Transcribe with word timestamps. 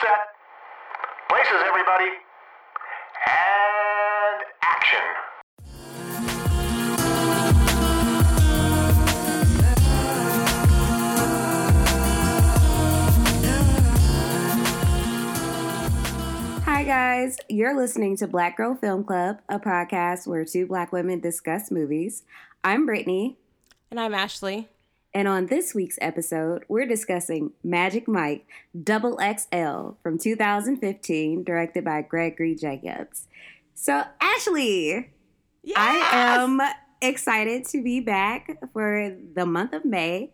set. 0.00 0.32
Places, 1.28 1.62
everybody. 1.66 2.10
And 3.26 4.40
action. 4.62 5.06
Hi, 16.64 16.84
guys. 16.84 17.36
You're 17.48 17.76
listening 17.76 18.16
to 18.18 18.26
Black 18.26 18.56
Girl 18.56 18.74
Film 18.74 19.04
Club, 19.04 19.40
a 19.48 19.58
podcast 19.58 20.26
where 20.26 20.44
two 20.46 20.66
black 20.66 20.92
women 20.92 21.20
discuss 21.20 21.70
movies. 21.70 22.22
I'm 22.64 22.86
Brittany, 22.86 23.36
And 23.90 24.00
I'm 24.00 24.14
Ashley. 24.14 24.68
And 25.12 25.26
on 25.26 25.46
this 25.46 25.74
week's 25.74 25.98
episode, 26.00 26.64
we're 26.68 26.86
discussing 26.86 27.52
Magic 27.64 28.06
Mike 28.06 28.46
Double 28.80 29.18
XL 29.18 29.96
from 30.02 30.18
2015, 30.18 31.42
directed 31.42 31.84
by 31.84 32.02
Gregory 32.02 32.54
Jacobs. 32.54 33.26
So, 33.74 34.04
Ashley, 34.20 35.10
I 35.76 36.08
am 36.12 36.60
excited 37.02 37.64
to 37.66 37.82
be 37.82 38.00
back 38.00 38.58
for 38.72 39.16
the 39.34 39.46
month 39.46 39.72
of 39.72 39.84
May 39.84 40.30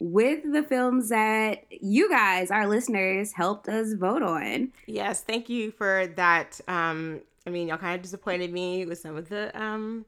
with 0.00 0.52
the 0.52 0.62
films 0.62 1.08
that 1.08 1.64
you 1.70 2.10
guys, 2.10 2.50
our 2.50 2.66
listeners, 2.66 3.32
helped 3.32 3.68
us 3.68 3.94
vote 3.94 4.22
on. 4.22 4.72
Yes, 4.86 5.22
thank 5.22 5.48
you 5.48 5.72
for 5.72 6.06
that. 6.16 6.60
Um, 6.68 7.22
I 7.46 7.50
mean, 7.50 7.68
y'all 7.68 7.78
kind 7.78 7.96
of 7.96 8.02
disappointed 8.02 8.52
me 8.52 8.84
with 8.84 8.98
some 8.98 9.16
of 9.16 9.28
the. 9.28 9.58
Um, 9.58 10.04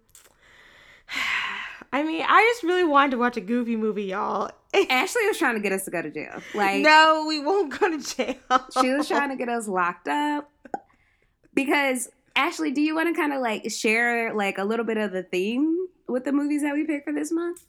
I 1.93 2.03
mean, 2.03 2.25
I 2.27 2.51
just 2.53 2.63
really 2.63 2.85
wanted 2.85 3.13
to 3.13 3.19
watch 3.19 3.37
a 3.37 3.41
goofy 3.41 3.77
movie, 3.77 4.05
y'all. 4.05 4.51
Ashley 4.91 5.27
was 5.27 5.39
trying 5.39 5.55
to 5.55 5.61
get 5.61 5.73
us 5.73 5.85
to 5.87 5.91
go 5.91 6.03
to 6.03 6.11
jail. 6.11 6.41
Like, 6.55 6.83
no, 6.83 7.25
we 7.27 7.41
won't 7.41 7.79
go 7.79 7.97
to 7.97 7.99
jail. 7.99 8.37
she 8.81 8.91
was 8.91 9.09
trying 9.09 9.31
to 9.31 9.37
get 9.37 9.49
us 9.49 9.67
locked 9.67 10.07
up 10.09 10.51
because 11.55 12.09
Ashley, 12.37 12.71
do 12.71 12.81
you 12.81 12.95
want 12.95 13.15
to 13.15 13.21
kind 13.21 13.33
of 13.33 13.41
like 13.41 13.71
share 13.71 14.33
like 14.35 14.59
a 14.59 14.65
little 14.65 14.85
bit 14.85 14.97
of 14.97 15.13
the 15.13 15.23
theme 15.23 15.89
with 16.09 16.25
the 16.25 16.33
movies 16.33 16.63
that 16.63 16.75
we 16.75 16.85
picked 16.85 17.05
for 17.05 17.13
this 17.13 17.33
month? 17.33 17.65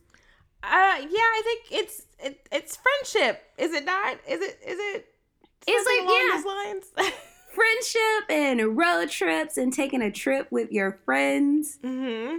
Uh, 0.64 0.98
yeah, 1.00 1.08
I 1.10 1.42
think 1.44 1.82
it's 1.82 2.04
it, 2.20 2.48
it's 2.52 2.78
friendship. 2.78 3.44
Is 3.58 3.74
it 3.74 3.86
not? 3.86 4.18
Is 4.28 4.42
it? 4.42 4.60
Is 4.66 4.78
it? 4.80 5.08
It's 5.68 5.88
like, 5.88 6.08
along 6.08 6.22
yeah. 6.22 6.36
those 6.36 6.46
lines. 6.46 7.14
Friendship 7.54 8.30
and 8.30 8.78
road 8.78 9.10
trips 9.10 9.58
and 9.58 9.74
taking 9.74 10.02
a 10.02 10.10
trip 10.10 10.48
with 10.52 10.72
your 10.72 11.02
friends 11.04 11.78
mm-hmm. 11.84 12.38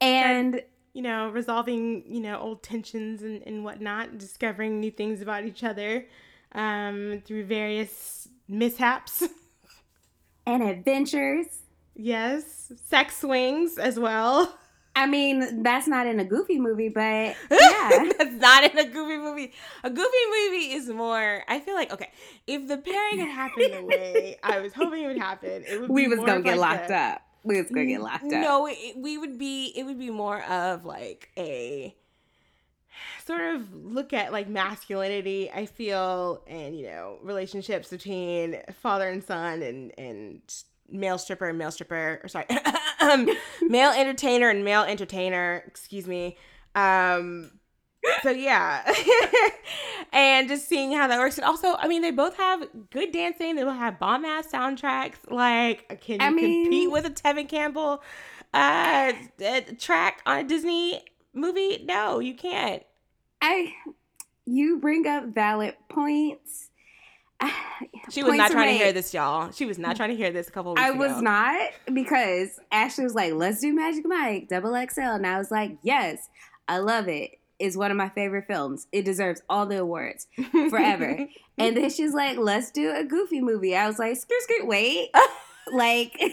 and 0.00 0.62
You 0.92 1.02
know, 1.02 1.28
resolving 1.30 2.04
you 2.06 2.20
know 2.20 2.38
old 2.38 2.62
tensions 2.62 3.22
and 3.22 3.42
and 3.46 3.64
whatnot, 3.64 4.18
discovering 4.18 4.80
new 4.80 4.90
things 4.90 5.20
about 5.20 5.44
each 5.44 5.62
other, 5.64 6.06
um, 6.52 7.22
through 7.24 7.44
various 7.44 8.28
mishaps. 8.48 9.22
and 10.46 10.62
adventures. 10.62 11.46
Yes, 11.94 12.72
sex 12.86 13.18
swings 13.18 13.76
as 13.76 13.98
well. 13.98 14.56
I 14.98 15.06
mean, 15.06 15.62
that's 15.62 15.86
not 15.86 16.06
in 16.06 16.18
a 16.18 16.24
goofy 16.24 16.58
movie, 16.58 16.88
but 16.88 17.00
yeah. 17.50 18.10
That's 18.18 18.34
not 18.34 18.64
in 18.64 18.78
a 18.78 18.84
goofy 18.84 19.16
movie. 19.16 19.52
A 19.84 19.90
goofy 19.90 20.18
movie 20.30 20.72
is 20.72 20.88
more. 20.88 21.44
I 21.46 21.60
feel 21.60 21.74
like 21.74 21.92
okay, 21.92 22.10
if 22.46 22.66
the 22.66 22.78
pairing 22.78 23.20
had 23.20 23.30
happened 23.30 23.74
the 23.74 23.84
way 23.84 24.38
I 24.42 24.60
was 24.60 24.72
hoping 24.72 25.04
it 25.04 25.06
would 25.06 25.18
happen, 25.18 25.64
it 25.68 25.80
would. 25.80 25.90
we 25.90 26.08
was 26.08 26.18
gonna 26.18 26.42
get 26.42 26.58
like 26.58 26.80
locked 26.80 26.90
up. 26.90 27.22
We 27.44 27.60
was 27.60 27.70
gonna 27.70 27.86
get 27.86 28.00
locked 28.00 28.24
up. 28.24 28.30
No, 28.30 28.66
it, 28.66 28.96
we 28.96 29.18
would 29.18 29.38
be. 29.38 29.72
It 29.76 29.84
would 29.84 29.98
be 29.98 30.10
more 30.10 30.42
of 30.44 30.84
like 30.84 31.30
a 31.36 31.94
sort 33.24 33.40
of 33.54 33.74
look 33.74 34.12
at 34.12 34.32
like 34.32 34.48
masculinity. 34.48 35.50
I 35.50 35.66
feel, 35.66 36.42
and 36.46 36.76
you 36.76 36.86
know, 36.86 37.18
relationships 37.22 37.88
between 37.88 38.60
father 38.82 39.08
and 39.08 39.22
son, 39.22 39.62
and 39.62 39.92
and 39.98 40.40
male 40.90 41.18
stripper 41.18 41.48
and 41.48 41.58
male 41.58 41.70
stripper. 41.70 42.20
Or 42.22 42.28
sorry, 42.28 42.46
um, 43.00 43.28
male 43.62 43.90
entertainer 43.90 44.48
and 44.48 44.64
male 44.64 44.82
entertainer. 44.82 45.62
Excuse 45.66 46.06
me. 46.06 46.36
Um. 46.74 47.57
So 48.22 48.30
yeah, 48.30 48.90
and 50.12 50.48
just 50.48 50.68
seeing 50.68 50.92
how 50.92 51.06
that 51.08 51.18
works, 51.18 51.36
and 51.36 51.44
also, 51.44 51.74
I 51.76 51.88
mean, 51.88 52.00
they 52.02 52.10
both 52.10 52.36
have 52.36 52.66
good 52.90 53.12
dancing. 53.12 53.56
They 53.56 53.64
both 53.64 53.76
have 53.76 53.98
bomb 53.98 54.24
ass 54.24 54.46
soundtracks. 54.52 55.16
Like, 55.30 56.00
can 56.00 56.20
you 56.20 56.26
I 56.26 56.30
mean- 56.30 56.64
compete 56.64 56.90
with 56.90 57.06
a 57.06 57.10
Tevin 57.10 57.48
Campbell 57.48 58.02
uh, 58.54 59.12
track 59.78 60.22
on 60.26 60.38
a 60.38 60.44
Disney 60.44 61.02
movie? 61.34 61.84
No, 61.86 62.18
you 62.20 62.34
can't. 62.34 62.82
I 63.42 63.72
you 64.46 64.78
bring 64.78 65.06
up 65.06 65.26
valid 65.34 65.74
points. 65.88 66.70
She 68.10 68.22
was 68.22 68.30
Points 68.30 68.38
not 68.38 68.50
trying 68.52 68.78
to 68.78 68.82
hear 68.84 68.92
this, 68.92 69.12
y'all. 69.12 69.50
She 69.52 69.66
was 69.66 69.78
not 69.78 69.94
trying 69.94 70.08
to 70.10 70.16
hear 70.16 70.30
this 70.32 70.48
a 70.48 70.50
couple 70.50 70.72
weeks 70.72 70.82
I 70.82 70.88
ago. 70.88 70.98
was 70.98 71.20
not 71.22 71.70
because 71.92 72.58
Ashley 72.72 73.04
was 73.04 73.14
like, 73.14 73.34
"Let's 73.34 73.60
do 73.60 73.72
Magic 73.74 74.06
Mike 74.06 74.48
Double 74.48 74.70
XL," 74.74 75.00
and 75.02 75.26
I 75.26 75.36
was 75.36 75.50
like, 75.50 75.76
"Yes, 75.82 76.30
I 76.66 76.78
love 76.78 77.06
it. 77.06 77.32
It's 77.58 77.76
one 77.76 77.90
of 77.90 77.96
my 77.96 78.08
favorite 78.08 78.46
films. 78.46 78.86
It 78.92 79.04
deserves 79.04 79.42
all 79.48 79.66
the 79.66 79.78
awards 79.78 80.26
forever." 80.70 81.26
and 81.58 81.76
then 81.76 81.90
she's 81.90 82.14
like, 82.14 82.38
"Let's 82.38 82.70
do 82.70 82.94
a 82.94 83.04
Goofy 83.04 83.40
movie." 83.40 83.74
I 83.76 83.86
was 83.86 83.98
like, 83.98 84.16
"Skirt, 84.16 84.40
skirt, 84.42 84.66
wait." 84.66 85.10
like, 85.72 86.12
we 86.20 86.30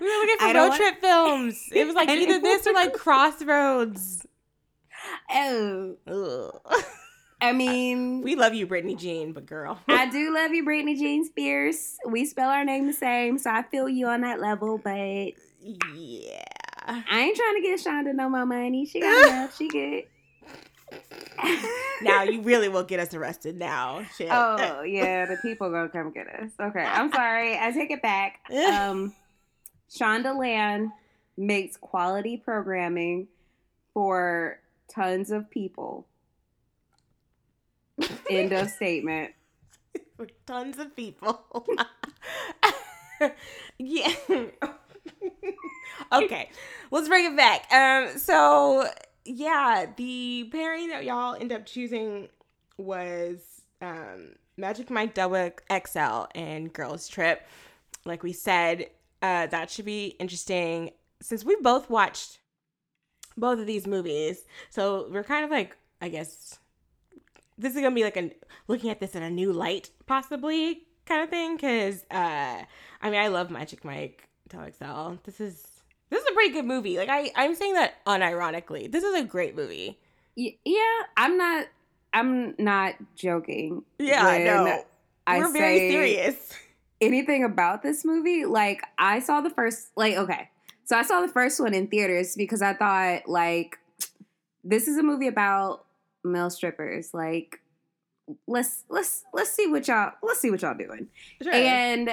were 0.00 0.08
looking 0.08 0.36
for 0.38 0.46
road 0.46 0.54
want- 0.68 0.74
trip 0.76 1.00
films. 1.00 1.62
It 1.72 1.86
was 1.86 1.94
like 1.94 2.08
either 2.08 2.40
this 2.40 2.66
or 2.66 2.72
like 2.72 2.92
Crossroads. 2.94 4.26
oh, 5.30 5.96
Ugh. 6.06 6.84
I 7.40 7.52
mean, 7.52 8.22
We 8.22 8.34
love 8.34 8.54
you, 8.54 8.66
Brittany 8.66 8.96
Jean, 8.96 9.32
but 9.32 9.44
girl. 9.44 9.78
I 9.88 10.08
do 10.08 10.32
love 10.34 10.52
you, 10.52 10.64
Brittany 10.64 10.96
Jean 10.96 11.22
Spears. 11.24 11.96
We 12.08 12.24
spell 12.24 12.48
our 12.48 12.64
name 12.64 12.86
the 12.86 12.94
same, 12.94 13.36
so 13.38 13.50
I 13.50 13.62
feel 13.62 13.88
you 13.90 14.06
on 14.06 14.22
that 14.22 14.40
level. 14.40 14.78
But 14.82 15.32
I 17.10 17.20
ain't 17.20 17.36
trying 17.36 17.56
to 17.56 17.62
get 17.62 17.80
Shonda 17.80 18.14
no 18.14 18.28
more 18.28 18.46
money. 18.46 18.86
She 18.86 19.00
got 19.00 19.28
enough. 19.28 19.56
She 19.56 19.68
good. 19.68 20.04
Now 22.00 22.22
you 22.22 22.42
really 22.42 22.68
will 22.68 22.84
get 22.84 23.00
us 23.00 23.12
arrested 23.12 23.58
now. 23.58 24.04
Shit. 24.16 24.28
Oh 24.30 24.82
yeah, 24.86 25.26
the 25.26 25.36
people 25.42 25.70
gonna 25.70 25.88
come 25.88 26.12
get 26.12 26.28
us. 26.28 26.50
Okay, 26.60 26.84
I'm 26.84 27.10
sorry. 27.12 27.58
I 27.58 27.72
take 27.72 27.90
it 27.90 28.02
back. 28.02 28.40
Um, 28.50 29.12
Shondaland 29.90 30.92
makes 31.36 31.76
quality 31.76 32.36
programming 32.36 33.26
for 33.92 34.60
tons 34.88 35.30
of 35.32 35.50
people. 35.50 36.06
End 38.30 38.52
of 38.52 38.70
statement. 38.70 39.32
for 40.16 40.28
tons 40.46 40.78
of 40.78 40.94
people. 40.94 41.66
yeah. 43.78 44.12
Okay, 46.12 46.50
let's 46.90 47.08
bring 47.08 47.32
it 47.32 47.36
back. 47.36 47.72
Um, 47.72 48.18
so 48.18 48.88
yeah, 49.24 49.86
the 49.96 50.48
pairing 50.52 50.88
that 50.88 51.04
y'all 51.04 51.34
end 51.34 51.52
up 51.52 51.66
choosing 51.66 52.28
was 52.78 53.62
um 53.80 54.34
Magic 54.56 54.90
Mike 54.90 55.14
Double 55.14 55.50
XL 55.70 56.24
and 56.34 56.72
Girls 56.72 57.08
Trip. 57.08 57.46
Like 58.04 58.22
we 58.22 58.32
said, 58.32 58.86
uh, 59.22 59.46
that 59.46 59.70
should 59.70 59.84
be 59.84 60.16
interesting 60.18 60.90
since 61.20 61.44
we 61.44 61.56
both 61.56 61.90
watched 61.90 62.38
both 63.36 63.58
of 63.58 63.66
these 63.66 63.86
movies. 63.86 64.44
So 64.70 65.08
we're 65.10 65.24
kind 65.24 65.44
of 65.44 65.50
like, 65.50 65.76
I 66.00 66.08
guess, 66.08 66.58
this 67.58 67.74
is 67.74 67.82
gonna 67.82 67.94
be 67.94 68.04
like 68.04 68.16
a 68.16 68.30
looking 68.68 68.90
at 68.90 69.00
this 69.00 69.14
in 69.14 69.22
a 69.22 69.30
new 69.30 69.52
light, 69.52 69.90
possibly 70.06 70.82
kind 71.04 71.22
of 71.22 71.30
thing. 71.30 71.56
Because 71.56 72.04
uh, 72.10 72.62
I 73.02 73.10
mean, 73.10 73.20
I 73.20 73.28
love 73.28 73.50
Magic 73.50 73.84
Mike 73.84 74.28
Double 74.48 74.70
XL. 74.70 75.18
This 75.24 75.40
is 75.40 75.66
this 76.10 76.22
is 76.22 76.28
a 76.30 76.34
pretty 76.34 76.52
good 76.52 76.64
movie. 76.64 76.96
Like 76.98 77.08
I, 77.08 77.30
I'm 77.36 77.54
saying 77.54 77.74
that 77.74 78.04
unironically. 78.04 78.90
This 78.90 79.04
is 79.04 79.14
a 79.14 79.24
great 79.24 79.56
movie. 79.56 79.98
Y- 80.36 80.56
yeah, 80.64 81.02
I'm 81.16 81.36
not. 81.36 81.66
I'm 82.12 82.54
not 82.58 82.94
joking. 83.14 83.82
Yeah, 83.98 84.24
I 84.24 84.38
know. 84.38 84.84
I 85.26 85.38
We're 85.38 85.52
very 85.52 85.90
serious. 85.90 86.52
anything 87.00 87.44
about 87.44 87.82
this 87.82 88.04
movie. 88.04 88.44
Like 88.44 88.82
I 88.98 89.18
saw 89.18 89.40
the 89.40 89.50
first. 89.50 89.88
Like 89.96 90.16
okay, 90.16 90.50
so 90.84 90.96
I 90.96 91.02
saw 91.02 91.20
the 91.20 91.28
first 91.28 91.60
one 91.60 91.74
in 91.74 91.88
theaters 91.88 92.34
because 92.36 92.62
I 92.62 92.74
thought 92.74 93.28
like 93.28 93.78
this 94.62 94.88
is 94.88 94.96
a 94.96 95.02
movie 95.02 95.26
about 95.26 95.84
male 96.24 96.50
strippers. 96.50 97.12
Like 97.12 97.60
let's 98.46 98.84
let's 98.88 99.24
let's 99.32 99.50
see 99.50 99.66
what 99.66 99.86
y'all 99.88 100.12
let's 100.22 100.40
see 100.40 100.50
what 100.50 100.62
y'all 100.62 100.76
doing. 100.76 101.08
Sure. 101.42 101.52
And 101.52 102.10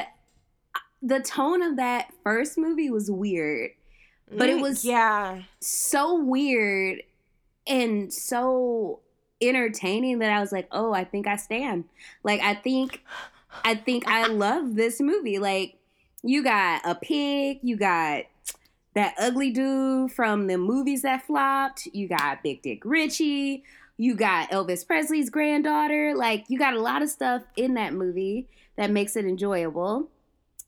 the 1.06 1.20
tone 1.20 1.62
of 1.62 1.76
that 1.76 2.12
first 2.24 2.58
movie 2.58 2.90
was 2.90 3.12
weird. 3.12 3.72
but 4.36 4.50
it 4.50 4.58
Mm, 4.58 4.62
was- 4.62 4.84
yeah. 4.86 5.44
so 5.60 6.16
weird 6.24 7.04
and 7.68 8.12
so 8.12 9.00
entertaining 9.42 10.20
that 10.20 10.32
I 10.32 10.40
was 10.40 10.52
like, 10.52 10.68
"Oh, 10.72 10.92
I 10.94 11.04
think 11.04 11.28
I 11.28 11.36
stand." 11.36 11.84
Like 12.24 12.42
I 12.42 12.56
think 12.56 13.04
I 13.64 13.76
think 13.76 14.08
I 14.08 14.28
love 14.28 14.76
this 14.76 15.00
movie. 15.00 15.38
Like 15.38 15.76
you 16.24 16.42
got 16.44 16.82
a 16.86 16.96
pig, 16.96 17.60
you 17.62 17.76
got 17.76 18.24
that 18.96 19.14
ugly 19.20 19.52
dude 19.52 20.12
from 20.12 20.48
the 20.48 20.58
movies 20.58 21.02
that 21.04 21.24
flopped, 21.28 21.88
you 21.94 22.08
got 22.08 22.42
Big 22.44 22.62
Dick 22.64 22.82
Richie, 22.86 23.64
You 23.98 24.16
got 24.16 24.50
Elvis 24.50 24.88
Presley's 24.88 25.30
granddaughter. 25.30 26.16
Like 26.16 26.46
you 26.48 26.58
got 26.58 26.74
a 26.74 26.80
lot 26.82 27.04
of 27.04 27.10
stuff 27.10 27.44
in 27.56 27.76
that 27.76 27.94
movie 27.94 28.48
that 28.78 28.90
makes 28.90 29.16
it 29.16 29.26
enjoyable. 29.26 30.10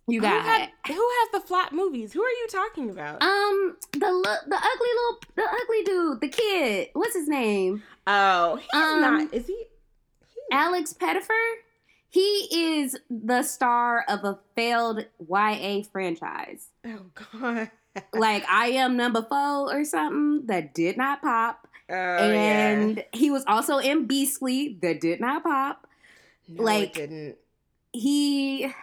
You 0.07 0.19
Who, 0.19 0.27
got 0.27 0.45
had, 0.45 0.69
who 0.87 0.93
has 0.93 1.29
the 1.31 1.47
flat 1.47 1.73
movies? 1.73 2.13
Who 2.13 2.21
are 2.21 2.29
you 2.29 2.47
talking 2.51 2.91
about? 2.91 3.23
um 3.23 3.75
the 3.93 4.11
look 4.11 4.39
the 4.47 4.55
ugly 4.55 4.89
little 4.93 5.19
the 5.35 5.43
ugly 5.43 5.83
dude, 5.83 6.21
the 6.21 6.27
kid. 6.27 6.89
What's 6.93 7.15
his 7.15 7.27
name? 7.27 7.81
oh, 8.05 8.57
he's 8.57 8.81
um, 8.81 9.01
not. 9.01 9.33
Is 9.33 9.47
he? 9.47 9.65
Alex 10.51 10.93
Pettyfer. 10.93 11.33
He 12.07 12.47
is 12.79 12.97
the 13.09 13.41
star 13.43 14.05
of 14.07 14.23
a 14.23 14.37
failed 14.55 15.05
YA 15.27 15.81
franchise. 15.91 16.67
Oh 16.85 17.05
God. 17.31 17.71
Like 18.13 18.43
I 18.49 18.67
am 18.71 18.97
number 18.97 19.21
four 19.21 19.73
or 19.73 19.85
something 19.85 20.47
that 20.47 20.73
did 20.73 20.97
not 20.97 21.21
pop. 21.21 21.65
Oh, 21.89 21.93
and 21.93 22.97
yeah. 22.97 23.03
he 23.13 23.31
was 23.31 23.45
also 23.47 23.77
in 23.77 24.05
Beastly 24.05 24.77
that 24.81 24.99
did 24.99 25.21
not 25.21 25.43
pop. 25.43 25.87
No, 26.49 26.63
like, 26.63 26.89
it 26.89 26.93
didn't. 26.95 27.37
He 27.93 28.73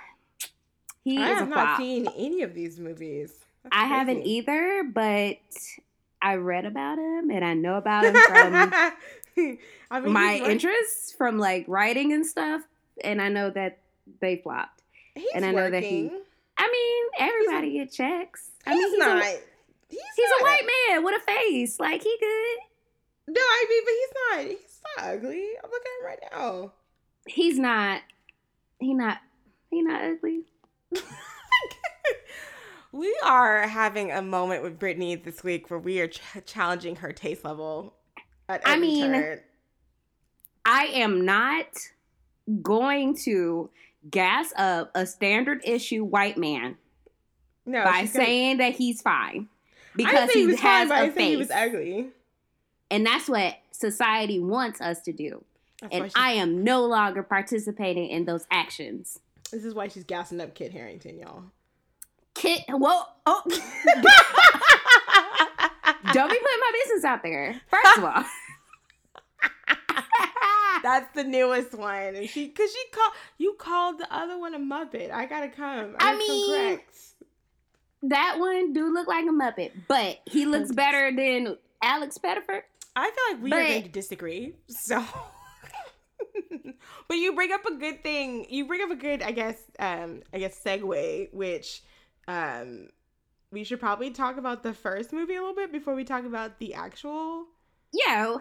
he 1.04 1.18
I 1.18 1.28
have 1.28 1.48
not 1.48 1.78
seen 1.78 2.06
any 2.16 2.42
of 2.42 2.54
these 2.54 2.78
movies. 2.78 3.32
That's 3.64 3.76
I 3.76 3.84
haven't 3.86 4.24
either, 4.26 4.82
but 4.92 5.36
I 6.20 6.34
read 6.36 6.64
about 6.64 6.98
him 6.98 7.30
and 7.30 7.44
I 7.44 7.54
know 7.54 7.76
about 7.76 8.04
him 8.04 8.14
from 8.14 8.72
I 9.90 10.00
mean, 10.00 10.12
my 10.12 10.32
he's 10.34 10.42
work- 10.42 10.50
interests 10.50 11.12
from 11.12 11.38
like 11.38 11.64
writing 11.68 12.12
and 12.12 12.26
stuff, 12.26 12.62
and 13.02 13.20
I 13.20 13.28
know 13.28 13.50
that 13.50 13.78
they 14.20 14.36
flopped. 14.36 14.82
He's 15.14 15.30
and 15.34 15.44
I 15.44 15.52
know 15.52 15.70
that 15.70 15.82
he- 15.82 16.10
I 16.58 16.68
mean, 16.70 17.28
everybody 17.28 17.72
get 17.72 17.92
checks. 17.92 18.50
I 18.66 18.74
He's 18.74 18.82
mean, 18.82 18.90
he's 18.90 18.98
not. 18.98 19.22
A, 19.22 19.38
he's 19.88 20.00
he's 20.16 20.30
a 20.40 20.42
white 20.44 20.62
man 20.90 21.04
with 21.04 21.14
a 21.16 21.24
face. 21.24 21.80
Like 21.80 22.02
he 22.02 22.16
good. 22.20 22.58
No, 23.34 23.40
I 23.40 23.66
mean, 23.68 23.82
but 23.84 23.92
he's 23.92 24.14
not. 24.54 24.60
He's 24.60 24.80
not 24.96 25.14
ugly. 25.14 25.46
I'm 25.64 25.70
looking 25.70 25.92
at 25.92 26.00
him 26.00 26.06
right 26.06 26.18
now. 26.32 26.72
He's 27.26 27.58
not. 27.58 28.00
He 28.80 28.94
not. 28.94 29.18
He 29.70 29.82
not 29.82 30.02
ugly. 30.04 30.42
we 32.92 33.14
are 33.24 33.66
having 33.66 34.12
a 34.12 34.22
moment 34.22 34.62
with 34.62 34.78
Brittany 34.78 35.16
this 35.16 35.42
week 35.42 35.70
where 35.70 35.78
we 35.78 36.00
are 36.00 36.08
ch- 36.08 36.20
challenging 36.46 36.96
her 36.96 37.12
taste 37.12 37.44
level. 37.44 37.94
At 38.48 38.62
I 38.66 38.78
mean, 38.78 39.12
turn. 39.12 39.40
I 40.64 40.84
am 40.86 41.24
not 41.24 41.66
going 42.60 43.16
to 43.24 43.70
gas 44.10 44.52
up 44.56 44.90
a 44.94 45.06
standard 45.06 45.60
issue 45.64 46.04
white 46.04 46.36
man 46.36 46.76
no, 47.64 47.84
by 47.84 48.02
she's 48.02 48.12
gonna- 48.12 48.24
saying 48.24 48.56
that 48.58 48.74
he's 48.74 49.00
fine 49.00 49.48
because 49.94 50.30
he 50.32 50.46
was 50.46 50.58
has 50.60 50.88
fine, 50.88 51.02
a 51.02 51.06
he 51.06 51.10
face, 51.12 51.38
was 51.38 51.50
ugly. 51.50 52.08
and 52.90 53.06
that's 53.06 53.28
what 53.28 53.56
society 53.70 54.40
wants 54.40 54.80
us 54.80 55.00
to 55.02 55.12
do. 55.12 55.44
That's 55.80 55.94
And 55.94 56.12
I 56.16 56.32
am 56.32 56.64
no 56.64 56.84
longer 56.84 57.22
participating 57.22 58.08
in 58.08 58.24
those 58.24 58.44
actions. 58.50 59.20
This 59.52 59.64
is 59.64 59.74
why 59.74 59.88
she's 59.88 60.04
gassing 60.04 60.40
up 60.40 60.54
Kit 60.54 60.72
Harington, 60.72 61.18
y'all. 61.18 61.42
Kit, 62.34 62.62
whoa, 62.68 63.02
oh, 63.26 63.42
don't 66.12 66.30
be 66.30 66.34
putting 66.38 66.40
my 66.40 66.72
business 66.82 67.04
out 67.04 67.22
there. 67.22 67.60
First 67.68 67.98
of 67.98 68.04
all, 68.04 68.24
That's 70.82 71.14
the 71.14 71.24
newest 71.24 71.74
one, 71.74 72.16
and 72.16 72.28
she 72.28 72.48
because 72.48 72.72
she 72.72 72.82
called 72.90 73.12
you 73.38 73.54
called 73.58 74.00
the 74.00 74.12
other 74.12 74.36
one 74.38 74.54
a 74.54 74.58
muppet. 74.58 75.12
I 75.12 75.26
gotta 75.26 75.48
come. 75.48 75.94
I 76.00 76.12
I, 76.12 76.16
mean, 76.16 76.80
that 78.02 78.38
one 78.38 78.72
do 78.72 78.92
look 78.92 79.06
like 79.06 79.24
a 79.24 79.28
muppet, 79.28 79.70
but 79.86 80.18
he 80.26 80.44
looks 80.46 80.72
better 80.72 81.14
than 81.14 81.56
Alex 81.82 82.18
Pettyfer. 82.18 82.62
I 82.96 83.10
feel 83.10 83.24
like 83.30 83.40
we 83.42 83.52
are 83.52 83.62
going 83.62 83.84
to 83.84 83.88
disagree. 83.88 84.54
So, 84.68 85.04
but 87.08 87.16
you 87.16 87.34
bring 87.34 87.52
up 87.52 87.64
a 87.66 87.74
good 87.74 88.02
thing. 88.02 88.46
You 88.48 88.66
bring 88.66 88.82
up 88.82 88.90
a 88.90 88.96
good, 88.96 89.22
I 89.22 89.32
guess, 89.32 89.56
um, 89.78 90.22
I 90.32 90.38
guess 90.38 90.58
segue, 90.62 91.32
which, 91.32 91.82
um, 92.28 92.88
we 93.50 93.64
should 93.64 93.80
probably 93.80 94.10
talk 94.10 94.38
about 94.38 94.62
the 94.62 94.72
first 94.72 95.12
movie 95.12 95.34
a 95.34 95.40
little 95.40 95.54
bit 95.54 95.72
before 95.72 95.94
we 95.94 96.04
talk 96.04 96.24
about 96.24 96.58
the 96.58 96.74
actual 96.74 97.46
Yeah, 97.92 98.36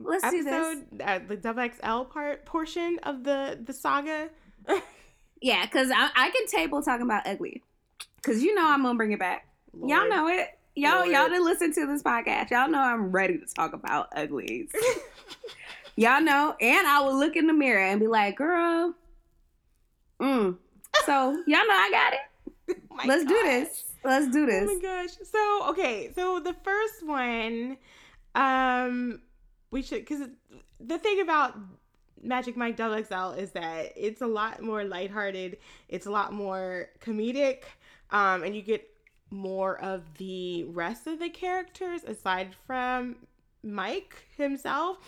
let's 0.00 0.30
do 0.30 0.42
this. 0.42 0.52
episode, 0.52 1.02
uh, 1.02 1.20
the 1.26 1.36
double 1.36 1.68
XL 1.68 2.04
part 2.04 2.46
portion 2.46 2.98
of 3.02 3.22
the 3.24 3.58
the 3.62 3.72
saga. 3.72 4.30
Yeah, 5.42 5.64
because 5.64 5.90
I, 5.90 6.10
I 6.16 6.30
can 6.30 6.46
table 6.46 6.82
talking 6.82 7.04
about 7.04 7.26
ugly. 7.26 7.62
Because 8.16 8.42
you 8.42 8.54
know 8.54 8.66
I'm 8.66 8.82
to 8.82 8.94
bring 8.94 9.12
it 9.12 9.18
back. 9.18 9.46
Y'all 9.74 10.08
know 10.08 10.28
it. 10.28 10.48
Y'all, 10.74 11.00
Lord. 11.00 11.08
y'all 11.08 11.28
didn't 11.28 11.44
listen 11.44 11.72
to 11.74 11.86
this 11.86 12.02
podcast. 12.02 12.50
Y'all 12.50 12.68
know 12.68 12.80
I'm 12.80 13.10
ready 13.12 13.38
to 13.38 13.46
talk 13.54 13.72
about 13.72 14.08
uglies. 14.14 14.70
y'all 15.96 16.20
know. 16.20 16.54
And 16.60 16.86
I 16.86 17.00
will 17.00 17.18
look 17.18 17.36
in 17.36 17.46
the 17.46 17.52
mirror 17.52 17.84
and 17.84 18.00
be 18.00 18.06
like, 18.06 18.36
girl, 18.36 18.94
mm. 20.20 20.56
So 21.04 21.12
y'all 21.46 21.66
know 21.66 21.74
I 21.74 21.90
got 21.90 22.12
it. 22.12 22.80
Oh 22.90 23.02
Let's 23.06 23.24
do 23.24 23.42
this. 23.44 23.84
Let's 24.04 24.28
do 24.28 24.46
this. 24.46 24.68
Oh 24.70 24.74
my 24.74 24.80
gosh. 24.80 25.10
So 25.30 25.70
okay, 25.70 26.12
so 26.14 26.40
the 26.40 26.54
first 26.64 27.04
one, 27.04 27.76
um, 28.34 29.20
we 29.70 29.82
should 29.82 30.00
because 30.00 30.28
the 30.80 30.98
thing 30.98 31.20
about 31.20 31.56
Magic 32.22 32.56
Mike 32.56 32.76
Double 32.76 33.02
XL 33.02 33.38
is 33.38 33.50
that 33.52 33.92
it's 33.96 34.22
a 34.22 34.26
lot 34.26 34.62
more 34.62 34.84
lighthearted. 34.84 35.58
It's 35.88 36.06
a 36.06 36.10
lot 36.10 36.32
more 36.32 36.88
comedic, 37.00 37.64
um, 38.10 38.42
and 38.42 38.54
you 38.54 38.62
get 38.62 38.88
more 39.30 39.78
of 39.80 40.02
the 40.18 40.64
rest 40.64 41.06
of 41.06 41.18
the 41.18 41.28
characters 41.28 42.04
aside 42.04 42.54
from 42.66 43.16
Mike 43.62 44.24
himself. 44.36 44.98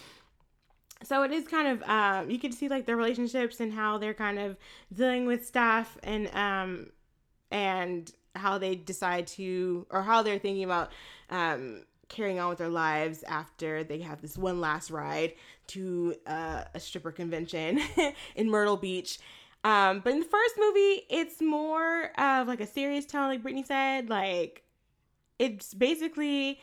So 1.04 1.22
it 1.22 1.30
is 1.30 1.46
kind 1.46 1.68
of 1.68 1.82
um, 1.88 2.30
you 2.30 2.38
can 2.38 2.52
see 2.52 2.68
like 2.68 2.86
their 2.86 2.96
relationships 2.96 3.60
and 3.60 3.72
how 3.72 3.98
they're 3.98 4.14
kind 4.14 4.38
of 4.38 4.56
dealing 4.92 5.26
with 5.26 5.46
stuff 5.46 5.96
and 6.02 6.28
um, 6.34 6.90
and 7.50 8.10
how 8.34 8.58
they 8.58 8.74
decide 8.74 9.26
to 9.26 9.86
or 9.90 10.02
how 10.02 10.22
they're 10.22 10.38
thinking 10.38 10.64
about 10.64 10.90
um, 11.30 11.82
carrying 12.08 12.40
on 12.40 12.48
with 12.48 12.58
their 12.58 12.68
lives 12.68 13.22
after 13.24 13.84
they 13.84 14.00
have 14.00 14.20
this 14.20 14.36
one 14.36 14.60
last 14.60 14.90
ride 14.90 15.34
to 15.68 16.14
uh, 16.26 16.64
a 16.74 16.80
stripper 16.80 17.12
convention 17.12 17.80
in 18.36 18.50
Myrtle 18.50 18.76
Beach. 18.76 19.18
Um, 19.64 20.00
but 20.00 20.12
in 20.12 20.20
the 20.20 20.26
first 20.26 20.54
movie, 20.58 21.02
it's 21.10 21.40
more 21.40 22.10
of 22.18 22.48
like 22.48 22.60
a 22.60 22.66
serious 22.66 23.06
tone, 23.06 23.28
like 23.28 23.42
Brittany 23.42 23.64
said. 23.64 24.08
Like 24.08 24.62
it's 25.38 25.74
basically 25.74 26.60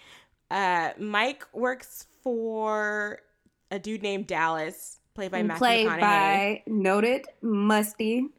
uh, 0.50 0.92
Mike 0.98 1.46
works 1.54 2.08
for 2.24 3.20
a 3.75 3.80
dude 3.80 4.01
named 4.01 4.25
Dallas, 4.25 5.00
played 5.13 5.31
by 5.31 5.44
Matthew 5.44 5.60
Played 5.60 5.88
McConaughey. 5.88 6.00
by 6.00 6.63
noted 6.66 7.25
musty 7.42 8.30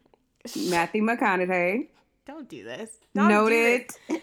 Matthew 0.68 1.02
McConaughey. 1.02 1.88
Don't 2.26 2.48
do 2.48 2.64
this. 2.64 2.98
Don't 3.14 3.28
do 3.28 3.34
noted. 3.34 3.90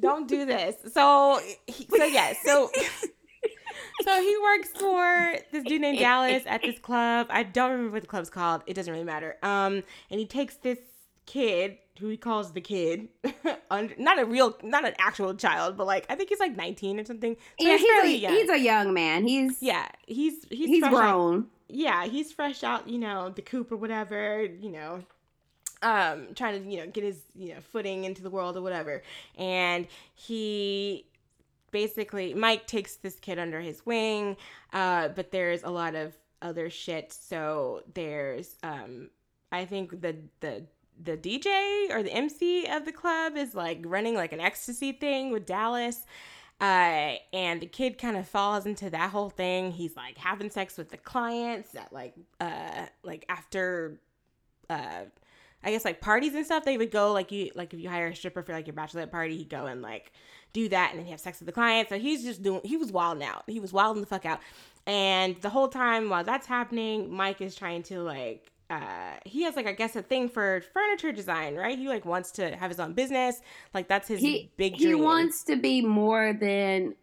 don't 0.00 0.28
do 0.28 0.44
this. 0.44 0.76
So, 0.92 1.40
he, 1.66 1.86
so 1.86 2.04
yeah, 2.04 2.34
so 2.44 2.70
so 4.04 4.22
he 4.22 4.36
works 4.42 4.68
for 4.78 5.36
this 5.50 5.64
dude 5.64 5.80
named 5.80 5.98
Dallas 5.98 6.44
at 6.46 6.62
this 6.62 6.78
club. 6.78 7.26
I 7.30 7.42
don't 7.42 7.70
remember 7.70 7.92
what 7.92 8.02
the 8.02 8.08
club's 8.08 8.30
called. 8.30 8.62
It 8.66 8.74
doesn't 8.74 8.92
really 8.92 9.04
matter. 9.04 9.36
Um, 9.42 9.82
and 10.10 10.20
he 10.20 10.26
takes 10.26 10.56
this 10.56 10.78
kid 11.26 11.78
who 11.98 12.08
he 12.08 12.16
calls 12.16 12.52
the 12.52 12.60
kid, 12.60 13.08
not 13.98 14.18
a 14.18 14.24
real, 14.24 14.56
not 14.62 14.86
an 14.86 14.94
actual 14.98 15.34
child, 15.34 15.76
but 15.76 15.86
like 15.86 16.06
I 16.08 16.14
think 16.14 16.28
he's 16.28 16.40
like 16.40 16.56
nineteen 16.56 17.00
or 17.00 17.04
something. 17.04 17.36
So 17.60 17.66
yeah, 17.66 17.76
he's 17.76 17.80
he's 17.80 18.04
a, 18.04 18.18
young. 18.18 18.32
he's 18.34 18.50
a 18.50 18.58
young 18.58 18.94
man. 18.94 19.26
He's 19.26 19.62
yeah, 19.62 19.88
he's 20.06 20.44
he's 20.50 20.68
he's 20.68 20.80
fresh 20.80 20.92
out- 20.92 21.00
grown. 21.12 21.46
yeah, 21.68 22.06
he's 22.06 22.32
fresh 22.32 22.62
out, 22.64 22.88
you 22.88 22.98
know, 22.98 23.30
the 23.30 23.42
coop 23.42 23.72
or 23.72 23.76
whatever, 23.76 24.44
you 24.44 24.70
know, 24.70 25.02
um, 25.82 26.28
trying 26.34 26.62
to, 26.62 26.70
you 26.70 26.78
know, 26.78 26.86
get 26.86 27.04
his, 27.04 27.20
you 27.34 27.54
know, 27.54 27.60
footing 27.60 28.04
into 28.04 28.22
the 28.22 28.30
world 28.30 28.56
or 28.56 28.62
whatever. 28.62 29.02
And 29.36 29.86
he 30.14 31.06
basically, 31.70 32.34
Mike 32.34 32.66
takes 32.66 32.96
this 32.96 33.18
kid 33.18 33.38
under 33.38 33.60
his 33.60 33.84
wing, 33.84 34.36
uh, 34.72 35.08
but 35.08 35.30
there's 35.32 35.62
a 35.62 35.70
lot 35.70 35.94
of 35.94 36.14
other 36.42 36.70
shit. 36.70 37.12
So 37.12 37.82
there's, 37.94 38.56
um, 38.62 39.10
I 39.52 39.64
think 39.64 40.00
the, 40.00 40.16
the, 40.40 40.64
the 41.02 41.16
DJ 41.16 41.90
or 41.90 42.02
the 42.02 42.12
MC 42.12 42.66
of 42.66 42.84
the 42.84 42.92
club 42.92 43.36
is 43.36 43.54
like 43.54 43.80
running 43.84 44.14
like 44.14 44.32
an 44.32 44.40
ecstasy 44.40 44.92
thing 44.92 45.30
with 45.30 45.46
Dallas. 45.46 46.06
Uh, 46.58 47.16
and 47.34 47.60
the 47.60 47.66
kid 47.66 47.98
kind 47.98 48.16
of 48.16 48.26
falls 48.26 48.64
into 48.64 48.88
that 48.88 49.10
whole 49.10 49.28
thing. 49.28 49.72
He's 49.72 49.94
like 49.94 50.16
having 50.16 50.50
sex 50.50 50.78
with 50.78 50.90
the 50.90 50.96
clients 50.96 51.74
at 51.74 51.92
like, 51.92 52.14
uh, 52.40 52.86
like 53.02 53.26
after, 53.28 54.00
uh, 54.70 55.02
I 55.62 55.70
guess 55.70 55.84
like 55.84 56.00
parties 56.00 56.34
and 56.34 56.46
stuff. 56.46 56.64
They 56.64 56.78
would 56.78 56.90
go 56.90 57.12
like 57.12 57.30
you, 57.30 57.50
like 57.54 57.74
if 57.74 57.80
you 57.80 57.90
hire 57.90 58.06
a 58.06 58.16
stripper 58.16 58.42
for 58.42 58.52
like 58.52 58.66
your 58.66 58.74
bachelorette 58.74 59.10
party, 59.10 59.36
he'd 59.36 59.50
go 59.50 59.66
and 59.66 59.82
like 59.82 60.12
do 60.54 60.68
that 60.70 60.92
and 60.92 61.00
then 61.00 61.06
have 61.08 61.20
sex 61.20 61.40
with 61.40 61.46
the 61.46 61.52
client. 61.52 61.90
So 61.90 61.98
he's 61.98 62.24
just 62.24 62.42
doing, 62.42 62.62
he 62.64 62.78
was 62.78 62.90
wilding 62.90 63.24
out. 63.24 63.42
He 63.46 63.60
was 63.60 63.72
wilding 63.72 64.00
the 64.00 64.06
fuck 64.06 64.24
out. 64.24 64.40
And 64.86 65.36
the 65.42 65.50
whole 65.50 65.68
time 65.68 66.08
while 66.08 66.24
that's 66.24 66.46
happening, 66.46 67.12
Mike 67.12 67.42
is 67.42 67.54
trying 67.54 67.82
to 67.84 68.00
like, 68.00 68.50
uh, 68.68 69.14
he 69.24 69.42
has 69.44 69.54
like 69.56 69.66
I 69.66 69.72
guess 69.72 69.94
a 69.96 70.02
thing 70.02 70.28
for 70.28 70.62
furniture 70.74 71.12
design, 71.12 71.54
right? 71.54 71.78
He 71.78 71.88
like 71.88 72.04
wants 72.04 72.30
to 72.32 72.56
have 72.56 72.70
his 72.70 72.80
own 72.80 72.92
business. 72.94 73.40
Like 73.72 73.88
that's 73.88 74.08
his 74.08 74.20
He 74.20 74.50
big 74.56 74.76
dream. 74.76 74.88
he 74.88 74.94
wants 74.94 75.44
to 75.44 75.56
be 75.56 75.82
more 75.82 76.32
than 76.32 76.94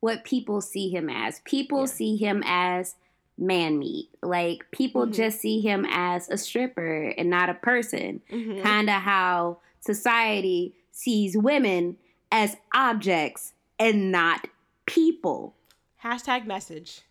what 0.00 0.24
people 0.24 0.60
see 0.60 0.88
him 0.90 1.08
as. 1.08 1.40
People 1.44 1.80
Yeah. 1.80 1.86
see 1.86 2.16
him 2.16 2.42
as 2.44 2.96
man 3.38 3.78
meat. 3.78 4.08
Like 4.22 4.68
people 4.72 5.06
Mhm. 5.06 5.14
just 5.14 5.40
see 5.40 5.60
him 5.60 5.86
as 5.88 6.28
a 6.28 6.36
stripper 6.36 7.14
and 7.16 7.30
not 7.30 7.48
a 7.48 7.54
person. 7.54 8.20
Mhm. 8.30 8.62
Kind 8.62 8.90
of 8.90 8.96
how 9.02 9.58
society 9.80 10.74
sees 10.90 11.36
women 11.36 11.96
as 12.32 12.56
objects 12.74 13.52
and 13.78 14.10
not 14.10 14.48
people. 14.86 15.54
Hashtag 16.02 16.46
message. 16.46 17.02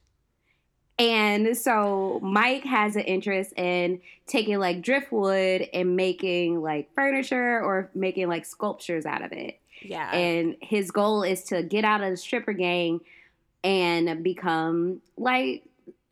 And 1.01 1.57
so 1.57 2.19
Mike 2.21 2.63
has 2.63 2.95
an 2.95 3.01
interest 3.01 3.53
in 3.57 4.01
taking 4.27 4.59
like 4.59 4.83
driftwood 4.83 5.67
and 5.73 5.95
making 5.95 6.61
like 6.61 6.93
furniture 6.93 7.59
or 7.59 7.89
making 7.95 8.27
like 8.27 8.45
sculptures 8.45 9.07
out 9.07 9.23
of 9.23 9.31
it. 9.31 9.59
Yeah. 9.81 10.13
And 10.13 10.57
his 10.61 10.91
goal 10.91 11.23
is 11.23 11.43
to 11.45 11.63
get 11.63 11.85
out 11.85 12.01
of 12.01 12.11
the 12.11 12.17
stripper 12.17 12.53
gang 12.53 13.01
and 13.63 14.23
become 14.23 15.01
like 15.17 15.63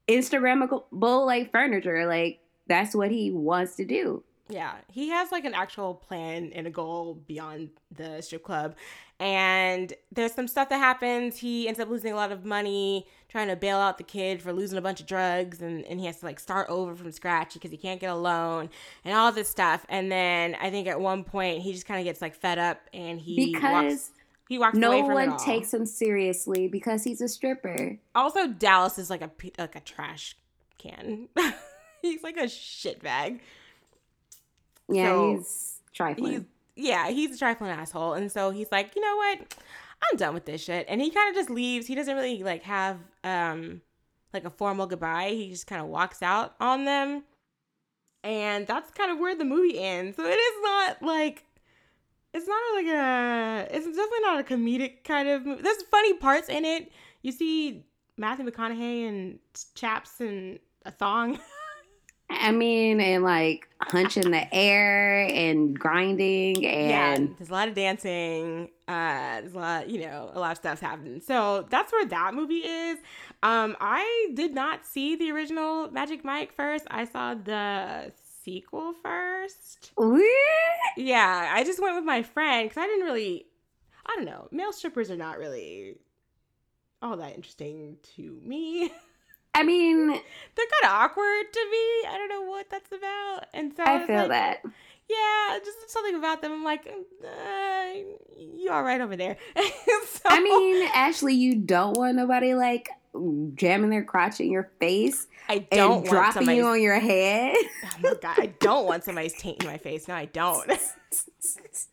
Instagrammable 0.08 1.26
like 1.26 1.52
furniture. 1.52 2.08
Like 2.08 2.40
that's 2.66 2.96
what 2.96 3.12
he 3.12 3.30
wants 3.30 3.76
to 3.76 3.86
do. 3.86 4.24
Yeah, 4.50 4.74
he 4.92 5.10
has 5.10 5.32
like 5.32 5.46
an 5.46 5.54
actual 5.54 5.94
plan 5.94 6.52
and 6.56 6.66
a 6.66 6.72
goal 6.72 7.20
beyond 7.28 7.70
the 7.96 8.22
strip 8.22 8.44
club. 8.44 8.74
And 9.20 9.94
there's 10.14 10.34
some 10.34 10.48
stuff 10.48 10.70
that 10.70 10.78
happens. 10.78 11.38
He 11.38 11.68
ends 11.68 11.80
up 11.80 11.90
losing 11.90 12.14
a 12.14 12.16
lot 12.16 12.32
of 12.32 12.46
money 12.46 13.06
trying 13.28 13.50
to 13.50 13.56
bail 13.58 13.78
out 13.78 13.98
the 13.98 14.04
kid 14.04 14.42
for 14.42 14.54
losing 14.54 14.78
a 14.78 14.82
bunch 14.82 15.02
of 15.02 15.08
drugs. 15.08 15.62
And, 15.62 15.84
and 15.86 16.00
he 16.00 16.06
has 16.06 16.20
to 16.22 16.26
like 16.26 16.40
start 16.40 16.70
over 16.70 16.96
from 16.96 17.12
scratch 17.12 17.54
because 17.54 17.70
he 17.70 17.78
can't 17.78 18.00
get 18.00 18.10
a 18.10 18.16
loan 18.16 18.70
and 19.04 19.14
all 19.14 19.32
this 19.32 19.50
stuff. 19.50 19.86
And 19.90 20.10
then 20.12 20.56
I 20.62 20.70
think 20.70 20.88
at 20.88 21.00
one 21.02 21.24
point 21.26 21.62
he 21.62 21.74
just 21.74 21.86
kind 21.86 22.00
of 22.00 22.06
gets 22.06 22.22
like 22.22 22.34
fed 22.34 22.58
up 22.60 22.80
and 22.94 23.20
he 23.20 23.54
Because 23.54 23.72
walks, 23.92 24.12
he 24.48 24.58
walks 24.58 24.78
no 24.78 24.92
away 24.92 25.02
from 25.02 25.12
it 25.12 25.28
one 25.30 25.38
takes 25.38 25.74
him 25.74 25.86
seriously 25.86 26.70
because 26.70 27.04
he's 27.04 27.20
a 27.20 27.28
stripper. 27.28 27.98
Also, 28.16 28.48
Dallas 28.48 28.98
is 28.98 29.10
like 29.10 29.22
a 29.22 29.30
like 29.58 29.76
a 29.76 29.82
trash 29.82 30.38
can. 30.78 31.28
He's 32.02 32.24
like 32.24 32.38
a 32.38 32.48
shit 32.48 33.04
bag. 33.04 33.42
Yeah, 34.88 35.10
So, 35.10 35.36
he's 35.36 35.80
trifling. 35.94 36.32
he's 36.32 36.42
yeah, 36.80 37.10
he's 37.10 37.36
a 37.36 37.38
trifling 37.38 37.72
asshole, 37.72 38.14
and 38.14 38.32
so 38.32 38.50
he's 38.52 38.72
like, 38.72 38.96
you 38.96 39.02
know 39.02 39.16
what, 39.16 39.56
I'm 40.04 40.18
done 40.18 40.34
with 40.34 40.46
this 40.46 40.64
shit, 40.64 40.86
and 40.90 41.02
he 41.02 41.10
kind 41.10 41.30
of 41.30 41.36
just 41.36 41.50
leaves. 41.50 41.88
He 41.88 41.96
doesn't 41.96 42.16
really 42.16 42.44
like 42.44 42.64
have 42.64 42.98
um 43.24 43.82
like 44.34 44.46
a 44.46 44.50
formal 44.50 44.88
goodbye. 44.88 45.30
He 45.30 45.50
just 45.50 45.68
kind 45.68 45.82
of 45.82 45.88
walks 45.88 46.22
out 46.22 46.56
on 46.60 46.86
them, 46.86 47.24
and 48.24 48.66
that's 48.68 48.92
kind 48.92 49.12
of 49.12 49.20
where 49.20 49.36
the 49.36 49.46
movie 49.46 49.80
ends. 49.80 50.18
So 50.18 50.26
it 50.26 50.38
is 50.40 50.64
not 50.64 51.02
like 51.02 51.46
it's 52.34 52.48
not 52.48 52.62
like 52.76 52.88
a 52.88 53.68
it's 53.76 53.86
definitely 53.86 54.20
not 54.22 54.40
a 54.40 54.44
comedic 54.44 55.04
kind 55.04 55.30
of 55.30 55.46
movie. 55.46 55.62
There's 55.62 55.84
funny 55.84 56.14
parts 56.14 56.50
in 56.50 56.66
it. 56.66 56.92
You 57.22 57.32
see 57.32 57.86
Matthew 58.18 58.46
McConaughey 58.46 59.08
and 59.08 59.40
chaps 59.76 60.20
and 60.20 60.60
a 60.86 60.92
thong. 60.92 61.40
I 62.30 62.52
mean, 62.52 63.02
and 63.02 63.24
like 63.24 63.69
hunching 63.82 64.32
the 64.32 64.54
air 64.54 65.22
and 65.22 65.78
grinding 65.78 66.66
and 66.66 66.90
yeah, 67.30 67.34
there's 67.38 67.50
a 67.50 67.54
lot 67.54 67.68
of 67.68 67.76
dancing. 67.76 68.70
Uh, 68.88 69.42
there's 69.42 69.54
a 69.54 69.58
lot, 69.58 69.90
you 69.90 70.02
know, 70.02 70.32
a 70.34 70.40
lot 70.40 70.52
of 70.52 70.58
stuff's 70.58 70.82
happening. 70.82 71.22
So 71.22 71.66
that's 71.70 71.92
where 71.92 72.06
that 72.06 72.34
movie 72.34 72.66
is. 72.66 72.98
Um, 73.42 73.78
I 73.80 74.32
did 74.34 74.54
not 74.54 74.86
see 74.86 75.16
the 75.16 75.32
original 75.32 75.90
Magic 75.92 76.26
Mike 76.26 76.54
first. 76.54 76.86
I 76.90 77.06
saw 77.06 77.36
the 77.36 78.12
sequel 78.44 78.94
first. 78.94 79.92
What? 79.96 80.22
Yeah, 80.98 81.50
I 81.54 81.64
just 81.64 81.82
went 81.82 81.96
with 81.96 82.06
my 82.06 82.24
friend 82.24 82.68
because 82.68 82.82
I 82.82 82.88
didn't 82.88 83.06
really, 83.06 83.46
I 84.06 84.16
don't 84.16 84.26
know, 84.26 84.48
male 84.52 84.74
strippers 84.74 85.10
are 85.10 85.18
not 85.18 85.38
really 85.38 85.96
all 87.02 87.16
that 87.18 87.36
interesting 87.36 87.98
to 88.16 88.42
me. 88.44 88.92
I 89.54 89.64
mean, 89.64 90.08
They're 90.08 90.16
kind 90.16 90.86
of 90.86 90.92
awkward 90.92 91.54
to 91.54 91.60
me. 91.72 92.08
I 92.08 92.16
don't 92.18 92.30
know 92.30 92.50
what 92.50 92.70
that's 92.70 92.92
about. 92.92 93.48
And 93.54 93.74
so 93.76 93.84
I 93.84 93.98
was 93.98 94.08
feel 94.08 94.18
like, 94.18 94.30
that. 94.30 94.62
yeah, 95.10 95.60
just 95.64 95.90
something 95.90 96.16
about 96.16 96.42
them. 96.42 96.52
I'm 96.52 96.64
like, 96.64 96.88
uh, 96.88 97.86
you 98.38 98.70
all 98.72 98.84
right 98.84 99.02
over 99.02 99.16
there? 99.16 99.38
so, 99.56 100.22
I 100.26 100.42
mean, 100.42 100.90
Ashley, 100.94 101.34
you 101.36 101.56
don't 101.56 101.98
want 101.98 102.16
nobody 102.16 102.54
like 102.54 102.90
jamming 103.56 103.90
their 103.90 104.04
crotch 104.04 104.40
in 104.40 104.52
your 104.52 104.70
face 104.80 105.28
I 105.50 105.60
don't 105.72 106.06
dropping 106.06 106.34
somebody's. 106.34 106.58
you 106.60 106.68
on 106.68 106.80
your 106.80 107.00
head. 107.00 107.56
oh 107.58 107.96
my 108.04 108.14
god, 108.22 108.40
I 108.40 108.46
don't 108.60 108.86
want 108.86 109.04
somebody's 109.04 109.34
taint 109.34 109.64
in 109.64 109.68
my 109.68 109.80
face. 109.80 110.08
No, 110.08 110.14
I 110.14 110.26
don't. 110.26 110.68
just 110.70 111.90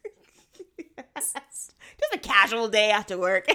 a 2.12 2.18
casual 2.18 2.68
day 2.68 2.90
after 2.90 3.16
work. 3.16 3.48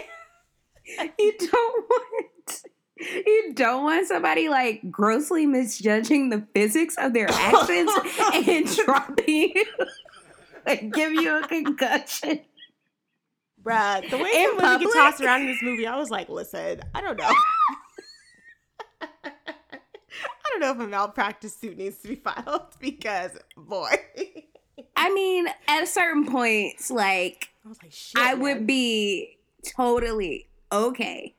you 1.20 1.34
don't 1.38 1.86
want 1.89 2.30
you 3.01 3.51
don't 3.53 3.84
want 3.84 4.08
somebody 4.08 4.50
like 4.50 4.89
grossly 4.91 5.46
misjudging 5.46 6.29
the 6.29 6.46
physics 6.53 6.96
of 6.98 7.13
their 7.13 7.29
actions 7.29 7.91
and 8.34 8.67
dropping 8.86 9.51
you 9.55 9.65
and 10.65 10.93
give 10.93 11.13
you 11.13 11.38
a 11.38 11.48
concussion. 11.48 12.41
Bruh, 13.63 14.10
the 14.10 14.17
way 14.17 14.29
In 14.36 14.50
some 14.50 14.55
women 14.58 14.72
public? 14.72 14.93
get 14.93 14.98
tossed 14.98 15.22
around 15.22 15.41
in 15.41 15.48
this 15.48 15.62
movie, 15.62 15.86
I 15.86 15.98
was 15.98 16.10
like, 16.10 16.29
listen, 16.29 16.81
I 16.93 17.01
don't 17.01 17.17
know. 17.17 17.29
I 19.24 20.50
don't 20.50 20.60
know 20.60 20.72
if 20.72 20.79
a 20.79 20.88
malpractice 20.89 21.55
suit 21.55 21.77
needs 21.77 21.98
to 22.00 22.10
be 22.10 22.15
filed 22.15 22.75
because, 22.79 23.31
boy, 23.55 23.89
I 24.96 25.13
mean, 25.13 25.48
at 25.67 25.84
a 25.84 25.88
certain 25.88 26.25
point, 26.25 26.75
like 26.89 27.50
I 27.65 27.70
like. 27.70 27.93
I 28.17 28.34
would 28.34 28.67
be 28.67 29.38
totally 29.75 30.50
okay 30.72 31.36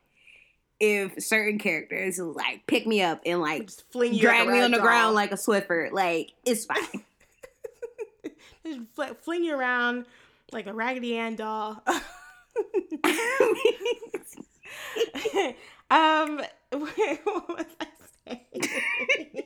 if 0.82 1.22
certain 1.22 1.60
characters 1.60 2.18
like 2.18 2.66
pick 2.66 2.88
me 2.88 3.00
up 3.02 3.20
and 3.24 3.40
like 3.40 3.66
just 3.66 3.88
fling 3.92 4.12
you 4.12 4.20
drag 4.20 4.48
me 4.48 4.60
on 4.60 4.72
the 4.72 4.80
ground 4.80 5.14
like 5.14 5.30
a 5.30 5.36
Swiffer. 5.36 5.92
Like 5.92 6.32
it's 6.44 6.64
fine. 6.64 6.82
just 8.66 8.80
fl- 8.92 9.14
fling 9.22 9.44
you 9.44 9.56
around 9.56 10.06
like 10.50 10.66
a 10.66 10.74
Raggedy 10.74 11.16
Ann 11.16 11.36
doll. 11.36 11.80
um, 15.88 16.42
what 16.72 17.48
was 17.48 17.66
I 17.80 17.86
saying? 18.26 19.44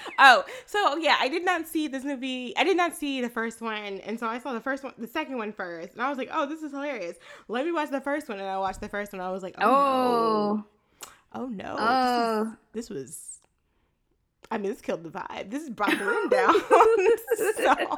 oh, 0.18 0.44
so 0.66 0.96
yeah, 0.96 1.16
I 1.20 1.28
did 1.28 1.44
not 1.44 1.66
see 1.66 1.88
this 1.88 2.04
movie. 2.04 2.54
I 2.56 2.64
did 2.64 2.76
not 2.76 2.94
see 2.94 3.20
the 3.20 3.28
first 3.28 3.60
one, 3.60 4.00
and 4.00 4.18
so 4.18 4.26
I 4.26 4.38
saw 4.38 4.52
the 4.52 4.60
first 4.60 4.84
one, 4.84 4.94
the 4.98 5.06
second 5.06 5.38
one 5.38 5.52
first, 5.52 5.94
and 5.94 6.02
I 6.02 6.08
was 6.08 6.18
like, 6.18 6.30
"Oh, 6.32 6.46
this 6.46 6.62
is 6.62 6.72
hilarious. 6.72 7.16
Let 7.48 7.64
me 7.64 7.72
watch 7.72 7.90
the 7.90 8.00
first 8.00 8.28
one." 8.28 8.38
And 8.38 8.48
I 8.48 8.58
watched 8.58 8.80
the 8.80 8.88
first 8.88 9.12
one. 9.12 9.20
I 9.20 9.30
was 9.30 9.42
like, 9.42 9.54
"Oh, 9.58 10.64
oh, 11.34 11.46
no. 11.46 11.46
oh 11.46 11.46
no, 11.46 11.76
oh. 11.78 12.56
this 12.72 12.90
was." 12.90 13.40
I 14.50 14.58
mean, 14.58 14.70
this 14.70 14.80
killed 14.80 15.04
the 15.04 15.10
vibe. 15.10 15.50
This 15.50 15.68
brought 15.68 15.98
the 15.98 16.04
room 16.04 16.28
down. 16.30 16.54
so, 17.56 17.96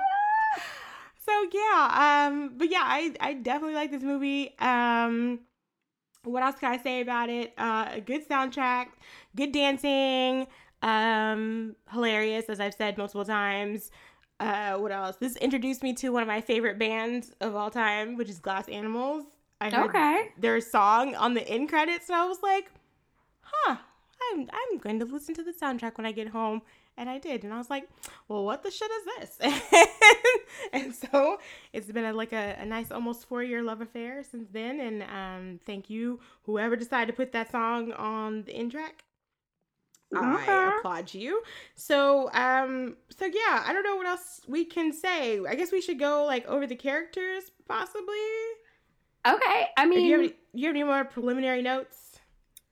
so 1.24 1.46
yeah, 1.52 2.26
um, 2.28 2.54
but 2.56 2.70
yeah, 2.70 2.82
I 2.82 3.14
I 3.20 3.34
definitely 3.34 3.76
like 3.76 3.90
this 3.90 4.02
movie. 4.02 4.54
Um, 4.58 5.40
what 6.24 6.42
else 6.42 6.56
can 6.58 6.72
I 6.72 6.82
say 6.82 7.00
about 7.00 7.30
it? 7.30 7.54
Uh, 7.56 7.88
a 7.92 8.00
good 8.00 8.28
soundtrack, 8.28 8.88
good 9.34 9.52
dancing, 9.52 10.46
um, 10.82 11.76
hilarious 11.92 12.46
as 12.48 12.60
I've 12.60 12.74
said 12.74 12.96
multiple 12.98 13.24
times. 13.24 13.90
Uh, 14.38 14.74
what 14.78 14.90
else? 14.90 15.16
This 15.16 15.36
introduced 15.36 15.82
me 15.82 15.92
to 15.94 16.10
one 16.10 16.22
of 16.22 16.28
my 16.28 16.40
favorite 16.40 16.78
bands 16.78 17.32
of 17.40 17.54
all 17.54 17.70
time, 17.70 18.16
which 18.16 18.30
is 18.30 18.38
Glass 18.38 18.68
Animals. 18.68 19.24
I 19.60 19.68
heard 19.68 19.90
Okay. 19.90 20.28
their 20.38 20.60
song 20.62 21.14
on 21.14 21.34
the 21.34 21.46
end 21.46 21.68
credits, 21.68 22.08
and 22.08 22.16
I 22.16 22.26
was 22.26 22.38
like, 22.42 22.70
"Huh, 23.42 23.76
I'm 24.32 24.48
I'm 24.50 24.78
going 24.78 24.98
to 25.00 25.04
listen 25.04 25.34
to 25.34 25.42
the 25.42 25.52
soundtrack 25.52 25.98
when 25.98 26.06
I 26.06 26.12
get 26.12 26.28
home." 26.28 26.62
And 26.96 27.08
I 27.08 27.18
did, 27.18 27.44
and 27.44 27.52
I 27.52 27.58
was 27.58 27.68
like, 27.68 27.88
"Well, 28.28 28.44
what 28.46 28.62
the 28.62 28.70
shit 28.70 28.90
is 28.90 29.36
this?" 29.38 29.86
and 30.72 30.94
so 30.94 31.38
it's 31.74 31.90
been 31.92 32.04
a, 32.06 32.12
like 32.14 32.32
a, 32.32 32.56
a 32.58 32.64
nice, 32.64 32.90
almost 32.90 33.26
four 33.28 33.42
year 33.42 33.62
love 33.62 33.82
affair 33.82 34.22
since 34.22 34.48
then. 34.50 34.80
And 34.80 35.02
um, 35.02 35.60
thank 35.66 35.90
you, 35.90 36.20
whoever 36.44 36.76
decided 36.76 37.12
to 37.12 37.16
put 37.16 37.32
that 37.32 37.50
song 37.52 37.92
on 37.92 38.44
the 38.44 38.52
end 38.54 38.72
track. 38.72 39.04
I 40.16 40.74
applaud 40.78 41.14
you. 41.14 41.42
So, 41.76 42.30
um, 42.32 42.96
so 43.16 43.26
yeah, 43.26 43.64
I 43.66 43.72
don't 43.72 43.84
know 43.84 43.96
what 43.96 44.06
else 44.06 44.40
we 44.48 44.64
can 44.64 44.92
say. 44.92 45.40
I 45.48 45.54
guess 45.54 45.72
we 45.72 45.80
should 45.80 45.98
go 45.98 46.24
like 46.24 46.46
over 46.46 46.66
the 46.66 46.76
characters, 46.76 47.50
possibly. 47.68 48.14
Okay. 49.26 49.66
I 49.76 49.84
Or 49.84 49.84
do 49.84 49.90
mean, 49.90 50.04
you 50.06 50.12
have 50.12 50.20
any, 50.20 50.34
you 50.54 50.66
have 50.68 50.74
any 50.76 50.84
more 50.84 51.04
preliminary 51.04 51.62
notes? 51.62 52.18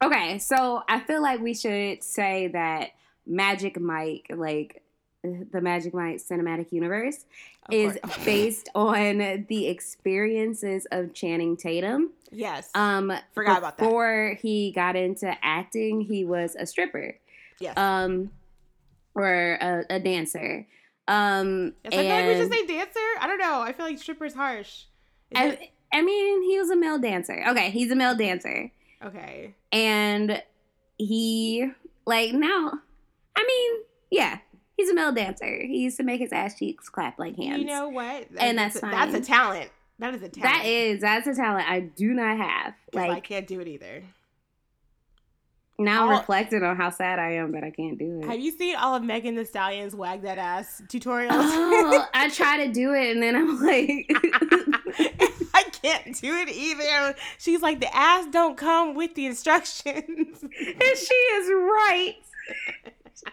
okay. 0.02 0.38
So 0.38 0.82
I 0.88 1.00
feel 1.00 1.22
like 1.22 1.40
we 1.40 1.54
should 1.54 2.02
say 2.02 2.48
that 2.48 2.90
Magic 3.26 3.78
Mike, 3.80 4.26
like 4.34 4.82
the 5.22 5.60
Magic 5.60 5.92
Mike 5.94 6.16
cinematic 6.18 6.72
universe, 6.72 7.26
Of 7.68 7.74
is 7.74 7.98
course. 8.02 8.16
based 8.24 8.68
on 8.74 9.44
the 9.48 9.66
experiences 9.66 10.86
of 10.90 11.12
Channing 11.12 11.56
Tatum. 11.56 12.10
yes. 12.30 12.70
Um, 12.74 13.12
Forgot 13.34 13.58
about 13.58 13.76
that. 13.78 13.84
Before 13.84 14.38
he 14.40 14.70
got 14.72 14.96
into 14.96 15.34
acting, 15.44 16.00
he 16.00 16.24
was 16.24 16.56
a 16.58 16.64
stripper, 16.64 17.16
yes. 17.60 17.76
um, 17.76 18.30
or 19.14 19.58
a, 19.60 19.84
a 19.90 20.00
dancer. 20.00 20.66
Um, 21.06 21.74
Yes, 21.84 21.94
I 21.94 21.96
feel 21.96 22.08
like 22.08 22.26
we 22.26 22.34
should 22.34 22.52
say 22.52 22.66
dancer. 22.66 23.00
I 23.20 23.26
don't 23.26 23.38
know. 23.38 23.60
I 23.62 23.72
feel 23.72 23.86
like 23.86 23.98
stripper's 23.98 24.34
harsh. 24.34 24.84
Is 25.30 25.52
it- 25.54 25.60
I, 25.92 25.98
I 25.98 26.02
mean, 26.02 26.42
he 26.42 26.58
was 26.58 26.68
a 26.70 26.76
male 26.76 26.98
dancer. 26.98 27.42
Okay, 27.48 27.70
he's 27.70 27.90
a 27.90 27.96
male 27.96 28.14
dancer, 28.14 28.70
Okay. 29.02 29.54
and 29.72 30.42
he 30.98 31.70
like 32.04 32.32
now 32.34 32.72
i 33.36 33.44
mean 33.46 33.82
yeah 34.10 34.38
he's 34.76 34.90
a 34.90 34.94
male 34.94 35.12
dancer 35.12 35.46
he 35.64 35.78
used 35.78 35.96
to 35.96 36.02
make 36.02 36.18
his 36.20 36.32
ass 36.32 36.58
cheeks 36.58 36.88
clap 36.88 37.16
like 37.20 37.36
hands 37.36 37.58
You 37.60 37.66
know 37.66 37.88
what? 37.88 38.26
And 38.36 38.58
that's 38.58 38.74
a, 38.76 38.80
that's 38.80 39.14
a 39.14 39.20
talent. 39.20 39.70
That 40.00 40.14
is 40.14 40.22
a 40.22 40.28
talent. 40.28 40.42
that 40.42 40.66
is 40.66 41.00
that's 41.00 41.26
a 41.28 41.34
talent 41.34 41.70
i 41.70 41.78
do 41.80 42.12
not 42.14 42.36
have 42.38 42.74
'Cause 42.92 43.10
I 43.10 43.20
can't 43.20 43.46
do 43.46 43.60
it 43.60 43.68
either. 43.68 44.02
Now 45.78 46.08
i'm 46.08 46.18
reflecting 46.18 46.62
on 46.64 46.76
how 46.76 46.90
sad 46.90 47.18
i 47.18 47.32
am 47.34 47.52
that 47.52 47.62
i 47.62 47.70
can't 47.70 47.98
do 47.98 48.20
it 48.20 48.26
Have 48.26 48.40
you 48.40 48.50
seen 48.50 48.74
all 48.76 48.96
of 48.96 49.02
Megan 49.02 49.36
Thee 49.36 49.44
Stallion's 49.44 49.94
wag 49.94 50.22
that 50.22 50.38
ass 50.38 50.82
tutorials? 50.88 51.28
oh 51.30 52.06
i 52.14 52.28
try 52.30 52.66
to 52.66 52.72
do 52.72 52.94
it 52.94 53.12
and 53.12 53.22
then 53.22 53.36
i'm 53.36 53.62
like 53.64 54.10
I 55.54 55.62
can't 55.70 56.20
do 56.20 56.36
it 56.36 56.48
either. 56.50 57.16
She's 57.38 57.62
like, 57.62 57.80
the 57.80 57.94
ass 57.96 58.26
don't 58.30 58.56
come 58.56 58.94
with 58.94 59.14
the 59.16 59.26
instructions. 59.26 60.42
and 60.42 60.98
she 60.98 61.14
is 61.14 61.50
right 61.50 62.16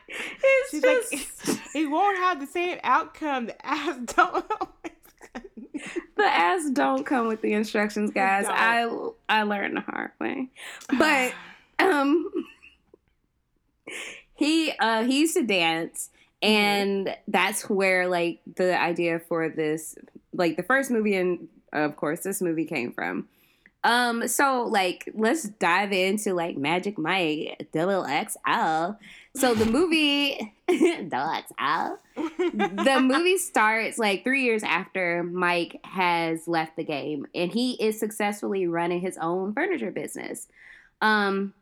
it's 0.09 0.71
She's 0.71 0.81
just 0.81 1.47
like, 1.47 1.59
it 1.75 1.89
won't 1.89 2.17
have 2.17 2.39
the 2.39 2.47
same 2.47 2.79
outcome. 2.83 3.47
The 3.47 3.65
ass 3.65 3.97
don't. 4.15 4.45
the 6.15 6.23
ass 6.23 6.69
don't 6.71 7.05
come 7.05 7.27
with 7.27 7.41
the 7.41 7.53
instructions 7.53 8.09
guys 8.09 8.45
i 8.47 8.89
i 9.27 9.43
learned 9.43 9.75
the 9.75 9.81
hard 9.81 10.11
way 10.19 10.49
but 10.97 11.33
um 11.79 12.29
he 14.35 14.71
uh 14.79 15.03
he 15.03 15.19
used 15.19 15.35
to 15.35 15.45
dance 15.45 16.09
and 16.41 17.15
that's 17.27 17.69
where 17.69 18.07
like 18.07 18.39
the 18.55 18.79
idea 18.79 19.19
for 19.19 19.49
this 19.49 19.95
like 20.33 20.57
the 20.57 20.63
first 20.63 20.91
movie 20.91 21.15
and 21.15 21.47
of 21.73 21.95
course 21.95 22.21
this 22.21 22.41
movie 22.41 22.65
came 22.65 22.91
from. 22.91 23.27
Um 23.83 24.27
so 24.27 24.63
like 24.63 25.09
let's 25.13 25.43
dive 25.43 25.91
into 25.91 26.33
like 26.33 26.57
magic 26.57 26.97
mike 26.97 27.67
double 27.71 28.03
xl 28.03 28.97
so 29.35 29.53
the 29.53 29.65
movie 29.65 30.53
double 30.67 31.43
xl 31.47 31.95
the 32.15 32.99
movie 33.03 33.37
starts 33.37 33.97
like 33.97 34.23
three 34.23 34.43
years 34.43 34.63
after 34.63 35.23
Mike 35.23 35.79
has 35.83 36.47
left 36.47 36.75
the 36.75 36.83
game, 36.83 37.27
and 37.35 37.51
he 37.51 37.73
is 37.73 37.99
successfully 37.99 38.67
running 38.67 39.01
his 39.01 39.17
own 39.17 39.53
furniture 39.53 39.91
business. 39.91 40.47
Um, 41.01 41.53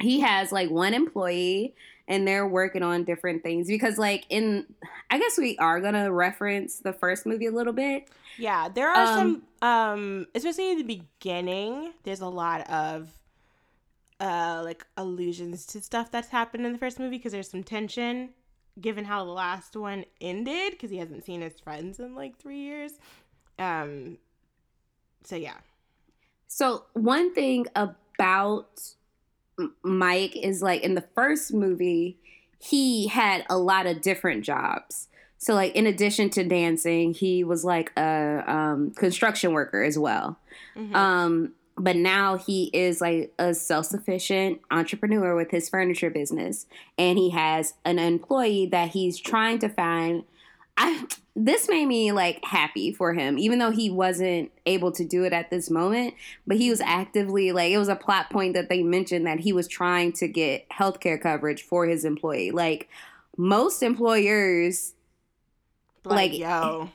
he 0.00 0.20
has 0.20 0.52
like 0.52 0.70
one 0.70 0.94
employee, 0.94 1.74
and 2.06 2.26
they're 2.26 2.46
working 2.46 2.82
on 2.82 3.04
different 3.04 3.42
things 3.42 3.66
because, 3.68 3.98
like, 3.98 4.24
in 4.30 4.66
I 5.10 5.18
guess 5.18 5.36
we 5.38 5.56
are 5.58 5.80
gonna 5.80 6.10
reference 6.12 6.78
the 6.78 6.92
first 6.92 7.26
movie 7.26 7.46
a 7.46 7.52
little 7.52 7.72
bit. 7.72 8.08
Yeah, 8.36 8.68
there 8.68 8.88
are 8.88 9.06
Um, 9.06 9.42
some 9.60 9.68
um 9.68 10.26
especially 10.34 10.70
in 10.72 10.78
the 10.78 10.84
beginning, 10.84 11.92
there's 12.04 12.20
a 12.20 12.28
lot 12.28 12.68
of 12.70 13.10
uh 14.20 14.62
like 14.64 14.84
allusions 14.96 15.66
to 15.66 15.80
stuff 15.80 16.10
that's 16.10 16.28
happened 16.28 16.66
in 16.66 16.72
the 16.72 16.78
first 16.78 16.98
movie 16.98 17.16
because 17.18 17.32
there's 17.32 17.50
some 17.50 17.62
tension 17.64 18.30
given 18.80 19.04
how 19.04 19.24
the 19.24 19.30
last 19.32 19.74
one 19.76 20.04
ended 20.20 20.72
because 20.72 20.90
he 20.90 20.98
hasn't 20.98 21.24
seen 21.24 21.40
his 21.40 21.58
friends 21.60 21.98
in 21.98 22.14
like 22.14 22.38
3 22.38 22.56
years. 22.58 22.92
Um 23.58 24.18
so 25.24 25.36
yeah. 25.36 25.58
So 26.46 26.84
one 26.94 27.34
thing 27.34 27.66
about 27.76 28.80
Mike 29.82 30.36
is 30.36 30.62
like 30.62 30.82
in 30.82 30.94
the 30.94 31.04
first 31.14 31.52
movie, 31.52 32.18
he 32.60 33.08
had 33.08 33.44
a 33.48 33.58
lot 33.58 33.86
of 33.86 34.00
different 34.00 34.44
jobs. 34.44 35.08
So 35.38 35.54
like 35.54 35.74
in 35.74 35.86
addition 35.86 36.30
to 36.30 36.44
dancing, 36.44 37.14
he 37.14 37.44
was 37.44 37.64
like 37.64 37.92
a 37.96 38.44
um, 38.46 38.90
construction 38.90 39.52
worker 39.52 39.82
as 39.82 39.98
well. 39.98 40.38
Mhm. 40.76 40.94
Um, 40.94 41.52
but 41.76 41.94
now 41.94 42.36
he 42.36 42.70
is 42.72 43.00
like 43.00 43.32
a 43.38 43.54
self-sufficient 43.54 44.60
entrepreneur 44.70 45.36
with 45.36 45.52
his 45.52 45.68
furniture 45.68 46.10
business, 46.10 46.66
and 46.98 47.16
he 47.18 47.30
has 47.30 47.74
an 47.84 48.00
employee 48.00 48.66
that 48.66 48.90
he's 48.90 49.18
trying 49.18 49.60
to 49.60 49.68
find. 49.68 50.24
I 50.76 51.06
this 51.38 51.68
made 51.68 51.86
me 51.86 52.10
like 52.10 52.44
happy 52.44 52.92
for 52.92 53.14
him, 53.14 53.38
even 53.38 53.60
though 53.60 53.70
he 53.70 53.90
wasn't 53.90 54.50
able 54.66 54.90
to 54.92 55.04
do 55.04 55.24
it 55.24 55.32
at 55.32 55.50
this 55.50 55.70
moment. 55.70 56.14
But 56.46 56.56
he 56.56 56.68
was 56.68 56.80
actively 56.80 57.52
like 57.52 57.70
it 57.70 57.78
was 57.78 57.88
a 57.88 57.96
plot 57.96 58.28
point 58.30 58.54
that 58.54 58.68
they 58.68 58.82
mentioned 58.82 59.26
that 59.26 59.40
he 59.40 59.52
was 59.52 59.68
trying 59.68 60.12
to 60.14 60.26
get 60.26 60.68
healthcare 60.70 61.20
coverage 61.20 61.62
for 61.62 61.86
his 61.86 62.04
employee. 62.04 62.50
Like 62.50 62.88
most 63.36 63.82
employers 63.84 64.94
like, 66.04 66.32
like, 66.32 66.38
yo, 66.38 66.88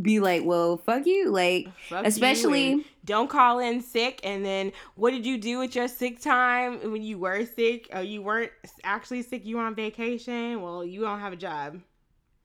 be 0.00 0.20
like, 0.20 0.44
"Well, 0.44 0.78
fuck 0.78 1.06
you," 1.06 1.30
like 1.30 1.68
fuck 1.88 2.06
especially. 2.06 2.72
and 2.72 2.84
don't 3.04 3.28
call 3.28 3.58
in 3.58 3.80
sick 3.82 4.20
and 4.22 4.44
then 4.44 4.72
what 4.94 5.10
did 5.10 5.26
you 5.26 5.38
do 5.38 5.58
with 5.58 5.74
your 5.74 5.88
sick 5.88 6.20
time 6.20 6.92
when 6.92 7.02
you 7.02 7.18
were 7.18 7.44
sick? 7.44 7.88
Oh, 7.92 8.00
you 8.00 8.22
weren't 8.22 8.52
actually 8.84 9.22
sick, 9.22 9.44
you 9.44 9.56
were 9.56 9.62
on 9.62 9.74
vacation. 9.74 10.62
Well, 10.62 10.84
you 10.84 11.00
don't 11.00 11.20
have 11.20 11.32
a 11.32 11.36
job. 11.36 11.80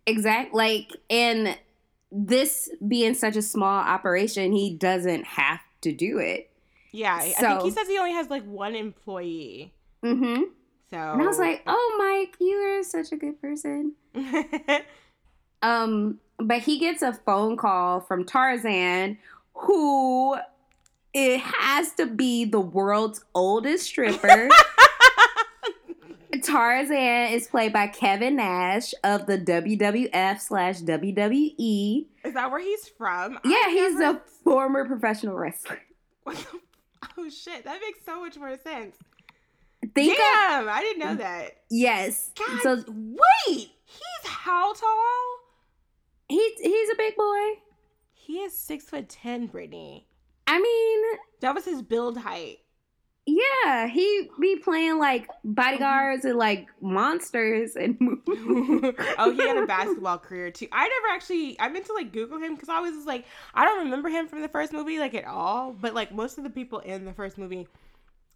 Exact 0.08 0.54
like 0.54 0.92
and 1.10 1.58
this 2.12 2.70
being 2.88 3.14
such 3.14 3.36
a 3.36 3.42
small 3.42 3.80
operation, 3.80 4.52
he 4.52 4.74
doesn't 4.76 5.26
have 5.26 5.62
to 5.82 5.92
do 5.92 6.20
it. 6.20 6.50
Yeah, 6.92 7.16
I 7.16 7.32
think 7.32 7.64
he 7.64 7.72
says 7.72 7.88
he 7.88 7.98
only 7.98 8.14
has 8.14 8.30
like 8.30 8.46
one 8.46 8.76
employee. 8.76 9.74
Mm-hmm. 10.04 10.44
So 10.92 10.98
And 10.98 11.22
I 11.22 11.26
was 11.26 11.40
like, 11.40 11.64
oh 11.68 11.96
Mike, 11.98 12.36
you 12.40 12.56
are 12.56 12.84
such 12.84 13.12
a 13.12 13.18
good 13.18 13.42
person. 13.42 13.94
Um, 15.66 16.20
but 16.38 16.60
he 16.60 16.78
gets 16.78 17.02
a 17.02 17.14
phone 17.14 17.58
call 17.58 18.00
from 18.00 18.24
Tarzan, 18.24 19.18
who 19.54 20.36
it 21.14 21.40
has 21.40 21.92
to 21.94 22.06
be 22.06 22.46
the 22.46 22.60
world's 22.60 23.26
oldest 23.34 23.86
stripper. 23.86 24.50
Tarzan 26.46 27.34
is 27.34 27.48
played 27.48 27.74
by 27.74 27.88
Kevin 27.88 28.36
Nash 28.38 28.94
of 29.04 29.26
the 29.26 29.38
WWF 29.38 30.40
slash 30.40 30.82
WWE. 30.82 32.06
is 32.24 32.34
that 32.34 32.52
where 32.52 32.60
he's 32.60 32.88
from? 32.88 33.40
Yeah, 33.44 33.56
I 33.66 33.70
he's 33.72 33.96
never- 33.96 34.18
a 34.20 34.22
former 34.44 34.86
professional 34.86 35.36
wrestler. 35.36 35.80
What 36.24 36.38
the- 36.38 36.60
Oh 37.18 37.30
shit, 37.30 37.64
that 37.66 37.80
makes 37.82 38.00
so 38.06 38.20
much 38.20 38.38
more 38.38 38.58
sense. 38.58 38.96
Think 39.94 40.14
of 40.14 40.18
Damn, 40.18 40.70
I 40.70 40.82
didn't 40.82 41.00
know 41.00 41.16
that. 41.16 41.62
yes. 41.70 42.32
God, 42.36 42.62
So 42.64 42.84
wait, 42.88 43.70
he's 43.86 44.26
how 44.26 44.74
tall? 44.74 45.38
he's 46.28 46.60
he's 46.60 46.90
a 46.90 46.96
big 46.98 47.16
boy. 47.16 47.42
He 48.14 48.40
is 48.40 48.58
six 48.58 48.86
foot 48.86 49.08
ten, 49.08 49.46
Brittany. 49.46 50.08
I 50.48 50.60
mean, 50.60 51.20
That 51.42 51.54
was 51.56 51.64
his 51.66 51.82
build 51.84 52.18
height. 52.18 52.60
Yeah, 53.28 53.88
he 53.88 54.30
be 54.40 54.58
playing 54.58 55.00
like 55.00 55.28
bodyguards 55.44 56.26
and 56.26 56.38
like 56.38 56.68
monsters 56.80 57.76
and 57.76 58.00
movies. 58.00 58.24
oh, 59.18 59.32
he 59.32 59.48
had 59.48 59.58
a 59.58 59.66
basketball 59.68 60.20
career 60.20 60.52
too. 60.52 60.68
I 60.72 60.88
never 60.88 61.16
actually. 61.16 61.60
I 61.60 61.70
meant 61.70 61.86
to 61.86 61.94
like 61.94 62.12
Google 62.14 62.38
him 62.38 62.54
because 62.54 62.70
I 62.70 62.80
was 62.82 62.94
just 62.94 63.08
like, 63.08 63.26
I 63.56 63.66
don't 63.66 63.86
remember 63.86 64.10
him 64.10 64.28
from 64.28 64.42
the 64.42 64.48
first 64.48 64.74
movie 64.74 65.00
like 65.00 65.16
at 65.16 65.26
all. 65.26 65.74
But 65.74 65.96
like 65.96 66.14
most 66.14 66.38
of 66.38 66.44
the 66.44 66.52
people 66.52 66.80
in 66.80 67.06
the 67.06 67.14
first 67.14 67.40
movie, 67.40 67.68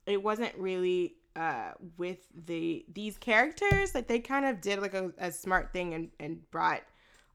it 0.08 0.24
wasn't 0.24 0.56
really 0.58 1.16
uh 1.36 1.74
with 1.98 2.26
the 2.46 2.84
these 2.92 3.16
characters. 3.18 3.94
Like 3.94 4.08
they 4.08 4.20
kind 4.20 4.46
of 4.46 4.60
did 4.60 4.82
like 4.82 4.96
a, 4.96 5.12
a 5.20 5.32
smart 5.32 5.72
thing 5.72 5.94
and 5.94 6.10
and 6.20 6.50
brought 6.50 6.82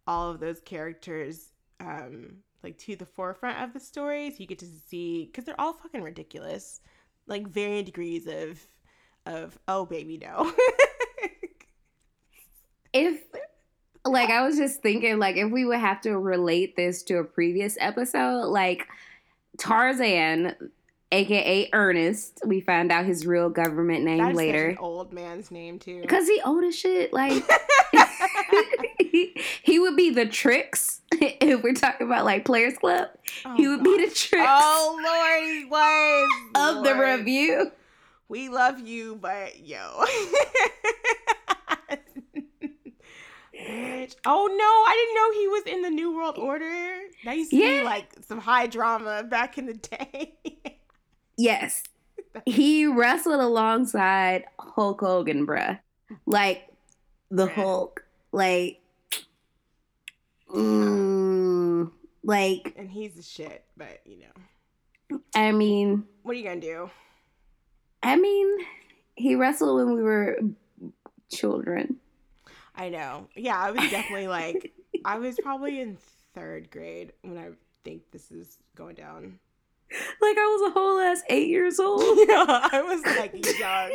all 0.08 0.28
of 0.28 0.40
those 0.40 0.60
characters 0.60 1.52
um 1.78 2.38
like 2.64 2.78
to 2.78 2.96
the 2.96 3.06
forefront 3.06 3.62
of 3.62 3.72
the 3.72 3.78
stories. 3.80 4.40
You 4.40 4.46
get 4.46 4.58
to 4.58 4.66
see 4.66 5.26
because 5.26 5.44
they're 5.44 5.60
all 5.60 5.74
fucking 5.74 6.02
ridiculous, 6.02 6.80
like 7.26 7.46
varying 7.48 7.84
degrees 7.84 8.26
of 8.26 8.60
of 9.26 9.58
oh 9.68 9.86
baby 9.86 10.18
no. 10.18 10.52
if 12.92 13.22
like 14.04 14.30
I 14.30 14.42
was 14.42 14.56
just 14.56 14.82
thinking 14.82 15.18
like 15.18 15.36
if 15.36 15.50
we 15.50 15.64
would 15.64 15.80
have 15.80 16.00
to 16.02 16.18
relate 16.18 16.76
this 16.76 17.02
to 17.04 17.18
a 17.18 17.24
previous 17.24 17.76
episode, 17.80 18.46
like 18.48 18.86
Tarzan, 19.58 20.54
aka 21.10 21.68
Ernest, 21.72 22.40
we 22.46 22.60
found 22.60 22.92
out 22.92 23.06
his 23.06 23.26
real 23.26 23.48
government 23.48 24.04
name 24.04 24.18
That 24.18 24.32
is 24.32 24.36
later. 24.36 24.76
old 24.78 25.12
man's 25.12 25.50
name 25.50 25.78
too. 25.78 26.04
Cause 26.08 26.26
he 26.26 26.40
old 26.44 26.64
as 26.64 26.76
shit. 26.76 27.12
Like 27.12 27.42
he 29.62 29.78
would 29.78 29.96
be 29.96 30.10
the 30.10 30.26
tricks 30.26 31.00
if 31.12 31.62
we're 31.62 31.74
talking 31.74 32.06
about 32.06 32.24
like 32.24 32.44
Players 32.44 32.76
Club. 32.76 33.08
he 33.56 33.66
oh, 33.66 33.70
would 33.70 33.84
be 33.84 34.06
the 34.06 34.14
tricks 34.14 34.46
Oh 34.46 35.00
Lord, 35.02 35.44
he 35.44 35.64
was 35.64 36.30
of 36.78 36.84
the 36.84 36.94
review. 36.94 37.70
We 38.28 38.48
love 38.48 38.80
you, 38.80 39.18
but 39.20 39.60
yo. 39.60 40.04
Oh 44.26 44.46
no, 44.46 44.64
I 44.64 44.94
didn't 44.98 45.14
know 45.14 45.40
he 45.40 45.48
was 45.48 45.62
in 45.66 45.82
the 45.82 45.90
New 45.90 46.14
World 46.16 46.36
Order. 46.38 46.98
That 47.24 47.36
used 47.36 47.50
to 47.50 47.56
Yeah. 47.56 47.80
be 47.80 47.84
like 47.84 48.06
some 48.26 48.38
high 48.38 48.66
drama 48.66 49.22
back 49.22 49.56
in 49.58 49.66
the 49.66 49.74
day. 49.74 50.34
Yes. 51.36 51.82
He 52.46 52.86
wrestled 52.86 53.40
alongside 53.40 54.44
Hulk 54.58 55.00
Hogan, 55.00 55.46
bruh. 55.46 55.78
Like 56.26 56.68
the. 57.30 57.46
Hulk. 57.46 58.04
Like 58.32 58.80
mm, 60.54 61.90
like 62.22 62.74
and 62.76 62.90
he's 62.90 63.18
a 63.18 63.22
shit, 63.22 63.64
but 63.76 64.00
you 64.04 64.18
know. 64.20 65.18
I 65.34 65.52
mean, 65.52 66.04
What 66.22 66.32
are 66.32 66.38
you 66.38 66.44
gonna 66.44 66.60
do? 66.60 66.90
I 68.02 68.16
mean, 68.16 68.58
he 69.14 69.34
wrestled 69.34 69.76
when 69.86 69.94
we 69.96 70.02
were 70.02 70.38
children. 71.32 71.96
I 72.74 72.88
know. 72.88 73.28
Yeah, 73.36 73.58
I 73.58 73.70
was 73.70 73.88
definitely 73.90 74.28
like, 74.28 74.72
I 75.04 75.18
was 75.18 75.36
probably 75.42 75.80
in 75.80 75.96
third 76.34 76.70
grade 76.70 77.12
when 77.22 77.38
I 77.38 77.50
think 77.84 78.02
this 78.10 78.30
is 78.32 78.58
going 78.74 78.96
down. 78.96 79.38
Like 79.90 80.36
I 80.36 80.58
was 80.58 80.70
a 80.70 80.72
whole 80.72 80.98
ass 80.98 81.22
eight 81.28 81.46
years 81.48 81.78
old. 81.80 82.02
yeah, 82.28 82.44
I 82.72 82.82
was 82.82 83.04
like 83.16 83.32
young. 83.58 83.90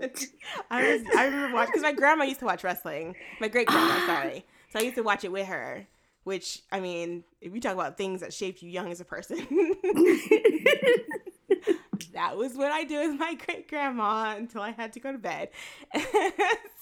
I 0.70 0.92
was. 0.92 1.02
I 1.16 1.24
remember 1.26 1.54
watching 1.54 1.72
because 1.72 1.82
my 1.82 1.92
grandma 1.92 2.24
used 2.24 2.40
to 2.40 2.46
watch 2.46 2.64
wrestling. 2.64 3.14
My 3.40 3.48
great 3.48 3.66
grandma, 3.66 4.06
sorry. 4.06 4.46
So 4.70 4.78
I 4.78 4.82
used 4.82 4.96
to 4.96 5.02
watch 5.02 5.24
it 5.24 5.32
with 5.32 5.46
her. 5.46 5.86
Which 6.24 6.62
I 6.72 6.80
mean, 6.80 7.22
if 7.40 7.54
you 7.54 7.60
talk 7.60 7.74
about 7.74 7.96
things 7.96 8.20
that 8.20 8.34
shaped 8.34 8.60
you 8.60 8.68
young 8.68 8.90
as 8.90 9.00
a 9.00 9.04
person, 9.04 9.38
that 12.14 12.36
was 12.36 12.54
what 12.54 12.72
I 12.72 12.82
did 12.82 13.10
with 13.10 13.20
my 13.20 13.34
great 13.34 13.68
grandma 13.68 14.34
until 14.36 14.60
I 14.60 14.72
had 14.72 14.92
to 14.94 15.00
go 15.00 15.12
to 15.12 15.18
bed. 15.18 15.50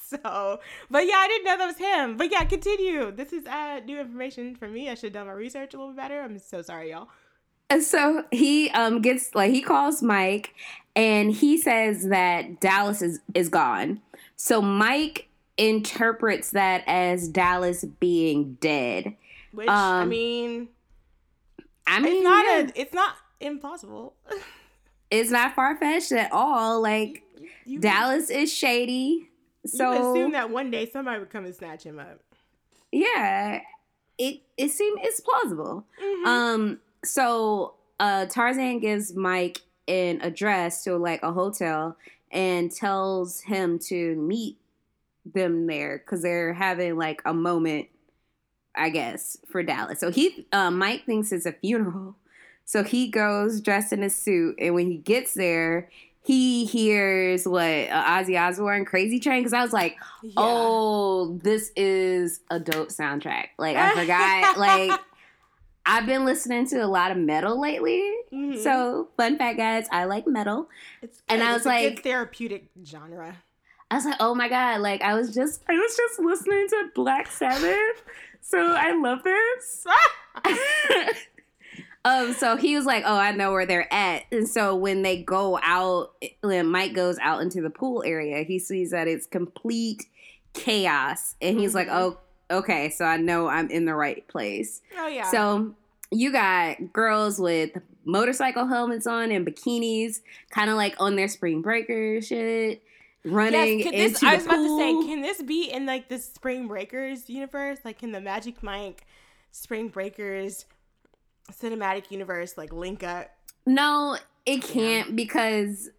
so, 0.03 0.61
but 0.91 1.07
yeah, 1.07 1.17
I 1.17 1.29
didn't 1.29 1.45
know 1.45 1.59
that 1.59 1.67
was 1.67 1.77
him. 1.77 2.17
But 2.17 2.33
yeah, 2.33 2.45
continue. 2.45 3.11
This 3.11 3.35
is 3.35 3.45
uh, 3.45 3.81
new 3.85 4.01
information 4.01 4.55
for 4.55 4.67
me. 4.67 4.89
I 4.89 4.95
should 4.95 5.09
have 5.09 5.13
done 5.13 5.27
my 5.27 5.33
research 5.35 5.75
a 5.75 5.77
little 5.77 5.93
bit 5.93 5.99
better. 5.99 6.23
I'm 6.23 6.39
so 6.39 6.63
sorry, 6.63 6.93
y'all. 6.93 7.09
And 7.71 7.83
so 7.83 8.25
he 8.31 8.71
um 8.71 9.01
gets 9.01 9.35
like 9.35 9.53
he 9.53 9.61
calls 9.63 10.03
Mike 10.03 10.55
and 10.95 11.33
he 11.33 11.59
says 11.59 12.07
that 12.09 12.61
Dallas 12.61 13.03
is 13.03 13.21
is 13.35 13.49
gone. 13.49 14.01
So 14.37 14.61
Mike 14.61 15.29
interprets 15.57 16.51
that 16.51 16.83
as 16.87 17.29
Dallas 17.29 17.85
being 18.01 18.55
dead. 18.61 19.17
Which 19.53 19.69
I 19.69 20.03
Um, 20.03 20.09
mean, 20.09 20.69
I 21.87 22.01
mean, 22.01 22.15
it's 22.17 22.25
not 22.25 22.45
yeah, 22.47 22.59
a, 22.61 22.81
it's 22.81 22.95
not 22.95 23.15
impossible. 23.41 24.15
it's 25.11 25.31
not 25.31 25.55
far 25.55 25.77
fetched 25.77 26.13
at 26.13 26.33
all. 26.33 26.81
Like 26.83 27.23
You, 27.65 27.79
Dallas 27.79 28.31
is 28.31 28.53
shady. 28.53 29.29
you 29.63 29.69
So 29.71 30.13
assume 30.13 30.33
that 30.33 30.51
one 30.51 30.71
day 30.71 30.89
somebody 30.91 31.21
would 31.21 31.31
come 31.31 31.45
and 31.45 31.55
snatch 31.55 31.85
him 31.85 31.99
up. 31.99 32.21
yeah, 32.91 33.61
it 34.19 34.41
it 34.57 34.71
seems 34.71 35.01
it's 35.03 35.21
plausible. 35.21 35.85
Mhm. 36.03 36.27
Um, 36.27 36.81
so 37.05 37.75
uh 38.01 38.27
Tarzan 38.27 38.81
gives 38.81 39.15
Mike 39.15 39.61
an 39.87 40.21
address 40.23 40.83
to 40.85 40.97
like 40.97 41.23
a 41.23 41.31
hotel 41.33 41.97
and 42.33 42.73
tells 42.73 43.41
him 43.41 43.79
to 43.79 44.17
meet 44.17 44.57
them 45.25 45.67
there 45.67 45.99
because 45.99 46.23
they're 46.23 46.53
having 46.55 46.97
like 46.97 47.23
a 47.25 47.33
moment, 47.35 47.89
I 48.77 48.91
guess, 48.91 49.37
for 49.51 49.63
Dallas. 49.63 50.01
So 50.01 50.11
he 50.11 50.47
uh, 50.53 50.71
Mike 50.71 51.05
thinks 51.07 51.33
it's 51.33 51.47
a 51.47 51.53
funeral. 51.53 52.17
So 52.65 52.83
he 52.83 53.09
goes 53.09 53.61
dressed 53.61 53.93
in 53.93 54.03
a 54.03 54.11
suit, 54.11 54.57
and 54.59 54.75
when 54.75 54.91
he 54.91 54.97
gets 54.97 55.35
there, 55.35 55.91
he 56.23 56.65
hears 56.65 57.47
what 57.47 57.61
uh, 57.91 58.05
Ozzy 58.05 58.41
Osbourne 58.41 58.85
"Crazy 58.87 59.21
Train" 59.21 59.41
because 59.41 59.53
I 59.53 59.63
was 59.63 59.73
like, 59.75 59.97
Yeah. 60.23 60.33
Oh, 60.39 61.39
this 61.43 61.71
is 61.77 62.41
a 62.51 62.59
dope 62.59 62.89
soundtrack. 62.89 63.49
Like 63.59 63.77
I 63.77 63.95
forgot. 63.95 64.57
like 64.91 64.99
I've 65.87 66.07
been 66.07 66.25
listening 66.25 66.67
to 66.69 66.79
a 66.83 66.87
lot 66.87 67.11
of 67.11 67.19
metal 67.19 67.61
lately. 67.61 68.03
Mhm. 68.33 68.59
So 68.63 69.09
fun 69.19 69.37
fact, 69.37 69.59
guys, 69.59 69.87
I 69.93 70.05
like 70.07 70.27
metal. 70.27 70.71
it's 71.03 71.23
and 71.29 71.41
good. 71.43 71.47
I 71.47 71.55
It's 71.57 71.65
was 71.67 71.67
a 71.75 71.81
good 71.83 71.95
like- 71.97 72.03
therapeutic 72.03 72.69
genre. 72.83 73.37
I 73.95 73.97
was 73.99 74.05
like, 74.07 74.17
oh 74.19 74.35
my 74.35 74.49
god! 74.49 74.81
Like 74.81 75.03
I 75.03 75.15
was 75.15 75.33
just, 75.33 75.63
I 75.69 75.75
was 75.75 75.97
just 75.97 76.19
listening 76.19 76.67
to 76.71 76.91
Black 76.97 77.29
Sabbath. 77.31 78.03
So 78.41 78.59
I 78.77 78.93
love 78.93 79.23
this. 79.23 79.87
um, 82.05 82.33
so 82.35 82.57
he 82.57 82.77
was 82.77 82.85
like, 82.87 83.05
"Oh, 83.07 83.17
I 83.17 83.31
know 83.31 83.53
where 83.53 83.67
they're 83.67 83.93
at." 83.93 84.25
And 84.33 84.49
so 84.49 84.75
when 84.75 85.03
they 85.03 85.23
go 85.23 85.59
out, 85.63 86.13
when 86.43 86.67
Mike 86.67 86.93
goes 86.93 87.19
out 87.23 87.41
into 87.41 87.63
the 87.63 87.71
pool 87.71 88.03
area, 88.05 88.43
he 88.43 88.59
sees 88.59 88.91
that 88.91 89.07
it's 89.09 89.27
complete 89.27 90.07
chaos, 90.55 91.37
and 91.41 91.59
he's 91.59 91.75
like, 91.75 91.89
Mhm. 91.89 92.17
"Oh, 92.51 92.57
okay, 92.59 92.91
so 92.91 93.05
I 93.05 93.17
know 93.17 93.47
I'm 93.47 93.71
in 93.71 93.85
the 93.85 93.95
right 93.95 94.27
place." 94.29 94.83
Oh 94.99 95.07
yeah. 95.07 95.31
So 95.31 95.73
you 96.11 96.33
got 96.33 96.93
girls 96.93 97.39
with 97.39 97.71
motorcycle 98.05 98.67
helmets 98.67 99.07
on 99.07 99.31
and 99.31 99.47
bikinis, 99.47 100.21
kind 100.51 100.69
of 100.69 100.77
like 100.77 100.97
on 101.01 101.17
their 101.17 101.29
spring 101.29 101.63
breaker 101.63 102.21
shit, 102.21 102.83
running 103.25 103.81
yes, 103.81 103.85
can 103.85 103.95
into 103.95 104.11
this, 104.11 104.21
the 104.21 104.27
I 104.27 104.35
was 104.37 104.45
about 104.45 104.57
to 104.57 104.79
say, 104.79 105.09
can 105.09 105.23
this 105.23 105.43
be 105.43 105.71
in 105.71 105.87
like 105.87 106.09
the 106.09 106.19
Spring 106.19 106.69
Breakers 106.69 107.29
universe? 107.29 107.79
Like 107.85 108.03
in 108.03 108.13
the 108.13 108.21
Magic 108.21 108.63
Mike 108.63 109.07
Spring 109.51 109.89
Breakers 109.89 110.67
cinematic 111.53 112.11
universe, 112.11 112.57
like 112.57 112.73
link 112.73 113.03
up? 113.03 113.31
No, 113.67 114.17
it 114.47 114.63
can't 114.63 115.17
because 115.17 115.91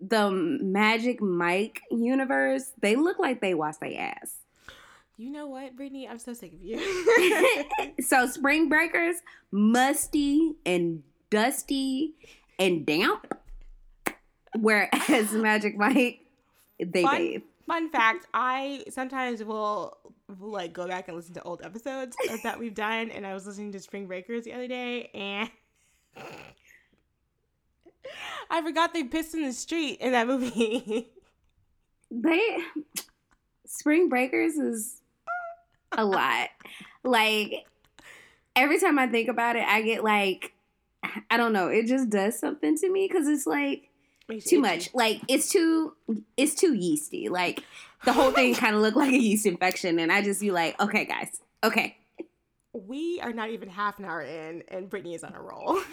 the 0.00 0.30
Magic 0.30 1.20
Mike 1.20 1.82
universe, 1.90 2.72
they 2.80 2.96
look 2.96 3.18
like 3.18 3.40
they 3.40 3.54
wash 3.54 3.76
their 3.78 3.98
ass. 3.98 4.36
You 5.16 5.30
know 5.30 5.46
what, 5.46 5.76
Brittany? 5.76 6.08
I'm 6.08 6.18
so 6.18 6.32
sick 6.32 6.52
of 6.52 6.62
you. 6.62 7.64
so 8.00 8.26
Spring 8.26 8.68
Breakers, 8.68 9.16
musty 9.52 10.54
and 10.66 11.02
dusty 11.30 12.14
and 12.58 12.84
damp. 12.84 13.32
Whereas 14.56 15.32
Magic 15.32 15.76
Mike, 15.76 16.20
they 16.78 17.02
Fun- 17.02 17.16
bathe. 17.16 17.42
Fun 17.66 17.90
fact: 17.90 18.26
I 18.34 18.84
sometimes 18.90 19.42
will, 19.42 19.96
will 20.38 20.50
like 20.50 20.72
go 20.72 20.86
back 20.86 21.08
and 21.08 21.16
listen 21.16 21.34
to 21.34 21.42
old 21.42 21.62
episodes 21.62 22.16
that 22.42 22.58
we've 22.58 22.74
done, 22.74 23.10
and 23.10 23.26
I 23.26 23.32
was 23.32 23.46
listening 23.46 23.72
to 23.72 23.80
Spring 23.80 24.06
Breakers 24.06 24.44
the 24.44 24.52
other 24.52 24.68
day, 24.68 25.10
and 25.14 25.50
I 28.50 28.62
forgot 28.62 28.92
they 28.92 29.04
pissed 29.04 29.34
in 29.34 29.42
the 29.42 29.52
street 29.52 30.00
in 30.00 30.12
that 30.12 30.26
movie. 30.26 31.08
They 32.10 32.58
Spring 33.66 34.08
Breakers 34.08 34.54
is 34.54 35.00
a 35.92 36.04
lot. 36.04 36.50
Like 37.02 37.66
every 38.54 38.78
time 38.78 38.98
I 38.98 39.06
think 39.06 39.28
about 39.28 39.56
it, 39.56 39.66
I 39.66 39.82
get 39.82 40.04
like 40.04 40.52
I 41.30 41.36
don't 41.36 41.52
know, 41.52 41.68
it 41.68 41.86
just 41.86 42.10
does 42.10 42.38
something 42.38 42.76
to 42.78 42.90
me 42.90 43.08
because 43.08 43.26
it's 43.26 43.46
like 43.46 43.90
Makes 44.28 44.46
too 44.46 44.56
you 44.56 44.62
much. 44.62 44.90
Like 44.94 45.20
it's 45.28 45.48
too 45.50 45.94
it's 46.36 46.54
too 46.54 46.74
yeasty. 46.74 47.28
Like 47.28 47.62
the 48.04 48.12
whole 48.12 48.30
thing 48.30 48.54
kind 48.56 48.74
of 48.74 48.82
looked 48.82 48.96
like 48.96 49.12
a 49.12 49.18
yeast 49.18 49.46
infection, 49.46 49.98
and 49.98 50.10
I 50.12 50.22
just 50.22 50.40
be 50.40 50.50
like, 50.50 50.80
okay, 50.80 51.04
guys, 51.04 51.40
okay. 51.62 51.96
We 52.72 53.20
are 53.20 53.32
not 53.32 53.50
even 53.50 53.68
half 53.68 53.98
an 53.98 54.04
hour 54.04 54.22
in, 54.22 54.62
and 54.68 54.90
Brittany 54.90 55.14
is 55.14 55.22
on 55.24 55.34
a 55.34 55.40
roll. 55.40 55.78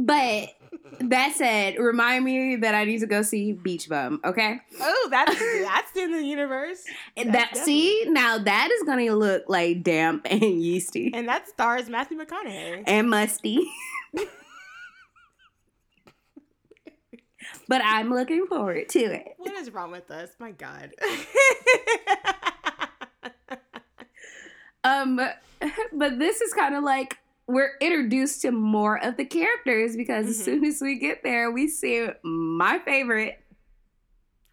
But 0.00 0.50
that 1.00 1.34
said, 1.36 1.76
remind 1.78 2.24
me 2.24 2.56
that 2.56 2.74
I 2.74 2.84
need 2.84 3.00
to 3.00 3.06
go 3.06 3.22
see 3.22 3.52
Beach 3.52 3.88
Bum. 3.88 4.20
Okay, 4.24 4.58
oh, 4.80 5.08
that's 5.10 5.38
that's 5.38 5.96
in 5.96 6.12
the 6.12 6.22
universe, 6.22 6.82
And 7.16 7.34
that 7.34 7.56
see 7.56 8.04
now 8.06 8.38
that 8.38 8.70
is 8.70 8.84
gonna 8.84 9.12
look 9.12 9.44
like 9.48 9.82
damp 9.82 10.26
and 10.30 10.62
yeasty 10.62 11.10
and 11.12 11.28
that 11.28 11.48
stars 11.48 11.88
Matthew 11.88 12.16
McConaughey. 12.16 12.84
and 12.86 13.10
musty. 13.10 13.68
but 17.68 17.80
I'm 17.84 18.10
looking 18.10 18.46
forward 18.46 18.88
to 18.90 18.98
it. 19.00 19.34
What 19.36 19.52
is 19.54 19.70
wrong 19.72 19.90
with 19.92 20.10
us? 20.10 20.30
My 20.38 20.50
God. 20.52 20.92
Um, 24.84 25.16
but 25.92 26.18
this 26.18 26.40
is 26.40 26.54
kind 26.54 26.74
of 26.74 26.84
like 26.84 27.18
we're 27.48 27.72
introduced 27.80 28.42
to 28.42 28.52
more 28.52 28.96
of 29.04 29.16
the 29.16 29.24
characters 29.24 29.96
because 29.96 30.26
as 30.28 30.38
Mhm. 30.40 30.44
soon 30.44 30.64
as 30.64 30.80
we 30.80 30.98
get 30.98 31.22
there, 31.24 31.50
we 31.50 31.66
see 31.68 32.06
my 32.22 32.78
favorite. 32.78 33.42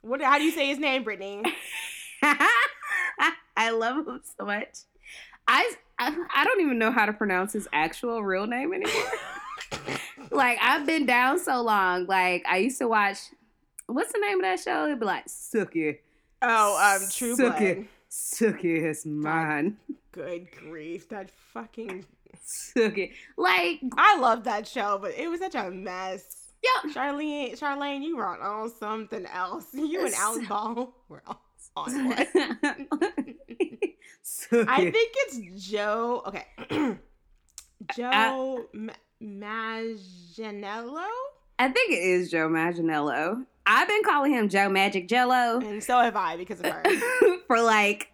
what? 0.02 0.22
How 0.22 0.38
do 0.38 0.44
you 0.44 0.52
say 0.52 0.68
his 0.68 0.80
name, 0.80 1.04
Brittany? 1.04 1.44
I 3.58 3.70
love 3.72 4.08
him 4.08 4.22
so 4.38 4.46
much. 4.46 4.80
I, 5.48 5.74
I 6.00 6.16
I 6.34 6.44
don't 6.44 6.62
even 6.62 6.80
know 6.80 6.92
how 6.92 7.06
to 7.06 7.14
pronounce 7.14 7.54
his 7.54 7.68
actual 7.72 8.24
real 8.24 8.48
name 8.48 8.74
anymore. 8.74 8.94
like 10.32 10.58
I've 10.62 10.86
been 10.86 11.06
down 11.06 11.40
so 11.40 11.62
long. 11.62 12.06
Like 12.08 12.46
I 12.48 12.58
used 12.58 12.78
to 12.80 12.88
watch. 12.88 13.18
What's 13.88 14.12
the 14.12 14.20
name 14.20 14.40
of 14.40 14.42
that 14.44 14.60
show? 14.60 14.86
It'd 14.86 15.00
be 15.00 15.06
like 15.06 15.28
Sookie. 15.28 16.00
Oh, 16.42 16.98
um, 17.02 17.08
True 17.12 17.36
Suck 17.36 17.58
Blood. 17.58 17.86
Sookie 18.10 18.84
is 18.84 19.06
mine. 19.06 19.78
Good 20.12 20.52
grief, 20.52 21.10
that 21.10 21.30
fucking. 21.54 22.06
Sookie. 22.46 23.14
Like 23.38 23.82
I 23.98 24.18
love 24.20 24.44
that 24.46 24.68
show, 24.68 24.98
but 25.02 25.14
it 25.16 25.30
was 25.30 25.40
such 25.40 25.56
a 25.56 25.70
mess. 25.72 26.52
Yep. 26.84 26.96
Charlene, 26.96 27.60
Charlene, 27.60 28.04
you 28.04 28.18
were 28.18 28.26
on 28.26 28.72
something 28.80 29.26
else. 29.28 29.68
You 29.74 30.06
and 30.06 30.16
Alan 30.16 30.46
Ball 30.46 30.94
were 31.10 31.22
on 31.28 31.38
on 31.78 32.10
what? 32.10 32.28
I 34.68 34.92
think 34.92 35.14
it's 35.16 35.70
Joe. 35.70 36.24
Okay, 36.28 36.46
Joe 37.96 38.66
Ma- 38.74 38.94
Manganiello, 39.26 41.04
I 41.58 41.70
think 41.70 41.92
it 41.92 42.04
is 42.04 42.30
Joe 42.30 42.48
Maginello. 42.48 43.46
I've 43.66 43.88
been 43.88 44.04
calling 44.04 44.32
him 44.32 44.50
Joe 44.50 44.70
Magic 44.70 45.08
Jello 45.08 45.60
and 45.60 45.84
so 45.84 46.00
have 46.00 46.16
I 46.16 46.38
because 46.38 46.60
of 46.60 46.68
her. 46.68 46.84
for 47.48 47.60
like 47.60 48.12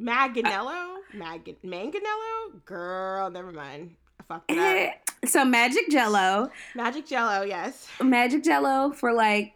Manganello, 0.00 0.98
Mag- 1.12 1.56
Manganello, 1.64 2.64
girl, 2.64 3.28
never 3.30 3.50
mind. 3.50 3.96
I 4.20 4.22
fucked 4.22 4.52
it 4.52 4.58
up. 4.58 4.94
so 5.28 5.44
Magic 5.44 5.90
Jello, 5.90 6.50
Magic 6.76 7.06
Jello, 7.06 7.42
yes. 7.42 7.88
Magic 8.00 8.44
Jello 8.44 8.92
for 8.92 9.12
like 9.12 9.54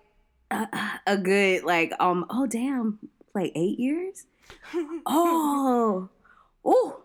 a, 0.51 0.66
a 1.07 1.16
good 1.16 1.62
like 1.62 1.92
um 2.01 2.27
oh 2.31 2.47
damn 2.47 2.99
like 3.35 3.53
eight 3.55 3.79
years. 3.79 4.27
Oh, 5.07 6.09
oh, 6.64 7.03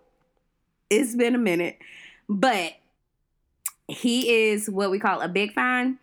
it's 0.90 1.16
been 1.16 1.36
a 1.36 1.40
minute, 1.40 1.78
but 2.28 2.74
he 3.88 4.50
is 4.50 4.70
what 4.70 4.92
we 4.92 5.00
call 5.00 5.22
a 5.22 5.28
big 5.28 5.54
fan. 5.54 5.98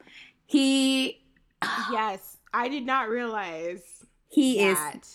He 0.47 1.21
yes, 1.91 2.37
I 2.53 2.69
did 2.69 2.87
not 2.87 3.09
realize 3.09 3.83
he 4.29 4.59
that. 4.59 5.07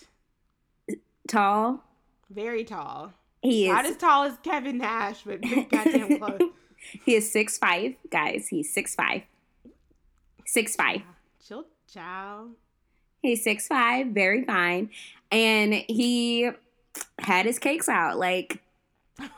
is 0.88 0.97
tall. 1.28 1.84
very 2.30 2.63
tall. 2.63 3.13
He 3.41 3.67
Not 3.69 3.86
is 3.86 3.91
as 3.91 3.97
tall 3.97 4.23
as 4.23 4.38
Kevin 4.43 4.78
Nash, 4.78 5.23
but 5.23 5.41
goddamn 5.69 6.17
close. 6.17 6.39
he 7.06 7.15
is 7.15 7.32
six 7.32 7.58
five, 7.58 7.95
guys. 8.10 8.47
He's 8.47 8.73
six 8.73 8.95
five. 8.95 9.23
Six 10.45 10.76
five. 10.76 11.02
Chill, 11.45 11.65
chow. 11.91 12.47
He's 13.21 13.43
six 13.43 13.67
five, 13.67 14.08
very 14.08 14.43
fine, 14.45 14.89
and 15.32 15.73
he 15.73 16.49
had 17.19 17.45
his 17.45 17.60
cakes 17.60 17.89
out. 17.89 18.17
Like 18.17 18.62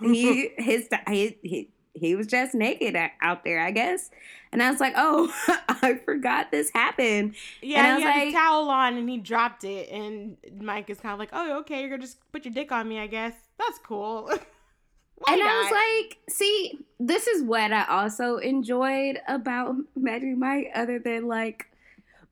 he 0.01 0.49
his 0.57 0.88
he 1.07 1.38
he, 1.43 1.69
he 1.95 2.15
was 2.15 2.27
just 2.27 2.53
naked 2.53 2.95
out 3.21 3.43
there, 3.43 3.60
I 3.60 3.71
guess. 3.71 4.10
And 4.51 4.62
I 4.62 4.69
was 4.71 4.79
like, 4.79 4.93
oh, 4.95 5.34
I 5.69 5.95
forgot 6.05 6.51
this 6.51 6.69
happened. 6.73 7.36
Yeah, 7.62 7.79
And 7.79 7.88
I 7.88 7.89
he 7.89 7.95
was 7.95 8.03
had 8.03 8.15
like- 8.19 8.25
his 8.25 8.34
towel 8.34 8.69
on 8.69 8.97
and 8.97 9.10
he 9.10 9.17
dropped 9.17 9.63
it, 9.63 9.89
and 9.89 10.38
Mike 10.62 10.89
is 10.89 10.99
kind 10.99 11.13
of 11.13 11.19
like, 11.19 11.29
"Oh, 11.34 11.60
okay, 11.60 11.81
you're 11.81 11.89
gonna 11.89 12.01
just 12.01 12.19
put 12.31 12.45
your 12.45 12.53
dick 12.53 12.71
on 12.71 12.88
me, 12.88 12.99
I 12.99 13.08
guess. 13.08 13.34
That's 13.58 13.79
cool." 13.79 14.29
Why 15.17 15.34
and 15.34 15.41
I 15.41 15.62
was 15.62 15.71
like, 15.71 16.17
see, 16.29 16.77
this 16.99 17.25
is 17.27 17.41
what 17.41 17.71
I 17.71 17.86
also 17.86 18.36
enjoyed 18.36 19.21
about 19.29 19.75
Magic 19.95 20.38
Mike, 20.38 20.71
other 20.75 20.99
than 20.99 21.27
like 21.29 21.67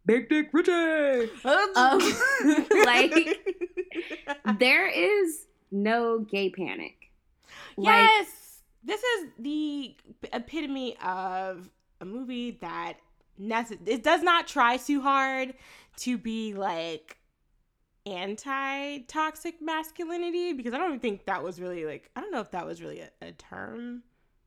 Big 0.06 0.28
Dick 0.28 0.50
Richie. 0.52 1.30
Um, 1.46 2.00
like 2.86 3.14
there 4.60 4.88
is 4.88 5.46
no 5.72 6.20
gay 6.20 6.50
panic. 6.50 7.10
Like, 7.78 8.04
yes, 8.04 8.28
this 8.84 9.02
is 9.02 9.30
the 9.40 9.96
epitome 10.32 10.98
of 11.04 11.70
a 12.02 12.06
movie 12.06 12.58
that 12.62 12.94
it 13.40 14.04
does 14.04 14.22
not 14.22 14.48
try 14.48 14.78
too 14.78 15.02
hard 15.02 15.54
to 15.98 16.18
be 16.18 16.54
like 16.54 17.18
anti-toxic 18.06 19.62
masculinity 19.62 20.54
because 20.54 20.74
I 20.74 20.78
don't 20.78 20.88
even 20.90 21.00
think 21.00 21.26
that 21.26 21.42
was 21.42 21.62
really 21.62 21.86
like 21.86 22.10
I 22.16 22.22
don't 22.22 22.32
know 22.32 22.42
if 22.42 22.52
that 22.52 22.66
was 22.66 22.82
really 22.82 23.00
a, 23.00 23.10
a 23.22 23.32
term 23.32 24.04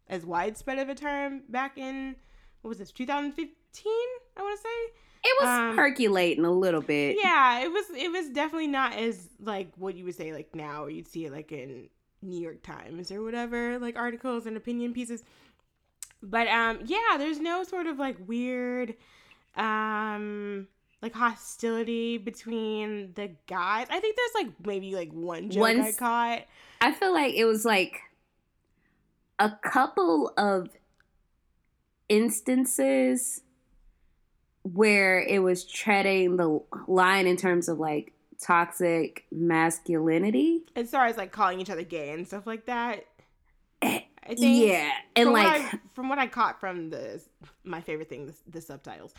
as 0.09 0.27
widespread 0.27 0.79
of 0.79 0.89
a 0.89 0.95
term 0.95 1.43
back 1.49 1.79
in 1.79 2.17
what 2.61 2.69
was 2.69 2.79
this 2.79 2.93
2015 2.93 3.47
I 4.37 4.43
want 4.43 4.59
to 4.59 4.63
say 4.63 4.93
it 5.25 5.37
was 5.43 5.49
um, 5.49 5.77
percolating 5.77 6.45
a 6.45 6.51
little 6.53 6.83
bit. 6.83 7.17
yeah, 7.21 7.61
it 7.61 7.69
was 7.69 7.85
it 7.97 8.13
was 8.13 8.29
definitely 8.29 8.69
not 8.69 8.93
as 8.93 9.29
like 9.41 9.73
what 9.77 9.97
you 9.97 10.05
would 10.05 10.15
say 10.15 10.33
like 10.33 10.55
now 10.55 10.85
or 10.85 10.91
you'd 10.91 11.09
see 11.09 11.25
it 11.25 11.33
like 11.33 11.51
in 11.51 11.89
New 12.23 12.41
York 12.41 12.63
Times 12.63 13.11
or 13.11 13.23
whatever, 13.23 13.79
like 13.79 13.97
articles 13.97 14.47
and 14.47 14.57
opinion 14.57 14.93
pieces. 14.93 15.23
But 16.23 16.49
um 16.49 16.81
yeah, 16.85 17.17
there's 17.19 17.39
no 17.39 17.65
sort 17.65 17.87
of 17.87 17.99
like 17.99 18.17
weird 18.27 18.95
um 19.57 20.69
like 21.03 21.15
hostility 21.15 22.19
between 22.19 23.13
the 23.15 23.31
guys. 23.47 23.87
I 23.91 24.01
think 24.01 24.17
there's 24.17 24.45
like 24.45 24.67
maybe 24.67 24.95
like 24.95 25.13
one 25.13 25.51
joke 25.51 25.65
I 25.65 25.93
caught. 25.93 26.43
I 26.81 26.93
feel 26.93 27.13
like 27.13 27.35
it 27.35 27.45
was 27.45 27.65
like 27.65 28.01
a 29.39 29.51
couple 29.51 30.33
of 30.37 30.71
instances 32.09 33.43
where 34.63 35.21
it 35.21 35.41
was 35.41 35.65
treading 35.65 36.37
the 36.37 36.61
line 36.89 37.27
in 37.27 37.37
terms 37.37 37.69
of 37.69 37.79
like 37.79 38.13
toxic 38.41 39.25
masculinity. 39.31 40.63
As 40.75 40.91
far 40.91 41.07
as 41.07 41.17
like 41.17 41.33
calling 41.33 41.61
each 41.61 41.71
other 41.71 41.83
gay 41.83 42.11
and 42.11 42.27
stuff 42.27 42.47
like 42.47 42.67
that. 42.67 43.05
Eh, 43.83 44.01
I 44.25 44.35
think 44.35 44.67
Yeah, 44.69 44.91
and 45.15 45.27
from 45.27 45.33
like 45.33 45.47
what 45.47 45.61
I, 45.61 45.79
from 45.95 46.09
what 46.09 46.19
I 46.19 46.27
caught 46.27 46.61
from 46.61 46.91
the 46.91 47.21
my 47.65 47.81
favorite 47.81 48.09
thing, 48.09 48.27
the, 48.27 48.35
the 48.49 48.61
subtitles. 48.61 49.15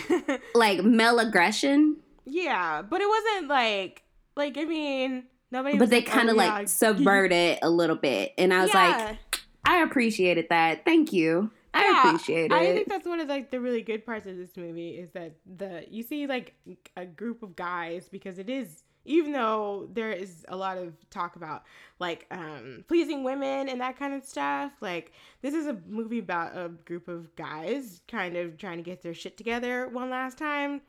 like 0.54 0.82
male 0.84 1.18
aggression, 1.18 1.96
Yeah, 2.24 2.82
but 2.82 3.00
it 3.00 3.08
wasn't 3.08 3.48
like 3.48 4.02
like 4.36 4.58
I 4.58 4.64
mean 4.64 5.24
nobody. 5.50 5.78
but 5.78 5.90
they 5.90 5.96
like, 5.96 6.06
kind 6.06 6.28
of 6.28 6.34
oh, 6.34 6.38
like 6.38 6.50
yeah, 6.50 6.64
subvert 6.66 7.32
it 7.32 7.58
a 7.62 7.70
little 7.70 7.96
bit, 7.96 8.32
and 8.38 8.52
I 8.52 8.62
was 8.62 8.74
like. 8.74 9.18
I 9.66 9.82
appreciated 9.82 10.48
that. 10.50 10.84
Thank 10.84 11.14
you. 11.14 11.50
I 11.74 11.84
Yeah, 11.84 12.08
appreciate 12.08 12.50
it. 12.50 12.52
I 12.52 12.72
think 12.72 12.88
that's 12.88 13.06
one 13.06 13.20
of 13.20 13.28
like 13.28 13.50
the 13.50 13.60
really 13.60 13.82
good 13.82 14.06
parts 14.06 14.26
of 14.26 14.36
this 14.36 14.56
movie 14.56 14.90
is 14.90 15.10
that 15.10 15.34
the 15.58 15.84
you 15.90 16.02
see 16.02 16.26
like 16.26 16.54
a 16.96 17.04
group 17.04 17.42
of 17.42 17.56
guys 17.56 18.08
because 18.08 18.38
it 18.38 18.48
is 18.48 18.84
even 19.04 19.32
though 19.32 19.88
there 19.92 20.12
is 20.12 20.44
a 20.48 20.56
lot 20.56 20.78
of 20.78 20.94
talk 21.10 21.36
about 21.36 21.64
like 21.98 22.26
um 22.30 22.84
pleasing 22.88 23.22
women 23.22 23.68
and 23.68 23.80
that 23.80 23.98
kind 23.98 24.14
of 24.14 24.24
stuff 24.24 24.72
like 24.80 25.12
this 25.42 25.54
is 25.54 25.66
a 25.66 25.76
movie 25.86 26.18
about 26.18 26.56
a 26.56 26.68
group 26.68 27.08
of 27.08 27.34
guys 27.36 28.00
kind 28.08 28.36
of 28.36 28.56
trying 28.56 28.78
to 28.78 28.82
get 28.82 29.02
their 29.02 29.14
shit 29.14 29.36
together 29.36 29.88
one 29.88 30.10
last 30.10 30.38
time 30.38 30.80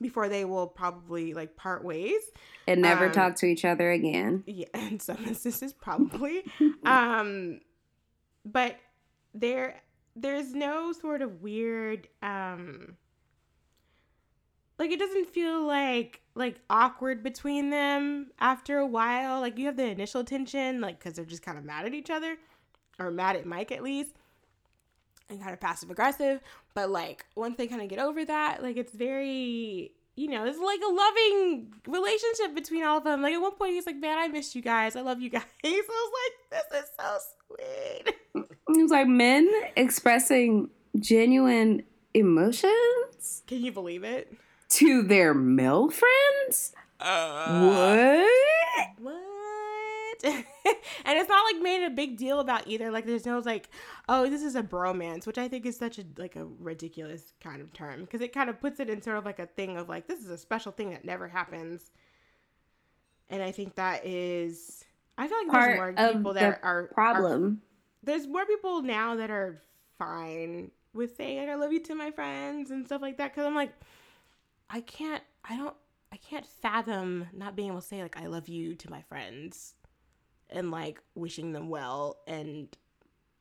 before 0.00 0.28
they 0.28 0.44
will 0.44 0.66
probably 0.66 1.34
like 1.34 1.56
part 1.56 1.84
ways 1.84 2.20
and 2.66 2.82
never 2.82 3.06
um, 3.06 3.12
talk 3.12 3.34
to 3.36 3.46
each 3.46 3.64
other 3.64 3.90
again. 3.90 4.42
yeah 4.46 4.66
in 4.74 5.00
some 5.00 5.18
instances 5.26 5.72
probably 5.72 6.42
um 6.84 7.60
but 8.44 8.76
there 9.34 9.80
there's 10.16 10.54
no 10.54 10.92
sort 10.92 11.22
of 11.22 11.42
weird 11.42 12.08
um 12.22 12.96
like 14.78 14.90
it 14.90 14.98
doesn't 14.98 15.28
feel 15.30 15.66
like 15.66 16.20
like 16.34 16.60
awkward 16.68 17.22
between 17.22 17.70
them 17.70 18.30
after 18.40 18.78
a 18.78 18.86
while. 18.86 19.40
Like 19.40 19.56
you 19.58 19.66
have 19.66 19.76
the 19.76 19.84
initial 19.84 20.24
tension 20.24 20.80
like 20.80 20.98
because 20.98 21.14
they're 21.14 21.24
just 21.24 21.42
kind 21.42 21.58
of 21.58 21.64
mad 21.64 21.86
at 21.86 21.94
each 21.94 22.10
other 22.10 22.36
or 22.98 23.10
mad 23.10 23.36
at 23.36 23.46
mike 23.46 23.72
at 23.72 23.82
least 23.82 24.14
and 25.30 25.40
kind 25.40 25.52
of 25.52 25.60
passive 25.60 25.90
aggressive. 25.90 26.40
But 26.74 26.90
like 26.90 27.26
once 27.36 27.56
they 27.56 27.66
kind 27.66 27.82
of 27.82 27.88
get 27.88 27.98
over 28.00 28.24
that 28.24 28.62
like 28.62 28.76
it's 28.76 28.92
very 28.92 29.92
you 30.16 30.28
know 30.28 30.44
it's 30.44 30.58
like 30.58 30.80
a 30.80 30.92
loving 30.92 31.72
relationship 31.86 32.54
between 32.54 32.82
all 32.82 32.98
of 32.98 33.04
them. 33.04 33.22
Like 33.22 33.34
at 33.34 33.40
one 33.40 33.54
point 33.54 33.74
he's 33.74 33.86
like 33.86 33.96
man 33.96 34.18
i 34.18 34.26
missed 34.26 34.56
you 34.56 34.62
guys. 34.62 34.96
I 34.96 35.02
love 35.02 35.20
you 35.20 35.30
guys. 35.30 35.42
I 35.64 35.82
was 35.88 36.12
like 36.52 36.62
this 36.72 36.82
is 36.82 36.90
so 36.98 37.18
sweet 37.48 38.14
It 38.68 38.82
was 38.82 38.90
like 38.90 39.06
men 39.06 39.48
expressing 39.76 40.70
genuine 40.98 41.84
emotions 42.14 43.42
can 43.46 43.62
you 43.62 43.72
believe 43.72 44.04
it 44.04 44.32
to 44.70 45.02
their 45.02 45.34
male 45.34 45.90
friends. 45.90 46.72
Uh, 46.98 47.68
what? 47.68 48.88
what 48.98 49.20
and 50.24 50.44
it's 51.18 51.28
not 51.28 51.44
like 51.52 51.62
made 51.62 51.84
a 51.84 51.90
big 51.90 52.16
deal 52.16 52.40
about 52.40 52.66
either 52.66 52.90
like 52.90 53.04
there's 53.04 53.26
no 53.26 53.38
like 53.40 53.68
oh 54.08 54.28
this 54.30 54.42
is 54.42 54.54
a 54.56 54.62
bromance 54.62 55.26
which 55.26 55.36
i 55.36 55.46
think 55.46 55.66
is 55.66 55.76
such 55.76 55.98
a 55.98 56.04
like 56.16 56.34
a 56.34 56.46
ridiculous 56.60 57.34
kind 57.40 57.60
of 57.60 57.70
term 57.74 58.00
because 58.00 58.22
it 58.22 58.32
kind 58.32 58.48
of 58.48 58.58
puts 58.58 58.80
it 58.80 58.88
in 58.88 59.02
sort 59.02 59.18
of 59.18 59.26
like 59.26 59.38
a 59.38 59.46
thing 59.46 59.76
of 59.76 59.88
like 59.88 60.06
this 60.06 60.20
is 60.20 60.30
a 60.30 60.38
special 60.38 60.72
thing 60.72 60.90
that 60.90 61.04
never 61.04 61.28
happens 61.28 61.90
and 63.28 63.42
i 63.42 63.50
think 63.50 63.74
that 63.74 64.06
is 64.06 64.84
i 65.18 65.28
feel 65.28 65.36
like 65.38 65.52
there's 65.52 65.76
more 65.76 65.92
Part 65.92 66.14
people 66.14 66.32
the 66.32 66.40
that 66.40 66.60
are 66.62 66.84
are- 66.84 66.90
Problem. 66.94 67.60
There's 68.04 68.26
more 68.26 68.44
people 68.46 68.82
now 68.82 69.16
that 69.16 69.30
are 69.30 69.60
fine 69.98 70.70
with 70.92 71.16
saying 71.16 71.38
like 71.38 71.48
I 71.48 71.54
love 71.54 71.72
you 71.72 71.80
to 71.80 71.94
my 71.94 72.10
friends 72.10 72.70
and 72.70 72.86
stuff 72.86 73.02
like 73.02 73.18
that 73.18 73.32
because 73.32 73.46
I'm 73.46 73.54
like 73.54 73.72
I 74.70 74.80
can't 74.80 75.22
I 75.44 75.56
don't 75.56 75.76
I 76.12 76.16
can't 76.16 76.46
fathom 76.46 77.26
not 77.32 77.56
being 77.56 77.68
able 77.68 77.80
to 77.80 77.86
say 77.86 78.02
like 78.02 78.16
I 78.20 78.26
love 78.26 78.48
you 78.48 78.74
to 78.76 78.90
my 78.90 79.02
friends 79.02 79.74
and 80.50 80.70
like 80.70 81.00
wishing 81.14 81.52
them 81.52 81.68
well 81.68 82.18
and 82.26 82.68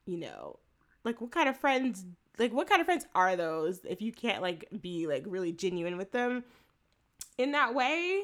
you 0.05 0.17
know 0.17 0.59
like 1.03 1.21
what 1.21 1.31
kind 1.31 1.47
of 1.47 1.57
friends 1.57 2.05
like 2.39 2.51
what 2.51 2.67
kind 2.67 2.81
of 2.81 2.85
friends 2.85 3.05
are 3.13 3.35
those 3.35 3.81
if 3.85 4.01
you 4.01 4.11
can't 4.11 4.41
like 4.41 4.67
be 4.81 5.07
like 5.07 5.23
really 5.27 5.51
genuine 5.51 5.97
with 5.97 6.11
them 6.11 6.43
in 7.37 7.51
that 7.51 7.75
way 7.75 8.23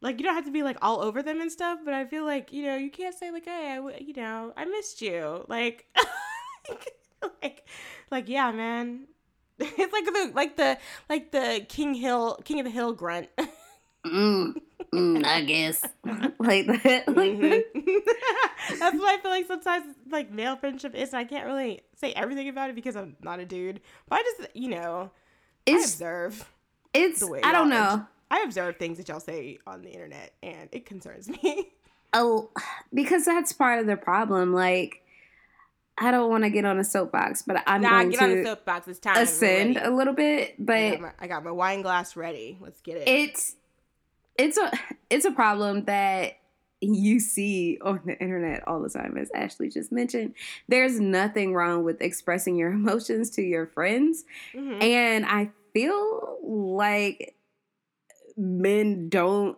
like 0.00 0.18
you 0.18 0.24
don't 0.24 0.34
have 0.34 0.44
to 0.46 0.50
be 0.50 0.62
like 0.62 0.76
all 0.82 1.00
over 1.02 1.22
them 1.22 1.40
and 1.40 1.50
stuff 1.52 1.78
but 1.84 1.94
i 1.94 2.04
feel 2.04 2.24
like 2.24 2.52
you 2.52 2.62
know 2.64 2.76
you 2.76 2.90
can't 2.90 3.14
say 3.14 3.30
like 3.30 3.44
hey 3.44 3.78
I, 3.78 3.98
you 3.98 4.14
know 4.14 4.52
i 4.56 4.64
missed 4.64 5.02
you 5.02 5.44
like 5.48 5.86
like 7.42 7.66
like 8.10 8.28
yeah 8.28 8.50
man 8.52 9.06
it's 9.58 9.92
like 9.92 10.04
the 10.06 10.32
like 10.34 10.56
the 10.56 10.78
like 11.08 11.32
the 11.32 11.64
king 11.68 11.94
hill 11.94 12.38
king 12.44 12.58
of 12.60 12.64
the 12.64 12.70
hill 12.70 12.92
grunt 12.92 13.28
Mm, 14.06 14.54
mm, 14.94 15.26
I 15.26 15.42
guess 15.42 15.82
like 16.38 16.66
that. 16.82 17.04
Like 17.06 17.32
Mhm. 17.32 17.40
that. 17.74 18.02
that's 18.78 18.96
what 18.98 19.14
i 19.14 19.18
feel 19.20 19.30
like 19.30 19.46
sometimes 19.46 19.94
like 20.10 20.30
male 20.32 20.56
friendship 20.56 20.94
is 20.94 21.10
and 21.10 21.18
i 21.18 21.24
can't 21.24 21.44
really 21.44 21.82
say 21.96 22.10
everything 22.14 22.48
about 22.48 22.70
it 22.70 22.74
because 22.76 22.96
i'm 22.96 23.14
not 23.20 23.40
a 23.40 23.44
dude 23.44 23.82
but 24.08 24.20
i 24.20 24.22
just 24.22 24.56
you 24.56 24.70
know 24.70 25.10
i 25.68 25.72
It's 25.72 25.84
observe 25.92 26.50
it's. 26.94 27.20
the 27.20 27.26
way 27.26 27.42
I 27.44 27.52
don't 27.52 27.68
know. 27.68 28.06
I 28.30 28.42
observe 28.42 28.76
things 28.76 28.98
that 28.98 29.08
y'all 29.08 29.20
say 29.20 29.58
on 29.66 29.82
the 29.82 29.90
internet, 29.90 30.32
and 30.42 30.68
it 30.72 30.86
concerns 30.86 31.28
me. 31.28 31.68
Oh, 32.12 32.50
because 32.92 33.24
that's 33.24 33.52
part 33.52 33.78
of 33.78 33.86
the 33.86 33.96
problem. 33.96 34.52
Like, 34.52 35.04
I 35.96 36.10
don't 36.10 36.28
want 36.28 36.42
to 36.42 36.50
get 36.50 36.64
on 36.64 36.76
a 36.80 36.82
soapbox, 36.82 37.42
but 37.42 37.62
I'm 37.68 37.82
nah, 37.82 37.90
going 38.00 38.10
get 38.10 38.20
on 38.22 38.36
the 38.36 38.44
soapbox. 38.44 38.88
It's 38.88 38.98
time. 38.98 39.16
Ascend 39.16 39.76
a 39.76 39.90
little 39.94 40.12
bit. 40.12 40.50
I 40.50 40.54
But 40.58 40.90
got, 40.90 41.00
my, 41.00 41.12
I 41.20 41.26
got 41.28 41.44
my 41.44 41.50
wine 41.52 41.82
glass 41.82 42.16
ready. 42.16 42.58
Let's 42.60 42.80
get 42.80 42.96
it. 42.96 43.04
it's 43.06 43.54
it's 44.36 44.58
a 44.58 44.72
it's 45.08 45.24
a 45.24 45.30
problem 45.30 45.84
that 45.84 46.32
you 46.80 47.20
see 47.20 47.78
on 47.80 48.00
the 48.04 48.18
internet 48.20 48.66
all 48.66 48.80
the 48.80 48.88
time 48.90 49.16
as 49.16 49.30
ashley 49.34 49.68
just 49.68 49.92
mentioned 49.92 50.34
there's 50.66 50.98
nothing 50.98 51.52
wrong 51.54 51.84
with 51.84 52.00
expressing 52.00 52.56
your 52.56 52.72
emotions 52.72 53.30
to 53.30 53.42
your 53.42 53.66
friends 53.66 54.24
Mhm. 54.54 54.82
and 54.82 55.26
i 55.26 55.50
feel 55.74 56.38
like 56.42 57.36
men 58.40 59.08
don't 59.08 59.56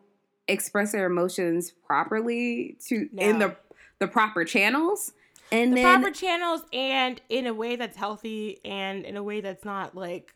express 0.48 0.92
their 0.92 1.06
emotions 1.06 1.70
properly 1.86 2.76
to 2.88 3.08
in 3.16 3.38
the 3.38 3.56
the 4.00 4.08
proper 4.08 4.44
channels 4.44 5.12
and 5.52 5.72
the 5.72 5.82
then 5.82 6.00
proper 6.00 6.12
channels 6.14 6.62
and 6.72 7.20
in 7.28 7.46
a 7.46 7.54
way 7.54 7.76
that's 7.76 7.96
healthy 7.96 8.58
and 8.64 9.04
in 9.04 9.16
a 9.16 9.22
way 9.22 9.40
that's 9.40 9.64
not 9.64 9.94
like 9.94 10.34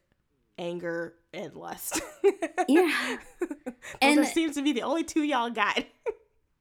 anger 0.59 1.15
and 1.35 1.55
lust. 1.55 2.01
Yeah. 2.69 3.19
and 3.41 3.75
And- 4.01 4.19
that 4.19 4.33
seems 4.35 4.57
to 4.57 4.63
be 4.63 4.73
the 4.73 4.83
only 4.83 5.05
two 5.05 5.23
y'all 5.23 5.51
got. 5.51 5.85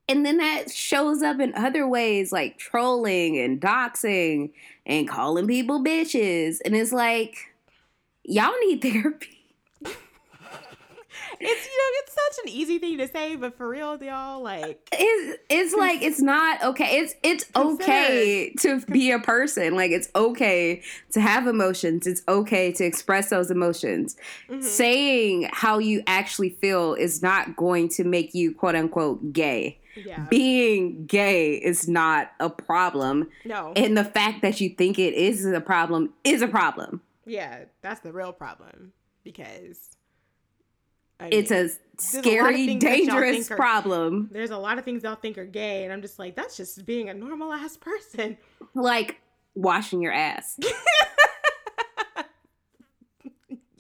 And 0.08 0.24
then 0.24 0.38
that 0.38 0.70
shows 0.70 1.24
up 1.24 1.40
in 1.40 1.56
other 1.56 1.88
ways 1.88 2.32
like 2.32 2.60
trolling 2.60 3.40
and 3.40 3.60
doxing 3.60 4.52
and 4.86 5.08
calling 5.10 5.48
people 5.48 5.84
bitches. 5.84 6.58
And 6.64 6.76
it's 6.76 6.92
like, 6.92 7.56
y'all 8.24 8.54
need 8.68 8.84
therapy. 8.84 9.35
It's 11.40 11.66
you 11.66 11.72
know, 11.78 12.00
it's 12.04 12.14
such 12.14 12.46
an 12.46 12.50
easy 12.52 12.80
thing 12.80 12.98
to 12.98 13.08
say, 13.08 13.36
but 13.36 13.58
for 13.58 13.68
real, 13.70 14.02
y'all, 14.04 14.42
like 14.42 14.88
It's, 14.92 15.40
it's 15.50 15.74
like, 15.76 16.02
it's 16.02 16.22
not 16.22 16.64
okay. 16.64 17.00
It's, 17.00 17.16
it's 17.24 17.46
okay 17.56 18.54
to 18.60 18.80
be 18.88 19.12
a 19.12 19.20
person. 19.20 19.76
Like, 19.76 19.92
it's 19.92 20.10
okay 20.16 20.82
to 21.12 21.22
have 21.22 21.48
emotions. 21.48 22.08
It's 22.08 22.22
okay 22.28 22.72
to 22.74 22.84
express 22.86 23.30
those 23.30 23.52
emotions. 23.52 24.16
mhm. 24.50 24.64
Saying 24.64 25.50
how 25.52 25.80
you 25.80 26.04
actually 26.08 26.50
feel 26.52 26.94
is 26.94 27.22
not 27.22 27.56
going 27.56 27.90
to 27.90 28.04
make 28.04 28.34
you 28.34 28.54
quote 28.54 28.76
unquote 28.76 29.34
gay. 29.34 29.80
yeah. 29.96 30.26
Being 30.30 31.06
gay 31.06 31.54
is 31.54 31.88
not 31.88 32.32
a 32.40 32.50
problem. 32.50 33.30
no. 33.46 33.72
And 33.76 33.98
the 33.98 34.04
fact 34.04 34.42
that 34.42 34.60
you 34.60 34.70
think 34.70 35.00
it 35.00 35.14
is 35.14 35.46
a 35.46 35.62
problem 35.62 36.14
is 36.24 36.42
a 36.42 36.48
problem. 36.48 37.02
yeah, 37.26 37.66
that's 37.82 38.02
the 38.02 38.12
real 38.12 38.34
problem 38.34 38.92
because 39.24 39.95
I 41.20 41.30
It's 41.32 41.50
mean, 41.52 41.66
a 41.66 42.02
scary, 42.02 42.66
things 42.66 42.84
dangerous 42.84 43.50
are- 43.52 43.56
problem. 43.56 44.30
there's 44.32 44.52
a 44.52 44.58
lot 44.58 44.78
of 44.78 44.84
things 44.86 45.04
y'all 45.04 45.16
think 45.16 45.38
are 45.38 45.46
gay, 45.46 45.84
and 45.84 45.94
I'm 45.94 46.02
just 46.02 46.20
like, 46.20 46.36
that's 46.36 46.58
just 46.58 46.86
being 46.86 47.10
a 47.10 47.14
normal 47.14 47.54
ass 47.54 47.78
person. 47.78 48.38
Like 48.74 49.22
washing 49.56 50.02
your 50.02 50.12
ass. 50.14 50.60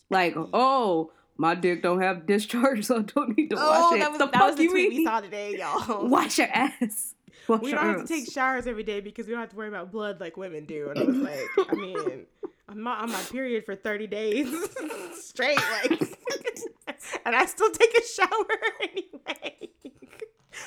Like, 0.09 0.35
oh, 0.53 1.11
my 1.37 1.55
dick 1.55 1.81
don't 1.81 2.01
have 2.01 2.25
discharge, 2.25 2.85
so 2.85 2.99
I 2.99 3.01
don't 3.01 3.35
need 3.37 3.49
to 3.49 3.55
wash 3.55 3.65
oh, 3.67 3.95
it. 3.95 3.99
that 3.99 4.11
was 4.11 4.19
the 4.19 4.27
that 4.27 4.45
was 4.45 4.55
the 4.55 4.67
tweet 4.67 4.89
we 4.89 5.03
saw 5.03 5.19
today, 5.19 5.57
y'all. 5.57 6.07
Wash 6.07 6.37
your 6.37 6.47
ass. 6.47 7.15
Wash 7.47 7.61
we 7.61 7.71
your 7.71 7.79
don't 7.79 7.99
have 7.99 8.07
to 8.07 8.07
take 8.07 8.31
showers 8.31 8.67
every 8.67 8.83
day 8.83 9.01
because 9.01 9.25
we 9.25 9.31
don't 9.33 9.41
have 9.41 9.49
to 9.49 9.55
worry 9.55 9.67
about 9.67 9.91
blood 9.91 10.19
like 10.21 10.37
women 10.37 10.65
do. 10.65 10.89
And 10.89 10.99
I 10.99 11.03
was 11.03 11.17
like, 11.17 11.69
I 11.71 11.75
mean, 11.75 12.25
I'm 12.67 12.84
not 12.84 13.04
on 13.04 13.12
my 13.12 13.21
period 13.21 13.65
for 13.65 13.75
30 13.75 14.08
days 14.08 14.47
straight, 15.13 15.58
like, 15.58 15.91
and 17.25 17.36
I 17.36 17.45
still 17.45 17.69
take 17.71 17.95
a 17.97 18.04
shower 18.04 18.28
anyway. 18.82 19.69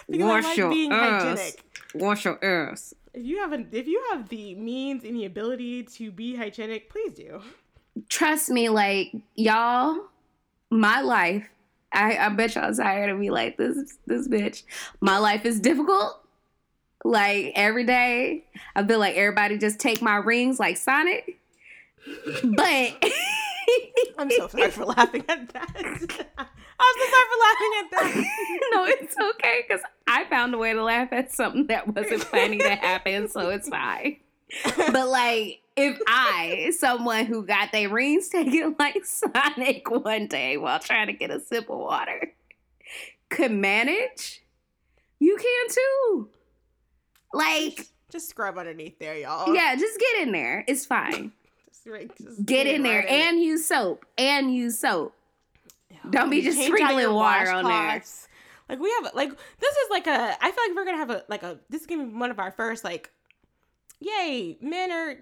because 0.09 0.27
Wash 0.27 0.45
I 0.45 0.49
like 0.49 0.57
your 0.57 0.71
being 0.71 0.93
ass. 0.93 1.23
hygienic. 1.23 1.65
Wash 1.95 2.25
your 2.25 2.45
ass. 2.45 2.95
If 3.15 3.25
you 3.25 3.39
have 3.39 3.53
an, 3.53 3.69
if 3.73 3.87
you 3.89 4.01
have 4.11 4.29
the 4.29 4.55
means 4.55 5.03
and 5.03 5.17
the 5.17 5.25
ability 5.25 5.85
to 5.85 6.13
be 6.13 6.37
hygienic, 6.37 6.89
please 6.91 7.15
do. 7.15 7.41
Trust 8.09 8.49
me, 8.51 8.69
like 8.69 9.13
y'all, 9.35 9.99
my 10.71 11.01
life. 11.01 11.49
I, 11.93 12.19
I 12.19 12.29
bet 12.29 12.55
y'all 12.55 12.73
tired 12.73 13.11
of 13.11 13.19
me 13.19 13.31
like 13.31 13.57
this 13.57 13.97
this 14.07 14.29
bitch. 14.29 14.63
My 15.01 15.19
life 15.19 15.45
is 15.45 15.59
difficult. 15.59 16.21
Like 17.05 17.53
every 17.57 17.85
day, 17.85 18.45
I 18.77 18.87
feel 18.87 18.99
like 18.99 19.17
everybody 19.17 19.57
just 19.57 19.81
take 19.81 20.03
my 20.03 20.17
rings 20.17 20.61
like 20.61 20.77
Sonic. 20.77 21.38
But 22.45 23.05
I'm 24.19 24.31
so 24.31 24.49
sorry 24.49 24.71
for 24.71 24.85
laughing 24.87 25.25
at 25.29 25.49
that. 25.53 25.73
I'm 26.81 26.95
so 26.97 27.07
sorry 27.11 27.27
for 27.29 27.39
laughing 27.47 27.73
at 27.79 27.91
that. 27.91 28.25
no, 28.73 28.85
it's 28.87 29.15
okay 29.19 29.65
because 29.67 29.83
I 30.07 30.25
found 30.27 30.55
a 30.55 30.59
way 30.59 30.73
to 30.73 30.83
laugh 30.83 31.09
at 31.13 31.33
something 31.33 31.67
that 31.67 31.95
wasn't 31.95 32.23
planning 32.23 32.61
to 32.61 32.71
happen, 32.77 33.29
so 33.29 33.49
it's 33.51 33.69
fine. 33.69 34.19
But 34.77 35.09
like, 35.09 35.61
if 35.77 35.99
I, 36.07 36.73
someone 36.77 37.27
who 37.27 37.45
got 37.45 37.73
their 37.73 37.89
rings 37.89 38.29
taken 38.29 38.75
like 38.79 39.05
Sonic 39.05 39.91
one 39.91 40.27
day 40.29 40.57
while 40.57 40.79
trying 40.79 41.09
to 41.09 41.13
get 41.13 41.31
a 41.31 41.41
sip 41.41 41.69
of 41.69 41.79
water, 41.79 42.33
could 43.29 43.53
manage, 43.53 44.43
you 45.19 45.37
can 45.37 45.75
too. 45.75 46.29
Like, 47.35 47.89
Just 48.11 48.31
scrub 48.31 48.57
underneath 48.57 48.99
there, 48.99 49.17
y'all. 49.17 49.55
yeah, 49.55 49.75
just 49.77 49.99
get 50.01 50.23
in 50.27 50.33
there. 50.33 50.65
It's 50.67 50.87
fine. 50.87 51.33
Right, 51.87 52.11
Get 52.45 52.67
in 52.67 52.83
there 52.83 52.99
right 53.01 53.09
and 53.09 53.41
use 53.41 53.67
soap 53.67 54.05
and 54.19 54.55
use 54.55 54.79
soap. 54.79 55.15
don't 56.11 56.29
be 56.29 56.43
just 56.43 56.61
sprinkling 56.63 57.13
water 57.13 57.51
on 57.51 57.65
there. 57.65 58.03
Like 58.69 58.79
we 58.81 58.91
have 59.03 59.15
like 59.15 59.31
this 59.31 59.73
is 59.73 59.91
like 59.91 60.07
a 60.07 60.37
I 60.41 60.51
feel 60.51 60.65
like 60.69 60.77
we're 60.77 60.85
gonna 60.85 60.99
have 60.99 61.11
a 61.11 61.25
like 61.29 61.43
a 61.43 61.59
this 61.71 61.81
is 61.81 61.87
gonna 61.87 62.05
be 62.05 62.13
one 62.15 62.31
of 62.31 62.39
our 62.39 62.51
first 62.51 62.85
like 62.85 63.11
yay 64.01 64.59
men 64.61 64.93
are 64.93 65.17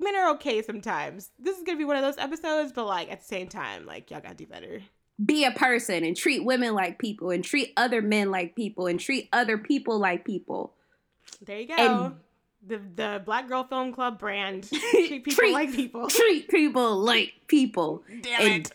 men 0.00 0.16
are 0.16 0.30
okay 0.30 0.62
sometimes. 0.62 1.30
This 1.38 1.56
is 1.56 1.62
gonna 1.62 1.78
be 1.78 1.84
one 1.84 1.96
of 1.96 2.02
those 2.02 2.18
episodes, 2.18 2.72
but 2.72 2.86
like 2.86 3.10
at 3.12 3.20
the 3.20 3.26
same 3.26 3.46
time 3.48 3.86
like 3.86 4.10
y'all 4.10 4.20
gotta 4.20 4.34
do 4.34 4.46
better. 4.46 4.82
be 5.24 5.44
a 5.44 5.52
person 5.52 6.02
and 6.04 6.16
treat 6.16 6.44
women 6.44 6.74
like 6.74 6.98
people 6.98 7.30
and 7.30 7.44
treat 7.44 7.72
other 7.76 8.02
men 8.02 8.30
like 8.32 8.56
people 8.56 8.86
and 8.88 8.98
treat 8.98 9.28
other 9.32 9.56
people 9.58 9.98
like 10.00 10.24
people. 10.24 10.72
There 11.42 11.60
you 11.60 11.68
go. 11.68 11.74
And- 11.76 12.14
the 12.66 12.80
the 12.94 13.22
Black 13.24 13.48
Girl 13.48 13.64
Film 13.64 13.92
Club 13.92 14.18
brand 14.18 14.68
treat 14.92 15.24
people 15.24 15.32
Treat- 15.32 15.52
like 15.52 15.72
people. 15.74 16.08
Treat 16.08 16.48
people 16.48 16.96
like 16.98 17.32
people. 17.46 18.02
Damn 18.22 18.42
and 18.42 18.66
it. 18.66 18.72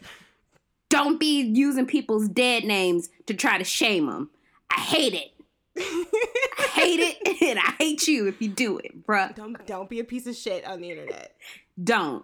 Don't 0.89 1.19
be 1.19 1.41
using 1.41 1.85
people's 1.85 2.29
dead 2.29 2.63
names 2.63 3.09
to 3.25 3.33
try 3.33 3.57
to 3.57 3.63
shame 3.63 4.05
them. 4.05 4.29
I 4.69 4.79
hate 4.81 5.13
it. 5.13 5.31
I 5.77 6.67
hate 6.73 6.99
it 6.99 7.41
and 7.41 7.59
I 7.59 7.73
hate 7.77 8.07
you 8.07 8.27
if 8.27 8.41
you 8.41 8.47
do 8.47 8.77
it, 8.77 9.05
bruh. 9.05 9.35
don't 9.35 9.65
don't 9.65 9.89
be 9.89 9.99
a 9.99 10.03
piece 10.05 10.25
of 10.25 10.35
shit 10.35 10.65
on 10.65 10.79
the 10.79 10.89
internet. 10.91 11.35
Don't. 11.83 12.23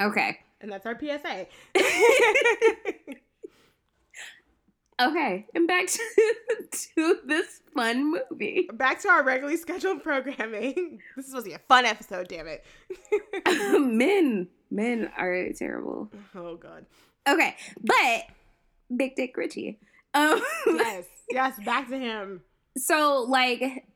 Okay. 0.00 0.38
And 0.60 0.70
that's 0.70 0.86
our 0.86 0.98
PSA. 0.98 1.46
Okay. 5.00 5.46
And 5.54 5.66
back 5.66 5.86
to, 5.88 6.00
to 6.96 7.18
this 7.26 7.60
fun 7.74 8.12
movie. 8.30 8.68
Back 8.72 9.00
to 9.02 9.08
our 9.08 9.24
regularly 9.24 9.56
scheduled 9.56 10.02
programming. 10.02 11.00
This 11.16 11.26
is 11.26 11.30
supposed 11.32 11.46
to 11.46 11.50
be 11.50 11.54
a 11.54 11.60
fun 11.68 11.84
episode, 11.84 12.28
damn 12.28 12.46
it. 12.46 12.64
men. 13.80 14.48
Men 14.70 15.10
are 15.16 15.48
terrible. 15.52 16.10
oh 16.34 16.56
god. 16.56 16.86
Okay. 17.28 17.56
But 17.80 18.24
Big 18.96 19.16
Dick 19.16 19.36
Richie. 19.36 19.78
Um 20.14 20.40
Yes, 20.66 21.04
yes, 21.30 21.54
back 21.64 21.88
to 21.88 21.98
him. 21.98 22.42
so 22.76 23.24
like 23.28 23.86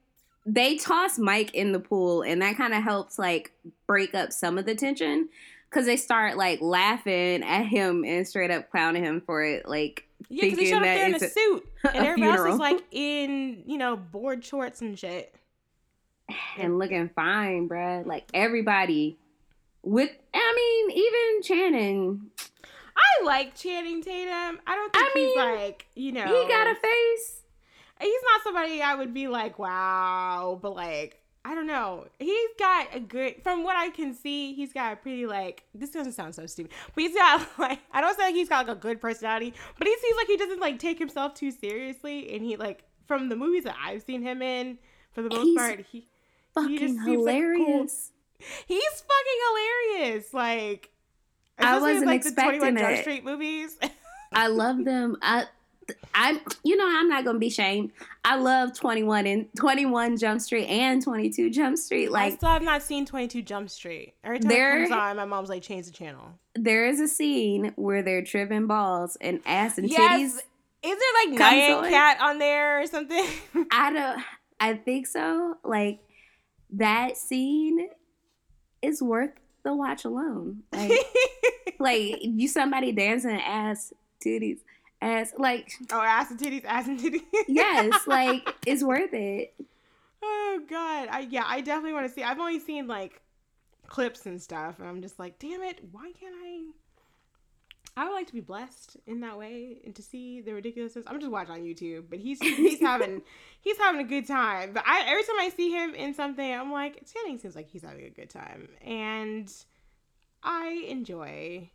they 0.46 0.76
toss 0.76 1.18
Mike 1.18 1.54
in 1.54 1.72
the 1.72 1.80
pool 1.80 2.22
and 2.22 2.40
that 2.42 2.56
kind 2.56 2.72
of 2.74 2.82
helps 2.82 3.18
like 3.18 3.52
break 3.86 4.14
up 4.14 4.32
some 4.32 4.56
of 4.58 4.64
the 4.66 4.74
tension 4.74 5.28
because 5.68 5.84
they 5.86 5.96
start 5.96 6.36
like 6.36 6.60
laughing 6.62 7.42
at 7.42 7.66
him 7.66 8.04
and 8.04 8.26
straight 8.26 8.50
up 8.50 8.70
clowning 8.70 9.04
him 9.04 9.20
for 9.20 9.44
it 9.44 9.68
like 9.68 10.07
Yeah, 10.28 10.42
because 10.42 10.58
he 10.58 10.66
showed 10.66 10.78
up 10.78 10.82
there 10.82 11.06
in 11.06 11.14
a 11.14 11.16
a- 11.16 11.28
suit, 11.28 11.68
and 11.84 12.04
a 12.04 12.08
everybody 12.08 12.38
else 12.38 12.54
is 12.54 12.58
like 12.58 12.84
in, 12.90 13.62
you 13.66 13.78
know, 13.78 13.96
board 13.96 14.44
shorts 14.44 14.80
and 14.80 14.98
shit. 14.98 15.34
and 16.58 16.78
looking 16.78 17.08
fine 17.08 17.68
bruh 17.68 18.04
like 18.04 18.24
everybody 18.34 19.18
with 19.82 20.10
i 20.34 20.54
mean 20.56 20.98
even 20.98 21.42
Channing 21.42 22.30
I 23.20 23.24
like 23.24 23.54
Channing 23.54 24.02
Tatum. 24.02 24.60
I 24.66 24.74
don't 24.74 24.92
think 24.92 25.06
I 25.06 25.10
he's 25.14 25.36
mean, 25.36 25.38
like, 25.38 25.86
you 25.94 26.10
know, 26.10 26.24
he 26.24 26.48
got 26.48 26.66
a 26.66 26.74
face 26.74 27.42
He's 28.00 28.22
not 28.32 28.42
somebody 28.44 28.80
I 28.80 28.94
would 28.94 29.12
be 29.12 29.28
like, 29.28 29.58
wow, 29.58 30.58
but 30.60 30.74
like. 30.74 31.17
I 31.44 31.54
don't 31.54 31.66
know. 31.66 32.06
He's 32.18 32.50
got 32.58 32.88
a 32.94 33.00
good, 33.00 33.36
from 33.42 33.62
what 33.64 33.76
I 33.76 33.90
can 33.90 34.12
see, 34.14 34.54
he's 34.54 34.72
got 34.72 34.92
a 34.92 34.96
pretty 34.96 35.26
like. 35.26 35.64
This 35.74 35.90
doesn't 35.90 36.12
sound 36.12 36.34
so 36.34 36.46
stupid, 36.46 36.72
but 36.94 37.02
he's 37.02 37.14
got 37.14 37.46
like. 37.58 37.80
I 37.92 38.00
don't 38.00 38.16
say 38.16 38.24
like 38.24 38.34
he's 38.34 38.48
got 38.48 38.66
like 38.66 38.76
a 38.76 38.80
good 38.80 39.00
personality, 39.00 39.54
but 39.78 39.86
he 39.86 39.96
seems 39.96 40.16
like 40.16 40.26
he 40.26 40.36
doesn't 40.36 40.60
like 40.60 40.78
take 40.78 40.98
himself 40.98 41.34
too 41.34 41.50
seriously, 41.50 42.34
and 42.34 42.44
he 42.44 42.56
like 42.56 42.84
from 43.06 43.28
the 43.28 43.36
movies 43.36 43.64
that 43.64 43.76
I've 43.82 44.02
seen 44.02 44.22
him 44.22 44.42
in, 44.42 44.78
for 45.12 45.22
the 45.22 45.30
most 45.30 45.44
He's 45.44 45.56
part, 45.56 45.86
he 45.90 46.08
fucking 46.54 46.78
just 46.78 46.94
seems 46.94 47.06
like 47.06 47.06
cool- 47.06 47.24
hilarious 47.26 48.12
He's 48.66 49.02
fucking 49.02 49.96
hilarious. 49.96 50.32
Like 50.34 50.90
I 51.58 51.78
wasn't 51.80 52.06
like 52.06 52.22
the 52.22 52.28
expecting 52.28 52.60
21 52.60 52.76
Jump 52.78 52.98
it. 52.98 53.00
Street 53.02 53.24
movies. 53.24 53.76
i 54.32 54.46
love 54.46 54.84
them 54.84 55.16
i 55.22 55.46
I'm 56.14 56.40
you 56.64 56.76
know 56.76 56.86
I'm 56.86 57.08
not 57.08 57.24
gonna 57.24 57.38
be 57.38 57.50
shamed. 57.50 57.92
I 58.24 58.36
love 58.36 58.74
21 58.78 59.26
and 59.26 59.46
21 59.58 60.16
Jump 60.18 60.40
Street 60.40 60.66
and 60.66 61.02
22 61.02 61.50
Jump 61.50 61.78
Street. 61.78 62.10
Like 62.10 62.32
I 62.32 62.36
still 62.36 62.48
have 62.50 62.62
not 62.62 62.82
seen 62.82 63.06
22 63.06 63.42
Jump 63.42 63.70
Street. 63.70 64.14
Every 64.24 64.38
time 64.40 64.48
There- 64.48 64.76
it 64.84 64.88
comes 64.88 65.00
on, 65.00 65.16
my 65.16 65.24
mom's 65.24 65.48
like, 65.48 65.62
change 65.62 65.86
the 65.86 65.92
channel. 65.92 66.38
there 66.54 66.86
is 66.86 67.00
a 67.00 67.08
scene 67.08 67.72
where 67.76 68.02
they're 68.02 68.22
tripping 68.22 68.66
balls 68.66 69.16
and 69.20 69.40
ass 69.46 69.78
and 69.78 69.88
Yes. 69.88 70.00
titties. 70.00 70.38
Is 70.82 70.98
there 70.98 71.32
like 71.32 71.40
Nyan. 71.54 71.88
Cat 71.88 72.20
on 72.20 72.38
there 72.38 72.80
or 72.82 72.86
something? 72.86 73.26
I 73.72 73.92
don't. 73.92 74.22
I 74.60 74.74
think 74.74 75.06
so. 75.06 75.56
Like 75.64 76.00
that 76.72 77.16
scene 77.16 77.88
is 78.82 79.02
worth 79.02 79.30
the 79.64 79.74
watch 79.74 80.04
alone. 80.04 80.62
Like 80.72 80.92
like 81.78 82.18
you 82.20 82.46
somebody 82.48 82.92
dancing 82.92 83.40
ass 83.40 83.92
titties 84.24 84.58
ass 85.00 85.32
like 85.38 85.72
oh, 85.92 86.00
ass 86.00 86.30
and 86.30 86.40
titties, 86.40 86.64
ass 86.64 86.86
and 86.86 86.98
titties. 86.98 87.22
yes 87.48 88.06
like 88.06 88.54
it's 88.66 88.82
worth 88.82 89.12
it. 89.12 89.54
Oh 90.22 90.60
god, 90.68 91.08
I 91.10 91.26
yeah, 91.30 91.44
I 91.46 91.60
definitely 91.60 91.92
want 91.92 92.08
to 92.08 92.12
see. 92.12 92.22
I've 92.22 92.38
only 92.38 92.58
seen 92.58 92.86
like 92.86 93.20
clips 93.86 94.26
and 94.26 94.40
stuff, 94.40 94.78
and 94.78 94.88
I'm 94.88 95.02
just 95.02 95.18
like, 95.18 95.38
damn 95.38 95.62
it, 95.62 95.80
why 95.92 96.12
can't 96.18 96.34
I? 96.44 96.66
I 97.96 98.04
would 98.04 98.14
like 98.14 98.28
to 98.28 98.32
be 98.32 98.40
blessed 98.40 98.96
in 99.08 99.20
that 99.20 99.36
way 99.36 99.78
and 99.84 99.92
to 99.96 100.02
see 100.02 100.40
the 100.40 100.52
ridiculousness. 100.52 101.04
I'm 101.08 101.18
just 101.18 101.32
watching 101.32 101.54
on 101.54 101.60
YouTube, 101.62 102.04
but 102.08 102.20
he's 102.20 102.40
he's 102.40 102.80
having 102.82 103.22
he's 103.60 103.78
having 103.78 104.00
a 104.00 104.08
good 104.08 104.26
time. 104.26 104.72
But 104.72 104.84
I 104.86 105.02
every 105.08 105.24
time 105.24 105.40
I 105.40 105.50
see 105.54 105.70
him 105.70 105.94
in 105.94 106.14
something, 106.14 106.52
I'm 106.52 106.70
like, 106.70 107.04
Channing 107.12 107.38
seems 107.38 107.56
like 107.56 107.68
he's 107.68 107.82
having 107.82 108.04
a 108.04 108.10
good 108.10 108.30
time, 108.30 108.68
and 108.82 109.52
I 110.42 110.84
enjoy 110.88 111.70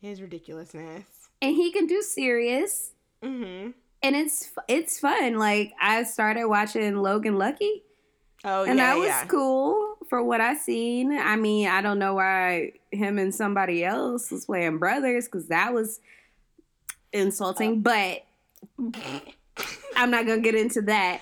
his 0.00 0.20
ridiculousness. 0.20 1.21
And 1.42 1.54
he 1.56 1.70
can 1.72 1.86
do 1.86 2.00
serious. 2.00 2.92
Mm-hmm. 3.22 3.72
And 4.04 4.16
it's 4.16 4.50
it's 4.68 4.98
fun. 4.98 5.34
Like 5.38 5.72
I 5.80 6.04
started 6.04 6.46
watching 6.46 6.96
Logan 6.96 7.36
Lucky, 7.36 7.82
Oh 8.44 8.64
yeah. 8.64 8.70
and 8.70 8.78
yeah, 8.78 8.86
that 8.94 8.98
was 8.98 9.06
yeah. 9.08 9.24
cool 9.26 9.96
for 10.08 10.22
what 10.22 10.40
I 10.40 10.56
seen. 10.56 11.12
I 11.12 11.36
mean, 11.36 11.68
I 11.68 11.82
don't 11.82 11.98
know 11.98 12.14
why 12.14 12.72
him 12.90 13.18
and 13.18 13.34
somebody 13.34 13.84
else 13.84 14.30
was 14.30 14.46
playing 14.46 14.78
brothers 14.78 15.26
because 15.26 15.48
that 15.48 15.72
was 15.74 16.00
insulting. 17.12 17.80
But 17.82 18.24
I'm 19.96 20.10
not 20.10 20.26
gonna 20.26 20.40
get 20.40 20.54
into 20.56 20.82
that. 20.82 21.20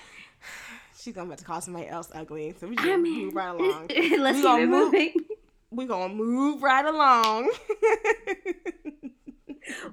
She's 0.99 1.13
gonna 1.15 1.27
about 1.27 1.39
to 1.39 1.45
call 1.45 1.61
somebody 1.61 1.87
else 1.87 2.09
ugly, 2.13 2.53
so 2.59 2.67
we 2.67 2.75
just 2.75 2.87
I 2.87 2.91
gonna 2.91 3.01
mean, 3.03 3.25
move 3.25 3.35
right 3.35 3.49
along. 3.59 3.87
let's 3.89 4.37
We 4.37 4.43
keep 4.43 4.59
it 4.59 4.67
move- 4.69 4.85
moving. 4.91 5.13
we 5.71 5.85
gonna 5.85 6.13
move 6.13 6.61
right 6.63 6.85
along. 6.85 7.51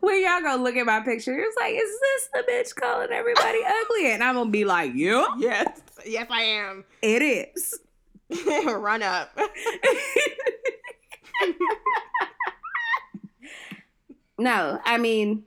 When 0.00 0.22
y'all 0.22 0.40
gonna 0.42 0.62
look 0.62 0.76
at 0.76 0.86
my 0.86 1.00
picture, 1.00 1.36
it's 1.38 1.56
like, 1.60 1.74
is 1.74 2.00
this 2.00 2.28
the 2.34 2.44
bitch 2.50 2.74
calling 2.74 3.10
everybody 3.10 3.58
ugly? 3.64 4.12
And 4.12 4.22
I'm 4.22 4.34
gonna 4.34 4.50
be 4.50 4.64
like, 4.64 4.92
yeah, 4.94 5.26
yes, 5.38 5.80
yes, 6.06 6.26
I 6.30 6.42
am. 6.42 6.84
it 7.02 7.22
is. 7.22 7.78
Run 8.66 9.02
up. 9.02 9.36
no, 14.38 14.78
I 14.84 14.98
mean, 14.98 15.44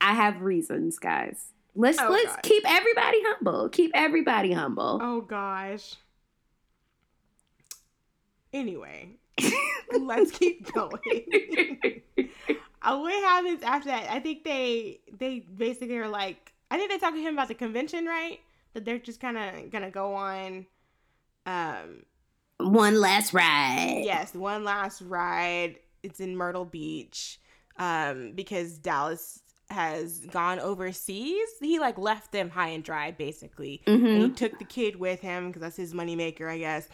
I 0.00 0.14
have 0.14 0.42
reasons, 0.42 0.98
guys. 0.98 1.52
Let's 1.74 1.98
Oh, 2.00 2.08
let's 2.10 2.34
God. 2.34 2.42
keep 2.42 2.62
everybody 2.66 3.18
humble. 3.22 3.68
Keep 3.68 3.92
everybody 3.94 4.52
humble. 4.52 4.98
Oh 5.02 5.20
gosh. 5.20 5.96
Anyway, 8.52 9.16
let's 10.00 10.30
keep 10.30 10.72
going. 10.72 11.00
Uh, 12.86 12.98
what 12.98 13.12
happens 13.24 13.62
after 13.62 13.88
that? 13.90 14.10
I 14.10 14.20
think 14.20 14.44
they 14.44 15.00
they 15.18 15.40
basically 15.40 15.96
are 15.98 16.08
like 16.08 16.52
I 16.70 16.76
think 16.78 16.90
they 16.90 16.98
talk 16.98 17.14
to 17.14 17.20
him 17.20 17.34
about 17.34 17.48
the 17.48 17.54
convention, 17.54 18.06
right? 18.06 18.38
That 18.74 18.84
they're 18.84 18.98
just 18.98 19.20
kind 19.20 19.36
of 19.38 19.70
gonna 19.70 19.90
go 19.90 20.14
on. 20.14 20.66
Um. 21.46 22.04
One 22.58 22.98
last 23.00 23.34
ride. 23.34 24.00
Yes, 24.04 24.32
one 24.34 24.64
last 24.64 25.02
ride. 25.02 25.76
It's 26.02 26.20
in 26.20 26.36
Myrtle 26.36 26.64
Beach. 26.64 27.38
Um, 27.78 28.32
because 28.34 28.78
Dallas 28.78 29.42
has 29.68 30.20
gone 30.26 30.58
overseas. 30.60 31.48
He 31.60 31.78
like 31.78 31.98
left 31.98 32.32
them 32.32 32.48
high 32.48 32.68
and 32.68 32.82
dry, 32.82 33.10
basically. 33.10 33.82
and 33.86 34.00
he 34.00 34.08
Mm-hmm. 34.14 34.34
took 34.34 34.58
the 34.58 34.64
kid 34.64 34.96
with 34.96 35.20
him 35.20 35.48
because 35.48 35.60
that's 35.60 35.76
his 35.76 35.92
moneymaker, 35.92 36.48
I 36.50 36.56
guess. 36.58 36.88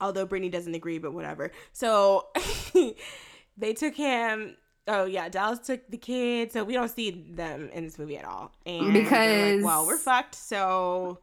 Although 0.00 0.26
Brittany 0.26 0.50
doesn't 0.50 0.74
agree, 0.74 0.98
but 0.98 1.12
whatever. 1.12 1.50
So 1.72 2.28
they 3.56 3.72
took 3.74 3.94
him. 3.96 4.56
Oh 4.88 5.04
yeah, 5.04 5.28
Dallas 5.28 5.60
took 5.60 5.88
the 5.90 5.96
kid, 5.96 6.50
so 6.52 6.64
we 6.64 6.72
don't 6.74 6.88
see 6.88 7.10
them 7.10 7.70
in 7.72 7.84
this 7.84 7.98
movie 7.98 8.16
at 8.18 8.24
all. 8.24 8.52
And 8.66 8.92
Because- 8.92 9.56
like, 9.56 9.64
well, 9.64 9.86
we're 9.86 9.96
fucked. 9.98 10.34
So 10.34 11.18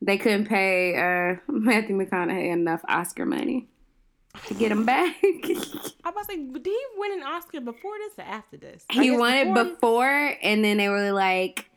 They 0.00 0.18
couldn't 0.18 0.46
pay 0.46 0.94
uh, 0.96 1.36
Matthew 1.52 1.96
McConaughey 1.98 2.52
enough 2.52 2.82
Oscar 2.88 3.26
money 3.26 3.68
to 4.46 4.54
get 4.54 4.70
him 4.72 4.84
back. 4.86 5.16
I 5.24 6.10
was 6.14 6.26
like, 6.28 6.52
did 6.52 6.66
he 6.66 6.78
win 6.96 7.12
an 7.20 7.22
Oscar 7.24 7.60
before 7.60 7.92
this 7.98 8.12
or 8.18 8.28
after 8.30 8.56
this? 8.56 8.84
He 8.90 9.10
won 9.10 9.34
it 9.34 9.52
before, 9.54 10.36
and 10.42 10.64
then 10.64 10.76
they 10.78 10.88
were 10.88 11.12
like, 11.12 11.68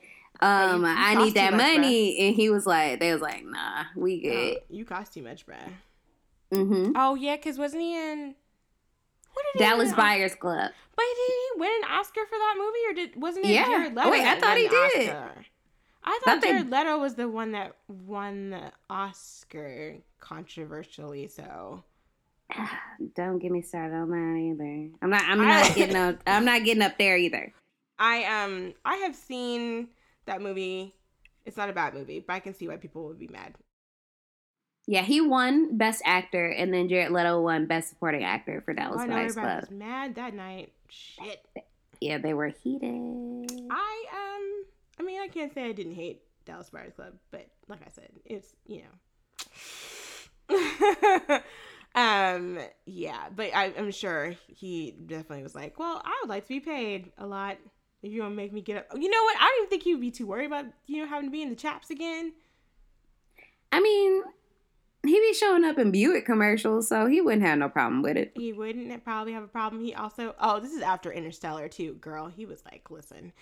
um, 0.41 0.82
you 0.82 0.88
I 0.88 1.15
need 1.15 1.34
that 1.34 1.53
bruh. 1.53 1.57
money. 1.57 2.17
And 2.28 2.36
he 2.36 2.49
was 2.49 2.65
like, 2.67 2.99
they 2.99 3.11
was 3.11 3.21
like, 3.21 3.43
nah, 3.45 3.86
we 3.95 4.21
good. 4.21 4.57
you 4.69 4.86
cost 4.86 5.13
too 5.13 5.21
much, 5.23 5.45
bruh. 5.47 5.55
Mm-hmm. 6.53 6.91
Oh 6.95 7.15
yeah, 7.15 7.36
because 7.36 7.57
wasn't 7.57 7.82
he 7.82 7.95
in? 7.97 8.36
What 9.36 9.46
did 9.54 9.60
Dallas 9.60 9.94
Buyers 9.94 10.34
Club. 10.36 10.72
But 10.96 11.04
did 11.04 11.34
he 11.34 11.60
win 11.60 11.72
an 11.84 11.92
Oscar 11.92 12.22
for 12.26 12.38
that 12.38 12.56
movie, 12.58 12.80
or 12.90 12.94
did 13.06 13.22
wasn't 13.22 13.46
it 13.46 13.52
Yeah. 13.52 13.66
Jared 13.66 13.92
Oh, 13.94 13.96
Leto? 14.02 14.12
wait, 14.12 14.24
I 14.26 14.40
thought 14.40 14.58
he 14.58 14.68
did. 14.68 15.10
Oscar? 15.10 15.46
I 16.08 16.20
Thought 16.24 16.42
they- 16.42 16.50
Jared 16.50 16.70
Leto 16.72 17.00
was 17.00 17.16
the 17.16 17.28
one 17.28 17.52
that 17.54 17.76
won 17.88 18.52
the 18.52 18.72
Oscar 18.90 19.96
controversially. 20.20 21.28
So 21.28 21.84
Don't 23.16 23.40
get 23.40 23.52
me 23.52 23.62
started 23.62 23.96
on 23.96 24.10
that 24.12 24.38
either. 24.40 24.90
I'm 25.02 25.10
not. 25.10 25.24
I'm 25.26 25.40
not 25.40 25.66
I- 25.66 25.70
getting 25.76 25.96
up. 25.96 26.18
I'm 26.28 26.46
not 26.46 26.64
getting 26.64 26.84
up 26.84 26.98
there 26.98 27.18
either. 27.18 27.52
I 28.00 28.24
um 28.44 28.74
I 28.86 28.96
have 28.98 29.16
seen 29.16 29.90
that 30.26 30.42
movie. 30.42 30.94
It's 31.46 31.58
not 31.58 31.70
a 31.70 31.74
bad 31.74 31.94
movie, 31.94 32.24
but 32.26 32.34
I 32.34 32.40
can 32.40 32.54
see 32.56 32.68
why 32.68 32.78
people 32.78 33.08
would 33.08 33.20
be 33.20 33.28
mad. 33.28 33.56
Yeah, 34.88 35.02
he 35.02 35.20
won 35.20 35.78
Best 35.78 36.02
Actor, 36.06 36.48
and 36.50 36.72
then 36.74 36.88
Jared 36.88 37.12
Leto 37.12 37.42
won 37.42 37.66
Best 37.66 37.90
Supporting 37.90 38.24
Actor 38.24 38.62
for 38.62 38.72
Oh, 38.72 38.76
Dallas 38.76 39.02
know 39.02 39.08
Buyers 39.16 39.34
Club. 39.34 39.62
was 39.62 39.72
mad 39.72 40.16
that 40.16 40.34
night. 40.36 40.72
Shit. 40.90 41.44
Yeah, 42.00 42.20
they 42.20 42.34
were 42.36 42.50
heated. 42.50 43.50
I 43.72 44.06
um 44.14 44.66
I 45.00 45.04
mean 45.04 45.20
I 45.22 45.28
can't 45.28 45.54
say 45.54 45.66
I 45.66 45.72
didn't 45.72 45.96
hate 45.96 46.22
Dallas 46.46 46.70
Buyers 46.70 46.94
Club, 46.94 47.14
but 47.32 47.48
like 47.68 47.80
I 47.82 47.90
said, 47.92 48.10
it's 48.26 48.54
you 48.68 48.84
know. 48.84 48.90
um 51.96 52.60
yeah, 52.86 53.30
but 53.36 53.50
I, 53.56 53.74
I'm 53.78 53.92
sure 53.92 54.36
he 54.48 54.92
definitely 55.06 55.44
was 55.44 55.56
like, 55.56 55.80
well, 55.80 56.02
I 56.06 56.20
would 56.22 56.30
like 56.30 56.44
to 56.44 56.50
be 56.50 56.60
paid 56.60 57.12
a 57.18 57.26
lot 57.26 57.58
if 58.04 58.12
you 58.12 58.22
don't 58.22 58.36
make 58.36 58.54
me 58.54 58.62
get 58.62 58.78
up. 58.78 58.88
You 58.96 59.10
know 59.10 59.24
what? 59.24 59.38
I 59.38 59.48
don't 59.48 59.58
even 59.64 59.70
think 59.70 59.84
he 59.84 59.94
would 59.96 60.02
be 60.02 60.12
too 60.12 60.28
worried 60.28 60.46
about 60.46 60.66
you 60.86 61.02
know 61.02 61.08
having 61.08 61.28
to 61.28 61.32
be 61.32 61.42
in 61.42 61.50
the 61.50 61.56
chaps 61.56 61.90
again. 61.90 62.34
I 63.72 63.82
mean, 63.82 64.22
he 65.08 65.20
be 65.20 65.34
showing 65.34 65.66
up 65.66 65.78
in 65.78 65.91
Buick 65.91 66.26
commercials, 66.26 66.88
so 66.88 67.06
he 67.06 67.22
wouldn't 67.22 67.43
have 67.43 67.58
no 67.60 67.70
problem 67.70 68.01
with 68.01 68.18
it. 68.18 68.32
He 68.36 68.53
wouldn't 68.53 69.03
probably 69.03 69.34
have 69.34 69.43
a 69.43 69.47
problem. 69.47 69.84
He 69.84 69.93
also 69.93 70.36
oh 70.39 70.60
this 70.60 70.74
is 70.74 70.82
after 70.82 71.12
Interstellar 71.12 71.68
too, 71.68 71.93
girl. 71.95 72.28
He 72.28 72.45
was 72.45 72.64
like, 72.66 72.89
listen, 72.89 73.34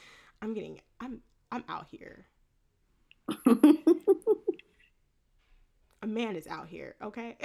I'm 0.41 0.53
getting 0.53 0.81
I'm 0.99 1.21
I'm 1.51 1.63
out 1.69 1.87
here. 1.89 2.25
a 6.03 6.07
man 6.07 6.35
is 6.35 6.47
out 6.47 6.67
here, 6.67 6.95
okay? 7.01 7.37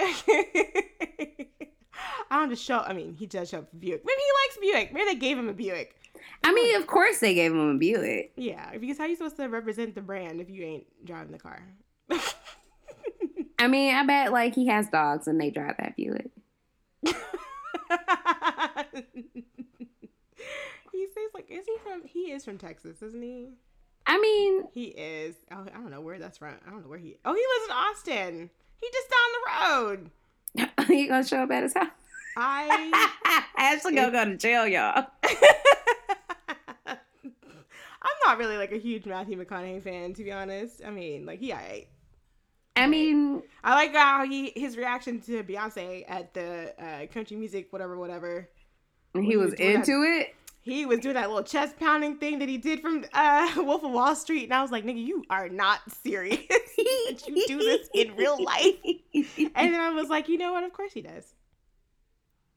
I 2.31 2.39
don't 2.39 2.49
just 2.49 2.63
show. 2.63 2.79
I 2.79 2.93
mean, 2.93 3.13
he 3.13 3.25
does 3.25 3.49
show 3.49 3.59
up 3.59 3.69
for 3.69 3.75
Buick. 3.77 4.03
Maybe 4.05 4.21
he 4.21 4.31
likes 4.43 4.57
Buick. 4.61 4.93
Maybe 4.93 5.05
they 5.05 5.15
gave 5.15 5.37
him 5.37 5.49
a 5.49 5.53
Buick. 5.53 5.95
I 6.43 6.53
mean, 6.53 6.75
of 6.75 6.87
course 6.87 7.19
they 7.19 7.33
gave 7.33 7.51
him 7.51 7.75
a 7.75 7.77
Buick. 7.77 8.33
Yeah, 8.35 8.77
because 8.77 8.97
how 8.97 9.05
you 9.05 9.15
supposed 9.15 9.37
to 9.37 9.47
represent 9.47 9.95
the 9.95 10.01
brand 10.01 10.41
if 10.41 10.49
you 10.49 10.63
ain't 10.63 10.85
driving 11.05 11.31
the 11.31 11.39
car? 11.39 11.61
I 13.59 13.67
mean, 13.67 13.93
I 13.93 14.03
bet 14.05 14.31
like 14.31 14.55
he 14.55 14.67
has 14.67 14.87
dogs 14.87 15.27
and 15.27 15.39
they 15.39 15.49
drive 15.49 15.75
that 15.77 15.97
Buick. 15.97 16.31
he 17.03 17.11
says 21.13 21.29
like, 21.33 21.49
is 21.49 21.65
he 21.65 21.75
from? 21.83 22.03
He 22.05 22.31
is 22.31 22.45
from 22.45 22.57
Texas, 22.57 23.01
isn't 23.01 23.21
he? 23.21 23.49
I 24.07 24.17
mean, 24.17 24.63
He 24.73 24.85
is. 24.85 25.35
Oh, 25.51 25.65
I 25.67 25.77
don't 25.77 25.91
know 25.91 26.01
where 26.01 26.17
that's 26.17 26.37
from. 26.37 26.55
I 26.65 26.69
don't 26.71 26.81
know 26.81 26.89
where 26.89 26.97
he. 26.97 27.17
Oh, 27.25 27.33
he 27.33 27.41
lives 27.41 27.65
in 27.65 27.71
Austin. 27.71 28.49
He 28.81 28.87
just 28.93 29.09
down 29.09 29.29
the 29.35 29.41
road. 29.67 30.87
he 30.87 31.07
gonna 31.07 31.27
show 31.27 31.43
up 31.43 31.51
at 31.51 31.63
his 31.63 31.73
house. 31.73 31.89
I. 32.37 33.11
Ashley 33.57 33.93
gonna 33.93 34.11
go 34.11 34.25
to 34.25 34.37
jail, 34.37 34.65
y'all. 34.67 35.05
I'm 38.01 38.17
not 38.25 38.37
really 38.37 38.55
like 38.57 38.71
a 38.71 38.77
huge 38.77 39.05
Matthew 39.05 39.37
McConaughey 39.37 39.83
fan, 39.83 40.13
to 40.13 40.23
be 40.23 40.31
honest. 40.31 40.81
I 40.85 40.89
mean, 40.89 41.25
like 41.25 41.39
he, 41.39 41.51
I, 41.51 41.87
I 42.83 42.87
mean, 42.87 43.43
I 43.63 43.75
like 43.75 43.93
how 43.93 44.25
he 44.25 44.51
his 44.55 44.77
reaction 44.77 45.19
to 45.21 45.43
Beyonce 45.43 46.05
at 46.07 46.33
the 46.33 46.73
uh, 46.83 47.05
country 47.13 47.37
music, 47.37 47.67
whatever, 47.71 47.97
whatever. 47.97 48.49
he 49.13 49.21
he 49.21 49.37
was 49.37 49.51
was 49.51 49.55
doing 49.59 49.73
that- 49.73 49.87
into 49.89 50.03
it. 50.03 50.35
he 50.61 50.85
was 50.85 50.99
doing 50.99 51.15
that 51.15 51.27
little 51.29 51.43
chest 51.43 51.77
pounding 51.79 52.17
thing 52.17 52.39
that 52.39 52.49
he 52.49 52.57
did 52.57 52.81
from 52.81 53.05
uh, 53.13 53.51
Wolf 53.57 53.83
of 53.83 53.91
Wall 53.91 54.15
Street, 54.15 54.43
and 54.45 54.53
I 54.53 54.61
was 54.61 54.71
like, 54.71 54.83
"Nigga, 54.85 55.03
you 55.05 55.23
are 55.29 55.49
not 55.49 55.79
serious. 56.03 56.37
that 56.49 57.23
you 57.27 57.47
do 57.47 57.57
this 57.57 57.89
in 57.93 58.15
real 58.15 58.41
life?" 58.43 58.75
And 59.55 59.73
then 59.73 59.79
I 59.81 59.89
was 59.91 60.09
like, 60.09 60.29
"You 60.29 60.37
know 60.37 60.53
what? 60.53 60.63
Of 60.63 60.73
course 60.73 60.93
he 60.93 61.01
does." 61.01 61.33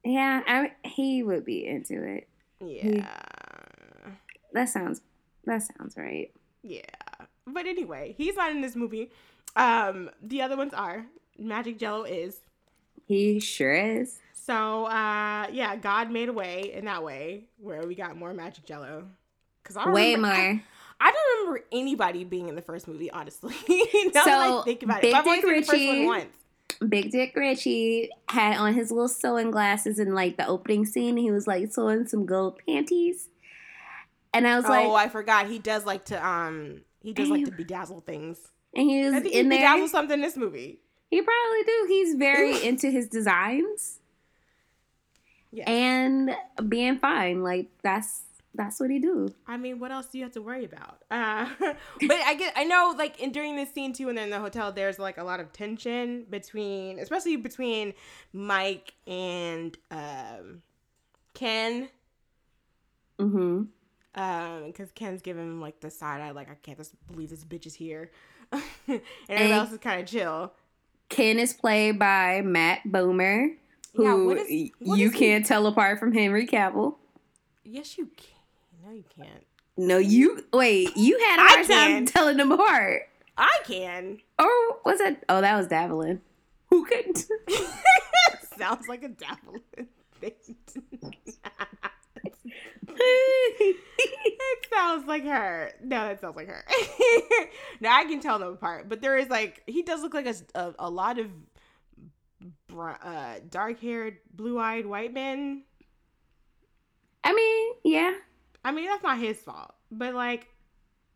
Yeah, 0.05 0.43
I, 0.47 0.73
he 0.85 1.23
would 1.23 1.45
be 1.45 1.65
into 1.67 2.03
it. 2.03 2.29
Yeah, 2.61 3.07
That 4.53 4.69
sounds 4.69 5.01
that 5.45 5.63
sounds 5.63 5.97
right. 5.97 6.31
yeah. 6.63 6.83
But 7.47 7.67
anyway, 7.67 8.15
he's 8.17 8.37
not 8.37 8.51
in 8.53 8.61
this 8.61 8.77
movie. 8.77 9.11
Um, 9.57 10.11
the 10.23 10.43
other 10.43 10.57
ones 10.57 10.73
are 10.75 11.07
Manganiello 11.41 12.09
is. 12.09 12.41
He 13.07 13.41
sure 13.41 13.73
is. 13.75 14.19
So 14.35 14.85
uh, 14.87 15.47
yeah, 15.53 15.77
God 15.77 16.11
made 16.11 16.29
a 16.29 16.33
way 16.33 16.73
in 16.73 16.87
that 16.87 17.03
way 17.03 17.45
where 17.59 17.87
we 17.87 17.95
got 17.95 18.17
more 18.17 18.33
Manganiello. 18.33 19.05
Cause 19.65 19.77
I 19.77 19.85
don't 19.85 19.95
Way 19.95 20.15
remember- 20.15 20.37
more. 20.37 20.63
I, 21.01 21.09
I 21.09 21.11
don't 21.11 21.39
remember 21.41 21.67
anybody 21.73 22.23
being 22.25 22.49
in 22.49 22.55
the 22.55 22.63
first 22.63 22.87
movie, 22.87 23.11
honestly. 23.11 23.55
now 23.69 24.25
that 24.25 24.25
So, 24.25 24.61
I 24.61 24.63
think 24.65 24.83
about 24.85 24.99
it, 24.99 25.03
Big 25.03 25.13
But 25.13 25.19
I've 25.19 25.27
only 25.27 25.41
Dick 25.41 25.45
seen 25.45 25.61
the 25.61 25.67
first 25.67 25.99
one 25.99 26.07
once. 26.07 26.37
Big 26.89 27.11
Dick 27.11 27.33
Richie 27.37 28.11
had 28.29 28.57
on 28.57 28.75
his 28.75 28.91
little 28.91 29.09
sewing 29.09 29.51
glasses 29.51 29.99
in 29.99 30.15
like 30.15 30.37
the 30.37 30.47
opening 30.47 30.85
scene. 30.87 31.17
He 31.17 31.31
was 31.31 31.47
like 31.47 31.73
sewing 31.73 32.07
some 32.07 32.25
gold 32.25 32.61
panties, 32.67 33.29
and 34.33 34.47
I 34.47 34.57
was 34.57 34.65
like, 34.65 34.87
oh, 34.87 34.95
I 34.95 35.09
forgot. 35.09 35.49
He 35.49 35.59
does 35.59 35.85
like 35.85 36.05
to 36.07 36.25
um, 36.27 36.83
he 37.03 37.13
does 37.13 37.29
like 37.29 37.45
to 37.45 37.51
bedazzle 37.53 38.05
things. 38.05 38.39
And 38.75 38.89
he 38.89 39.03
was 39.05 39.15
in 39.15 39.23
he 39.25 39.31
there. 39.31 39.45
bedazzled 39.51 39.91
something 39.91 40.15
in 40.15 40.21
this 40.21 40.37
movie. 40.37 40.81
He 41.11 41.21
probably 41.21 41.63
do. 41.65 41.85
He's 41.89 42.15
very 42.15 42.65
into 42.67 42.91
his 42.91 43.07
designs 43.09 44.01
Yeah. 45.51 45.71
and 45.71 46.35
being 46.69 46.99
fine. 46.99 47.43
Like 47.43 47.69
that's 47.83 48.23
that's 48.55 48.79
what 48.81 48.91
he 48.91 48.99
do. 48.99 49.29
I 49.47 49.57
mean, 49.57 49.79
what 49.79 49.93
else 49.93 50.07
do 50.09 50.19
you 50.19 50.25
have 50.25 50.33
to 50.35 50.43
worry 50.43 50.65
about? 50.67 50.99
Uh, 51.11 51.49
but 51.61 52.17
I 52.27 52.35
get, 52.35 52.53
I 52.55 52.65
know, 52.65 52.95
like 52.99 53.19
in 53.19 53.33
during 53.33 53.57
this 53.57 53.73
scene 53.73 53.95
too, 53.95 54.11
and 54.11 54.19
then 54.19 54.25
in 54.25 54.31
the 54.31 54.41
hotel, 54.41 54.73
there's 54.73 54.99
like 54.99 55.17
a 55.17 55.25
lot 55.25 55.41
of 55.41 55.53
tension 55.55 56.27
between, 56.29 56.99
especially 56.99 57.37
between 57.37 57.95
Mike 58.35 58.93
and 59.07 59.75
um, 59.91 60.61
Ken, 61.35 61.89
hmm 63.19 63.63
um, 64.15 64.65
because 64.67 64.93
Ken's 64.93 65.23
giving 65.23 65.45
him 65.45 65.61
like 65.63 65.81
the 65.81 65.91
side 65.91 66.21
eye, 66.21 66.33
like 66.33 66.51
I 66.51 66.55
can't 66.63 66.77
just 66.77 66.95
believe 67.07 67.31
this 67.31 67.45
bitch 67.45 67.65
is 67.65 67.75
here, 67.75 68.11
and 68.89 69.01
everybody 69.29 69.53
else 69.53 69.73
is 69.73 69.79
kind 69.79 70.01
of 70.01 70.07
chill. 70.07 70.53
Ken 71.09 71.39
is 71.39 71.53
played 71.53 71.99
by 71.99 72.41
Matt 72.43 72.81
Bomer, 72.87 73.57
who 73.95 74.05
Yeah, 74.05 74.15
what 74.15 74.37
is- 74.39 74.71
what 74.79 74.99
you 74.99 75.11
can't 75.11 75.45
tell 75.45 75.67
apart 75.67 75.99
from 75.99 76.13
Henry 76.13 76.47
Cavill. 76.47 76.97
Yes, 77.65 77.97
you 77.99 78.07
can. 78.17 78.27
No, 78.85 78.93
you 78.93 79.05
can't. 79.17 79.45
No, 79.77 79.99
you 79.99 80.45
wait. 80.53 80.97
You 80.97 81.19
had 81.19 81.39
a 81.39 81.43
hard 81.49 81.67
time 81.67 82.07
telling 82.07 82.37
them 82.37 82.53
apart. 82.53 83.03
I 83.39 83.59
can. 83.65 84.19
Or 84.39 84.47
was 84.85 85.01
it? 85.01 85.23
Oh, 85.29 85.41
that 85.41 85.57
was 85.57 85.67
Davelin. 85.69 86.21
Who 86.71 86.85
couldn't? 86.85 87.27
Sounds 88.59 88.87
like 88.89 89.03
a 89.05 89.09
Davelin 89.09 89.87
thing. 90.21 90.33
it 92.99 94.67
sounds 94.73 95.07
like 95.07 95.25
her. 95.25 95.73
No, 95.83 96.09
it 96.09 96.21
sounds 96.21 96.37
like 96.37 96.49
her. 96.49 96.65
now 97.81 97.97
I 97.97 98.05
can 98.05 98.21
tell 98.21 98.39
them 98.39 98.53
apart, 98.53 98.89
but 98.89 99.01
there 99.01 99.17
is 99.17 99.29
like 99.29 99.63
he 99.67 99.83
does 99.83 100.03
look 100.03 100.15
like 100.15 100.27
a 100.27 100.35
a, 100.55 100.75
a 100.79 100.91
lot 100.91 101.19
of 101.19 101.29
uh, 102.77 103.35
dark 103.51 103.81
haired, 103.81 104.19
blue 104.35 104.59
eyed 104.59 104.87
white 104.87 105.13
men. 105.13 105.63
I 107.25 107.33
mean, 107.33 107.75
yeah. 107.85 108.15
I 108.65 108.73
mean, 108.73 108.87
that's 108.87 109.03
not 109.03 109.19
his 109.19 109.39
fault, 109.39 109.75
but 109.91 110.15
like 110.15 110.49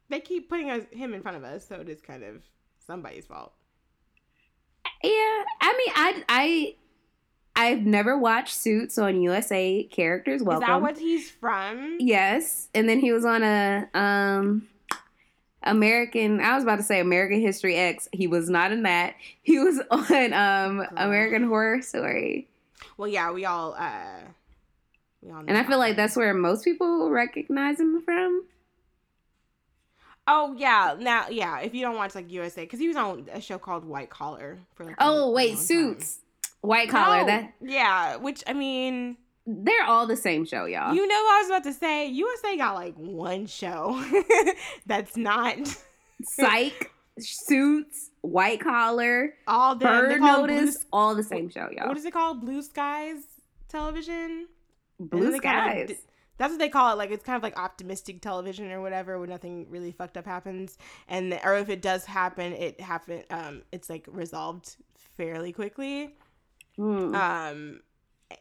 they 0.08 0.20
keep 0.20 0.48
putting 0.48 0.70
us 0.70 0.82
him 0.90 1.14
in 1.14 1.22
front 1.22 1.36
of 1.36 1.44
us, 1.44 1.66
so 1.66 1.76
it 1.76 1.88
is 1.88 2.00
kind 2.00 2.22
of 2.22 2.42
somebody's 2.86 3.26
fault. 3.26 3.52
Yeah, 5.02 5.44
I 5.60 5.74
mean, 5.76 5.92
I 5.94 6.24
I 6.28 6.74
I've 7.56 7.86
never 7.86 8.18
watched 8.18 8.54
Suits 8.54 8.98
on 8.98 9.22
USA 9.22 9.82
Characters 9.84 10.42
Welcome. 10.42 10.62
Is 10.62 10.68
that 10.68 10.82
what 10.82 10.98
he's 10.98 11.30
from? 11.30 11.96
Yes, 11.98 12.68
and 12.74 12.86
then 12.86 13.00
he 13.00 13.12
was 13.12 13.24
on 13.24 13.42
a 13.42 13.88
um 13.94 14.68
American. 15.62 16.40
I 16.40 16.54
was 16.54 16.64
about 16.64 16.76
to 16.76 16.82
say 16.82 17.00
American 17.00 17.40
History 17.40 17.74
X. 17.76 18.08
He 18.12 18.26
was 18.26 18.50
not 18.50 18.72
in 18.72 18.82
that. 18.82 19.14
He 19.42 19.58
was 19.58 19.80
on 19.90 20.32
um 20.34 20.78
Girl. 20.78 20.88
American 20.96 21.44
Horror 21.44 21.80
Story, 21.80 22.46
Well, 22.98 23.08
yeah, 23.08 23.32
we 23.32 23.46
all 23.46 23.74
uh 23.74 24.20
we 25.22 25.30
all 25.30 25.42
know 25.42 25.48
and 25.48 25.56
I 25.56 25.64
feel 25.64 25.78
like 25.78 25.96
that's 25.96 26.14
where 26.14 26.34
most 26.34 26.62
people 26.62 27.10
recognize 27.10 27.80
him 27.80 28.02
from. 28.02 28.44
Oh 30.28 30.54
yeah, 30.58 30.94
now 30.98 31.28
yeah. 31.30 31.60
If 31.60 31.74
you 31.74 31.82
don't 31.82 31.96
watch 31.96 32.14
like 32.14 32.30
USA, 32.30 32.62
because 32.62 32.80
he 32.80 32.88
was 32.88 32.96
on 32.96 33.26
a 33.32 33.40
show 33.40 33.58
called 33.58 33.84
White 33.84 34.10
Collar 34.10 34.58
for 34.74 34.84
like. 34.84 34.96
Oh 34.98 35.30
wait, 35.30 35.56
time. 35.56 35.96
White 36.66 36.88
Collar. 36.88 37.20
No, 37.20 37.26
That 37.26 37.52
yeah. 37.60 38.16
Which 38.16 38.42
I 38.46 38.52
mean, 38.52 39.16
they're 39.46 39.84
all 39.84 40.06
the 40.06 40.16
same 40.16 40.44
show, 40.44 40.64
y'all. 40.66 40.94
you 40.94 41.06
know, 41.06 41.14
what 41.22 41.34
I 41.34 41.38
was 41.42 41.48
about 41.50 41.64
to 41.64 41.72
say 41.72 42.06
USA 42.08 42.56
got 42.56 42.74
like 42.74 42.94
one 42.96 43.46
show 43.46 44.02
that's 44.86 45.16
not 45.16 45.56
Psych, 46.22 46.90
Suits, 47.18 48.10
White 48.22 48.60
Collar, 48.60 49.34
all. 49.46 49.76
They 49.76 49.86
Bird 49.86 50.12
it 50.12 50.18
Blue- 50.18 50.26
Notice, 50.26 50.84
all 50.92 51.14
the 51.14 51.22
same 51.22 51.48
show, 51.48 51.68
y'all. 51.70 51.88
what 51.88 51.96
is 51.96 52.04
it 52.04 52.12
called? 52.12 52.40
Blue 52.40 52.62
Skies 52.62 53.22
Television. 53.68 54.48
Blue 54.98 55.36
skies. 55.36 55.92
that's 56.38 56.52
what 56.52 56.58
they 56.58 56.70
call 56.70 56.92
it. 56.92 56.96
Like 56.96 57.10
it's 57.10 57.22
kind 57.24 57.36
of 57.36 57.42
like 57.42 57.58
optimistic 57.58 58.22
television 58.22 58.70
or 58.72 58.80
whatever, 58.80 59.18
where 59.18 59.26
nothing 59.28 59.66
really 59.68 59.92
fucked 59.92 60.16
up 60.16 60.24
happens, 60.24 60.78
and 61.08 61.32
the, 61.32 61.46
or 61.46 61.54
if 61.58 61.68
it 61.68 61.82
does 61.82 62.06
happen, 62.06 62.52
it 62.54 62.80
happen. 62.80 63.22
Um, 63.30 63.62
it's 63.72 63.90
like 63.90 64.06
resolved 64.10 64.76
fairly 65.18 65.52
quickly. 65.52 66.14
Hmm. 66.76 67.14
Um, 67.14 67.80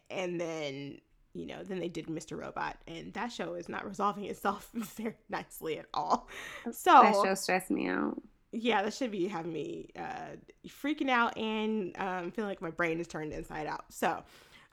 and 0.10 0.40
then 0.40 1.00
you 1.34 1.46
know, 1.46 1.64
then 1.64 1.80
they 1.80 1.90
did 1.90 2.08
Mr. 2.08 2.40
Robot, 2.40 2.78
and 2.88 3.14
that 3.14 3.30
show 3.32 3.56
is 3.56 3.68
not 3.68 3.86
resolving 3.86 4.24
itself 4.26 4.70
very 4.74 5.16
nicely 5.30 5.78
at 5.78 5.86
all. 5.94 6.30
So 6.72 6.92
that 6.92 7.14
show 7.14 7.34
stressed 7.36 7.70
me 7.70 7.88
out. 7.90 8.22
yeah, 8.54 8.82
that 8.84 8.94
should 8.94 9.12
be 9.12 9.28
having 9.28 9.52
me 9.52 9.90
uh, 9.98 10.38
freaking 10.68 11.10
out 11.10 11.38
and 11.38 11.94
um, 12.00 12.32
feeling 12.32 12.50
like 12.50 12.62
my 12.62 12.72
brain 12.72 13.00
is 13.02 13.08
turned 13.08 13.34
inside 13.34 13.68
out. 13.68 13.84
So 13.90 14.24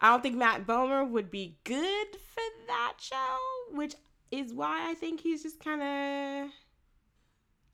I 0.00 0.10
don't 0.10 0.22
think 0.22 0.36
Matt 0.36 0.64
Bomer 0.66 1.08
would 1.08 1.30
be 1.32 1.58
good 1.64 2.06
for 2.12 2.42
that 2.68 2.94
show, 2.98 3.38
which 3.72 3.94
is 4.30 4.54
why 4.54 4.88
I 4.88 4.94
think 4.94 5.20
he's 5.20 5.42
just 5.42 5.58
kind 5.62 5.82
of 5.82 6.50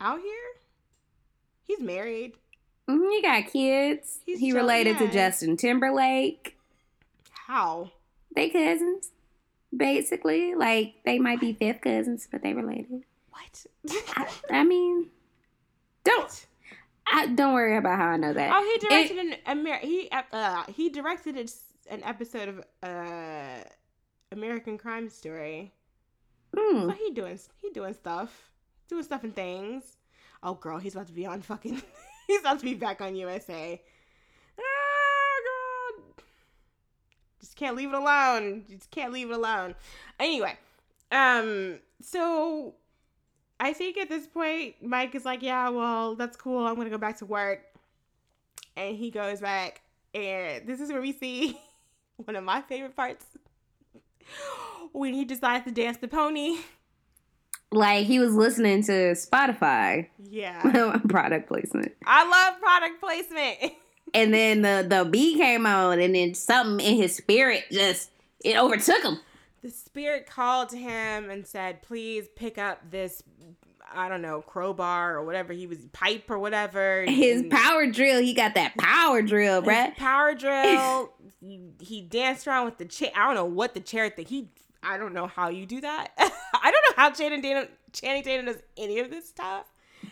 out 0.01 0.20
here. 0.20 0.34
He's 1.62 1.80
married. 1.80 2.36
Mhm, 2.89 3.11
He 3.11 3.22
got 3.22 3.47
kids. 3.53 4.20
He's 4.24 4.39
he 4.41 4.53
related 4.53 4.99
to 4.99 5.09
Justin 5.09 5.57
Timberlake. 5.57 6.57
How? 7.30 7.93
They 8.34 8.49
cousins, 8.51 9.11
basically. 9.76 10.55
Like 10.55 10.95
they 11.05 11.18
might 11.18 11.41
be 11.41 11.53
fifth 11.53 11.82
cousins, 11.82 12.28
but 12.30 12.43
they 12.43 12.55
related. 12.55 13.03
What? 13.30 13.66
I, 14.16 14.26
I 14.51 14.64
mean, 14.64 15.09
don't 16.05 16.47
I, 17.11 17.26
don't 17.26 17.55
worry 17.55 17.76
about 17.76 17.99
how 17.99 18.09
I 18.09 18.16
know 18.16 18.32
that. 18.32 18.51
Oh, 18.53 18.78
he 18.80 18.86
directed 18.89 19.18
an 19.18 19.34
Amer- 19.47 19.78
he 19.78 20.11
uh, 20.11 20.64
he 20.74 20.89
directed 20.91 21.36
an 21.91 22.03
episode 22.05 22.49
of 22.49 22.64
uh, 22.82 23.62
American 24.32 24.76
Crime 24.78 25.09
Story. 25.09 25.72
Hmm. 26.57 26.89
So 26.89 26.91
he 26.91 27.11
doing 27.11 27.39
he 27.61 27.70
doing 27.70 27.95
stuff, 27.95 28.51
doing 28.89 29.03
stuff 29.03 29.24
and 29.24 29.34
things. 29.34 29.97
Oh, 30.43 30.55
girl, 30.55 30.78
he's 30.78 30.95
about 30.95 31.07
to 31.09 31.12
be 31.12 31.26
on 31.26 31.43
fucking. 31.43 31.82
He's 32.28 32.40
about 32.40 32.60
to 32.60 32.64
be 32.64 32.74
back 32.74 33.00
on 33.00 33.16
USA. 33.16 33.82
Oh 34.60 35.94
God, 35.96 36.22
just 37.40 37.56
can't 37.56 37.74
leave 37.74 37.88
it 37.88 37.94
alone. 37.96 38.64
Just 38.68 38.90
can't 38.92 39.12
leave 39.12 39.30
it 39.30 39.34
alone. 39.34 39.74
Anyway, 40.20 40.56
um, 41.10 41.80
so 42.00 42.74
I 43.58 43.72
think 43.72 43.96
at 43.98 44.08
this 44.08 44.28
point, 44.28 44.76
Mike 44.80 45.16
is 45.16 45.24
like, 45.24 45.42
"Yeah, 45.42 45.70
well, 45.70 46.14
that's 46.14 46.36
cool. 46.36 46.64
I'm 46.64 46.76
gonna 46.76 46.90
go 46.90 46.98
back 46.98 47.18
to 47.18 47.26
work," 47.26 47.64
and 48.76 48.96
he 48.96 49.10
goes 49.10 49.40
back, 49.40 49.80
and 50.14 50.66
this 50.66 50.80
is 50.80 50.90
where 50.90 51.00
we 51.00 51.12
see 51.12 51.58
one 52.16 52.36
of 52.36 52.44
my 52.44 52.60
favorite 52.62 52.94
parts 52.94 53.24
when 54.92 55.14
he 55.14 55.24
decides 55.24 55.64
to 55.64 55.72
dance 55.72 55.96
the 55.96 56.08
pony. 56.08 56.58
Like 57.70 58.06
he 58.06 58.18
was 58.18 58.34
listening 58.34 58.82
to 58.84 58.92
Spotify 59.12 60.08
Yeah. 60.30 60.96
product 61.08 61.48
placement, 61.48 61.92
I 62.06 62.28
love 62.28 62.60
product 62.60 63.00
placement. 63.00 63.72
and 64.14 64.32
then 64.32 64.62
the 64.62 64.86
the 64.88 65.04
beat 65.04 65.36
came 65.36 65.66
on, 65.66 66.00
and 66.00 66.14
then 66.14 66.34
something 66.34 66.84
in 66.86 66.96
his 66.96 67.14
spirit 67.14 67.64
just 67.70 68.10
it 68.44 68.56
overtook 68.56 69.02
him. 69.02 69.18
the 69.62 69.70
spirit 69.70 70.26
called 70.26 70.70
to 70.70 70.76
him 70.78 71.28
and 71.28 71.46
said, 71.46 71.82
please 71.82 72.26
pick 72.36 72.56
up 72.56 72.90
this, 72.90 73.22
I 73.92 74.08
don't 74.08 74.22
know, 74.22 74.40
crowbar 74.40 75.16
or 75.16 75.24
whatever 75.24 75.52
he 75.52 75.66
was, 75.66 75.78
pipe 75.92 76.30
or 76.30 76.38
whatever. 76.38 77.02
His 77.02 77.42
And 77.42 77.50
power 77.50 77.86
drill, 77.86 78.22
he 78.22 78.32
got 78.32 78.54
that 78.54 78.78
power 78.78 79.20
drill, 79.20 79.60
his 79.60 79.68
bruh. 79.70 79.96
power 79.96 80.34
drill. 80.36 81.12
he, 81.40 81.60
he 81.80 82.00
danced 82.00 82.46
around 82.46 82.64
with 82.66 82.78
the 82.78 82.84
chair. 82.86 83.10
I 83.14 83.26
don't 83.26 83.34
know 83.34 83.44
what 83.44 83.74
the 83.74 83.80
chair 83.80 84.08
thing. 84.08 84.24
He, 84.26 84.48
I 84.82 84.96
don't 84.96 85.12
know 85.12 85.26
how 85.26 85.48
you 85.48 85.66
do 85.66 85.80
that. 85.80 86.12
I 86.18 86.70
don't 86.70 86.84
know 86.88 87.02
how 87.02 87.10
Channing 87.10 87.42
Tatum, 87.42 87.68
Channing 87.92 88.22
Tatum 88.22 88.46
does 88.46 88.58
any 88.76 89.00
of 89.00 89.10
this 89.10 89.28
stuff. 89.28 89.66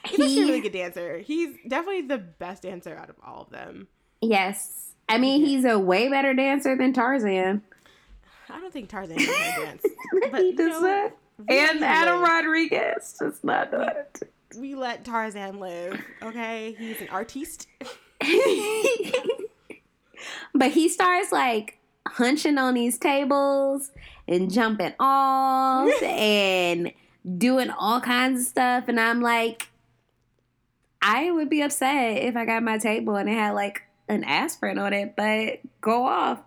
He's 0.04 0.20
actually 0.20 0.42
a 0.42 0.46
really 0.46 0.60
good 0.60 0.72
dancer. 0.72 1.18
He's 1.18 1.56
definitely 1.66 2.02
the 2.02 2.18
best 2.18 2.62
dancer 2.62 2.96
out 2.96 3.08
of 3.08 3.16
all 3.24 3.42
of 3.42 3.50
them. 3.50 3.88
Yes. 4.20 4.92
I 5.08 5.18
mean, 5.18 5.44
he's 5.44 5.64
a 5.64 5.78
way 5.78 6.08
better 6.08 6.34
dancer 6.34 6.76
than 6.76 6.92
Tarzan. 6.92 7.62
I 8.48 8.60
don't 8.60 8.72
think 8.72 8.88
Tarzan 8.88 9.16
can 9.16 9.64
dance. 9.64 9.82
But 10.30 10.42
he 10.42 10.52
does 10.52 10.80
that. 10.82 11.16
And 11.48 11.84
Adam 11.84 12.20
live. 12.20 12.28
Rodriguez 12.28 13.16
does 13.18 13.44
not 13.44 13.70
do 13.70 13.80
it. 13.82 14.22
We 14.56 14.74
let 14.74 15.04
Tarzan 15.04 15.60
live. 15.60 16.00
Okay, 16.22 16.74
he's 16.78 17.00
an 17.00 17.08
artiste. 17.08 17.66
but 20.54 20.70
he 20.70 20.88
starts 20.88 21.32
like 21.32 21.78
hunching 22.06 22.56
on 22.56 22.74
these 22.74 22.98
tables 22.98 23.90
and 24.28 24.52
jumping 24.52 24.94
off 24.98 25.90
and 26.02 26.92
doing 27.38 27.70
all 27.70 28.00
kinds 28.00 28.42
of 28.42 28.46
stuff. 28.46 28.84
And 28.88 29.00
I'm 29.00 29.20
like, 29.20 29.68
I 31.02 31.30
would 31.30 31.48
be 31.48 31.62
upset 31.62 32.22
if 32.22 32.36
I 32.36 32.44
got 32.44 32.62
my 32.62 32.78
table 32.78 33.16
and 33.16 33.28
it 33.28 33.34
had 33.34 33.52
like 33.52 33.82
an 34.08 34.24
aspirin 34.24 34.78
on 34.78 34.92
it, 34.92 35.14
but 35.16 35.60
go 35.80 36.06
off. 36.06 36.40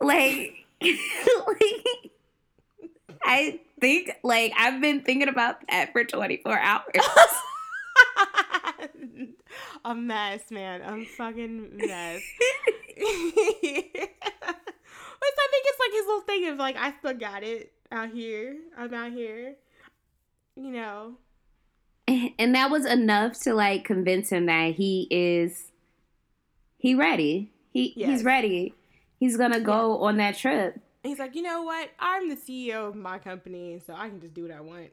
Like, 0.00 0.66
like 0.80 2.10
I 3.22 3.60
think, 3.80 4.12
like, 4.22 4.52
I've 4.56 4.80
been 4.80 5.02
thinking 5.02 5.28
about 5.28 5.56
that 5.68 5.92
for 5.92 6.04
24 6.04 6.58
hours. 6.58 6.84
a 9.84 9.94
mess, 9.94 10.50
man. 10.50 10.82
A 10.82 11.04
fucking 11.04 11.76
mess. 11.76 12.22
But 15.20 15.28
I 15.38 15.48
think 15.50 15.64
it's 15.66 15.78
like 15.80 15.92
his 15.92 16.06
little 16.06 16.20
thing 16.22 16.48
of 16.48 16.58
like 16.58 16.76
I 16.76 16.92
still 16.98 17.14
got 17.14 17.42
it 17.42 17.72
out 17.92 18.10
here. 18.10 18.56
I'm 18.76 18.92
out 18.94 19.12
here. 19.12 19.56
You 20.56 20.70
know. 20.70 21.14
and 22.08 22.54
that 22.54 22.70
was 22.70 22.84
enough 22.86 23.38
to 23.40 23.54
like 23.54 23.84
convince 23.84 24.30
him 24.30 24.46
that 24.46 24.74
he 24.74 25.06
is 25.10 25.70
he 26.76 26.94
ready 26.94 27.52
he 27.70 27.92
Yes. 27.96 28.08
he's 28.08 28.24
ready 28.24 28.74
he's 29.18 29.36
gonna 29.36 29.60
go 29.60 29.98
on 30.02 30.16
that 30.16 30.36
trip 30.36 30.80
He's 31.02 31.18
like, 31.18 31.34
you 31.34 31.40
know 31.42 31.62
what? 31.62 31.88
I'm 31.98 32.28
the 32.28 32.36
CEO 32.36 32.86
of 32.88 32.94
my 32.94 33.18
company, 33.18 33.80
so 33.86 33.94
I 33.94 34.10
can 34.10 34.20
just 34.20 34.34
do 34.34 34.42
what 34.42 34.50
I 34.52 34.60
want. 34.60 34.90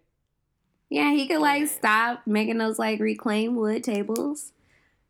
yeah 0.90 1.12
he 1.12 1.28
could 1.28 1.40
like 1.42 1.62
Yeah. 1.64 1.68
stop 1.68 2.22
making 2.28 2.60
those 2.60 2.78
like 2.78 3.00
reclaimed 3.00 3.56
wood 3.58 3.84
tables 3.84 4.54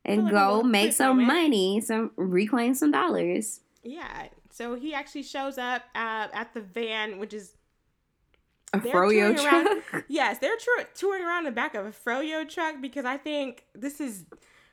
and 0.05 0.23
like 0.23 0.33
go 0.33 0.63
make 0.63 0.93
some 0.93 1.17
moment. 1.17 1.27
money 1.27 1.81
some 1.81 2.11
reclaim 2.15 2.73
some 2.73 2.91
dollars 2.91 3.59
Yeah. 3.83 4.27
So 4.57 4.73
he 4.73 4.95
actually 4.95 5.21
shows 5.21 5.59
up 5.59 5.83
uh, 5.93 6.27
at 6.33 6.51
the 6.55 6.61
van, 6.61 7.19
which 7.19 7.31
is 7.31 7.53
a 8.73 8.79
froyo 8.79 9.35
around- 9.37 9.83
truck 9.91 10.05
yes, 10.07 10.39
they're 10.39 10.57
touring 10.95 11.23
around 11.23 11.43
the 11.43 11.51
back 11.51 11.75
of 11.75 11.85
a 11.85 11.91
Froyo 11.91 12.47
truck 12.49 12.81
because 12.81 13.05
I 13.05 13.17
think 13.17 13.65
this 13.75 14.01
is 14.01 14.25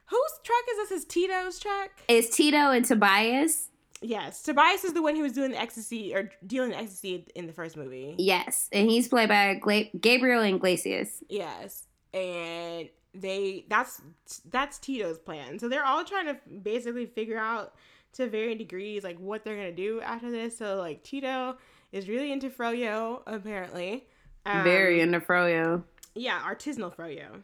whose 0.07 0.33
truck 0.43 0.65
is 0.73 0.89
this? 0.89 0.99
Is 1.01 1.05
Tito's 1.05 1.59
truck? 1.59 1.91
it's 2.09 2.35
tito 2.35 2.71
and 2.71 2.85
tobias 2.85 3.69
Yes, 4.01 4.43
Tobias 4.43 4.85
is 4.85 4.93
the 4.93 5.01
one 5.03 5.17
who 5.17 5.23
was 5.23 5.33
doing 5.33 5.51
the 5.53 5.59
ecstasy 5.61 6.15
or 6.15 6.31
dealing 6.47 6.71
the 6.71 6.77
ecstasy 6.79 7.27
in 7.35 7.47
the 7.47 7.53
first 7.53 7.77
movie. 7.77 8.15
yes 8.19 8.69
and 8.73 8.89
he's 8.91 9.07
played 9.09 9.29
by 9.29 9.55
Gla- 9.55 9.91
gabriel 10.01 10.43
iglesias 10.43 11.23
Yes, 11.29 11.87
and 12.15 12.89
they 13.15 13.67
that's 13.69 14.01
that's 14.51 14.79
Tito's 14.79 15.19
plan. 15.19 15.59
So 15.59 15.69
they're 15.69 15.85
all 15.85 16.05
trying 16.05 16.27
to 16.27 16.37
basically 16.63 17.07
figure 17.07 17.39
out 17.39 17.75
to 18.15 18.29
varying 18.29 18.59
degrees 18.59 19.05
like 19.05 19.19
what 19.19 19.45
they're 19.45 19.57
gonna 19.57 19.73
do 19.73 20.01
after 20.01 20.31
this. 20.31 20.57
So 20.59 20.77
like 20.77 21.03
Tito 21.03 21.57
is 21.93 22.09
really 22.09 22.33
into 22.33 22.51
Froyo 22.51 23.23
apparently. 23.27 24.07
Um, 24.47 24.63
very 24.65 25.01
into 25.01 25.21
froyo 25.21 25.83
yeah, 26.15 26.41
artisanal 26.41 26.95
Froyo. 26.95 27.43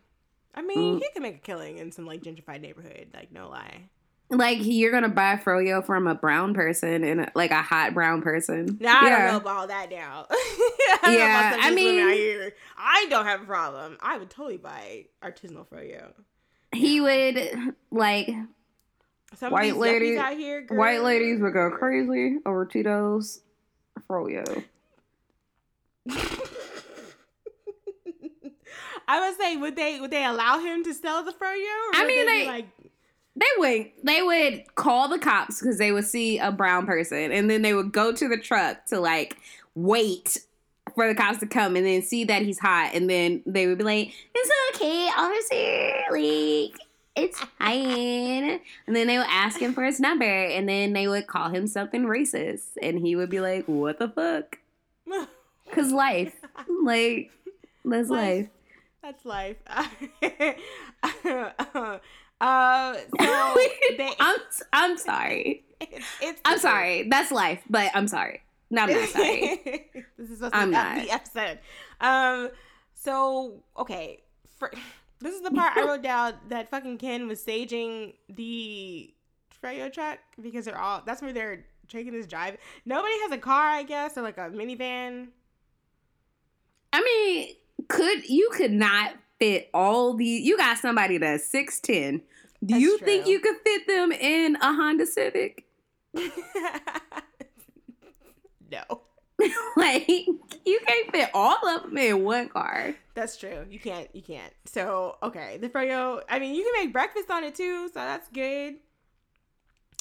I 0.55 0.63
mean, 0.63 0.99
Mm. 0.99 0.99
he 1.03 1.09
can 1.13 1.23
make 1.23 1.37
a 1.37 1.39
killing 1.39 1.79
in 1.79 1.91
some 1.93 2.07
like 2.07 2.23
gentrified 2.23 2.61
neighborhood, 2.61 3.09
like 3.15 3.33
no 3.33 3.49
lie. 3.49 3.89
like 4.29 4.59
you're 4.61 4.93
gonna 4.93 5.09
buy 5.09 5.35
froyo 5.37 5.85
from 5.85 6.07
a 6.07 6.15
brown 6.15 6.55
person 6.55 7.03
and 7.03 7.31
like 7.35 7.51
a 7.51 7.63
hot 7.63 7.95
brown 7.95 8.23
person 8.23 8.77
Now 8.81 9.01
I 9.01 9.09
don't 9.11 9.27
know 9.27 9.37
about 9.39 9.57
all 9.57 9.67
that 9.69 9.91
now. 9.91 10.27
I 10.31 10.99
don't 11.03 11.15
Yeah, 11.15 11.57
I 11.61 11.69
of 11.71 11.75
these 11.77 11.85
women 11.87 12.07
mean- 12.07 12.51
I 12.77 13.07
don't 13.11 13.27
have 13.27 13.43
a 13.43 13.47
problem. 13.47 13.97
I 14.01 14.19
would 14.19 14.31
totally 14.31 14.57
buy 14.59 15.07
artisanal 15.23 15.67
Froyo. 15.67 16.13
he 16.73 17.01
would 17.01 17.75
like 17.91 18.31
Some 19.37 19.53
White 19.53 19.71
of 19.71 19.75
these 19.77 19.81
lady- 19.81 20.11
yuppies 20.13 20.19
out 20.19 20.37
here, 20.37 20.61
girl, 20.63 20.79
white 20.79 21.03
ladies 21.03 21.41
would 21.41 21.53
go 21.53 21.71
crazy 21.71 22.39
over 22.45 22.67
Tito's 22.67 23.41
froyo. 24.09 24.65
I 29.09 29.29
would 29.29 29.39
say, 29.41 29.57
would 29.57 29.75
they 29.77 30.01
would 30.01 30.11
they 30.11 30.25
allow 30.25 30.59
him 30.61 30.85
to 30.85 30.95
sell 30.95 31.25
the 31.25 31.33
Froyo? 31.33 31.43
Or 31.43 31.95
I 31.95 32.05
mean, 32.07 32.27
they 32.27 32.41
they- 32.41 32.47
like, 32.47 32.67
They 33.37 33.47
would 33.59 33.91
they 34.05 34.23
would 34.23 34.75
call 34.77 35.09
the 35.09 35.19
cops 35.19 35.61
because 35.61 35.79
they 35.79 35.91
would 35.93 36.05
see 36.05 36.39
a 36.39 36.53
brown 36.53 36.87
person, 36.87 37.33
and 37.33 37.51
then 37.51 37.63
they 37.63 37.75
would 37.75 37.93
go 37.93 38.13
to 38.13 38.29
the 38.29 38.37
truck 38.39 38.87
to 38.87 39.01
like 39.01 39.37
wait 39.75 40.39
for 40.95 41.09
the 41.09 41.15
cops 41.15 41.39
to 41.39 41.47
come, 41.47 41.75
and 41.77 41.85
then 41.87 42.03
see 42.03 42.25
that 42.25 42.43
he's 42.43 42.59
hot, 42.61 42.91
and 42.95 43.09
then 43.11 43.43
they 43.47 43.67
would 43.67 43.79
be 43.79 43.85
like, 43.85 44.13
"It's 44.35 44.51
okay, 44.77 45.09
officer, 45.17 46.13
like." 46.13 46.81
It's 47.17 47.39
fine. 47.59 48.61
And 48.87 48.97
then 48.97 49.07
they 49.07 49.19
would 49.19 49.27
ask 49.29 49.61
him 49.61 49.75
for 49.75 49.85
his 49.85 50.01
number, 50.01 50.25
and 50.25 50.69
then 50.69 50.93
they 50.93 51.09
would 51.09 51.27
call 51.27 51.51
him 51.51 51.67
something 51.67 52.05
racist, 52.05 52.77
and 52.83 52.99
he 52.99 53.17
would 53.17 53.31
be 53.31 53.41
like, 53.41 53.67
"What 53.67 53.99
the 53.99 54.09
fuck?" 54.09 54.59
Cause 55.73 55.93
life, 55.93 56.35
like, 56.85 57.31
that's 57.85 58.11
life. 58.11 58.49
That's 59.03 59.25
life. 59.25 59.57
uh, 62.41 62.95
so 62.95 63.57
they, 63.97 64.11
I'm 64.19 64.39
I'm 64.73 64.99
sorry. 64.99 65.65
it's, 65.81 66.07
it's 66.21 66.41
I'm 66.45 66.59
sorry. 66.59 67.09
That's 67.09 67.31
life, 67.31 67.63
but 67.71 67.91
I'm 67.95 68.09
sorry. 68.09 68.43
No, 68.71 68.83
I'm 68.83 68.93
not 68.93 69.09
sorry. 69.09 69.61
this 70.19 70.31
is 70.31 70.39
supposed 70.39 70.55
I'm 70.55 70.69
be 70.69 70.73
not. 70.73 70.97
the 70.97 71.11
episode. 71.11 71.59
Um. 72.01 72.51
So 72.95 73.63
okay, 73.79 74.21
for, 74.59 74.71
this 75.21 75.35
is 75.35 75.43
the 75.43 75.51
part 75.51 75.77
I 75.77 75.85
wrote 75.85 76.03
down 76.03 76.35
that 76.49 76.71
fucking 76.71 76.99
Ken 76.99 77.29
was 77.29 77.41
staging 77.41 78.15
the 78.29 79.13
Froyo 79.63 79.93
truck 79.93 80.19
because 80.41 80.65
they're 80.65 80.79
all. 80.79 81.03
That's 81.05 81.21
where 81.23 81.33
they're 81.33 81.67
taking 81.89 82.13
this 82.13 82.27
drive. 82.27 82.57
Nobody 82.85 83.15
has 83.23 83.33
a 83.33 83.39
car, 83.39 83.65
I 83.71 83.83
guess, 83.83 84.17
or 84.17 84.23
like 84.23 84.39
a 84.39 84.51
minivan. 84.51 85.29
I 86.93 87.03
mean, 87.03 87.55
could 87.89 88.29
you 88.29 88.51
could 88.53 88.73
not 88.73 89.15
fit 89.39 89.71
all 89.75 90.15
the? 90.15 90.25
You 90.25 90.57
got 90.57 90.79
somebody 90.79 91.19
that's 91.19 91.45
six 91.45 91.81
ten. 91.81 92.23
Do 92.65 92.75
That's 92.75 92.83
you 92.83 92.99
think 92.99 93.27
you 93.27 93.41
could 93.41 93.57
fit 93.65 93.87
them 93.87 94.13
in 94.13 94.57
a 94.57 94.75
Honda 94.75 95.07
Civic? 95.07 95.65
no, 96.15 96.31
like 99.77 100.09
you 100.09 100.81
can't 100.87 101.11
fit 101.13 101.31
all 101.35 101.57
of 101.69 101.83
them 101.85 101.97
in 101.99 102.23
one 102.25 102.49
car. 102.49 102.95
that's 103.15 103.37
true. 103.37 103.65
You 103.71 103.79
can't. 103.81 104.09
You 104.15 104.23
can't. 104.23 104.53
So 104.67 105.17
okay, 105.23 105.57
the 105.59 105.69
Froyo. 105.69 106.23
I 106.29 106.39
mean, 106.39 106.55
you 106.55 106.63
can 106.65 106.73
make 106.85 106.93
breakfast 106.93 107.31
on 107.31 107.45
it 107.45 107.55
too, 107.55 107.89
so 107.89 107.95
that's 107.95 108.29
good. 108.29 108.77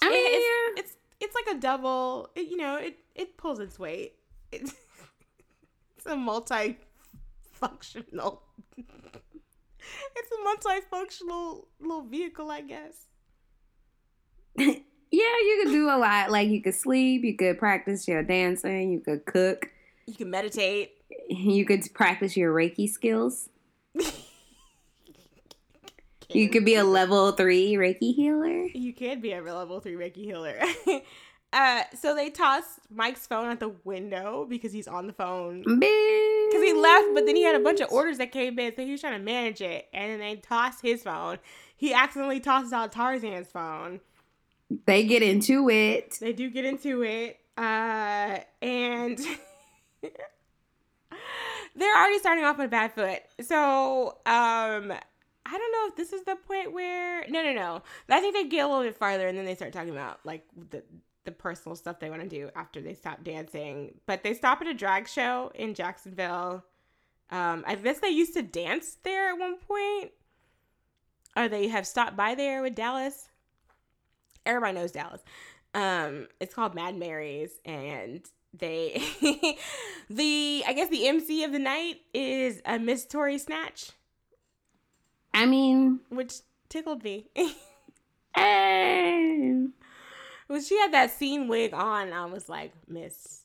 I 0.02 0.10
mean, 0.10 0.26
It- 0.26 0.78
it's, 0.78 0.80
it's 0.80 0.96
it's 1.22 1.36
like 1.36 1.48
a 1.56 1.60
double. 1.60 2.30
It, 2.36 2.48
you 2.48 2.58
know, 2.58 2.76
it 2.78 2.98
it 3.16 3.38
pulls 3.38 3.60
its 3.60 3.78
weight. 3.80 4.14
It's 4.52 4.74
it's 5.98 6.06
a 6.06 6.16
multi-functional. 6.16 8.42
it's 8.78 10.32
a 10.32 10.38
multifunctional 10.48 11.66
little 11.80 12.04
vehicle, 12.04 12.50
I 12.52 12.62
guess. 12.62 13.08
Yeah, 15.12 15.22
you 15.22 15.62
could 15.64 15.72
do 15.72 15.88
a 15.89 15.97
lot. 15.97 16.32
Like 16.32 16.49
you 16.49 16.62
could 16.62 16.76
sleep, 16.76 17.24
you 17.24 17.36
could 17.36 17.57
practice 17.57 18.07
your 18.07 18.24
dancing, 18.24 18.91
you 18.91 18.99
could 18.99 19.26
cook, 19.26 19.70
You 20.05 20.14
could 20.16 20.28
meditate. 20.28 20.91
you 21.30 21.66
could 21.66 21.84
practice 21.93 22.36
your 22.38 22.53
Reiki 22.53 22.89
skills. 22.89 23.49
You 26.32 26.47
could 26.49 26.64
be 26.64 26.76
a 26.76 26.84
level 26.84 27.32
three 27.32 27.74
Reiki 27.74 28.14
healer. 28.14 28.66
You 28.76 28.93
can 28.93 29.20
be 29.20 29.34
a 29.34 29.41
level 29.41 29.80
three 29.80 29.93
Reiki 29.95 30.18
healer. 30.26 30.60
uh, 31.53 31.82
so 31.99 32.14
they 32.14 32.30
toss 32.30 32.64
Mike's 32.93 33.26
phone 33.26 33.47
out 33.49 33.60
the 33.60 33.74
window 33.84 34.45
because 34.47 34.72
he's 34.72 34.88
on 34.88 35.07
the 35.07 35.14
phone. 35.14 35.64
Because 35.64 35.80
Because 35.80 36.64
he 36.64 36.74
left, 36.74 37.07
but 37.16 37.26
then 37.26 37.36
he 37.36 37.41
had 37.41 37.55
a 37.55 37.60
bunch 37.60 37.80
of 37.80 37.91
orders 37.91 38.20
that 38.20 38.32
came 38.32 38.60
in, 38.60 38.76
so 38.76 38.86
he 38.86 38.91
was 38.91 39.01
trying 39.01 39.18
to 39.18 39.26
manage 39.26 39.62
it. 39.62 39.88
And 39.91 40.12
then 40.12 40.20
they 40.20 40.36
tossed 40.36 40.84
his 40.84 41.01
phone. 41.01 41.39
He 41.76 41.93
accidentally 41.95 42.39
tosses 42.39 42.74
out 42.74 42.91
Tarzan's 42.91 43.47
phone. 43.47 43.99
They 44.86 45.03
get 45.05 45.24
into 45.24 45.70
it. 45.70 46.17
They 46.20 46.34
do 46.34 46.49
get 46.49 46.65
into 46.65 47.01
it. 47.03 47.39
Uh, 47.57 48.39
and 48.61 49.17
they're 51.76 51.97
already 51.97 52.20
starting 52.20 52.45
off 52.45 52.59
on 52.59 52.65
a 52.65 52.70
bad 52.70 52.93
foot. 52.93 53.20
So, 53.41 54.17
um, 54.26 54.93
I 55.51 55.57
don't 55.57 55.72
know 55.72 55.88
if 55.88 55.95
this 55.95 56.13
is 56.13 56.24
the 56.26 56.36
point 56.36 56.74
where 56.74 57.28
no, 57.28 57.41
no, 57.41 57.53
no. 57.53 57.82
I 58.09 58.20
think 58.20 58.36
they 58.36 58.45
get 58.45 58.65
a 58.65 58.67
little 58.67 58.84
bit 58.84 58.95
farther, 58.95 59.28
and 59.28 59.38
then 59.38 59.45
they 59.45 59.55
start 59.55 59.74
talking 59.74 59.89
about 59.89 60.20
like 60.24 60.45
the 60.70 60.84
the 61.26 61.32
personal 61.32 61.76
stuff 61.76 61.99
they 61.99 62.09
want 62.09 62.22
to 62.22 62.28
do 62.28 62.49
after 62.55 62.82
they 62.82 62.93
stop 62.93 63.24
dancing. 63.24 63.95
But 64.05 64.24
they 64.24 64.34
stop 64.36 64.61
at 64.61 64.67
a 64.67 64.74
drag 64.74 65.07
show 65.07 65.51
in 65.55 65.74
Jacksonville. 65.74 66.63
Um, 67.32 67.63
I 67.65 67.76
guess 67.76 67.99
they 67.99 68.09
used 68.09 68.34
to 68.34 68.43
dance 68.43 68.97
there 69.03 69.30
at 69.30 69.39
one 69.39 69.57
point, 69.57 70.11
or 71.36 71.47
they 71.47 71.67
have 71.67 71.88
stopped 71.88 72.15
by 72.15 72.36
there 72.36 72.61
with 72.61 72.76
Dallas. 72.76 73.28
Everybody 74.50 74.74
knows 74.74 74.91
Dallas. 74.91 75.22
Um, 75.74 76.28
it's 76.39 76.54
called 76.54 76.74
Mad 76.74 76.97
Mary's, 76.97 77.60
and 77.64 78.22
they, 78.54 79.04
the 80.10 80.64
I 80.68 80.74
guess 80.74 80.89
the 80.89 81.08
MC 81.08 81.43
of 81.43 81.52
the 81.52 81.60
night 81.60 81.97
is 82.14 82.62
a 82.66 82.80
Miss 82.80 83.06
Tori 83.06 83.38
Snatch, 83.38 83.91
I 85.34 85.45
mean, 85.45 86.00
which 86.10 86.39
tickled 86.68 87.04
me. 87.04 87.28
eh. 88.36 89.66
when 90.47 90.64
she 90.64 90.78
had 90.80 90.91
that 90.93 91.12
scene 91.12 91.47
wig 91.47 91.74
on, 91.74 92.12
I 92.12 92.26
was 92.26 92.50
like, 92.50 92.74
Miss, 92.88 93.43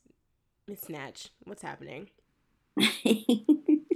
Miss 0.67 0.81
Snatch, 0.81 1.29
what's 1.45 1.63
happening? 1.63 2.09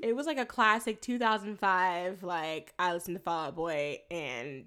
It 0.09 0.17
was 0.17 0.27
like 0.27 0.39
a 0.39 0.47
classic 0.47 1.03
2005, 1.03 2.23
like 2.23 2.73
I 2.79 2.95
listened 2.95 3.17
to 3.17 3.23
Fall 3.23 3.49
Out 3.49 3.57
Boy 3.57 3.99
and 4.11 4.65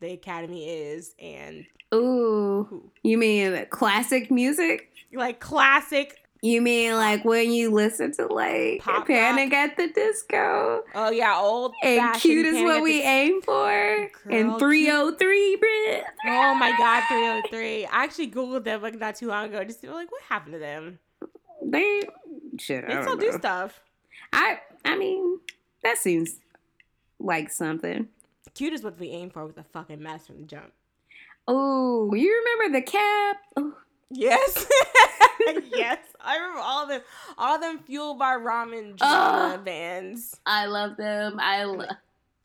the 0.00 0.12
Academy 0.12 0.68
is, 0.68 1.14
and 1.18 1.66
Ooh, 1.94 2.90
you 3.02 3.18
mean 3.18 3.66
classic 3.70 4.30
music? 4.30 4.90
like 5.12 5.40
classic. 5.40 6.18
You 6.42 6.60
mean 6.60 6.92
like 6.96 7.24
when 7.24 7.50
you 7.52 7.70
listen 7.70 8.12
to 8.16 8.26
like 8.26 8.80
Pop 8.82 9.06
Panic 9.06 9.52
at 9.54 9.78
the 9.78 9.88
Disco? 9.88 10.82
Oh 10.94 11.10
yeah, 11.10 11.38
old 11.38 11.72
And 11.82 12.14
cute 12.16 12.44
is 12.44 12.62
what 12.62 12.82
we 12.82 13.00
aim 13.00 13.40
for. 13.40 13.64
Girl, 13.64 14.08
and 14.30 14.50
3OH!3, 14.52 15.18
Brit. 15.60 16.04
Oh 16.26 16.54
my 16.54 16.74
god, 16.76 17.02
3OH!3. 17.04 17.86
I 17.90 18.04
actually 18.04 18.30
googled 18.30 18.64
them 18.64 18.82
like 18.82 18.98
not 18.98 19.14
too 19.14 19.28
long 19.28 19.46
ago 19.46 19.64
just 19.64 19.82
like, 19.84 20.12
what 20.12 20.22
happened 20.28 20.52
to 20.52 20.58
them? 20.58 20.98
They 21.64 22.02
shit. 22.58 22.86
They 22.86 23.00
still 23.00 23.16
know. 23.16 23.22
do 23.22 23.32
stuff. 23.32 23.80
I 24.32 24.58
I 24.84 24.98
mean, 24.98 25.38
that 25.82 25.96
seems 25.96 26.40
like 27.18 27.50
something. 27.50 28.08
Cute 28.54 28.72
is 28.72 28.82
what 28.82 28.98
we 28.98 29.08
aim 29.10 29.30
for 29.30 29.46
with 29.46 29.58
a 29.58 29.64
fucking 29.64 30.02
mess 30.02 30.26
from 30.26 30.40
the 30.40 30.46
jump. 30.46 30.72
Oh, 31.46 32.14
you 32.14 32.42
remember 32.58 32.78
the 32.78 32.82
cap? 32.84 33.36
Oh, 33.56 33.74
Yes. 34.10 34.66
yes. 35.74 35.98
I 36.20 36.36
remember 36.36 36.60
all 36.60 36.84
of 36.84 36.88
them. 36.88 37.00
All 37.36 37.56
of 37.56 37.60
them 37.60 37.80
fueled 37.80 38.18
by 38.18 38.36
ramen 38.36 38.96
Ugh. 39.00 39.64
bands. 39.64 40.36
I 40.46 40.66
love 40.66 40.96
them. 40.96 41.38
I 41.40 41.64
love. 41.64 41.88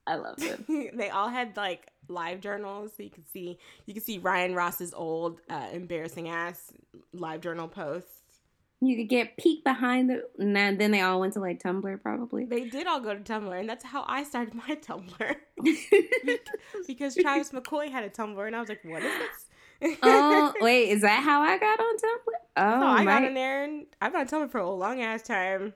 I 0.08 0.16
love 0.16 0.38
them. 0.38 0.66
they 0.96 1.10
all 1.12 1.30
had 1.30 1.56
like 1.56 1.88
live 2.08 2.42
journals 2.42 2.94
so 2.98 3.04
you 3.04 3.12
could 3.12 3.30
see 3.30 3.60
you 3.86 3.94
can 3.94 4.02
see 4.02 4.18
Ryan 4.18 4.56
Ross's 4.56 4.96
old 4.96 5.42
uh, 5.48 5.68
embarrassing 5.72 6.28
ass 6.28 6.72
live 7.14 7.42
journal 7.42 7.68
posts. 7.68 8.19
You 8.82 8.96
could 8.96 9.10
get 9.10 9.38
peek 9.38 9.64
behind 9.64 10.10
the. 10.10 10.24
And 10.38 10.56
then 10.56 10.92
they 10.92 11.02
all 11.02 11.20
went 11.20 11.34
to 11.34 11.40
like 11.40 11.62
Tumblr, 11.62 12.02
probably. 12.02 12.46
They 12.46 12.70
did 12.70 12.88
all 12.88 13.02
go 13.02 13.14
to 13.14 13.20
Tumblr, 13.20 13.60
and 13.60 13.68
that's 13.68 13.84
how 13.84 14.06
I 14.08 14.24
started 14.24 14.54
my 14.54 14.76
Tumblr 14.76 15.36
because 16.88 17.16
Travis 17.16 17.52
McCoy 17.52 17.92
had 17.92 18.04
a 18.06 18.10
Tumblr, 18.10 18.46
and 18.46 18.56
I 18.56 18.60
was 18.60 18.70
like, 18.70 18.84
"What 18.84 19.04
is 19.04 19.12
this?" 19.82 19.98
oh 20.04 20.54
wait, 20.62 20.90
is 20.90 21.02
that 21.02 21.24
how 21.24 21.42
I 21.42 21.58
got 21.58 21.80
on 21.80 21.98
Tumblr? 21.98 22.34
Oh, 22.58 22.82
so 22.82 22.88
I 22.88 23.06
got 23.06 23.22
my- 23.22 23.28
in 23.28 23.34
there, 23.34 23.64
and 23.64 23.86
I've 24.02 24.12
been 24.14 24.22
on 24.22 24.28
Tumblr 24.28 24.52
for 24.52 24.60
a 24.60 24.70
long 24.70 25.02
ass 25.02 25.24
time. 25.24 25.74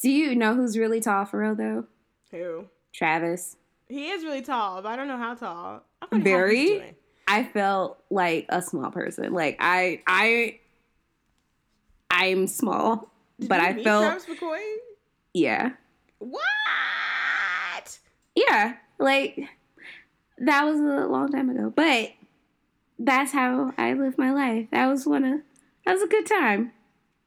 Do 0.00 0.10
you 0.10 0.34
know 0.34 0.54
who's 0.54 0.76
really 0.78 1.00
tall 1.00 1.24
for 1.24 1.40
real 1.40 1.54
though? 1.54 1.86
Who? 2.30 2.66
Travis. 2.92 3.56
He 3.88 4.10
is 4.10 4.24
really 4.24 4.42
tall, 4.42 4.82
but 4.82 4.90
I 4.90 4.96
don't 4.96 5.08
know 5.08 5.16
how 5.16 5.34
tall. 5.34 5.82
I 6.02 6.06
wonder 6.12 6.30
how 6.30 6.46
he's 6.48 6.70
Very? 6.70 6.94
I 7.26 7.44
felt 7.44 8.02
like 8.10 8.46
a 8.48 8.60
small 8.62 8.90
person. 8.90 9.32
Like 9.32 9.56
I 9.60 10.02
I 10.06 10.60
I'm 12.10 12.46
small, 12.46 13.10
Did 13.38 13.48
but 13.48 13.60
I 13.60 13.82
felt 13.82 14.26
yeah. 15.34 15.72
What? 16.18 17.98
Yeah. 18.34 18.74
Like 18.98 19.48
that 20.38 20.64
was 20.64 20.80
a 20.80 21.06
long 21.06 21.30
time 21.30 21.50
ago. 21.50 21.72
But 21.74 22.12
that's 22.98 23.32
how 23.32 23.72
I 23.78 23.92
live 23.94 24.18
my 24.18 24.32
life. 24.32 24.68
That 24.72 24.86
was 24.86 25.06
one 25.06 25.24
of 25.24 25.40
that 25.86 25.92
was 25.92 26.02
a 26.02 26.08
good 26.08 26.26
time. 26.26 26.72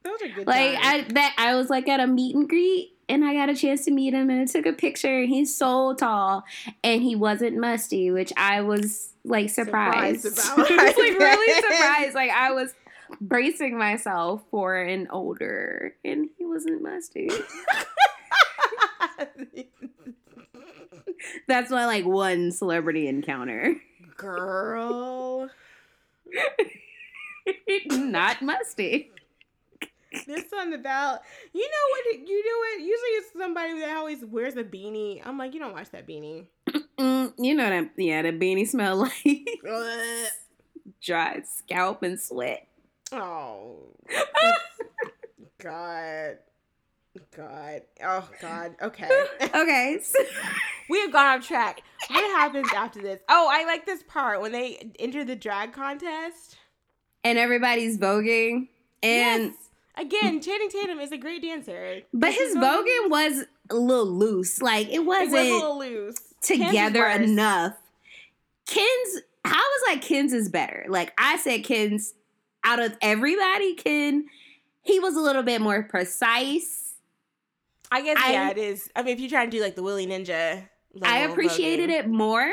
Those 0.03 0.21
are 0.23 0.27
good. 0.27 0.45
Time. 0.45 0.55
Like 0.55 0.81
times. 0.81 1.05
I 1.09 1.13
that 1.13 1.35
I 1.37 1.55
was 1.55 1.69
like 1.69 1.87
at 1.87 1.99
a 1.99 2.07
meet 2.07 2.35
and 2.35 2.49
greet 2.49 2.93
and 3.07 3.25
I 3.25 3.33
got 3.33 3.49
a 3.49 3.55
chance 3.55 3.85
to 3.85 3.91
meet 3.91 4.13
him 4.13 4.29
and 4.29 4.41
I 4.41 4.45
took 4.45 4.65
a 4.65 4.73
picture 4.73 5.23
he's 5.23 5.55
so 5.55 5.93
tall 5.93 6.43
and 6.83 7.01
he 7.01 7.15
wasn't 7.15 7.57
musty, 7.57 8.11
which 8.11 8.31
I 8.37 8.61
was 8.61 9.13
like 9.23 9.49
surprised. 9.49 10.21
Surprised 10.21 10.71
I 10.71 10.85
was 10.85 10.97
like 10.97 11.19
really 11.19 11.61
surprised. 11.61 12.15
Like 12.15 12.31
I 12.31 12.51
was 12.51 12.73
bracing 13.19 13.77
myself 13.77 14.41
for 14.51 14.75
an 14.75 15.07
older 15.11 15.95
and 16.05 16.29
he 16.37 16.45
wasn't 16.45 16.81
musty. 16.81 17.29
That's 21.47 21.69
my 21.71 21.85
like 21.85 22.05
one 22.05 22.51
celebrity 22.51 23.07
encounter. 23.07 23.75
Girl, 24.17 25.49
Not 27.89 28.41
musty. 28.41 29.11
there's 30.27 30.49
something 30.49 30.79
about 30.79 31.21
you 31.53 31.61
know 31.61 31.85
what 31.89 32.05
you 32.19 32.25
do 32.25 32.33
it. 32.35 32.79
Usually 32.81 32.91
it's 32.93 33.33
somebody 33.37 33.79
that 33.79 33.97
always 33.97 34.23
wears 34.23 34.55
a 34.55 34.63
beanie. 34.63 35.21
I'm 35.25 35.37
like, 35.37 35.53
you 35.53 35.59
don't 35.59 35.73
watch 35.73 35.89
that 35.91 36.07
beanie. 36.07 36.47
Mm, 36.97 37.33
you 37.37 37.55
know 37.55 37.69
that 37.69 37.91
yeah, 37.97 38.21
the 38.21 38.31
beanie 38.31 38.67
smell 38.67 38.97
like 38.97 39.47
dry 41.03 41.41
scalp 41.45 42.03
and 42.03 42.19
sweat. 42.19 42.67
Oh, 43.11 43.77
God, 45.59 46.37
God, 47.35 47.81
oh 48.03 48.29
God. 48.41 48.75
Okay, 48.81 49.09
okay. 49.43 49.99
we 50.89 50.99
have 51.01 51.11
gone 51.11 51.37
off 51.39 51.47
track. 51.47 51.81
What 52.09 52.23
happens 52.39 52.67
after 52.75 53.01
this? 53.01 53.19
Oh, 53.29 53.49
I 53.51 53.65
like 53.65 53.85
this 53.85 54.03
part 54.07 54.41
when 54.41 54.51
they 54.51 54.91
enter 54.99 55.23
the 55.23 55.35
drag 55.35 55.73
contest. 55.73 56.57
and 57.23 57.37
everybody's 57.37 57.97
voguing. 57.97 58.67
And 59.03 59.43
yes. 59.45 59.53
Again, 59.97 60.41
Channing 60.41 60.69
Tatum 60.69 60.99
is 60.99 61.11
a 61.11 61.17
great 61.17 61.41
dancer. 61.41 62.01
but 62.13 62.31
his 62.33 62.55
voguing 62.55 63.09
was 63.09 63.43
a 63.69 63.75
little 63.75 64.05
loose. 64.09 64.61
Like 64.61 64.87
it 64.87 64.93
It 64.95 65.05
was 65.05 65.29
wasn't 65.29 65.49
a 65.49 65.53
little 65.53 65.77
loose. 65.79 66.15
Together 66.41 67.05
enough. 67.07 67.75
Ken's 68.65 69.21
I 69.43 69.49
was 69.49 69.93
like 69.93 70.01
Ken's 70.01 70.31
is 70.33 70.49
better. 70.49 70.85
Like 70.87 71.13
I 71.17 71.37
said 71.37 71.63
Ken's 71.65 72.13
out 72.63 72.79
of 72.79 72.97
everybody, 73.01 73.73
Ken, 73.75 74.25
he 74.81 74.99
was 74.99 75.15
a 75.15 75.19
little 75.19 75.43
bit 75.43 75.61
more 75.61 75.83
precise. 75.83 76.93
I 77.91 78.01
guess 78.01 78.17
I- 78.19 78.31
yeah, 78.31 78.49
it 78.51 78.57
is. 78.57 78.89
I 78.95 79.03
mean, 79.03 79.13
if 79.13 79.19
you're 79.19 79.29
trying 79.29 79.49
to 79.49 79.57
do 79.57 79.63
like 79.63 79.75
the 79.75 79.83
Willy 79.83 80.07
Ninja, 80.07 80.67
I 81.03 81.19
appreciated 81.19 81.89
voguing. 81.89 81.99
it 81.99 82.07
more. 82.09 82.51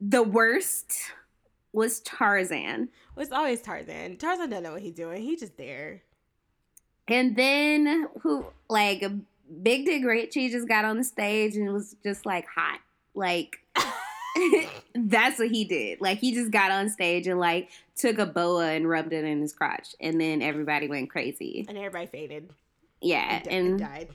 The 0.00 0.22
worst 0.22 0.92
was 1.72 2.00
Tarzan. 2.00 2.88
Well, 3.14 3.22
It's 3.22 3.32
always 3.32 3.62
Tarzan. 3.62 4.16
Tarzan 4.18 4.50
doesn't 4.50 4.62
know 4.64 4.72
what 4.72 4.82
he's 4.82 4.94
doing. 4.94 5.22
He's 5.22 5.40
just 5.40 5.56
there. 5.56 6.02
And 7.08 7.36
then 7.36 8.08
who 8.22 8.44
like 8.68 9.04
Big 9.62 9.84
Dick 9.86 10.04
Richie 10.04 10.48
just 10.50 10.68
got 10.68 10.84
on 10.84 10.96
the 10.98 11.04
stage 11.04 11.56
and 11.56 11.72
was 11.72 11.94
just 12.02 12.26
like 12.26 12.46
hot. 12.46 12.80
Like 13.14 13.56
that's 14.94 15.38
what 15.38 15.48
he 15.48 15.64
did. 15.64 16.00
Like 16.00 16.18
he 16.18 16.32
just 16.34 16.50
got 16.50 16.70
on 16.70 16.88
stage 16.88 17.26
and 17.26 17.38
like 17.40 17.70
took 17.96 18.18
a 18.18 18.26
boa 18.26 18.68
and 18.72 18.88
rubbed 18.88 19.12
it 19.12 19.24
in 19.24 19.40
his 19.40 19.52
crotch, 19.52 19.94
and 20.00 20.20
then 20.20 20.42
everybody 20.42 20.88
went 20.88 21.10
crazy. 21.10 21.64
And 21.68 21.76
everybody 21.78 22.06
faded. 22.06 22.50
Yeah, 23.00 23.40
And, 23.44 23.46
and 23.46 23.66
and 23.68 23.78
died. 23.78 24.08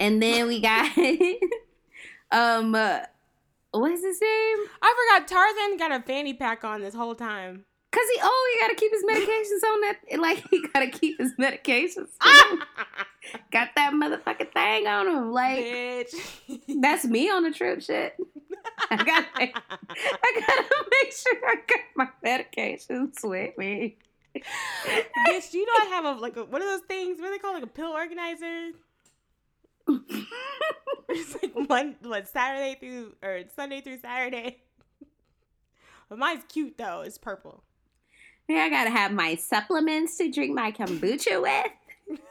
and 0.00 0.22
then 0.22 0.46
we 0.48 0.60
got 0.60 0.90
um 2.32 2.74
uh, 2.74 3.00
what's 3.72 4.02
his 4.02 4.20
name? 4.20 4.58
I 4.82 5.16
forgot 5.18 5.28
Tarzan 5.28 5.76
got 5.78 5.92
a 5.92 6.02
fanny 6.02 6.34
pack 6.34 6.64
on 6.64 6.80
this 6.80 6.94
whole 6.94 7.14
time. 7.14 7.64
Cause 7.92 8.04
he 8.14 8.20
oh 8.22 8.52
he 8.52 8.60
gotta 8.60 8.74
keep 8.74 8.92
his 8.92 9.04
medications 9.04 9.66
on 9.66 9.80
that 9.80 10.20
like 10.20 10.44
he 10.50 10.66
gotta 10.68 10.88
keep 10.88 11.18
his 11.18 11.32
medications. 11.36 12.08
on. 12.20 12.58
got 13.50 13.70
that 13.74 13.92
motherfucking 13.92 14.52
thing 14.52 14.86
on 14.86 15.08
him 15.08 15.32
like. 15.32 15.64
Bitch. 15.64 16.80
That's 16.80 17.06
me 17.06 17.30
on 17.30 17.44
the 17.44 17.52
trip 17.52 17.80
shit. 17.80 18.16
I 18.90 18.96
gotta, 18.96 19.28
I 19.40 20.40
gotta 20.40 20.84
make 20.90 21.12
sure 21.12 21.36
I 21.46 21.54
got 21.66 21.80
my 21.94 22.08
medications 22.24 23.24
with 23.24 23.56
me. 23.56 23.96
Bitch, 24.34 25.54
you 25.54 25.64
know 25.64 25.72
I 25.80 25.86
have 25.90 26.04
a 26.04 26.12
like 26.20 26.36
a, 26.36 26.44
one 26.44 26.60
of 26.60 26.68
those 26.68 26.82
things? 26.82 27.18
What 27.18 27.28
are 27.28 27.30
they 27.30 27.38
call 27.38 27.54
Like 27.54 27.62
a 27.62 27.68
pill 27.68 27.92
organizer? 27.92 28.72
It's 31.08 31.40
like 31.40 31.68
one 31.68 31.96
what 32.02 32.28
Saturday 32.28 32.76
through 32.78 33.14
or 33.22 33.42
Sunday 33.54 33.80
through 33.80 33.98
Saturday. 33.98 34.58
But 36.08 36.18
mine's 36.18 36.44
cute 36.48 36.76
though. 36.76 37.02
It's 37.02 37.18
purple. 37.18 37.62
Yeah, 38.48 38.62
I 38.62 38.68
gotta 38.70 38.90
have 38.90 39.12
my 39.12 39.34
supplements 39.34 40.16
to 40.18 40.30
drink 40.30 40.54
my 40.54 40.70
kombucha 40.72 41.40
with. 41.42 42.18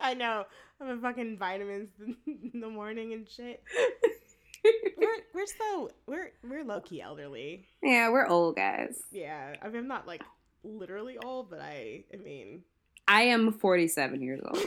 I 0.00 0.14
know. 0.14 0.44
I'm 0.80 0.98
a 0.98 1.00
fucking 1.00 1.36
vitamins 1.36 1.90
in 2.26 2.60
the 2.60 2.68
morning 2.68 3.12
and 3.12 3.28
shit. 3.28 3.62
we're 4.96 5.08
we're 5.34 5.46
so 5.46 5.90
we're 6.06 6.32
we're 6.42 6.64
low 6.64 6.80
key 6.80 7.02
elderly. 7.02 7.66
yeah, 7.82 8.08
we're 8.10 8.26
old 8.26 8.56
guys. 8.56 9.02
Yeah, 9.12 9.54
I 9.60 9.68
mean 9.68 9.76
I'm 9.78 9.88
not 9.88 10.06
like 10.06 10.22
literally 10.64 11.18
old, 11.22 11.50
but 11.50 11.60
I 11.60 12.04
I 12.12 12.16
mean. 12.16 12.62
I 13.08 13.22
am 13.22 13.52
47 13.52 14.22
years 14.22 14.40
old. 14.46 14.64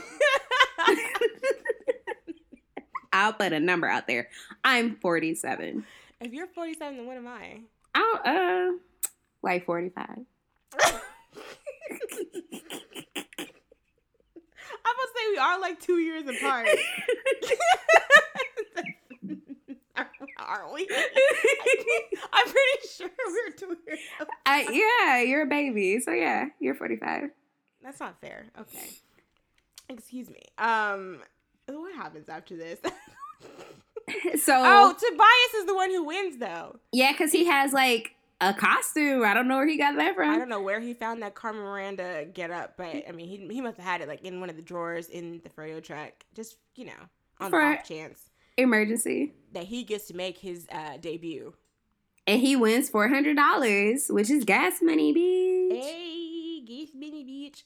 I'll 3.14 3.34
put 3.34 3.54
a 3.54 3.60
number 3.60 3.88
out 3.88 4.08
there. 4.08 4.28
I'm 4.64 4.96
47. 4.98 5.86
if 6.20 6.34
you're 6.34 6.48
47, 6.48 6.98
then 6.98 7.06
what 7.06 7.16
am 7.16 7.28
I? 7.28 7.62
I'll, 7.96 8.20
uh, 8.26 8.72
like 9.44 9.66
45. 9.66 10.06
I'm 14.86 14.96
to 14.96 15.08
say 15.16 15.22
we 15.32 15.38
are 15.38 15.60
like 15.60 15.80
two 15.80 16.00
years 16.00 16.24
apart. 16.28 16.68
are 20.40 20.74
we? 20.74 20.88
I'm 22.34 22.46
pretty 22.46 22.88
sure 22.96 23.10
we're 23.28 23.52
two 23.56 23.78
years 23.88 24.00
apart. 24.20 24.38
I, 24.46 24.68
yeah, 24.72 25.22
you're 25.22 25.44
a 25.44 25.48
baby. 25.48 26.00
So 26.00 26.12
yeah, 26.12 26.48
you're 26.60 26.76
45. 26.76 27.30
That's 27.84 28.00
not 28.00 28.20
fair. 28.22 28.46
Okay. 28.60 28.90
Excuse 29.90 30.30
me. 30.30 30.42
Um, 30.58 31.20
what 31.68 31.96
happens 31.96 32.30
after 32.30 32.56
this? 32.56 32.80
So, 34.38 34.54
oh, 34.56 34.94
Tobias 34.94 35.54
is 35.62 35.66
the 35.66 35.76
one 35.76 35.90
who 35.90 36.04
wins, 36.04 36.38
though. 36.38 36.78
yeah, 36.92 37.12
because 37.12 37.32
he 37.32 37.46
has 37.46 37.72
like 37.74 38.16
a 38.50 38.54
costume. 38.54 39.24
I 39.24 39.34
don't 39.34 39.48
know 39.48 39.58
where 39.58 39.68
he 39.68 39.78
got 39.78 39.96
that 39.98 40.16
from. 40.16 40.30
I 40.30 40.38
don't 40.38 40.50
know 40.50 40.62
where 40.62 40.80
he 40.80 40.94
found 40.94 41.22
that 41.24 41.36
Carmen 41.36 41.62
Miranda 41.64 42.26
get 42.34 42.52
up, 42.52 42.76
but 42.78 43.04
I 43.08 43.12
mean, 43.14 43.28
he, 43.28 43.54
he 43.54 43.62
must 43.62 43.78
have 43.78 43.86
had 43.86 44.02
it 44.02 44.08
like 44.08 44.24
in 44.24 44.40
one 44.40 44.50
of 44.50 44.56
the 44.56 44.62
drawers 44.62 45.08
in 45.10 45.42
the 45.44 45.50
Froyo 45.50 45.82
truck, 45.84 46.12
just 46.36 46.58
you 46.76 46.86
know, 46.86 46.92
on 47.40 47.50
For- 47.50 47.60
the 47.62 47.78
off 47.80 47.88
chance 47.88 48.30
Emergency. 48.58 49.34
that 49.54 49.64
he 49.66 49.84
gets 49.84 50.08
to 50.08 50.16
make 50.16 50.38
his 50.38 50.68
uh, 50.72 50.98
debut. 50.98 51.54
And 52.26 52.40
he 52.40 52.56
wins 52.56 52.90
$400, 52.90 54.10
which 54.12 54.30
is 54.30 54.46
gas 54.46 54.76
money, 54.82 55.14
bitch. 55.14 55.84
Hey, 55.84 56.62
Geese 56.66 56.92
Benny 56.94 57.24
Beach. 57.26 57.66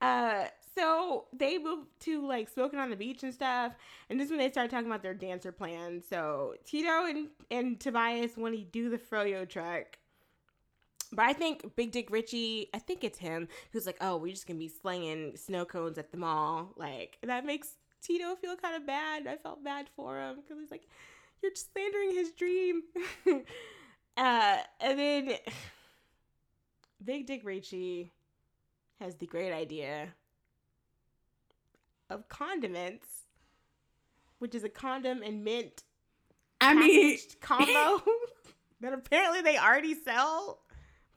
uh, 0.00 0.44
so 0.76 1.26
they 1.32 1.58
move 1.58 1.86
to 2.00 2.26
like 2.26 2.48
smoking 2.48 2.78
on 2.78 2.90
the 2.90 2.96
beach 2.96 3.22
and 3.22 3.32
stuff, 3.32 3.72
and 4.10 4.18
this 4.18 4.26
is 4.26 4.30
when 4.30 4.38
they 4.38 4.50
start 4.50 4.70
talking 4.70 4.86
about 4.86 5.02
their 5.02 5.14
dancer 5.14 5.52
plan. 5.52 6.02
So 6.08 6.54
Tito 6.64 7.04
and 7.06 7.28
and 7.50 7.80
Tobias 7.80 8.36
want 8.36 8.54
to 8.56 8.62
do 8.62 8.90
the 8.90 8.98
froyo 8.98 9.48
truck. 9.48 9.98
But 11.12 11.26
I 11.26 11.32
think 11.32 11.76
Big 11.76 11.92
Dick 11.92 12.10
Richie, 12.10 12.70
I 12.74 12.78
think 12.78 13.04
it's 13.04 13.18
him 13.18 13.48
who's 13.72 13.86
like, 13.86 13.98
"Oh, 14.00 14.16
we're 14.16 14.32
just 14.32 14.46
gonna 14.46 14.58
be 14.58 14.68
slinging 14.68 15.36
snow 15.36 15.64
cones 15.64 15.98
at 15.98 16.10
the 16.10 16.16
mall." 16.16 16.72
Like 16.76 17.18
that 17.22 17.46
makes 17.46 17.76
Tito 18.02 18.34
feel 18.34 18.56
kind 18.56 18.74
of 18.74 18.86
bad. 18.86 19.26
I 19.28 19.36
felt 19.36 19.62
bad 19.62 19.88
for 19.94 20.18
him 20.18 20.36
because 20.36 20.58
he's 20.58 20.70
like, 20.72 20.88
"You're 21.40 21.52
just 21.52 21.72
slandering 21.72 22.14
his 22.14 22.32
dream." 22.32 22.82
uh, 24.16 24.58
and 24.80 24.98
then 24.98 25.34
Big 27.04 27.26
Dick 27.26 27.42
Richie 27.44 28.10
has 29.00 29.14
the 29.16 29.26
great 29.26 29.52
idea 29.52 30.14
of 32.10 32.28
condiments, 32.28 33.06
which 34.38 34.54
is 34.54 34.64
a 34.64 34.68
condom 34.68 35.22
and 35.22 35.44
mint 35.44 35.82
I 36.60 36.74
mean, 36.74 37.18
combo 37.40 38.02
that 38.80 38.92
apparently 38.92 39.42
they 39.42 39.58
already 39.58 39.94
sell 39.94 40.60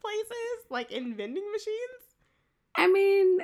places 0.00 0.66
like 0.70 0.90
in 0.92 1.14
vending 1.16 1.50
machines. 1.52 2.16
I 2.76 2.86
mean, 2.86 3.38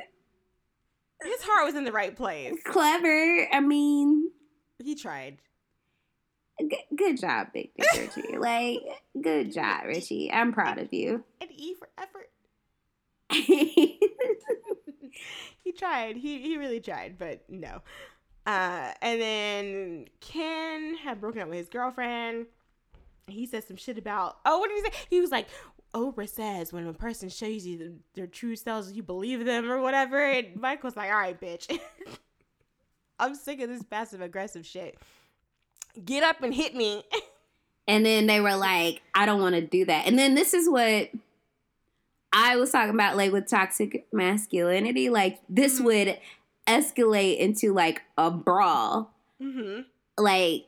His 1.23 1.43
heart 1.43 1.67
was 1.67 1.75
in 1.75 1.85
the 1.85 1.93
right 1.93 2.15
place. 2.15 2.55
clever. 2.65 3.49
I 3.53 3.61
mean, 3.61 4.31
He 4.83 4.95
tried. 4.95 5.39
G- 6.61 6.85
good 6.97 7.19
job, 7.21 7.49
Big 7.53 7.71
Dick 7.77 8.15
Richie. 8.17 8.37
like, 8.39 8.79
good 9.21 9.53
job, 9.53 9.87
Richie. 9.87 10.31
I'm 10.33 10.53
proud 10.53 10.79
of 10.79 10.93
you. 10.93 11.25
And 11.41 11.51
E 11.51 11.75
for 11.75 11.89
effort. 11.99 12.31
he 15.65 15.73
tried. 15.73 16.17
He 16.17 16.41
he 16.41 16.57
really 16.57 16.81
tried, 16.81 17.19
but 17.19 17.43
no. 17.49 17.83
Uh, 18.47 18.93
and 19.01 19.21
then 19.21 20.07
Ken 20.21 20.97
had 20.97 21.21
broken 21.21 21.43
up 21.43 21.49
with 21.49 21.59
his 21.59 21.69
girlfriend. 21.69 22.47
He 23.27 23.47
said 23.47 23.65
some 23.65 23.77
shit 23.77 23.97
about 23.97 24.37
oh, 24.45 24.59
what 24.59 24.69
did 24.69 24.85
he 24.85 24.91
say? 24.91 25.07
He 25.11 25.21
was 25.21 25.31
like, 25.31 25.49
Oprah 25.95 26.29
says 26.29 26.73
when 26.73 26.87
a 26.87 26.93
person 26.93 27.29
shows 27.29 27.65
you 27.65 27.79
the, 27.79 27.93
their 28.15 28.27
true 28.27 28.57
selves, 28.57 28.93
you 28.93 29.03
believe 29.03 29.45
them 29.45 29.71
or 29.71 29.81
whatever. 29.81 30.23
And 30.23 30.61
was 30.83 30.97
like, 30.97 31.11
all 31.11 31.19
right, 31.19 31.41
bitch. 31.41 31.79
I'm 33.19 33.35
sick 33.35 33.61
of 33.61 33.69
this 33.69 33.85
passive 33.85 34.21
aggressive 34.21 34.67
shit. 34.67 34.99
Get 36.05 36.25
up 36.25 36.43
and 36.43 36.53
hit 36.53 36.75
me. 36.75 37.05
and 37.89 38.05
then 38.05 38.27
they 38.27 38.41
were 38.41 38.57
like, 38.57 39.03
I 39.15 39.25
don't 39.25 39.41
want 39.41 39.55
to 39.55 39.61
do 39.61 39.85
that. 39.85 40.07
And 40.07 40.19
then 40.19 40.35
this 40.35 40.53
is 40.53 40.69
what 40.69 41.11
I 42.35 42.57
was 42.57 42.71
talking 42.73 42.95
about, 42.95 43.17
like 43.17 43.33
with 43.33 43.49
toxic 43.49 44.07
masculinity. 44.13 45.09
Like, 45.09 45.41
this 45.49 45.81
Mhm. 45.81 45.85
would 45.85 46.19
escalate 46.67 47.39
into 47.39 47.73
like 47.73 48.03
a 48.19 48.31
brawl. 48.31 49.15
mm-hmm. 49.41 49.83
Like, 50.19 50.67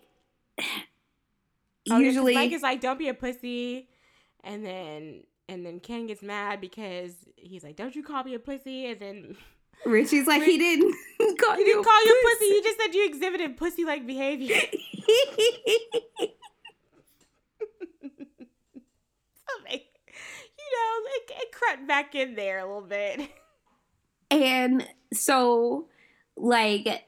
Oh, 0.59 1.99
yeah, 1.99 1.99
usually. 1.99 2.35
Mike 2.35 2.53
is 2.53 2.62
like, 2.62 2.81
"Don't 2.81 2.99
be 2.99 3.09
a 3.09 3.14
pussy," 3.14 3.89
and 4.43 4.64
then 4.67 5.23
and 5.49 5.64
then 5.64 5.79
Ken 5.79 6.07
gets 6.07 6.21
mad 6.23 6.61
because 6.61 7.14
he's 7.37 7.62
like, 7.62 7.77
"Don't 7.77 7.95
you 7.95 8.03
call 8.03 8.25
me 8.25 8.35
a 8.35 8.39
pussy?" 8.41 8.87
And 8.87 8.99
then 8.99 9.37
Richie's 9.87 10.27
like, 10.27 10.43
he 10.43 10.59
didn't 10.59 10.95
call 11.39 11.57
he 11.57 11.64
didn't 11.64 11.85
call 11.85 12.05
you 12.07 12.12
a 12.12 12.29
pussy. 12.29 12.49
He 12.55 12.62
just 12.62 12.79
said 12.81 12.95
you 12.95 13.07
exhibited 13.07 13.57
pussy-like 13.57 14.07
behavior. 14.07 14.57
So, 19.47 19.53
like, 19.71 19.87
you 20.77 21.03
know, 21.03 21.11
it, 21.16 21.43
it 21.43 21.53
crept 21.53 21.87
back 21.87 22.14
in 22.14 22.35
there 22.35 22.59
a 22.59 22.66
little 22.66 22.83
bit. 22.83 23.31
And 24.29 24.85
so, 25.12 25.87
like, 26.37 27.07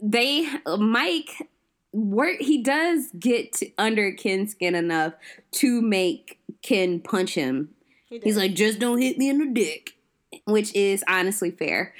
they, 0.00 0.46
Mike, 0.78 1.48
work, 1.92 2.36
he 2.40 2.62
does 2.62 3.10
get 3.18 3.54
to, 3.54 3.70
under 3.78 4.12
Ken's 4.12 4.52
skin 4.52 4.74
enough 4.74 5.14
to 5.52 5.80
make 5.80 6.38
Ken 6.62 7.00
punch 7.00 7.34
him. 7.34 7.70
He 8.08 8.20
He's 8.22 8.36
like, 8.36 8.54
just 8.54 8.78
don't 8.78 9.00
hit 9.00 9.18
me 9.18 9.30
in 9.30 9.38
the 9.38 9.46
dick, 9.46 9.96
which 10.44 10.74
is 10.74 11.02
honestly 11.08 11.50
fair. 11.50 11.94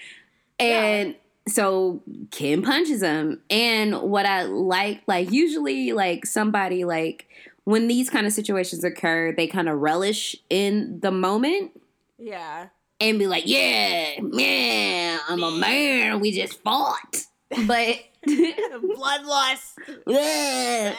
And 0.59 1.17
so 1.49 2.03
Ken 2.31 2.63
punches 2.63 3.03
him. 3.03 3.41
And 3.49 4.03
what 4.03 4.27
I 4.27 4.43
like, 4.43 5.03
like, 5.07 5.31
usually, 5.31 5.93
like, 5.93 6.27
somebody, 6.27 6.85
like, 6.85 7.27
when 7.69 7.87
these 7.87 8.09
kind 8.09 8.27
of 8.27 8.33
situations 8.33 8.83
occur, 8.83 9.31
they 9.31 9.47
kind 9.47 9.69
of 9.69 9.79
relish 9.79 10.35
in 10.49 11.01
the 11.01 11.11
moment 11.11 11.79
yeah. 12.17 12.69
and 12.99 13.19
be 13.19 13.27
like, 13.27 13.43
yeah, 13.45 14.19
man, 14.23 15.21
I'm 15.29 15.43
a 15.43 15.51
man. 15.51 16.19
We 16.21 16.33
just 16.33 16.63
fought. 16.63 17.27
But, 17.67 17.99
Bloodlust. 18.27 19.75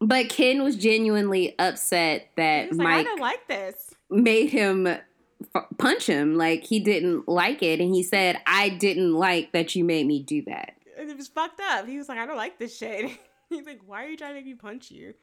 But 0.00 0.28
Ken 0.28 0.62
was 0.62 0.76
genuinely 0.76 1.54
upset 1.58 2.28
that 2.36 2.70
like, 2.72 2.86
I 2.86 2.90
Mike 2.96 3.06
don't 3.06 3.20
like 3.20 3.48
this. 3.48 3.94
made 4.10 4.50
him 4.50 4.86
f- 4.86 5.66
punch 5.78 6.06
him. 6.06 6.36
Like 6.36 6.64
he 6.64 6.80
didn't 6.80 7.28
like 7.28 7.62
it. 7.62 7.80
And 7.80 7.94
he 7.94 8.02
said, 8.02 8.36
I 8.46 8.68
didn't 8.68 9.14
like 9.14 9.52
that 9.52 9.74
you 9.74 9.84
made 9.84 10.06
me 10.06 10.22
do 10.22 10.42
that. 10.42 10.74
And 10.98 11.10
It 11.10 11.16
was 11.16 11.28
fucked 11.28 11.60
up. 11.60 11.86
He 11.86 11.96
was 11.96 12.08
like, 12.08 12.18
I 12.18 12.26
don't 12.26 12.36
like 12.36 12.58
this 12.58 12.76
shit. 12.76 13.10
He's 13.48 13.66
like, 13.66 13.80
why 13.86 14.04
are 14.04 14.08
you 14.08 14.16
trying 14.16 14.30
to 14.30 14.34
make 14.36 14.46
me 14.46 14.54
punch 14.54 14.90
you? 14.90 15.14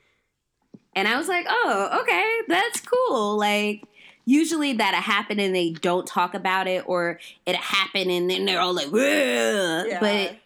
And 0.95 1.07
I 1.07 1.17
was 1.17 1.27
like, 1.27 1.45
oh, 1.49 1.99
okay, 2.01 2.39
that's 2.47 2.81
cool. 2.81 3.37
Like, 3.37 3.83
usually 4.25 4.73
that 4.73 4.93
happened 4.95 5.41
and 5.41 5.53
they 5.53 5.71
don't 5.71 6.07
talk 6.07 6.33
about 6.33 6.67
it, 6.67 6.83
or 6.87 7.19
it 7.45 7.55
happened 7.55 8.09
and 8.11 8.29
then 8.29 8.45
they're 8.45 8.59
all 8.59 8.73
like, 8.73 8.87
"Ugh." 8.87 9.87
but 9.99 10.37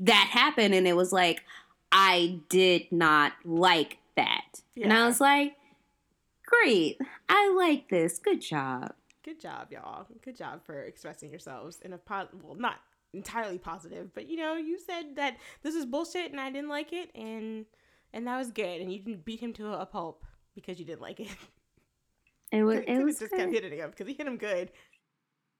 that 0.00 0.28
happened 0.30 0.74
and 0.74 0.86
it 0.86 0.96
was 0.96 1.12
like, 1.12 1.42
I 1.92 2.40
did 2.48 2.90
not 2.90 3.32
like 3.44 3.98
that. 4.16 4.62
And 4.82 4.92
I 4.92 5.06
was 5.06 5.20
like, 5.20 5.54
great, 6.44 6.98
I 7.28 7.54
like 7.56 7.88
this. 7.88 8.18
Good 8.18 8.40
job. 8.40 8.94
Good 9.24 9.40
job, 9.40 9.68
y'all. 9.70 10.06
Good 10.22 10.36
job 10.36 10.64
for 10.64 10.82
expressing 10.82 11.30
yourselves 11.30 11.78
in 11.82 11.92
a 11.92 11.98
po- 11.98 12.28
well, 12.42 12.56
not 12.56 12.76
entirely 13.12 13.58
positive, 13.58 14.12
but 14.12 14.28
you 14.28 14.36
know, 14.36 14.54
you 14.56 14.78
said 14.78 15.16
that 15.16 15.36
this 15.62 15.74
is 15.74 15.86
bullshit 15.86 16.32
and 16.32 16.40
I 16.40 16.50
didn't 16.50 16.68
like 16.68 16.92
it, 16.92 17.10
and 17.14 17.64
and 18.14 18.26
that 18.28 18.38
was 18.38 18.50
good, 18.50 18.80
and 18.80 18.90
you 18.90 19.00
didn't 19.00 19.24
beat 19.24 19.40
him 19.40 19.52
to 19.54 19.72
a 19.72 19.84
pulp 19.84 20.24
because 20.54 20.78
you 20.78 20.86
didn't 20.86 21.02
like 21.02 21.20
it. 21.20 21.28
It 22.52 22.62
was, 22.62 22.78
it 22.86 23.02
was 23.02 23.18
just 23.18 23.32
good. 23.32 23.40
kept 23.40 23.52
hitting 23.52 23.78
him 23.78 23.90
because 23.90 24.06
he 24.06 24.14
hit 24.14 24.26
him 24.26 24.36
good. 24.36 24.70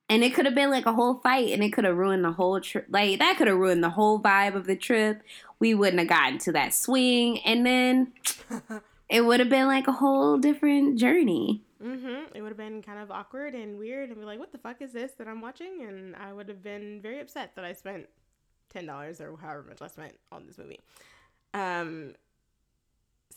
And 0.09 0.23
it 0.23 0.35
could 0.35 0.45
have 0.45 0.55
been 0.55 0.71
like 0.71 0.87
a 0.87 0.93
whole 0.93 1.15
fight, 1.15 1.49
and 1.49 1.63
it 1.65 1.73
could 1.73 1.85
have 1.85 1.97
ruined 1.97 2.25
the 2.25 2.33
whole 2.33 2.61
trip. 2.61 2.87
Like 2.89 3.19
that 3.19 3.37
could 3.37 3.49
have 3.49 3.57
ruined 3.57 3.83
the 3.83 3.91
whole 3.91 4.21
vibe 4.21 4.55
of 4.55 4.67
the 4.67 4.77
trip. 4.77 5.23
We 5.59 5.75
wouldn't 5.75 5.99
have 5.99 6.09
gotten 6.09 6.39
to 6.41 6.53
that 6.53 6.75
swing, 6.75 7.41
and 7.41 7.67
then 7.67 8.13
it 9.09 9.23
would 9.23 9.41
have 9.41 9.49
been 9.49 9.67
like 9.67 9.89
a 9.89 9.93
whole 9.93 10.39
different 10.39 10.99
journey. 10.99 11.63
Mm-hmm. 11.83 12.37
It 12.37 12.43
would 12.43 12.51
have 12.51 12.57
been 12.57 12.83
kind 12.83 12.99
of 13.01 13.11
awkward 13.11 13.55
and 13.55 13.79
weird, 13.79 14.11
and 14.11 14.19
be 14.19 14.25
like, 14.25 14.39
"What 14.39 14.53
the 14.53 14.59
fuck 14.59 14.81
is 14.81 14.93
this 14.93 15.13
that 15.19 15.27
I'm 15.27 15.41
watching?" 15.41 15.85
And 15.89 16.15
I 16.15 16.33
would 16.33 16.49
have 16.49 16.63
been 16.63 17.01
very 17.03 17.19
upset 17.19 17.57
that 17.57 17.65
I 17.65 17.73
spent 17.73 18.07
ten 18.71 18.87
dollars 18.87 19.21
or 19.21 19.37
however 19.39 19.65
much 19.69 19.83
I 19.83 19.89
spent 19.89 20.15
on 20.31 20.47
this 20.47 20.59
movie. 20.59 20.81
Um, 21.55 22.15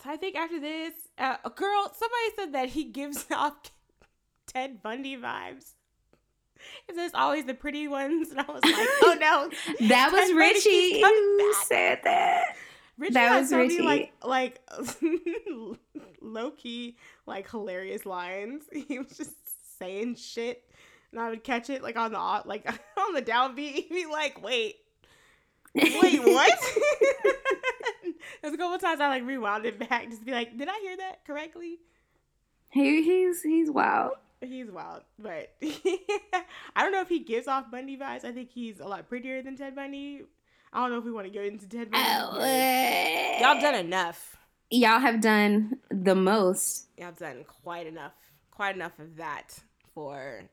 so 0.03 0.09
I 0.11 0.17
think 0.17 0.35
after 0.35 0.59
this, 0.59 0.93
uh, 1.17 1.37
a 1.43 1.49
girl, 1.49 1.91
somebody 1.93 2.35
said 2.35 2.53
that 2.53 2.69
he 2.69 2.85
gives 2.85 3.25
off 3.31 3.53
Ted 4.47 4.81
Bundy 4.81 5.17
vibes. 5.17 5.71
It 6.87 6.95
says 6.95 7.11
always 7.13 7.45
the 7.45 7.53
pretty 7.53 7.87
ones, 7.87 8.31
and 8.31 8.39
I 8.39 8.43
was 8.51 8.63
like, 8.63 8.73
oh 9.03 9.17
no, 9.19 9.49
That 9.87 10.11
was 10.11 10.33
Richie 10.33 11.01
who 11.01 11.53
said 11.65 11.99
that. 12.03 12.55
Richie 12.97 13.13
That 13.13 13.39
was 13.41 13.49
so 13.51 13.57
many, 13.57 13.75
Richie. 13.75 13.83
like 13.85 14.13
like 14.23 14.61
low 16.21 16.51
key 16.51 16.97
like 17.27 17.49
hilarious 17.49 18.05
lines. 18.07 18.63
He 18.87 18.97
was 18.97 19.15
just 19.15 19.35
saying 19.77 20.15
shit, 20.15 20.63
and 21.11 21.21
I 21.21 21.29
would 21.29 21.43
catch 21.43 21.69
it 21.69 21.83
like 21.83 21.95
on 21.95 22.11
the 22.11 22.41
like 22.45 22.67
on 22.97 23.13
the 23.13 23.21
downbeat. 23.21 23.73
He'd 23.73 23.89
be 23.89 24.05
like, 24.07 24.41
"Wait, 24.43 24.77
wait, 25.75 26.19
what?" 26.23 26.59
There's 28.41 28.53
a 28.53 28.57
couple 28.57 28.78
times 28.78 29.01
I 29.01 29.07
like 29.07 29.26
rewound 29.26 29.65
it 29.65 29.80
back 29.80 30.09
just 30.09 30.20
to 30.20 30.26
be 30.26 30.32
like, 30.32 30.57
"Did 30.57 30.68
I 30.70 30.80
hear 30.80 30.97
that 30.97 31.26
correctly?" 31.26 31.80
He, 32.70 33.03
he's 33.03 33.41
he's 33.41 33.72
wild. 33.72 34.13
He's 34.41 34.70
wild, 34.70 35.01
but 35.18 35.55
I 35.63 36.84
don't 36.84 36.91
know 36.91 37.01
if 37.01 37.09
he 37.09 37.20
gives 37.20 37.47
off 37.47 37.72
Bundy 37.72 37.97
vibes. 37.97 38.24
I 38.24 38.32
think 38.32 38.51
he's 38.51 38.80
a 38.80 38.86
lot 38.86 39.09
prettier 39.09 39.41
than 39.41 39.55
Ted 39.55 39.76
Bundy. 39.76 40.24
I 40.72 40.82
don't 40.82 40.91
know 40.91 40.99
if 40.99 41.05
we 41.05 41.11
want 41.11 41.26
to 41.26 41.34
go 41.34 41.41
into 41.41 41.68
Ted 41.68 41.89
Bundy. 41.89 42.07
Oh, 42.07 42.36
Y'all 42.36 43.57
eh. 43.57 43.61
done 43.61 43.76
enough. 43.76 44.38
Y'all 44.70 44.99
have 44.99 45.22
done 45.22 45.80
the 45.89 46.13
most. 46.13 46.88
Y'all 46.97 47.13
done 47.13 47.45
quite 47.63 47.88
enough, 47.88 48.11
quite 48.51 48.76
enough 48.76 48.99
of 48.99 49.15
that 49.15 49.57
for 49.95 50.43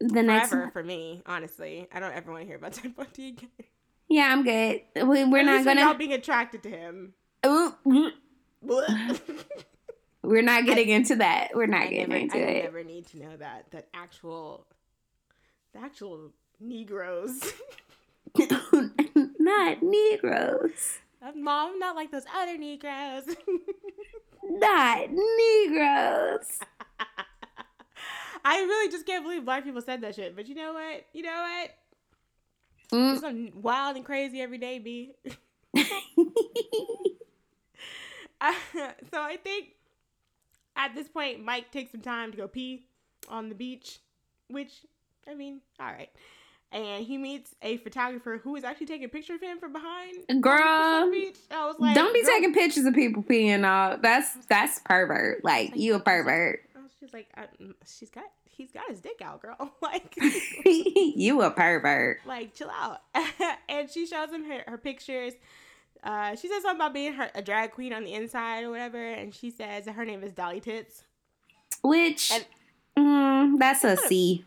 The 0.00 0.22
next, 0.22 0.50
for 0.50 0.82
me. 0.82 1.22
Honestly, 1.24 1.88
I 1.92 2.00
don't 2.00 2.12
ever 2.12 2.30
want 2.30 2.42
to 2.42 2.46
hear 2.46 2.56
about 2.56 2.72
Ted 2.74 2.94
Bundy 2.94 3.28
again. 3.28 3.48
Yeah, 4.14 4.28
I'm 4.32 4.44
good. 4.44 4.80
We, 4.94 5.24
we're 5.24 5.38
At 5.38 5.46
not 5.46 5.64
when 5.66 5.76
y'all 5.76 5.86
gonna. 5.86 5.98
being 5.98 6.12
attracted 6.12 6.62
to 6.62 6.70
him. 6.70 7.14
I 7.42 7.72
We're 10.22 10.42
not 10.42 10.64
getting 10.66 10.88
into 10.88 11.16
that. 11.16 11.48
We're 11.52 11.66
not 11.66 11.90
getting 11.90 12.10
never, 12.10 12.20
into 12.20 12.38
I 12.38 12.40
it. 12.40 12.64
never 12.64 12.84
need 12.84 13.06
to 13.08 13.18
know 13.18 13.36
that 13.36 13.72
that 13.72 13.88
actual, 13.92 14.66
the 15.72 15.80
actual 15.80 16.30
Negroes. 16.60 17.52
not 19.40 19.82
Negroes. 19.82 20.98
Mom, 21.34 21.78
not 21.80 21.96
like 21.96 22.12
those 22.12 22.24
other 22.34 22.56
Negroes. 22.56 23.24
Not 24.46 25.08
Negroes. 25.10 26.58
I 28.44 28.58
really 28.58 28.90
just 28.90 29.06
can't 29.06 29.24
believe 29.24 29.46
black 29.46 29.64
people 29.64 29.80
said 29.80 30.02
that 30.02 30.14
shit. 30.14 30.36
But 30.36 30.48
you 30.48 30.54
know 30.54 30.74
what? 30.74 31.06
You 31.14 31.22
know 31.22 31.30
what? 31.32 31.70
Mm. 32.94 33.12
It's 33.12 33.20
something 33.22 33.52
wild 33.62 33.96
and 33.96 34.04
crazy 34.04 34.40
every 34.40 34.58
day, 34.58 34.78
B. 34.78 35.12
so 39.12 39.20
I 39.20 39.36
think 39.42 39.68
at 40.76 40.94
this 40.94 41.08
point, 41.08 41.44
Mike 41.44 41.70
takes 41.70 41.92
some 41.92 42.00
time 42.00 42.30
to 42.30 42.36
go 42.36 42.48
pee 42.48 42.86
on 43.28 43.48
the 43.48 43.54
beach, 43.54 43.98
which, 44.48 44.72
I 45.28 45.34
mean, 45.34 45.60
all 45.80 45.86
right. 45.86 46.10
And 46.72 47.04
he 47.04 47.16
meets 47.18 47.54
a 47.62 47.76
photographer 47.78 48.40
who 48.42 48.56
is 48.56 48.64
actually 48.64 48.86
taking 48.86 49.04
a 49.04 49.08
picture 49.08 49.34
of 49.34 49.40
him 49.40 49.58
from 49.60 49.72
behind. 49.72 50.16
on 50.28 50.36
the 50.36 50.40
Girl, 50.40 51.10
beach. 51.12 51.36
I 51.50 51.66
was 51.66 51.76
like, 51.78 51.94
Don't 51.94 52.12
be 52.12 52.22
girl- 52.22 52.30
taking 52.34 52.52
pictures 52.52 52.84
of 52.84 52.94
people 52.94 53.22
peeing 53.22 53.64
off. 53.64 54.02
That's 54.02 54.34
that's 54.48 54.80
pervert. 54.84 55.44
Like 55.44 55.76
you 55.76 55.94
a 55.94 56.00
pervert. 56.00 56.62
Just 57.04 57.12
like, 57.12 57.28
she's 57.86 58.08
got, 58.08 58.24
he's 58.46 58.72
got 58.72 58.88
his 58.88 59.00
dick 59.00 59.20
out, 59.22 59.42
girl. 59.42 59.74
like, 59.82 60.16
you 60.64 61.42
a 61.42 61.50
pervert. 61.50 62.20
like 62.24 62.54
chill 62.54 62.70
out. 62.70 63.02
and 63.68 63.90
she 63.90 64.06
shows 64.06 64.30
him 64.30 64.44
her, 64.46 64.64
her 64.66 64.78
pictures. 64.78 65.34
Uh, 66.02 66.34
she 66.34 66.48
says 66.48 66.62
something 66.62 66.76
about 66.80 66.94
being 66.94 67.12
her, 67.12 67.30
a 67.34 67.42
drag 67.42 67.72
queen 67.72 67.92
on 67.92 68.04
the 68.04 68.14
inside 68.14 68.64
or 68.64 68.70
whatever, 68.70 69.02
and 69.06 69.34
she 69.34 69.50
says 69.50 69.84
that 69.84 69.92
her 69.96 70.06
name 70.06 70.22
is 70.22 70.32
Dolly 70.32 70.60
Tits. 70.60 71.02
Which 71.82 72.32
And- 72.32 72.46
mm, 72.96 73.58
that's 73.58 73.84
a 73.84 73.98
C. 73.98 74.46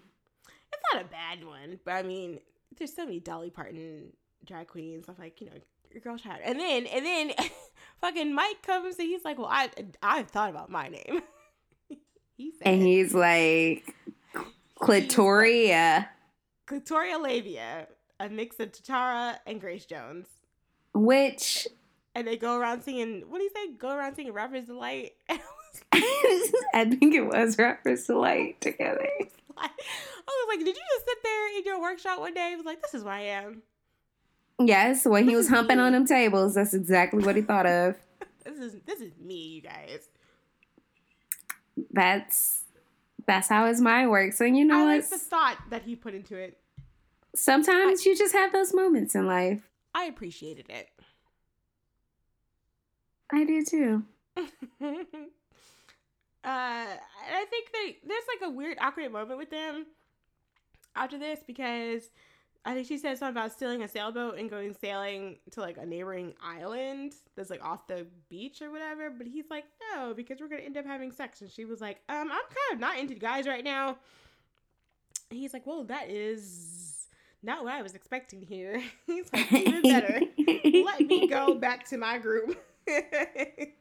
It's 0.73 0.81
not 0.91 1.03
a 1.03 1.05
bad 1.05 1.45
one, 1.45 1.79
but 1.85 1.91
I 1.93 2.01
mean, 2.01 2.39
there's 2.75 2.95
so 2.95 3.05
many 3.05 3.19
Dolly 3.19 3.51
Parton 3.51 4.13
drag 4.45 4.65
queens. 4.67 5.05
I'm 5.07 5.15
like, 5.19 5.41
you 5.41 5.47
know, 5.47 5.53
your 5.91 6.01
girl 6.01 6.17
child. 6.17 6.39
And 6.43 6.59
then, 6.59 6.87
and 6.87 7.05
then, 7.05 7.33
fucking 8.01 8.33
Mike 8.33 8.63
comes 8.63 8.97
and 8.97 9.07
he's 9.07 9.23
like, 9.23 9.37
well, 9.37 9.47
I, 9.47 9.69
I've 10.01 10.29
thought 10.29 10.49
about 10.49 10.71
my 10.71 10.87
name. 10.87 11.21
He 12.37 12.51
said, 12.51 12.67
And 12.67 12.81
he's 12.81 13.13
like 13.13 13.95
clitoria, 14.79 16.07
Clitoria 16.67 17.21
Labia, 17.21 17.87
a 18.19 18.29
mix 18.29 18.59
of 18.59 18.71
Tatara 18.71 19.37
and 19.45 19.59
Grace 19.59 19.85
Jones. 19.85 20.27
which 20.93 21.67
and 22.15 22.27
they 22.27 22.37
go 22.37 22.57
around 22.57 22.81
singing. 22.81 23.23
What 23.27 23.37
do 23.37 23.43
you 23.43 23.51
say? 23.55 23.73
Go 23.73 23.95
around 23.95 24.15
singing 24.15 24.33
"Rapper's 24.33 24.65
Delight." 24.65 25.13
I 25.93 26.85
think 26.85 27.13
it 27.13 27.21
was 27.21 27.57
reference 27.57 28.07
to 28.07 28.17
like 28.17 28.59
together. 28.59 29.07
I 29.57 29.69
was 30.27 30.47
like, 30.49 30.59
"Did 30.59 30.75
you 30.75 30.83
just 30.95 31.05
sit 31.05 31.17
there 31.23 31.57
in 31.57 31.63
your 31.63 31.79
workshop 31.81 32.19
one 32.19 32.33
day?" 32.33 32.51
I 32.53 32.55
was 32.55 32.65
like, 32.65 32.81
"This 32.81 32.93
is 32.93 33.03
where 33.03 33.13
I 33.13 33.21
am. 33.21 33.61
Yes, 34.59 35.05
when 35.05 35.27
he 35.27 35.35
was 35.35 35.47
humping 35.49 35.79
on 35.79 35.91
them 35.91 36.05
tables, 36.07 36.55
that's 36.55 36.73
exactly 36.73 37.23
what 37.23 37.35
he 37.35 37.43
thought 37.43 37.67
of. 37.67 37.95
This 38.43 38.57
is 38.57 38.81
this 38.85 38.99
is 39.01 39.11
me, 39.19 39.35
you 39.35 39.61
guys." 39.61 40.09
That's 41.91 42.63
that's 43.25 43.49
how 43.49 43.65
his 43.67 43.81
mind 43.81 44.09
works. 44.09 44.39
And 44.41 44.57
you 44.57 44.65
know 44.65 44.87
I 44.87 44.95
like 44.95 45.09
the 45.09 45.17
thought 45.17 45.57
that 45.69 45.83
he 45.83 45.95
put 45.95 46.13
into 46.13 46.35
it. 46.37 46.57
Sometimes 47.35 48.05
you 48.05 48.17
just 48.17 48.33
have 48.33 48.51
those 48.51 48.73
moments 48.73 49.13
in 49.13 49.27
life. 49.27 49.69
I 49.93 50.05
appreciated 50.05 50.69
it. 50.69 50.89
I 53.31 53.43
do 53.43 53.63
too. 53.63 54.03
uh, 54.37 54.43
and 54.81 54.99
I 56.43 57.45
think 57.49 57.71
they 57.73 57.97
there's 58.07 58.23
like 58.27 58.49
a 58.49 58.51
weird 58.51 58.77
awkward 58.79 59.11
moment 59.11 59.37
with 59.37 59.49
them 59.49 59.85
after 60.95 61.17
this 61.17 61.39
because 61.45 62.09
I 62.65 62.73
think 62.73 62.87
she 62.87 62.97
said 62.97 63.17
something 63.17 63.37
about 63.37 63.51
stealing 63.51 63.83
a 63.83 63.87
sailboat 63.87 64.37
and 64.37 64.49
going 64.49 64.75
sailing 64.79 65.37
to 65.51 65.61
like 65.61 65.77
a 65.77 65.85
neighboring 65.85 66.33
island 66.43 67.13
that's 67.35 67.49
like 67.49 67.63
off 67.63 67.87
the 67.87 68.05
beach 68.29 68.61
or 68.61 68.71
whatever. 68.71 69.09
But 69.09 69.27
he's 69.27 69.49
like, 69.49 69.65
no, 69.93 70.13
because 70.13 70.39
we're 70.39 70.49
gonna 70.49 70.63
end 70.63 70.77
up 70.77 70.85
having 70.85 71.11
sex. 71.11 71.41
And 71.41 71.49
she 71.49 71.65
was 71.65 71.81
like, 71.81 72.01
um, 72.09 72.29
I'm 72.29 72.29
kind 72.29 72.73
of 72.73 72.79
not 72.79 72.97
into 72.97 73.15
guys 73.15 73.47
right 73.47 73.63
now. 73.63 73.97
And 75.29 75.39
he's 75.39 75.53
like, 75.53 75.65
well, 75.65 75.83
that 75.85 76.09
is 76.09 77.07
not 77.43 77.63
what 77.63 77.73
I 77.73 77.81
was 77.81 77.95
expecting 77.95 78.41
here. 78.41 78.81
he's 79.05 79.31
like, 79.33 79.51
even 79.51 79.81
better. 79.81 80.21
Let 80.85 81.01
me 81.01 81.27
go 81.27 81.53
back 81.59 81.87
to 81.89 81.97
my 81.97 82.17
group. 82.17 82.57
he, 82.85 83.71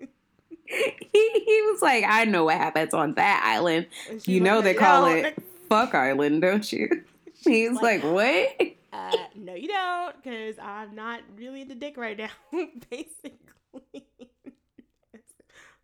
he 0.66 1.62
was 1.70 1.80
like, 1.82 2.04
I 2.06 2.24
know 2.24 2.44
what 2.44 2.56
happens 2.56 2.94
on 2.94 3.14
that 3.14 3.42
island. 3.44 3.86
You 4.24 4.40
know 4.40 4.56
like, 4.56 4.64
they 4.64 4.74
call 4.74 5.02
"No." 5.02 5.08
it 5.08 5.42
Fuck 5.68 5.94
Island, 5.94 6.42
don't 6.42 6.72
you? 6.72 7.04
He 7.52 7.68
was 7.68 7.80
like, 7.80 8.02
what? 8.02 8.60
uh, 8.92 9.16
no, 9.36 9.54
you 9.54 9.68
don't, 9.68 10.22
because 10.22 10.58
I'm 10.58 10.94
not 10.94 11.20
really 11.36 11.62
into 11.62 11.74
dick 11.74 11.96
right 11.96 12.16
now. 12.18 12.30
Basically, 12.90 14.06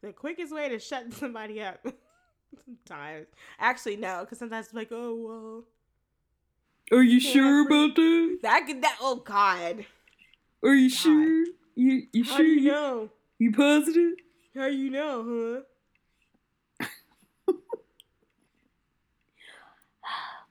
the 0.02 0.12
quickest 0.12 0.52
way 0.54 0.68
to 0.68 0.78
shut 0.78 1.12
somebody 1.12 1.62
up. 1.62 1.84
Sometimes, 2.86 3.26
actually, 3.58 3.96
no, 3.96 4.20
because 4.20 4.38
sometimes 4.38 4.66
it's 4.66 4.74
like, 4.74 4.88
oh 4.90 5.14
well, 5.14 5.64
Are 6.98 7.02
you 7.02 7.18
sure 7.20 7.66
about 7.66 7.96
that? 7.96 8.38
that 8.42 8.64
could 8.66 8.82
that. 8.82 8.98
Oh 9.00 9.16
God, 9.16 9.84
Are 10.62 10.74
you 10.74 10.90
God. 10.90 10.96
sure? 10.96 11.44
You 11.74 12.02
you 12.12 12.24
how 12.24 12.36
sure? 12.36 12.44
do 12.44 12.50
you 12.50 12.60
You, 12.60 12.70
know? 12.70 13.10
you 13.38 13.52
positive? 13.52 14.12
How 14.54 14.66
you 14.66 14.90
know, 14.90 15.24
huh? 15.56 15.60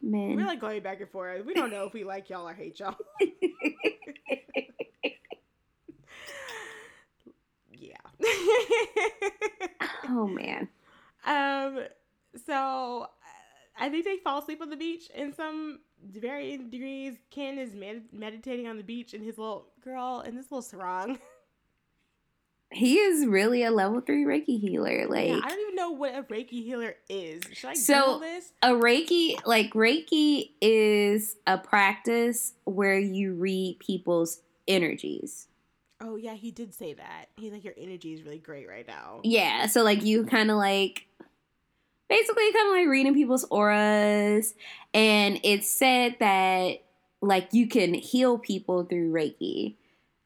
Man. 0.02 0.36
We're 0.36 0.46
like 0.46 0.60
going 0.60 0.82
back 0.82 1.00
and 1.00 1.10
forth. 1.10 1.46
We 1.46 1.54
don't 1.54 1.72
know 1.72 1.86
if 1.86 1.94
we 1.94 2.04
like 2.04 2.30
y'all 2.30 2.48
or 2.48 2.54
hate 2.54 2.80
y'all. 2.80 2.96
yeah. 7.72 7.98
oh 10.10 10.28
man. 10.28 10.68
Um, 11.26 11.82
so 12.46 13.08
I 13.80 13.90
think 13.90 14.06
they 14.06 14.18
fall 14.18 14.40
asleep 14.40 14.62
on 14.62 14.70
the 14.70 14.76
beach 14.76 15.10
in 15.16 15.34
some 15.34 15.80
varying 16.04 16.70
degrees. 16.70 17.16
Ken 17.30 17.58
is 17.58 17.74
med- 17.74 18.12
meditating 18.12 18.68
on 18.68 18.78
the 18.78 18.84
beach, 18.84 19.14
and 19.14 19.24
his 19.24 19.38
little 19.38 19.68
girl 19.84 20.24
and 20.26 20.38
this 20.38 20.52
little 20.52 20.62
sarong. 20.62 21.20
He 22.72 22.98
is 22.98 23.26
really 23.26 23.64
a 23.64 23.72
level 23.72 24.00
three 24.02 24.24
Reiki 24.24 24.60
healer. 24.60 25.08
Like 25.08 25.28
yeah, 25.28 25.40
I 25.44 25.50
don't 25.50 25.60
even 25.60 25.76
know 25.76 25.92
what 25.92 26.16
a 26.16 26.24
Reiki 26.24 26.64
healer 26.64 26.96
is. 27.10 27.42
Should 27.54 27.70
I 27.72 27.74
So- 27.74 28.14
Google 28.14 28.20
this? 28.20 28.54
a 28.64 28.70
Reiki, 28.70 29.36
like 29.46 29.74
Reiki 29.74 30.52
is 30.62 31.36
a 31.46 31.58
practice 31.58 32.54
where 32.64 32.98
you 32.98 33.34
read 33.34 33.80
people's 33.80 34.40
energies. 34.68 35.48
Oh 36.00 36.16
yeah, 36.16 36.34
he 36.34 36.50
did 36.52 36.74
say 36.74 36.94
that. 36.94 37.26
He's 37.36 37.52
like, 37.52 37.64
your 37.64 37.76
energy 37.78 38.14
is 38.14 38.24
really 38.24 38.40
great 38.40 38.68
right 38.68 38.88
now. 38.88 39.20
Yeah, 39.24 39.68
so 39.68 39.84
like 39.84 40.04
you 40.04 40.26
kind 40.26 40.50
of 40.50 40.58
like 40.58 41.06
basically 42.10 42.52
kind 42.54 42.68
of 42.68 42.74
like 42.74 42.88
reading 42.88 43.14
people's 43.14 43.46
auras 43.46 44.54
and 44.94 45.40
it's 45.44 45.70
said 45.70 46.16
that 46.20 46.82
like 47.22 47.50
you 47.54 47.68
can 47.68 47.94
heal 47.94 48.38
people 48.38 48.84
through 48.84 49.12
Reiki. 49.12 49.76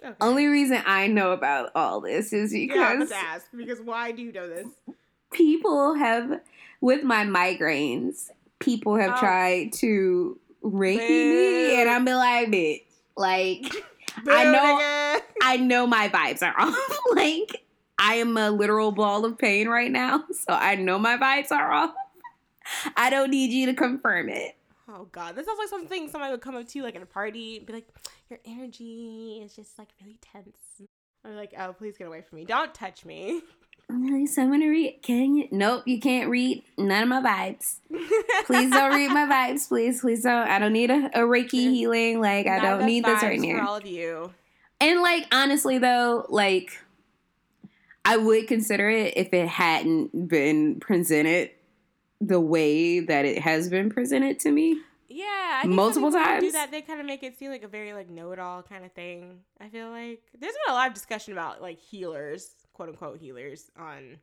Okay. 0.06 0.16
Only 0.22 0.45
reason 0.47 0.82
I 0.86 1.08
know 1.08 1.32
about 1.32 1.72
all 1.76 1.99
this 2.01 2.32
is 2.32 2.53
yeah, 2.53 2.74
I 2.76 2.95
was 2.95 3.10
because 3.10 3.10
to 3.10 3.16
ask 3.28 3.45
because 3.56 3.82
why 3.82 4.12
do 4.12 4.22
you 4.22 4.32
know 4.32 4.47
this? 4.47 4.68
people 5.32 5.95
have, 5.95 6.39
with 6.82 7.03
my 7.03 7.26
migraines, 7.26 8.30
people 8.60 8.95
have 8.95 9.14
Oh. 9.16 9.20
tried 9.20 9.74
to 9.74 10.39
Reiki 10.64 10.97
me, 11.10 11.82
and 11.82 11.89
I'm 11.89 12.06
like, 12.06 12.47
bitch, 12.49 12.84
like 13.18 13.64
Boo, 14.24 14.32
I 14.32 14.43
know- 14.45 14.80
nigga. 14.80 15.22
I 15.41 15.58
know 15.58 15.86
my 15.88 16.08
vibes 16.10 16.41
are 16.41 16.53
off. 16.60 16.99
like 17.16 17.64
I 17.99 18.16
am 18.16 18.38
a 18.38 18.51
literal 18.51 18.91
ball 18.91 19.26
of 19.26 19.38
pain 19.38 19.68
right 19.68 19.91
now, 19.91 20.24
so 20.32 20.53
I 20.53 20.76
know 20.76 20.97
my 20.99 21.18
vibes 21.18 21.51
are 21.51 21.72
off. 21.72 21.93
I 22.95 23.10
don't 23.10 23.30
need 23.30 23.51
you 23.51 23.66
to 23.68 23.74
confirm 23.74 24.30
it. 24.30 24.56
Oh 24.88 25.08
god, 25.12 25.36
this 25.36 25.45
sounds 25.45 25.58
like 25.60 25.68
something 25.70 26.10
somebody 26.10 26.32
would 26.32 26.41
come 26.41 26.56
up 26.56 26.68
to 26.68 26.78
you 26.80 26.84
like 26.84 26.95
at 26.95 27.01
a 27.01 27.06
party 27.08 27.58
and 27.58 27.66
be 27.66 27.74
like, 27.74 27.88
"Your 28.30 28.39
energy 28.45 29.41
is 29.43 29.55
just 29.55 29.78
like 29.78 29.89
really 30.01 30.17
tense." 30.21 30.57
I'm 31.23 31.36
like, 31.36 31.53
"Oh, 31.57 31.73
please 31.73 31.97
get 31.97 32.07
away 32.07 32.21
from 32.21 32.38
me! 32.38 32.45
Don't 32.45 32.73
touch 32.73 33.05
me!" 33.05 33.41
Really, 33.88 34.26
someone 34.26 34.61
to 34.61 34.67
read? 34.69 34.99
Can 35.03 35.36
you? 35.36 35.47
Nope, 35.51 35.84
you 35.86 35.99
can't 35.99 36.28
read 36.28 36.63
none 36.76 37.03
of 37.03 37.09
my 37.09 37.21
vibes. 37.21 37.78
Please 38.47 38.71
don't 38.71 38.91
read 38.95 39.11
my 39.11 39.26
vibes, 39.32 39.67
please, 39.67 40.01
please 40.01 40.23
don't. 40.23 40.47
I 40.47 40.57
don't 40.57 40.73
need 40.73 40.89
a, 40.89 41.05
a 41.13 41.19
Reiki 41.19 41.69
healing. 41.71 42.19
Like 42.19 42.47
I 42.47 42.57
Not 42.57 42.80
don't 42.80 42.86
need 42.88 43.05
this 43.05 43.21
right 43.21 43.39
now. 43.39 43.67
all 43.67 43.76
of 43.76 43.86
you, 43.86 44.34
And 44.82 45.01
like 45.01 45.28
honestly 45.32 45.78
though, 45.78 46.26
like 46.30 46.71
I 48.03 48.17
would 48.17 48.47
consider 48.47 48.89
it 48.89 49.17
if 49.17 49.32
it 49.34 49.47
hadn't 49.47 50.28
been 50.28 50.80
presented 50.80 51.51
the 52.21 52.39
way 52.39 53.01
that 53.01 53.26
it 53.26 53.39
has 53.39 53.69
been 53.69 53.89
presented 53.91 54.39
to 54.39 54.51
me. 54.51 54.80
Yeah, 55.08 55.60
I 55.60 55.62
think 55.64 55.74
Multiple 55.74 56.10
people 56.10 56.20
Do 56.20 56.26
times? 56.41 56.53
that? 56.53 56.72
They 56.72 56.82
kind 56.82 56.99
of 56.99 57.06
make 57.06 57.24
it 57.24 57.38
seem 57.38 57.51
like 57.51 57.64
a 57.64 57.68
very 57.68 57.93
like 57.93 58.10
know-it-all 58.10 58.64
kind 58.64 58.86
of 58.86 58.91
thing. 58.93 59.39
I 59.60 59.70
feel 59.70 59.89
like 59.89 60.22
there's 60.39 60.53
been 60.53 60.74
a 60.74 60.74
lot 60.74 60.88
of 60.88 60.93
discussion 60.93 61.34
about 61.34 61.62
like 61.62 61.80
healers, 61.80 62.49
quote 62.74 62.89
unquote 62.89 63.20
healers, 63.20 63.70
on 63.78 64.18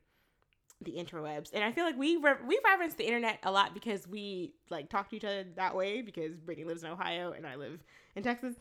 the 0.81 0.91
interwebs, 0.91 1.51
and 1.53 1.63
I 1.63 1.71
feel 1.71 1.85
like 1.85 1.97
we 1.97 2.17
re- 2.17 2.33
we 2.45 2.59
reference 2.65 2.95
the 2.95 3.05
internet 3.05 3.39
a 3.43 3.51
lot 3.51 3.73
because 3.73 4.07
we 4.07 4.53
like 4.69 4.89
talk 4.89 5.09
to 5.11 5.15
each 5.15 5.23
other 5.23 5.45
that 5.55 5.75
way. 5.75 6.01
Because 6.01 6.39
Brittany 6.39 6.67
lives 6.67 6.83
in 6.83 6.89
Ohio 6.89 7.31
and 7.31 7.47
I 7.47 7.55
live 7.55 7.79
in 8.15 8.23
Texas, 8.23 8.55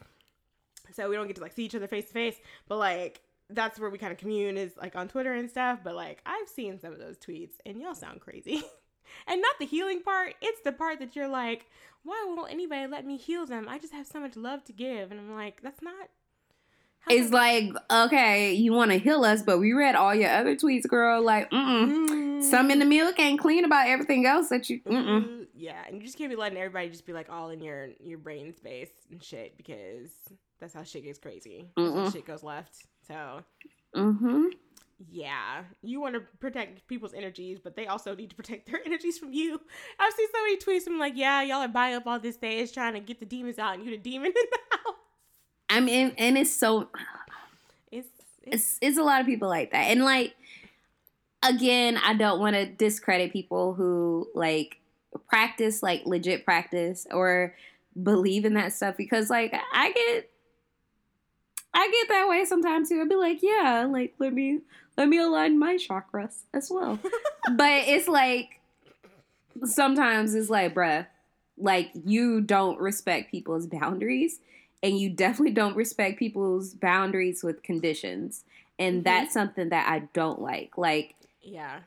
so 0.93 1.09
we 1.09 1.17
don't 1.17 1.27
get 1.27 1.37
to 1.37 1.43
like 1.43 1.53
see 1.55 1.65
each 1.65 1.75
other 1.75 1.89
face 1.89 2.07
to 2.07 2.13
face. 2.13 2.37
But 2.69 2.79
like 2.79 3.23
that's 3.51 3.79
where 3.79 3.91
we 3.91 3.99
kind 3.99 4.13
of 4.13 4.19
commune 4.19 4.57
is 4.57 4.73
like 4.77 4.95
on 4.97 5.09
Twitter 5.09 5.35
and 5.35 5.51
stuff. 5.51 5.81
But 5.83 5.95
like 5.97 6.23
I've 6.25 6.49
seen 6.49 6.79
some 6.79 6.93
of 6.93 6.99
those 7.01 7.19
tweets, 7.19 7.55
and 7.67 7.81
y'all 7.81 7.95
sound 7.95 8.21
crazy. 8.21 8.63
and 9.27 9.41
not 9.41 9.59
the 9.59 9.67
healing 9.67 10.03
part; 10.03 10.35
it's 10.41 10.61
the 10.63 10.73
part 10.73 10.99
that 11.01 11.17
you're 11.17 11.29
like, 11.29 11.67
why 12.05 12.25
won't 12.35 12.53
anybody 12.53 12.87
let 12.87 13.07
me 13.07 13.17
heal 13.17 13.47
them? 13.47 13.69
I 13.69 13.79
just 13.79 13.93
have 13.93 14.07
so 14.07 14.21
much 14.21 14.37
love 14.37 14.65
to 14.65 14.73
give, 14.73 15.11
and 15.11 15.21
I'm 15.21 15.35
like, 15.35 15.63
that's 15.63 15.83
not. 15.83 16.09
how 17.01 17.15
It's 17.15 17.33
like, 17.33 17.71
okay, 17.91 18.53
you 18.55 18.73
want 18.73 18.91
to 18.91 18.99
heal 18.99 19.25
us, 19.25 19.43
but 19.43 19.59
we 19.59 19.73
read 19.73 19.95
all 19.95 20.15
your 20.15 20.31
other 20.31 20.57
tweets, 20.57 20.87
girl. 20.89 21.23
Like, 21.23 21.51
mm-mm. 21.51 22.09
Mm. 22.09 22.43
Some 22.43 22.71
in 22.71 22.81
the 22.81 22.85
milk 22.85 23.19
ain't 23.21 23.41
clean 23.41 23.65
about 23.65 23.87
everything 23.87 24.27
else 24.27 24.49
that 24.49 24.69
you. 24.69 24.81
Mm-mm. 24.81 25.47
Yeah, 25.55 25.81
and 25.87 25.97
you 25.99 26.03
just 26.03 26.19
can't 26.19 26.31
be 26.31 26.37
letting 26.37 26.59
everybody 26.59 26.89
just 26.89 27.07
be 27.07 27.13
like 27.13 27.31
all 27.31 27.51
in 27.51 27.63
your 27.63 27.91
your 28.01 28.19
brain 28.19 28.55
space 28.57 28.91
and 29.11 29.23
shit 29.23 29.57
because 29.57 30.11
that's 30.59 30.75
how 30.75 30.83
shit 30.83 31.05
gets 31.05 31.19
crazy. 31.21 31.69
Shit 32.13 32.27
goes 32.27 32.43
left. 32.43 32.85
So 33.07 33.45
Mm-hmm. 33.95 34.47
Yeah, 35.11 35.63
you 35.83 36.01
want 36.01 36.15
to 36.15 36.21
protect 36.39 36.87
people's 36.87 37.15
energies, 37.15 37.59
but 37.63 37.77
they 37.77 37.87
also 37.87 38.15
need 38.15 38.31
to 38.31 38.37
protect 38.37 38.71
their 38.71 38.81
energies 38.87 39.19
from 39.19 39.33
you. 39.33 39.61
I've 39.99 40.13
seen 40.13 40.29
so 40.33 40.43
many 40.43 40.57
tweets. 40.59 40.87
I'm 40.87 40.99
like, 40.99 41.15
yeah, 41.17 41.43
y'all 41.43 41.63
are 41.63 41.69
buying 41.69 41.95
up 41.95 42.07
all 42.07 42.19
this 42.19 42.37
stage 42.37 42.73
trying 42.73 42.95
to 42.95 43.01
get 43.01 43.21
the 43.21 43.27
demons 43.27 43.59
out, 43.59 43.75
and 43.75 43.85
you 43.85 43.91
the 43.91 43.97
demon 43.99 44.27
in 44.27 44.33
the 44.33 44.59
house. 44.77 44.95
I 45.71 45.81
mean, 45.81 46.15
and 46.19 46.37
it's 46.37 46.53
so 46.53 46.89
It's 47.91 48.09
it's, 48.43 48.55
it's 48.55 48.79
it's 48.81 48.99
a 48.99 49.03
lot 49.03 49.21
of 49.21 49.27
people 49.27 49.49
like 49.49 49.73
that, 49.73 49.91
and 49.91 50.05
like 50.05 50.35
again, 51.43 51.99
I 52.03 52.15
don't 52.15 52.41
want 52.41 52.55
to 52.57 52.67
discredit 52.67 53.33
people 53.33 53.75
who 53.75 54.29
like 54.35 54.79
practice 55.29 55.83
like 55.83 56.03
legit 56.07 56.45
practice 56.45 57.07
or 57.11 57.55
believe 58.01 58.45
in 58.45 58.55
that 58.55 58.73
stuff 58.73 58.97
because 58.97 59.29
like 59.29 59.55
I 59.73 59.93
get 59.93 60.31
I 61.75 61.91
get 61.91 62.09
that 62.09 62.29
way 62.29 62.45
sometimes 62.45 62.89
too. 62.89 63.01
I'd 63.01 63.09
be 63.09 63.15
like, 63.17 63.43
yeah, 63.43 63.87
like 63.91 64.15
let 64.19 64.33
me 64.33 64.61
let 64.97 65.09
me 65.09 65.19
align 65.19 65.59
my 65.59 65.75
chakras 65.77 66.41
as 66.53 66.71
well. 66.71 66.99
but 67.57 67.83
it's 67.89 68.09
like 68.09 68.61
sometimes 69.65 70.35
it's 70.35 70.51
like, 70.51 70.75
bruh, 70.75 71.07
like 71.59 71.91
you 72.05 72.41
don't 72.41 72.79
respect 72.81 73.31
people's 73.31 73.67
boundaries 73.67 74.41
and 74.83 74.99
you 74.99 75.11
definitely 75.11 75.53
don't 75.55 75.77
respect 75.77 76.19
people's 76.19 76.75
boundaries 76.75 77.43
with 77.43 77.63
conditions. 77.63 78.45
And 78.79 79.01
Mhm. 79.01 79.05
that's 79.05 79.33
something 79.35 79.69
that 79.69 79.89
I 79.89 80.01
don't 80.13 80.41
like. 80.41 80.77
Like 80.77 81.15
yeah. 81.41 81.81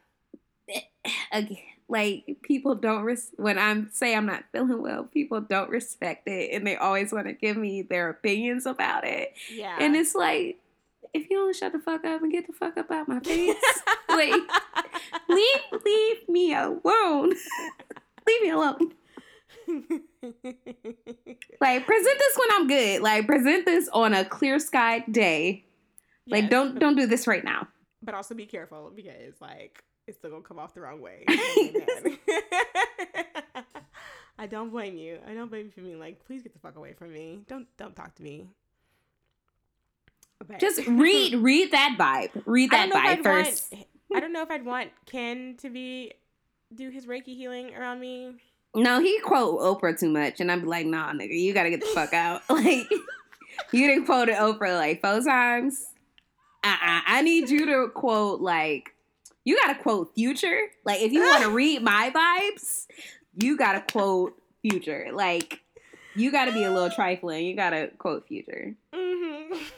again, 1.31 1.57
like 1.87 2.37
people 2.41 2.75
don't 2.75 3.03
res- 3.03 3.31
when 3.37 3.57
I'm 3.59 3.89
say 3.91 4.15
I'm 4.15 4.25
not 4.25 4.43
feeling 4.51 4.81
well, 4.81 5.03
people 5.03 5.41
don't 5.41 5.69
respect 5.69 6.27
it 6.27 6.51
and 6.53 6.65
they 6.65 6.75
always 6.77 7.11
want 7.11 7.27
to 7.27 7.33
give 7.33 7.57
me 7.57 7.81
their 7.81 8.09
opinions 8.09 8.65
about 8.65 9.05
it. 9.05 9.33
Yeah. 9.53 9.77
And 9.79 9.95
it's 9.95 10.15
like 10.15 10.59
if 11.15 11.29
you 11.29 11.37
don't 11.37 11.55
shut 11.55 11.71
the 11.71 11.79
fuck 11.79 12.03
up 12.05 12.21
and 12.21 12.31
get 12.31 12.45
the 12.47 12.53
fuck 12.53 12.77
up 12.77 12.91
out 12.91 13.07
my 13.07 13.19
face, 13.23 13.55
like 14.09 14.33
leave 15.29 15.61
leave 15.85 16.29
me 16.29 16.53
alone. 16.53 17.33
leave 18.27 18.41
me 18.41 18.49
alone. 18.49 18.91
Like 21.61 21.85
present 21.85 22.19
this 22.19 22.37
when 22.37 22.49
I'm 22.53 22.67
good. 22.67 23.01
Like 23.01 23.25
present 23.27 23.65
this 23.65 23.89
on 23.93 24.13
a 24.13 24.25
clear 24.25 24.59
sky 24.59 24.99
day. 25.09 25.65
Like 26.27 26.43
Yes, 26.43 26.51
don't 26.51 26.79
don't 26.79 26.95
do 26.95 27.05
this 27.07 27.27
right 27.27 27.43
now. 27.43 27.67
but 28.03 28.13
also 28.15 28.33
be 28.35 28.45
careful 28.45 28.91
because 28.95 29.33
like 29.41 29.83
it's 30.07 30.17
still 30.17 30.29
gonna 30.31 30.43
come 30.43 30.59
off 30.59 30.73
the 30.73 30.81
wrong 30.81 31.01
way. 31.01 31.25
I 34.37 34.47
don't 34.47 34.69
blame 34.69 34.97
you. 34.97 35.19
I 35.27 35.33
don't 35.33 35.49
blame 35.49 35.65
you 35.67 35.71
for 35.71 35.81
being 35.81 35.99
like, 35.99 36.23
please 36.25 36.43
get 36.43 36.53
the 36.53 36.59
fuck 36.59 36.75
away 36.75 36.93
from 36.93 37.13
me. 37.13 37.41
Don't 37.47 37.67
don't 37.77 37.95
talk 37.95 38.13
to 38.15 38.23
me. 38.23 38.47
Okay. 40.43 40.57
Just 40.59 40.85
read 40.87 41.35
read 41.35 41.71
that 41.71 41.95
vibe. 41.97 42.43
Read 42.45 42.71
that 42.71 42.89
don't 42.89 43.03
know 43.03 43.11
if 43.11 43.19
vibe 43.19 43.23
first. 43.23 43.71
Want, 43.71 43.85
I 44.15 44.19
don't 44.19 44.33
know 44.33 44.41
if 44.41 44.51
I'd 44.51 44.65
want 44.65 44.91
Ken 45.05 45.55
to 45.59 45.69
be 45.69 46.13
do 46.73 46.89
his 46.89 47.05
Reiki 47.05 47.35
healing 47.35 47.73
around 47.75 47.99
me. 47.99 48.35
No, 48.75 48.99
he 48.99 49.19
quote 49.21 49.61
Oprah 49.61 49.97
too 49.97 50.09
much, 50.09 50.41
and 50.41 50.51
I'm 50.51 50.65
like, 50.65 50.85
nah, 50.85 51.13
nigga, 51.13 51.39
you 51.39 51.53
gotta 51.53 51.69
get 51.69 51.79
the 51.79 51.87
fuck 51.87 52.13
out. 52.13 52.41
Like, 52.49 52.89
you 53.71 53.87
didn't 53.87 54.05
quote 54.05 54.27
Oprah 54.27 54.77
like 54.77 54.99
four 55.01 55.21
times. 55.21 55.85
Uh-uh. 56.61 57.01
I 57.07 57.21
need 57.21 57.49
you 57.49 57.65
to 57.67 57.89
quote 57.93 58.41
like, 58.41 58.93
you 59.45 59.57
gotta 59.61 59.79
quote 59.79 60.13
Future. 60.13 60.59
Like, 60.83 61.01
if 61.01 61.13
you 61.13 61.21
want 61.21 61.43
to 61.43 61.49
read 61.51 61.83
my 61.83 62.11
vibes, 62.13 62.87
you 63.41 63.55
gotta 63.55 63.79
quote 63.79 64.33
Future. 64.61 65.09
Like, 65.13 65.61
you 66.15 66.31
gotta 66.31 66.51
be 66.51 66.63
a 66.63 66.71
little 66.71 66.89
trifling. 66.89 67.45
You 67.45 67.55
gotta 67.55 67.91
quote 67.97 68.27
Future. 68.27 68.75
hmm 68.93 69.04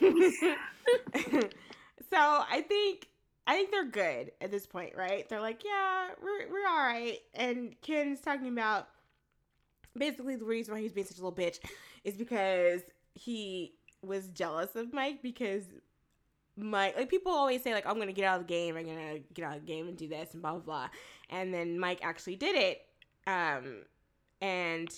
so 2.10 2.16
I 2.16 2.64
think 2.66 3.08
I 3.46 3.54
think 3.54 3.70
they're 3.70 3.84
good 3.84 4.32
at 4.40 4.50
this 4.50 4.66
point, 4.66 4.92
right? 4.96 5.28
They're 5.28 5.40
like, 5.40 5.64
yeah, 5.64 6.08
we're 6.22 6.50
we're 6.50 6.68
all 6.68 6.76
right. 6.76 7.18
And 7.34 7.74
Ken's 7.80 8.20
talking 8.20 8.48
about 8.48 8.88
basically 9.96 10.36
the 10.36 10.44
reason 10.44 10.74
why 10.74 10.80
he's 10.80 10.92
being 10.92 11.06
such 11.06 11.18
a 11.18 11.22
little 11.22 11.36
bitch 11.36 11.58
is 12.04 12.16
because 12.16 12.82
he 13.14 13.74
was 14.02 14.28
jealous 14.28 14.76
of 14.76 14.92
Mike 14.92 15.22
because 15.22 15.64
Mike 16.56 16.96
like 16.96 17.08
people 17.08 17.32
always 17.32 17.62
say 17.62 17.72
like 17.72 17.86
I'm 17.86 17.98
gonna 17.98 18.12
get 18.12 18.24
out 18.24 18.40
of 18.40 18.46
the 18.46 18.52
game, 18.52 18.76
I'm 18.76 18.86
gonna 18.86 19.18
get 19.34 19.44
out 19.44 19.56
of 19.56 19.62
the 19.62 19.66
game 19.66 19.88
and 19.88 19.96
do 19.96 20.08
this 20.08 20.34
and 20.34 20.42
blah 20.42 20.52
blah 20.52 20.60
blah. 20.60 20.88
And 21.30 21.52
then 21.52 21.78
Mike 21.78 22.00
actually 22.02 22.36
did 22.36 22.54
it. 22.54 22.82
Um 23.26 23.82
and 24.40 24.88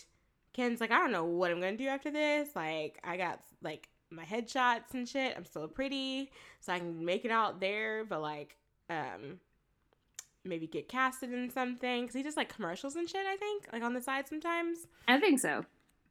Ken's 0.53 0.81
like, 0.81 0.91
I 0.91 0.99
don't 0.99 1.13
know 1.13 1.25
what 1.25 1.51
I'm 1.51 1.61
gonna 1.61 1.77
do 1.77 1.87
after 1.87 2.11
this. 2.11 2.49
Like, 2.57 2.99
I 3.05 3.17
got 3.17 3.41
like 3.63 3.89
my 4.11 4.25
headshots 4.25 4.93
and 4.95 5.09
shit. 5.09 5.35
I'm 5.37 5.45
still 5.45 5.69
pretty, 5.69 6.31
so 6.61 6.73
I 6.73 6.79
can 6.79 7.05
make 7.05 7.25
it 7.25 7.31
out 7.31 7.61
there, 7.61 8.05
but 8.05 8.21
like, 8.23 8.57
um, 8.89 9.39
maybe 10.45 10.67
get 10.67 10.89
casted 10.89 11.33
in 11.33 11.51
something 11.51 12.03
because 12.03 12.15
he 12.15 12.23
does 12.23 12.37
like 12.37 12.55
commercials 12.55 12.97
and 12.97 13.09
shit. 13.09 13.27
I 13.27 13.37
think 13.37 13.67
like 13.73 13.83
on 13.83 13.95
the 13.95 14.01
side 14.01 14.29
sometimes. 14.29 14.79
I 15.07 15.19
think 15.21 15.39
so. 15.41 15.65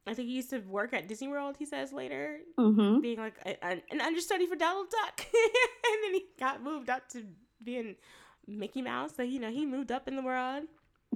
I 0.06 0.14
think 0.14 0.28
he 0.28 0.34
used 0.36 0.50
to 0.50 0.60
work 0.60 0.94
at 0.94 1.08
Disney 1.08 1.28
World. 1.28 1.56
He 1.58 1.66
says 1.66 1.92
later, 1.92 2.38
Mm-hmm. 2.58 3.00
being 3.00 3.18
like 3.18 3.34
a, 3.44 3.62
an, 3.64 3.82
an 3.90 4.00
understudy 4.00 4.46
for 4.46 4.56
Donald 4.56 4.86
Duck, 4.90 5.26
and 5.34 6.02
then 6.04 6.14
he 6.14 6.24
got 6.38 6.62
moved 6.62 6.88
up 6.88 7.08
to 7.10 7.24
being 7.62 7.96
Mickey 8.46 8.80
Mouse. 8.82 9.14
So 9.14 9.22
you 9.22 9.38
know 9.40 9.50
he 9.50 9.66
moved 9.66 9.92
up 9.92 10.08
in 10.08 10.16
the 10.16 10.22
world. 10.22 10.64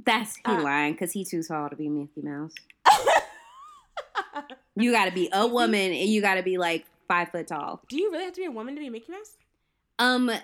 That's 0.05 0.37
he 0.37 0.43
Uh. 0.45 0.61
lying 0.63 0.93
because 0.93 1.13
he's 1.13 1.31
too 1.31 1.43
tall 1.43 1.71
to 1.71 1.77
be 1.77 1.89
Mickey 1.89 2.21
Mouse. 2.21 2.53
You 4.77 4.93
gotta 4.93 5.13
be 5.13 5.29
a 5.33 5.47
woman 5.59 5.93
and 5.93 6.09
you 6.09 6.21
gotta 6.21 6.43
be 6.43 6.59
like 6.59 6.87
five 7.09 7.31
foot 7.31 7.47
tall. 7.49 7.83
Do 7.89 7.97
you 7.97 8.11
really 8.11 8.25
have 8.25 8.35
to 8.35 8.41
be 8.41 8.47
a 8.47 8.51
woman 8.51 8.75
to 8.75 8.81
be 8.81 8.91
Mickey 8.91 9.13
Mouse? 9.13 9.37
Um, 9.99 10.29
I 10.31 10.39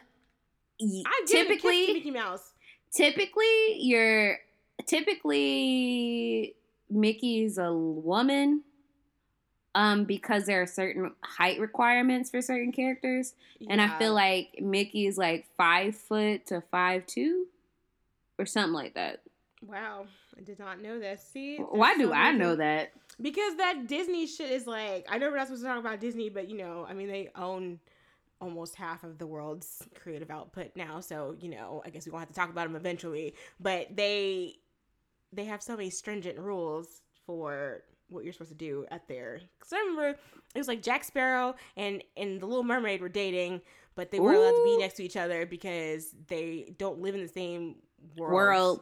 give 0.81 0.87
a 0.87 0.87
kiss 0.87 1.31
to 1.31 1.37
typically, 1.37 1.93
Mickey 1.95 2.11
Mouse. 2.11 2.53
typically 2.95 3.77
you're 3.81 4.39
typically 4.87 6.55
Mickey's 6.89 7.59
a 7.59 7.73
woman, 7.73 8.63
um 9.75 10.05
because 10.05 10.47
there 10.47 10.63
are 10.63 10.67
certain 10.67 11.13
height 11.23 11.61
requirements 11.61 12.31
for 12.31 12.43
certain 12.43 12.73
characters 12.73 13.35
and 13.69 13.81
i 13.81 13.97
feel 13.99 14.13
like 14.13 14.57
Mickey's 14.61 15.17
like 15.17 15.47
five 15.57 15.95
foot 15.97 16.47
to 16.47 16.61
five 16.73 17.07
two 17.07 17.47
or 18.39 18.47
something 18.47 18.73
like 18.73 18.95
that 18.95 19.21
Wow, 19.63 20.07
I 20.39 20.41
did 20.41 20.59
not 20.59 20.81
know 20.81 20.99
this. 20.99 21.23
See, 21.23 21.59
why 21.59 21.95
do 21.99 22.07
so 22.09 22.13
i 22.15 22.33
know 22.33 22.57
that 22.57 22.93
Because 23.21 23.57
that 23.57 23.87
Disney 23.87 24.27
shit 24.27 24.51
is 24.51 24.67
like, 24.67 25.07
I 25.09 25.19
know 25.19 25.31
we're 25.31 25.37
not 25.37 25.49
supposed 25.49 25.63
to 25.63 25.69
talk 25.69 25.79
about 25.79 26.01
Disney, 26.01 26.29
but 26.29 26.49
you 26.49 26.57
know, 26.57 26.87
I 26.89 26.95
mean, 26.95 27.09
they 27.09 27.29
own 27.37 27.81
almost 28.41 28.75
half 28.75 29.05
of 29.05 29.19
the 29.19 29.27
world's 29.27 29.83
creative 29.95 30.31
output 30.31 30.71
now. 30.75 31.01
So, 31.01 31.37
you 31.39 31.51
know, 31.51 31.83
I 31.85 31.91
guess 31.91 32.07
we 32.07 32.13
won't 32.13 32.23
have 32.23 32.29
to 32.29 32.35
talk 32.35 32.51
about 32.51 32.65
them 32.65 32.77
eventually. 32.77 33.35
But 33.59 33.95
they 33.95 34.57
they 35.33 35.45
have 35.45 35.63
so 35.63 35.77
many 35.77 35.91
stringent 35.91 36.39
rules 36.39 37.03
for 37.27 37.83
what 38.09 38.25
you're 38.25 38.33
supposed 38.33 38.51
to 38.51 38.57
do 38.57 38.87
at 38.91 39.07
their. 39.07 39.41
Because 39.59 39.73
I 39.73 39.79
remember 39.79 40.09
it 40.55 40.59
was 40.59 40.69
like 40.69 40.83
Jack 40.83 41.05
Sparrow 41.05 41.55
and 41.77 42.03
and 42.17 42.41
the 42.41 42.47
Little 42.47 42.65
Mermaid 42.65 43.01
were 43.01 43.09
dating, 43.09 43.61
but 43.95 44.11
they 44.11 44.19
weren't 44.19 44.39
allowed 44.39 44.57
to 44.57 44.65
be 44.65 44.79
next 44.79 44.95
to 44.95 45.05
each 45.05 45.17
other 45.17 45.47
because 45.47 46.15
they 46.29 46.73
don't 46.79 47.01
live 47.01 47.15
in 47.15 47.23
the 47.23 47.29
same 47.29 47.77
world 48.17 48.33
world 48.33 48.81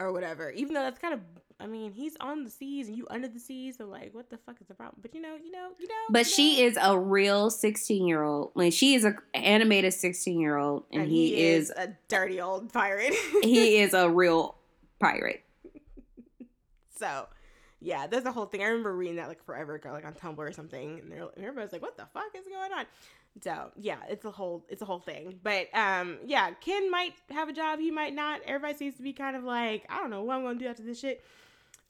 or 0.00 0.12
whatever. 0.12 0.50
Even 0.50 0.74
though 0.74 0.82
that's 0.82 0.98
kind 0.98 1.14
of, 1.14 1.20
I 1.62 1.66
mean, 1.66 1.92
he's 1.92 2.16
on 2.20 2.44
the 2.44 2.50
seas 2.50 2.88
and 2.88 2.96
you 2.96 3.06
under 3.10 3.28
the 3.28 3.38
seas, 3.38 3.76
so 3.78 3.86
like, 3.86 4.12
what 4.12 4.28
the 4.30 4.38
fuck 4.38 4.60
is 4.60 4.66
the 4.66 4.74
problem? 4.74 5.00
But 5.00 5.14
you 5.14 5.20
know, 5.20 5.36
you 5.42 5.52
know, 5.52 5.68
you 5.78 5.86
know. 5.86 5.94
but 6.10 6.26
you 6.26 6.32
she 6.32 6.60
know. 6.60 6.68
is 6.68 6.78
a 6.80 6.98
real 6.98 7.50
16 7.50 8.06
year 8.06 8.22
old 8.22 8.52
like 8.54 8.72
she 8.72 8.94
is 8.94 9.04
a 9.04 9.14
animated 9.34 9.94
16 9.94 10.40
year 10.40 10.56
old 10.56 10.84
and, 10.92 11.08
he, 11.08 11.46
is 11.46 11.70
a 11.70 11.96
dirty 12.08 12.40
old 12.40 12.72
pirate. 12.72 13.14
he 13.42 13.78
is 13.78 13.94
a 13.94 14.10
real 14.10 14.56
pirate 14.98 15.44
so, 17.02 17.26
yeah, 17.80 18.06
that's 18.06 18.22
the 18.22 18.30
whole 18.30 18.46
thing. 18.46 18.62
I 18.62 18.66
remember 18.66 18.94
reading 18.94 19.16
that 19.16 19.26
like 19.26 19.44
forever 19.44 19.74
ago, 19.74 19.90
like 19.90 20.04
on 20.04 20.14
Tumblr 20.14 20.38
or 20.38 20.52
something, 20.52 21.00
and, 21.00 21.10
they're, 21.10 21.26
and 21.34 21.44
everybody's 21.44 21.72
like, 21.72 21.82
"What 21.82 21.96
the 21.96 22.06
fuck 22.14 22.30
is 22.36 22.46
going 22.46 22.72
on?" 22.72 22.84
So, 23.42 23.72
yeah, 23.76 23.96
it's 24.08 24.24
a 24.24 24.30
whole 24.30 24.64
it's 24.68 24.82
a 24.82 24.84
whole 24.84 25.00
thing. 25.00 25.40
But 25.42 25.66
um, 25.74 26.18
yeah, 26.24 26.52
Ken 26.52 26.90
might 26.90 27.14
have 27.30 27.48
a 27.48 27.52
job, 27.52 27.80
he 27.80 27.90
might 27.90 28.14
not. 28.14 28.40
Everybody 28.46 28.74
seems 28.74 28.94
to 28.96 29.02
be 29.02 29.12
kind 29.12 29.34
of 29.34 29.42
like, 29.42 29.84
I 29.88 29.98
don't 29.98 30.10
know 30.10 30.22
what 30.22 30.36
I'm 30.36 30.44
gonna 30.44 30.58
do 30.60 30.66
after 30.66 30.84
this 30.84 31.00
shit. 31.00 31.24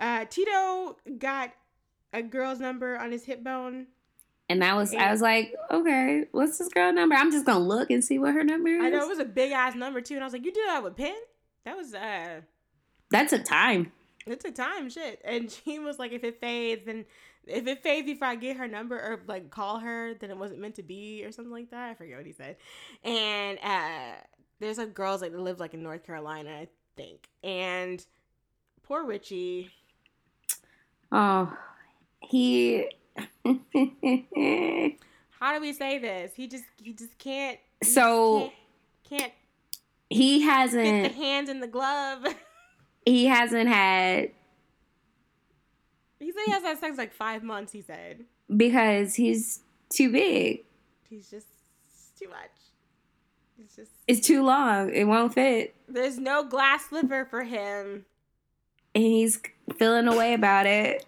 Uh, 0.01 0.25
Tito 0.25 0.97
got 1.19 1.53
a 2.13 2.23
girl's 2.23 2.61
number 2.61 2.99
on 2.99 3.11
his 3.13 3.25
hip 3.25 3.43
bone. 3.43 3.87
and 4.49 4.63
i 4.63 4.75
was 4.75 4.93
i 4.93 5.11
was 5.11 5.23
like 5.23 5.55
okay 5.71 6.25
what's 6.33 6.59
this 6.59 6.69
girl 6.69 6.93
number 6.93 7.15
i'm 7.15 7.31
just 7.31 7.47
gonna 7.47 7.65
look 7.65 7.91
and 7.91 8.05
see 8.05 8.19
what 8.19 8.35
her 8.35 8.45
number 8.45 8.69
is 8.69 8.83
I 8.83 8.91
know 8.91 9.05
it 9.05 9.09
was 9.09 9.19
a 9.19 9.25
big 9.25 9.53
ass 9.53 9.75
number 9.75 10.01
too, 10.01 10.15
and 10.15 10.23
I 10.23 10.27
was 10.27 10.33
like, 10.35 10.45
"You 10.45 10.53
did 10.53 10.67
that 10.67 10.83
with 10.83 10.97
pen? 10.97 11.15
That 11.65 11.77
was 11.77 11.95
uh, 11.95 12.41
that's 13.11 13.33
a 13.33 13.39
time 13.39 13.93
it 14.27 14.41
took 14.41 14.55
time, 14.55 14.91
shit." 14.91 15.21
And 15.25 15.51
she 15.65 15.79
was 15.79 15.99
like, 15.99 16.13
"If 16.13 16.25
it 16.25 16.41
fades, 16.41 16.85
then 16.87 17.05
if 17.47 17.67
it 17.67 17.83
fades 17.83 18.07
before 18.07 18.29
I 18.29 18.35
get 18.37 18.57
her 18.57 18.69
number 18.69 18.97
or 18.97 19.21
like 19.27 19.51
call 19.51 19.79
her, 19.81 20.15
then 20.15 20.31
it 20.31 20.37
wasn't 20.37 20.61
meant 20.61 20.75
to 20.77 20.83
be, 20.83 21.25
or 21.25 21.33
something 21.33 21.53
like 21.53 21.71
that." 21.71 21.91
I 21.91 21.95
forget 21.95 22.17
what 22.17 22.27
he 22.27 22.33
said. 22.33 22.57
And 23.05 23.59
uh, 23.63 24.21
there's 24.61 24.79
like 24.79 24.95
girls 24.95 25.23
like 25.23 25.33
that 25.33 25.41
live 25.41 25.61
like 25.61 25.75
in 25.75 25.83
North 25.83 26.05
Carolina, 26.05 26.51
I 26.51 26.69
think, 26.97 27.29
and 27.43 28.05
poor 28.83 29.05
Richie. 29.05 29.71
Oh 31.13 31.57
he 32.21 32.87
How 35.41 35.55
do 35.55 35.61
we 35.61 35.73
say 35.73 35.99
this? 35.99 36.33
He 36.35 36.47
just 36.49 36.65
he 36.83 36.93
just 36.93 37.19
can't. 37.19 37.59
he 37.81 37.85
just 37.85 37.95
So- 37.95 38.53
can't, 39.09 39.21
can't 39.21 39.33
he 40.09 40.41
fit 40.41 40.47
the 40.47 40.53
hasn't 40.53 41.15
hands 41.15 41.49
in 41.49 41.61
the 41.61 41.67
glove. 41.67 42.27
he 43.07 43.27
hasn't 43.27 43.69
had 43.69 44.31
he 46.21 46.31
said 46.31 46.41
he 46.47 46.53
has 46.53 46.63
had 46.63 46.79
sex 46.79 46.97
like 46.99 47.13
five 47.13 47.43
months. 47.43 47.73
He 47.73 47.83
said. 47.83 48.25
because 48.57 49.15
he's 49.17 49.61
too 49.91 50.11
big 50.13 50.61
He's 51.11 51.29
just 51.29 51.49
too 52.19 52.29
much. 52.29 52.51
It's 53.59 53.77
just 53.77 53.91
it's 54.07 54.27
too 54.27 54.43
long 54.43 54.91
it 54.95 55.05
won't 55.05 55.35
fit 55.35 55.75
there's 55.89 56.19
no 56.19 56.45
glass 56.45 56.87
slipper 56.89 57.27
for 57.29 57.43
him. 57.43 58.05
And 58.95 59.05
he's 59.05 59.41
feeling 59.79 60.09
away 60.09 60.35
about 60.35 60.67
it 60.67 61.07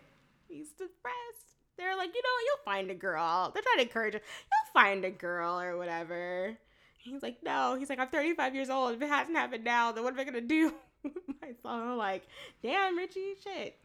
He's 0.55 0.70
depressed. 0.70 1.56
They're 1.77 1.97
like, 1.97 2.15
you 2.15 2.23
know, 2.23 2.28
you'll 2.47 2.65
find 2.65 2.90
a 2.90 2.94
girl. 2.94 3.51
They're 3.52 3.62
trying 3.62 3.78
to 3.78 3.82
encourage 3.82 4.15
him. 4.15 4.20
You'll 4.24 4.73
find 4.73 5.05
a 5.05 5.11
girl 5.11 5.61
or 5.61 5.77
whatever. 5.77 6.56
He's 6.98 7.23
like, 7.23 7.43
no. 7.43 7.74
He's 7.78 7.90
like, 7.90 7.98
I'm 7.98 8.09
35 8.09 8.55
years 8.55 8.70
old. 8.70 8.94
If 8.94 9.02
it 9.02 9.09
hasn't 9.09 9.36
happened 9.36 9.65
now, 9.65 9.90
then 9.90 10.05
what 10.05 10.15
am 10.15 10.20
I 10.20 10.24
gonna 10.24 10.40
do 10.40 10.73
with 11.02 11.12
myself? 11.43 11.59
I'm 11.65 11.97
like, 11.97 12.23
damn, 12.62 12.97
Richie, 12.97 13.35
shit. 13.43 13.78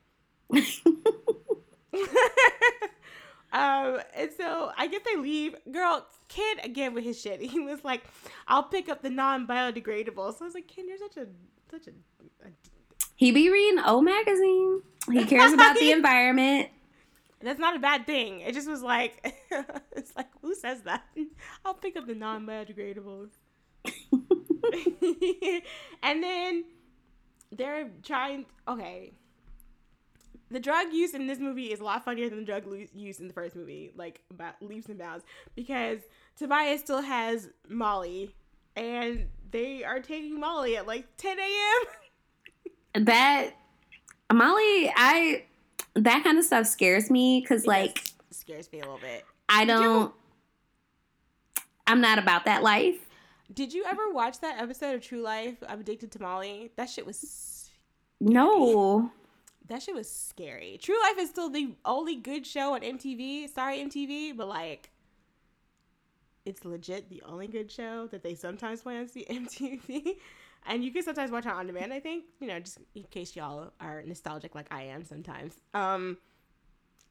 um, 3.51 3.99
and 4.15 4.29
so 4.37 4.71
I 4.77 4.87
guess 4.87 5.01
they 5.05 5.17
leave. 5.17 5.55
Girl, 5.71 6.05
Ken 6.27 6.59
again 6.63 6.93
with 6.93 7.03
his 7.03 7.19
shit. 7.19 7.41
He 7.41 7.59
was 7.59 7.83
like, 7.83 8.03
"I'll 8.47 8.63
pick 8.63 8.89
up 8.89 9.01
the 9.03 9.09
non-biodegradable." 9.09 10.37
So 10.37 10.37
I 10.41 10.45
was 10.45 10.53
like, 10.55 10.67
"Ken, 10.67 10.87
you're 10.87 10.97
such 10.97 11.17
a 11.17 11.27
such 11.69 11.87
a." 11.87 11.91
a 12.47 12.49
he 13.19 13.31
be 13.31 13.49
reading 13.49 13.83
O 13.85 14.01
magazine 14.01 14.81
he 15.11 15.25
cares 15.25 15.51
about 15.51 15.77
the 15.77 15.91
environment 15.99 16.69
that's 17.41 17.59
not 17.59 17.75
a 17.75 17.79
bad 17.79 18.05
thing. 18.05 18.41
It 18.41 18.53
just 18.53 18.67
was 18.67 18.81
like, 18.81 19.33
it's 19.95 20.15
like, 20.15 20.27
who 20.41 20.53
says 20.55 20.81
that? 20.81 21.03
I'll 21.65 21.73
pick 21.73 21.95
up 21.95 22.07
the 22.07 22.15
non-biodegradables. 22.15 23.29
and 26.03 26.23
then 26.23 26.65
they're 27.51 27.89
trying. 28.03 28.45
Okay. 28.67 29.13
The 30.51 30.59
drug 30.59 30.91
use 30.91 31.13
in 31.13 31.27
this 31.27 31.39
movie 31.39 31.71
is 31.71 31.79
a 31.79 31.83
lot 31.83 32.03
funnier 32.03 32.27
than 32.27 32.39
the 32.39 32.45
drug 32.45 32.65
use 32.93 33.19
in 33.19 33.27
the 33.27 33.33
first 33.33 33.55
movie, 33.55 33.91
like 33.95 34.21
about 34.31 34.55
leaps 34.61 34.87
and 34.87 34.97
bounds, 34.97 35.23
because 35.55 35.99
Tobias 36.35 36.81
still 36.81 37.03
has 37.03 37.49
Molly, 37.67 38.35
and 38.75 39.27
they 39.51 39.83
are 39.83 39.99
taking 39.99 40.39
Molly 40.39 40.75
at 40.75 40.87
like 40.87 41.05
10 41.17 41.37
a.m. 41.37 42.08
that 42.95 43.51
Molly, 44.31 44.91
I 44.95 45.45
that 45.95 46.23
kind 46.23 46.37
of 46.37 46.43
stuff 46.45 46.67
scares 46.67 47.09
me 47.09 47.41
because 47.41 47.65
like 47.65 48.01
scares 48.31 48.71
me 48.71 48.79
a 48.79 48.83
little 48.83 48.99
bit. 48.99 49.25
I 49.49 49.65
Did 49.65 49.71
you 49.71 49.75
ever- 49.75 49.83
don't. 49.83 50.13
I'm 51.87 52.01
not 52.01 52.19
about 52.19 52.45
that 52.45 52.61
life. 52.61 53.07
Did 53.51 53.73
you 53.73 53.83
ever 53.85 54.11
watch 54.11 54.41
that 54.41 54.61
episode 54.61 54.93
of 54.93 55.01
True 55.01 55.21
Life? 55.21 55.57
I'm 55.67 55.79
addicted 55.79 56.11
to 56.11 56.21
Molly. 56.21 56.71
That 56.75 56.87
shit 56.87 57.05
was 57.07 57.71
No, 58.19 59.11
that 59.67 59.81
shit 59.81 59.95
was 59.95 60.07
scary. 60.09 60.77
True 60.81 61.01
Life 61.01 61.17
is 61.17 61.29
still 61.29 61.49
the 61.49 61.73
only 61.83 62.15
good 62.15 62.45
show 62.45 62.75
on 62.75 62.81
MTV. 62.81 63.49
Sorry 63.53 63.79
MTV, 63.79 64.37
but 64.37 64.47
like 64.47 64.91
it's 66.45 66.63
legit 66.63 67.09
the 67.09 67.21
only 67.27 67.47
good 67.47 67.71
show 67.71 68.07
that 68.07 68.21
they 68.23 68.35
sometimes 68.35 68.81
play 68.81 68.97
on 68.99 69.05
MTV. 69.07 70.17
And 70.67 70.83
you 70.83 70.91
can 70.91 71.03
sometimes 71.03 71.31
watch 71.31 71.45
it 71.45 71.51
on 71.51 71.67
demand, 71.67 71.93
I 71.93 71.99
think. 71.99 72.25
You 72.39 72.47
know, 72.47 72.59
just 72.59 72.79
in 72.95 73.03
case 73.03 73.35
y'all 73.35 73.71
are 73.79 74.03
nostalgic 74.03 74.55
like 74.55 74.67
I 74.71 74.83
am 74.83 75.03
sometimes. 75.03 75.55
Um 75.73 76.17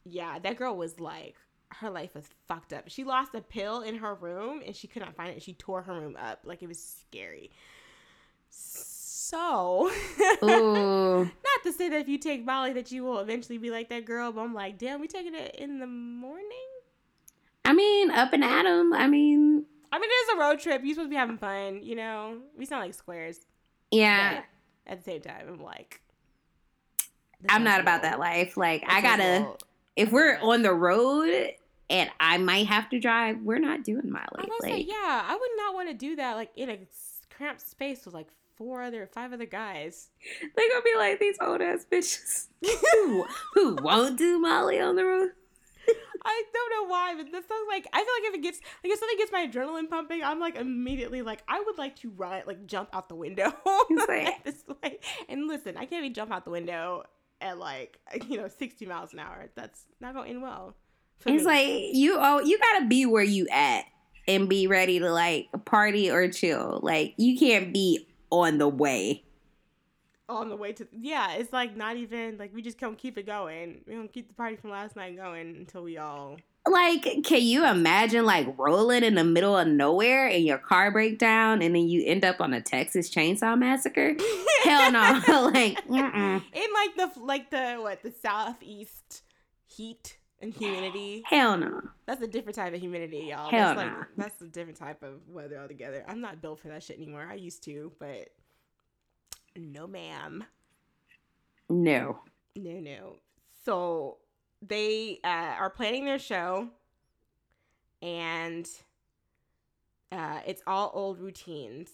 yeah, 0.04 0.38
that 0.38 0.56
girl 0.56 0.76
was 0.76 1.00
like 1.00 1.36
her 1.70 1.90
life 1.90 2.14
was 2.14 2.28
fucked 2.46 2.72
up. 2.72 2.84
She 2.88 3.04
lost 3.04 3.34
a 3.34 3.40
pill 3.40 3.82
in 3.82 3.96
her 3.96 4.14
room 4.14 4.62
and 4.64 4.74
she 4.74 4.86
could 4.86 5.02
not 5.02 5.14
find 5.14 5.36
it. 5.36 5.42
She 5.42 5.52
tore 5.54 5.82
her 5.82 5.92
room 5.92 6.16
up. 6.18 6.40
Like 6.44 6.62
it 6.62 6.66
was 6.66 6.82
scary. 6.82 7.50
So 8.50 9.90
not 10.42 11.62
to 11.64 11.72
say 11.72 11.90
that 11.90 12.00
if 12.00 12.08
you 12.08 12.16
take 12.18 12.46
Molly 12.46 12.72
that 12.72 12.90
you 12.90 13.04
will 13.04 13.18
eventually 13.18 13.58
be 13.58 13.70
like 13.70 13.90
that 13.90 14.06
girl, 14.06 14.32
but 14.32 14.40
I'm 14.40 14.54
like, 14.54 14.78
damn, 14.78 15.00
we 15.00 15.06
taking 15.06 15.34
it 15.34 15.54
in 15.56 15.78
the 15.80 15.86
morning? 15.86 16.46
I 17.64 17.74
mean, 17.74 18.10
up 18.10 18.32
and 18.32 18.42
at 18.42 18.64
'em. 18.64 18.94
I 18.94 19.06
mean, 19.06 19.66
I 19.92 19.98
mean, 19.98 20.08
it 20.10 20.12
is 20.12 20.36
a 20.36 20.40
road 20.40 20.60
trip. 20.60 20.82
You're 20.84 20.94
supposed 20.94 21.06
to 21.06 21.10
be 21.10 21.16
having 21.16 21.38
fun, 21.38 21.82
you 21.82 21.94
know? 21.96 22.38
We 22.56 22.64
sound 22.66 22.82
like 22.82 22.94
squares. 22.94 23.40
yeah, 23.90 24.42
But 24.86 24.92
at 24.92 24.98
the 24.98 25.10
same 25.10 25.20
time, 25.22 25.46
I'm 25.48 25.62
like, 25.62 26.02
I'm 27.48 27.64
not 27.64 27.80
about 27.80 28.02
that 28.02 28.18
life. 28.18 28.56
Like, 28.56 28.84
I 28.86 29.00
gotta. 29.00 29.52
If 29.96 30.12
we're 30.12 30.38
on 30.38 30.62
the 30.62 30.72
road 30.72 31.52
and 31.90 32.10
I 32.20 32.38
might 32.38 32.66
have 32.66 32.88
to 32.90 33.00
drive, 33.00 33.40
we're 33.42 33.58
not 33.58 33.82
doing 33.82 34.10
Molly. 34.10 34.26
was 34.38 34.48
Like, 34.62 34.72
like, 34.72 34.88
yeah, 34.88 35.24
I 35.26 35.36
would 35.38 35.50
not 35.56 35.74
want 35.74 35.88
to 35.88 35.94
do 35.94 36.16
that, 36.16 36.34
like, 36.36 36.50
in 36.56 36.70
a 36.70 36.78
cramped 37.34 37.60
space 37.60 38.04
with, 38.04 38.14
like, 38.14 38.28
four 38.56 38.82
other, 38.82 39.06
five 39.06 39.32
other 39.32 39.46
guys. 39.46 40.10
they 40.56 40.68
gonna 40.68 40.82
be 40.82 40.94
like 40.96 41.20
these 41.20 41.36
old 41.40 41.60
ass 41.62 41.86
bitches 41.90 42.48
who 42.92 43.24
who 43.54 43.76
won't 43.76 44.18
do 44.18 44.38
Molly 44.40 44.80
on 44.80 44.96
the 44.96 45.04
road. 45.04 45.30
I 46.24 46.44
don't 46.52 46.70
know 46.70 46.90
why, 46.90 47.14
but 47.16 47.26
this 47.32 47.46
sounds 47.46 47.66
like 47.68 47.86
I 47.92 47.98
feel 47.98 48.06
like 48.22 48.28
if 48.28 48.34
it 48.34 48.42
gets 48.42 48.60
like 48.84 48.92
if 48.92 48.98
something 48.98 49.18
gets 49.18 49.32
my 49.32 49.46
adrenaline 49.46 49.88
pumping, 49.88 50.22
I'm 50.22 50.40
like 50.40 50.56
immediately 50.56 51.22
like 51.22 51.42
I 51.48 51.60
would 51.60 51.78
like 51.78 51.96
to 52.00 52.10
run 52.10 52.42
like 52.46 52.66
jump 52.66 52.90
out 52.92 53.08
the 53.08 53.14
window. 53.14 53.52
This. 54.44 54.64
And 55.28 55.46
listen, 55.48 55.76
I 55.76 55.80
can't 55.80 56.04
even 56.04 56.14
jump 56.14 56.32
out 56.32 56.44
the 56.44 56.50
window 56.50 57.04
at 57.40 57.58
like 57.58 57.98
you 58.28 58.36
know 58.36 58.48
60 58.48 58.86
miles 58.86 59.12
an 59.12 59.20
hour. 59.20 59.48
That's 59.54 59.84
not 60.00 60.14
gonna 60.14 60.28
end 60.28 60.42
well. 60.42 60.74
It's 61.26 61.44
me. 61.44 61.44
like 61.44 61.94
you 61.94 62.16
oh 62.18 62.40
you 62.40 62.58
gotta 62.58 62.86
be 62.86 63.06
where 63.06 63.24
you 63.24 63.46
at 63.50 63.84
and 64.26 64.48
be 64.48 64.66
ready 64.66 64.98
to 64.98 65.10
like 65.10 65.48
party 65.64 66.10
or 66.10 66.28
chill. 66.28 66.80
Like 66.82 67.14
you 67.16 67.38
can't 67.38 67.72
be 67.72 68.06
on 68.30 68.58
the 68.58 68.68
way. 68.68 69.24
On 70.28 70.48
the 70.48 70.56
way 70.56 70.72
to 70.72 70.86
yeah, 70.92 71.34
it's 71.34 71.52
like 71.52 71.76
not 71.76 71.96
even 71.96 72.36
like 72.38 72.54
we 72.54 72.62
just 72.62 72.78
don't 72.78 72.98
keep 72.98 73.16
it 73.18 73.26
going. 73.26 73.82
We 73.86 73.94
don't 73.94 74.12
keep 74.12 74.28
the 74.28 74.34
party 74.34 74.56
from 74.56 74.70
last 74.70 74.96
night 74.96 75.16
going 75.16 75.56
until 75.56 75.82
we 75.82 75.98
all 75.98 76.36
Like, 76.66 77.24
can 77.24 77.42
you 77.42 77.64
imagine 77.66 78.24
like 78.24 78.46
rolling 78.58 79.04
in 79.04 79.14
the 79.14 79.24
middle 79.24 79.56
of 79.56 79.66
nowhere 79.66 80.28
and 80.28 80.44
your 80.44 80.58
car 80.58 80.90
break 80.90 81.18
down 81.18 81.62
and 81.62 81.74
then 81.74 81.88
you 81.88 82.04
end 82.04 82.24
up 82.24 82.40
on 82.40 82.52
a 82.52 82.60
Texas 82.60 83.10
Chainsaw 83.10 83.58
Massacre? 83.58 84.14
Hell 84.64 84.92
no! 84.92 85.00
like, 85.54 85.86
mm-mm. 85.86 86.42
in 86.52 86.68
like 86.74 86.96
the 86.96 87.20
like 87.20 87.50
the 87.50 87.76
what 87.76 88.02
the 88.02 88.12
southeast 88.12 89.22
heat 89.66 90.18
and 90.40 90.54
humidity. 90.54 91.22
hell 91.26 91.56
no. 91.56 91.80
That's 92.06 92.22
a 92.22 92.26
different 92.26 92.56
type 92.56 92.74
of 92.74 92.80
humidity, 92.80 93.28
y'all. 93.30 93.50
Hell 93.50 93.74
that's 93.74 93.76
like 93.76 94.06
that's 94.16 94.42
a 94.42 94.46
different 94.46 94.78
type 94.78 95.02
of 95.02 95.20
weather 95.28 95.58
altogether. 95.58 96.04
I'm 96.06 96.20
not 96.20 96.40
built 96.40 96.60
for 96.60 96.68
that 96.68 96.82
shit 96.82 96.96
anymore. 96.96 97.26
I 97.28 97.34
used 97.34 97.64
to, 97.64 97.92
but 97.98 98.28
no, 99.58 99.86
ma'am. 99.86 100.44
No. 101.68 102.20
No, 102.56 102.80
no. 102.80 103.16
So 103.64 104.18
they 104.62 105.20
uh, 105.24 105.54
are 105.58 105.70
planning 105.70 106.04
their 106.04 106.18
show, 106.18 106.68
and 108.02 108.66
uh, 110.10 110.40
it's 110.46 110.62
all 110.66 110.90
old 110.94 111.20
routines. 111.20 111.90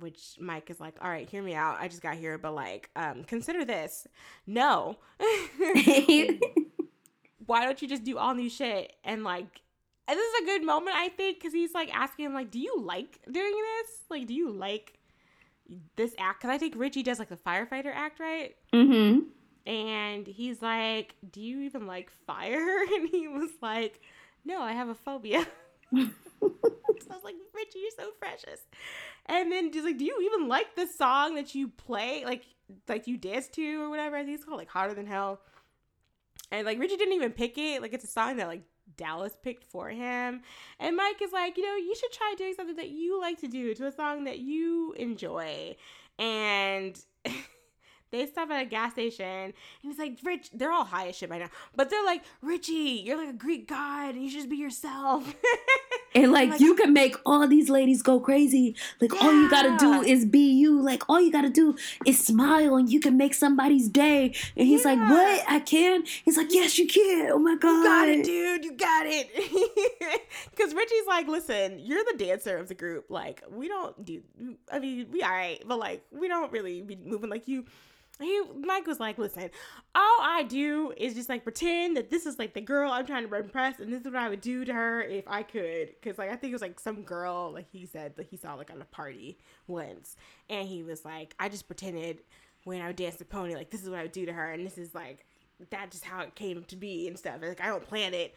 Which 0.00 0.34
Mike 0.40 0.70
is 0.70 0.80
like, 0.80 0.96
all 1.00 1.08
right, 1.08 1.28
hear 1.30 1.40
me 1.40 1.54
out. 1.54 1.76
I 1.78 1.86
just 1.86 2.02
got 2.02 2.16
here, 2.16 2.36
but 2.36 2.52
like, 2.52 2.90
um, 2.96 3.22
consider 3.22 3.64
this. 3.64 4.08
No, 4.44 4.98
why 7.46 7.64
don't 7.64 7.80
you 7.80 7.88
just 7.88 8.04
do 8.04 8.18
all 8.18 8.34
new 8.34 8.50
shit 8.50 8.92
and 9.04 9.24
like 9.24 9.62
and 10.08 10.18
this 10.18 10.26
is 10.26 10.42
a 10.42 10.44
good 10.46 10.64
moment 10.64 10.96
i 10.96 11.08
think 11.08 11.38
because 11.38 11.52
he's 11.52 11.74
like 11.74 11.94
asking 11.94 12.26
him 12.26 12.34
like 12.34 12.50
do 12.50 12.58
you 12.58 12.80
like 12.80 13.20
doing 13.30 13.52
this 13.52 14.00
like 14.10 14.26
do 14.26 14.34
you 14.34 14.50
like 14.50 14.98
this 15.96 16.14
act 16.18 16.40
because 16.40 16.54
i 16.54 16.58
think 16.58 16.74
richie 16.76 17.02
does 17.02 17.18
like 17.18 17.28
the 17.28 17.36
firefighter 17.36 17.92
act 17.94 18.20
right? 18.20 18.54
Mm-hmm. 18.72 19.20
and 19.66 20.26
he's 20.26 20.60
like 20.60 21.14
do 21.30 21.40
you 21.40 21.60
even 21.62 21.86
like 21.86 22.10
fire? 22.26 22.84
And 22.94 23.08
he 23.08 23.28
was 23.28 23.50
like 23.62 24.00
no 24.44 24.60
i 24.60 24.72
have 24.72 24.88
a 24.88 24.94
phobia. 24.94 25.46
So 26.40 27.10
i 27.10 27.14
was 27.14 27.24
like 27.24 27.34
richie 27.54 27.78
you're 27.80 27.90
so 27.96 28.10
precious. 28.20 28.60
And 29.26 29.50
then 29.50 29.72
he's 29.72 29.84
like 29.84 29.98
do 29.98 30.04
you 30.04 30.20
even 30.22 30.48
like 30.48 30.74
the 30.76 30.86
song 30.86 31.34
that 31.36 31.54
you 31.54 31.68
play 31.68 32.24
like 32.24 32.44
like 32.88 33.06
you 33.06 33.16
dance 33.16 33.48
to 33.48 33.82
or 33.82 33.90
whatever? 33.90 34.16
I 34.16 34.24
think 34.24 34.34
it's 34.36 34.44
called 34.44 34.58
like 34.58 34.68
hotter 34.68 34.94
than 34.94 35.06
hell. 35.06 35.40
And 36.50 36.66
like 36.66 36.78
Richie 36.78 36.96
didn't 36.96 37.14
even 37.14 37.32
pick 37.32 37.58
it. 37.58 37.82
Like 37.82 37.92
it's 37.92 38.04
a 38.04 38.08
song 38.08 38.36
that 38.36 38.46
like 38.48 38.62
Dallas 38.96 39.36
picked 39.42 39.64
for 39.64 39.88
him. 39.88 40.42
And 40.78 40.96
Mike 40.96 41.20
is 41.22 41.32
like, 41.32 41.56
you 41.56 41.64
know, 41.64 41.76
you 41.76 41.94
should 41.94 42.12
try 42.12 42.34
doing 42.36 42.54
something 42.54 42.76
that 42.76 42.90
you 42.90 43.20
like 43.20 43.40
to 43.40 43.48
do 43.48 43.74
to 43.74 43.86
a 43.86 43.92
song 43.92 44.24
that 44.24 44.38
you 44.38 44.92
enjoy. 44.98 45.76
And 46.18 46.98
they 48.10 48.26
stop 48.26 48.50
at 48.50 48.62
a 48.62 48.66
gas 48.66 48.92
station 48.92 49.24
and 49.26 49.52
he's 49.82 49.98
like, 49.98 50.18
Rich, 50.22 50.50
they're 50.54 50.70
all 50.72 50.84
high 50.84 51.08
as 51.08 51.16
shit 51.16 51.28
by 51.28 51.38
now. 51.38 51.48
But 51.74 51.90
they're 51.90 52.04
like, 52.04 52.22
Richie, 52.42 53.02
you're 53.04 53.16
like 53.16 53.30
a 53.30 53.32
Greek 53.36 53.66
god 53.68 54.14
and 54.14 54.22
you 54.22 54.30
should 54.30 54.38
just 54.40 54.48
be 54.50 54.56
yourself. 54.56 55.34
And 56.16 56.30
like, 56.30 56.50
Like- 56.50 56.60
you 56.60 56.76
can 56.76 56.92
make 56.92 57.16
all 57.26 57.44
these 57.48 57.68
ladies 57.68 58.00
go 58.00 58.20
crazy. 58.20 58.76
Like 59.00 59.12
all 59.20 59.32
you 59.34 59.50
gotta 59.50 59.76
do 59.76 60.00
is 60.02 60.24
be 60.24 60.48
you. 60.52 60.80
Like 60.80 61.02
all 61.10 61.20
you 61.20 61.32
gotta 61.32 61.50
do 61.50 61.74
is 62.06 62.24
smile 62.24 62.76
and 62.76 62.88
you 62.88 63.00
can 63.00 63.16
make 63.16 63.34
somebody's 63.34 63.88
day. 63.88 64.32
And 64.56 64.64
he's 64.68 64.84
like, 64.84 64.96
Yeah. 65.00 65.10
What? 65.10 65.44
I 65.48 65.58
can? 65.58 66.04
He's 66.24 66.36
like, 66.36 66.54
Yes, 66.54 66.78
you 66.78 66.86
can. 66.86 67.32
Oh 67.32 67.40
my 67.40 67.56
god. 67.56 67.72
You 67.78 67.82
got 67.82 68.08
it, 68.08 68.24
dude. 68.24 68.64
You 68.64 68.72
got 68.76 69.06
it. 69.06 70.20
Because 70.50 70.72
Richie's 70.72 71.06
like, 71.08 71.26
listen, 71.26 71.80
you're 71.80 72.04
the 72.04 72.16
dancer 72.16 72.56
of 72.58 72.68
the 72.68 72.74
group. 72.74 73.06
Like, 73.10 73.42
we 73.50 73.66
don't 73.66 74.04
do. 74.04 74.22
I 74.70 74.78
mean, 74.78 75.08
we 75.10 75.20
all 75.22 75.30
right, 75.30 75.60
but 75.66 75.78
like, 75.80 76.04
we 76.12 76.28
don't 76.28 76.52
really 76.52 76.80
be 76.80 76.94
moving 76.96 77.28
like 77.28 77.48
you. 77.48 77.64
He 78.20 78.42
Mike 78.60 78.86
was 78.86 79.00
like, 79.00 79.18
listen, 79.18 79.50
all 79.94 80.18
I 80.20 80.44
do 80.48 80.92
is 80.96 81.14
just 81.14 81.28
like 81.28 81.42
pretend 81.42 81.96
that 81.96 82.10
this 82.10 82.26
is 82.26 82.38
like 82.38 82.54
the 82.54 82.60
girl 82.60 82.90
I'm 82.92 83.06
trying 83.06 83.28
to 83.28 83.34
impress, 83.34 83.80
and 83.80 83.92
this 83.92 84.00
is 84.00 84.06
what 84.06 84.16
I 84.16 84.28
would 84.28 84.40
do 84.40 84.64
to 84.64 84.72
her 84.72 85.02
if 85.02 85.26
I 85.26 85.42
could. 85.42 85.88
Because 86.00 86.18
like 86.18 86.30
I 86.30 86.36
think 86.36 86.52
it 86.52 86.54
was 86.54 86.62
like 86.62 86.78
some 86.78 87.02
girl, 87.02 87.50
like 87.52 87.66
he 87.70 87.86
said 87.86 88.16
that 88.16 88.26
he 88.26 88.36
saw 88.36 88.54
like 88.54 88.70
on 88.70 88.80
a 88.80 88.86
party 88.86 89.38
once, 89.66 90.16
and 90.48 90.68
he 90.68 90.82
was 90.82 91.04
like, 91.04 91.34
I 91.38 91.48
just 91.48 91.66
pretended 91.66 92.20
when 92.64 92.80
I 92.80 92.86
would 92.86 92.96
dance 92.96 93.16
the 93.16 93.24
pony, 93.24 93.54
like 93.54 93.70
this 93.70 93.82
is 93.82 93.90
what 93.90 93.98
I 93.98 94.02
would 94.02 94.12
do 94.12 94.26
to 94.26 94.32
her, 94.32 94.52
and 94.52 94.64
this 94.64 94.78
is 94.78 94.94
like 94.94 95.26
that's 95.70 95.92
just 95.92 96.04
how 96.04 96.20
it 96.22 96.34
came 96.34 96.64
to 96.64 96.76
be 96.76 97.08
and 97.08 97.18
stuff. 97.18 97.36
Like 97.42 97.60
I 97.60 97.66
don't 97.66 97.86
plan 97.86 98.14
it. 98.14 98.34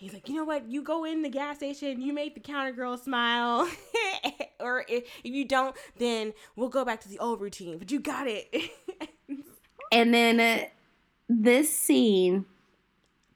He's 0.00 0.14
like, 0.14 0.30
you 0.30 0.34
know 0.34 0.44
what? 0.44 0.66
You 0.70 0.82
go 0.82 1.04
in 1.04 1.20
the 1.20 1.28
gas 1.28 1.56
station, 1.56 2.00
you 2.00 2.14
make 2.14 2.32
the 2.34 2.40
counter 2.40 2.72
girl 2.72 2.96
smile, 2.96 3.68
or 4.60 4.86
if, 4.88 5.04
if 5.22 5.30
you 5.34 5.44
don't, 5.44 5.76
then 5.98 6.32
we'll 6.56 6.70
go 6.70 6.86
back 6.86 7.02
to 7.02 7.08
the 7.08 7.18
old 7.18 7.38
routine. 7.40 7.76
But 7.76 7.90
you 7.90 8.00
got 8.00 8.26
it. 8.26 8.48
And 9.92 10.14
then 10.14 10.38
uh, 10.38 10.66
this 11.28 11.74
scene 11.74 12.44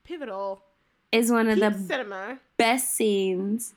Pivotal. 0.05 0.63
is 1.11 1.31
one 1.33 1.49
of 1.49 1.59
the 1.59 1.73
cinema. 1.73 2.39
best 2.57 2.95
scenes 2.95 3.75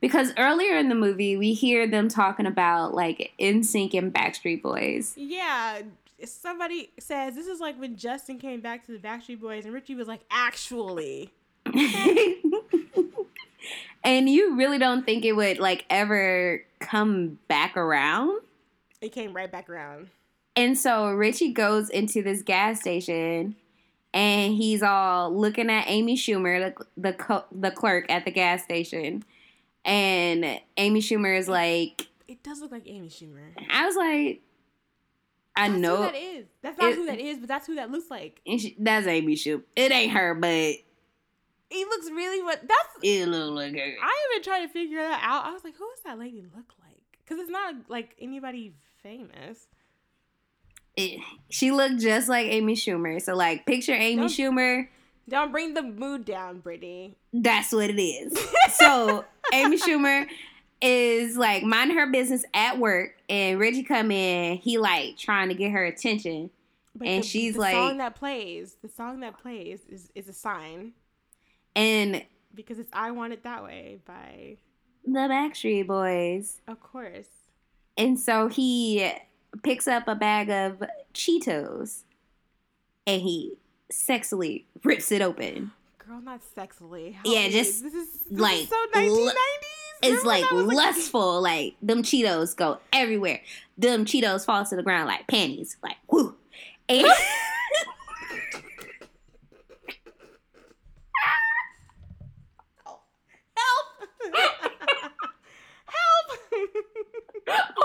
because 0.00 0.32
earlier 0.38 0.76
in 0.76 0.88
the 0.88 0.94
movie 0.94 1.36
we 1.36 1.52
hear 1.52 1.86
them 1.88 2.08
talking 2.08 2.46
about 2.46 2.94
like 2.94 3.32
NSYNC 3.40 3.94
and 3.94 4.14
Backstreet 4.14 4.62
Boys. 4.62 5.14
Yeah. 5.16 5.82
Somebody 6.24 6.92
says 7.00 7.34
this 7.34 7.48
is 7.48 7.58
like 7.58 7.76
when 7.80 7.96
Justin 7.96 8.38
came 8.38 8.60
back 8.60 8.86
to 8.86 8.92
the 8.92 8.98
Backstreet 8.98 9.40
Boys, 9.40 9.64
and 9.64 9.74
Richie 9.74 9.96
was 9.96 10.06
like, 10.06 10.20
actually. 10.30 11.32
and 14.04 14.28
you 14.28 14.56
really 14.56 14.78
don't 14.78 15.04
think 15.04 15.24
it 15.24 15.32
would 15.32 15.58
like 15.58 15.84
ever 15.90 16.64
come 16.80 17.38
back 17.48 17.76
around? 17.76 18.40
It 19.00 19.10
came 19.12 19.34
right 19.34 19.50
back 19.50 19.68
around. 19.70 20.08
And 20.56 20.78
so 20.78 21.10
Richie 21.10 21.52
goes 21.52 21.88
into 21.88 22.22
this 22.22 22.42
gas 22.42 22.80
station 22.80 23.56
and 24.12 24.52
he's 24.54 24.82
all 24.82 25.34
looking 25.34 25.70
at 25.70 25.84
Amy 25.88 26.16
Schumer, 26.16 26.74
the 26.76 26.84
the, 26.96 27.12
co- 27.14 27.44
the 27.50 27.70
clerk 27.70 28.10
at 28.10 28.24
the 28.24 28.30
gas 28.30 28.62
station. 28.62 29.24
And 29.84 30.60
Amy 30.76 31.00
Schumer 31.00 31.36
is 31.36 31.48
like, 31.48 32.06
It 32.28 32.42
does 32.42 32.60
look 32.60 32.70
like 32.70 32.86
Amy 32.86 33.08
Schumer. 33.08 33.48
I 33.70 33.86
was 33.86 33.96
like, 33.96 34.42
I 35.56 35.68
That's 35.68 35.80
know 35.80 35.96
who 35.96 36.02
that 36.04 36.14
is. 36.16 36.46
That's 36.62 36.78
not 36.78 36.92
It- 36.92 36.96
who 36.96 37.06
that 37.06 37.18
is, 37.20 37.38
but 37.38 37.48
that's 37.48 37.66
who 37.66 37.74
that 37.76 37.90
looks 37.90 38.10
like. 38.10 38.40
and 38.46 38.60
she, 38.60 38.76
that's 38.78 39.06
Amy 39.06 39.34
Schumer. 39.36 39.62
It 39.74 39.90
ain't 39.90 40.12
her, 40.12 40.34
but 40.34 40.74
He 41.72 41.84
looks 41.84 42.10
really 42.10 42.42
what 42.42 42.60
that's 42.60 42.88
it 43.02 43.26
look 43.28 43.54
like. 43.54 43.74
I 43.74 44.26
been 44.34 44.42
trying 44.42 44.66
to 44.66 44.72
figure 44.72 44.98
that 44.98 45.20
out. 45.24 45.46
I 45.46 45.52
was 45.52 45.64
like, 45.64 45.76
who 45.76 45.88
does 45.94 46.02
that 46.04 46.18
lady 46.18 46.42
look 46.54 46.72
like? 46.84 47.02
Because 47.24 47.38
it's 47.40 47.50
not 47.50 47.74
like 47.88 48.14
anybody 48.20 48.74
famous. 49.02 49.66
It- 50.96 51.20
she 51.50 51.70
looked 51.72 52.00
just 52.00 52.28
like 52.28 52.46
Amy 52.48 52.74
Schumer. 52.74 53.20
So 53.20 53.34
like, 53.34 53.64
picture 53.66 53.94
Amy 53.94 54.16
Don't- 54.16 54.28
Schumer. 54.28 54.88
Don't 55.28 55.52
bring 55.52 55.74
the 55.74 55.82
mood 55.82 56.24
down, 56.24 56.58
Brittany. 56.58 57.14
That's 57.32 57.72
what 57.72 57.88
it 57.88 58.00
is. 58.02 58.36
so 58.74 59.24
Amy 59.52 59.78
Schumer 59.78 60.26
is 60.80 61.36
like 61.36 61.62
minding 61.62 61.96
her 61.96 62.10
business 62.10 62.44
at 62.52 62.78
work, 62.78 63.14
and 63.28 63.58
Reggie 63.60 63.84
come 63.84 64.10
in. 64.10 64.56
He 64.58 64.78
like 64.78 65.16
trying 65.16 65.48
to 65.48 65.54
get 65.54 65.70
her 65.70 65.84
attention, 65.84 66.50
But 66.96 67.06
And 67.06 67.22
the, 67.22 67.26
she's 67.26 67.54
the 67.54 67.60
like- 67.60 67.74
song 67.74 67.98
that 67.98 68.16
plays, 68.16 68.76
the 68.82 68.88
song 68.88 69.20
that 69.20 69.38
plays 69.40 69.80
is, 69.88 70.10
is 70.16 70.28
a 70.28 70.32
sign 70.32 70.92
and 71.74 72.24
because 72.54 72.78
it's 72.78 72.90
"I 72.92 73.10
Want 73.10 73.32
It 73.32 73.42
That 73.44 73.64
Way" 73.64 73.98
by, 74.06 74.56
the 75.04 75.10
Backstreet 75.20 75.86
Boys. 75.86 76.60
of 76.68 76.80
course. 76.80 77.28
And 77.96 78.18
so 78.18 78.48
he 78.48 79.10
picks 79.62 79.86
up 79.86 80.08
a 80.08 80.14
bag 80.14 80.48
of 80.50 80.82
Cheetos, 81.14 82.04
and 83.06 83.20
he 83.22 83.54
sexily 83.92 84.64
rips 84.84 85.12
it 85.12 85.20
open. 85.22 85.72
Girl, 85.98 86.20
not 86.20 86.40
sexily. 86.56 87.16
Yeah, 87.24 87.48
just, 87.48 87.82
this 87.82 87.94
is 87.94 88.08
this 88.30 88.40
like, 88.40 88.58
is 88.62 88.68
so 88.68 88.76
lu- 88.94 89.00
1990s. 89.28 89.32
It's 90.04 90.24
Remember 90.24 90.56
when 90.56 90.66
like 90.66 90.76
lustful, 90.76 91.40
like 91.42 91.74
them 91.80 92.02
Cheetos 92.02 92.56
go 92.56 92.78
everywhere. 92.92 93.40
Them 93.78 94.04
Cheetos 94.04 94.44
fall 94.44 94.64
to 94.64 94.74
the 94.74 94.82
ground 94.82 95.06
like 95.06 95.28
panties, 95.28 95.76
like 95.82 95.96
whoo. 96.10 96.34
And 96.88 97.06
Help! 103.54 103.86
Help! 107.46 107.78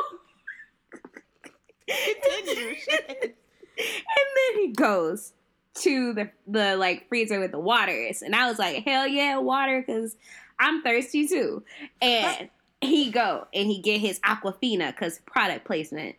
Continue. 1.87 2.53
Shit. 2.75 3.35
and 3.77 4.27
then 4.35 4.61
he 4.61 4.73
goes 4.73 5.33
to 5.75 6.13
the 6.13 6.29
the 6.47 6.75
like 6.75 7.07
freezer 7.07 7.39
with 7.39 7.51
the 7.51 7.59
waters, 7.59 8.21
and 8.21 8.35
I 8.35 8.47
was 8.47 8.59
like, 8.59 8.83
hell 8.83 9.07
yeah, 9.07 9.37
water, 9.37 9.83
because 9.85 10.15
I'm 10.59 10.81
thirsty 10.81 11.27
too. 11.27 11.63
And 12.01 12.49
he 12.81 13.11
go 13.11 13.47
and 13.53 13.67
he 13.67 13.79
get 13.81 13.99
his 13.99 14.19
Aquafina 14.19 14.91
because 14.91 15.19
product 15.19 15.65
placement, 15.65 16.15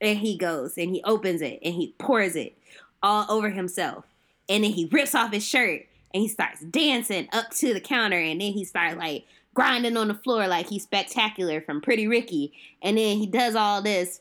and 0.00 0.18
he 0.18 0.36
goes 0.36 0.76
and 0.76 0.90
he 0.90 1.02
opens 1.04 1.42
it 1.42 1.58
and 1.62 1.74
he 1.74 1.94
pours 1.98 2.36
it 2.36 2.56
all 3.02 3.26
over 3.28 3.50
himself, 3.50 4.04
and 4.48 4.64
then 4.64 4.72
he 4.72 4.86
rips 4.86 5.14
off 5.14 5.32
his 5.32 5.44
shirt 5.44 5.86
and 6.14 6.22
he 6.22 6.28
starts 6.28 6.60
dancing 6.62 7.28
up 7.32 7.50
to 7.50 7.74
the 7.74 7.80
counter, 7.80 8.18
and 8.18 8.40
then 8.40 8.52
he 8.52 8.64
starts 8.64 8.96
like 8.96 9.24
grinding 9.54 9.96
on 9.96 10.08
the 10.08 10.14
floor 10.14 10.46
like 10.46 10.68
he's 10.68 10.84
spectacular 10.84 11.60
from 11.60 11.80
Pretty 11.80 12.06
Ricky, 12.06 12.52
and 12.82 12.96
then 12.96 13.16
he 13.18 13.26
does 13.26 13.54
all 13.54 13.82
this. 13.82 14.20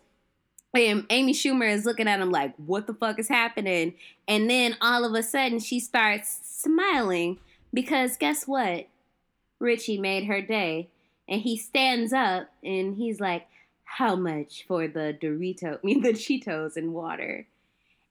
And 0.74 1.06
Amy 1.10 1.34
Schumer 1.34 1.72
is 1.72 1.86
looking 1.86 2.08
at 2.08 2.20
him 2.20 2.32
like, 2.32 2.54
what 2.58 2.88
the 2.88 2.94
fuck 2.94 3.20
is 3.20 3.30
happening? 3.30 3.94
And 4.28 4.50
then 4.50 4.78
all 4.82 5.06
of 5.06 5.14
a 5.14 5.24
sudden 5.24 5.60
she 5.60 5.80
starts 5.80 6.40
smiling 6.44 7.40
because 7.74 8.18
guess 8.18 8.48
what? 8.48 8.88
Richie 9.60 9.98
made 9.98 10.26
her 10.26 10.42
day. 10.42 10.90
And 11.28 11.42
he 11.42 11.58
stands 11.58 12.14
up 12.14 12.50
and 12.64 12.96
he's 12.96 13.20
like, 13.20 13.48
How 13.84 14.16
much 14.16 14.66
for 14.68 14.88
the 14.88 15.18
Dorito, 15.20 15.76
I 15.76 15.80
mean, 15.84 16.02
the 16.02 16.14
Cheetos 16.14 16.78
and 16.78 16.94
water? 16.94 17.48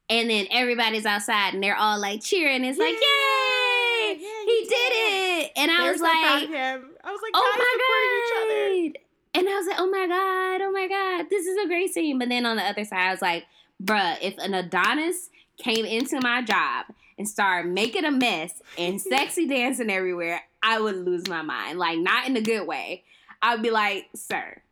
And 0.09 0.28
then 0.28 0.47
everybody's 0.51 1.07
outside 1.07 1.55
and 1.55 1.62
they're 1.62 1.77
all 1.77 1.99
like 1.99 2.23
cheering. 2.23 2.65
It's 2.65 2.78
like, 2.78 2.95
Yay! 2.95 4.19
He 4.19 4.24
he 4.47 4.66
did 4.69 4.93
it! 4.93 5.53
And 5.57 5.70
I 5.70 5.91
was 5.91 5.99
so 5.99 6.05
like. 6.05 6.15
I 6.15 6.78
was 6.78 7.20
like, 7.23 7.33
oh 7.35 7.55
guys 7.57 7.66
supporting 7.73 8.12
each 8.19 8.33
other. 8.37 8.69
my 8.70 8.93
god 8.95 9.06
and 9.37 9.49
i 9.49 9.57
was 9.57 9.67
like 9.67 9.79
oh 9.79 9.91
my 9.91 10.07
god 10.07 10.61
oh 10.63 10.71
my 10.73 10.89
god 10.89 11.27
this 11.31 11.47
is 11.47 11.57
a 11.65 11.69
great 11.69 11.93
scene. 11.93 12.19
But 12.19 12.29
then 12.29 12.47
on 12.47 12.57
the 12.57 12.63
other 12.63 12.85
side 12.85 13.09
i 13.09 13.11
was 13.11 13.23
like 13.23 13.45
bruh 13.83 14.17
if 14.23 14.37
an 14.39 14.55
adonis 14.55 15.31
came 15.59 15.85
into 15.85 16.21
my 16.21 16.43
job 16.43 16.87
and 17.19 17.29
started 17.29 17.71
making 17.71 18.05
a 18.05 18.11
mess 18.11 18.53
and 18.79 19.01
sexy 19.01 19.47
dancing 19.47 19.91
everywhere 19.91 20.43
i 20.63 20.81
would 20.81 20.97
lose 20.97 21.29
my 21.29 21.43
mind. 21.43 21.79
Like 21.79 21.99
not 21.99 22.27
in 22.27 22.37
a 22.37 22.43
good 22.43 22.67
way. 22.67 23.05
I'd 23.43 23.63
be 23.63 23.71
like 23.71 24.09
sir 24.15 24.63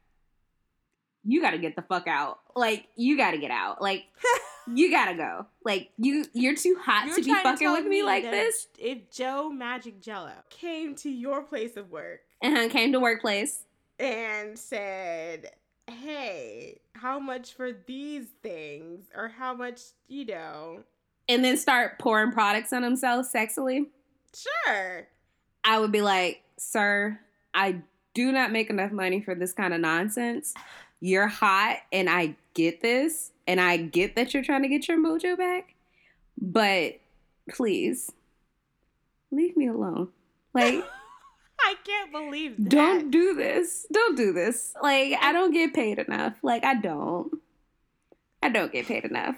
you 1.24 1.40
gotta 1.40 1.58
get 1.58 1.74
the 1.74 1.82
fuck 1.82 2.06
out. 2.06 2.38
Like 2.54 2.86
you 2.96 3.16
gotta 3.16 3.38
get 3.38 3.50
out. 3.50 3.80
Like 3.80 4.04
you 4.74 4.90
gotta 4.90 5.14
go. 5.16 5.46
Like 5.64 5.90
you 5.96 6.24
you're 6.34 6.54
too 6.54 6.76
hot 6.80 7.06
You're 7.06 7.16
to 7.16 7.22
be 7.22 7.34
fucking 7.34 7.66
tell 7.66 7.72
with 7.72 7.86
me 7.86 8.02
like 8.02 8.24
this. 8.24 8.68
If 8.78 9.10
Joe 9.10 9.50
Manganiello 9.52 10.32
came 10.50 10.94
to 10.96 11.10
your 11.10 11.42
place 11.42 11.76
of 11.76 11.90
work 11.90 12.20
and 12.42 12.70
came 12.70 12.92
to 12.92 13.00
workplace 13.00 13.63
and 13.98 14.58
said, 14.58 15.50
"Hey, 15.86 16.80
how 16.94 17.18
much 17.18 17.54
for 17.54 17.72
these 17.72 18.26
things, 18.42 19.04
or 19.14 19.28
how 19.28 19.54
much, 19.54 19.80
you 20.08 20.24
know?" 20.24 20.84
and 21.28 21.42
then 21.42 21.56
start 21.56 21.98
pouring 21.98 22.30
products 22.32 22.70
on 22.72 22.82
himself 22.82 23.26
sexily, 23.32 23.86
Sure. 24.34 25.06
I 25.62 25.78
would 25.78 25.92
be 25.92 26.02
like, 26.02 26.42
sir, 26.58 27.18
I 27.54 27.82
do 28.14 28.32
not 28.32 28.52
make 28.52 28.70
enough 28.70 28.92
money 28.92 29.20
for 29.20 29.34
this 29.34 29.52
kind 29.52 29.72
of 29.72 29.80
nonsense. 29.80 30.54
You're 31.00 31.28
hot, 31.28 31.78
and 31.92 32.08
I 32.08 32.36
get 32.54 32.80
this, 32.80 33.32
and 33.46 33.60
I 33.60 33.76
get 33.76 34.16
that 34.16 34.34
you're 34.34 34.42
trying 34.42 34.62
to 34.62 34.68
get 34.68 34.88
your 34.88 34.98
mojo 34.98 35.36
back, 35.36 35.74
but 36.40 36.98
please 37.50 38.10
leave 39.30 39.56
me 39.56 39.68
alone. 39.68 40.08
Like, 40.52 40.84
I 41.66 41.74
can't 41.84 42.12
believe 42.12 42.56
that. 42.58 42.68
don't 42.70 43.10
do 43.10 43.34
this. 43.34 43.86
Don't 43.92 44.16
do 44.16 44.32
this. 44.32 44.74
Like, 44.82 45.14
I 45.20 45.32
don't 45.32 45.52
get 45.52 45.72
paid 45.74 45.98
enough. 45.98 46.34
Like, 46.42 46.64
I 46.64 46.74
don't. 46.74 47.32
I 48.42 48.48
don't 48.50 48.72
get 48.72 48.86
paid 48.86 49.04
enough. 49.04 49.36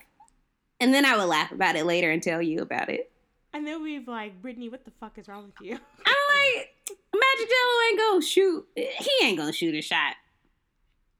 And 0.80 0.92
then 0.92 1.04
I 1.04 1.16
would 1.16 1.24
laugh 1.26 1.52
about 1.52 1.76
it 1.76 1.86
later 1.86 2.10
and 2.10 2.22
tell 2.22 2.42
you 2.42 2.60
about 2.60 2.88
it. 2.90 3.10
And 3.54 3.66
then 3.66 3.82
we've 3.82 4.06
like, 4.06 4.42
Brittany, 4.42 4.68
what 4.68 4.84
the 4.84 4.90
fuck 5.00 5.16
is 5.16 5.28
wrong 5.28 5.44
with 5.46 5.66
you? 5.66 5.74
I'm 5.74 6.56
like, 6.56 6.74
Manganiello 7.14 7.90
ain't 7.90 7.98
gonna 7.98 8.22
shoot. 8.22 8.66
He 8.76 9.10
ain't 9.22 9.38
gonna 9.38 9.52
shoot 9.52 9.74
a 9.74 9.80
shot 9.80 10.14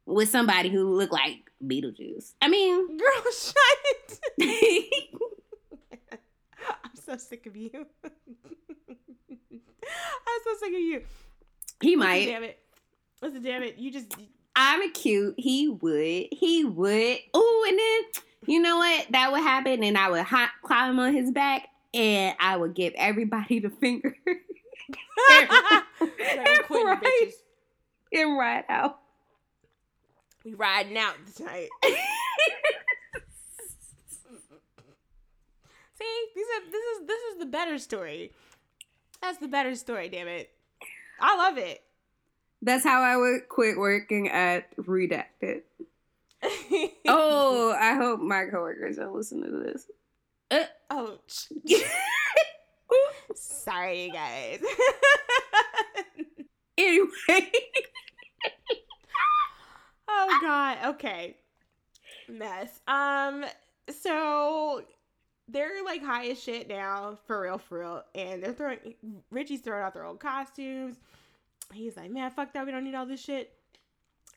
with 0.05 0.29
somebody 0.29 0.69
who 0.69 0.95
look 0.95 1.13
like 1.13 1.51
Beetlejuice. 1.65 2.35
I 2.43 2.49
mean, 2.49 2.99
Girl, 2.99 3.09
shut 3.33 3.55
it. 4.39 5.15
I'm 7.09 7.19
so 7.19 7.25
sick 7.25 7.47
of 7.47 7.57
you. 7.57 7.71
I'm 8.05 8.11
so 10.45 10.51
sick 10.61 10.73
of 10.75 10.81
you. 10.81 11.03
he 11.81 11.97
Listen, 11.97 11.99
might. 12.09 12.27
Damn 12.27 12.43
it. 12.45 12.59
Listen, 13.23 13.43
damn 13.43 13.63
it. 13.63 13.79
You 13.79 13.91
just. 13.93 14.15
I'm 14.57 14.83
a 14.83 14.89
cute. 14.91 15.35
He 15.39 15.69
would. 15.69 16.27
He 16.33 16.65
would. 16.65 17.19
Oh, 17.35 17.67
and 17.69 17.79
then 17.79 18.23
you 18.55 18.61
know 18.63 18.79
what? 18.79 19.07
That 19.11 19.33
would 19.33 19.43
happen, 19.43 19.83
and 19.85 19.97
I 19.99 20.11
would 20.11 20.23
hot 20.25 20.51
climb 20.63 20.99
on 20.99 21.13
his 21.15 21.31
back, 21.31 21.69
and 21.95 22.35
I 22.41 22.57
would 22.57 22.75
give 22.75 22.93
everybody 22.97 23.59
the 23.61 23.71
finger 23.71 24.17
I'm 25.31 25.83
quitting, 26.65 26.87
Right. 26.87 27.03
bitches. 27.03 27.33
and 28.13 28.39
ride 28.39 28.65
out. 28.69 28.99
We 30.45 30.55
riding 30.55 30.97
out 30.97 31.15
tonight. 31.35 31.69
See, 35.99 36.27
these 36.35 36.47
are 36.47 36.71
this 36.71 36.83
is 36.83 37.07
this 37.07 37.21
is 37.33 37.39
the 37.39 37.47
better 37.47 37.79
story. 37.79 38.33
That's 39.23 39.39
the 39.39 39.49
better 39.49 39.75
story, 39.75 40.09
damn 40.09 40.29
it. 40.29 40.51
I 41.21 41.37
love 41.37 41.57
it. 41.57 41.83
That's 42.61 42.85
how 42.85 43.03
I 43.03 43.17
would 43.17 43.49
quit 43.49 43.79
working 43.79 44.29
at 44.29 44.77
Redacted. 44.77 45.63
Oh, 47.09 47.73
I 47.73 47.95
hope 47.95 48.21
my 48.21 48.45
coworkers 48.51 48.97
don't 48.97 49.15
listen 49.15 49.43
to 49.43 49.51
this. 49.51 49.87
Uh, 50.51 50.65
oh, 50.91 51.19
sorry, 53.35 54.07
you 54.07 54.13
guys. 54.13 54.61
anyway, 56.79 57.51
oh 60.09 60.39
God. 60.43 60.79
Okay. 60.95 61.37
Mess. 62.29 62.81
Um. 62.87 63.45
So 63.89 64.83
they're 65.49 65.85
like 65.85 66.03
high 66.03 66.27
as 66.29 66.43
shit 66.43 66.69
now, 66.69 67.19
for 67.27 67.43
real, 67.43 67.59
for 67.59 67.79
real, 67.79 68.05
and 68.15 68.43
they're 68.43 68.53
throwing. 68.53 68.95
Richie's 69.31 69.61
throwing 69.61 69.83
out 69.83 69.95
their 69.95 70.05
old 70.05 70.21
costumes. 70.21 70.97
He's 71.73 71.97
like, 71.97 72.11
man, 72.11 72.31
fuck 72.31 72.53
that. 72.53 72.65
We 72.65 72.73
don't 72.73 72.85
need 72.85 72.95
all 72.95 73.07
this 73.07 73.23
shit. 73.23 73.53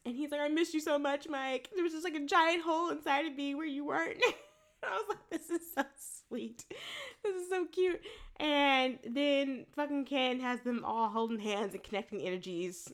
And 0.05 0.15
he's 0.15 0.31
like, 0.31 0.41
I 0.41 0.47
miss 0.47 0.73
you 0.73 0.79
so 0.79 0.97
much, 0.97 1.27
Mike. 1.27 1.69
There 1.73 1.83
was 1.83 1.93
just 1.93 2.03
like 2.03 2.15
a 2.15 2.25
giant 2.25 2.63
hole 2.63 2.89
inside 2.89 3.25
of 3.25 3.35
me 3.35 3.53
where 3.53 3.65
you 3.65 3.85
weren't. 3.85 4.17
I 4.83 4.89
was 4.91 5.05
like, 5.09 5.29
this 5.29 5.49
is 5.49 5.61
so 5.75 5.83
sweet. 6.27 6.65
This 7.23 7.35
is 7.35 7.49
so 7.49 7.65
cute. 7.65 8.01
And 8.39 8.97
then 9.05 9.65
fucking 9.75 10.05
Ken 10.05 10.39
has 10.39 10.61
them 10.61 10.85
all 10.85 11.09
holding 11.09 11.39
hands 11.39 11.73
and 11.73 11.83
connecting 11.83 12.21
energies. 12.21 12.91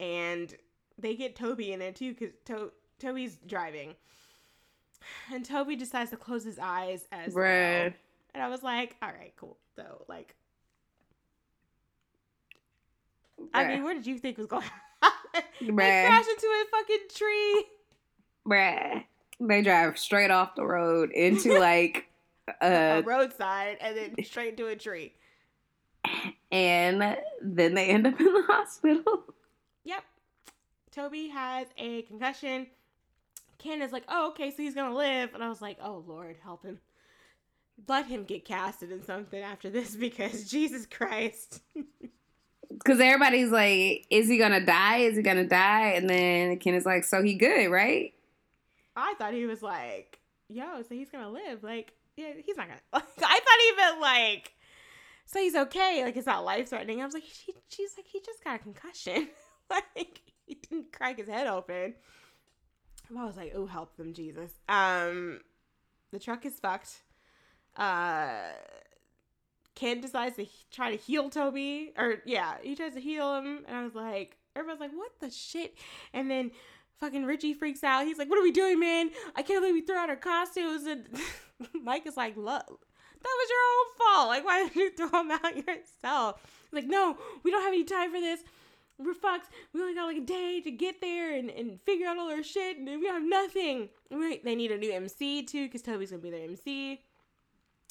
And 0.00 0.54
they 0.98 1.14
get 1.14 1.36
Toby 1.36 1.72
in 1.72 1.78
there 1.78 1.92
too 1.92 2.14
because 2.14 2.34
to- 2.46 2.72
Toby's 2.98 3.36
driving. 3.46 3.94
And 5.32 5.44
Toby 5.44 5.76
decides 5.76 6.10
to 6.10 6.16
close 6.16 6.44
his 6.44 6.58
eyes 6.58 7.06
as 7.12 7.34
well. 7.34 7.44
And 8.34 8.42
I 8.42 8.48
was 8.48 8.62
like, 8.62 8.96
all 9.02 9.08
right, 9.08 9.32
cool. 9.36 9.56
So, 9.76 10.04
like, 10.08 10.34
I 13.52 13.66
mean, 13.68 13.84
what 13.84 13.94
did 13.94 14.06
you 14.06 14.18
think 14.18 14.38
was 14.38 14.46
going 14.46 14.64
on? 15.02 15.10
they 15.60 15.66
crashed 15.72 16.28
into 16.28 16.46
a 16.46 16.64
fucking 16.70 17.08
tree. 17.14 17.64
Bruh. 18.46 19.04
They 19.40 19.62
drive 19.62 19.98
straight 19.98 20.30
off 20.30 20.54
the 20.54 20.64
road 20.64 21.10
into 21.12 21.58
like 21.60 22.08
a 22.62 22.98
uh 22.98 23.02
roadside 23.04 23.76
and 23.80 23.96
then 23.96 24.24
straight 24.24 24.50
into 24.50 24.68
a 24.68 24.76
tree. 24.76 25.14
and 26.52 27.16
then 27.42 27.74
they 27.74 27.88
end 27.88 28.06
up 28.06 28.18
in 28.18 28.26
the 28.26 28.42
hospital. 28.48 29.24
Yep. 29.84 30.04
Toby 30.90 31.28
has 31.28 31.66
a 31.76 32.02
concussion. 32.02 32.68
Ken 33.58 33.82
is 33.82 33.92
like, 33.92 34.04
oh, 34.08 34.28
okay, 34.30 34.50
so 34.50 34.58
he's 34.58 34.74
gonna 34.74 34.94
live. 34.94 35.34
And 35.34 35.42
I 35.42 35.48
was 35.48 35.62
like, 35.62 35.78
oh, 35.82 36.04
Lord, 36.06 36.36
help 36.42 36.64
him. 36.64 36.78
Let 37.88 38.06
him 38.06 38.24
get 38.24 38.44
casted 38.44 38.90
in 38.90 39.04
something 39.04 39.40
after 39.40 39.70
this 39.70 39.96
because 39.96 40.44
Jesus 40.50 40.86
Christ. 40.86 41.60
Cause 42.84 43.00
everybody's 43.00 43.50
like, 43.50 44.06
is 44.10 44.28
he 44.28 44.38
gonna 44.38 44.64
die? 44.64 44.98
Is 44.98 45.16
he 45.16 45.22
gonna 45.22 45.46
die? 45.46 45.92
And 45.92 46.08
then 46.08 46.58
Ken 46.58 46.74
is 46.74 46.86
like, 46.86 47.04
so 47.04 47.22
he 47.22 47.34
good, 47.34 47.68
right? 47.70 48.12
I 48.94 49.14
thought 49.14 49.34
he 49.34 49.46
was 49.46 49.62
like, 49.62 50.20
yo, 50.48 50.82
so 50.82 50.94
he's 50.94 51.10
gonna 51.10 51.30
live. 51.30 51.62
Like, 51.62 51.92
yeah, 52.16 52.32
he's 52.44 52.56
not 52.56 52.68
gonna. 52.68 52.80
I 52.92 53.00
thought 53.00 53.60
he 53.60 53.76
meant 53.76 54.00
like, 54.00 54.52
so 55.26 55.40
he's 55.40 55.54
okay. 55.54 56.02
Like, 56.04 56.16
it's 56.16 56.26
not 56.26 56.44
life 56.44 56.68
threatening. 56.70 57.02
I 57.02 57.04
was 57.04 57.14
like, 57.14 57.24
she, 57.24 57.52
she's 57.68 57.94
like, 57.96 58.06
he 58.06 58.20
just 58.20 58.42
got 58.42 58.56
a 58.56 58.58
concussion. 58.58 59.28
like, 59.70 60.22
he 60.46 60.54
didn't 60.54 60.92
crack 60.92 61.18
his 61.18 61.28
head 61.28 61.46
open. 61.46 61.94
I 63.16 63.24
was 63.24 63.36
like, 63.36 63.52
oh, 63.54 63.66
help 63.66 63.96
them, 63.96 64.12
Jesus. 64.14 64.50
Um, 64.68 65.40
the 66.12 66.18
truck 66.18 66.44
is 66.46 66.58
fucked. 66.58 67.02
Uh, 67.76 68.52
Ken 69.74 70.00
decides 70.00 70.36
to 70.36 70.44
he- 70.44 70.64
try 70.70 70.90
to 70.90 70.96
heal 70.96 71.28
Toby, 71.28 71.92
or 71.96 72.22
yeah, 72.24 72.54
he 72.62 72.74
tries 72.74 72.94
to 72.94 73.00
heal 73.00 73.36
him, 73.36 73.64
and 73.68 73.76
I 73.76 73.84
was 73.84 73.94
like, 73.94 74.38
everyone's 74.56 74.80
like, 74.80 74.92
what 74.92 75.12
the 75.20 75.30
shit? 75.30 75.74
And 76.12 76.30
then 76.30 76.50
fucking 76.98 77.24
Richie 77.24 77.54
freaks 77.54 77.84
out. 77.84 78.06
He's 78.06 78.18
like, 78.18 78.30
what 78.30 78.38
are 78.38 78.42
we 78.42 78.52
doing, 78.52 78.80
man? 78.80 79.10
I 79.34 79.42
can't 79.42 79.60
believe 79.60 79.74
we 79.74 79.82
threw 79.82 79.96
out 79.96 80.08
our 80.10 80.16
costumes. 80.16 80.86
And 80.86 81.06
Mike 81.82 82.06
is 82.06 82.16
like, 82.16 82.36
look, 82.36 82.66
that 82.66 83.36
was 83.38 83.50
your 83.50 83.58
own 83.60 84.14
fault. 84.16 84.28
Like, 84.28 84.44
why 84.44 84.64
did 84.64 84.76
you 84.76 84.90
throw 84.96 85.08
them 85.10 85.30
out 85.30 85.56
yourself? 85.56 86.40
He's 86.70 86.82
like, 86.82 86.86
no, 86.86 87.18
we 87.42 87.50
don't 87.50 87.62
have 87.62 87.72
any 87.72 87.84
time 87.84 88.12
for 88.12 88.20
this. 88.20 88.40
We're 88.98 89.14
fucked. 89.14 89.50
We 89.72 89.80
only 89.80 89.94
got 89.94 90.06
like 90.06 90.16
a 90.16 90.20
day 90.20 90.60
to 90.62 90.70
get 90.70 91.00
there 91.00 91.36
and, 91.36 91.50
and 91.50 91.80
figure 91.82 92.06
out 92.06 92.18
all 92.18 92.30
our 92.30 92.42
shit, 92.42 92.78
and 92.78 92.86
we 92.86 93.06
have 93.06 93.22
nothing. 93.22 93.90
We, 94.10 94.38
they 94.38 94.54
need 94.54 94.72
a 94.72 94.78
new 94.78 94.92
MC 94.92 95.42
too, 95.42 95.66
because 95.66 95.82
Toby's 95.82 96.10
gonna 96.10 96.22
be 96.22 96.30
their 96.30 96.44
MC. 96.44 97.00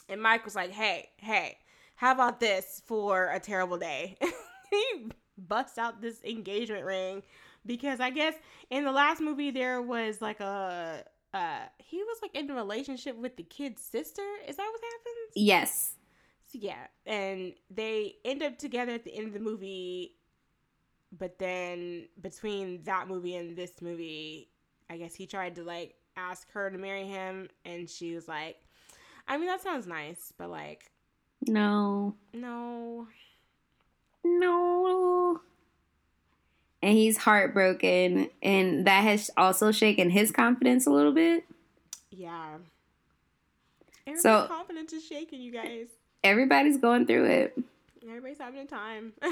And 0.09 0.21
Mike 0.21 0.45
was 0.45 0.55
like, 0.55 0.71
hey, 0.71 1.09
hey, 1.17 1.57
how 1.95 2.11
about 2.11 2.39
this 2.39 2.81
for 2.85 3.29
a 3.31 3.39
terrible 3.39 3.77
day? 3.77 4.17
he 4.69 5.09
busts 5.37 5.77
out 5.77 6.01
this 6.01 6.23
engagement 6.23 6.85
ring 6.85 7.23
because 7.65 7.99
I 7.99 8.09
guess 8.09 8.35
in 8.69 8.83
the 8.83 8.91
last 8.91 9.21
movie 9.21 9.51
there 9.51 9.81
was 9.81 10.21
like 10.21 10.39
a 10.39 11.03
uh 11.33 11.59
he 11.77 11.97
was 11.97 12.17
like 12.21 12.33
in 12.35 12.49
a 12.49 12.53
relationship 12.53 13.17
with 13.17 13.35
the 13.37 13.43
kid's 13.43 13.81
sister. 13.81 14.23
Is 14.47 14.57
that 14.57 14.69
what 14.71 14.81
happens? 14.81 15.33
Yes. 15.35 15.93
So, 16.51 16.59
yeah, 16.61 16.87
and 17.05 17.53
they 17.69 18.15
end 18.23 18.43
up 18.43 18.57
together 18.57 18.93
at 18.93 19.03
the 19.03 19.15
end 19.15 19.27
of 19.27 19.33
the 19.33 19.39
movie. 19.39 20.14
But 21.11 21.39
then 21.39 22.07
between 22.21 22.83
that 22.83 23.07
movie 23.07 23.35
and 23.35 23.55
this 23.55 23.81
movie, 23.81 24.49
I 24.89 24.97
guess 24.97 25.15
he 25.15 25.25
tried 25.27 25.55
to 25.55 25.63
like 25.63 25.95
ask 26.17 26.49
her 26.51 26.69
to 26.69 26.77
marry 26.77 27.05
him, 27.05 27.49
and 27.65 27.89
she 27.89 28.13
was 28.15 28.27
like, 28.27 28.57
"I 29.27 29.37
mean, 29.37 29.47
that 29.47 29.61
sounds 29.61 29.87
nice, 29.87 30.33
but 30.37 30.49
like, 30.49 30.91
No. 31.47 32.15
no." 32.33 33.07
No. 34.23 35.39
And 36.81 36.93
he's 36.97 37.17
heartbroken, 37.17 38.29
and 38.43 38.85
that 38.87 39.03
has 39.03 39.29
also 39.37 39.71
shaken 39.71 40.09
his 40.09 40.31
confidence 40.31 40.85
a 40.85 40.91
little 40.91 41.11
bit. 41.13 41.45
Yeah. 42.11 42.57
Everybody's 44.07 44.21
So- 44.23 44.47
confidence 44.47 44.93
is 44.93 45.05
shaking, 45.05 45.41
you 45.41 45.51
guys. 45.51 45.87
Everybody's 46.23 46.77
going 46.77 47.05
through 47.05 47.25
it. 47.25 47.57
Everybody's 48.03 48.37
having 48.39 48.59
a 48.61 48.65
time. 48.65 49.13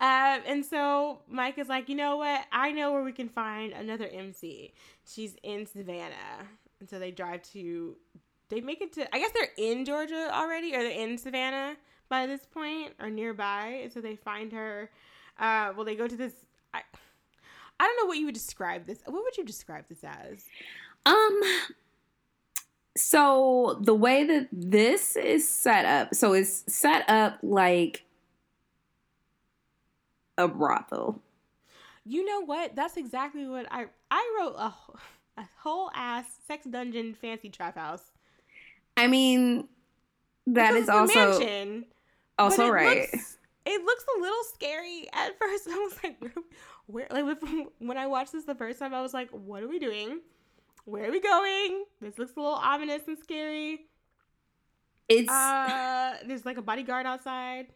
um, 0.00 0.40
and 0.46 0.64
so 0.64 1.20
Mike 1.28 1.58
is 1.58 1.68
like, 1.68 1.88
you 1.88 1.96
know 1.96 2.16
what? 2.16 2.44
I 2.52 2.70
know 2.70 2.92
where 2.92 3.02
we 3.02 3.12
can 3.12 3.28
find 3.28 3.72
another 3.72 4.06
MC. 4.06 4.72
She's 5.04 5.34
in 5.42 5.66
Savannah. 5.66 6.46
And 6.80 6.88
so 6.88 6.98
they 6.98 7.10
drive 7.10 7.42
to, 7.52 7.96
they 8.48 8.60
make 8.60 8.80
it 8.80 8.92
to, 8.94 9.12
I 9.14 9.18
guess 9.18 9.32
they're 9.32 9.50
in 9.56 9.84
Georgia 9.84 10.30
already, 10.32 10.74
or 10.74 10.82
they're 10.82 10.92
in 10.92 11.18
Savannah 11.18 11.76
by 12.08 12.26
this 12.26 12.46
point, 12.46 12.92
or 13.00 13.10
nearby. 13.10 13.80
And 13.82 13.92
so 13.92 14.00
they 14.00 14.14
find 14.14 14.52
her. 14.52 14.90
Uh, 15.38 15.72
well, 15.74 15.84
they 15.84 15.96
go 15.96 16.06
to 16.06 16.16
this. 16.16 16.32
I, 16.72 16.82
I 17.80 17.84
don't 17.84 17.96
know 17.96 18.06
what 18.06 18.18
you 18.18 18.26
would 18.26 18.34
describe 18.34 18.86
this. 18.86 19.00
What 19.04 19.24
would 19.24 19.36
you 19.36 19.44
describe 19.44 19.84
this 19.88 20.04
as? 20.04 20.44
Um 21.06 21.40
so 22.96 23.78
the 23.80 23.94
way 23.94 24.24
that 24.24 24.48
this 24.52 25.16
is 25.16 25.48
set 25.48 25.84
up, 25.84 26.14
so 26.14 26.32
it's 26.32 26.64
set 26.66 27.08
up 27.08 27.38
like 27.42 28.04
a 30.38 30.48
brothel. 30.48 31.20
You 32.04 32.24
know 32.24 32.40
what? 32.46 32.74
That's 32.74 32.96
exactly 32.96 33.46
what 33.46 33.66
I 33.70 33.86
I 34.10 34.38
wrote 34.38 34.54
a, 34.56 34.74
a 35.36 35.48
whole 35.58 35.90
ass 35.94 36.24
sex 36.46 36.64
dungeon 36.64 37.12
fancy 37.12 37.50
trap 37.50 37.76
house. 37.76 38.12
I 38.96 39.06
mean 39.08 39.68
that 40.46 40.72
Because 40.72 40.84
is 40.84 40.88
also 40.88 41.38
mansion, 41.38 41.84
also 42.38 42.68
it 42.68 42.70
right. 42.70 43.12
Looks, 43.12 43.38
it 43.66 43.84
looks 43.84 44.04
a 44.16 44.20
little 44.20 44.44
scary 44.54 45.06
at 45.12 45.38
first. 45.38 45.68
I 45.70 45.76
was 45.76 45.96
like, 46.02 46.16
where? 46.86 47.06
Like 47.10 47.26
when 47.78 47.98
I 47.98 48.06
watched 48.06 48.32
this 48.32 48.44
the 48.44 48.54
first 48.54 48.78
time, 48.78 48.94
I 48.94 49.02
was 49.02 49.12
like, 49.12 49.28
what 49.30 49.62
are 49.62 49.68
we 49.68 49.78
doing? 49.78 50.20
Where 50.86 51.08
are 51.08 51.10
we 51.10 51.20
going? 51.20 51.84
This 52.00 52.18
looks 52.18 52.32
a 52.36 52.40
little 52.40 52.54
ominous 52.54 53.02
and 53.06 53.18
scary. 53.18 53.80
it's 55.08 55.30
Uh, 55.30 56.16
there's 56.26 56.46
like 56.46 56.56
a 56.56 56.62
bodyguard 56.62 57.04
outside. 57.04 57.66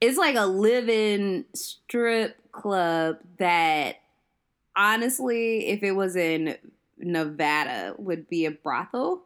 It's 0.00 0.18
like 0.18 0.36
a 0.36 0.46
live-in 0.46 1.44
strip 1.54 2.36
club 2.52 3.18
that 3.38 3.96
honestly 4.74 5.68
if 5.68 5.82
it 5.82 5.92
was 5.92 6.16
in 6.16 6.56
Nevada 6.98 7.94
would 7.98 8.28
be 8.28 8.46
a 8.46 8.50
brothel. 8.50 9.22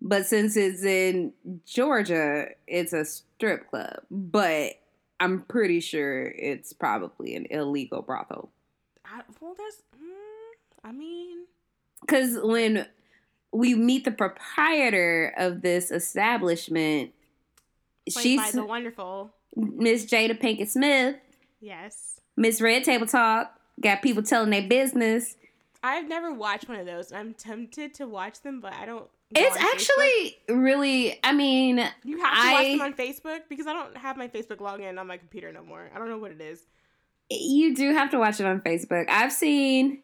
But 0.00 0.26
since 0.26 0.56
it's 0.56 0.84
in 0.84 1.32
Georgia, 1.66 2.50
it's 2.68 2.92
a 2.92 3.04
strip 3.04 3.68
club. 3.68 4.00
But 4.10 4.74
I'm 5.18 5.42
pretty 5.42 5.80
sure 5.80 6.26
it's 6.26 6.72
probably 6.72 7.34
an 7.34 7.46
illegal 7.50 8.02
brothel. 8.02 8.50
I, 9.04 9.22
well, 9.40 9.54
there's. 9.58 9.82
Mm, 10.00 10.88
I 10.88 10.92
mean, 10.92 11.46
Because 12.00 12.38
when 12.40 12.86
we 13.52 13.74
meet 13.74 14.04
the 14.04 14.12
proprietor 14.12 15.34
of 15.36 15.62
this 15.62 15.90
establishment, 15.90 17.12
she's 18.08 18.52
the 18.52 18.64
wonderful. 18.64 19.32
Miss 19.58 20.04
Jada 20.06 20.38
Pinkett 20.40 20.68
Smith, 20.68 21.16
Yes. 21.60 22.20
Miss 22.36 22.60
Red 22.60 22.84
Table 22.84 23.06
Talk, 23.06 23.52
got 23.80 24.00
people 24.02 24.22
telling 24.22 24.50
their 24.50 24.66
business. 24.68 25.34
I've 25.82 26.08
never 26.08 26.32
watched 26.32 26.68
one 26.68 26.78
of 26.78 26.86
those. 26.86 27.12
I'm 27.12 27.34
tempted 27.34 27.94
to 27.94 28.06
watch 28.06 28.42
them, 28.42 28.60
but 28.60 28.72
I 28.72 28.86
don't. 28.86 29.08
It's 29.34 29.56
on 29.56 29.62
Facebook. 29.62 29.72
actually 29.72 30.38
really, 30.48 31.18
I 31.24 31.32
mean, 31.32 31.84
You 32.04 32.18
have 32.22 32.34
to 32.46 32.52
watch 32.52 32.66
them 32.66 32.80
on 32.80 32.94
Facebook 32.94 33.40
because 33.48 33.66
I 33.66 33.72
don't 33.72 33.96
have 33.96 34.16
my 34.16 34.28
Facebook 34.28 34.58
login 34.58 34.98
on 34.98 35.06
my 35.06 35.16
computer 35.18 35.52
no 35.52 35.62
more. 35.64 35.90
I 35.94 35.98
don't 35.98 36.08
know 36.08 36.18
what 36.18 36.30
it 36.30 36.40
is. 36.40 36.60
you 37.30 37.74
do 37.74 37.92
have 37.92 38.10
to 38.12 38.18
watch 38.18 38.40
it 38.40 38.46
on 38.46 38.60
Facebook. 38.60 39.06
I've 39.10 39.32
seen 39.32 39.98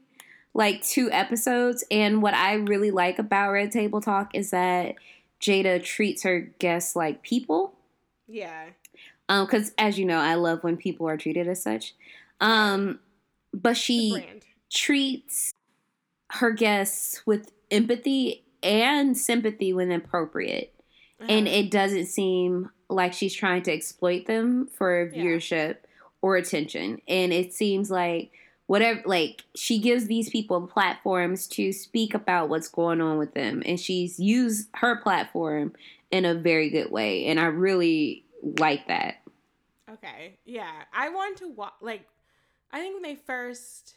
like 0.52 0.82
two 0.82 1.10
episodes, 1.10 1.84
and 1.90 2.20
what 2.22 2.34
I 2.34 2.54
really 2.54 2.90
like 2.90 3.18
about 3.18 3.50
Red 3.52 3.70
Table 3.72 4.00
Talk 4.00 4.34
is 4.34 4.50
that 4.50 4.96
Jada 5.40 5.82
treats 5.82 6.22
her 6.24 6.40
guests 6.58 6.94
like 6.96 7.22
people. 7.22 7.74
Yeah. 8.28 8.66
Um, 9.28 9.46
because 9.46 9.72
as 9.78 9.98
you 9.98 10.04
know, 10.04 10.18
I 10.18 10.34
love 10.34 10.62
when 10.62 10.76
people 10.76 11.08
are 11.08 11.16
treated 11.16 11.48
as 11.48 11.62
such. 11.62 11.94
Um, 12.40 12.98
but 13.52 13.76
she 13.76 14.24
treats 14.70 15.52
her 16.30 16.50
guests 16.50 17.22
with 17.26 17.52
empathy 17.70 18.44
and 18.62 19.16
sympathy 19.16 19.72
when 19.72 19.90
appropriate. 19.92 20.74
And 21.20 21.46
Uh-huh. 21.46 21.56
it 21.56 21.70
doesn't 21.70 22.06
seem 22.06 22.70
like 22.90 23.12
she's 23.12 23.34
trying 23.34 23.62
to 23.62 23.72
exploit 23.72 24.26
them 24.26 24.66
for 24.66 25.10
Yeah. 25.14 25.22
viewership 25.22 25.76
or 26.20 26.36
attention. 26.36 27.00
And 27.08 27.32
it 27.32 27.52
seems 27.52 27.90
like 27.90 28.30
whatever 28.66 29.02
like 29.04 29.42
she 29.54 29.78
gives 29.78 30.06
these 30.06 30.30
people 30.30 30.66
platforms 30.66 31.46
to 31.46 31.70
speak 31.72 32.14
about 32.14 32.48
what's 32.48 32.68
going 32.68 32.98
on 33.00 33.18
with 33.18 33.34
them 33.34 33.62
and 33.66 33.78
she's 33.78 34.18
used 34.18 34.70
her 34.76 34.96
platform 34.96 35.70
in 36.10 36.24
a 36.24 36.34
very 36.34 36.70
good 36.70 36.90
way 36.90 37.26
and 37.26 37.38
I 37.38 37.44
really 37.44 38.23
like 38.58 38.86
that. 38.88 39.16
Okay. 39.90 40.38
Yeah. 40.44 40.70
I 40.92 41.08
want 41.10 41.38
to 41.38 41.48
watch. 41.48 41.74
Like, 41.80 42.06
I 42.70 42.80
think 42.80 42.94
when 42.94 43.02
they 43.02 43.16
first 43.16 43.94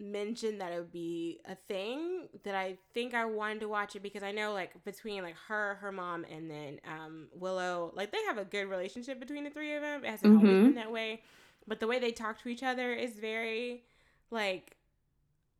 mentioned 0.00 0.60
that 0.60 0.72
it 0.72 0.78
would 0.78 0.92
be 0.92 1.40
a 1.44 1.54
thing, 1.54 2.28
that 2.44 2.54
I 2.54 2.78
think 2.94 3.14
I 3.14 3.24
wanted 3.24 3.60
to 3.60 3.68
watch 3.68 3.96
it 3.96 4.02
because 4.02 4.22
I 4.22 4.30
know, 4.32 4.52
like, 4.52 4.84
between 4.84 5.22
like 5.22 5.34
her, 5.48 5.76
her 5.80 5.90
mom, 5.90 6.24
and 6.30 6.50
then 6.50 6.80
um, 6.86 7.28
Willow, 7.34 7.92
like 7.94 8.12
they 8.12 8.22
have 8.26 8.38
a 8.38 8.44
good 8.44 8.66
relationship 8.66 9.18
between 9.18 9.44
the 9.44 9.50
three 9.50 9.74
of 9.74 9.82
them. 9.82 10.04
It 10.04 10.10
hasn't 10.10 10.32
always 10.36 10.58
Mhm. 10.58 10.62
been 10.62 10.74
that 10.76 10.92
way, 10.92 11.22
but 11.66 11.80
the 11.80 11.86
way 11.86 11.98
they 11.98 12.12
talk 12.12 12.40
to 12.42 12.48
each 12.48 12.62
other 12.62 12.92
is 12.92 13.18
very 13.18 13.82
like 14.30 14.76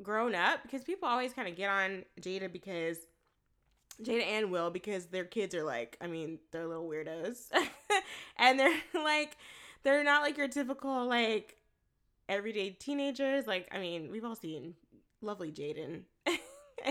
grown 0.02 0.34
up 0.34 0.62
because 0.62 0.84
people 0.84 1.08
always 1.08 1.32
kind 1.32 1.48
of 1.48 1.56
get 1.56 1.68
on 1.68 2.04
Jada 2.20 2.52
because 2.52 2.98
Jada 4.02 4.24
and 4.24 4.50
Will 4.50 4.70
because 4.70 5.06
their 5.06 5.24
kids 5.24 5.54
are 5.54 5.64
like, 5.64 5.96
I 6.00 6.06
mean, 6.06 6.38
they're 6.52 6.66
little 6.66 6.88
weirdos. 6.88 7.46
and 8.36 8.58
they're 8.58 8.76
like, 8.94 9.36
they're 9.82 10.04
not 10.04 10.22
like 10.22 10.36
your 10.38 10.48
typical, 10.48 11.06
like, 11.06 11.56
everyday 12.28 12.70
teenagers. 12.70 13.46
Like, 13.46 13.68
I 13.72 13.78
mean, 13.78 14.10
we've 14.10 14.24
all 14.24 14.36
seen 14.36 14.74
lovely 15.20 15.52
Jaden. 15.52 16.02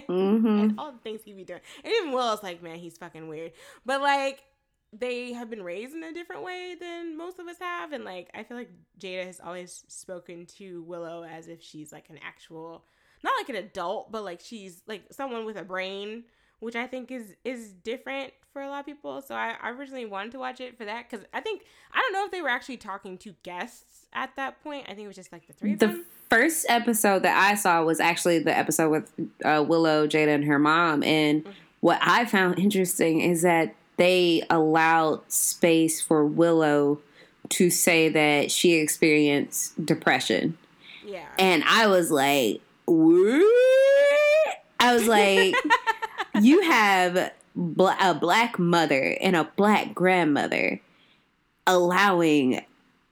Mhm. 0.09 0.61
and 0.63 0.73
all 0.79 0.91
the 0.91 0.97
things 0.97 1.21
he 1.23 1.31
be 1.31 1.45
doing. 1.45 1.61
And 1.83 1.93
even 1.93 2.11
Will 2.11 2.33
is 2.33 2.43
like, 2.43 2.61
man, 2.61 2.75
he's 2.75 2.97
fucking 2.97 3.29
weird. 3.29 3.53
But 3.85 4.01
like, 4.01 4.43
they 4.91 5.31
have 5.31 5.49
been 5.49 5.63
raised 5.63 5.95
in 5.95 6.03
a 6.03 6.13
different 6.13 6.43
way 6.43 6.75
than 6.79 7.17
most 7.17 7.39
of 7.39 7.47
us 7.47 7.55
have. 7.59 7.93
And 7.93 8.03
like, 8.03 8.29
I 8.33 8.43
feel 8.43 8.57
like 8.57 8.69
Jada 8.99 9.25
has 9.25 9.39
always 9.39 9.85
spoken 9.87 10.45
to 10.57 10.83
Willow 10.83 11.23
as 11.23 11.47
if 11.47 11.63
she's 11.63 11.91
like 11.93 12.09
an 12.09 12.19
actual, 12.21 12.83
not 13.23 13.33
like 13.39 13.47
an 13.49 13.55
adult, 13.55 14.11
but 14.11 14.25
like 14.25 14.41
she's 14.41 14.81
like 14.87 15.03
someone 15.11 15.45
with 15.45 15.55
a 15.57 15.63
brain, 15.63 16.25
which 16.59 16.75
I 16.75 16.87
think 16.87 17.11
is 17.11 17.35
is 17.43 17.71
different 17.71 18.33
for 18.53 18.61
a 18.61 18.69
lot 18.69 18.79
of 18.79 18.85
people. 18.85 19.21
So 19.21 19.35
I, 19.35 19.55
I 19.61 19.69
originally 19.69 20.05
wanted 20.05 20.31
to 20.31 20.39
watch 20.39 20.59
it 20.59 20.77
for 20.77 20.85
that 20.85 21.09
because 21.09 21.25
I 21.33 21.41
think 21.41 21.63
I 21.93 21.99
don't 21.99 22.13
know 22.13 22.25
if 22.25 22.31
they 22.31 22.41
were 22.41 22.49
actually 22.49 22.77
talking 22.77 23.17
to 23.19 23.35
guests 23.43 24.07
at 24.13 24.35
that 24.35 24.63
point. 24.63 24.85
I 24.85 24.93
think 24.93 25.05
it 25.05 25.07
was 25.07 25.15
just 25.15 25.31
like 25.31 25.47
the 25.47 25.53
three 25.53 25.73
of 25.73 25.79
The 25.79 26.03
first 26.29 26.65
episode 26.69 27.23
that 27.23 27.37
I 27.37 27.55
saw 27.55 27.83
was 27.83 27.99
actually 27.99 28.39
the 28.39 28.57
episode 28.57 28.89
with 28.89 29.11
uh, 29.45 29.63
Willow, 29.67 30.07
Jada, 30.07 30.33
and 30.33 30.45
her 30.45 30.59
mom. 30.59 31.03
And 31.03 31.47
what 31.81 31.99
I 32.01 32.25
found 32.25 32.59
interesting 32.59 33.21
is 33.21 33.43
that 33.43 33.75
they 33.97 34.43
allowed 34.49 35.31
space 35.31 36.01
for 36.01 36.25
Willow 36.25 36.99
to 37.49 37.69
say 37.69 38.09
that 38.09 38.51
she 38.51 38.73
experienced 38.73 39.85
depression. 39.85 40.57
Yeah. 41.05 41.25
And 41.39 41.63
I 41.65 41.87
was 41.87 42.11
like, 42.11 42.61
what? 42.85 43.43
I 44.79 44.93
was 44.93 45.07
like, 45.07 45.55
you 46.41 46.61
have 46.61 47.31
bla- 47.55 47.97
a 48.01 48.13
black 48.13 48.57
mother 48.59 49.17
and 49.21 49.35
a 49.35 49.45
black 49.55 49.93
grandmother 49.93 50.79
allowing 51.65 52.61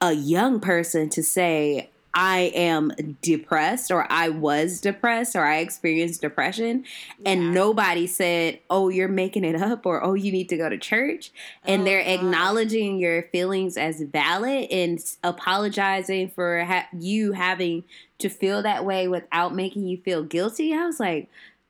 a 0.00 0.12
young 0.12 0.60
person 0.60 1.08
to 1.10 1.22
say, 1.22 1.90
I 2.18 2.50
am 2.54 2.92
depressed 3.20 3.90
or 3.90 4.10
I 4.10 4.30
was 4.30 4.80
depressed 4.80 5.36
or 5.36 5.44
I 5.44 5.58
experienced 5.58 6.22
depression 6.22 6.84
and 7.26 7.42
Yeah. 7.42 7.50
nobody 7.50 8.06
said, 8.06 8.60
"Oh, 8.70 8.88
you're 8.88 9.06
making 9.06 9.44
it 9.44 9.54
up" 9.60 9.84
or 9.84 10.02
"Oh, 10.02 10.14
you 10.14 10.32
need 10.32 10.48
to 10.48 10.56
go 10.56 10.70
to 10.70 10.78
church." 10.78 11.30
And 11.62 11.82
Oh, 11.82 11.84
they're 11.84 12.02
God. 12.02 12.10
acknowledging 12.14 12.98
your 12.98 13.24
feelings 13.24 13.76
as 13.76 14.00
valid 14.00 14.70
and 14.70 14.98
apologizing 15.22 16.30
for 16.30 16.64
ha- 16.64 16.88
you 16.98 17.32
having 17.32 17.84
to 18.18 18.30
feel 18.30 18.62
that 18.62 18.86
way 18.86 19.06
without 19.08 19.54
making 19.54 19.86
you 19.86 19.98
feel 19.98 20.22
guilty. 20.22 20.72
I 20.72 20.86
was 20.86 20.98
like, 20.98 21.28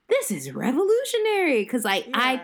this 0.08 0.30
is 0.30 0.52
revolutionary 0.52 1.64
cuz 1.66 1.84
like 1.84 2.08
I 2.14 2.42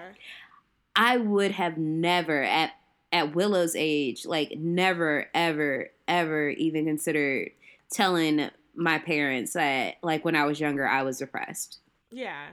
I 0.94 1.16
would 1.16 1.52
have 1.52 1.78
never 1.78 2.43
at 2.43 2.72
at 3.12 3.34
Willow's 3.34 3.76
age, 3.76 4.24
like 4.24 4.56
never, 4.56 5.26
ever, 5.34 5.90
ever 6.09 6.48
even 6.48 6.86
considered 6.86 7.51
telling 7.90 8.51
my 8.74 8.98
parents 8.98 9.52
that 9.52 9.97
like 10.02 10.24
when 10.24 10.34
I 10.34 10.44
was 10.44 10.59
younger 10.59 10.86
I 10.86 11.02
was 11.02 11.18
depressed. 11.18 11.78
Yeah. 12.10 12.47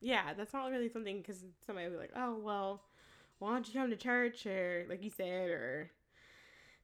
Yeah, 0.00 0.34
that's 0.36 0.52
not 0.52 0.70
really 0.70 0.90
something 0.90 1.18
because 1.18 1.44
somebody 1.64 1.86
would 1.86 1.94
be 1.94 2.00
like, 2.00 2.12
oh, 2.16 2.36
well, 2.42 2.82
why 3.38 3.52
don't 3.52 3.66
you 3.66 3.72
come 3.72 3.88
to 3.88 3.96
church? 3.96 4.46
Or, 4.46 4.84
like 4.88 5.02
you 5.02 5.10
said, 5.10 5.48
or 5.48 5.90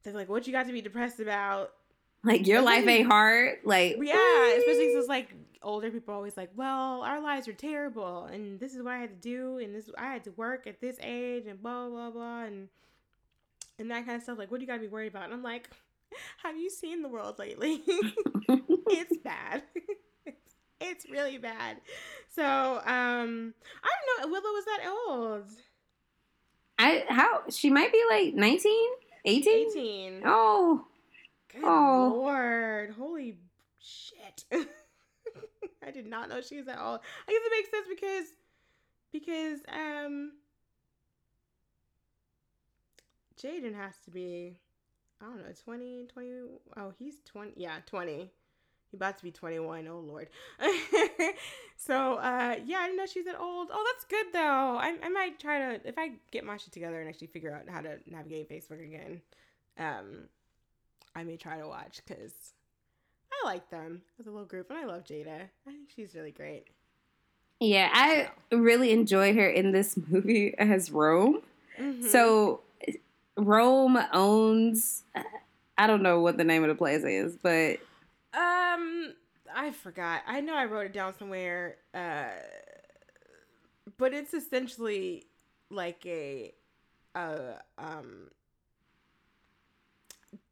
they're 0.03 0.13
like, 0.13 0.29
what 0.29 0.47
you 0.47 0.53
got 0.53 0.67
to 0.67 0.73
be 0.73 0.81
depressed 0.81 1.19
about? 1.19 1.73
Like 2.25 2.47
your 2.47 2.63
life 2.63 2.87
ain't 2.87 3.07
hard. 3.07 3.59
Like 3.65 3.97
Yeah, 4.01 4.57
especially 4.57 4.93
since, 4.93 5.09
like, 5.09 5.33
older 5.63 5.91
people 5.91 6.15
are 6.15 6.17
always 6.17 6.37
like, 6.37 6.51
well, 6.57 7.03
our 7.03 7.21
lives 7.21 7.49
are 7.49 7.53
terrible, 7.53 8.25
and 8.25 8.59
this 8.59 8.75
is 8.75 8.83
what 8.83 8.95
I 8.95 8.99
had 8.99 9.11
to 9.11 9.29
do, 9.29 9.59
and 9.59 9.75
this 9.75 9.89
I 9.97 10.13
had 10.13 10.25
to 10.25 10.31
work 10.33 10.67
at 10.67 10.81
this 10.81 10.97
age, 11.03 11.47
and 11.47 11.63
blah, 11.63 11.89
blah, 11.89 12.11
blah, 12.11 12.45
and, 12.45 12.69
and 13.79 13.91
that 13.91 14.05
kind 14.05 14.17
of 14.17 14.23
stuff. 14.23 14.39
Like, 14.39 14.51
what 14.51 14.59
do 14.59 14.65
you 14.65 14.67
got 14.67 14.75
to 14.75 14.81
be 14.81 14.89
worried 14.89 15.09
about? 15.09 15.25
And 15.25 15.33
I'm 15.33 15.43
like, 15.43 15.71
have 16.43 16.57
you 16.57 16.71
seen 16.71 17.03
the 17.03 17.09
world 17.09 17.39
lately? 17.39 17.83
it's 17.87 19.17
bad. 19.25 19.63
it's, 20.27 20.55
it's 20.81 21.11
really 21.11 21.39
bad. 21.39 21.79
So, 22.35 22.45
um, 22.45 23.55
I 23.83 23.91
don't 23.91 24.21
know. 24.21 24.29
Willow 24.29 24.53
was 24.53 24.65
that 24.65 24.95
old. 25.09 25.45
I 26.81 27.05
how 27.09 27.43
she 27.51 27.71
might 27.71 27.91
be 27.93 28.03
like 28.09 28.35
19, 28.35 28.73
18? 29.25 29.69
18. 29.71 30.23
Oh, 30.25 30.87
Good 31.61 31.67
Oh. 31.69 32.13
lord. 32.17 32.95
Holy 32.99 33.39
shit. 33.79 34.45
I 35.87 35.91
did 35.91 36.07
not 36.07 36.29
know 36.29 36.41
she 36.41 36.57
was 36.57 36.67
that 36.67 36.81
old. 36.81 37.01
I 37.27 37.33
guess 37.33 37.41
it 37.45 37.53
makes 37.53 37.71
sense 37.71 37.87
because 37.89 38.27
because 39.13 39.61
um 39.73 40.33
Jaden 43.41 43.75
has 43.75 43.95
to 44.05 44.11
be 44.11 44.59
I 45.21 45.25
don't 45.27 45.39
know, 45.39 45.53
20, 45.65 46.07
20 46.13 46.31
oh 46.77 46.93
he's 46.99 47.21
20 47.25 47.53
yeah, 47.57 47.77
20. 47.87 48.31
He 48.91 48.97
about 48.97 49.19
to 49.19 49.25
be 49.25 49.31
21. 49.31 49.87
Oh 49.89 49.99
lord. 50.01 50.29
so 51.77 52.15
uh 52.15 52.57
yeah, 52.65 52.79
I 52.79 52.87
didn't 52.87 52.97
know 52.97 53.07
she's 53.07 53.25
that 53.27 53.39
old. 53.41 53.69
Oh, 53.73 53.85
that's 53.93 54.05
good 54.05 54.27
though. 54.33 54.41
I, 54.79 54.97
I 55.03 55.09
might 55.09 55.39
try 55.39 55.59
to 55.77 55.89
if 55.89 55.97
I 55.99 56.13
get 56.33 56.45
my 56.45 56.57
shit 56.57 56.73
together 56.73 57.01
and 57.01 57.09
actually 57.09 57.29
figure 57.29 57.55
out 57.55 57.69
how 57.73 57.81
to 57.81 57.99
navigate 58.07 58.51
Facebook 58.51 58.83
again. 58.85 59.21
Um 59.79 60.29
I 61.15 61.25
may 61.25 61.37
try 61.37 61.59
to 61.59 61.67
watch 61.69 62.01
because 62.07 62.33
I 63.33 63.47
like 63.47 63.71
them 63.71 64.03
as 64.21 64.27
a 64.27 64.31
little 64.31 64.47
group, 64.47 64.71
and 64.71 64.79
I 64.79 64.85
love 64.85 65.05
Jada. 65.05 65.43
I 65.67 65.71
think 65.71 65.91
she's 65.95 66.15
really 66.15 66.31
great. 66.33 66.67
yeah. 67.61 67.91
I 67.93 68.31
really 68.55 68.93
enjoyed 68.93 69.35
her 69.37 69.49
in 69.49 69.73
this 69.73 69.97
movie 70.09 70.55
as 70.59 70.91
Rome. 70.91 71.43
Mhm. 71.79 72.05
So 72.05 72.61
Rome 73.37 73.99
owns 74.13 75.05
I 75.77 75.87
don't 75.87 76.03
know 76.03 76.21
what 76.21 76.37
the 76.37 76.45
name 76.45 76.63
of 76.65 76.69
the 76.69 76.75
place 76.75 77.05
is, 77.05 77.37
but 77.37 77.79
um, 78.35 79.15
I 79.55 79.71
forgot. 79.73 80.23
I 80.27 80.41
know 80.41 80.55
I 80.55 80.65
wrote 80.67 80.87
it 80.87 80.93
down 80.93 81.17
somewhere. 81.19 81.77
Uh, 81.95 82.27
but 83.97 84.13
it's 84.13 84.35
essentially 84.35 85.27
like 85.71 86.05
a, 86.07 86.53
a 87.15 87.55
um. 87.79 88.29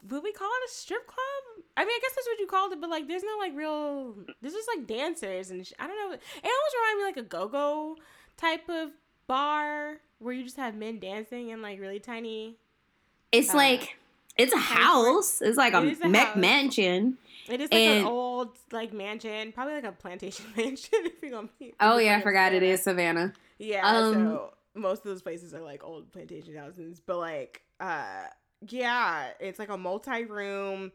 Would 0.09 0.23
we 0.23 0.33
call 0.33 0.49
it 0.49 0.71
a 0.71 0.73
strip 0.73 1.07
club? 1.07 1.65
I 1.77 1.85
mean, 1.85 1.91
I 1.95 1.99
guess 2.03 2.15
that's 2.15 2.27
what 2.27 2.39
you 2.39 2.47
called 2.47 2.73
it, 2.73 2.81
but 2.81 2.91
like, 2.91 3.07
there's 3.09 3.23
no 3.23 3.37
like 3.39 3.55
real. 3.55 4.15
There's 4.41 4.55
just 4.55 4.69
like 4.77 4.87
dancers 4.87 5.51
and 5.51 5.67
sh- 5.67 5.73
I 5.79 5.87
don't 5.87 5.97
know. 5.97 6.15
It 6.15 6.21
almost 6.45 6.75
reminded 6.75 6.99
me 6.99 7.05
like 7.05 7.17
a 7.19 7.29
go-go 7.29 7.97
type 8.37 8.69
of 8.69 8.91
bar 9.27 9.97
where 10.19 10.33
you 10.35 10.45
just 10.45 10.57
have 10.57 10.75
men 10.75 10.99
dancing 10.99 11.49
in 11.49 11.61
like 11.63 11.81
really 11.81 11.99
tiny 11.99 12.57
it's 13.33 13.53
Uh, 13.53 13.57
like 13.57 13.97
it's 14.39 14.53
a 14.53 14.59
house. 14.59 15.43
It's 15.43 15.57
like 15.59 15.75
a, 15.75 15.85
It 15.87 16.01
a 16.03 16.09
mech 16.09 16.37
mansion. 16.37 17.19
It 17.49 17.61
is 17.61 17.71
like 17.71 17.81
an 17.83 18.07
old 18.07 18.57
like 18.73 18.93
mansion, 18.93 19.53
probably 19.53 19.75
like 19.75 19.85
a 19.85 19.93
plantation 19.93 20.47
mansion. 20.57 20.91
If 21.05 21.23
you're 21.23 21.31
gonna 21.33 21.49
be. 21.59 21.75
Oh 21.81 21.99
yeah, 21.99 22.17
I 22.19 22.23
forgot 22.23 22.53
it 22.53 22.61
Savannah. 22.61 22.73
is 22.73 22.83
Savannah. 22.83 23.33
Yeah, 23.59 23.87
Um, 23.99 24.13
so 24.15 24.55
most 24.75 24.99
of 24.99 25.05
those 25.05 25.23
places 25.23 25.55
are 25.55 25.63
like 25.63 25.83
old 25.85 26.13
plantation 26.13 26.55
houses, 26.57 27.01
but 27.05 27.19
like, 27.19 27.63
uh, 27.81 28.25
yeah, 28.69 29.29
it's 29.41 29.59
like 29.59 29.69
a 29.69 29.77
multi-room 29.77 30.93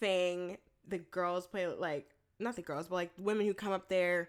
thing. 0.00 0.58
The 0.88 0.98
girls 0.98 1.46
play 1.46 1.66
like 1.66 2.08
not 2.38 2.56
the 2.56 2.62
girls, 2.62 2.88
but 2.88 2.96
like 2.96 3.10
women 3.18 3.46
who 3.46 3.54
come 3.54 3.72
up 3.72 3.88
there 3.88 4.28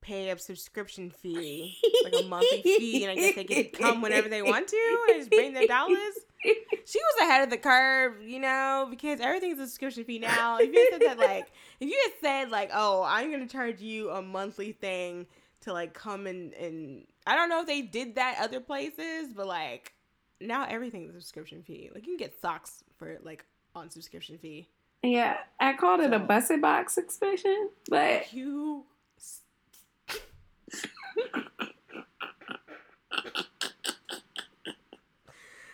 pay 0.00 0.30
a 0.30 0.38
subscription 0.38 1.10
fee, 1.10 1.76
like 2.04 2.14
a 2.24 2.26
monthly 2.26 2.62
fee, 2.62 3.04
and 3.04 3.12
I 3.12 3.14
guess 3.16 3.34
they 3.34 3.44
can 3.44 3.64
come 3.66 4.00
whenever 4.00 4.28
they 4.28 4.42
want 4.42 4.68
to 4.68 5.06
and 5.10 5.20
just 5.20 5.30
bring 5.30 5.52
their 5.52 5.66
dollars. 5.66 5.98
She 6.42 6.98
was 6.98 7.20
ahead 7.20 7.44
of 7.44 7.50
the 7.50 7.58
curve, 7.58 8.22
you 8.22 8.40
know, 8.40 8.88
because 8.88 9.20
everything's 9.20 9.58
a 9.58 9.66
subscription 9.66 10.04
fee 10.04 10.18
now. 10.18 10.58
If 10.58 10.72
you 10.72 10.88
said 10.90 11.02
that, 11.02 11.18
like, 11.18 11.52
if 11.80 11.88
you 11.88 12.00
had 12.02 12.12
said, 12.20 12.50
like, 12.50 12.70
oh, 12.72 13.04
I'm 13.06 13.30
gonna 13.30 13.46
charge 13.46 13.82
you 13.82 14.10
a 14.10 14.22
monthly 14.22 14.72
thing 14.72 15.26
to 15.60 15.72
like 15.74 15.92
come 15.92 16.26
and 16.26 16.54
and 16.54 17.04
I 17.26 17.34
don't 17.34 17.50
know 17.50 17.60
if 17.60 17.66
they 17.66 17.82
did 17.82 18.14
that 18.14 18.38
other 18.40 18.60
places, 18.60 19.34
but 19.36 19.46
like 19.46 19.92
now 20.40 20.66
everything's 20.68 21.14
a 21.14 21.20
subscription 21.20 21.62
fee. 21.62 21.90
Like 21.94 22.06
you 22.06 22.16
can 22.16 22.26
get 22.26 22.40
socks 22.40 22.82
for 22.98 23.18
like 23.22 23.44
on 23.74 23.90
subscription 23.90 24.38
fee. 24.38 24.68
Yeah, 25.02 25.38
I 25.58 25.74
called 25.74 26.00
it 26.00 26.12
a 26.12 26.18
So- 26.18 26.26
busted 26.26 26.60
box 26.60 26.98
expression, 26.98 27.70
but 27.88 28.32
You. 28.32 28.84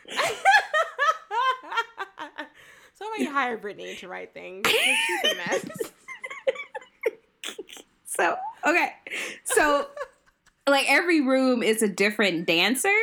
Somebody 2.95 3.27
hire 3.27 3.59
Brittany 3.59 3.95
to 3.97 4.09
write 4.09 4.33
things. 4.33 4.67
She's 4.69 5.33
a 5.33 5.35
mess. 5.37 5.67
so 8.05 8.37
okay. 8.67 8.93
So 9.45 9.87
like 10.69 10.87
every 10.89 11.21
room 11.21 11.63
is 11.63 11.83
a 11.83 11.89
different 11.89 12.47
dancer. 12.47 12.95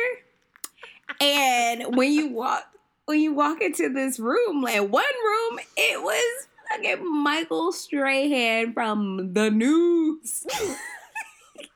And 1.24 1.96
when 1.96 2.12
you 2.12 2.28
walk 2.28 2.64
when 3.06 3.20
you 3.20 3.32
walk 3.32 3.60
into 3.60 3.88
this 3.92 4.18
room, 4.18 4.62
like 4.62 4.80
one 4.80 5.04
room, 5.24 5.58
it 5.76 6.02
was 6.02 6.48
fucking 6.70 7.22
Michael 7.22 7.72
Strahan 7.72 8.72
from 8.72 9.32
the 9.32 9.50
news. 9.50 10.46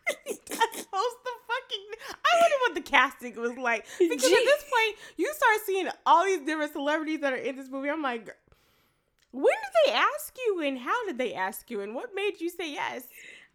That's 0.09 0.85
the 0.85 1.35
fucking. 1.49 1.87
I 2.11 2.41
wonder 2.41 2.57
what 2.61 2.75
the 2.75 2.81
casting 2.81 3.41
was 3.41 3.57
like 3.57 3.87
because 3.99 4.25
at 4.25 4.31
this 4.31 4.65
point 4.65 4.97
you 5.17 5.33
start 5.35 5.61
seeing 5.65 5.89
all 6.05 6.25
these 6.25 6.41
different 6.41 6.73
celebrities 6.73 7.21
that 7.21 7.33
are 7.33 7.37
in 7.37 7.57
this 7.57 7.71
movie. 7.71 7.91
I'm 7.91 8.03
like, 8.03 8.29
when 9.33 9.45
did 9.45 9.73
they 9.87 9.93
ask 9.93 10.37
you 10.47 10.63
and 10.63 10.79
how 10.79 11.07
did 11.07 11.19
they 11.19 11.35
ask 11.35 11.71
you 11.71 11.81
and 11.81 11.95
what 11.95 12.15
made 12.15 12.41
you 12.41 12.51
say 12.51 12.73
yes? 12.73 13.05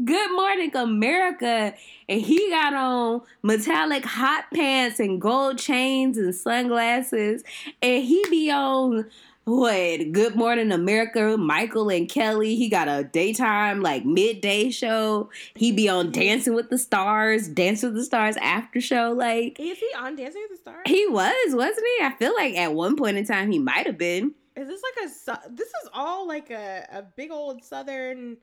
Good 0.03 0.31
Morning 0.31 0.75
America, 0.75 1.73
and 2.09 2.21
he 2.21 2.49
got 2.49 2.73
on 2.73 3.21
metallic 3.43 4.03
hot 4.03 4.45
pants 4.53 4.99
and 4.99 5.21
gold 5.21 5.59
chains 5.59 6.17
and 6.17 6.33
sunglasses, 6.33 7.43
and 7.81 8.03
he 8.03 8.25
be 8.29 8.49
on 8.51 9.05
what 9.45 10.11
Good 10.11 10.35
Morning 10.35 10.71
America, 10.71 11.37
Michael 11.37 11.89
and 11.89 12.09
Kelly. 12.09 12.55
He 12.55 12.69
got 12.69 12.87
a 12.87 13.03
daytime 13.03 13.81
like 13.81 14.03
midday 14.03 14.71
show. 14.71 15.29
He 15.55 15.71
be 15.71 15.87
on 15.87 16.11
Dancing 16.11 16.55
with 16.55 16.69
the 16.71 16.79
Stars, 16.79 17.47
Dance 17.47 17.83
with 17.83 17.93
the 17.93 18.03
Stars 18.03 18.35
after 18.37 18.81
show. 18.81 19.11
Like 19.15 19.59
Is 19.59 19.77
he 19.77 19.89
on 19.95 20.15
Dancing 20.15 20.41
with 20.49 20.57
the 20.57 20.61
Stars? 20.71 20.83
he 20.87 21.05
was, 21.07 21.53
wasn't 21.53 21.85
he? 21.99 22.05
I 22.05 22.15
feel 22.17 22.33
like 22.33 22.55
at 22.55 22.73
one 22.73 22.95
point 22.95 23.17
in 23.17 23.25
time 23.25 23.51
he 23.51 23.59
might 23.59 23.85
have 23.85 23.99
been. 23.99 24.33
Is 24.55 24.67
this 24.67 24.81
like 24.81 25.09
a? 25.09 25.49
This 25.51 25.67
is 25.67 25.89
all 25.93 26.27
like 26.27 26.49
a 26.49 26.87
a 26.91 27.01
big 27.03 27.31
old 27.31 27.63
Southern, 27.63 28.37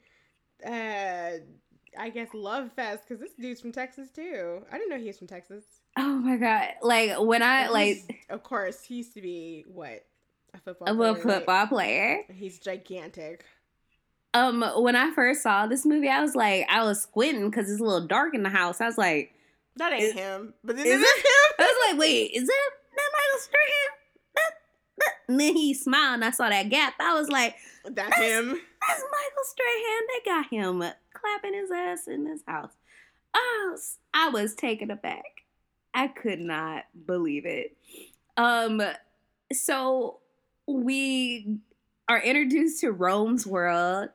uh, 0.66 1.30
I 1.98 2.10
guess 2.10 2.28
love 2.34 2.72
fest 2.72 3.02
because 3.06 3.20
this 3.20 3.32
dude's 3.38 3.60
from 3.60 3.72
Texas 3.72 4.10
too. 4.10 4.62
I 4.70 4.78
didn't 4.78 4.90
know 4.90 4.98
he 4.98 5.06
was 5.08 5.18
from 5.18 5.26
Texas. 5.26 5.64
Oh 5.96 6.14
my 6.16 6.36
god! 6.36 6.68
Like 6.82 7.18
when 7.20 7.42
I 7.42 7.62
And 7.62 7.72
like 7.72 8.26
of 8.30 8.42
course, 8.42 8.82
he 8.84 8.96
used 8.96 9.14
to 9.14 9.20
be 9.20 9.64
what 9.66 10.04
a 10.54 10.58
football. 10.58 10.90
a 10.90 10.94
little 10.94 11.14
player, 11.14 11.24
right? 11.26 11.34
football 11.38 11.66
player. 11.66 12.20
He's 12.32 12.58
gigantic. 12.58 13.44
Um, 14.32 14.62
when 14.76 14.94
I 14.94 15.10
first 15.12 15.42
saw 15.42 15.66
this 15.66 15.84
movie, 15.84 16.08
I 16.08 16.20
was 16.22 16.36
like, 16.36 16.64
I 16.70 16.84
was 16.84 17.00
squinting 17.02 17.50
because 17.50 17.68
it's 17.70 17.80
a 17.80 17.84
little 17.84 18.06
dark 18.06 18.34
in 18.34 18.44
the 18.44 18.48
house. 18.48 18.80
I 18.80 18.86
was 18.86 18.96
like, 18.96 19.34
That 19.76 19.92
ain't 19.92 20.02
Is- 20.04 20.12
him. 20.12 20.54
But 20.62 20.76
is, 20.76 20.84
is 20.86 21.00
it 21.02 21.16
him? 21.18 21.54
I 21.58 21.62
was 21.62 21.90
like, 21.92 22.00
wait, 22.00 22.30
is 22.32 22.46
that 22.46 22.70
that 22.94 23.10
Michael 23.12 23.40
Strahan? 23.40 23.90
That, 24.36 24.50
that, 24.98 25.12
And 25.28 25.40
then 25.40 25.56
he 25.56 25.74
smiled 25.74 26.14
and 26.14 26.24
I 26.24 26.30
saw 26.30 26.48
that 26.48 26.68
gap. 26.68 26.94
I 27.00 27.14
was 27.18 27.28
like, 27.28 27.56
That's 27.84 28.16
him. 28.16 28.60
That's 28.90 29.04
Michael 29.10 29.44
Strahan. 29.44 30.02
They 30.08 30.30
got 30.30 30.50
him 30.50 30.92
clapping 31.12 31.54
his 31.54 31.70
ass 31.70 32.08
in 32.08 32.24
this 32.24 32.42
house. 32.46 32.72
I 33.34 33.68
was, 33.70 33.98
I 34.12 34.28
was 34.30 34.54
taken 34.54 34.90
aback. 34.90 35.24
I 35.94 36.08
could 36.08 36.40
not 36.40 36.84
believe 37.06 37.46
it. 37.46 37.76
Um, 38.36 38.82
so 39.52 40.18
we 40.66 41.58
are 42.08 42.20
introduced 42.20 42.80
to 42.80 42.92
Rome's 42.92 43.46
world. 43.46 44.08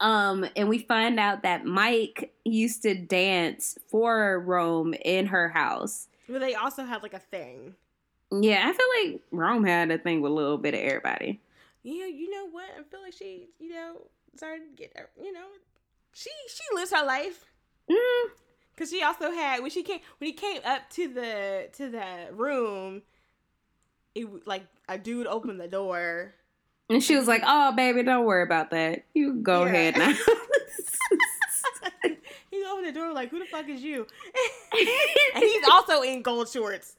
Um, 0.00 0.46
and 0.54 0.68
we 0.68 0.78
find 0.78 1.18
out 1.18 1.42
that 1.42 1.64
Mike 1.64 2.32
used 2.44 2.82
to 2.82 2.94
dance 2.94 3.76
for 3.90 4.38
Rome 4.38 4.94
in 4.94 5.26
her 5.26 5.48
house. 5.48 6.08
But 6.28 6.40
they 6.40 6.54
also 6.54 6.84
had 6.84 7.02
like 7.02 7.14
a 7.14 7.18
thing. 7.18 7.74
Yeah, 8.30 8.68
I 8.68 8.72
feel 8.72 9.12
like 9.12 9.22
Rome 9.32 9.64
had 9.64 9.90
a 9.90 9.98
thing 9.98 10.20
with 10.20 10.30
a 10.30 10.34
little 10.34 10.58
bit 10.58 10.74
of 10.74 10.80
everybody. 10.80 11.40
Yeah, 11.82 12.06
you 12.06 12.30
know 12.30 12.48
what? 12.50 12.66
I 12.78 12.82
feel 12.82 13.00
like 13.00 13.14
she, 13.14 13.48
you 13.58 13.70
know, 13.70 14.02
started 14.38 14.62
get, 14.76 14.92
her- 14.96 15.10
you 15.22 15.32
know, 15.32 15.46
she 16.12 16.30
she 16.48 16.62
lives 16.74 16.92
her 16.92 17.04
life. 17.04 17.44
Mm, 17.90 18.30
Cause 18.76 18.90
she 18.90 19.02
also 19.02 19.30
had 19.32 19.60
when 19.60 19.70
she 19.70 19.82
came 19.82 20.00
when 20.18 20.28
he 20.28 20.32
came 20.34 20.60
up 20.64 20.88
to 20.90 21.08
the 21.12 21.68
to 21.72 21.90
the 21.90 22.28
room, 22.32 23.02
it 24.14 24.46
like 24.46 24.64
a 24.88 24.96
dude 24.98 25.26
opened 25.26 25.60
the 25.60 25.68
door. 25.68 26.34
And 26.90 27.02
she 27.02 27.16
was 27.16 27.26
like, 27.28 27.42
"Oh, 27.46 27.72
baby, 27.72 28.02
don't 28.02 28.24
worry 28.24 28.42
about 28.44 28.70
that. 28.70 29.04
You 29.14 29.34
go 29.34 29.64
Yeah. 29.64 29.68
ahead 29.70 29.96
now." 29.98 30.12
he 32.50 32.64
opened 32.70 32.86
the 32.86 32.92
door 32.92 33.12
like, 33.12 33.30
"Who 33.30 33.38
the 33.38 33.44
fuck 33.46 33.68
is 33.68 33.82
you?" 33.82 34.06
and 35.34 35.44
he's 35.44 35.68
also 35.70 36.02
in 36.02 36.22
gold 36.22 36.48
shorts. 36.48 36.96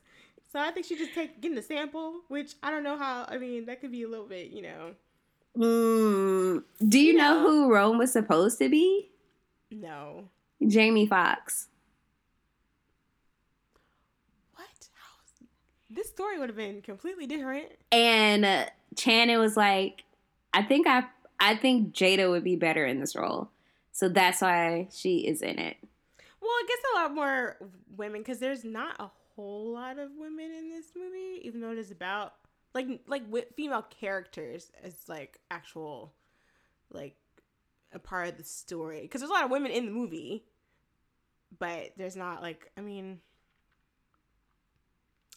So 0.51 0.59
I 0.59 0.71
think 0.71 0.85
she 0.85 0.95
just 0.97 1.13
take 1.13 1.39
getting 1.41 1.55
the 1.55 1.61
sample, 1.61 2.21
which 2.27 2.53
I 2.63 2.71
don't 2.71 2.83
know 2.83 2.97
how. 2.97 3.25
I 3.27 3.37
mean, 3.37 3.65
that 3.65 3.81
could 3.81 3.91
be 3.91 4.03
a 4.03 4.07
little 4.07 4.25
bit, 4.27 4.51
you 4.51 4.61
know. 4.63 4.91
Mm, 5.57 6.63
do 6.87 6.99
you 6.99 7.13
know 7.13 7.41
who 7.41 7.73
Rome 7.73 7.97
was 7.97 8.11
supposed 8.11 8.59
to 8.59 8.69
be? 8.69 9.09
No. 9.71 10.29
Jamie 10.65 11.07
Foxx. 11.07 11.67
What? 14.55 14.67
How? 14.93 15.35
This 15.89 16.09
story 16.09 16.39
would 16.39 16.49
have 16.49 16.55
been 16.55 16.81
completely 16.81 17.27
different. 17.27 17.67
And 17.91 18.45
uh, 18.45 18.65
Channing 18.95 19.39
was 19.39 19.57
like, 19.57 20.03
"I 20.53 20.63
think 20.63 20.87
I, 20.87 21.03
I 21.39 21.55
think 21.55 21.93
Jada 21.93 22.29
would 22.29 22.43
be 22.43 22.55
better 22.55 22.85
in 22.85 22.99
this 22.99 23.15
role." 23.15 23.49
So 23.91 24.07
that's 24.07 24.41
why 24.41 24.87
she 24.91 25.27
is 25.27 25.41
in 25.41 25.59
it. 25.59 25.77
Well, 26.41 26.51
it 26.61 26.67
gets 26.67 26.81
a 26.93 26.99
lot 26.99 27.13
more 27.13 27.57
women 27.97 28.21
because 28.21 28.39
there's 28.39 28.63
not 28.63 28.95
a 28.99 29.09
whole 29.35 29.73
lot 29.73 29.99
of 29.99 30.09
women 30.17 30.51
in 30.51 30.69
this 30.69 30.91
movie, 30.95 31.41
even 31.43 31.59
though 31.59 31.71
it 31.71 31.77
is 31.77 31.91
about 31.91 32.33
like 32.73 32.87
like 33.07 33.23
wi- 33.23 33.47
female 33.55 33.81
characters 33.81 34.71
as 34.83 34.95
like 35.07 35.39
actual 35.49 36.13
like 36.91 37.15
a 37.93 37.99
part 37.99 38.29
of 38.29 38.37
the 38.37 38.43
story. 38.43 39.01
Because 39.01 39.21
there's 39.21 39.31
a 39.31 39.33
lot 39.33 39.45
of 39.45 39.51
women 39.51 39.71
in 39.71 39.85
the 39.85 39.91
movie, 39.91 40.45
but 41.57 41.91
there's 41.97 42.15
not 42.15 42.41
like 42.41 42.71
I 42.77 42.81
mean. 42.81 43.19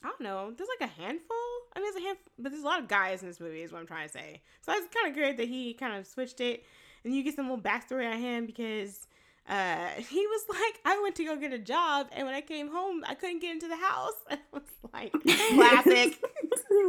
I 0.05 0.09
don't 0.09 0.23
know. 0.23 0.53
There's 0.57 0.69
like 0.81 0.91
a 0.91 1.01
handful. 1.01 1.37
I 1.77 1.79
mean, 1.79 1.85
there's 1.85 2.03
a 2.03 2.07
handful, 2.07 2.33
but 2.37 2.51
there's 2.51 2.65
a 2.65 2.67
lot 2.67 2.81
of 2.81 2.89
guys 2.89 3.23
in 3.23 3.29
this 3.29 3.39
movie. 3.39 3.63
Is 3.63 3.71
what 3.71 3.79
I'm 3.79 3.87
trying 3.87 4.09
to 4.09 4.13
say. 4.13 4.43
So 4.63 4.73
it's 4.73 4.93
kind 4.93 5.09
of 5.09 5.15
good 5.15 5.37
that 5.37 5.49
he 5.49 5.75
kind 5.75 5.97
of 5.97 6.09
switched 6.09 6.41
it, 6.41 6.65
and 7.05 7.15
you 7.15 7.23
get 7.23 7.37
some 7.37 7.49
little 7.49 7.63
backstory 7.63 8.11
on 8.13 8.19
him 8.19 8.45
because 8.45 9.07
uh, 9.49 9.89
he 9.97 10.27
was 10.27 10.45
like, 10.49 10.81
I 10.85 11.01
went 11.03 11.17
to 11.17 11.25
go 11.25 11.37
get 11.37 11.53
a 11.53 11.59
job, 11.59 12.09
and 12.13 12.27
when 12.27 12.35
I 12.35 12.41
came 12.41 12.69
home, 12.71 13.03
I 13.07 13.15
couldn't 13.15 13.41
get 13.41 13.53
into 13.53 13.69
the 13.69 13.77
house. 13.77 14.15
I 14.31 14.39
was 14.53 14.63
like, 14.93 15.13
classic. 15.55 16.19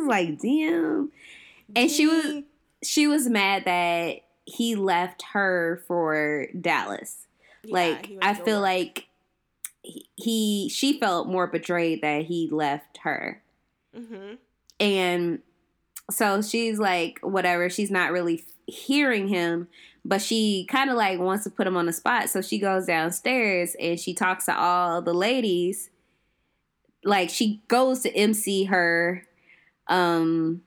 like, 0.05 0.39
damn. 0.39 1.11
And 1.75 1.89
she 1.89 2.05
was 2.07 2.43
she 2.83 3.07
was 3.07 3.27
mad 3.29 3.63
that 3.65 4.23
he 4.45 4.75
left 4.75 5.23
her 5.33 5.81
for 5.87 6.47
Dallas. 6.59 7.27
Yeah, 7.63 7.73
like 7.73 8.11
I 8.21 8.33
feel 8.33 8.57
work. 8.57 8.63
like 8.63 9.07
he, 9.81 10.05
he 10.15 10.69
she 10.69 10.99
felt 10.99 11.27
more 11.27 11.47
betrayed 11.47 12.01
that 12.01 12.25
he 12.25 12.49
left 12.51 12.99
her. 13.03 13.41
Mhm. 13.97 14.37
And 14.79 15.39
so 16.11 16.41
she's 16.41 16.77
like 16.77 17.19
whatever, 17.21 17.69
she's 17.69 17.89
not 17.89 18.11
really 18.11 18.43
hearing 18.67 19.29
him, 19.29 19.69
but 20.05 20.21
she 20.21 20.65
kind 20.69 20.89
of 20.89 20.97
like 20.97 21.19
wants 21.19 21.43
to 21.45 21.49
put 21.49 21.67
him 21.67 21.77
on 21.77 21.85
the 21.85 21.93
spot. 21.93 22.29
So 22.29 22.41
she 22.41 22.59
goes 22.59 22.85
downstairs 22.85 23.75
and 23.79 23.99
she 23.99 24.13
talks 24.13 24.45
to 24.45 24.57
all 24.57 25.01
the 25.01 25.13
ladies. 25.13 25.89
Like 27.03 27.29
she 27.29 27.61
goes 27.67 28.01
to 28.01 28.15
MC 28.15 28.65
her 28.65 29.25
um 29.87 30.61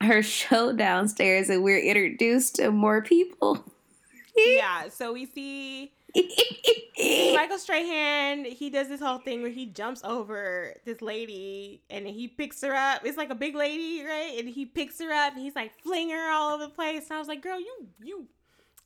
her 0.00 0.22
show 0.22 0.72
downstairs 0.72 1.50
and 1.50 1.62
we're 1.62 1.80
introduced 1.80 2.56
to 2.56 2.70
more 2.70 3.02
people. 3.02 3.64
yeah. 4.36 4.88
So 4.88 5.12
we 5.12 5.26
see 5.26 5.92
Michael 7.34 7.58
Strahan. 7.58 8.44
He 8.44 8.70
does 8.70 8.88
this 8.88 9.00
whole 9.00 9.18
thing 9.18 9.42
where 9.42 9.50
he 9.50 9.66
jumps 9.66 10.02
over 10.04 10.74
this 10.84 11.02
lady 11.02 11.82
and 11.90 12.06
he 12.06 12.28
picks 12.28 12.62
her 12.62 12.74
up. 12.74 13.02
It's 13.04 13.18
like 13.18 13.30
a 13.30 13.34
big 13.34 13.54
lady, 13.56 14.04
right? 14.04 14.36
And 14.38 14.48
he 14.48 14.64
picks 14.64 15.00
her 15.00 15.12
up 15.12 15.34
and 15.34 15.42
he's 15.42 15.56
like 15.56 15.72
fling 15.82 16.10
her 16.10 16.30
all 16.30 16.54
over 16.54 16.64
the 16.64 16.70
place. 16.70 17.04
And 17.10 17.16
I 17.16 17.18
was 17.18 17.28
like, 17.28 17.42
girl, 17.42 17.58
you 17.58 17.88
you. 18.02 18.26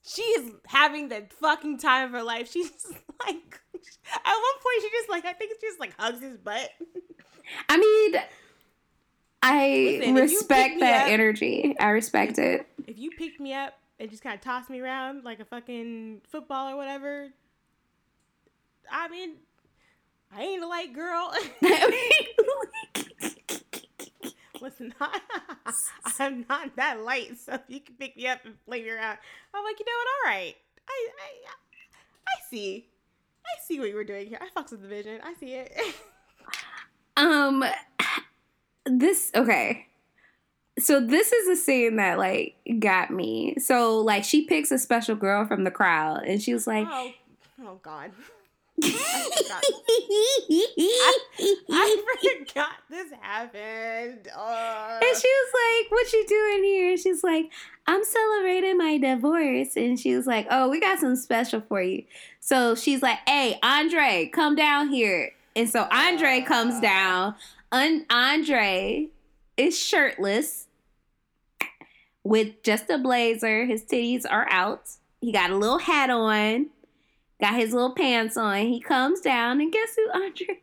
She 0.06 0.22
is 0.22 0.52
having 0.66 1.08
the 1.08 1.24
fucking 1.40 1.78
time 1.78 2.06
of 2.06 2.12
her 2.12 2.22
life. 2.22 2.50
She's 2.50 2.70
like, 3.26 3.60
at 3.74 4.34
one 4.34 4.58
point, 4.62 4.82
she 4.82 4.90
just 4.90 5.08
like, 5.08 5.24
I 5.24 5.32
think 5.32 5.52
she 5.60 5.66
just 5.66 5.80
like 5.80 5.94
hugs 5.98 6.20
his 6.20 6.36
butt. 6.36 6.70
I 7.68 7.76
mean, 7.78 8.22
I 9.42 9.96
Listen, 10.00 10.14
respect 10.14 10.80
that 10.80 11.02
up- 11.06 11.10
energy. 11.10 11.74
I 11.78 11.90
respect 11.90 12.38
it. 12.38 12.66
if 12.86 12.98
you 12.98 13.10
picked 13.10 13.40
me 13.40 13.52
up 13.54 13.74
and 14.00 14.10
just 14.10 14.22
kind 14.22 14.34
of 14.34 14.40
tossed 14.42 14.68
me 14.70 14.80
around 14.80 15.24
like 15.24 15.40
a 15.40 15.44
fucking 15.44 16.20
football 16.28 16.68
or 16.70 16.76
whatever, 16.76 17.28
I 18.90 19.08
mean, 19.08 19.36
I 20.36 20.42
ain't 20.42 20.62
a 20.62 20.66
light 20.66 20.92
girl. 20.94 21.32
Listen, 24.64 24.94
I'm 26.18 26.46
not 26.48 26.74
that 26.76 27.02
light, 27.02 27.38
so 27.38 27.52
if 27.52 27.60
you 27.68 27.80
can 27.80 27.96
pick 27.96 28.16
me 28.16 28.26
up 28.26 28.38
and 28.46 28.54
fling 28.64 28.84
me 28.84 28.88
around, 28.88 29.18
I'm 29.52 29.62
like, 29.62 29.78
you 29.78 29.84
know 29.84 29.92
what? 29.92 30.08
All 30.08 30.32
right, 30.32 30.56
I, 30.88 31.08
I, 31.20 31.50
I 32.26 32.50
see, 32.50 32.86
I 33.44 33.60
see 33.66 33.78
what 33.78 33.90
you 33.90 33.94
were 33.94 34.04
doing 34.04 34.26
here. 34.26 34.38
I 34.40 34.48
fucks 34.58 34.70
with 34.70 34.80
the 34.80 34.88
vision. 34.88 35.20
I 35.22 35.34
see 35.34 35.52
it. 35.52 35.76
um, 37.18 37.62
this 38.86 39.30
okay. 39.34 39.86
So 40.78 40.98
this 40.98 41.30
is 41.30 41.58
a 41.58 41.62
scene 41.62 41.96
that 41.96 42.16
like 42.16 42.56
got 42.78 43.10
me. 43.10 43.56
So 43.58 43.98
like 43.98 44.24
she 44.24 44.46
picks 44.46 44.70
a 44.70 44.78
special 44.78 45.14
girl 45.14 45.46
from 45.46 45.64
the 45.64 45.70
crowd, 45.70 46.22
and 46.24 46.40
she 46.40 46.54
was 46.54 46.66
like, 46.66 46.88
oh, 46.90 47.12
oh 47.64 47.80
God. 47.82 48.12
forgot. 48.82 49.62
I 51.70 52.02
forgot 52.48 52.70
this 52.90 53.12
happened. 53.20 54.28
Uh, 54.36 54.98
And 55.02 55.16
she 55.16 55.28
was 55.28 55.52
like, 55.54 55.90
"What 55.92 56.12
you 56.12 56.26
doing 56.26 56.64
here?" 56.64 56.90
And 56.90 56.98
she's 56.98 57.22
like, 57.24 57.50
"I'm 57.86 58.04
celebrating 58.04 58.76
my 58.78 58.98
divorce." 58.98 59.76
And 59.76 59.98
she 59.98 60.16
was 60.16 60.26
like, 60.26 60.46
"Oh, 60.50 60.68
we 60.68 60.80
got 60.80 60.98
some 60.98 61.16
special 61.16 61.60
for 61.68 61.82
you." 61.82 62.04
So 62.40 62.74
she's 62.74 63.02
like, 63.02 63.18
"Hey, 63.28 63.58
Andre, 63.62 64.26
come 64.32 64.54
down 64.56 64.88
here." 64.88 65.32
And 65.56 65.68
so 65.68 65.86
Andre 65.90 66.40
comes 66.40 66.80
down. 66.80 67.36
Un- 67.70 68.06
Andre 68.10 69.08
is 69.56 69.78
shirtless 69.78 70.66
with 72.24 72.62
just 72.62 72.90
a 72.90 72.98
blazer. 72.98 73.64
His 73.66 73.84
titties 73.84 74.24
are 74.28 74.48
out. 74.50 74.88
He 75.20 75.30
got 75.32 75.50
a 75.50 75.56
little 75.56 75.78
hat 75.78 76.10
on. 76.10 76.66
Got 77.44 77.56
his 77.56 77.74
little 77.74 77.92
pants 77.94 78.38
on. 78.38 78.56
He 78.68 78.80
comes 78.80 79.20
down, 79.20 79.60
and 79.60 79.70
guess 79.70 79.94
who 79.96 80.08
Andre? 80.14 80.60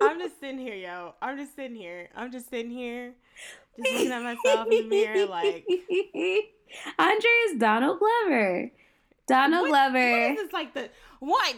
I'm 0.00 0.18
just 0.18 0.40
sitting 0.40 0.58
here, 0.58 0.74
yo. 0.74 1.14
I'm 1.22 1.36
just 1.38 1.54
sitting 1.54 1.76
here. 1.76 2.08
I'm 2.16 2.32
just 2.32 2.50
sitting 2.50 2.72
here, 2.72 3.14
just 3.76 3.92
looking 3.92 4.10
at 4.10 4.20
myself 4.22 4.66
in 4.68 4.70
the 4.70 4.82
mirror, 4.88 5.26
like. 5.26 5.64
Andre 6.98 7.30
is 7.48 7.58
Donald 7.60 8.00
Glover. 8.00 8.72
Donald 9.28 9.68
What- 9.68 9.92
Glover. 9.92 10.10
What 10.22 10.30
is 10.32 10.36
this 10.38 10.52
like 10.52 10.74
the 10.74 10.90
what? 11.20 11.54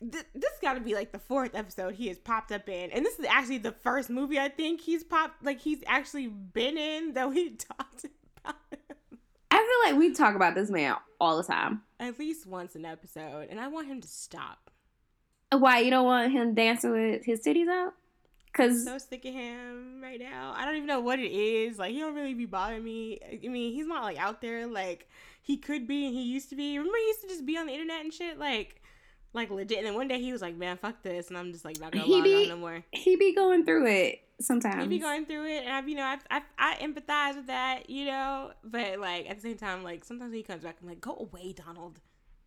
Th- 0.00 0.24
This 0.34 0.52
got 0.62 0.74
to 0.74 0.80
be 0.80 0.94
like 0.94 1.12
the 1.12 1.18
fourth 1.18 1.54
episode 1.54 1.96
he 1.96 2.08
has 2.08 2.16
popped 2.18 2.50
up 2.50 2.66
in, 2.66 2.90
and 2.92 3.04
this 3.04 3.18
is 3.18 3.26
actually 3.26 3.58
the 3.58 3.72
first 3.72 4.08
movie 4.08 4.38
I 4.38 4.48
think 4.48 4.80
he's 4.80 5.04
popped 5.04 5.44
like 5.44 5.60
he's 5.60 5.82
actually 5.86 6.28
been 6.28 6.78
in 6.78 7.12
that 7.12 7.28
we 7.28 7.50
talked 7.56 8.06
I 9.60 9.66
feel 9.84 9.92
like 9.92 10.00
we 10.00 10.14
talk 10.14 10.34
about 10.34 10.54
this 10.54 10.70
man 10.70 10.96
all 11.20 11.36
the 11.36 11.42
time. 11.44 11.82
at 11.98 12.18
least 12.18 12.46
once 12.46 12.74
an 12.74 12.84
episode, 12.84 13.48
and 13.50 13.60
I 13.60 13.68
want 13.68 13.88
him 13.88 14.00
to 14.00 14.08
stop. 14.08 14.70
Why 15.52 15.80
you 15.80 15.90
don't 15.90 16.04
want 16.06 16.32
him 16.32 16.54
dancing 16.54 16.92
with 16.92 17.24
his 17.24 17.40
titties 17.40 17.68
out? 17.68 17.94
Cause 18.52 18.84
So 18.84 18.98
sick 18.98 19.24
of 19.24 19.32
him 19.34 20.00
right 20.02 20.18
now. 20.18 20.52
I 20.56 20.64
don't 20.64 20.76
even 20.76 20.86
know 20.86 21.00
what 21.00 21.18
it 21.20 21.30
is. 21.30 21.78
Like 21.78 21.92
he 21.92 22.00
don't 22.00 22.14
really 22.14 22.34
be 22.34 22.46
bothering 22.46 22.82
me. 22.82 23.18
I 23.44 23.46
mean, 23.48 23.72
he's 23.72 23.86
not 23.86 24.02
like 24.02 24.16
out 24.18 24.40
there 24.40 24.66
like 24.66 25.08
he 25.42 25.56
could 25.56 25.86
be 25.86 26.06
and 26.06 26.14
he 26.14 26.22
used 26.22 26.48
to 26.50 26.56
be. 26.56 26.76
Remember 26.78 26.96
he 26.98 27.04
used 27.06 27.20
to 27.22 27.28
just 27.28 27.46
be 27.46 27.56
on 27.56 27.66
the 27.66 27.72
internet 27.72 28.00
and 28.02 28.12
shit 28.12 28.38
like 28.38 28.80
like 29.34 29.50
legit. 29.50 29.78
And 29.78 29.86
then 29.86 29.94
one 29.94 30.08
day 30.08 30.20
he 30.20 30.32
was 30.32 30.42
like, 30.42 30.56
"Man, 30.56 30.76
fuck 30.78 31.02
this," 31.04 31.28
and 31.28 31.38
I'm 31.38 31.52
just 31.52 31.64
like 31.64 31.78
not 31.78 31.92
gonna 31.92 32.04
He 32.04 32.14
log 32.14 32.24
be- 32.24 32.42
on 32.44 32.48
no 32.48 32.56
more. 32.56 32.84
he 32.92 33.14
be 33.16 33.34
going 33.34 33.64
through 33.64 33.86
it. 33.86 34.20
Sometimes. 34.40 34.82
he 34.82 34.88
be 34.88 34.98
going 34.98 35.26
through 35.26 35.46
it, 35.46 35.64
and 35.64 35.72
I, 35.72 35.86
you 35.86 35.94
know, 35.94 36.02
I, 36.04 36.18
I, 36.30 36.42
I 36.58 36.74
empathize 36.76 37.36
with 37.36 37.46
that, 37.48 37.90
you 37.90 38.06
know. 38.06 38.52
But 38.64 38.98
like 38.98 39.28
at 39.28 39.36
the 39.36 39.42
same 39.42 39.56
time, 39.58 39.82
like 39.82 40.04
sometimes 40.04 40.32
he 40.32 40.42
comes 40.42 40.62
back, 40.64 40.76
I'm 40.82 40.88
like, 40.88 41.00
go 41.00 41.14
away, 41.16 41.52
Donald. 41.52 42.00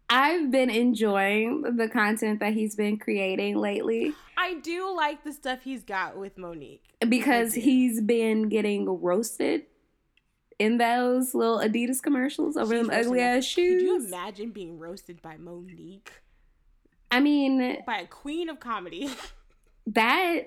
I've 0.10 0.52
been 0.52 0.70
enjoying 0.70 1.62
the 1.78 1.88
content 1.88 2.40
that 2.42 2.54
he's 2.54 2.76
been 2.76 2.98
creating 2.98 3.56
lately 3.58 4.14
I 4.38 4.56
do 4.56 4.94
like 4.96 5.24
the 5.24 5.32
stuff 5.34 5.64
he's 5.64 5.84
got 5.84 6.18
with 6.18 6.38
Mo'Nique. 6.38 6.82
because 7.08 7.54
he's 7.54 8.02
been 8.02 8.50
getting 8.50 8.86
roasted 9.02 9.64
in 10.60 10.78
those 10.78 11.34
little 11.34 11.58
Adidas 11.60 12.02
commercials 12.02 12.58
over 12.58 12.76
She's 12.78 12.88
them 12.88 12.96
ugly 12.96 13.22
ass 13.22 13.54
Could 13.56 13.62
you 13.82 14.00
shoes. 14.02 14.08
imagine 14.08 14.52
being 14.52 14.78
roasted 14.78 15.22
by 15.22 15.38
Mo'Nique, 15.38 16.10
I 17.10 17.20
mean, 17.20 17.82
by 17.88 18.00
a 18.00 18.06
queen 18.08 18.50
of 18.50 18.60
comedy? 18.60 19.10
that 19.88 20.42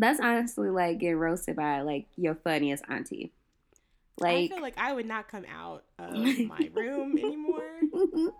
that's 0.00 0.20
honestly 0.20 0.70
like 0.70 0.98
getting 0.98 1.16
roasted 1.16 1.56
by 1.56 1.80
like 1.82 2.06
your 2.16 2.34
funniest 2.34 2.84
auntie. 2.88 3.32
I 4.18 4.24
Like 4.24 4.50
feel 4.50 4.62
like 4.62 4.78
I 4.78 4.92
would 4.92 5.06
not 5.06 5.28
come 5.28 5.44
out 5.52 5.84
of 5.98 6.14
my 6.40 6.70
room 6.72 7.18
anymore. 7.18 7.62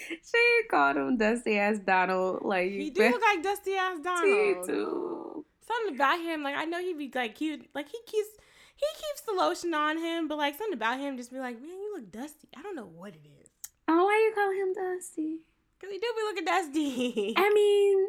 she 0.00 0.62
called 0.70 0.96
him 0.96 1.16
dusty 1.16 1.58
ass 1.58 1.78
Donald. 1.78 2.42
Like 2.42 2.70
He 2.70 2.90
do 2.90 3.02
look 3.02 3.22
like 3.22 3.42
dusty 3.42 3.74
ass 3.74 3.96
He 3.98 4.02
Donald. 4.04 4.66
do. 4.66 5.44
Something 5.66 5.94
about 5.96 6.20
him, 6.20 6.42
like 6.42 6.56
I 6.56 6.64
know 6.64 6.80
he'd 6.80 6.96
be 6.98 7.10
like 7.14 7.34
cute, 7.34 7.68
like 7.74 7.88
he 7.88 7.98
keeps 8.06 8.28
he 8.76 8.86
keeps 8.96 9.20
the 9.22 9.32
lotion 9.32 9.74
on 9.74 9.98
him, 9.98 10.28
but 10.28 10.38
like 10.38 10.56
something 10.56 10.74
about 10.74 10.98
him 11.00 11.16
just 11.16 11.30
be 11.32 11.38
like, 11.38 11.60
man, 11.60 11.68
you 11.70 11.94
look 11.96 12.10
dusty. 12.10 12.48
I 12.56 12.62
don't 12.62 12.76
know 12.76 12.86
what 12.86 13.14
it 13.14 13.26
is, 13.42 13.48
Oh, 13.88 14.04
why 14.04 14.14
you 14.16 14.32
call 14.34 14.50
him 14.52 14.72
Dusty? 14.72 15.38
cause 15.80 15.90
he 15.90 15.98
do 15.98 16.06
be 16.16 16.22
looking 16.22 16.44
dusty. 16.44 17.34
I 17.36 17.52
mean, 17.52 18.06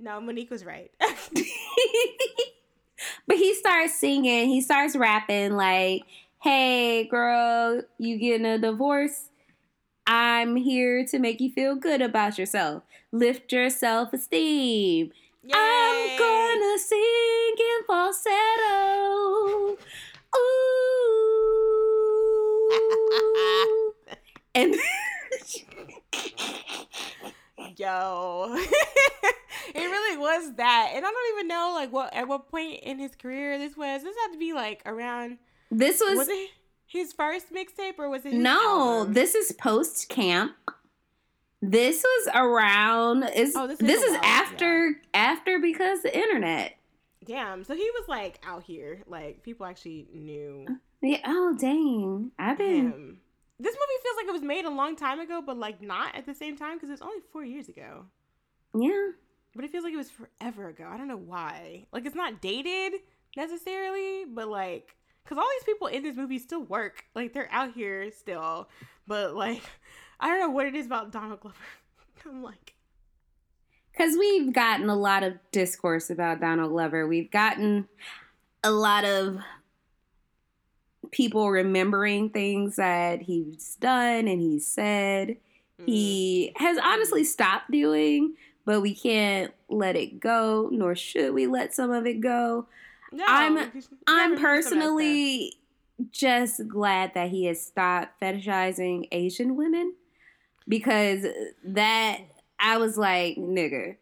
no, 0.00 0.20
Mo'Nique 0.20 0.50
was 0.50 0.64
right. 0.64 0.90
but 3.26 3.36
he 3.36 3.54
starts 3.54 3.94
singing. 3.94 4.48
He 4.48 4.60
starts 4.60 4.96
rapping 4.96 5.54
like, 5.54 6.02
"Hey, 6.40 7.04
girl, 7.04 7.82
you 7.98 8.18
getting 8.18 8.46
a 8.46 8.58
divorce? 8.58 9.30
I'm 10.06 10.56
here 10.56 11.04
to 11.06 11.18
make 11.18 11.40
you 11.40 11.50
feel 11.50 11.74
good 11.74 12.00
about 12.00 12.38
yourself. 12.38 12.82
Lift 13.12 13.52
your 13.52 13.70
self 13.70 14.12
esteem. 14.12 15.10
I'm 15.52 16.18
gonna 16.18 16.78
sing 16.78 17.54
in 17.58 17.84
falsetto. 17.86 19.76
Ooh. 20.36 21.08
and 24.54 24.76
Yo, 27.76 28.56
it 29.74 29.78
really 29.90 30.16
was 30.18 30.54
that, 30.56 30.92
and 30.94 31.04
I 31.04 31.10
don't 31.10 31.36
even 31.36 31.48
know 31.48 31.72
like 31.74 31.92
what 31.92 32.14
at 32.14 32.28
what 32.28 32.48
point 32.50 32.80
in 32.82 32.98
his 32.98 33.14
career 33.14 33.58
this 33.58 33.76
was. 33.76 34.02
This 34.02 34.16
had 34.24 34.32
to 34.32 34.38
be 34.38 34.52
like 34.52 34.82
around. 34.86 35.38
this 35.70 36.00
was, 36.00 36.18
Was 36.18 36.28
it 36.28 36.50
his 36.86 37.12
first 37.12 37.52
mixtape 37.52 37.98
or 37.98 38.08
was 38.08 38.24
it? 38.26 38.32
No. 38.34 38.98
album? 39.00 39.12
This 39.14 39.34
is 39.34 39.52
post 39.52 40.08
camp. 40.08 40.52
This 41.60 42.02
was 42.04 42.28
around. 42.34 43.24
Is 43.34 43.54
Oh, 43.56 43.66
this 43.66 43.78
this 43.78 44.02
is 44.02 44.12
is, 44.12 44.12
while, 44.12 44.24
after 44.24 45.00
after 45.12 45.58
because 45.58 46.02
the 46.02 46.16
internet. 46.16 46.74
Damn. 47.24 47.64
So 47.64 47.74
he 47.74 47.90
was 47.98 48.08
like 48.08 48.40
out 48.46 48.62
here, 48.62 49.02
like 49.06 49.42
people 49.42 49.66
actually 49.66 50.06
knew 50.14 50.66
Yeah. 51.02 51.18
Oh 51.26 51.56
dang! 51.58 52.30
I've 52.38 52.58
been. 52.58 52.92
him. 52.92 53.18
This 53.60 53.74
movie 53.74 54.02
feels 54.04 54.16
like 54.16 54.26
it 54.28 54.32
was 54.32 54.42
made 54.42 54.64
a 54.64 54.70
long 54.70 54.94
time 54.94 55.18
ago, 55.18 55.42
but 55.44 55.58
like 55.58 55.82
not 55.82 56.14
at 56.14 56.26
the 56.26 56.34
same 56.34 56.56
time 56.56 56.76
because 56.76 56.90
it's 56.90 57.02
only 57.02 57.18
four 57.32 57.44
years 57.44 57.68
ago. 57.68 58.04
Yeah. 58.78 59.08
But 59.58 59.64
it 59.64 59.72
feels 59.72 59.82
like 59.82 59.92
it 59.92 59.96
was 59.96 60.12
forever 60.12 60.68
ago. 60.68 60.84
I 60.88 60.96
don't 60.96 61.08
know 61.08 61.16
why. 61.16 61.86
Like 61.92 62.06
it's 62.06 62.14
not 62.14 62.40
dated 62.40 62.92
necessarily, 63.36 64.24
but 64.24 64.46
like 64.46 64.94
because 65.24 65.36
all 65.36 65.48
these 65.58 65.64
people 65.64 65.88
in 65.88 66.04
this 66.04 66.14
movie 66.16 66.38
still 66.38 66.62
work. 66.62 67.02
Like 67.16 67.32
they're 67.32 67.48
out 67.50 67.72
here 67.72 68.12
still, 68.12 68.68
but 69.08 69.34
like 69.34 69.60
I 70.20 70.28
don't 70.28 70.38
know 70.38 70.50
what 70.50 70.66
it 70.66 70.76
is 70.76 70.86
about 70.86 71.10
Donald 71.10 71.40
Glover. 71.40 71.56
I'm 72.24 72.40
like, 72.44 72.74
Because 73.90 74.16
we've 74.16 74.52
gotten 74.52 74.88
a 74.88 74.94
lot 74.96 75.24
of 75.24 75.34
discourse 75.50 76.08
about 76.08 76.40
Donald 76.40 76.70
Glover. 76.70 77.08
We've 77.08 77.30
gotten 77.30 77.88
a 78.62 78.70
lot 78.70 79.04
of 79.04 79.38
people 81.10 81.50
remembering 81.50 82.30
things 82.30 82.76
that 82.76 83.22
he's 83.22 83.76
done 83.80 84.28
and 84.28 84.40
he's 84.40 84.66
said. 84.68 85.36
mm, 85.80 85.86
He 85.86 86.52
has 86.56 86.78
honestly 86.82 87.24
stopped 87.24 87.70
doing, 87.70 88.34
but 88.68 88.82
we 88.82 88.94
can't 88.94 89.50
let 89.70 89.96
it 89.96 90.20
go, 90.20 90.68
nor 90.70 90.94
should 90.94 91.32
we 91.32 91.46
let 91.46 91.74
some 91.74 91.90
of 91.90 92.04
it 92.06 92.20
go. 92.20 92.66
no, 93.12 93.24
I'm- 93.26 93.54
because 93.54 93.88
you 93.90 93.96
never 94.06 94.20
I'm 94.20 94.30
remember 94.32 94.36
some 94.62 94.72
of 94.74 94.78
that 94.78 94.82
stuff. 94.82 94.84
personally 94.84 95.54
just 96.12 96.68
glad 96.68 97.14
that 97.14 97.30
he 97.30 97.46
has 97.46 97.64
stopped 97.64 98.20
fetishizing 98.20 99.08
Asian 99.10 99.56
women 99.56 99.94
because 100.68 101.24
that 101.64 102.18
I 102.60 102.76
was 102.76 102.98
like, 102.98 103.36
nigga, 103.38 103.96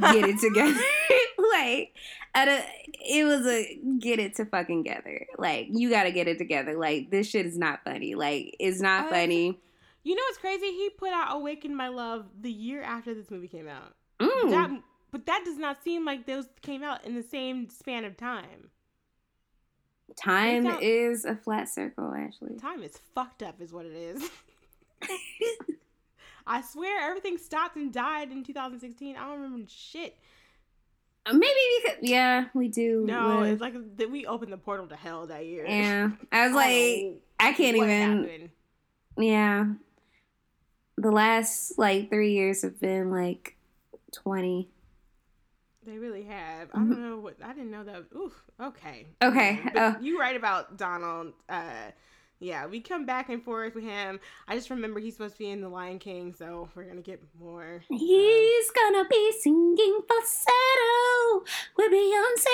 get 0.00 0.24
it 0.28 0.40
together. 0.40 0.80
like, 1.52 1.94
I 2.34 2.44
don't, 2.44 2.64
it 2.94 3.24
was 3.24 3.46
a 3.46 3.78
get 4.00 4.18
it 4.18 4.34
to 4.36 4.44
fucking 4.44 4.82
together. 4.84 5.26
Like, 5.38 5.68
you 5.70 5.88
got 5.88 6.02
to 6.04 6.10
get 6.12 6.26
it 6.26 6.38
together. 6.38 6.76
Like, 6.76 7.10
this 7.12 7.28
shit 7.28 7.46
is 7.46 7.56
not 7.58 7.84
funny. 7.84 8.16
Like, 8.16 8.56
it's 8.58 8.80
not 8.80 9.06
Uh, 9.06 9.10
funny. 9.10 9.60
You 10.04 10.14
know 10.14 10.22
what's 10.28 10.38
crazy? 10.38 10.66
He 10.66 10.90
put 10.90 11.10
out 11.10 11.34
"Awaken 11.36 11.74
My 11.74 11.88
Love" 11.88 12.26
the 12.40 12.50
year 12.50 12.82
after 12.82 13.14
this 13.14 13.30
movie 13.30 13.48
came 13.48 13.68
out. 13.68 13.94
Mm. 14.20 14.50
That, 14.50 14.82
but 15.10 15.26
that 15.26 15.42
does 15.44 15.58
not 15.58 15.82
seem 15.82 16.04
like 16.04 16.26
those 16.26 16.46
came 16.60 16.82
out 16.82 17.04
in 17.04 17.14
the 17.14 17.22
same 17.22 17.68
span 17.68 18.04
of 18.04 18.16
time. 18.16 18.70
Time 20.16 20.66
is 20.80 21.24
a 21.24 21.36
flat 21.36 21.68
circle, 21.68 22.12
actually. 22.16 22.56
Time 22.58 22.82
is 22.82 22.98
fucked 23.14 23.42
up, 23.42 23.60
is 23.60 23.72
what 23.72 23.86
it 23.86 23.94
is. 23.94 24.30
I 26.46 26.60
swear 26.60 27.00
everything 27.08 27.38
stopped 27.38 27.76
and 27.76 27.92
died 27.92 28.30
in 28.32 28.42
2016. 28.42 29.16
I 29.16 29.20
don't 29.20 29.40
remember 29.40 29.68
shit. 29.68 30.18
Maybe 31.32 31.46
because, 31.82 31.98
yeah, 32.02 32.46
we 32.52 32.68
do. 32.68 33.04
No, 33.06 33.40
live- 33.40 33.52
it's 33.52 33.60
like 33.60 33.74
that 33.98 34.10
we 34.10 34.26
opened 34.26 34.52
the 34.52 34.56
portal 34.58 34.88
to 34.88 34.96
hell 34.96 35.26
that 35.28 35.46
year. 35.46 35.64
Yeah. 35.66 36.10
I 36.32 36.46
was 36.46 36.54
like, 36.54 36.68
know 36.68 37.14
I 37.38 37.52
can't 37.52 37.76
even. 37.76 37.88
happened. 37.88 38.50
Yeah. 39.16 39.66
The 41.02 41.10
last 41.10 41.78
like 41.78 42.10
three 42.10 42.32
years 42.32 42.62
have 42.62 42.78
been 42.78 43.10
like 43.10 43.56
20. 44.12 44.68
They 45.84 45.98
really 45.98 46.22
have. 46.22 46.68
I 46.72 46.78
Mhm. 46.78 46.90
don't 46.90 47.02
know 47.02 47.18
what. 47.18 47.42
I 47.42 47.48
didn't 47.52 47.72
know 47.72 47.82
that. 47.82 48.04
Oof. 48.16 48.32
Okay. 48.60 49.08
Okay, 49.20 49.60
uh. 49.74 49.94
you 50.00 50.20
write 50.20 50.36
about 50.36 50.76
Donald. 50.76 51.32
Uh, 51.48 51.90
yeah, 52.42 52.66
we 52.66 52.80
come 52.80 53.06
back 53.06 53.28
and 53.28 53.42
forth 53.42 53.74
with 53.74 53.84
him. 53.84 54.18
I 54.48 54.56
just 54.56 54.68
remember 54.68 54.98
he's 55.00 55.14
supposed 55.14 55.34
to 55.34 55.38
be 55.38 55.48
in 55.50 55.60
The 55.60 55.68
Lion 55.68 55.98
King, 55.98 56.34
so 56.36 56.68
we're 56.74 56.84
gonna 56.84 57.00
get 57.00 57.22
more. 57.40 57.82
um, 57.90 57.96
He's 57.96 58.70
gonna 58.72 59.04
be 59.08 59.32
singing 59.40 60.00
falsetto 60.08 61.44
with 61.76 61.92
Beyonce. 61.92 62.46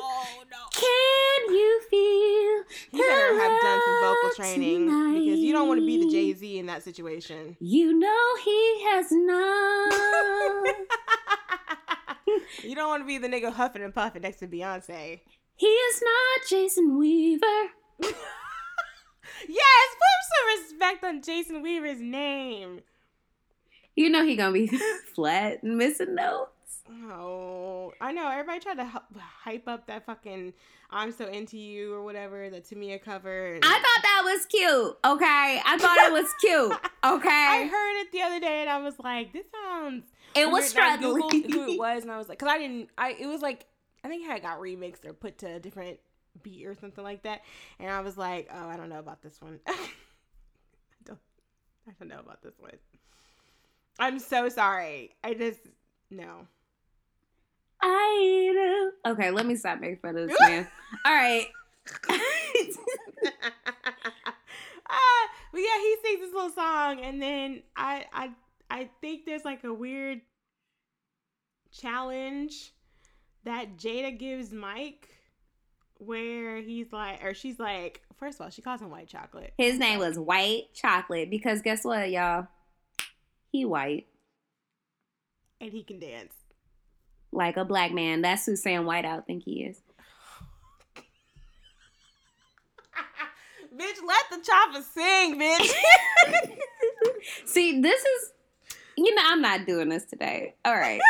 Oh 0.00 0.42
no. 0.50 0.56
Can 0.72 1.54
you 1.54 1.80
feel? 1.90 2.64
He 2.90 2.98
better 2.98 3.38
have 3.38 3.60
done 3.62 3.80
some 3.84 4.00
vocal 4.00 4.22
love 4.24 4.36
training 4.36 4.86
because 4.86 5.38
you 5.40 5.52
don't 5.52 5.68
want 5.68 5.80
to 5.80 5.86
be 5.86 5.98
the? 6.02 6.10
Jay 6.10 6.32
Z 6.32 6.58
in 6.58 6.66
that 6.66 6.82
situation. 6.82 7.56
You 7.60 7.92
know 7.98 8.36
he 8.44 8.84
has 8.84 9.06
not. 9.10 10.74
you 12.62 12.74
don't 12.74 12.88
want 12.88 13.02
to 13.02 13.06
be 13.06 13.18
the 13.18 13.28
nigga 13.28 13.52
huffing 13.52 13.82
and 13.82 13.94
puffing 13.94 14.22
next 14.22 14.38
to 14.38 14.46
Beyonce. 14.46 15.20
he 15.56 15.66
is 15.66 16.02
not 16.02 16.48
Jason 16.48 16.98
Weaver. 16.98 17.46
Yes, 19.48 19.88
put 19.94 20.62
some 20.62 20.70
respect 20.70 21.04
on 21.04 21.22
Jason 21.22 21.62
Weaver's 21.62 22.00
name. 22.00 22.80
You 23.94 24.10
know 24.10 24.24
he 24.24 24.36
gonna 24.36 24.52
be 24.52 24.66
flat 25.14 25.62
and 25.62 25.76
missing 25.78 26.14
notes. 26.14 26.50
Oh, 27.10 27.92
I 28.00 28.12
know. 28.12 28.28
Everybody 28.30 28.60
tried 28.60 28.76
to 28.76 29.02
hype 29.18 29.66
up 29.66 29.86
that 29.86 30.06
fucking 30.06 30.52
"I'm 30.90 31.12
So 31.12 31.26
Into 31.26 31.56
You" 31.56 31.92
or 31.94 32.02
whatever 32.04 32.48
the 32.50 32.60
Tamia 32.60 33.00
cover. 33.02 33.54
and- 33.54 33.64
I 33.64 33.68
thought 33.74 34.02
that 34.02 34.22
was 34.24 34.46
cute. 34.46 34.96
Okay, 35.04 35.60
I 35.64 35.78
thought 35.78 35.96
it 36.06 36.12
was 36.12 36.32
cute. 36.40 36.72
Okay, 37.06 37.28
I 37.28 37.68
heard 37.70 38.00
it 38.00 38.10
the 38.10 38.22
other 38.22 38.40
day 38.40 38.62
and 38.62 38.70
I 38.70 38.78
was 38.78 38.94
like, 38.98 39.32
"This 39.32 39.46
sounds." 39.52 40.04
it 40.34 40.50
was 40.50 40.74
weird. 40.74 40.86
And 40.86 41.06
I 41.06 41.08
struggling. 41.08 41.50
Who 41.52 41.72
it 41.72 41.78
was, 41.78 42.02
and 42.02 42.10
I 42.10 42.18
was 42.18 42.28
like, 42.28 42.38
"Cause 42.40 42.48
I 42.48 42.58
didn't." 42.58 42.88
I 42.98 43.12
it 43.18 43.26
was 43.26 43.40
like 43.42 43.64
I 44.04 44.08
think 44.08 44.24
it 44.24 44.30
had 44.30 44.42
got 44.42 44.58
remixed 44.60 45.04
or 45.06 45.12
put 45.12 45.38
to 45.38 45.54
a 45.54 45.60
different 45.60 45.98
beat 46.42 46.66
or 46.66 46.74
something 46.74 47.04
like 47.04 47.22
that, 47.22 47.42
and 47.78 47.90
I 47.90 48.00
was 48.00 48.16
like, 48.16 48.48
"Oh, 48.52 48.68
I 48.68 48.76
don't 48.76 48.88
know 48.88 48.98
about 48.98 49.22
this 49.22 49.40
one. 49.40 49.60
I 49.66 49.76
don't. 51.04 51.18
I 51.88 51.92
don't 51.98 52.08
know 52.08 52.20
about 52.20 52.42
this 52.42 52.54
one. 52.58 52.72
I'm 53.98 54.18
so 54.18 54.48
sorry. 54.48 55.14
I 55.22 55.34
just 55.34 55.60
no." 56.10 56.46
I 57.80 58.52
know. 58.54 59.12
Okay, 59.12 59.30
let 59.30 59.46
me 59.46 59.54
stop 59.56 59.80
making 59.80 59.98
fun 59.98 60.16
of 60.16 60.28
this 60.28 60.40
man. 60.40 60.66
All 61.04 61.14
right. 61.14 61.46
ah, 64.88 65.28
but 65.52 65.60
yeah, 65.60 65.78
he 65.78 65.96
sings 66.02 66.20
this 66.20 66.34
little 66.34 66.50
song, 66.50 67.00
and 67.00 67.20
then 67.22 67.62
I, 67.76 68.06
I, 68.12 68.30
I 68.70 68.88
think 69.00 69.24
there's 69.24 69.44
like 69.44 69.64
a 69.64 69.72
weird 69.72 70.20
challenge 71.70 72.72
that 73.44 73.76
Jada 73.76 74.18
gives 74.18 74.52
Mike, 74.52 75.15
where 75.98 76.60
he's 76.60 76.92
like, 76.92 77.24
or 77.24 77.34
she's 77.34 77.58
like, 77.58 78.02
first 78.18 78.38
of 78.38 78.44
all, 78.44 78.50
she 78.50 78.62
calls 78.62 78.80
him 78.80 78.90
white 78.90 79.08
chocolate. 79.08 79.54
His 79.58 79.78
name 79.78 79.98
was 79.98 80.18
White 80.18 80.74
Chocolate 80.74 81.30
because 81.30 81.62
guess 81.62 81.84
what, 81.84 82.10
y'all? 82.10 82.48
He 83.52 83.64
white. 83.64 84.06
and 85.60 85.72
he 85.72 85.82
can 85.82 85.98
dance. 85.98 86.34
Like 87.32 87.56
a 87.56 87.64
black 87.64 87.92
man. 87.92 88.22
That's 88.22 88.46
who 88.46 88.56
Sam 88.56 88.84
Whiteout 88.84 89.26
think 89.26 89.42
he 89.44 89.64
is. 89.64 89.80
bitch, 93.76 94.00
let 94.06 94.24
the 94.30 94.38
chopper 94.44 94.82
sing, 94.82 95.38
bitch. 95.40 95.74
See, 97.46 97.80
this 97.80 98.00
is 98.00 98.32
you 98.96 99.14
know, 99.14 99.22
I'm 99.24 99.42
not 99.42 99.66
doing 99.66 99.88
this 99.88 100.04
today. 100.04 100.54
All 100.64 100.74
right. 100.74 101.00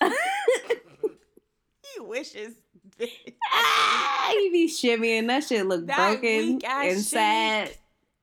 he 0.02 2.00
wishes. 2.00 2.54
Bitch. 2.98 3.34
ah, 3.52 4.32
you 4.32 4.52
be 4.52 4.68
shimmying. 4.68 5.26
That 5.26 5.44
shit 5.44 5.66
look 5.66 5.86
That 5.86 6.20
broken 6.20 6.60
and 6.64 7.00
sad. 7.00 7.70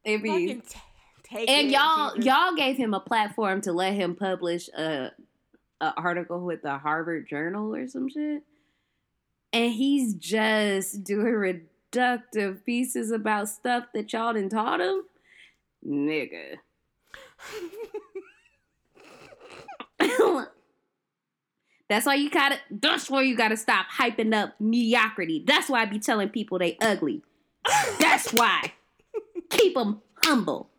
It 0.03 0.21
be 0.21 0.55
t- 0.55 0.79
and 1.35 1.67
it, 1.67 1.71
y'all 1.71 2.17
y'all 2.17 2.55
gave 2.55 2.77
him 2.77 2.93
a 2.93 2.99
platform 2.99 3.61
to 3.61 3.71
let 3.71 3.93
him 3.93 4.15
publish 4.15 4.69
a, 4.69 5.11
a 5.81 5.93
article 5.97 6.39
with 6.41 6.61
the 6.61 6.77
Harvard 6.77 7.27
Journal 7.27 7.73
or 7.73 7.87
some 7.87 8.09
shit, 8.09 8.43
and 9.51 9.71
he's 9.71 10.13
just 10.15 11.03
doing 11.03 11.65
reductive 11.93 12.63
pieces 12.65 13.11
about 13.11 13.49
stuff 13.49 13.85
that 13.93 14.11
y'all 14.13 14.33
didn't 14.33 14.51
taught 14.51 14.81
him, 14.81 15.03
nigga. 15.87 16.57
That's 21.93 22.07
why 22.07 22.15
you 22.15 22.31
gotta. 22.31 22.57
That's 22.71 23.07
why 23.07 23.21
you 23.21 23.35
gotta 23.37 23.55
stop 23.55 23.85
hyping 23.87 24.33
up 24.33 24.59
mediocrity. 24.59 25.43
That's 25.45 25.69
why 25.69 25.83
I 25.83 25.85
be 25.85 25.99
telling 25.99 26.29
people 26.29 26.57
they 26.57 26.75
ugly. 26.81 27.21
That's 27.99 28.33
why. 28.33 28.73
Keep 29.51 29.75
them 29.75 30.01
humble. 30.23 30.71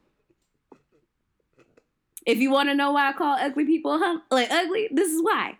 If 2.27 2.39
you 2.39 2.51
want 2.51 2.69
to 2.69 2.74
know 2.74 2.91
why 2.91 3.11
I 3.11 3.12
call 3.12 3.36
ugly 3.39 3.65
people 3.65 3.97
hum- 3.97 4.23
like 4.28 4.51
ugly, 4.51 4.89
this 4.91 5.09
is 5.12 5.23
why. 5.23 5.57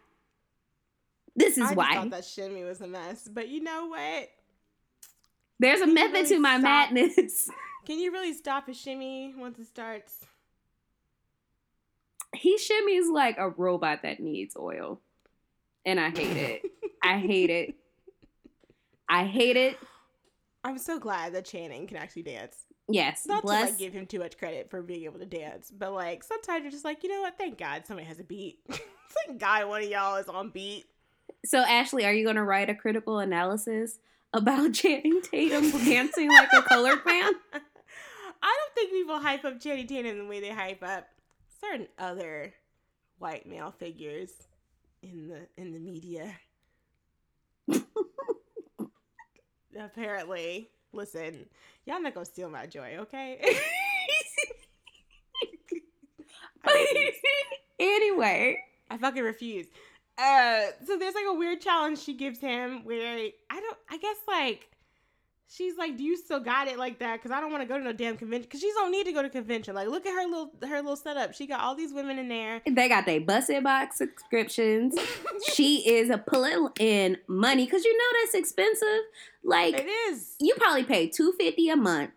This 1.36 1.56
is 1.56 1.70
why. 1.72 1.90
I 1.90 1.94
thought 1.98 2.10
that 2.10 2.24
shimmy 2.24 2.64
was 2.64 2.81
a 2.81 2.89
mess, 2.89 3.28
but 3.32 3.47
you 3.48 3.62
know 3.62 3.86
what? 3.86 4.31
There's 5.60 5.82
a 5.82 5.85
Can 5.85 5.94
method 5.94 6.12
really 6.14 6.28
to 6.31 6.39
my 6.40 6.59
stop? 6.59 6.62
madness. 6.93 7.48
Can 7.86 8.01
you 8.01 8.10
really 8.10 8.32
stop 8.32 8.68
a 8.68 8.74
shimmy 8.74 9.35
once 9.39 9.60
it 9.60 9.68
starts? 9.68 10.24
he 12.35 12.56
shimmies 12.59 13.09
like 13.12 13.36
a 13.39 13.48
robot 13.51 14.02
that 14.02 14.18
needs 14.18 14.56
oil. 14.56 15.01
And 15.86 16.01
I 16.01 16.11
hate 16.11 16.36
it. 16.36 16.62
I 17.02 17.19
hate 17.19 17.51
it. 17.51 17.74
I 19.09 19.24
hate 19.24 19.56
it. 19.56 19.78
I'm 20.65 20.78
so 20.78 20.98
glad 20.98 21.35
that 21.35 21.44
Channing 21.44 21.86
can 21.86 21.98
actually 21.98 22.23
dance. 22.23 22.65
Yes. 22.89 23.24
Not 23.27 23.40
to 23.40 23.47
bless. 23.47 23.70
like 23.70 23.78
give 23.78 23.93
him 23.93 24.06
too 24.06 24.19
much 24.19 24.39
credit 24.39 24.70
for 24.70 24.82
being 24.82 25.05
able 25.05 25.19
to 25.19 25.27
dance, 25.27 25.70
but 25.70 25.93
like 25.93 26.23
sometimes 26.24 26.62
you're 26.62 26.73
just 26.73 26.85
like, 26.85 27.02
you 27.02 27.11
know 27.11 27.20
what? 27.20 27.36
Thank 27.39 27.59
God 27.59 27.86
somebody 27.86 28.06
has 28.09 28.19
a 28.19 28.24
beat. 28.24 28.59
Thank 28.69 29.39
God 29.39 29.69
one 29.69 29.82
of 29.82 29.89
y'all 29.89 30.16
is 30.16 30.28
on 30.28 30.51
beat. 30.51 30.86
so, 31.44 31.59
Ashley, 31.59 32.05
are 32.05 32.12
you 32.12 32.24
going 32.24 32.36
to 32.36 32.43
write 32.43 32.70
a 32.70 32.74
critical 32.74 33.19
analysis 33.19 33.98
about 34.32 34.73
Channing 34.74 35.20
Tatum 35.23 35.70
dancing 35.85 36.28
like 36.31 36.52
a 36.52 36.62
colored 36.62 37.05
man? 37.06 37.32
I 38.43 38.56
don't 38.59 38.74
think 38.74 38.90
people 38.90 39.19
hype 39.20 39.44
up 39.44 39.61
Channing 39.61 39.86
Tatum 39.86 40.19
the 40.19 40.27
way 40.27 40.40
they 40.40 40.51
hype 40.51 40.82
up 40.82 41.06
certain 41.61 41.89
other 41.98 42.52
white 43.19 43.47
male 43.47 43.73
figures 43.78 44.31
in 45.12 45.28
the 45.28 45.47
in 45.56 45.72
the 45.72 45.78
media. 45.78 46.35
Apparently, 49.78 50.70
listen, 50.93 51.47
y'all 51.85 52.01
not 52.01 52.14
gonna 52.14 52.26
steal 52.26 52.48
my 52.51 52.66
joy, 52.66 52.97
okay? 53.01 53.39
I 56.64 57.12
anyway, 57.78 58.59
I 58.90 58.98
fucking 58.98 59.22
refuse. 59.22 59.66
Uh, 60.16 60.66
so 60.86 60.97
there's 60.97 61.14
like 61.14 61.26
a 61.28 61.35
weird 61.35 61.60
challenge 61.60 61.98
she 61.98 62.14
gives 62.14 62.39
him 62.40 62.85
where 62.85 63.16
I 63.51 63.60
don't, 63.60 63.76
I 63.90 63.98
guess 63.98 64.16
like 64.28 64.70
she's 65.56 65.76
like, 65.76 65.97
"Do 65.97 66.02
you 66.05 66.16
still 66.16 66.40
got 66.40 66.68
it 66.68 66.78
like 66.78 66.98
that?" 66.98 67.16
Because 67.16 67.31
I 67.31 67.40
don't 67.40 67.51
want 67.51 67.62
to 67.62 67.68
go 67.68 67.78
to 67.78 67.85
no 67.85 67.93
damn 67.93 68.16
convention. 68.16 68.43
Because 68.47 68.60
she 68.60 68.70
don't 68.72 68.90
need 68.90 69.05
to 69.05 69.12
go 69.12 69.22
to 69.22 69.31
convention. 69.31 69.74
Like, 69.74 69.89
look 69.89 70.06
at 70.06 70.12
her 70.14 70.28
little 70.28 70.52
her 70.66 70.76
little 70.76 70.97
setup. 70.97 71.35
She 71.35 71.47
got 71.47 71.60
all 71.60 71.74
these 71.74 71.93
women 71.93 72.18
in 72.18 72.28
there. 72.28 72.62
they 72.66 72.89
got 72.89 73.06
their 73.06 73.20
busted 73.20 73.62
box 73.64 73.98
subscriptions. 73.98 74.94
she 75.52 75.89
is 75.89 76.10
a 76.10 76.18
pulling 76.18 76.68
in 76.78 77.18
money 77.26 77.64
because 77.64 77.85
you 77.85 77.97
know 77.97 78.20
that's 78.22 78.35
expensive. 78.35 79.02
Like 79.43 79.74
It 79.74 79.86
is. 80.10 80.36
you 80.40 80.55
probably 80.56 80.85
pay 80.85 81.09
two 81.09 81.32
fifty 81.39 81.68
a 81.68 81.76
month 81.76 82.10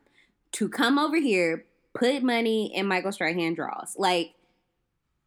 to 0.54 0.70
come 0.70 0.98
over 0.98 1.18
here, 1.18 1.66
put 1.94 2.24
money 2.24 2.74
in 2.76 2.86
Michael 2.88 3.12
Strahan 3.12 3.54
draws. 3.54 3.96
Like, 3.98 4.34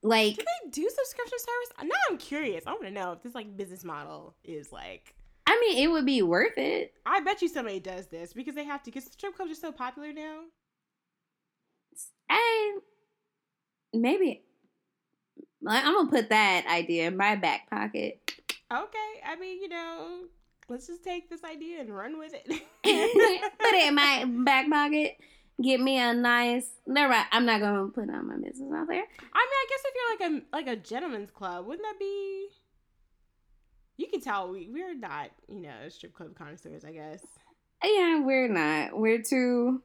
like 0.02 0.36
Do 0.36 0.42
they 0.64 0.70
do 0.70 0.88
subscription 0.88 1.38
service? 1.38 1.88
Now 1.90 1.96
I'm 2.10 2.16
curious. 2.18 2.64
I 2.66 2.70
want 2.70 2.84
to 2.84 2.90
know 2.90 3.12
if 3.12 3.22
this 3.22 3.34
like 3.34 3.56
business 3.56 3.84
model 3.84 4.34
is 4.44 4.72
like. 4.72 5.14
I 5.46 5.58
mean, 5.60 5.78
it 5.82 5.90
would 5.90 6.06
be 6.06 6.22
worth 6.22 6.56
it. 6.56 6.94
I 7.04 7.20
bet 7.20 7.42
you 7.42 7.48
somebody 7.48 7.80
does 7.80 8.06
this 8.06 8.32
because 8.32 8.54
they 8.54 8.64
have 8.64 8.82
to. 8.84 8.90
Because 8.90 9.04
strip 9.10 9.36
clubs 9.36 9.52
are 9.52 9.56
so 9.56 9.72
popular 9.72 10.12
now. 10.12 10.42
I 12.30 12.78
maybe 13.92 14.42
I'm 15.66 15.94
gonna 15.94 16.10
put 16.10 16.30
that 16.30 16.66
idea 16.66 17.08
in 17.08 17.16
my 17.16 17.36
back 17.36 17.68
pocket. 17.68 18.20
Okay, 18.72 19.20
I 19.26 19.36
mean, 19.38 19.60
you 19.60 19.68
know, 19.68 20.22
let's 20.68 20.86
just 20.86 21.04
take 21.04 21.28
this 21.28 21.44
idea 21.44 21.80
and 21.80 21.94
run 21.94 22.18
with 22.18 22.32
it. 22.34 22.46
put 22.82 23.74
it 23.74 23.88
in 23.88 23.94
my 23.94 24.24
back 24.44 24.70
pocket. 24.70 25.16
Get 25.62 25.80
me 25.80 25.98
a 25.98 26.14
nice. 26.14 26.70
Never 26.86 27.12
mind. 27.12 27.26
I'm 27.32 27.44
not 27.44 27.60
gonna 27.60 27.88
put 27.88 28.08
on 28.08 28.28
my 28.28 28.36
business 28.36 28.72
out 28.74 28.88
there. 28.88 28.96
I 28.96 29.02
mean, 29.02 29.04
I 29.32 29.66
guess 29.68 29.82
if 29.84 29.94
you're 29.94 30.30
like 30.30 30.42
a 30.42 30.56
like 30.56 30.66
a 30.68 30.80
gentleman's 30.80 31.30
club, 31.30 31.66
wouldn't 31.66 31.86
that 31.86 31.98
be? 31.98 32.48
You 34.00 34.06
can 34.06 34.22
tell 34.22 34.50
we 34.50 34.66
we're 34.72 34.94
not 34.94 35.28
you 35.46 35.60
know 35.60 35.90
strip 35.90 36.14
club 36.14 36.34
connoisseurs. 36.34 36.86
I 36.86 36.92
guess. 36.92 37.22
Yeah, 37.84 38.24
we're 38.24 38.48
not. 38.48 38.98
We're 38.98 39.20
two 39.20 39.82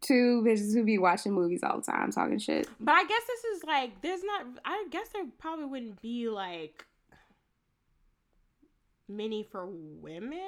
two 0.00 0.42
bitches 0.44 0.74
who 0.74 0.82
be 0.82 0.98
watching 0.98 1.32
movies 1.32 1.60
all 1.62 1.76
the 1.76 1.84
time, 1.84 2.10
talking 2.10 2.40
shit. 2.40 2.68
But 2.80 2.94
I 2.94 3.04
guess 3.04 3.22
this 3.24 3.44
is 3.56 3.64
like 3.64 4.02
there's 4.02 4.24
not. 4.24 4.46
I 4.64 4.86
guess 4.90 5.10
there 5.12 5.22
probably 5.38 5.66
wouldn't 5.66 6.02
be 6.02 6.28
like 6.28 6.84
many 9.08 9.44
for 9.44 9.68
women. 9.70 10.40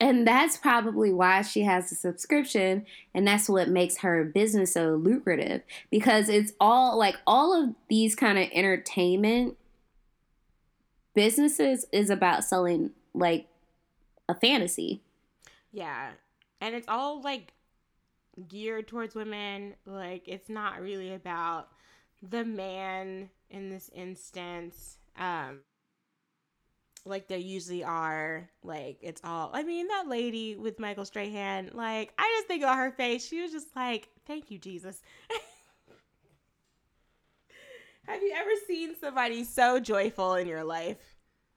And 0.00 0.26
that's 0.26 0.56
probably 0.56 1.12
why 1.12 1.42
she 1.42 1.62
has 1.62 1.90
a 1.92 1.94
subscription. 1.94 2.84
And 3.14 3.26
that's 3.26 3.48
what 3.48 3.68
makes 3.68 3.98
her 3.98 4.24
business 4.24 4.72
so 4.72 4.96
lucrative 4.96 5.62
because 5.90 6.28
it's 6.28 6.52
all 6.60 6.98
like 6.98 7.16
all 7.26 7.54
of 7.54 7.74
these 7.88 8.14
kind 8.14 8.38
of 8.38 8.48
entertainment 8.52 9.56
businesses 11.14 11.86
is 11.92 12.10
about 12.10 12.44
selling 12.44 12.90
like 13.14 13.46
a 14.28 14.34
fantasy. 14.34 15.00
Yeah, 15.72 16.10
and 16.60 16.74
it's 16.74 16.88
all 16.88 17.22
like 17.22 17.52
geared 18.48 18.88
towards 18.88 19.14
women. 19.14 19.74
Like 19.86 20.24
it's 20.26 20.48
not 20.48 20.80
really 20.80 21.14
about 21.14 21.68
the 22.22 22.44
man 22.44 23.30
in 23.50 23.70
this 23.70 23.90
instance. 23.94 24.98
Um 25.16 25.60
like 27.04 27.28
they 27.28 27.38
usually 27.38 27.84
are. 27.84 28.48
Like 28.62 28.98
it's 29.02 29.20
all 29.24 29.50
I 29.52 29.62
mean, 29.62 29.88
that 29.88 30.08
lady 30.08 30.56
with 30.56 30.78
Michael 30.78 31.04
Strahan, 31.04 31.70
like 31.72 32.12
I 32.18 32.34
just 32.36 32.48
think 32.48 32.62
about 32.62 32.78
her 32.78 32.90
face. 32.92 33.26
She 33.26 33.42
was 33.42 33.52
just 33.52 33.74
like, 33.76 34.08
Thank 34.26 34.50
you, 34.50 34.58
Jesus. 34.58 35.00
Have 38.06 38.22
you 38.22 38.34
ever 38.36 38.50
seen 38.66 38.94
somebody 39.00 39.44
so 39.44 39.80
joyful 39.80 40.34
in 40.34 40.46
your 40.46 40.62
life? 40.62 40.98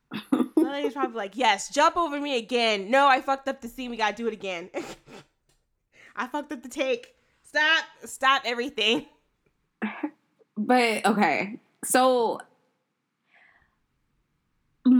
Lady's 0.56 0.94
probably 0.94 1.18
like, 1.18 1.36
yes, 1.36 1.69
jump 1.69 1.98
over 1.98 2.19
me 2.19 2.38
again. 2.38 2.90
No, 2.90 3.07
I 3.07 3.19
fucked 3.19 3.49
up 3.49 3.60
the 3.61 3.68
scene. 3.68 3.91
We 3.91 3.98
gotta 3.98 4.15
do 4.15 4.28
it 4.28 4.34
again. 4.34 4.69
I 6.15 6.28
fucked 6.28 6.53
up 6.53 6.64
the 6.64 6.69
take. 6.69 7.15
Stop. 7.44 7.84
Stop 8.06 8.44
everything. 8.45 9.06
But 10.57 11.06
okay. 11.06 11.60
So 11.84 12.40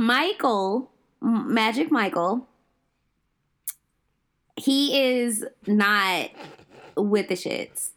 Michael, 0.08 0.90
Magic 1.22 1.92
Michael, 1.92 2.48
he 4.56 5.00
is 5.20 5.46
not 5.66 6.30
with 6.96 7.28
the 7.28 7.36
shits. 7.36 7.90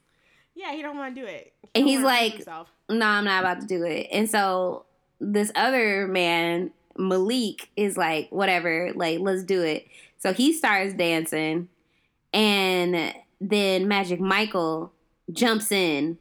Yeah, 0.56 0.72
he 0.72 0.82
don't 0.82 0.98
want 0.98 1.14
to 1.14 1.20
do 1.20 1.26
it. 1.26 1.52
And 1.74 1.86
he's 1.86 2.00
like- 2.00 2.44
no, 2.88 3.06
I'm 3.06 3.24
not 3.24 3.44
about 3.44 3.60
to 3.60 3.66
do 3.66 3.84
it. 3.84 4.08
And 4.10 4.28
so 4.28 4.84
this 5.20 5.52
other 5.54 6.08
man, 6.08 6.72
Malik, 6.98 7.68
is 7.76 7.96
like, 7.96 8.28
whatever, 8.30 8.92
like, 8.94 9.20
let's 9.20 9.44
do 9.44 9.62
it. 9.62 9.86
So 10.18 10.32
he 10.32 10.52
starts 10.52 10.92
dancing, 10.94 11.68
and 12.32 13.14
then 13.40 13.86
Magic 13.88 14.20
Michael 14.20 14.92
jumps 15.32 15.70
in 15.72 16.18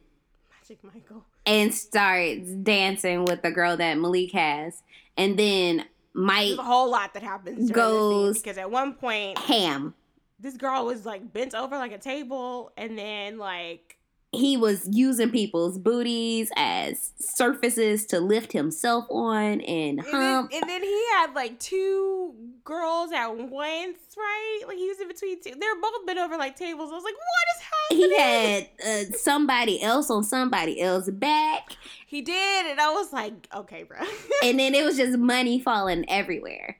Magic 0.62 0.78
Michael. 0.84 1.24
and 1.44 1.74
starts 1.74 2.48
dancing 2.62 3.24
with 3.24 3.42
the 3.42 3.50
girl 3.50 3.76
that 3.76 3.98
Malik 3.98 4.32
has. 4.32 4.82
And 5.20 5.38
then 5.38 5.84
Mike 6.14 6.46
There's 6.48 6.58
a 6.58 6.62
whole 6.62 6.90
lot 6.90 7.12
that 7.14 7.22
happens 7.22 7.70
Goes- 7.70 8.40
because 8.40 8.56
at 8.58 8.70
one 8.70 8.94
point 8.94 9.38
ham. 9.38 9.94
this 10.38 10.56
girl 10.56 10.86
was 10.86 11.04
like 11.04 11.32
bent 11.32 11.54
over 11.54 11.76
like 11.76 11.92
a 11.92 11.98
table 11.98 12.72
and 12.76 12.96
then 12.98 13.36
like 13.38 13.98
He 14.32 14.56
was 14.56 14.86
using 14.88 15.30
people's 15.30 15.76
booties 15.76 16.50
as 16.56 17.10
surfaces 17.18 18.06
to 18.06 18.20
lift 18.20 18.52
himself 18.52 19.06
on 19.10 19.60
and 19.60 19.60
and 19.62 19.98
then, 19.98 20.04
hump. 20.12 20.50
and 20.54 20.62
then 20.70 20.82
he 20.84 21.04
had 21.16 21.34
like 21.34 21.58
two 21.58 22.32
girls 22.62 23.10
at 23.10 23.26
once, 23.36 23.98
right? 24.16 24.60
Like 24.68 24.76
he 24.76 24.86
was 24.86 25.00
in 25.00 25.08
between 25.08 25.42
two. 25.42 25.54
They're 25.58 25.80
both 25.80 26.06
bent 26.06 26.20
over 26.20 26.36
like 26.36 26.54
tables. 26.54 26.92
I 26.92 26.94
was 26.94 27.02
like, 27.04 27.14
what 27.14 27.56
is 27.56 27.62
happening? 27.72 28.10
He 28.10 28.16
had 28.20 28.68
uh, 29.12 29.16
somebody 29.16 29.82
else 29.82 30.10
on 30.10 30.22
somebody 30.22 30.80
else's 30.80 31.12
back, 31.12 31.76
He 32.06 32.22
did, 32.22 32.66
and 32.66 32.80
I 32.80 32.90
was 32.92 33.12
like, 33.12 33.48
okay, 33.52 33.82
bro. 33.82 33.98
and 34.44 34.60
then 34.60 34.76
it 34.76 34.84
was 34.84 34.96
just 34.96 35.18
money 35.18 35.60
falling 35.60 36.04
everywhere. 36.08 36.78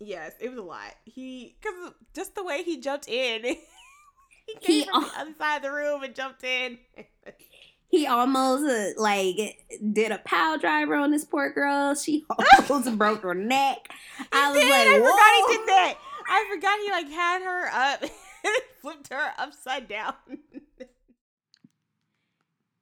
yes, 0.00 0.32
it 0.40 0.48
was 0.48 0.58
a 0.58 0.62
lot. 0.62 0.94
He 1.04 1.54
because 1.60 1.92
just 2.14 2.34
the 2.34 2.42
way 2.42 2.64
he 2.64 2.78
jumped 2.80 3.06
in. 3.08 3.56
He 4.60 4.80
He 4.80 4.84
came 4.84 4.92
from 4.92 5.04
al- 5.04 5.10
the 5.10 5.18
other 5.20 5.34
side 5.38 5.56
of 5.56 5.62
the 5.62 5.72
room 5.72 6.02
and 6.02 6.14
jumped 6.14 6.44
in. 6.44 6.78
He 7.90 8.06
almost 8.06 8.64
uh, 8.70 9.00
like 9.00 9.64
did 9.92 10.12
a 10.12 10.18
power 10.18 10.58
driver 10.58 10.94
on 10.94 11.10
this 11.10 11.24
poor 11.24 11.50
girl. 11.50 11.94
She 11.94 12.22
almost 12.68 12.98
broke 12.98 13.22
her 13.22 13.34
neck. 13.34 13.88
I 14.30 14.50
was 14.50 14.60
did. 14.60 14.68
like, 14.68 14.88
I 14.88 14.98
Whoa. 15.00 15.06
forgot 15.06 15.50
he 15.50 15.56
did 15.56 15.68
that. 15.68 15.94
I 16.28 16.46
forgot 16.54 16.78
he 16.80 16.90
like 16.90 17.08
had 17.08 17.42
her 17.42 17.68
up, 17.72 18.04
flipped 18.82 19.08
her 19.08 19.32
upside 19.38 19.88
down. 19.88 20.12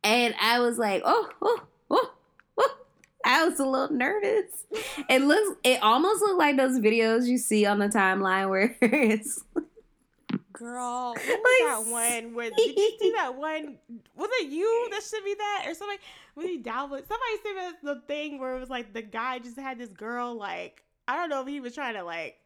And 0.02 0.34
I 0.40 0.59
was 0.59 0.76
like, 0.76 1.02
oh, 1.05 1.28
oh, 1.40 1.60
oh, 1.90 2.12
oh. 2.59 2.76
I 3.24 3.44
was 3.47 3.60
a 3.60 3.64
little 3.64 3.97
nervous. 3.97 4.51
It 5.09 5.22
looks, 5.22 5.56
it 5.62 5.80
almost 5.82 6.20
looked 6.20 6.38
like 6.38 6.56
those 6.56 6.80
videos 6.80 7.26
you 7.26 7.38
see 7.38 7.64
on 7.64 7.78
the 7.78 7.88
timeline 7.88 8.48
where 8.51 8.76
it's 8.80 9.40
Girl, 10.59 11.15
what 11.27 11.41
was 11.41 11.85
that 11.85 11.91
one? 11.91 12.35
Where 12.35 12.51
did 12.51 12.77
you 12.77 12.93
see 12.99 13.12
that 13.15 13.37
one? 13.37 13.77
Was 14.16 14.31
it 14.41 14.49
you 14.49 14.89
that 14.91 15.03
should 15.03 15.24
be 15.24 15.35
that 15.35 15.65
or 15.66 15.74
somebody? 15.74 15.99
He 16.41 16.59
download? 16.59 17.07
Somebody 17.07 17.37
sent 17.43 17.59
us 17.59 17.74
the 17.83 18.01
thing 18.07 18.39
where 18.39 18.57
it 18.57 18.61
was 18.61 18.70
like 18.70 18.95
the 18.95 19.03
guy 19.03 19.39
just 19.39 19.59
had 19.59 19.78
this 19.78 19.91
girl 19.91 20.35
like 20.35 20.83
I 21.07 21.16
don't 21.16 21.28
know 21.28 21.43
if 21.43 21.49
he 21.49 21.61
was 21.61 21.74
trying 21.74 21.95
to 21.95 22.05
like 22.05 22.41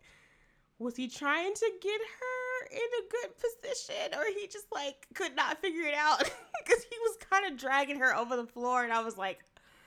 was 0.80 0.96
he 0.96 1.06
trying 1.08 1.54
to 1.54 1.70
get 1.80 2.00
her 2.00 2.66
in 2.72 2.78
a 2.78 3.10
good 3.10 3.30
position 3.36 4.18
or 4.18 4.24
he 4.34 4.48
just 4.48 4.66
like 4.72 5.06
could 5.14 5.36
not 5.36 5.60
figure 5.60 5.84
it 5.84 5.94
out 5.94 6.18
because 6.64 6.82
he 6.84 6.96
was 7.02 7.16
kind 7.30 7.46
of 7.46 7.58
dragging 7.58 8.00
her 8.00 8.16
over 8.16 8.34
the 8.36 8.46
floor 8.46 8.82
and 8.82 8.92
I 8.92 9.02
was 9.02 9.16
like 9.16 9.38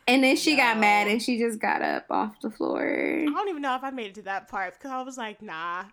And 0.08 0.24
then 0.24 0.38
she 0.38 0.56
got 0.56 0.78
mad 0.78 1.08
and 1.08 1.22
she 1.22 1.38
just 1.38 1.60
got 1.60 1.82
up 1.82 2.06
off 2.10 2.40
the 2.41 2.52
floor. 2.52 2.86
I 2.88 3.26
don't 3.26 3.50
even 3.50 3.62
know 3.62 3.76
if 3.76 3.84
I 3.84 3.90
made 3.90 4.08
it 4.08 4.16
to 4.16 4.22
that 4.24 4.48
part 4.48 4.76
because 4.76 4.91
I 4.91 5.02
was 5.02 5.18
like 5.18 5.41
nah. 5.41 5.84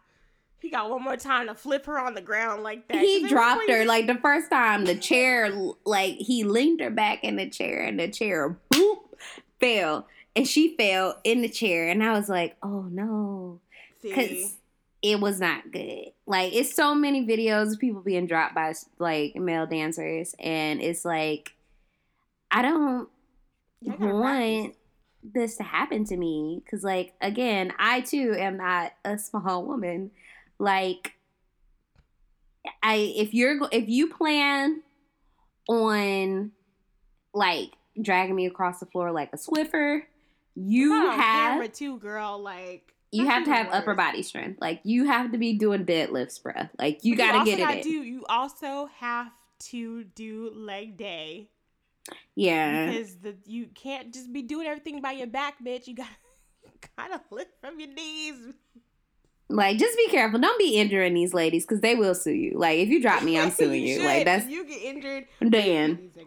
He 0.60 0.70
got 0.70 0.90
one 0.90 1.02
more 1.02 1.16
time 1.16 1.46
to 1.46 1.54
flip 1.54 1.86
her 1.86 1.98
on 1.98 2.14
the 2.14 2.20
ground 2.20 2.62
like 2.62 2.86
that. 2.88 2.98
He 2.98 3.26
dropped 3.28 3.68
her 3.70 3.84
like 3.84 4.06
the 4.06 4.16
first 4.16 4.50
time. 4.50 4.84
The 4.84 4.94
chair, 4.94 5.50
like 5.84 6.16
he 6.16 6.44
leaned 6.44 6.80
her 6.80 6.90
back 6.90 7.24
in 7.24 7.36
the 7.36 7.48
chair, 7.48 7.80
and 7.82 7.98
the 7.98 8.08
chair 8.08 8.58
boop 8.70 8.98
fell, 9.58 10.06
and 10.36 10.46
she 10.46 10.76
fell 10.76 11.18
in 11.24 11.40
the 11.42 11.48
chair. 11.48 11.88
And 11.88 12.02
I 12.04 12.12
was 12.12 12.28
like, 12.28 12.56
oh 12.62 12.82
no, 12.90 13.60
because 14.02 14.56
it 15.02 15.18
was 15.18 15.40
not 15.40 15.72
good. 15.72 16.12
Like 16.26 16.52
it's 16.54 16.74
so 16.74 16.94
many 16.94 17.26
videos 17.26 17.72
of 17.72 17.80
people 17.80 18.02
being 18.02 18.26
dropped 18.26 18.54
by 18.54 18.74
like 18.98 19.36
male 19.36 19.66
dancers, 19.66 20.34
and 20.38 20.80
it's 20.82 21.04
like 21.04 21.54
I 22.50 22.60
don't 22.62 23.08
Yeah, 23.80 23.94
I 23.94 23.96
practice. 23.96 24.14
want 24.14 24.74
this 25.22 25.56
to 25.56 25.62
happen 25.62 26.04
to 26.06 26.16
me 26.16 26.62
because 26.64 26.82
like 26.82 27.12
again 27.20 27.70
i 27.78 28.00
too 28.00 28.34
am 28.38 28.56
not 28.56 28.90
a 29.04 29.18
small 29.18 29.66
woman 29.66 30.10
like 30.60 31.14
i 32.82 32.94
if 33.16 33.34
you're 33.34 33.58
if 33.72 33.88
you 33.88 34.08
plan 34.08 34.82
on 35.68 36.52
like 37.34 37.72
dragging 38.00 38.36
me 38.36 38.46
across 38.46 38.78
the 38.80 38.86
floor 38.86 39.10
like 39.10 39.30
a 39.32 39.36
swiffer 39.36 40.02
you 40.54 40.92
have 40.92 41.16
camera 41.16 41.68
too, 41.68 41.98
girl. 41.98 42.38
Like 42.38 42.92
you 43.12 43.26
have 43.26 43.44
to 43.44 43.50
have 43.50 43.68
upper 43.72 43.94
body 43.94 44.22
strength 44.22 44.60
like 44.60 44.80
you 44.84 45.06
have 45.06 45.32
to 45.32 45.38
be 45.38 45.54
doing 45.54 45.84
deadlifts 45.84 46.40
bruh 46.40 46.70
like 46.78 47.04
you 47.04 47.16
But 47.16 47.22
gotta 47.22 47.38
also 47.38 47.50
get 47.50 47.58
it 47.58 47.62
gotta 47.62 47.76
in. 47.78 47.82
Do, 47.82 47.90
you 47.90 48.24
also 48.28 48.88
have 48.98 49.32
to 49.70 50.04
do 50.04 50.52
leg 50.54 50.96
day 50.96 51.48
yeah 52.36 52.86
because 52.90 53.16
the 53.16 53.36
you 53.46 53.66
can't 53.74 54.14
just 54.14 54.32
be 54.32 54.42
doing 54.42 54.66
everything 54.66 55.00
by 55.00 55.12
your 55.12 55.26
back, 55.26 55.56
bitch. 55.64 55.86
You 55.86 55.96
got 55.96 56.08
you 56.62 56.70
gotta 56.96 57.20
lift 57.30 57.50
from 57.60 57.80
your 57.80 57.90
knees. 57.90 58.54
Like 59.50 59.78
just 59.78 59.96
be 59.96 60.08
careful 60.08 60.38
don't 60.38 60.58
be 60.58 60.76
injuring 60.76 61.12
these 61.14 61.34
ladies 61.34 61.64
because 61.66 61.80
they 61.80 61.94
will 61.94 62.14
sue 62.14 62.32
you 62.32 62.52
like 62.56 62.78
if 62.78 62.88
you 62.88 63.02
drop 63.02 63.22
me 63.22 63.38
i'm 63.38 63.50
suing 63.60 63.82
you, 63.84 64.02
like 64.02 64.24
that's 64.24 64.44
If 64.44 64.50
you 64.50 64.64
get 64.64 64.82
injured. 64.82 65.26
Dan. 65.48 66.10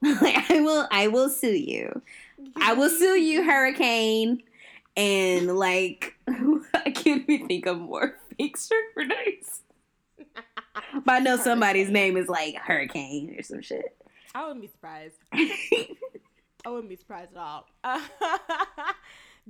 Like, 0.00 0.48
I 0.48 0.60
will 0.60 0.86
I 0.92 1.08
will 1.08 1.28
sue 1.28 1.56
you. 1.56 2.02
I 2.54 2.72
will 2.74 2.88
sue 2.88 3.18
you, 3.18 3.42
Hurricane. 3.50 4.44
And 4.96 5.58
like 5.58 6.14
I 6.28 6.90
can't 6.90 7.28
even 7.28 7.48
think 7.48 7.66
of 7.66 7.80
more 7.80 8.14
fake 8.36 8.56
stripper 8.56 9.04
names. 9.04 9.62
But 11.04 11.12
I 11.12 11.18
know 11.18 11.36
somebody's 11.36 11.90
name 11.90 12.16
is 12.16 12.28
like 12.28 12.54
Hurricane 12.54 13.34
or 13.36 13.42
some 13.42 13.60
shit. 13.60 13.96
I 14.36 14.42
wouldn't 14.46 14.62
be 14.62 14.68
surprised. 14.68 15.16
I 15.32 16.70
wouldn't 16.70 16.88
be 16.88 16.96
surprised 16.96 17.32
at 17.32 17.38
all. 17.38 17.66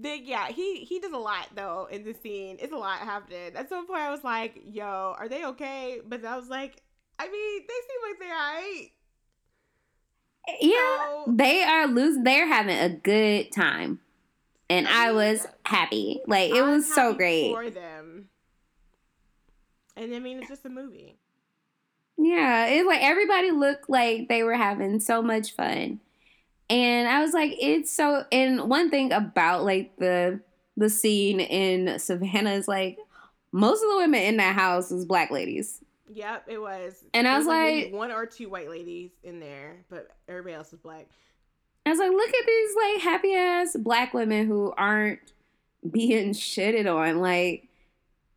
Then 0.00 0.20
yeah, 0.24 0.48
he 0.48 0.84
he 0.84 1.00
does 1.00 1.12
a 1.12 1.18
lot 1.18 1.48
though 1.54 1.88
in 1.90 2.04
the 2.04 2.14
scene. 2.14 2.56
It's 2.60 2.72
a 2.72 2.76
lot 2.76 2.98
happening. 2.98 3.52
At 3.54 3.68
some 3.68 3.86
point, 3.86 4.00
I 4.00 4.10
was 4.10 4.24
like, 4.24 4.60
"Yo, 4.64 5.14
are 5.18 5.28
they 5.28 5.44
okay?" 5.46 6.00
But 6.06 6.24
I 6.24 6.36
was 6.36 6.48
like, 6.48 6.82
I 7.18 7.24
mean, 7.28 7.62
they 7.66 7.74
seem 7.88 8.10
like 8.10 8.18
they're 8.18 8.34
alright. 8.34 8.90
yeah. 10.60 11.24
So- 11.26 11.32
They 11.34 11.62
are 11.62 11.86
losing 11.86 12.24
they're 12.24 12.46
having 12.46 12.78
a 12.78 12.88
good 12.90 13.52
time. 13.52 14.00
And 14.70 14.86
I 14.86 15.08
oh, 15.08 15.14
was 15.14 15.46
happy. 15.64 16.20
Like 16.26 16.50
it 16.50 16.62
I'm 16.62 16.70
was 16.70 16.92
so 16.94 17.14
great. 17.14 17.52
for 17.52 17.70
them. 17.70 18.28
And 19.96 20.14
I 20.14 20.18
mean, 20.18 20.38
it's 20.38 20.48
just 20.48 20.64
a 20.64 20.68
movie. 20.68 21.16
Yeah, 22.18 22.66
it's 22.66 22.86
like 22.86 23.02
everybody 23.02 23.50
looked 23.50 23.88
like 23.88 24.28
they 24.28 24.42
were 24.42 24.54
having 24.56 25.00
so 25.00 25.22
much 25.22 25.52
fun. 25.54 26.00
And 26.70 27.08
I 27.08 27.22
was 27.22 27.32
like, 27.32 27.54
it's 27.58 27.90
so 27.92 28.24
and 28.30 28.68
one 28.68 28.90
thing 28.90 29.12
about 29.12 29.64
like 29.64 29.96
the 29.96 30.40
the 30.76 30.90
scene 30.90 31.40
in 31.40 31.98
Savannah 31.98 32.52
is 32.52 32.68
like 32.68 32.98
most 33.52 33.82
of 33.82 33.90
the 33.90 33.96
women 33.96 34.20
in 34.22 34.36
that 34.36 34.54
house 34.54 34.90
is 34.92 35.04
black 35.06 35.30
ladies. 35.30 35.80
Yep, 36.10 36.44
it 36.48 36.58
was. 36.58 37.04
And 37.14 37.26
I 37.26 37.30
There 37.32 37.38
was 37.38 37.46
maybe 37.48 37.84
like- 37.86 37.92
one 37.94 38.12
or 38.12 38.26
two 38.26 38.48
white 38.48 38.68
ladies 38.70 39.10
in 39.22 39.40
there, 39.40 39.84
but 39.90 40.08
everybody 40.28 40.54
else 40.54 40.72
is 40.72 40.78
black. 40.80 41.06
I 41.86 41.90
was 41.90 41.98
like, 41.98 42.10
look 42.10 42.28
at 42.28 42.46
these 42.46 42.70
like 42.76 43.00
happy 43.02 43.34
ass 43.34 43.74
black 43.78 44.12
women 44.12 44.46
who 44.46 44.72
aren't 44.76 45.32
being 45.90 46.32
shitted 46.32 46.86
on. 46.92 47.20
Like 47.20 47.66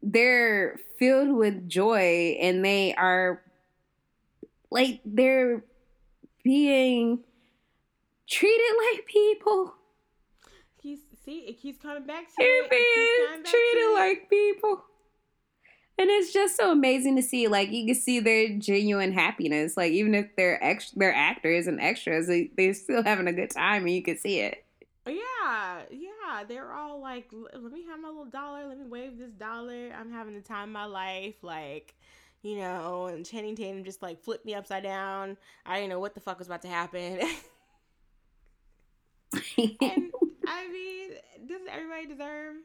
they're 0.02 0.80
filled 0.98 1.30
with 1.36 1.68
joy 1.68 2.38
and 2.42 2.64
they 2.64 2.94
are 2.96 3.42
like 4.70 5.02
they're 5.06 5.64
being 6.44 7.20
treated 8.32 8.76
like 8.94 9.06
people. 9.06 9.76
He's 10.82 11.00
see, 11.24 11.40
it 11.42 11.62
keeps 11.62 11.78
coming 11.80 12.08
back 12.08 12.28
to 12.28 12.34
They're 12.38 12.64
it. 12.64 12.70
it 12.72 12.72
being 12.72 13.44
treated 13.44 13.94
like 13.94 14.30
people. 14.30 14.86
And 16.00 16.10
it's 16.10 16.34
just 16.34 16.56
so 16.58 16.72
amazing 16.72 17.16
to 17.18 17.22
see. 17.22 17.48
Like 17.48 17.70
you 17.70 17.86
can 17.86 17.94
see 17.96 18.20
their 18.20 18.58
genuine 18.58 19.12
happiness. 19.12 19.78
Like 19.78 19.92
even 19.92 20.16
if 20.16 20.36
they're 20.36 20.64
ex- 20.64 20.94
they're 20.96 21.14
actors 21.14 21.68
and 21.68 21.80
extras, 21.80 22.28
they, 22.28 22.50
they're 22.58 22.74
still 22.74 23.04
having 23.04 23.28
a 23.28 23.34
good 23.34 23.52
time, 23.52 23.84
and 23.84 23.92
you 23.92 24.02
can 24.02 24.18
see 24.18 24.40
it. 24.40 24.66
Yeah, 25.06 25.82
yeah. 25.92 26.44
They're 26.48 26.72
all 26.72 27.00
like, 27.02 27.30
let 27.32 27.72
me 27.72 27.86
have 27.88 28.00
my 28.00 28.08
little 28.08 28.26
dollar. 28.26 28.66
Let 28.66 28.80
me 28.80 28.86
wave 28.88 29.20
this 29.20 29.34
dollar. 29.34 29.92
I'm 30.00 30.12
having 30.12 30.34
the 30.34 30.42
time 30.42 30.70
of 30.70 30.74
my 30.74 30.86
life. 30.86 31.36
Like, 31.44 31.94
you 32.42 32.56
know, 32.58 33.08
and 33.08 33.24
Channing 33.26 33.56
Tatum 33.56 33.84
just 33.84 34.02
like 34.02 34.24
flipped 34.24 34.46
me 34.46 34.56
upside 34.56 34.84
down. 34.84 35.38
I 35.66 35.76
didn't 35.76 35.90
know 35.90 36.00
what 36.00 36.16
the 36.16 36.22
fuck 36.22 36.40
was 36.40 36.48
about 36.48 36.64
to 36.64 36.68
happen. 36.70 37.20
and 39.34 40.12
I 40.48 40.68
mean, 40.72 41.12
doesn't 41.48 41.70
everybody 41.70 42.06
deserve? 42.08 42.56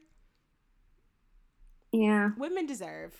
yeah, 1.91 2.31
Women 2.37 2.65
deserve. 2.65 3.13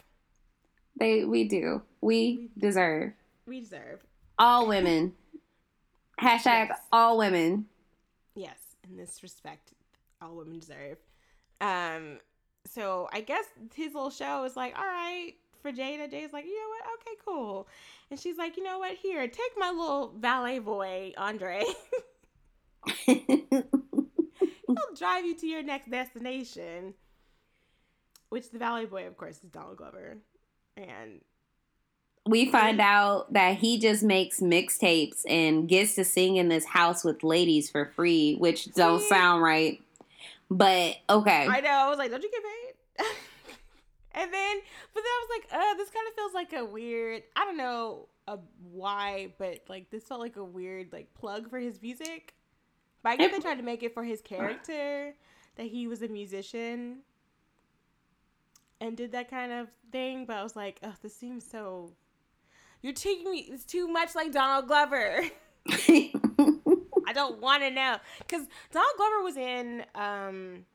they 1.00 1.24
we 1.26 1.46
do. 1.48 1.82
We 2.02 2.50
deserve 2.58 3.14
We 3.46 3.60
deserve. 3.62 4.02
all 4.38 4.68
women. 4.68 5.14
Hashtag 6.22 6.70
Yes. 6.70 6.80
all 6.92 7.18
women. 7.18 7.66
Yes, 8.36 8.60
in 8.90 8.98
this 8.98 9.22
respect, 9.24 9.72
all 10.22 10.36
women 10.36 10.60
deserve. 10.60 10.98
Um, 11.62 12.20
so 12.66 13.08
I 13.14 13.22
guess 13.22 13.46
his 13.74 13.94
little 13.94 14.10
show 14.10 14.44
is 14.44 14.56
like, 14.56 14.78
all 14.78 14.86
right, 14.86 15.34
for 15.62 15.72
for 15.72 15.72
Jada. 15.72 16.10
Jada's 16.12 16.34
like, 16.34 16.46
you 16.46 16.56
know 16.56 16.70
what? 16.70 17.00
Okay, 17.02 17.16
cool. 17.26 17.68
And 18.12 18.20
she's 18.20 18.38
like, 18.38 18.58
you 18.58 18.64
know 18.64 18.80
what? 18.80 18.96
Here, 18.96 19.28
take 19.28 19.52
my 19.58 19.70
little 19.72 20.14
valet 20.18 20.60
boy, 20.60 21.14
Andre. 21.18 21.64
He'll 23.06 23.64
drive 24.98 25.26
you 25.26 25.36
to 25.36 25.48
your 25.48 25.64
next 25.64 25.90
destination. 25.90 26.94
Which 28.30 28.52
the 28.52 28.60
Valley 28.60 28.86
boy, 28.86 29.08
of 29.08 29.18
course, 29.18 29.38
is 29.44 29.50
Donald 29.50 29.78
Glover. 29.78 30.18
And 30.76 31.22
we 32.26 32.52
find 32.52 32.82
out 32.82 33.32
that 33.34 33.58
he 33.58 33.80
just 33.80 34.04
makes 34.04 34.42
mixtapes 34.42 35.22
and 35.28 35.68
gets 35.68 35.96
to 35.96 36.04
sing 36.04 36.36
in 36.36 36.50
this 36.50 36.66
house 36.66 37.04
with 37.04 37.24
ladies 37.24 37.70
for 37.70 37.86
free, 37.96 38.36
which 38.36 38.74
don't 38.74 39.02
sound 39.02 39.42
right. 39.42 39.82
But 40.50 40.98
okay. 41.10 41.48
I 41.48 41.62
know, 41.62 41.70
I 41.70 41.90
was 41.90 41.98
like, 41.98 42.12
don't 42.12 42.24
you 42.24 42.32
get 42.32 42.44
paid? 42.44 43.06
and 44.22 44.34
then, 44.34 44.58
but 44.94 45.04
then 45.04 45.06
I 45.06 45.26
was 45.26 45.30
like, 45.38 45.62
uh, 45.62 45.74
this 45.76 45.90
kind 45.90 46.08
of 46.08 46.16
feels 46.16 46.34
like 46.34 46.54
a 46.54 46.66
weird, 46.66 47.24
I 47.36 47.46
don't 47.46 47.58
know 47.58 48.08
uh, 48.28 48.38
why, 48.72 49.34
but 49.38 49.62
like 49.70 49.90
this 49.90 50.04
felt 50.04 50.20
like 50.20 50.36
a 50.36 50.44
weird 50.44 50.92
like 50.92 51.14
plug 51.14 51.50
for 51.50 51.60
his 51.60 51.82
music. 51.82 52.34
But 53.08 53.14
I 53.14 53.16
guess 53.16 53.32
they 53.32 53.40
tried 53.40 53.56
to 53.56 53.64
make 53.64 53.84
it 53.84 53.94
for 53.94 54.04
his 54.04 54.20
character 54.20 55.14
that 55.56 55.68
he 55.68 55.88
was 55.88 56.02
a 56.02 56.10
musician 56.10 56.98
and 58.82 58.98
did 58.98 59.14
that 59.14 59.30
kind 59.30 59.54
of 59.54 59.70
thing. 59.94 60.26
But 60.26 60.36
I 60.36 60.44
was 60.44 60.58
like, 60.58 60.78
oh, 60.84 60.94
this 61.02 61.16
seems 61.16 61.50
so. 61.50 61.94
You're 62.82 62.92
taking 62.92 63.32
me. 63.32 63.48
It's 63.50 63.64
too 63.64 63.88
much 63.88 64.14
like 64.14 64.34
Donald 64.34 64.68
Glover. 64.68 65.22
I 65.70 67.14
don't 67.14 67.40
want 67.40 67.64
to 67.64 67.72
know 67.72 67.96
because 68.18 68.46
Donald 68.74 68.94
Glover 68.98 69.24
was 69.24 69.38
in 69.38 69.86
um, 69.96 70.66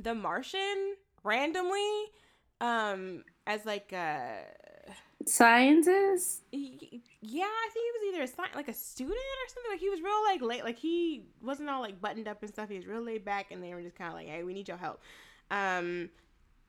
The 0.00 0.14
Martian 0.14 0.94
randomly 1.24 2.12
um, 2.60 3.24
as 3.44 3.66
like 3.66 3.92
a 3.92 4.44
Scientist? 5.26 6.42
y- 6.52 7.00
yeah, 7.20 7.44
I 7.44 7.68
think 7.72 7.84
he 7.84 7.92
was 7.98 8.14
either 8.14 8.22
a 8.24 8.28
sci- 8.28 8.56
like 8.56 8.68
a 8.68 8.74
student 8.74 9.16
or 9.16 9.48
something. 9.48 9.72
Like 9.72 9.80
he 9.80 9.90
was 9.90 10.00
real 10.00 10.22
like 10.24 10.40
late, 10.42 10.64
like 10.64 10.78
he 10.78 11.24
wasn't 11.42 11.68
all 11.68 11.80
like 11.80 12.00
buttoned 12.00 12.28
up 12.28 12.42
and 12.42 12.50
stuff. 12.50 12.68
He 12.68 12.76
was 12.76 12.86
real 12.86 13.02
laid 13.02 13.24
back, 13.24 13.50
and 13.50 13.62
they 13.62 13.74
were 13.74 13.82
just 13.82 13.96
kind 13.96 14.08
of 14.08 14.14
like, 14.14 14.28
"Hey, 14.28 14.42
we 14.44 14.54
need 14.54 14.68
your 14.68 14.76
help." 14.76 15.00
Um, 15.50 16.10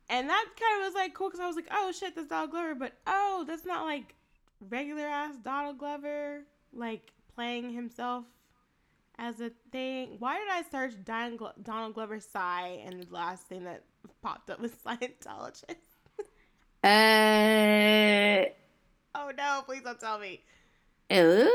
and 0.10 0.30
that 0.30 0.46
kind 0.60 0.82
of 0.82 0.88
was 0.88 0.96
like 0.96 1.14
cool 1.14 1.30
because 1.30 1.40
I 1.40 1.48
was 1.48 1.56
like, 1.56 1.68
"Oh 1.72 1.92
shit, 1.92 2.16
that's 2.16 2.28
Donald 2.28 2.52
Glover," 2.52 2.76
but 2.76 2.94
oh, 3.08 3.46
that's 3.48 3.66
not 3.66 3.86
like 3.86 4.16
regular 4.70 5.06
ass 5.06 5.36
Donald 5.44 5.78
Glover, 5.78 6.42
like 6.74 7.12
playing 7.36 7.72
himself 7.72 8.26
as 9.18 9.40
a 9.42 9.52
thing. 9.72 10.16
Why 10.20 10.38
did 10.40 10.48
I 10.50 10.64
search 10.70 10.94
Donald 11.04 11.94
Glover 11.94 12.20
sigh 12.20 12.82
and 12.86 13.04
the 13.04 13.14
last 13.14 13.44
thing 13.48 13.66
that 13.66 13.84
popped 14.22 14.50
up 14.50 14.60
was 14.60 14.72
Scientologist? 14.86 15.76
Uh, 16.84 18.46
Oh 19.16 19.32
no, 19.38 19.62
please 19.66 19.82
don't 19.84 20.00
tell 20.00 20.20
me. 20.20 20.42
ooh. 21.12 21.50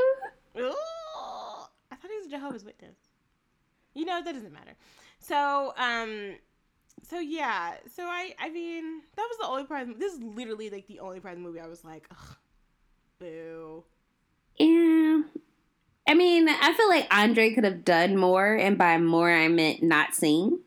Ooh, 0.59 0.75
I 1.91 1.97
thought 1.97 2.11
he 2.11 2.17
was 2.19 2.27
a 2.27 2.31
Jehovah's 2.31 2.65
Witness. 2.65 2.97
You 3.95 4.05
know 4.05 4.23
that 4.23 4.33
doesn't 4.35 4.53
matter. 4.53 4.75
So, 5.19 5.73
um, 5.77 6.35
so 7.03 7.19
yeah, 7.21 7.75
so 7.91 8.05
I, 8.05 8.35
I 8.39 8.51
mean, 8.51 9.01
that 9.17 9.27
was 9.29 9.39
the 9.41 9.47
only 9.47 9.65
part. 9.65 9.87
The, 9.89 9.95
this 9.95 10.13
is 10.15 10.23
literally 10.23 10.71
like 10.71 10.87
the 10.87 11.01
only 11.01 11.21
part 11.21 11.35
of 11.35 11.41
the 11.41 11.47
movie 11.49 11.61
I 11.61 11.67
was 11.67 11.85
like, 11.85 12.07
Ugh, 12.11 12.37
boo. 13.19 13.85
Yeah. 14.59 15.23
I 16.07 16.15
mean, 16.15 16.49
I 16.49 16.75
feel 16.75 16.89
like 16.89 17.07
Andre 17.13 17.55
could 17.55 17.65
have 17.65 17.85
done 17.85 18.17
more, 18.17 18.55
and 18.55 18.77
by 18.77 18.99
more 18.99 19.31
I 19.33 19.49
meant 19.49 19.83
not 19.83 20.15
sing. 20.15 20.61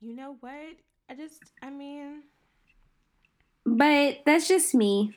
You 0.00 0.14
know 0.14 0.36
what? 0.40 0.76
I 1.10 1.14
just, 1.16 1.42
I 1.60 1.68
mean, 1.70 2.22
But 3.76 4.22
that's 4.26 4.48
just 4.48 4.74
me. 4.74 5.16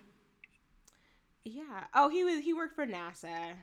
yeah. 1.46 1.86
Oh, 1.94 2.10
he 2.10 2.24
was 2.24 2.40
he 2.44 2.54
worked 2.54 2.76
for 2.76 2.86
NASA. 2.86 3.56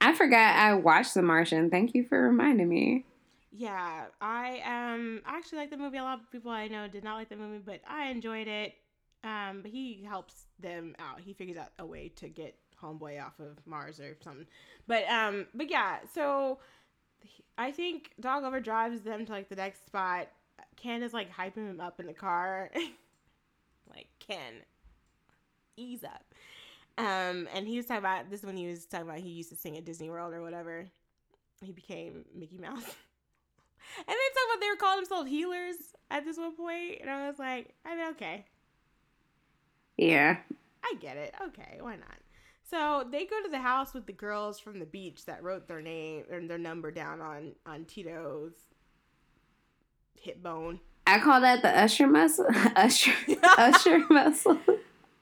I 0.00 0.14
forgot 0.14 0.56
I 0.56 0.74
watched 0.74 1.14
The 1.14 1.22
Martian. 1.22 1.70
Thank 1.70 1.94
you 1.94 2.04
for 2.04 2.20
reminding 2.22 2.68
me. 2.68 3.04
Yeah, 3.52 4.06
I 4.20 4.60
um 4.64 5.22
I 5.26 5.36
actually 5.36 5.58
like 5.58 5.70
the 5.70 5.76
movie. 5.76 5.98
A 5.98 6.02
lot 6.02 6.20
of 6.20 6.30
people 6.30 6.50
I 6.50 6.68
know 6.68 6.88
did 6.88 7.04
not 7.04 7.16
like 7.16 7.28
the 7.28 7.36
movie, 7.36 7.58
but 7.64 7.80
I 7.86 8.06
enjoyed 8.10 8.48
it. 8.48 8.74
Um, 9.22 9.60
but 9.62 9.70
he 9.70 10.02
helps 10.08 10.46
them 10.60 10.94
out. 10.98 11.20
He 11.20 11.34
figures 11.34 11.58
out 11.58 11.72
a 11.78 11.84
way 11.84 12.08
to 12.16 12.28
get 12.28 12.56
homeboy 12.82 13.22
off 13.22 13.38
of 13.38 13.58
Mars 13.66 14.00
or 14.00 14.16
something. 14.22 14.46
But 14.86 15.04
um, 15.10 15.46
but 15.54 15.70
yeah. 15.70 15.98
So 16.14 16.58
I 17.58 17.72
think 17.72 18.12
Dog 18.20 18.44
Over 18.44 18.60
drives 18.60 19.02
them 19.02 19.26
to 19.26 19.32
like 19.32 19.48
the 19.48 19.56
next 19.56 19.86
spot. 19.86 20.28
Is 20.82 21.12
like 21.12 21.30
hyping 21.30 21.68
him 21.68 21.78
up 21.80 22.00
in 22.00 22.06
the 22.06 22.14
car, 22.14 22.70
Ken, 24.30 24.62
ease 25.76 26.04
up. 26.04 26.24
Um, 26.98 27.48
and 27.54 27.66
he 27.66 27.76
was 27.76 27.86
talking 27.86 27.98
about 27.98 28.30
this 28.30 28.40
is 28.40 28.46
when 28.46 28.56
he 28.56 28.68
was 28.68 28.86
talking 28.86 29.08
about 29.08 29.20
he 29.20 29.30
used 29.30 29.48
to 29.50 29.56
sing 29.56 29.76
at 29.76 29.84
Disney 29.84 30.10
World 30.10 30.34
or 30.34 30.42
whatever. 30.42 30.86
He 31.62 31.72
became 31.72 32.24
Mickey 32.34 32.58
Mouse. 32.58 32.84
And 33.96 34.06
then 34.06 34.16
talking 34.16 34.50
about 34.52 34.60
they 34.60 34.68
were 34.68 34.76
calling 34.76 34.98
themselves 35.00 35.28
healers 35.30 35.76
at 36.12 36.24
this 36.24 36.36
one 36.36 36.54
point, 36.54 36.98
and 37.00 37.10
I 37.10 37.26
was 37.28 37.40
like, 37.40 37.74
I 37.84 37.96
mean, 37.96 38.08
okay, 38.10 38.44
Yeah. 39.96 40.36
I 40.84 40.94
get 41.00 41.16
it. 41.16 41.34
Okay, 41.48 41.78
why 41.80 41.96
not? 41.96 42.18
So 42.62 43.04
they 43.10 43.24
go 43.24 43.42
to 43.42 43.48
the 43.48 43.58
house 43.58 43.92
with 43.92 44.06
the 44.06 44.12
girls 44.12 44.60
from 44.60 44.78
the 44.78 44.86
beach 44.86 45.24
that 45.26 45.42
wrote 45.42 45.66
their 45.66 45.82
name 45.82 46.24
or 46.30 46.40
their 46.46 46.58
number 46.58 46.92
down 46.92 47.20
on 47.20 47.54
on 47.66 47.84
Tito's 47.84 48.52
hip 50.20 50.40
bone. 50.42 50.78
I 51.14 51.18
call 51.20 51.40
that 51.40 51.62
the 51.62 51.68
usher 51.76 52.06
muscle. 52.06 52.46
usher 52.76 53.12
usher 53.58 53.98
muscle. 54.10 54.58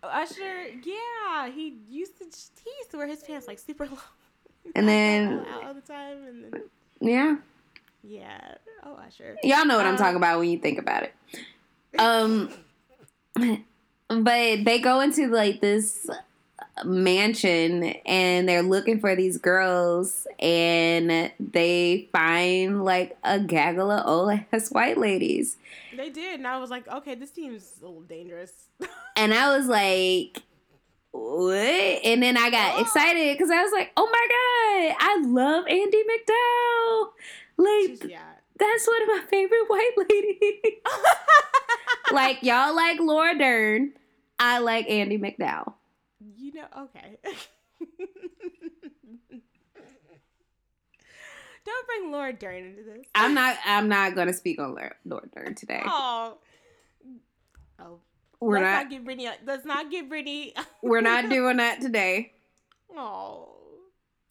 Usher, 0.03 0.67
yeah, 0.85 1.51
he 1.51 1.77
used 1.91 2.17
to 2.19 2.25
he 2.25 2.71
used 2.79 2.91
to 2.93 2.97
wear 2.97 3.07
his 3.07 3.23
pants 3.23 3.47
like 3.47 3.59
super 3.59 3.87
long. 3.87 3.99
And 4.75 4.89
then 4.89 5.45
out 5.51 5.65
all 5.65 5.75
the 5.75 5.81
time, 5.81 6.25
and 6.27 6.45
then 6.53 6.63
yeah. 7.01 7.37
yeah, 8.03 8.55
oh 8.85 8.95
Usher. 9.07 9.37
Y'all 9.43 9.67
know 9.67 9.77
what 9.77 9.87
I'm 9.87 9.93
Um, 9.95 9.99
talking 9.99 10.17
about 10.17 10.39
when 10.39 10.49
you 10.51 10.59
think 10.59 10.79
about 10.79 11.03
it. 11.05 11.15
Um 11.99 12.51
but 14.09 14.65
they 14.65 14.79
go 14.79 15.01
into 15.01 15.29
like 15.29 15.61
this 15.61 16.09
mansion 16.85 17.85
and 18.07 18.49
they're 18.49 18.63
looking 18.63 19.01
for 19.01 19.15
these 19.17 19.37
girls 19.39 20.27
and 20.39 21.31
they 21.41 22.09
find 22.13 22.85
like 22.85 23.17
a 23.25 23.41
gaggle 23.41 23.91
of 23.91 24.07
old 24.07 24.39
ass 24.53 24.69
white 24.73 24.99
ladies. 24.99 25.57
They 25.97 26.11
did, 26.11 26.39
and 26.39 26.47
I 26.47 26.59
was 26.59 26.71
like, 26.71 26.87
okay, 26.89 27.17
this 27.17 27.33
seems 27.33 27.75
a 27.81 27.85
little 27.87 28.03
dangerous. 28.03 28.53
And 29.17 29.35
I 29.35 29.57
was 29.59 29.67
like, 29.67 30.41
what? 31.11 31.59
And 31.59 32.23
then 32.23 32.37
I 32.37 32.51
got 32.51 32.77
Oh. 32.77 32.83
excited 32.83 33.37
because 33.37 33.51
I 33.51 33.61
was 33.65 33.73
like, 33.73 33.91
oh 33.97 34.07
my 34.13 34.27
God, 34.31 34.97
I 35.01 35.21
love 35.27 35.65
Andie 35.67 36.05
MacDowell. 36.05 37.09
Like, 37.57 37.99
She's- 37.99 38.11
yeah. 38.13 38.21
that's 38.57 38.87
one 38.87 39.03
of 39.03 39.09
my 39.09 39.23
favorite 39.29 39.65
white 39.67 39.91
ladies. 40.09 40.75
like, 42.13 42.43
y'all 42.45 42.77
like 42.77 43.01
Laura 43.01 43.37
Dern. 43.37 43.93
I 44.39 44.59
like 44.59 44.89
Andie 44.89 45.19
MacDowell. 45.19 45.73
You 46.49 46.55
know, 46.55 46.67
okay. 46.85 47.19
Don't 51.67 51.87
bring 51.87 52.11
Laura 52.11 52.33
Dern 52.33 52.65
into 52.65 52.83
this. 52.85 53.05
I'm 53.15 53.35
not 53.35 53.59
I'm 53.67 53.89
not 53.91 54.15
gonna 54.15 54.33
speak 54.33 54.59
on 54.59 54.75
Laura, 54.75 54.95
Laura 55.05 55.29
Dern 55.35 55.55
today. 55.55 55.83
Oh. 55.85 56.39
Oh. 57.79 57.99
We're 58.41 58.61
let's 58.61 58.65
not 58.65 58.85
not 58.85 58.91
give 58.91 59.05
Brittany. 59.05 59.29
Let's 59.45 59.67
not 59.67 59.91
give 59.91 60.09
Brittany. 60.09 60.55
we're 60.83 61.03
not 61.03 61.29
doing 61.29 61.59
that 61.59 61.83
today. 61.83 62.33
Oh. 62.97 63.51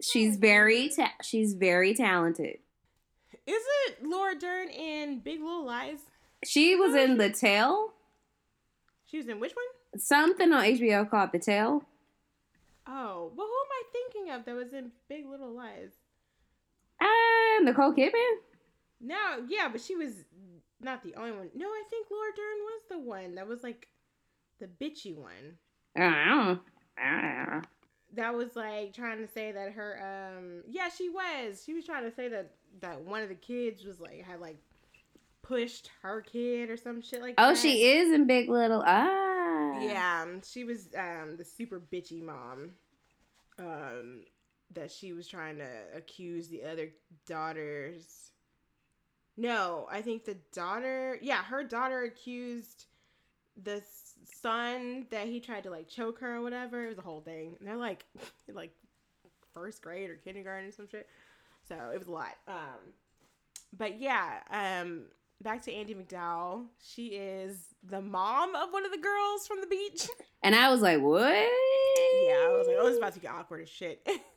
She's 0.02 0.38
very 0.38 0.90
ta- 0.90 1.14
she's 1.22 1.54
very 1.54 1.94
talented. 1.94 2.58
Is 3.46 3.64
it 3.88 3.98
Laura 4.04 4.34
Dern 4.34 4.70
in 4.70 5.20
Big 5.20 5.40
Little 5.40 5.66
Lies? 5.66 6.00
She 6.44 6.76
was 6.76 6.96
in 6.96 7.18
The 7.18 7.30
Tale, 7.30 7.94
She 9.06 9.18
was 9.18 9.28
in 9.28 9.40
which 9.40 9.54
one? 9.54 10.00
something 10.00 10.52
on 10.52 10.64
HBO 10.64 11.08
called 11.08 11.30
The 11.32 11.40
Tale. 11.40 11.84
Oh, 12.88 13.32
well, 13.36 13.48
who 13.48 13.54
am 13.54 13.72
I 13.72 13.84
thinking 13.92 14.32
of 14.34 14.46
that 14.46 14.56
was 14.56 14.74
in 14.74 14.92
Big 15.10 15.26
Little 15.30 15.52
Lies? 15.54 15.92
Ah, 17.02 17.60
Nicole 17.64 17.94
Kidman. 17.94 18.36
No, 19.02 19.44
yeah, 19.48 19.68
but 19.72 19.82
she 19.82 19.96
was 19.96 20.14
not 20.82 21.04
the 21.04 21.14
only 21.16 21.32
one. 21.32 21.50
No, 21.56 21.68
I 21.68 21.84
think 21.90 22.08
Laura 22.10 22.32
Dern 22.36 22.58
was 22.64 22.82
the 22.90 23.00
one 23.00 23.36
that 23.36 23.48
was 23.48 23.62
like 23.64 23.88
the 24.60 24.68
bitchy 24.68 25.16
one. 25.16 25.58
I 25.96 26.00
don't 26.02 26.12
know. 26.48 26.60
I 26.98 27.12
don't 27.22 27.54
know. 27.54 27.62
that 28.16 28.34
was 28.36 28.56
like 28.56 28.94
trying 28.94 29.20
to 29.20 29.28
say 29.28 29.52
that 29.52 29.74
her 29.74 30.34
um 30.36 30.64
yeah 30.68 30.90
she 30.90 31.10
was 31.10 31.62
she 31.66 31.74
was 31.74 31.86
trying 31.86 32.04
to 32.10 32.16
say 32.16 32.28
that 32.30 32.52
that 32.82 33.02
one 33.02 33.22
of 33.22 33.30
the 33.30 33.36
kids 33.36 33.84
was 33.84 34.00
like 34.00 34.24
had 34.24 34.40
like 34.40 34.58
pushed 35.44 35.92
her 36.02 36.22
kid 36.22 36.70
or 36.72 36.78
some 36.78 37.02
shit 37.02 37.22
like 37.22 37.36
Oh, 37.38 37.50
that. 37.50 37.58
she 37.58 37.86
is 37.86 38.12
in 38.14 38.26
Big 38.26 38.50
Little. 38.50 38.82
Ah. 38.86 39.37
Yeah 39.82 40.24
um, 40.24 40.42
she 40.42 40.64
was 40.64 40.90
um 40.98 41.36
the 41.38 41.46
super 41.46 41.80
bitchy 41.80 42.22
mom 42.22 42.72
um 43.60 44.24
that 44.74 44.92
she 44.92 45.14
was 45.14 45.28
trying 45.28 45.58
to 45.58 45.70
accuse 45.96 46.48
the 46.48 46.64
other 46.64 46.90
daughters 47.26 48.32
no 49.38 49.88
i 49.92 50.02
think 50.02 50.26
the 50.26 50.38
daughter 50.54 51.18
yeah 51.22 51.44
her 51.44 51.64
daughter 51.64 52.04
accused 52.04 52.86
the 53.64 53.82
son 54.42 55.08
that 55.10 55.28
he 55.28 55.40
tried 55.40 55.64
to 55.64 55.70
like 55.70 55.88
choke 55.88 56.20
her 56.20 56.38
or 56.38 56.42
whatever. 56.42 56.86
It 56.86 56.90
was 56.90 56.98
a 56.98 57.02
whole 57.02 57.22
thing. 57.22 57.56
And 57.60 57.68
they're 57.68 57.78
like, 57.78 58.06
like 58.54 58.72
first 59.54 59.82
grade 59.82 60.10
or 60.10 60.16
kindergarten 60.16 60.70
or 60.70 60.72
some 60.72 60.88
shit. 60.88 61.08
So 61.68 61.76
it 61.94 61.98
was 61.98 62.08
a 62.08 62.12
lot. 62.12 62.36
Um, 62.48 62.94
but 63.78 64.00
yeah, 64.00 64.40
um, 64.52 65.06
back 65.42 65.62
to 65.64 65.72
Andie 65.74 65.96
MacDowell. 65.96 66.66
She 66.82 67.08
is 67.08 67.58
the 67.84 68.02
mom 68.02 68.56
of 68.56 68.72
one 68.72 68.86
of 68.86 68.92
the 68.92 68.98
girls 68.98 69.48
from 69.48 69.62
the 69.62 69.68
beach. 69.68 70.08
And 70.44 70.56
I 70.56 70.70
was 70.70 70.82
like, 70.82 71.02
what? 71.02 71.24
Yeah, 71.24 72.46
I 72.46 72.56
was 72.58 72.68
like, 72.68 72.78
oh, 72.80 72.88
it's 72.88 72.98
about 72.98 73.14
to 73.16 73.20
get 73.20 73.32
awkward 73.32 73.62
as 73.62 73.70
shit. 73.70 74.08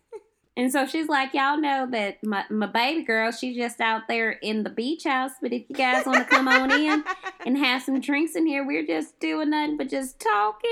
And 0.56 0.70
so 0.70 0.84
she's 0.86 1.08
like, 1.08 1.32
y'all 1.32 1.58
know 1.58 1.88
that 1.90 2.22
my, 2.24 2.44
my 2.50 2.66
baby 2.66 3.02
girl, 3.04 3.30
she's 3.30 3.56
just 3.56 3.80
out 3.80 4.02
there 4.08 4.32
in 4.32 4.62
the 4.62 4.70
beach 4.70 5.04
house. 5.04 5.30
But 5.40 5.52
if 5.52 5.62
you 5.68 5.76
guys 5.76 6.04
want 6.04 6.18
to 6.18 6.24
come 6.24 6.48
on 6.48 6.70
in 6.72 7.04
and 7.46 7.56
have 7.56 7.82
some 7.82 8.00
drinks 8.00 8.34
in 8.34 8.46
here, 8.46 8.66
we're 8.66 8.86
just 8.86 9.18
doing 9.20 9.50
nothing 9.50 9.76
but 9.76 9.88
just 9.88 10.20
talking. 10.20 10.70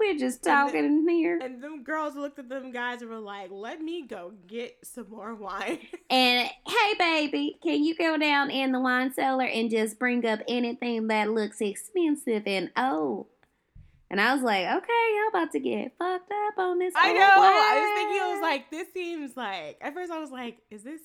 We're 0.00 0.18
just 0.18 0.42
talking 0.42 0.84
in 0.84 1.08
here. 1.08 1.38
and 1.42 1.62
them 1.62 1.82
girls 1.84 2.16
looked 2.16 2.38
at 2.38 2.48
them 2.48 2.70
guys 2.70 3.00
and 3.00 3.10
were 3.10 3.18
like, 3.18 3.50
let 3.50 3.80
me 3.80 4.06
go 4.06 4.32
get 4.46 4.76
some 4.82 5.08
more 5.10 5.34
wine. 5.34 5.78
And 6.10 6.48
hey, 6.66 6.94
baby, 6.98 7.58
can 7.62 7.84
you 7.84 7.94
go 7.94 8.16
down 8.16 8.50
in 8.50 8.72
the 8.72 8.80
wine 8.80 9.12
cellar 9.12 9.44
and 9.44 9.70
just 9.70 9.98
bring 9.98 10.24
up 10.24 10.40
anything 10.48 11.08
that 11.08 11.30
looks 11.30 11.60
expensive 11.60 12.44
and 12.46 12.70
old? 12.78 13.26
And 14.10 14.20
I 14.20 14.32
was 14.34 14.42
like, 14.42 14.64
okay, 14.64 15.16
y'all 15.16 15.28
about 15.28 15.52
to 15.52 15.60
get 15.60 15.92
fucked 15.98 16.32
up 16.32 16.58
on 16.58 16.78
this. 16.78 16.94
I 16.96 17.12
know. 17.12 17.20
I 17.20 17.80
was 17.80 17.98
thinking, 17.98 18.22
I 18.22 18.32
was 18.32 18.40
like, 18.40 18.70
this 18.70 18.86
seems 18.94 19.36
like. 19.36 19.76
At 19.80 19.94
first, 19.94 20.10
I 20.10 20.18
was 20.18 20.30
like, 20.30 20.58
is 20.70 20.82
this? 20.82 21.00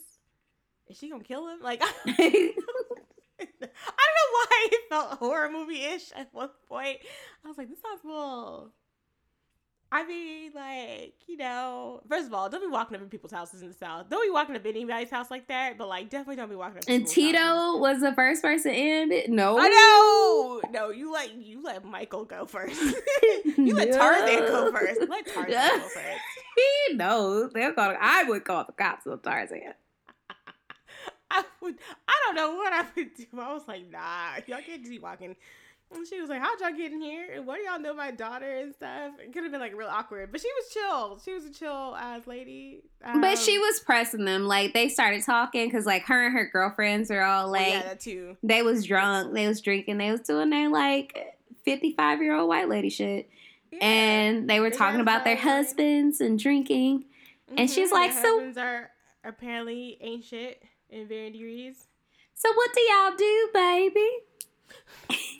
Is 0.87 0.97
she 0.97 1.09
gonna 1.09 1.23
kill 1.23 1.47
him? 1.49 1.59
Like, 1.61 1.81
I 2.07 2.53
don't 3.37 3.57
know 3.59 4.31
why 4.31 4.67
it 4.71 4.81
felt 4.89 5.19
horror 5.19 5.49
movie 5.51 5.81
ish 5.81 6.11
at 6.15 6.29
one 6.33 6.49
point. 6.69 6.99
I 7.43 7.47
was 7.47 7.57
like, 7.57 7.69
this 7.69 7.79
sounds 7.81 8.01
a 8.03 8.07
little. 8.07 8.71
I 9.95 10.07
mean, 10.07 10.51
like, 10.55 11.13
you 11.27 11.37
know, 11.37 12.01
first 12.09 12.25
of 12.25 12.33
all, 12.33 12.49
don't 12.49 12.61
be 12.61 12.67
walking 12.67 12.95
up 12.95 13.03
in 13.03 13.09
people's 13.09 13.31
houses 13.31 13.61
in 13.61 13.67
the 13.67 13.75
South. 13.75 14.09
Don't 14.09 14.25
be 14.25 14.31
walking 14.31 14.55
up 14.55 14.65
in 14.65 14.71
anybody's 14.75 15.11
house 15.11 15.29
like 15.29 15.47
that, 15.49 15.77
but 15.77 15.87
like, 15.87 16.09
definitely 16.09 16.37
don't 16.37 16.49
be 16.49 16.55
walking 16.55 16.77
up. 16.77 16.83
and 16.87 17.05
Tito 17.07 17.37
houses. 17.37 17.79
was 17.79 18.01
the 18.01 18.11
first 18.13 18.41
person 18.41 18.71
in 18.71 19.11
it. 19.11 19.29
No, 19.29 19.59
I 19.59 19.69
know. 19.69 20.61
No, 20.71 20.89
you 20.89 21.13
let 21.13 21.35
you 21.35 21.61
let 21.61 21.85
Michael 21.85 22.25
go 22.25 22.47
first. 22.47 22.81
you 23.55 23.75
let 23.75 23.91
Tarzan 23.93 24.39
go 24.47 24.71
first. 24.71 24.99
Let 25.07 25.27
Tarzan 25.27 25.51
go 25.51 25.79
first. 25.93 26.19
he 26.89 26.95
knows. 26.95 27.51
They're 27.53 27.73
gonna. 27.73 27.95
I 28.01 28.23
would 28.23 28.45
call 28.45 28.63
the 28.65 28.71
cops 28.73 29.05
on 29.05 29.19
Tarzan. 29.19 29.61
I 31.29 31.43
would. 31.61 31.75
I 32.07 32.13
don't 32.25 32.35
know 32.35 32.55
what 32.55 32.73
I 32.73 32.83
would 32.95 33.13
do. 33.13 33.25
I 33.39 33.53
was 33.53 33.67
like, 33.67 33.91
nah, 33.91 34.37
y'all 34.47 34.57
can't 34.65 34.81
just 34.81 34.89
be 34.89 34.97
walking. 34.97 35.35
And 35.95 36.07
she 36.07 36.19
was 36.19 36.29
like, 36.29 36.41
how'd 36.41 36.59
y'all 36.59 36.71
get 36.75 36.91
in 36.91 37.01
here? 37.01 37.27
And 37.35 37.45
what 37.45 37.57
do 37.57 37.63
y'all 37.63 37.79
know 37.79 37.93
my 37.93 38.11
daughter 38.11 38.57
and 38.57 38.73
stuff? 38.73 39.13
It 39.19 39.31
could 39.33 39.43
have 39.43 39.51
been 39.51 39.61
like 39.61 39.75
real 39.75 39.87
awkward, 39.87 40.31
but 40.31 40.41
she 40.41 40.49
was 40.55 40.73
chill. 40.73 41.19
She 41.23 41.33
was 41.33 41.45
a 41.45 41.53
chill 41.53 41.95
ass 41.95 42.27
lady. 42.27 42.81
but 43.01 43.37
she 43.37 43.55
Um, 43.55 43.61
was 43.61 43.79
pressing 43.79 44.25
them. 44.25 44.45
Like 44.45 44.73
they 44.73 44.89
started 44.89 45.23
talking 45.23 45.65
because 45.67 45.85
like 45.85 46.03
her 46.05 46.25
and 46.25 46.33
her 46.35 46.49
girlfriends 46.51 47.09
are 47.11 47.21
all 47.23 47.49
like 47.51 47.67
yeah, 47.73 47.83
that 47.83 47.99
too. 47.99 48.37
they 48.43 48.61
was 48.63 48.85
drunk, 48.85 49.33
they 49.33 49.47
was 49.47 49.61
drinking, 49.61 49.97
they 49.97 50.11
was 50.11 50.21
doing 50.21 50.49
their 50.49 50.69
like 50.69 51.37
fifty 51.63 51.93
five 51.93 52.21
year 52.21 52.35
old 52.35 52.49
white 52.49 52.67
lady 52.69 52.89
shit, 52.89 53.29
Yeah. 53.71 53.79
and 53.85 54.49
they 54.49 54.59
were 54.59 54.69
They 54.69 54.77
talking 54.77 54.99
about 54.99 55.23
their 55.23 55.37
husbands 55.37 56.19
and 56.21 56.37
drinking. 56.39 57.05
and 57.55 57.69
she's 57.69 57.91
like, 57.91 58.11
so- 58.11 58.21
husbands 58.39 58.57
are 58.57 58.89
apparently 59.23 59.97
ain't 60.01 60.25
shit 60.25 60.61
in 60.89 61.07
varying 61.07 61.33
degrees. 61.33 61.85
So 62.33 62.51
what 62.53 62.73
do 62.73 62.81
y'all 62.81 63.15
do, 63.15 63.49
baby? 63.53 64.09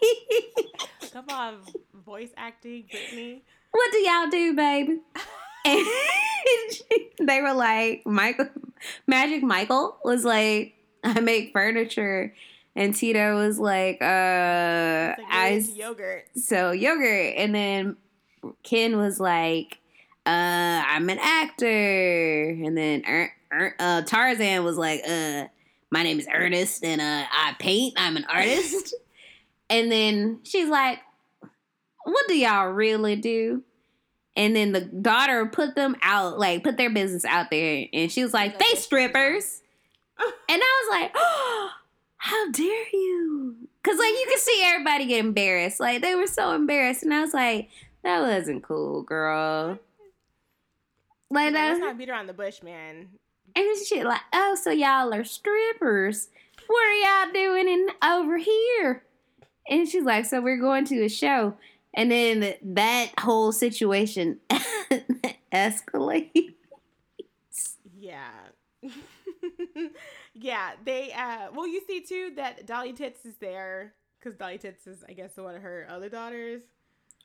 Come 1.12 1.26
on, 1.30 1.60
voice 2.04 2.30
acting, 2.36 2.84
Brittany. 2.90 3.42
what 3.70 3.92
do 3.92 3.98
y'all 3.98 4.28
do, 4.28 4.54
baby? 4.54 5.00
And 5.64 5.86
they 7.28 7.42
were 7.42 7.54
like, 7.54 8.06
Michael, 8.06 8.48
Magic 9.06 9.42
Michael 9.42 9.96
was 10.04 10.24
like, 10.24 10.74
I 11.02 11.20
make 11.20 11.52
furniture. 11.52 12.34
And 12.74 12.94
Tito 12.94 13.36
was 13.36 13.58
like, 13.58 13.96
uh, 14.02 15.14
like 15.16 15.26
I 15.30 15.64
yogurt. 15.74 16.26
so 16.36 16.72
yogurt. 16.72 17.34
And 17.36 17.54
then 17.54 17.96
Ken 18.62 18.98
was 18.98 19.18
like, 19.18 19.78
uh, 20.26 20.82
I'm 20.86 21.08
an 21.08 21.18
actor. 21.20 22.50
And 22.50 22.76
then 22.76 23.02
er, 23.08 23.32
er, 23.52 23.74
uh, 23.78 24.02
Tarzan 24.02 24.62
was 24.62 24.76
like, 24.76 25.02
uh, 25.08 25.46
my 25.90 26.02
name 26.02 26.18
is 26.18 26.28
Ernest 26.32 26.84
and 26.84 27.00
uh, 27.00 27.24
I 27.30 27.54
paint. 27.58 27.94
I'm 27.96 28.16
an 28.16 28.26
artist. 28.28 28.94
and 29.68 29.90
then 29.90 30.40
she's 30.42 30.68
like, 30.68 31.00
what 32.04 32.28
do 32.28 32.38
y'all 32.38 32.68
really 32.68 33.16
do? 33.16 33.62
And 34.36 34.54
then 34.54 34.72
the 34.72 34.82
daughter 34.82 35.46
put 35.46 35.74
them 35.74 35.96
out, 36.02 36.38
like 36.38 36.62
put 36.62 36.76
their 36.76 36.90
business 36.90 37.24
out 37.24 37.50
there. 37.50 37.86
And 37.92 38.12
she 38.12 38.22
was 38.22 38.34
like, 38.34 38.58
they 38.58 38.74
strippers. 38.76 39.62
And 40.48 40.62
I 40.62 40.82
was 40.88 41.00
like, 41.00 41.10
oh, 41.14 41.70
how 42.16 42.50
dare 42.50 42.86
you? 42.92 43.56
Because, 43.82 43.98
like, 43.98 44.12
you 44.12 44.26
could 44.30 44.38
see 44.38 44.62
everybody 44.64 45.04
get 45.06 45.20
embarrassed. 45.20 45.78
Like, 45.78 46.00
they 46.00 46.14
were 46.14 46.26
so 46.26 46.54
embarrassed. 46.54 47.02
And 47.02 47.12
I 47.12 47.20
was 47.20 47.34
like, 47.34 47.68
that 48.02 48.22
wasn't 48.22 48.62
cool, 48.62 49.02
girl. 49.02 49.78
Like, 51.30 51.52
let's 51.52 51.80
not 51.80 51.98
beat 51.98 52.08
around 52.08 52.28
the 52.28 52.32
bush, 52.32 52.62
man. 52.62 53.08
and 53.54 53.86
shit, 53.86 54.04
like, 54.06 54.22
oh, 54.32 54.56
so 54.60 54.70
y'all 54.70 55.12
are 55.12 55.24
strippers. 55.24 56.28
What 56.66 56.86
are 56.86 56.94
y'all 57.26 57.32
doing 57.32 57.68
in 57.68 57.88
over 58.02 58.38
here? 58.38 59.02
And 59.68 59.88
she's 59.88 60.04
like, 60.04 60.26
so 60.26 60.40
we're 60.40 60.60
going 60.60 60.84
to 60.86 61.04
a 61.04 61.08
show. 61.08 61.56
And 61.94 62.10
then 62.10 62.54
that 62.62 63.12
whole 63.18 63.52
situation 63.52 64.38
escalates. 65.52 66.54
Yeah. 67.98 68.30
yeah, 70.34 70.72
they 70.84 71.12
uh 71.12 71.48
well 71.54 71.66
you 71.66 71.80
see 71.86 72.00
too 72.02 72.32
that 72.36 72.66
Dolly 72.66 72.92
Tits 72.92 73.24
is 73.24 73.34
there 73.40 73.94
cuz 74.20 74.34
Dolly 74.36 74.58
Tits 74.58 74.86
is 74.86 75.02
I 75.08 75.12
guess 75.12 75.32
the 75.32 75.42
one 75.42 75.56
of 75.56 75.62
her 75.62 75.86
other 75.88 76.08
daughters. 76.08 76.62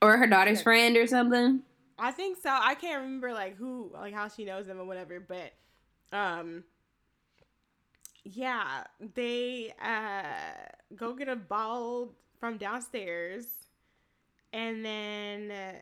Or 0.02 0.18
her 0.18 0.28
daughter's 0.28 0.62
friend 0.62 0.96
or 0.98 1.06
something. 1.06 1.62
I 2.00 2.12
think 2.12 2.38
so. 2.42 2.50
I 2.50 2.74
can't 2.76 3.04
remember 3.04 3.34
like 3.34 3.58
who 3.58 3.92
like 3.94 4.14
how 4.14 4.30
she 4.30 4.46
knows 4.46 4.66
them 4.66 4.80
or 4.80 4.86
whatever, 4.86 5.20
but 5.20 5.52
um 6.18 6.64
yeah, 8.24 8.86
they 9.16 9.74
uh 9.84 10.96
go 10.96 11.14
get 11.14 11.28
a 11.28 11.36
bottle 11.36 12.16
from 12.42 12.58
downstairs 12.58 13.46
and 14.54 14.84
then 14.84 15.52
uh, 15.52 15.74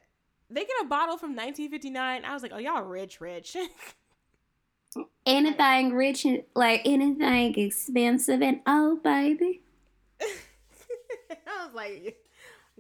they 0.49 0.61
get 0.61 0.76
a 0.84 0.86
bottle 0.86 1.18
from 1.18 1.31
1959. 1.31 2.26
I 2.26 2.34
was 2.34 2.44
like, 2.44 2.52
"Oh, 2.53 2.57
y'all 2.57 2.84
rich, 2.84 3.19
rich." 3.22 3.56
Anything 5.26 5.94
rich, 5.94 6.26
and 6.26 6.44
like 6.56 6.81
anything 6.84 7.53
expensive 7.60 8.41
and 8.41 8.61
oh, 8.65 8.99
baby. 9.03 9.61
I 10.19 11.65
was 11.65 11.76
like, 11.76 12.18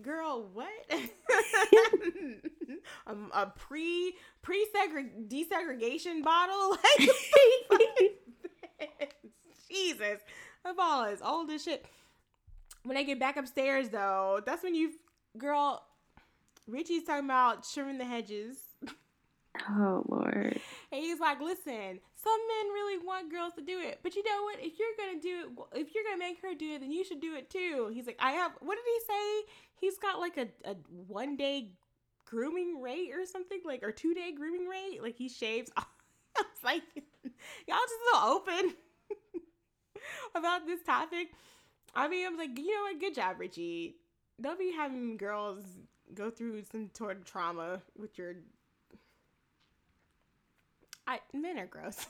girl, 0.01 0.49
what? 0.51 0.67
um, 3.05 3.31
a 3.31 3.45
pre 3.45 4.15
pre 4.41 4.65
desegregation 4.73 6.23
bottle? 6.23 6.77
Like, 8.79 9.15
Jesus, 9.69 10.21
that 10.63 10.75
ball 10.75 11.03
is 11.03 11.21
old 11.21 11.51
as 11.51 11.63
shit. 11.63 11.85
When 12.83 12.95
they 12.95 13.03
get 13.03 13.19
back 13.19 13.37
upstairs, 13.37 13.89
though, 13.89 14.41
that's 14.45 14.63
when 14.63 14.75
you, 14.75 14.91
girl, 15.37 15.83
Richie's 16.67 17.03
talking 17.03 17.25
about 17.25 17.67
trimming 17.71 17.97
the 17.97 18.05
hedges. 18.05 18.57
oh, 19.69 20.03
Lord. 20.07 20.59
And 20.91 21.03
he's 21.03 21.19
like, 21.19 21.39
listen, 21.39 21.99
some 22.15 22.39
men 22.47 22.73
really 22.73 22.97
want 23.05 23.31
girls 23.31 23.53
to 23.53 23.61
do 23.61 23.79
it. 23.79 23.99
But 24.01 24.15
you 24.15 24.23
know 24.23 24.43
what? 24.43 24.57
If 24.59 24.79
you're 24.79 24.97
going 24.97 25.19
to 25.19 25.21
do 25.21 25.43
it, 25.43 25.79
if 25.79 25.93
you're 25.93 26.03
going 26.03 26.19
to 26.19 26.25
make 26.25 26.41
her 26.41 26.55
do 26.57 26.73
it, 26.73 26.81
then 26.81 26.91
you 26.91 27.03
should 27.03 27.21
do 27.21 27.35
it 27.35 27.51
too. 27.51 27.91
He's 27.93 28.07
like, 28.07 28.17
I 28.19 28.31
have, 28.31 28.53
what 28.59 28.75
did 28.75 28.85
he 28.85 28.99
say? 29.07 29.51
He's 29.75 29.99
got 29.99 30.19
like 30.19 30.37
a, 30.37 30.47
a 30.67 30.75
one 31.07 31.37
day 31.37 31.73
grooming 32.25 32.81
rate 32.81 33.11
or 33.13 33.25
something, 33.25 33.59
like, 33.65 33.83
or 33.83 33.91
two 33.91 34.15
day 34.15 34.31
grooming 34.31 34.67
rate. 34.67 35.03
Like 35.03 35.15
he 35.15 35.29
shaves. 35.29 35.69
I 35.77 35.83
was 36.37 36.63
like, 36.63 36.81
y'all 37.67 37.77
just 37.77 37.93
so 38.13 38.33
open 38.33 38.73
about 40.35 40.65
this 40.65 40.81
topic. 40.83 41.29
I 41.95 42.07
mean, 42.07 42.25
I 42.25 42.29
was 42.29 42.37
like, 42.39 42.57
you 42.57 42.75
know 42.75 42.83
what? 42.83 42.99
Good 42.99 43.15
job, 43.15 43.39
Richie. 43.39 43.95
Don't 44.41 44.59
be 44.59 44.71
having 44.71 45.17
girls 45.17 45.63
go 46.13 46.29
through 46.29 46.63
some 46.71 46.89
sort 46.93 47.17
of 47.17 47.25
trauma 47.25 47.81
with 47.97 48.17
your 48.17 48.35
I 51.07 51.19
men 51.33 51.57
are 51.57 51.65
gross. 51.65 52.05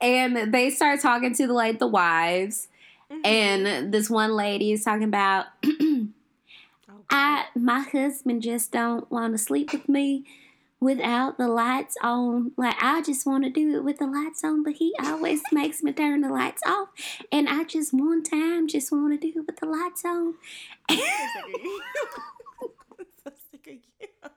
And 0.00 0.52
they 0.52 0.70
start 0.70 1.00
talking 1.00 1.34
to 1.34 1.46
the 1.46 1.52
like 1.52 1.78
the 1.78 1.86
wives, 1.86 2.68
Mm-hmm. 3.10 3.24
and 3.24 3.92
this 3.92 4.10
one 4.10 4.32
lady 4.34 4.72
is 4.72 4.82
talking 4.84 5.04
about 5.04 5.46
Oh, 6.88 7.04
I 7.10 7.46
my 7.54 7.80
husband 7.80 8.42
just 8.42 8.72
don't 8.72 9.10
want 9.10 9.34
to 9.34 9.38
sleep 9.38 9.72
with 9.72 9.88
me. 9.88 10.24
Without 10.80 11.38
the 11.38 11.48
lights 11.48 11.96
on. 12.02 12.52
Like 12.56 12.76
I 12.80 13.02
just 13.02 13.26
want 13.26 13.44
to 13.44 13.50
do 13.50 13.76
it 13.76 13.84
with 13.84 13.98
the 13.98 14.06
lights 14.06 14.44
on, 14.44 14.62
but 14.62 14.74
he 14.74 14.94
always 15.02 15.40
makes 15.52 15.82
me 15.82 15.92
turn 15.92 16.20
the 16.20 16.28
lights 16.28 16.62
off. 16.66 16.88
And 17.32 17.48
I 17.48 17.64
just 17.64 17.92
one 17.92 18.22
time 18.22 18.68
just 18.68 18.92
want 18.92 19.20
to 19.20 19.32
do 19.32 19.40
it 19.40 19.46
with 19.46 19.56
the 19.58 19.66
lights 19.66 20.04
on. 20.04 20.34
I'm 20.88 20.98
so 20.98 21.04
sick 21.04 21.54
of 21.54 21.62
you. 21.62 21.80
I'm 22.98 23.06
so 23.24 23.32
sick 23.50 23.66
of 23.66 23.72
you. 23.72 24.30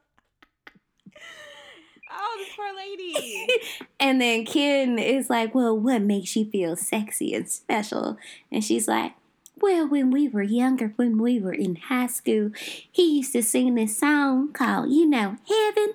Oh, 2.11 2.35
this 2.39 2.49
poor 2.55 2.75
lady. 2.75 3.47
and 3.99 4.19
then 4.19 4.45
Ken 4.45 4.97
is 4.97 5.29
like, 5.29 5.53
Well, 5.53 5.77
what 5.77 6.01
makes 6.01 6.35
you 6.35 6.45
feel 6.45 6.75
sexy 6.75 7.33
and 7.33 7.47
special? 7.47 8.17
And 8.51 8.63
she's 8.63 8.87
like, 8.87 9.13
Well, 9.61 9.87
when 9.87 10.09
we 10.09 10.27
were 10.27 10.41
younger, 10.41 10.93
when 10.95 11.21
we 11.21 11.39
were 11.39 11.53
in 11.53 11.75
high 11.75 12.07
school, 12.07 12.49
he 12.91 13.17
used 13.17 13.33
to 13.33 13.43
sing 13.43 13.75
this 13.75 13.97
song 13.97 14.51
called, 14.53 14.91
you 14.91 15.07
know, 15.07 15.37
Heaven. 15.47 15.93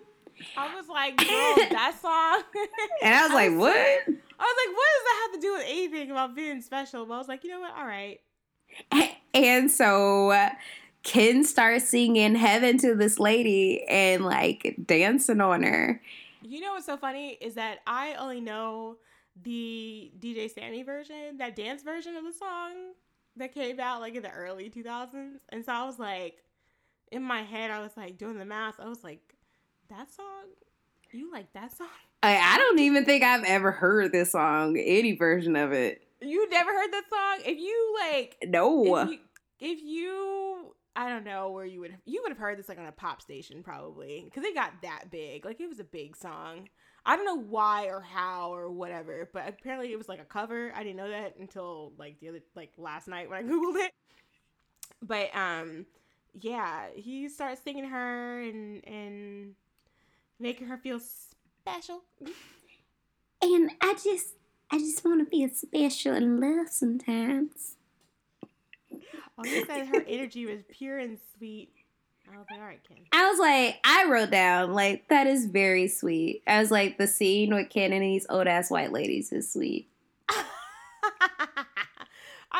I 0.56 0.74
was 0.74 0.88
like, 0.88 1.16
girl, 1.16 1.28
that 1.70 1.96
song. 2.00 2.42
And 3.02 3.14
I 3.14 3.22
was 3.22 3.32
like, 3.34 3.52
What? 3.52 3.76
I 3.76 4.42
was 4.42 4.56
like, 4.66 4.76
what 4.76 4.88
does 4.94 5.04
that 5.04 5.20
have 5.22 5.32
to 5.34 5.40
do 5.40 5.52
with 5.54 5.64
anything 5.66 6.10
about 6.10 6.34
being 6.34 6.60
special? 6.60 7.06
But 7.06 7.14
I 7.14 7.18
was 7.18 7.28
like, 7.28 7.44
you 7.44 7.50
know 7.50 7.60
what? 7.60 7.76
All 7.76 7.86
right. 7.86 8.20
And 9.34 9.68
so 9.68 10.32
Ken 11.02 11.42
starts 11.42 11.88
singing 11.88 12.36
Heaven 12.36 12.78
to 12.78 12.94
this 12.94 13.18
lady 13.18 13.82
and 13.88 14.24
like 14.24 14.76
dancing 14.86 15.40
on 15.40 15.64
her. 15.64 16.00
You 16.42 16.60
know 16.60 16.74
what's 16.74 16.86
so 16.86 16.96
funny 16.96 17.30
is 17.40 17.54
that 17.54 17.78
I 17.84 18.14
only 18.14 18.40
know 18.40 18.98
the 19.42 20.12
DJ 20.20 20.48
Sammy 20.52 20.84
version, 20.84 21.38
that 21.38 21.56
dance 21.56 21.82
version 21.82 22.14
of 22.16 22.24
the 22.24 22.32
song 22.32 22.92
that 23.36 23.52
came 23.52 23.80
out 23.80 24.00
like 24.00 24.14
in 24.14 24.22
the 24.22 24.30
early 24.30 24.70
2000s. 24.70 25.40
And 25.48 25.64
so 25.64 25.72
I 25.72 25.84
was 25.84 25.98
like, 25.98 26.44
in 27.10 27.22
my 27.22 27.42
head, 27.42 27.70
I 27.70 27.80
was 27.80 27.96
like 27.96 28.16
doing 28.16 28.38
the 28.38 28.44
math. 28.44 28.78
I 28.78 28.88
was 28.88 29.02
like, 29.02 29.33
that 29.88 30.12
song? 30.12 30.44
You 31.12 31.30
like 31.32 31.52
that 31.52 31.76
song? 31.76 31.88
I, 32.22 32.36
I 32.36 32.58
don't 32.58 32.78
even 32.78 33.04
think 33.04 33.22
I've 33.22 33.44
ever 33.44 33.70
heard 33.70 34.12
this 34.12 34.32
song, 34.32 34.76
any 34.78 35.14
version 35.14 35.56
of 35.56 35.72
it. 35.72 36.02
You 36.20 36.48
never 36.48 36.70
heard 36.72 36.90
that 36.90 37.04
song? 37.10 37.46
If 37.46 37.58
you 37.58 37.96
like, 38.00 38.36
No. 38.46 38.96
if 38.96 39.10
you, 39.10 39.18
if 39.60 39.82
you 39.82 40.74
I 40.96 41.08
don't 41.08 41.24
know 41.24 41.50
where 41.50 41.66
you 41.66 41.80
would 41.80 41.96
you 42.06 42.22
would 42.22 42.30
have 42.30 42.38
heard 42.38 42.58
this 42.58 42.68
like 42.68 42.78
on 42.78 42.86
a 42.86 42.92
pop 42.92 43.20
station 43.20 43.62
probably 43.62 44.22
because 44.24 44.44
it 44.44 44.54
got 44.54 44.72
that 44.82 45.10
big. 45.10 45.44
Like 45.44 45.60
it 45.60 45.68
was 45.68 45.80
a 45.80 45.84
big 45.84 46.16
song. 46.16 46.68
I 47.04 47.16
don't 47.16 47.26
know 47.26 47.42
why 47.42 47.86
or 47.86 48.00
how 48.00 48.54
or 48.54 48.70
whatever, 48.70 49.28
but 49.34 49.46
apparently 49.48 49.92
it 49.92 49.98
was 49.98 50.08
like 50.08 50.20
a 50.20 50.24
cover. 50.24 50.72
I 50.74 50.82
didn't 50.82 50.96
know 50.96 51.10
that 51.10 51.36
until 51.38 51.92
like 51.98 52.20
the 52.20 52.28
other 52.30 52.40
like 52.54 52.70
last 52.78 53.08
night 53.08 53.28
when 53.28 53.38
I 53.38 53.42
googled 53.50 53.84
it. 53.84 53.92
But 55.02 55.34
um, 55.36 55.84
yeah, 56.40 56.86
he 56.94 57.28
starts 57.28 57.60
singing 57.62 57.84
her 57.84 58.40
and 58.40 58.86
and 58.86 59.54
making 60.38 60.68
her 60.68 60.76
feel 60.76 61.00
special. 61.00 62.02
And 63.42 63.72
I 63.80 63.94
just, 63.94 64.34
I 64.70 64.78
just 64.78 65.04
want 65.04 65.24
to 65.24 65.30
feel 65.30 65.48
special 65.52 66.14
and 66.14 66.40
love 66.40 66.68
sometimes. 66.70 67.76
All 69.36 69.44
he 69.44 69.64
said 69.64 69.88
her 69.88 70.04
energy 70.06 70.46
was 70.46 70.60
pure 70.70 70.98
and 70.98 71.18
sweet. 71.36 71.70
Oh, 72.28 72.32
I 72.32 72.36
was 72.38 72.46
like, 72.50 72.60
all 72.60 72.66
right, 72.66 72.80
Ken. 72.88 72.98
I 73.12 73.28
was 73.28 73.38
like, 73.38 73.76
I 73.84 74.06
wrote 74.08 74.30
down, 74.30 74.72
like, 74.72 75.08
that 75.08 75.26
is 75.26 75.44
very 75.46 75.88
sweet. 75.88 76.42
I 76.46 76.58
was 76.58 76.70
like, 76.70 76.96
the 76.96 77.06
scene 77.06 77.54
with 77.54 77.68
Ken 77.68 77.92
and 77.92 78.02
these 78.02 78.26
old 78.30 78.46
ass 78.46 78.70
white 78.70 78.92
ladies 78.92 79.30
is 79.32 79.52
sweet. 79.52 79.88
I 80.28 80.44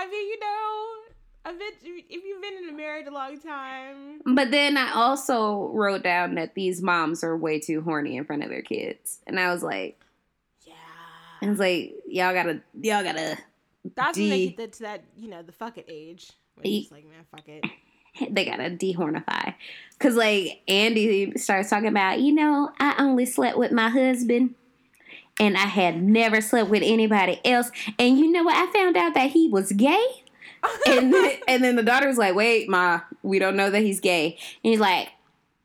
mean, 0.07 0.29
you 0.29 0.39
know, 0.41 0.87
if 1.47 2.25
you've 2.25 2.43
been 2.43 2.65
in 2.65 2.69
a 2.69 2.73
married 2.73 3.07
a 3.07 3.11
long 3.11 3.39
time, 3.39 4.21
But 4.25 4.51
then 4.51 4.77
I 4.77 4.93
also 4.93 5.69
wrote 5.75 6.03
down 6.03 6.35
that 6.37 6.55
these 6.55 6.83
moms 6.83 7.23
are 7.23 7.37
way 7.37 7.61
too 7.61 7.81
horny 7.83 8.17
in 8.17 8.25
front 8.25 8.43
of 8.43 8.49
their 8.51 8.63
kids. 8.63 9.21
And 9.27 9.39
I 9.39 9.53
was 9.53 9.63
like, 9.63 10.01
I 10.67 10.71
yeah, 11.43 11.51
was 11.51 11.59
like, 11.59 11.95
y'all 12.07 12.33
gotta, 12.33 12.61
y'all 12.81 13.03
gotta, 13.05 13.37
that's 13.95 14.19
when 14.19 14.31
they 14.31 14.47
get 14.49 14.73
to 14.75 14.83
that, 14.85 15.05
you 15.17 15.29
know, 15.29 15.43
the 15.43 15.53
fuck 15.53 15.77
it 15.77 15.87
age. 15.89 16.31
Where 16.55 16.67
E- 16.67 16.83
it's 16.83 16.93
like, 16.93 17.05
man, 17.05 17.25
fuck 17.31 17.47
it. 17.49 17.65
they 18.35 18.45
gotta 18.45 18.71
dehornify. 18.71 19.55
Cause 19.99 20.15
like 20.17 20.63
Andie 20.69 21.37
starts 21.37 21.69
talking 21.69 21.89
about, 21.89 22.21
you 22.21 22.33
know, 22.33 22.71
I 22.79 22.95
only 22.99 23.27
slept 23.27 23.59
with 23.59 23.73
my 23.73 23.91
husband 23.91 24.55
and 25.41 25.57
I 25.57 25.67
had 25.67 26.03
never 26.03 26.41
slept 26.41 26.71
with 26.71 26.83
anybody 26.85 27.41
else. 27.45 27.71
And 27.99 28.19
you 28.19 28.31
know 28.31 28.45
what? 28.45 28.57
I 28.57 28.73
found 28.73 28.97
out 28.97 29.15
that 29.15 29.31
he 29.33 29.49
was 29.49 29.73
gay. 29.73 30.24
And 30.87 31.13
then, 31.13 31.33
and 31.49 31.65
then 31.65 31.77
the 31.77 31.83
daughter's 31.83 32.19
like, 32.19 32.35
wait, 32.35 32.69
ma, 32.69 33.01
we 33.23 33.39
don't 33.39 33.57
know 33.57 33.71
that 33.71 33.81
he's 33.83 34.01
gay. 34.01 34.39
And 34.63 34.71
he's 34.71 34.81
like, 34.81 35.09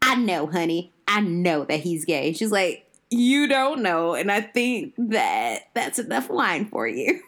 I 0.01 0.15
know, 0.15 0.47
honey. 0.47 0.91
I 1.07 1.21
know 1.21 1.63
that 1.65 1.79
he's 1.79 2.05
gay. 2.05 2.33
She's 2.33 2.51
like, 2.51 2.85
you 3.09 3.47
don't 3.47 3.81
know. 3.81 4.13
And 4.13 4.31
I 4.31 4.41
think 4.41 4.93
that 4.97 5.69
that's 5.73 5.99
enough 5.99 6.29
wine 6.29 6.65
for 6.65 6.87
you. 6.87 7.21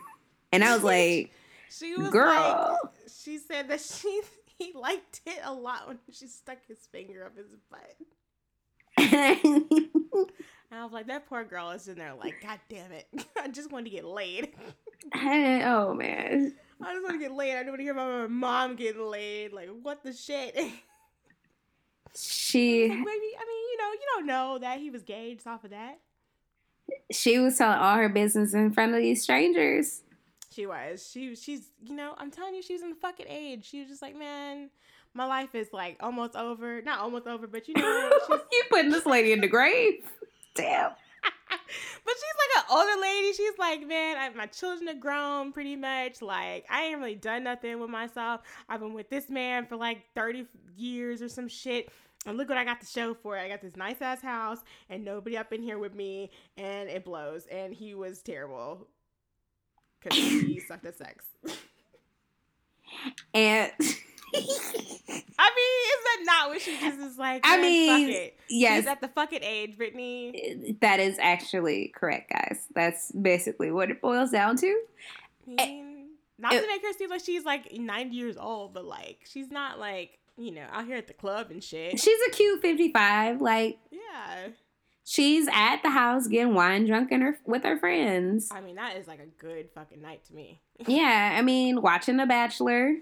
And 0.52 0.64
I 0.64 0.73
was 0.73 0.84
like, 0.85 1.31
she 1.69 1.95
was 1.95 2.10
girl. 2.10 2.80
like, 2.84 2.91
she 3.23 3.38
said 3.38 3.69
that 3.69 3.81
she 3.81 4.22
he 4.57 4.73
liked 4.73 5.22
it 5.26 5.39
a 5.43 5.53
lot 5.53 5.88
when 5.88 5.98
she 6.11 6.27
stuck 6.27 6.60
his 6.68 6.85
finger 6.91 7.26
up 7.26 7.35
his 7.38 7.48
butt. 7.69 7.95
And 10.72 10.80
I 10.80 10.84
was 10.85 10.93
like, 10.93 11.07
that 11.07 11.27
poor 11.27 11.43
girl 11.43 11.72
is 11.72 11.89
in 11.89 11.98
there 11.98 12.14
like, 12.14 12.35
God 12.41 12.60
damn 12.69 12.93
it. 12.93 13.06
I 13.38 13.49
just 13.49 13.72
want 13.72 13.85
to 13.85 13.91
get 13.91 14.06
laid. 14.06 14.53
oh 15.15 15.94
man. 15.94 16.53
I 16.84 16.94
just 16.94 17.03
want 17.03 17.14
to 17.14 17.19
get 17.19 17.32
laid. 17.32 17.53
I 17.53 17.57
don't 17.57 17.68
want 17.68 17.80
to 17.80 17.84
hear 17.84 17.91
about 17.94 18.22
my 18.22 18.28
mom 18.28 18.76
getting 18.76 19.02
laid. 19.03 19.53
Like, 19.53 19.69
what 19.84 20.03
the 20.03 20.14
shit? 20.14 20.56
like, 20.57 20.72
She 22.15 22.88
maybe, 22.88 23.03
I 23.06 23.06
mean, 23.06 23.64
you 23.72 23.78
know, 23.78 23.91
you 23.94 24.07
don't 24.15 24.26
know 24.26 24.57
that 24.60 24.80
he 24.80 24.90
was 24.90 25.03
gay 25.03 25.34
just 25.36 25.48
off 25.48 25.64
of 25.64 25.69
that. 25.69 25.99
she 27.11 27.38
was 27.40 27.57
telling 27.57 27.78
all 27.78 27.95
her 27.95 28.10
business 28.10 28.53
in 28.53 28.72
front 28.73 28.94
of 28.94 28.99
these 28.99 29.22
strangers. 29.23 30.02
She 30.52 30.65
was. 30.65 31.07
She 31.10 31.36
she's 31.36 31.69
you 31.84 31.95
know, 31.95 32.14
I'm 32.18 32.32
telling 32.32 32.56
you, 32.56 32.61
she 32.61 32.73
was 32.73 32.82
in 32.82 32.90
the 32.90 32.95
fucking 32.95 33.28
age. 33.30 33.65
She 33.69 33.80
was 33.80 33.90
just 33.90 34.02
like, 34.02 34.18
man, 34.18 34.69
my 35.14 35.26
life 35.26 35.56
is 35.56 35.68
like 35.72 35.98
almost 36.02 36.36
over. 36.36 36.82
Not 36.82 36.99
almost 36.99 37.28
over, 37.28 37.48
but 37.48 37.68
you 37.68 37.76
know, 37.76 38.11
she's, 38.28 38.40
you 38.52 38.64
putting 38.69 38.91
this 38.91 39.06
lady 39.06 39.32
in 39.32 39.40
the 39.40 39.48
grave? 39.48 40.03
Damn. 40.56 40.91
But 42.06 42.14
she's 42.14 42.57
like 42.57 42.65
an 42.65 42.77
older 42.77 43.02
lady. 43.02 43.34
She's 43.34 43.57
like, 43.57 43.88
man, 43.88 44.18
I, 44.18 44.30
my 44.30 44.48
children 44.48 44.89
are 44.89 44.99
grown 44.99 45.52
pretty 45.52 45.76
much. 45.76 46.22
Like, 46.22 46.65
I 46.69 46.84
ain't 46.84 46.99
really 46.99 47.15
done 47.15 47.43
nothing 47.43 47.80
with 47.80 47.89
myself. 47.89 48.41
I've 48.69 48.80
been 48.80 48.93
with 48.93 49.10
this 49.10 49.30
man 49.30 49.65
for 49.65 49.76
like 49.76 50.03
30 50.15 50.45
years 50.76 51.22
or 51.22 51.30
some 51.30 51.48
shit. 51.48 51.89
And 52.26 52.38
look 52.38 52.49
what 52.49 52.57
I 52.57 52.64
got 52.64 52.80
to 52.81 52.85
show 52.85 53.14
for 53.14 53.38
it. 53.38 53.41
I 53.41 53.49
got 53.49 53.61
this 53.61 53.76
nice 53.76 54.02
ass 54.02 54.22
house 54.22 54.60
and 54.89 55.03
nobody 55.03 55.38
up 55.38 55.52
in 55.53 55.64
here 55.64 55.80
with 55.80 55.95
me, 55.95 56.30
and 56.56 56.88
it 56.88 57.03
blows. 57.03 57.48
And 57.48 57.73
he 57.73 57.95
was 57.95 58.22
terrible 58.22 58.88
because 59.99 60.18
he 60.18 60.60
sucked 60.68 60.85
at 60.85 60.98
sex. 60.98 61.26
And 63.34 63.72
I 64.36 65.49
mean, 65.56 65.82
is 65.88 66.03
that 66.03 66.22
not 66.26 66.49
what 66.49 66.62
she 66.62 66.78
just 66.80 66.99
is 66.99 67.18
like? 67.18 67.41
I 67.45 67.60
mean, 67.62 68.08
fuck 68.08 68.16
it. 68.16 68.40
yes, 68.49 68.78
She's 68.82 68.88
at 68.88 69.02
the 69.02 69.08
fucking 69.10 69.44
age, 69.44 69.78
Brittany. 69.78 70.76
that 70.82 70.99
is 70.99 71.18
actually 71.20 71.91
correct, 71.95 72.32
guys. 72.32 72.60
That's 72.74 73.12
basically 73.12 73.72
what 73.72 73.90
it 73.91 74.02
boils 74.02 74.32
down 74.32 74.56
to. 74.58 74.82
I 75.60 75.66
mean, 75.66 76.08
not 76.38 76.53
it- 76.53 76.62
to 76.62 76.68
make 76.68 76.82
her 76.84 76.94
seem 76.94 77.10
like 77.10 77.24
she's 77.24 77.44
like 77.45 77.74
90 77.74 78.16
years 78.16 78.38
old, 78.38 78.74
but 78.74 78.86
like 78.86 79.20
she's 79.26 79.49
not 79.52 79.80
like 79.80 80.18
you 80.38 80.52
know 80.52 80.66
out 80.72 80.86
here 80.86 80.95
at 80.98 81.08
the 81.08 81.14
club 81.14 81.52
and 81.52 81.64
shit. 81.64 81.99
She's 81.99 82.20
a 82.28 82.32
cute 82.32 82.62
55. 82.62 83.41
Like, 83.41 83.78
Yeah, 83.91 84.48
she's 85.03 85.48
at 85.52 85.82
the 85.84 85.90
house 85.90 86.28
getting 86.28 86.53
wine 86.53 86.86
drunk 86.86 87.12
in 87.12 87.22
her, 87.22 87.38
with 87.45 87.64
her 87.64 87.78
friends. 87.78 88.49
I 88.52 88.62
mean 88.62 88.76
that 88.76 88.95
is 88.98 89.08
like 89.08 89.20
a 89.20 89.26
good 89.44 89.70
fucking 89.76 90.02
night 90.02 90.24
to 90.26 90.34
me. 90.34 90.62
Yeah, 90.88 91.36
I 91.38 91.41
mean, 91.41 91.82
watching 91.82 92.18
The 92.18 92.26
Bachelor, 92.26 92.95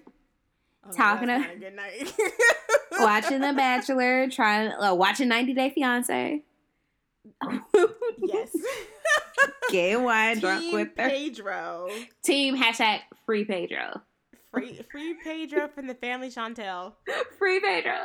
Oh, 0.86 0.92
Talking 0.92 1.28
to- 1.28 1.36
a 1.36 1.56
good 1.58 1.76
night. 1.76 2.14
watching 3.00 3.42
The 3.42 3.54
Bachelor, 3.54 4.30
trying, 4.30 4.72
uh, 4.72 4.94
watching 4.96 5.28
90 5.28 5.54
Day 5.54 5.70
Fiance. 5.72 6.44
yes. 8.24 8.50
Gay 9.72 9.96
wine 9.96 10.40
drunk 10.40 10.74
with 10.74 10.90
her. 10.98 11.10
Pedro. 11.10 11.90
Team 12.24 12.56
hashtag 12.58 13.02
free 13.26 13.46
Pedro. 13.46 14.02
Free, 14.52 14.82
free 14.92 15.16
Pedro 15.24 15.68
from 15.68 15.86
the 15.88 15.94
family 15.94 16.30
Chantel. 16.30 16.94
Free 17.38 17.60
Pedro. 17.60 18.00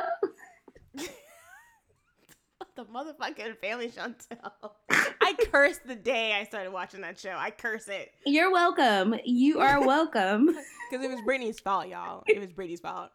The 2.77 2.85
motherfucking 2.87 3.59
family 3.59 3.89
Chantel. 3.89 4.73
I 4.91 5.35
cursed 5.53 5.87
the 5.87 5.95
day 5.95 6.33
I 6.33 6.45
started 6.45 6.73
watching 6.73 7.03
that 7.03 7.19
show. 7.19 7.35
I 7.37 7.51
curse 7.51 7.87
it. 7.89 8.13
You're 8.27 8.51
welcome. 8.51 9.15
You 9.25 9.61
are 9.61 9.81
welcome. 9.87 10.47
Because 10.47 11.05
it 11.05 11.09
was 11.11 11.21
Brittany's 11.25 11.61
fault, 11.61 11.87
y'all. 11.89 12.25
It 12.27 12.41
was 12.41 12.53
Brittany's 12.53 12.81
fault. 12.81 13.11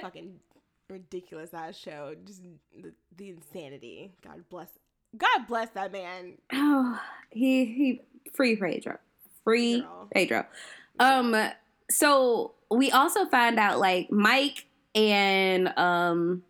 Fucking 0.00 0.34
ridiculous 0.88 1.52
ass 1.54 1.76
show. 1.76 2.14
Just 2.24 2.42
the, 2.80 2.92
the 3.16 3.30
insanity. 3.30 4.12
God 4.22 4.44
bless. 4.48 4.68
God 5.16 5.46
bless 5.48 5.70
that 5.70 5.90
man. 5.92 6.34
oh, 6.52 7.00
he 7.30 7.64
he 7.64 8.00
free 8.32 8.54
Pedro. 8.56 8.98
Free 9.42 9.80
Girl. 9.80 10.08
Pedro. 10.12 10.46
Um 11.00 11.34
so 11.90 12.54
we 12.70 12.90
also 12.92 13.26
find 13.26 13.58
out 13.58 13.78
like 13.80 14.10
Mike 14.10 14.66
and 14.94 15.76
um 15.76 16.42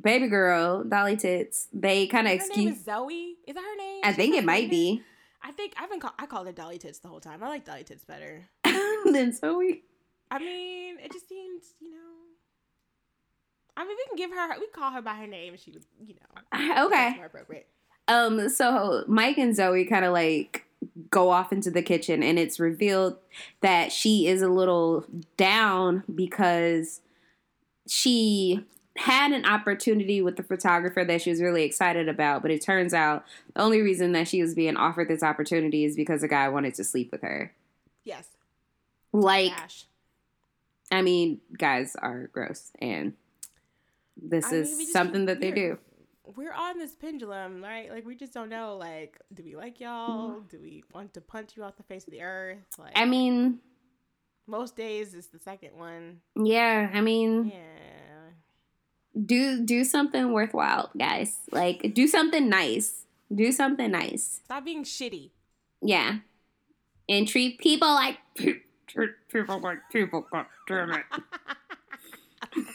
baby 0.00 0.28
girl, 0.28 0.84
Dolly 0.84 1.16
Tits, 1.16 1.68
they 1.72 2.06
kind 2.06 2.26
of 2.26 2.32
excuse. 2.34 2.76
is 2.78 2.84
Zoe. 2.84 3.36
Is 3.46 3.54
that 3.54 3.62
her 3.64 3.76
name? 3.76 4.00
I 4.04 4.12
think 4.12 4.34
it 4.34 4.44
might 4.44 4.70
be. 4.70 5.02
I 5.42 5.52
think 5.52 5.74
I've 5.78 5.88
been 5.90 6.00
call- 6.00 6.14
I 6.18 6.26
called 6.26 6.46
her 6.46 6.52
Dolly 6.52 6.78
Tits 6.78 6.98
the 6.98 7.08
whole 7.08 7.20
time. 7.20 7.42
I 7.42 7.48
like 7.48 7.64
Dolly 7.64 7.84
Tits 7.84 8.04
better. 8.04 8.48
than 8.64 9.32
Zoe. 9.32 9.82
I 10.30 10.38
mean, 10.38 10.98
it 10.98 11.12
just 11.12 11.28
seems, 11.28 11.74
you 11.80 11.92
know. 11.92 11.96
I 13.76 13.84
mean, 13.84 13.96
we 13.96 14.06
can 14.08 14.16
give 14.16 14.30
her, 14.36 14.58
we 14.58 14.66
call 14.68 14.90
her 14.90 15.02
by 15.02 15.14
her 15.14 15.26
name, 15.26 15.52
and 15.52 15.60
she 15.60 15.70
would, 15.70 15.84
you 16.04 16.14
know. 16.14 16.84
Okay. 16.86 17.14
More 17.16 17.26
appropriate. 17.26 17.68
Um, 18.08 18.48
so 18.48 19.04
Mike 19.06 19.36
and 19.38 19.54
Zoe 19.54 19.84
kind 19.84 20.04
of 20.04 20.12
like 20.12 20.64
go 21.10 21.30
off 21.30 21.52
into 21.52 21.70
the 21.70 21.82
kitchen, 21.82 22.22
and 22.22 22.38
it's 22.38 22.58
revealed 22.58 23.16
that 23.60 23.92
she 23.92 24.26
is 24.26 24.42
a 24.42 24.48
little 24.48 25.04
down 25.36 26.02
because 26.12 27.00
she 27.86 28.64
had 28.96 29.32
an 29.32 29.44
opportunity 29.44 30.22
with 30.22 30.36
the 30.36 30.42
photographer 30.42 31.04
that 31.04 31.22
she 31.22 31.30
was 31.30 31.40
really 31.42 31.64
excited 31.64 32.08
about, 32.08 32.42
but 32.42 32.50
it 32.50 32.62
turns 32.62 32.94
out 32.94 33.24
the 33.54 33.60
only 33.60 33.82
reason 33.82 34.12
that 34.12 34.28
she 34.28 34.42
was 34.42 34.54
being 34.54 34.76
offered 34.76 35.08
this 35.08 35.22
opportunity 35.22 35.84
is 35.84 35.96
because 35.96 36.22
a 36.22 36.28
guy 36.28 36.48
wanted 36.48 36.74
to 36.74 36.84
sleep 36.84 37.12
with 37.12 37.22
her. 37.22 37.52
Yes. 38.04 38.28
Like, 39.12 39.52
Ash. 39.52 39.84
I 40.90 41.02
mean, 41.02 41.40
guys 41.56 41.96
are 42.00 42.28
gross, 42.32 42.70
and 42.80 43.14
this 44.16 44.46
I 44.46 44.52
mean, 44.52 44.60
is 44.62 44.92
something 44.92 45.26
that 45.26 45.40
they 45.40 45.50
do. 45.50 45.78
We're 46.36 46.52
on 46.52 46.78
this 46.78 46.94
pendulum, 46.94 47.62
right? 47.62 47.90
Like, 47.90 48.06
we 48.06 48.14
just 48.14 48.32
don't 48.32 48.48
know, 48.48 48.76
like, 48.76 49.18
do 49.32 49.42
we 49.42 49.56
like 49.56 49.80
y'all? 49.80 50.30
Mm-hmm. 50.30 50.46
Do 50.48 50.60
we 50.60 50.84
want 50.92 51.14
to 51.14 51.20
punch 51.20 51.56
you 51.56 51.62
off 51.64 51.76
the 51.76 51.82
face 51.82 52.04
of 52.06 52.12
the 52.12 52.22
earth? 52.22 52.58
Like, 52.78 52.92
I 52.94 53.04
mean, 53.04 53.58
most 54.46 54.76
days 54.76 55.14
is 55.14 55.26
the 55.28 55.38
second 55.38 55.70
one. 55.76 56.20
yeah, 56.36 56.90
I 56.92 57.00
mean, 57.00 57.52
Yeah. 57.54 57.75
Do 59.24 59.64
do 59.64 59.84
something 59.84 60.32
worthwhile, 60.32 60.90
guys. 60.96 61.38
Like 61.50 61.94
do 61.94 62.06
something 62.06 62.48
nice. 62.48 63.04
Do 63.34 63.50
something 63.52 63.90
nice. 63.90 64.40
Stop 64.44 64.64
being 64.64 64.84
shitty. 64.84 65.30
Yeah. 65.82 66.18
And 67.08 67.26
treat 67.26 67.58
people 67.58 67.88
like 67.88 68.18
treat 68.86 69.12
people 69.32 69.60
like 69.60 69.78
people. 69.90 70.26
God 70.30 70.46
damn 70.68 70.92
it. 70.92 71.04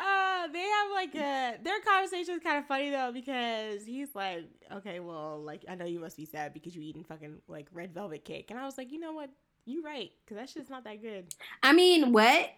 Uh, 0.00 0.46
they 0.52 0.60
have 0.62 0.90
like 0.92 1.14
a 1.16 1.58
their 1.62 1.80
conversation 1.80 2.34
is 2.34 2.42
kind 2.42 2.58
of 2.58 2.66
funny 2.66 2.90
though 2.90 3.10
because 3.12 3.84
he's 3.84 4.14
like, 4.14 4.44
okay, 4.72 5.00
well, 5.00 5.42
like 5.42 5.64
I 5.68 5.74
know 5.74 5.86
you 5.86 5.98
must 5.98 6.16
be 6.16 6.24
sad 6.24 6.54
because 6.54 6.74
you 6.74 6.82
eating 6.82 7.02
fucking 7.02 7.38
like 7.48 7.66
red 7.72 7.92
velvet 7.92 8.24
cake, 8.24 8.50
and 8.50 8.58
I 8.58 8.64
was 8.64 8.78
like, 8.78 8.92
you 8.92 9.00
know 9.00 9.12
what, 9.12 9.28
you 9.64 9.82
right, 9.82 10.10
because 10.24 10.36
that 10.36 10.48
shit's 10.48 10.70
not 10.70 10.84
that 10.84 11.02
good. 11.02 11.34
I 11.62 11.72
mean, 11.72 12.12
what 12.12 12.50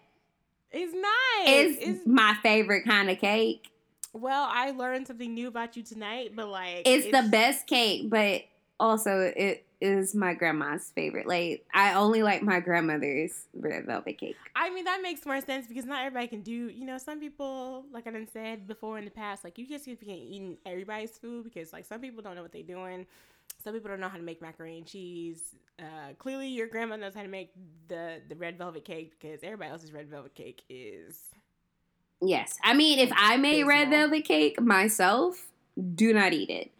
It's 0.71 0.93
nice. 0.93 1.77
is 1.77 1.97
It's, 1.97 2.07
my 2.07 2.35
favorite 2.41 2.85
kind 2.85 3.09
of 3.09 3.19
cake? 3.19 3.67
well, 4.13 4.47
I 4.51 4.71
learned 4.71 5.07
something 5.07 5.33
new 5.33 5.47
about 5.47 5.77
you 5.77 5.83
tonight, 5.83 6.31
but 6.35 6.49
like, 6.49 6.83
It's, 6.85 7.05
the 7.05 7.27
best 7.29 7.67
cake, 7.67 8.09
but 8.09 8.43
also 8.79 9.31
it 9.35 9.65
is 9.79 10.13
my 10.13 10.33
grandma's 10.33 10.91
favorite. 10.93 11.27
Like 11.27 11.65
I 11.73 11.95
only 11.95 12.21
like 12.23 12.43
my 12.43 12.59
grandmother's 12.59 13.45
red 13.53 13.85
velvet 13.85 14.17
cake. 14.17 14.35
I 14.55 14.69
mean, 14.69 14.85
that 14.85 15.01
makes 15.01 15.25
more 15.25 15.41
sense 15.41 15.67
because 15.67 15.85
not 15.85 16.05
everybody 16.05 16.27
can 16.27 16.41
do. 16.41 16.51
You 16.51 16.85
know, 16.85 16.97
some 16.97 17.19
people, 17.19 17.85
like 17.91 18.05
I 18.07 18.11
done 18.11 18.27
said 18.31 18.67
before 18.67 18.97
in 18.99 19.05
the 19.05 19.11
past, 19.11 19.43
like 19.43 19.57
you 19.57 19.67
just 19.67 19.85
can't 19.85 19.99
be 19.99 20.11
eating 20.11 20.57
everybody's 20.65 21.17
food 21.17 21.43
because 21.45 21.73
like 21.73 21.85
some 21.85 21.99
people 21.99 22.21
don't 22.21 22.35
know 22.35 22.43
what 22.43 22.51
they're 22.51 22.61
doing. 22.63 23.05
Some 23.63 23.73
people 23.73 23.89
don't 23.89 23.99
know 23.99 24.09
how 24.09 24.17
to 24.17 24.23
make 24.23 24.41
macaroni 24.41 24.77
and 24.77 24.85
cheese. 24.87 25.55
Uh, 25.79 26.13
clearly, 26.17 26.47
your 26.47 26.67
grandma 26.67 26.95
knows 26.95 27.13
how 27.13 27.21
to 27.21 27.27
make 27.27 27.51
the 27.87 28.21
the 28.27 28.35
red 28.35 28.57
velvet 28.57 28.85
cake 28.85 29.13
because 29.19 29.39
everybody 29.43 29.71
else's 29.71 29.91
red 29.91 30.09
velvet 30.09 30.35
cake 30.35 30.63
is. 30.69 31.17
Yes. 32.21 32.57
I 32.63 32.73
mean, 32.73 32.99
if 32.99 33.11
I 33.15 33.37
made 33.37 33.63
red 33.63 33.89
velvet 33.89 34.25
cake 34.25 34.61
myself, 34.61 35.47
do 35.95 36.13
not 36.13 36.33
eat 36.33 36.49
it. 36.49 36.71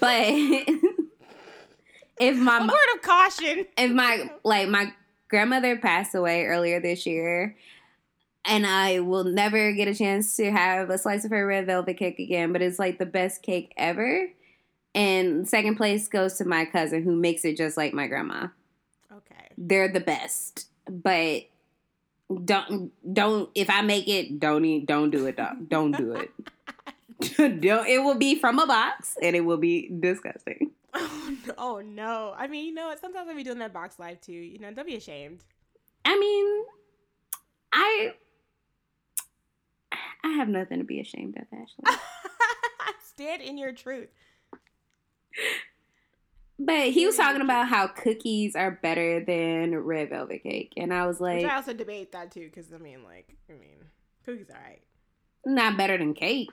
But 0.00 0.22
if 2.20 2.36
my 2.36 2.58
A 2.58 2.60
word 2.60 2.94
of 2.96 3.02
caution. 3.02 3.66
if 3.76 3.90
my 3.90 4.30
like 4.44 4.68
my 4.68 4.92
grandmother 5.28 5.76
passed 5.76 6.14
away 6.14 6.44
earlier 6.44 6.80
this 6.80 7.04
year 7.04 7.56
and 8.44 8.64
I 8.64 9.00
will 9.00 9.24
never 9.24 9.72
get 9.72 9.88
a 9.88 9.94
chance 9.94 10.36
to 10.36 10.52
have 10.52 10.88
a 10.88 10.98
slice 10.98 11.24
of 11.24 11.32
her 11.32 11.46
red 11.46 11.66
velvet 11.66 11.96
cake 11.96 12.20
again, 12.20 12.52
but 12.52 12.62
it's 12.62 12.78
like 12.78 12.98
the 12.98 13.06
best 13.06 13.42
cake 13.42 13.72
ever. 13.76 14.28
And 14.96 15.46
second 15.46 15.76
place 15.76 16.08
goes 16.08 16.34
to 16.38 16.46
my 16.46 16.64
cousin 16.64 17.02
who 17.02 17.14
makes 17.14 17.44
it 17.44 17.56
just 17.56 17.76
like 17.76 17.92
my 17.92 18.06
grandma. 18.06 18.48
Okay. 19.12 19.48
They're 19.58 19.88
the 19.88 20.00
best. 20.00 20.68
But 20.88 21.42
don't 22.44 22.90
don't 23.12 23.50
if 23.54 23.68
I 23.68 23.82
make 23.82 24.08
it, 24.08 24.40
don't 24.40 24.64
eat, 24.64 24.86
don't 24.86 25.10
do 25.10 25.26
it. 25.26 25.36
Don't, 25.36 25.68
don't 25.68 25.96
do 25.96 26.12
it. 26.12 26.30
don't, 27.36 27.86
it 27.86 28.02
will 28.02 28.16
be 28.16 28.34
from 28.34 28.58
a 28.58 28.66
box 28.66 29.16
and 29.22 29.36
it 29.36 29.42
will 29.42 29.56
be 29.58 29.90
disgusting. 30.00 30.70
Oh 30.94 31.36
no, 31.46 31.54
oh 31.58 31.80
no! 31.80 32.34
I 32.36 32.46
mean, 32.46 32.64
you 32.64 32.74
know 32.74 32.86
what? 32.86 33.00
Sometimes 33.00 33.28
I'll 33.28 33.36
be 33.36 33.42
doing 33.42 33.58
that 33.58 33.72
box 33.72 33.98
live 33.98 34.20
too. 34.20 34.32
You 34.32 34.58
know, 34.58 34.72
don't 34.72 34.86
be 34.86 34.96
ashamed. 34.96 35.44
I 36.04 36.18
mean, 36.18 36.64
I 37.72 38.14
I 40.24 40.28
have 40.32 40.48
nothing 40.48 40.78
to 40.78 40.84
be 40.84 41.00
ashamed 41.00 41.36
of, 41.36 41.44
Ashley. 41.52 42.00
Stand 43.02 43.42
in 43.42 43.58
your 43.58 43.72
truth. 43.72 44.08
But 46.58 46.88
he 46.88 47.04
was 47.04 47.16
talking 47.16 47.42
about 47.42 47.68
how 47.68 47.86
cookies 47.86 48.56
are 48.56 48.70
better 48.70 49.22
than 49.22 49.76
red 49.76 50.08
velvet 50.08 50.42
cake, 50.42 50.72
and 50.76 50.92
I 50.92 51.06
was 51.06 51.20
Which 51.20 51.42
like, 51.42 51.52
I 51.52 51.56
also 51.56 51.74
debate 51.74 52.12
that 52.12 52.30
too, 52.32 52.48
because 52.48 52.72
I 52.72 52.78
mean, 52.78 53.04
like, 53.04 53.36
I 53.50 53.52
mean, 53.52 53.84
cookies 54.24 54.48
are 54.48 54.58
right. 54.58 54.80
not 55.44 55.76
better 55.76 55.98
than 55.98 56.14
cake. 56.14 56.48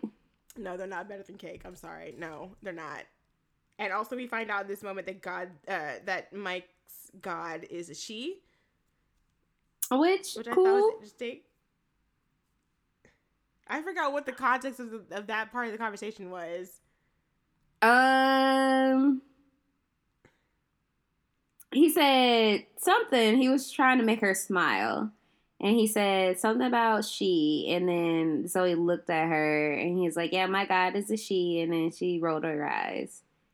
No, 0.58 0.76
they're 0.76 0.88
not 0.88 1.08
better 1.08 1.24
than 1.24 1.38
cake. 1.38 1.62
I'm 1.66 1.76
sorry. 1.76 2.14
No, 2.18 2.52
they're 2.62 2.74
not. 2.74 3.04
And 3.80 3.92
also, 3.92 4.16
we 4.16 4.28
find 4.28 4.52
out 4.52 4.64
in 4.64 4.68
this 4.68 4.84
moment 4.84 5.08
that 5.08 5.22
God, 5.22 5.50
uh, 5.68 5.94
that 6.06 6.34
Mike's 6.34 6.68
God 7.22 7.66
is 7.70 7.90
a 7.90 7.96
she, 7.96 8.40
Which, 9.90 10.36
which 10.36 10.48
I 10.48 10.52
thought 10.52 10.56
cool. 10.56 10.74
was 10.74 10.94
interesting. 10.96 11.40
I 13.68 13.82
forgot 13.82 14.12
what 14.12 14.26
the 14.26 14.32
context 14.32 14.80
of, 14.80 14.92
the, 14.92 15.18
of 15.18 15.28
that 15.28 15.52
part 15.52 15.68
of 15.68 15.72
the 15.72 15.78
conversation 15.78 16.30
was. 16.30 16.82
Um, 17.84 19.22
he 21.74 21.90
said 21.90 22.66
something. 22.78 23.38
He 23.38 23.50
was 23.50 23.70
trying 23.70 23.98
to 23.98 24.06
make 24.06 24.22
her 24.22 24.34
smile, 24.34 25.12
and 25.60 25.76
he 25.76 25.88
said 25.88 26.40
something 26.40 26.66
about 26.66 27.04
she. 27.04 27.68
And 27.70 27.90
then 27.90 28.48
Zoe 28.48 28.76
looked 28.76 29.10
at 29.10 29.28
her, 29.28 29.74
and 29.74 30.00
he's 30.00 30.16
like, 30.16 30.32
"Yeah, 30.32 30.48
my 30.48 30.66
God 30.66 30.96
is 30.96 31.12
a 31.12 31.18
she." 31.18 31.60
And 31.60 31.74
then 31.74 31.92
she 31.92 32.20
rolled 32.20 32.46
her 32.46 32.66
eyes. 32.66 33.22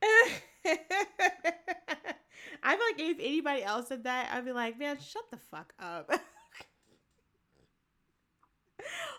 I 2.62 2.76
feel 2.76 2.86
like 2.86 2.98
if 2.98 3.18
anybody 3.18 3.64
else 3.64 3.88
said 3.88 4.04
that, 4.04 4.30
I'd 4.32 4.44
be 4.44 4.52
like, 4.52 4.78
man, 4.78 4.98
shut 5.00 5.30
the 5.30 5.38
fuck 5.38 5.72
up. 5.78 6.06
like 6.10 6.20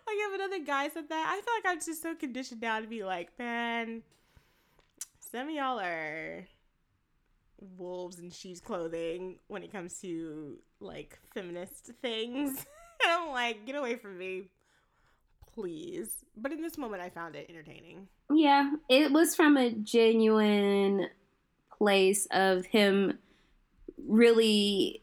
if 0.07 0.35
another 0.35 0.59
guy 0.63 0.89
said 0.89 1.09
that, 1.09 1.25
I 1.27 1.41
feel 1.41 1.53
like 1.55 1.65
I'm 1.73 1.81
just 1.83 2.01
so 2.01 2.15
conditioned 2.15 2.61
now 2.61 2.79
to 2.79 2.87
be 2.87 3.03
like, 3.03 3.37
man, 3.39 4.03
some 5.31 5.47
of 5.47 5.53
y'all 5.53 5.79
are 5.79 6.45
wolves 7.77 8.19
in 8.19 8.31
sheep's 8.31 8.59
clothing 8.59 9.37
when 9.47 9.63
it 9.63 9.71
comes 9.71 9.99
to 10.01 10.57
like 10.79 11.17
feminist 11.33 11.91
things. 12.01 12.65
and 13.03 13.11
I'm 13.11 13.29
like, 13.29 13.65
get 13.65 13.75
away 13.75 13.95
from 13.95 14.17
me. 14.17 14.43
Please. 15.53 16.23
But 16.37 16.51
in 16.53 16.61
this 16.61 16.77
moment 16.77 17.01
I 17.03 17.09
found 17.09 17.35
it 17.35 17.47
entertaining. 17.49 18.07
Yeah, 18.33 18.71
it 18.89 19.11
was 19.11 19.35
from 19.35 19.57
a 19.57 19.71
genuine 19.71 21.07
place 21.77 22.27
of 22.31 22.65
him 22.65 23.19
really 24.07 25.01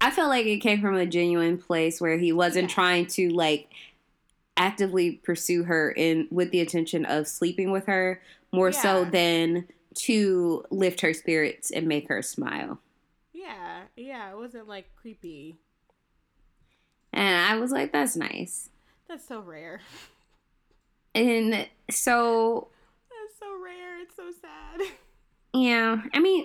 I 0.00 0.10
felt 0.12 0.28
like 0.28 0.46
it 0.46 0.58
came 0.58 0.80
from 0.80 0.94
a 0.96 1.06
genuine 1.06 1.58
place 1.58 2.00
where 2.00 2.18
he 2.18 2.32
wasn't 2.32 2.68
Yeah. 2.68 2.74
trying 2.74 3.06
to 3.06 3.30
like 3.30 3.68
actively 4.56 5.12
pursue 5.12 5.64
her 5.64 5.90
in 5.90 6.28
with 6.30 6.50
the 6.50 6.60
intention 6.60 7.04
of 7.04 7.26
sleeping 7.28 7.70
with 7.70 7.86
her 7.86 8.20
more 8.52 8.72
so 8.72 9.04
than 9.04 9.66
to 9.94 10.64
lift 10.70 11.00
her 11.00 11.12
spirits 11.12 11.70
and 11.70 11.86
make 11.86 12.08
her 12.08 12.22
smile. 12.22 12.80
Yeah, 13.32 13.82
yeah, 13.96 14.30
it 14.30 14.36
wasn't 14.36 14.68
like 14.68 14.94
creepy. 14.96 15.58
And 17.12 17.46
I 17.46 17.56
was 17.58 17.70
like 17.72 17.92
that's 17.92 18.16
nice. 18.16 18.70
That's 19.08 19.26
so 19.26 19.40
rare. 19.40 19.80
And 21.14 21.66
so 21.90 22.68
That's 23.08 23.38
so 23.40 23.46
rare. 23.62 24.02
It's 24.02 24.14
so 24.16 24.30
sad. 24.40 24.82
yeah, 25.54 26.02
I 26.12 26.20
mean, 26.20 26.44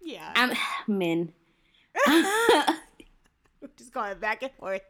Yeah. 0.00 0.32
I'm 0.36 0.52
men. 0.86 1.32
Just 3.76 3.92
going 3.92 4.18
back 4.18 4.42
and 4.42 4.52
forth. 4.52 4.82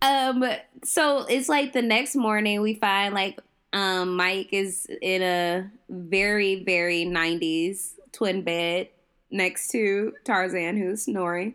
Um, 0.00 0.44
so 0.84 1.24
it's 1.26 1.48
like 1.48 1.72
the 1.72 1.82
next 1.82 2.14
morning 2.14 2.60
we 2.62 2.74
find 2.74 3.14
like 3.14 3.40
um 3.74 4.16
Mike 4.16 4.48
is 4.52 4.86
in 5.02 5.22
a 5.22 5.70
very, 5.90 6.62
very 6.64 7.04
nineties 7.04 7.94
twin 8.12 8.42
bed 8.42 8.88
next 9.30 9.68
to 9.72 10.14
Tarzan 10.24 10.76
who's 10.76 11.02
snoring. 11.02 11.54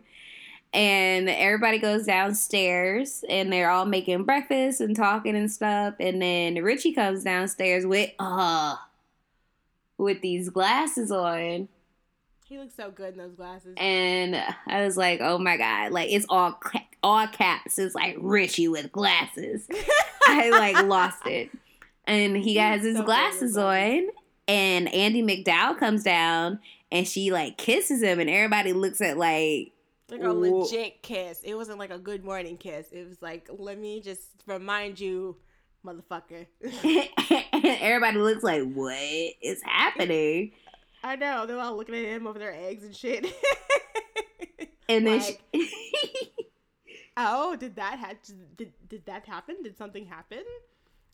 And 0.72 1.28
everybody 1.28 1.78
goes 1.78 2.06
downstairs 2.06 3.24
and 3.28 3.52
they're 3.52 3.70
all 3.70 3.86
making 3.86 4.22
breakfast 4.22 4.80
and 4.80 4.94
talking 4.94 5.34
and 5.34 5.50
stuff. 5.50 5.94
And 5.98 6.22
then 6.22 6.62
Richie 6.62 6.92
comes 6.92 7.24
downstairs 7.24 7.84
with 7.84 8.10
uh 8.20 8.76
with 9.98 10.20
these 10.20 10.48
glasses 10.48 11.10
on. 11.10 11.68
He 12.46 12.58
looks 12.58 12.74
so 12.74 12.90
good 12.90 13.12
in 13.14 13.18
those 13.18 13.34
glasses. 13.34 13.74
And 13.76 14.36
I 14.66 14.84
was 14.84 14.96
like, 14.96 15.20
oh 15.20 15.38
my 15.38 15.56
God. 15.56 15.92
Like 15.92 16.10
it's 16.10 16.26
all 16.28 16.60
all 17.02 17.26
caps. 17.28 17.78
It's 17.78 17.94
like 17.94 18.16
Richie 18.20 18.68
with 18.68 18.92
glasses. 18.92 19.66
I 20.26 20.50
like 20.50 20.86
lost 20.86 21.26
it. 21.26 21.50
And 22.06 22.36
he 22.36 22.56
has 22.56 22.82
his 22.82 22.96
so 22.96 23.04
glasses 23.04 23.56
on. 23.56 24.08
And 24.48 24.88
Andie 24.92 25.22
MacDowell 25.22 25.78
comes 25.78 26.02
down 26.02 26.58
and 26.90 27.06
she 27.06 27.30
like 27.30 27.56
kisses 27.56 28.02
him 28.02 28.18
and 28.18 28.28
everybody 28.28 28.72
looks 28.72 29.00
at 29.00 29.16
like 29.16 29.72
like 30.10 30.22
a 30.22 30.32
legit 30.32 31.02
kiss. 31.02 31.40
It 31.44 31.54
wasn't 31.54 31.78
like 31.78 31.90
a 31.90 31.98
good 31.98 32.24
morning 32.24 32.56
kiss. 32.56 32.90
It 32.90 33.08
was 33.08 33.22
like, 33.22 33.48
let 33.56 33.78
me 33.78 34.00
just 34.00 34.22
remind 34.46 34.98
you, 34.98 35.36
motherfucker. 35.86 36.46
and 36.82 37.64
everybody 37.64 38.18
looks 38.18 38.42
like 38.42 38.64
what 38.72 38.98
is 39.40 39.62
happening 39.62 40.50
I 41.02 41.16
know 41.16 41.46
they're 41.46 41.58
all 41.58 41.76
looking 41.76 41.94
at 41.94 42.04
him 42.04 42.26
over 42.26 42.38
their 42.38 42.52
eggs 42.52 42.84
and 42.84 42.94
shit. 42.94 43.24
and 44.88 45.06
then 45.06 45.18
Like, 45.18 45.40
she, 45.54 46.30
oh, 47.16 47.56
did 47.56 47.76
that 47.76 47.98
ha- 47.98 48.14
did, 48.56 48.72
did 48.88 49.06
that 49.06 49.26
happen? 49.26 49.62
Did 49.62 49.78
something 49.78 50.06
happen? 50.06 50.44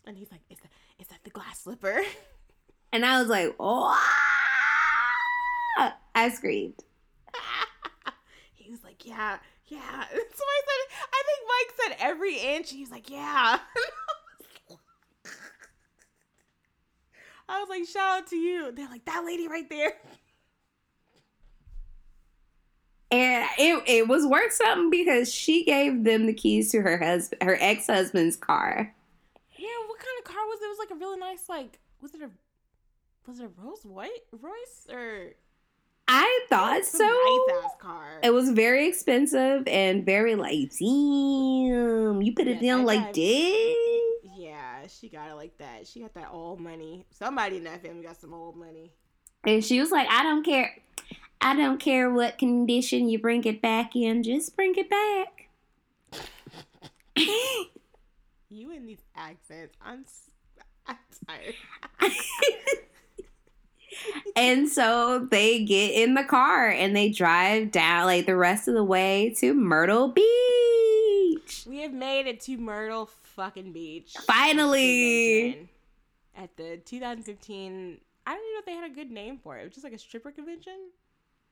And 0.06 0.16
he's 0.16 0.30
like, 0.30 0.40
is 0.50 0.58
that 0.60 0.70
is 0.98 1.06
that 1.08 1.18
the 1.24 1.30
glass 1.30 1.60
slipper? 1.60 2.02
and 2.92 3.04
i 3.04 3.18
was 3.18 3.28
like 3.28 3.54
oh 3.58 3.98
i 6.14 6.28
screamed 6.30 6.74
he 8.54 8.70
was 8.70 8.82
like, 8.84 9.04
yeah, 9.04 9.38
yeah. 9.66 10.04
So 10.10 10.44
I 10.44 10.60
said, 10.66 10.86
I 11.12 11.22
think 11.26 11.40
Mike 11.48 11.74
said 11.98 12.06
every 12.06 12.36
inch. 12.38 12.70
He 12.70 12.80
was 12.80 12.90
like, 12.90 13.10
yeah. 13.10 13.58
I 17.48 17.60
was 17.60 17.68
like, 17.68 17.86
shout 17.86 18.22
out 18.22 18.26
to 18.28 18.36
you. 18.36 18.72
They're 18.72 18.88
like, 18.88 19.04
that 19.04 19.24
lady 19.24 19.46
right 19.48 19.68
there. 19.68 19.92
and 23.10 23.46
it, 23.58 23.82
it 23.86 24.08
was 24.08 24.26
worth 24.26 24.52
something 24.52 24.90
because 24.90 25.32
she 25.32 25.64
gave 25.64 26.02
them 26.04 26.26
the 26.26 26.32
keys 26.34 26.72
to 26.72 26.80
her 26.80 26.98
husband 26.98 27.40
her 27.42 27.56
ex-husband's 27.60 28.34
car 28.36 28.92
Yeah, 29.56 29.68
what 29.86 29.98
kind 29.98 30.15
of 30.15 30.15
car 30.26 30.44
was 30.46 30.60
it? 30.60 30.64
It 30.64 30.68
was 30.68 30.78
like 30.78 30.90
a 30.90 31.00
really 31.00 31.18
nice, 31.18 31.48
like, 31.48 31.78
was 32.00 32.14
it 32.14 32.22
a, 32.22 32.30
was 33.26 33.40
it 33.40 33.44
a 33.46 33.50
Rolls 33.62 33.84
White 33.84 34.24
Royce 34.32 34.86
or 34.92 35.32
i 36.08 36.46
thought 36.48 36.84
some 36.84 37.00
so 37.00 37.48
nice 37.48 37.64
ass 37.64 37.70
car? 37.80 38.20
it 38.22 38.30
was 38.32 38.50
very 38.50 38.86
expensive 38.86 39.66
and 39.66 40.06
very 40.06 40.36
like 40.36 40.70
damn 40.78 42.22
you 42.22 42.32
put 42.32 42.46
it 42.46 42.62
Yeah, 42.62 42.76
down 42.76 42.84
like 42.84 43.06
guy- 43.06 43.12
this 43.12 43.76
yeah, 44.38 44.86
she 44.86 45.08
got 45.08 45.30
it 45.30 45.34
like 45.34 45.56
that. 45.58 45.86
She 45.86 46.00
got 46.00 46.12
that 46.14 46.28
old 46.30 46.60
money. 46.60 47.06
Somebody 47.10 47.56
in 47.56 47.64
that 47.64 47.82
family 47.82 48.02
got 48.04 48.16
some 48.20 48.34
old 48.34 48.54
money. 48.56 48.92
And 49.44 49.64
she 49.64 49.80
was 49.80 49.90
like, 49.90 50.06
I 50.10 50.22
don't 50.22 50.44
care. 50.44 50.76
I 51.40 51.56
don't 51.56 51.78
care 51.78 52.12
what 52.12 52.36
condition 52.38 53.08
you 53.08 53.18
bring 53.18 53.42
it 53.44 53.60
back 53.62 53.96
in, 53.96 54.22
just 54.22 54.54
bring 54.54 54.74
it 54.76 54.90
back. 54.90 55.48
You 58.56 58.72
and 58.72 58.88
these 58.88 59.04
accents, 59.14 59.76
I'm, 59.82 60.06
I'm 60.86 60.96
tired. 61.28 61.54
and 64.36 64.66
so 64.66 65.28
they 65.30 65.62
get 65.62 65.92
in 65.92 66.14
the 66.14 66.24
car 66.24 66.70
and 66.70 66.96
they 66.96 67.10
drive 67.10 67.70
down 67.70 68.06
like 68.06 68.24
the 68.24 68.34
rest 68.34 68.66
of 68.66 68.72
the 68.72 68.82
way 68.82 69.34
to 69.40 69.52
Myrtle 69.52 70.08
Beach. 70.08 71.66
We 71.68 71.82
have 71.82 71.92
made 71.92 72.26
it 72.26 72.40
to 72.42 72.56
Myrtle 72.56 73.10
fucking 73.34 73.74
Beach. 73.74 74.14
Finally. 74.26 75.68
At 76.34 76.56
the 76.56 76.78
2015, 76.82 77.98
I 78.26 78.30
don't 78.30 78.40
even 78.40 78.52
know 78.54 78.58
if 78.58 78.64
they 78.64 78.72
had 78.72 78.90
a 78.90 78.94
good 78.94 79.10
name 79.10 79.36
for 79.36 79.58
it. 79.58 79.60
It 79.60 79.64
was 79.64 79.74
just 79.74 79.84
like 79.84 79.92
a 79.92 79.98
stripper 79.98 80.30
convention. 80.30 80.78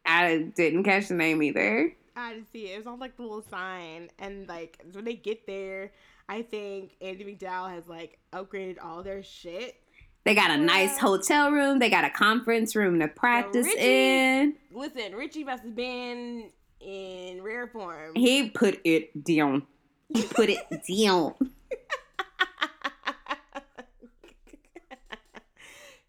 I 0.07 0.51
didn't 0.55 0.85
catch 0.85 1.09
the 1.09 1.17
name 1.17 1.43
either. 1.43 1.95
I 2.17 2.33
didn't 2.33 2.51
see 2.51 2.69
it. 2.69 2.77
It 2.77 2.79
was 2.79 2.87
on 2.87 2.99
like 2.99 3.17
the 3.17 3.23
little 3.23 3.45
sign. 3.51 4.09
And 4.19 4.49
like 4.49 4.83
when 4.93 5.05
they 5.05 5.17
get 5.17 5.47
there, 5.47 5.93
I 6.29 6.43
think 6.43 6.97
Andie 7.01 7.25
MacDowell 7.25 7.71
has 7.75 7.87
like 7.87 8.19
upgraded 8.33 8.77
all 8.83 9.03
their 9.03 9.23
shit. 9.23 9.77
They 10.25 10.35
got 10.35 10.51
a 10.51 10.57
nice 10.57 10.93
um, 10.95 10.99
hotel 11.01 11.51
room. 11.51 11.79
They 11.79 11.91
got 11.91 12.05
a 12.05 12.11
conference 12.11 12.75
room 12.75 12.99
to 13.01 13.09
practice 13.09 13.67
Richie- 13.67 13.81
in. 13.81 14.55
Listen, 14.73 15.15
Richie 15.15 15.45
must 15.45 15.65
have 15.65 15.75
been 15.77 16.51
in 16.81 17.43
rare 17.43 17.67
form. 17.67 18.13
He 18.15 18.49
put 18.49 18.81
it 18.85 19.23
down. 19.25 19.67
He 20.09 20.23
put 20.23 20.49
it 20.49 20.59
down. 20.71 21.35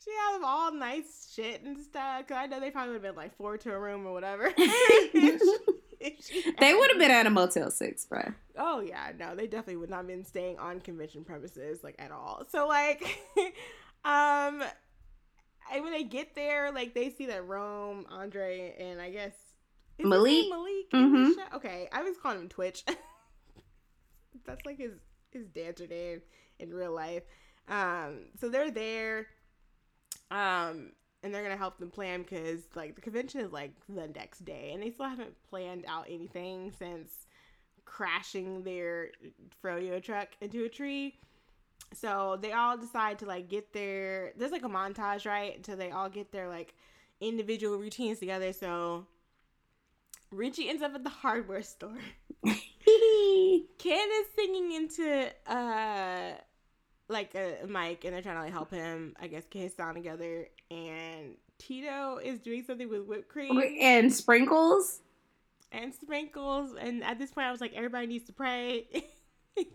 she 0.03 0.11
had 0.11 0.35
them 0.35 0.45
all 0.45 0.73
nice 0.73 1.31
shit 1.35 1.61
and 1.63 1.77
stuff. 1.77 2.25
Cause 2.27 2.37
I 2.37 2.45
know 2.47 2.59
they 2.61 2.71
probably 2.71 2.93
would 2.93 3.03
have 3.03 3.13
been 3.15 3.21
like 3.21 3.35
four 3.35 3.57
to 3.57 3.73
a 3.73 3.79
room 3.79 4.05
or 4.05 4.13
whatever. 4.13 4.49
They 6.59 6.73
would 6.73 6.89
have 6.91 6.99
been 6.99 7.11
at 7.11 7.25
a 7.25 7.29
Motel 7.29 7.69
6, 7.71 8.05
bro. 8.05 8.21
Oh 8.57 8.79
yeah, 8.81 9.11
no, 9.17 9.35
they 9.35 9.47
definitely 9.47 9.77
would 9.77 9.89
not 9.89 9.97
have 9.97 10.07
been 10.07 10.23
staying 10.25 10.57
on 10.59 10.79
convention 10.79 11.23
premises 11.23 11.83
like 11.83 11.95
at 11.99 12.11
all. 12.11 12.43
So 12.49 12.67
like, 12.67 13.01
um, 14.05 14.63
I, 15.71 15.79
when 15.81 15.91
they 15.91 16.03
get 16.03 16.35
there, 16.35 16.71
like 16.71 16.93
they 16.93 17.09
see 17.09 17.25
that 17.27 17.45
Rome, 17.47 18.05
Andre, 18.09 18.75
and 18.79 19.01
I 19.01 19.09
guess 19.11 19.33
Malik? 19.99 20.45
Malik. 20.49 20.89
Mhm. 20.93 21.31
Okay, 21.55 21.87
I 21.91 22.03
was 22.03 22.15
calling 22.21 22.39
him 22.39 22.49
Twitch. 22.49 22.83
That's 24.45 24.65
like 24.65 24.77
his 24.77 24.91
his 25.31 25.47
dancer 25.47 25.87
name 25.87 26.21
in 26.59 26.73
real 26.73 26.93
life. 26.93 27.23
Um, 27.67 28.27
so 28.39 28.49
they're 28.49 28.71
there. 28.71 29.27
Um, 30.31 30.91
and 31.25 31.33
they're 31.33 31.41
gonna 31.41 31.57
help 31.57 31.79
them 31.79 31.89
plan 31.89 32.21
because 32.21 32.61
like 32.75 32.93
the 32.93 33.01
convention 33.01 33.41
is 33.41 33.51
like 33.51 33.71
the 33.89 34.07
next 34.07 34.45
day, 34.45 34.69
and 34.73 34.81
they 34.81 34.91
still 34.91 35.09
haven't 35.09 35.33
planned 35.49 35.83
out 35.87 36.05
anything 36.07 36.71
since 36.77 37.25
crashing 37.83 38.63
their 38.63 39.09
froyo 39.63 40.01
truck 40.01 40.29
into 40.39 40.63
a 40.65 40.69
tree. 40.69 41.17
So 41.93 42.37
they 42.39 42.51
all 42.51 42.77
decide 42.77 43.19
to 43.19 43.25
like 43.25 43.49
get 43.49 43.73
their 43.73 44.33
there's 44.37 44.51
like 44.51 44.63
a 44.63 44.69
montage, 44.69 45.25
right? 45.25 45.57
Until 45.57 45.77
they 45.77 45.89
all 45.89 46.09
get 46.09 46.31
their 46.31 46.47
like 46.47 46.75
individual 47.19 47.77
routines 47.77 48.19
together. 48.19 48.53
So 48.53 49.07
Richie 50.29 50.69
ends 50.69 50.83
up 50.83 50.93
at 50.93 51.03
the 51.03 51.09
hardware 51.09 51.63
store. 51.63 51.97
Ken 52.45 52.53
is 52.53 54.27
singing 54.35 54.73
into 54.73 55.31
uh 55.47 56.33
like 57.07 57.35
uh, 57.35 57.63
a 57.63 57.67
mic 57.67 58.03
and 58.05 58.13
they're 58.13 58.21
trying 58.21 58.35
to 58.35 58.41
like 58.41 58.51
help 58.51 58.71
him, 58.71 59.15
I 59.19 59.27
guess, 59.27 59.43
get 59.49 59.61
his 59.61 59.75
sound 59.75 59.95
together. 59.95 60.47
And 60.71 61.35
Tito 61.57 62.17
is 62.17 62.39
doing 62.39 62.63
something 62.65 62.89
with 62.89 63.03
whipped 63.05 63.29
cream 63.29 63.61
and 63.79 64.13
sprinkles. 64.13 65.01
and 65.71 65.93
sprinkles. 65.93 66.75
And 66.79 67.03
at 67.03 67.19
this 67.19 67.31
point, 67.31 67.47
I 67.47 67.51
was 67.51 67.61
like, 67.61 67.73
everybody 67.73 68.07
needs 68.07 68.25
to 68.25 68.33
pray. 68.33 68.87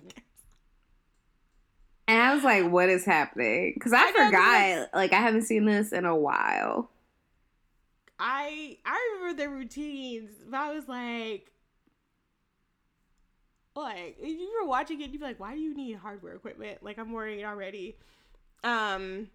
And 2.09 2.21
I 2.21 2.35
was 2.35 2.43
like, 2.43 2.69
what 2.69 2.89
is 2.89 3.05
happening? 3.05 3.73
Because 3.75 3.93
I, 3.93 4.09
I 4.09 4.13
forgot. 4.13 4.89
Like, 4.93 5.13
I 5.13 5.21
haven't 5.21 5.43
seen 5.43 5.65
this 5.65 5.93
in 5.93 6.05
a 6.05 6.17
while. 6.17 6.91
I 8.19 8.79
I 8.85 9.15
remember 9.15 9.39
their 9.39 9.51
routines, 9.51 10.31
but 10.49 10.59
I 10.59 10.75
was 10.75 10.89
like, 10.89 11.53
like 13.77 14.17
if 14.21 14.29
you 14.29 14.59
were 14.61 14.69
watching 14.69 15.01
it, 15.01 15.11
you'd 15.11 15.21
be 15.21 15.27
like, 15.27 15.41
why 15.41 15.55
do 15.55 15.61
you 15.61 15.75
need 15.75 15.97
hardware 15.97 16.35
equipment? 16.35 16.83
Like 16.83 16.99
I'm 16.99 17.13
worried 17.13 17.45
already. 17.45 17.97
Um, 18.65 19.29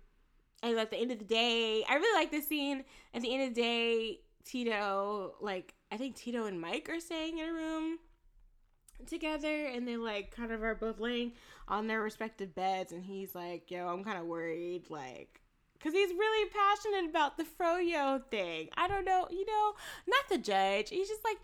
and 0.62 0.78
at 0.78 0.92
the 0.92 0.98
end 0.98 1.12
of 1.12 1.20
the 1.20 1.26
day, 1.26 1.84
I 1.88 1.96
really 1.96 2.20
like 2.20 2.32
this 2.32 2.48
scene. 2.48 2.84
At 3.14 3.22
the 3.22 3.34
end 3.34 3.44
of 3.44 3.56
the 3.56 3.62
day, 3.62 4.20
Tito, 4.44 5.36
like 5.42 5.74
I 5.92 5.98
think 5.98 6.16
Tito 6.16 6.46
and 6.46 6.60
Mike 6.60 6.90
are 6.90 7.00
staying 7.00 7.40
in 7.40 7.50
a 7.50 7.54
room 7.54 8.00
together, 9.06 9.66
and 9.66 9.88
they 9.88 9.98
like 9.98 10.36
kind 10.36 10.52
of 10.52 10.64
are 10.64 10.76
both 10.76 11.00
laying 11.00 11.34
on 11.68 11.88
their 11.88 12.02
respective 12.02 12.56
beds, 12.56 12.92
and 12.92 13.04
he's 13.04 13.36
like, 13.36 13.70
"Yo, 13.72 13.88
I'm 13.88 14.04
kind 14.04 14.18
of 14.18 14.26
worried, 14.26 14.90
like." 14.90 15.42
Cause 15.84 15.94
he's 15.94 16.10
really 16.10 16.50
passionate 16.50 17.10
about 17.12 17.38
the 17.38 17.44
froyo 17.44 18.24
thing. 18.32 18.70
I 18.76 18.88
don't 18.88 19.06
know, 19.06 19.28
you 19.30 19.46
know, 19.46 19.74
not 20.08 20.30
the 20.30 20.40
judge. 20.40 20.90
He's 20.90 21.08
just 21.08 21.24
like 21.24 21.38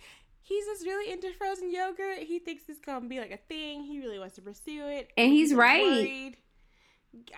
he's 0.44 0.66
just 0.66 0.86
really 0.86 1.12
into 1.12 1.32
frozen 1.34 1.72
yogurt. 1.72 2.20
He 2.20 2.40
thinks 2.40 2.64
it's 2.68 2.80
gonna 2.80 3.08
be 3.08 3.20
like 3.20 3.32
a 3.32 3.38
thing. 3.38 3.84
He 3.84 4.00
really 4.00 4.20
wants 4.20 4.36
to 4.36 4.42
pursue 4.42 4.88
it. 4.88 5.10
And 5.18 5.32
he's 5.32 5.52
like, 5.52 5.60
right. 5.60 5.84
worried. 5.84 6.38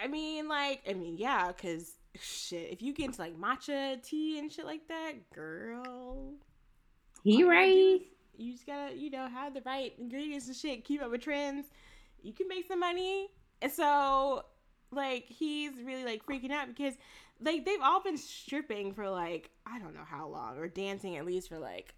I 0.01 0.07
mean, 0.07 0.48
like, 0.48 0.82
I 0.88 0.93
mean, 0.93 1.17
yeah, 1.17 1.51
cause 1.51 1.93
shit, 2.19 2.72
if 2.72 2.82
you 2.82 2.93
get 2.93 3.07
into 3.07 3.22
like 3.22 3.40
matcha 3.40 4.01
tea 4.03 4.40
and 4.40 4.51
shit 4.51 4.65
like 4.65 4.88
that, 4.88 5.32
girl, 5.33 6.33
He 7.23 7.43
right. 7.43 8.01
You 8.35 8.53
just 8.53 8.65
gotta, 8.65 8.95
you 8.95 9.09
know, 9.09 9.27
have 9.27 9.53
the 9.53 9.61
right 9.61 9.93
ingredients 9.99 10.48
and 10.48 10.56
shit. 10.56 10.85
Keep 10.85 11.03
up 11.03 11.11
with 11.11 11.22
trends. 11.22 11.67
You 12.22 12.33
can 12.33 12.48
make 12.48 12.67
some 12.67 12.80
money. 12.80 13.30
And 13.61 13.72
so, 13.72 14.43
like, 14.91 15.25
he's 15.27 15.72
really 15.83 16.03
like 16.03 16.25
freaking 16.25 16.51
out 16.51 16.67
because, 16.67 16.95
like, 17.40 17.65
they've 17.65 17.82
all 17.82 18.01
been 18.01 18.17
stripping 18.17 18.93
for 18.93 19.09
like 19.09 19.51
I 19.65 19.80
don't 19.80 19.93
know 19.93 20.06
how 20.06 20.27
long 20.27 20.57
or 20.57 20.67
dancing 20.67 21.15
at 21.17 21.25
least 21.25 21.49
for 21.49 21.59
like 21.59 21.93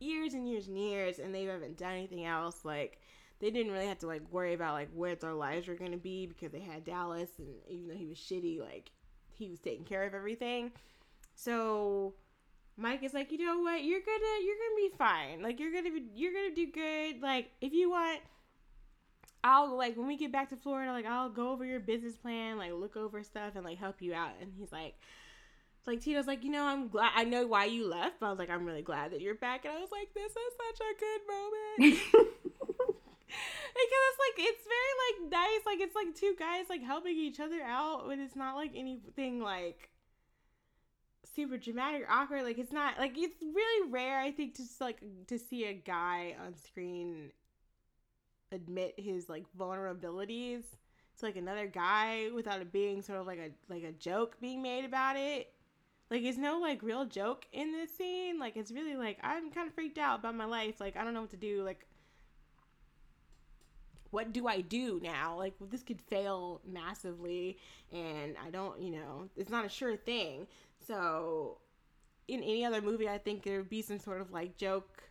years 0.00 0.34
and 0.34 0.48
years 0.48 0.68
and 0.68 0.78
years, 0.78 1.18
and 1.18 1.34
they 1.34 1.44
haven't 1.44 1.78
done 1.78 1.92
anything 1.92 2.24
else. 2.24 2.64
Like 2.64 3.00
they 3.40 3.50
didn't 3.50 3.72
really 3.72 3.86
have 3.86 3.98
to 4.00 4.06
like 4.06 4.22
worry 4.30 4.54
about 4.54 4.74
like 4.74 4.88
where 4.94 5.14
their 5.14 5.34
lives 5.34 5.68
were 5.68 5.74
gonna 5.74 5.96
be 5.96 6.26
because 6.26 6.52
they 6.52 6.60
had 6.60 6.84
Dallas, 6.84 7.30
and 7.38 7.48
even 7.68 7.88
though 7.88 7.94
he 7.94 8.06
was 8.06 8.18
shitty, 8.18 8.60
like 8.60 8.90
he 9.30 9.48
was 9.48 9.60
taking 9.60 9.84
care 9.84 10.04
of 10.04 10.14
everything. 10.14 10.72
So 11.34 12.14
Mike 12.76 13.02
is 13.02 13.14
like, 13.14 13.30
you 13.32 13.38
know 13.44 13.60
what, 13.60 13.84
you're 13.84 14.00
gonna 14.00 14.44
you're 14.44 14.56
gonna 14.56 14.76
be 14.76 14.90
fine. 14.96 15.42
Like 15.42 15.60
you're 15.60 15.72
gonna 15.72 15.90
be 15.90 16.04
you're 16.14 16.32
gonna 16.32 16.54
do 16.54 16.70
good. 16.70 17.22
Like 17.22 17.50
if 17.60 17.72
you 17.72 17.90
want. 17.90 18.20
I'll 19.46 19.76
like 19.76 19.94
when 19.98 20.06
we 20.06 20.16
get 20.16 20.32
back 20.32 20.48
to 20.50 20.56
Florida, 20.56 20.90
like 20.90 21.04
I'll 21.04 21.28
go 21.28 21.50
over 21.50 21.66
your 21.66 21.78
business 21.78 22.16
plan, 22.16 22.56
like 22.56 22.72
look 22.72 22.96
over 22.96 23.22
stuff 23.22 23.56
and 23.56 23.62
like 23.62 23.76
help 23.76 24.00
you 24.00 24.14
out. 24.14 24.30
And 24.40 24.50
he's 24.58 24.72
like, 24.72 24.94
like 25.86 26.00
Tito's 26.00 26.26
like, 26.26 26.44
you 26.44 26.50
know, 26.50 26.64
I'm 26.64 26.88
glad 26.88 27.12
I 27.14 27.24
know 27.24 27.46
why 27.46 27.66
you 27.66 27.88
left, 27.88 28.20
but 28.20 28.26
I 28.26 28.30
was 28.30 28.38
like, 28.38 28.50
I'm 28.50 28.64
really 28.64 28.82
glad 28.82 29.12
that 29.12 29.20
you're 29.20 29.34
back. 29.34 29.64
And 29.64 29.74
I 29.74 29.80
was 29.80 29.90
like, 29.92 30.14
this 30.14 30.32
is 30.32 30.52
such 30.56 30.80
a 30.80 30.98
good 30.98 31.20
moment. 31.28 32.00
because 33.74 34.02
it's 34.08 34.18
like 34.18 34.46
it's 34.46 34.64
very 34.64 34.94
like 35.04 35.32
nice, 35.32 35.66
like 35.66 35.80
it's 35.80 35.94
like 35.94 36.14
two 36.14 36.34
guys 36.38 36.66
like 36.70 36.82
helping 36.82 37.16
each 37.16 37.40
other 37.40 37.60
out, 37.62 38.04
but 38.06 38.18
it's 38.18 38.36
not 38.36 38.56
like 38.56 38.72
anything 38.74 39.40
like 39.40 39.90
super 41.34 41.58
dramatic 41.58 42.02
or 42.02 42.10
awkward. 42.10 42.44
Like 42.44 42.58
it's 42.58 42.72
not 42.72 42.98
like 42.98 43.12
it's 43.16 43.42
really 43.42 43.90
rare, 43.90 44.20
I 44.20 44.30
think, 44.30 44.54
to 44.54 44.62
just 44.62 44.80
like 44.80 45.02
to 45.28 45.38
see 45.38 45.64
a 45.64 45.74
guy 45.74 46.36
on 46.44 46.54
screen 46.56 47.30
admit 48.52 48.94
his 48.96 49.28
like 49.28 49.44
vulnerabilities 49.58 50.62
to 51.18 51.26
like 51.26 51.36
another 51.36 51.66
guy 51.66 52.28
without 52.34 52.60
it 52.60 52.72
being 52.72 53.02
sort 53.02 53.18
of 53.18 53.26
like 53.26 53.38
a 53.38 53.50
like 53.72 53.82
a 53.82 53.92
joke 53.92 54.40
being 54.40 54.62
made 54.62 54.84
about 54.84 55.16
it. 55.16 55.53
Like 56.10 56.22
it's 56.22 56.38
no 56.38 56.58
like 56.58 56.82
real 56.82 57.04
joke 57.04 57.46
in 57.52 57.72
this 57.72 57.90
scene. 57.96 58.38
Like 58.38 58.56
it's 58.56 58.70
really 58.70 58.96
like 58.96 59.18
I'm 59.22 59.50
kind 59.50 59.68
of 59.68 59.74
freaked 59.74 59.98
out 59.98 60.20
about 60.20 60.34
my 60.34 60.44
life. 60.44 60.80
Like 60.80 60.96
I 60.96 61.04
don't 61.04 61.14
know 61.14 61.22
what 61.22 61.30
to 61.30 61.36
do. 61.36 61.62
Like 61.62 61.86
what 64.10 64.32
do 64.32 64.46
I 64.46 64.60
do 64.60 65.00
now? 65.02 65.36
Like 65.36 65.54
this 65.70 65.82
could 65.82 66.00
fail 66.00 66.60
massively 66.64 67.58
and 67.92 68.36
I 68.46 68.50
don't, 68.50 68.80
you 68.80 68.92
know, 68.92 69.28
it's 69.36 69.50
not 69.50 69.64
a 69.64 69.68
sure 69.68 69.96
thing. 69.96 70.46
So 70.86 71.58
in 72.28 72.42
any 72.42 72.64
other 72.64 72.80
movie 72.80 73.08
I 73.08 73.18
think 73.18 73.42
there 73.42 73.58
would 73.58 73.70
be 73.70 73.82
some 73.82 73.98
sort 73.98 74.20
of 74.20 74.30
like 74.30 74.56
joke 74.56 75.02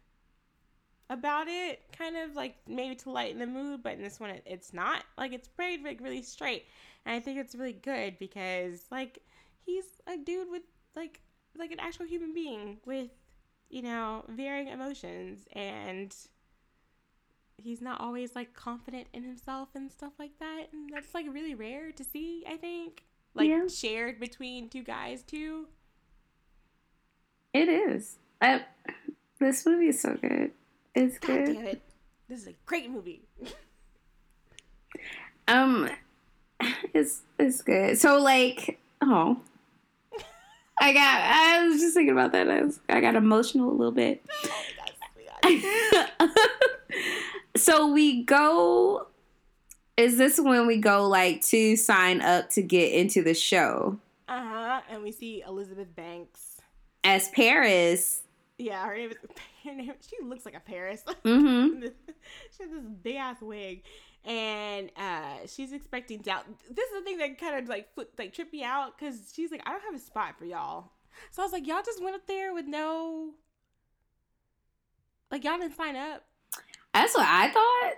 about 1.10 1.48
it, 1.50 1.82
kind 1.98 2.16
of 2.16 2.36
like 2.36 2.56
maybe 2.68 2.96
to 2.96 3.10
lighten 3.10 3.40
the 3.40 3.46
mood, 3.46 3.84
but 3.84 3.94
in 3.94 4.02
this 4.02 4.20
one 4.20 4.30
it, 4.30 4.44
it's 4.46 4.74
not. 4.74 5.04
Like 5.18 5.34
it's 5.34 5.50
played 5.50 5.84
like 5.84 6.00
really 6.00 6.22
straight. 6.22 6.66
And 7.06 7.14
I 7.16 7.20
think 7.20 7.40
it's 7.40 7.56
really 7.56 7.74
good 7.74 8.18
because 8.20 8.86
like 8.90 9.20
he's 9.66 9.86
a 10.08 10.18
dude 10.18 10.50
with 10.50 10.64
like 10.96 11.22
like 11.58 11.72
an 11.72 11.80
actual 11.80 12.06
human 12.06 12.34
being 12.34 12.78
with 12.86 13.10
you 13.70 13.82
know 13.82 14.24
varying 14.30 14.68
emotions 14.68 15.46
and 15.54 16.16
he's 17.58 17.82
not 17.82 18.02
always 18.02 18.36
like 18.36 18.54
confident 18.54 19.08
in 19.14 19.24
himself 19.24 19.70
and 19.76 19.92
stuff 19.92 20.14
like 20.20 20.38
that 20.40 20.66
and 20.74 20.90
that's 20.94 21.14
like 21.14 21.26
really 21.32 21.56
rare 21.56 21.92
to 21.92 22.04
see 22.04 22.44
i 22.50 22.58
think 22.58 23.04
like 23.36 23.50
Yeah. 23.50 23.68
shared 23.68 24.20
between 24.20 24.70
two 24.70 24.84
guys 24.84 25.24
too 25.24 25.68
It 27.54 27.70
is. 27.70 28.18
I, 28.42 28.66
this 29.40 29.64
movie 29.66 29.90
is 29.90 30.02
so 30.02 30.18
good. 30.20 30.52
It's 30.96 31.20
god 31.20 31.28
good. 31.28 31.50
it 31.58 31.82
this 32.28 32.42
is 32.42 32.48
a 32.48 32.56
great 32.66 32.90
movie 32.90 33.22
Um, 35.48 35.90
it's 36.94 37.22
it's 37.38 37.62
good. 37.62 37.98
So 38.00 38.20
like, 38.20 38.80
oh, 39.02 39.38
I 40.84 40.92
got. 40.94 41.22
I 41.22 41.68
was 41.68 41.80
just 41.80 41.94
thinking 41.94 42.12
about 42.12 42.34
that. 42.34 42.50
I, 42.50 42.62
was, 42.62 42.80
I 42.90 43.00
got 43.00 43.16
emotional 43.16 43.70
a 43.70 43.76
little 43.76 43.94
bit. 43.94 44.24
so 47.56 47.88
we 47.92 48.24
go. 48.24 49.08
Is 49.96 50.18
this 50.18 50.40
when 50.40 50.68
we 50.68 50.78
go 50.78 51.08
like 51.08 51.42
to 51.46 51.76
sign 51.76 52.22
up 52.22 52.50
to 52.52 52.62
get 52.64 52.92
into 52.94 53.22
the 53.22 53.34
show 53.36 54.00
uh-huh 54.28 54.82
and 54.90 55.04
we 55.04 55.12
see 55.12 55.44
elizabeth 55.48 55.96
banks 55.96 56.58
as 57.04 57.30
Paris? 57.30 58.22
yeah 58.58 58.84
her 58.86 58.96
name 58.96 59.12
is 59.12 59.18
her 59.64 59.74
name 59.76 59.94
she 60.02 60.18
looks 60.26 60.46
like 60.46 60.56
a 60.56 60.60
paris 60.60 61.04
Mm-hmm. 61.24 61.82
she 62.58 62.64
has 62.64 62.72
this 62.72 62.86
big 63.04 63.16
ass 63.18 63.38
wig 63.42 63.84
and 64.26 64.90
uh 64.98 65.36
she's 65.48 65.74
expecting 65.74 66.20
doubt 66.20 66.46
this 66.70 66.90
is 66.90 67.00
the 67.00 67.02
thing 67.04 67.18
that 67.18 67.38
kind 67.38 67.62
of 67.62 67.68
like 67.70 67.94
flipped, 67.94 68.18
like 68.18 68.34
tripped 68.34 68.54
me 68.54 68.64
out 68.64 68.98
because 68.98 69.32
she's 69.36 69.52
like 69.52 69.62
i 69.66 69.72
don't 69.72 69.84
have 69.84 69.94
a 69.96 70.00
spot 70.00 70.36
for 70.40 70.46
y'all 70.46 70.92
so 71.32 71.42
i 71.42 71.46
was 71.46 71.52
like 71.52 71.68
y'all 71.68 71.82
just 71.86 72.02
went 72.02 72.16
up 72.16 72.26
there 72.28 72.54
with 72.54 72.66
no 72.66 73.32
like 75.32 75.44
y'all 75.44 75.58
didn't 75.58 75.76
sign 75.76 75.96
up 75.96 76.24
That's 76.94 77.14
what 77.16 77.26
I 77.28 77.50
thought. 77.50 77.94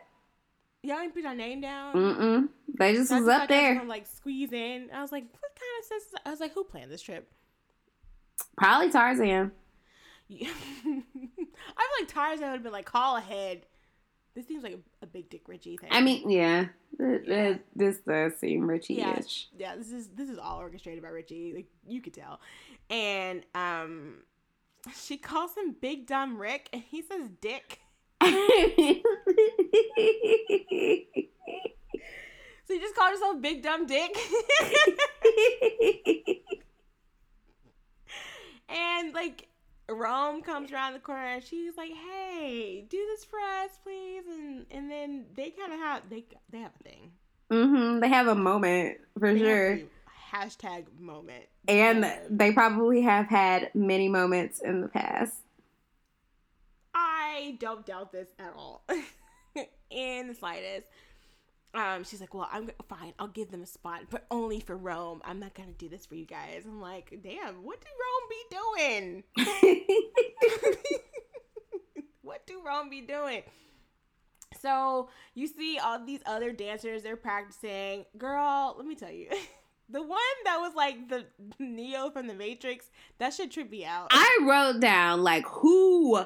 y'all 0.81 0.99
didn't 1.01 1.13
put 1.13 1.23
your 1.23 1.35
name 1.35 1.61
down 1.61 1.93
Mm-mm. 1.95 2.49
They 2.79 2.93
just 2.93 3.09
So 3.09 3.17
was 3.19 3.25
just 3.27 3.41
up 3.43 3.49
there. 3.49 3.75
gonna, 3.75 3.87
like 3.89 4.07
squeeze 4.07 4.51
in 4.51 4.89
i 4.93 5.01
was 5.01 5.11
like 5.11 5.25
what 5.31 5.41
kind 5.55 5.79
of 5.79 5.85
sense 5.85 6.03
is- 6.05 6.13
i 6.25 6.31
was 6.31 6.39
like 6.39 6.53
who 6.53 6.63
planned 6.63 6.91
this 6.91 7.01
trip 7.01 7.29
Probably 8.57 8.89
Tarzan. 8.91 9.51
Yeah. 10.27 10.49
I 10.83 10.83
feel 10.83 11.03
like 11.99 12.07
Tarzan 12.07 12.47
would 12.47 12.53
have 12.55 12.63
been 12.63 12.71
like, 12.73 12.85
call 12.85 13.15
ahead. 13.15 13.65
This 14.35 14.47
seems 14.47 14.64
like 14.64 14.73
a, 14.73 15.05
a 15.05 15.07
big 15.07 15.30
Dick 15.30 15.47
Richie 15.47 15.77
thing. 15.77 15.89
I 15.91 16.01
mean, 16.01 16.30
yeah. 16.30 16.65
Yeah. 16.99 17.17
th- 17.25 17.59
This 17.75 17.97
does 17.99 18.35
seem 18.38 18.67
Richie-ish. 18.67 19.47
yeah, 19.57 19.72
yeah, 19.72 19.75
this 19.77 19.91
is 19.91 20.09
this 20.09 20.30
is 20.30 20.38
all 20.38 20.59
orchestrated 20.59 21.01
by 21.01 21.09
Richie. 21.09 21.53
Like 21.55 21.67
you 21.88 22.01
could 22.01 22.14
tell. 22.14 22.41
And 22.89 23.43
um, 23.55 24.23
she 25.01 25.17
calls 25.17 25.55
him 25.55 25.75
Big 25.80 26.05
Dumb 26.05 26.38
Rick, 26.38 26.69
and 26.73 26.83
he 26.83 27.01
says 27.01 27.30
Dick. 27.41 27.80
So 32.67 32.73
you 32.73 32.81
just 32.81 32.95
called 32.95 33.11
yourself 33.11 33.39
Big 33.43 33.61
Dumb 33.61 33.85
Dick. 33.85 34.17
and 38.69 39.14
like 39.14 39.47
Rome 39.89 40.41
comes 40.41 40.72
around 40.72 40.93
the 40.93 40.99
corner 40.99 41.25
and 41.25 41.43
she's 41.43 41.77
like, 41.77 41.91
"Hey, 41.93 42.85
do 42.89 42.97
this 43.11 43.23
for 43.25 43.39
us, 43.39 43.72
please." 43.83 44.23
And 44.27 44.65
and 44.72 44.89
then 44.89 45.25
they 45.35 45.51
kind 45.51 45.73
of 45.73 45.80
have 45.80 46.09
they 46.09 46.25
they 46.49 46.59
have 46.59 46.72
a 46.80 46.83
thing. 46.83 47.11
hmm 47.51 47.99
They 47.99 48.09
have 48.09 48.27
a 48.27 48.35
moment 48.35 48.97
for 49.19 49.33
They 49.33 49.39
sure. 49.39 49.80
hashtag 50.31 50.85
moment. 50.99 51.45
And 51.67 52.01
Yeah. 52.01 52.19
they 52.30 52.51
probably 52.51 53.01
have 53.01 53.27
had 53.27 53.72
many 53.75 54.09
moments 54.09 54.59
in 54.59 54.81
the 54.81 54.88
past. 54.88 55.33
I 56.93 57.57
don't 57.59 57.85
doubt 57.85 58.11
this 58.11 58.30
at 58.39 58.53
all, 58.55 58.83
in 59.89 60.27
the 60.27 60.33
slightest. 60.33 60.88
Um, 61.75 62.03
she's 62.03 62.21
like, 62.21 62.33
"Well, 62.33 62.47
I'm 62.51 62.71
fine. 62.87 63.13
I'll 63.19 63.27
give 63.27 63.51
them 63.51 63.61
a 63.61 63.65
spot, 63.67 64.03
but 64.09 64.25
only 64.31 64.61
for 64.61 64.77
Rome. 64.77 65.21
I'm 65.25 65.39
not 65.39 65.53
gonna 65.53 65.73
do 65.77 65.89
this 65.89 66.05
for 66.05 66.15
you 66.15 66.25
guys." 66.25 66.63
I'm 66.65 66.79
like, 66.81 67.19
"Damn, 67.21 67.63
what 67.63 67.81
do 67.81 67.87
Rome 68.03 68.29
be 68.29 68.43
doing? 68.55 69.23
what 72.21 72.47
do 72.47 72.61
Rome 72.65 72.89
be 72.89 73.01
doing?" 73.01 73.43
So 74.61 75.09
you 75.33 75.47
see 75.47 75.77
all 75.77 76.03
these 76.03 76.21
other 76.25 76.51
dancers, 76.51 77.03
they're 77.03 77.17
practicing. 77.17 78.05
Girl, 78.17 78.73
let 78.77 78.85
me 78.85 78.95
tell 78.95 79.11
you. 79.11 79.29
The 79.87 80.01
one 80.01 80.19
that 80.45 80.57
was 80.61 80.73
like 80.75 81.09
the 81.09 81.25
Neo 81.59 82.09
from 82.09 82.25
the 82.25 82.33
Matrix, 82.33 82.89
that 83.19 83.35
should 83.35 83.51
trip 83.51 83.69
me 83.69 83.85
out. 83.85 84.07
I 84.09 84.39
wrote 84.41 84.81
down 84.81 85.21
like 85.21 85.45
who 85.45 86.25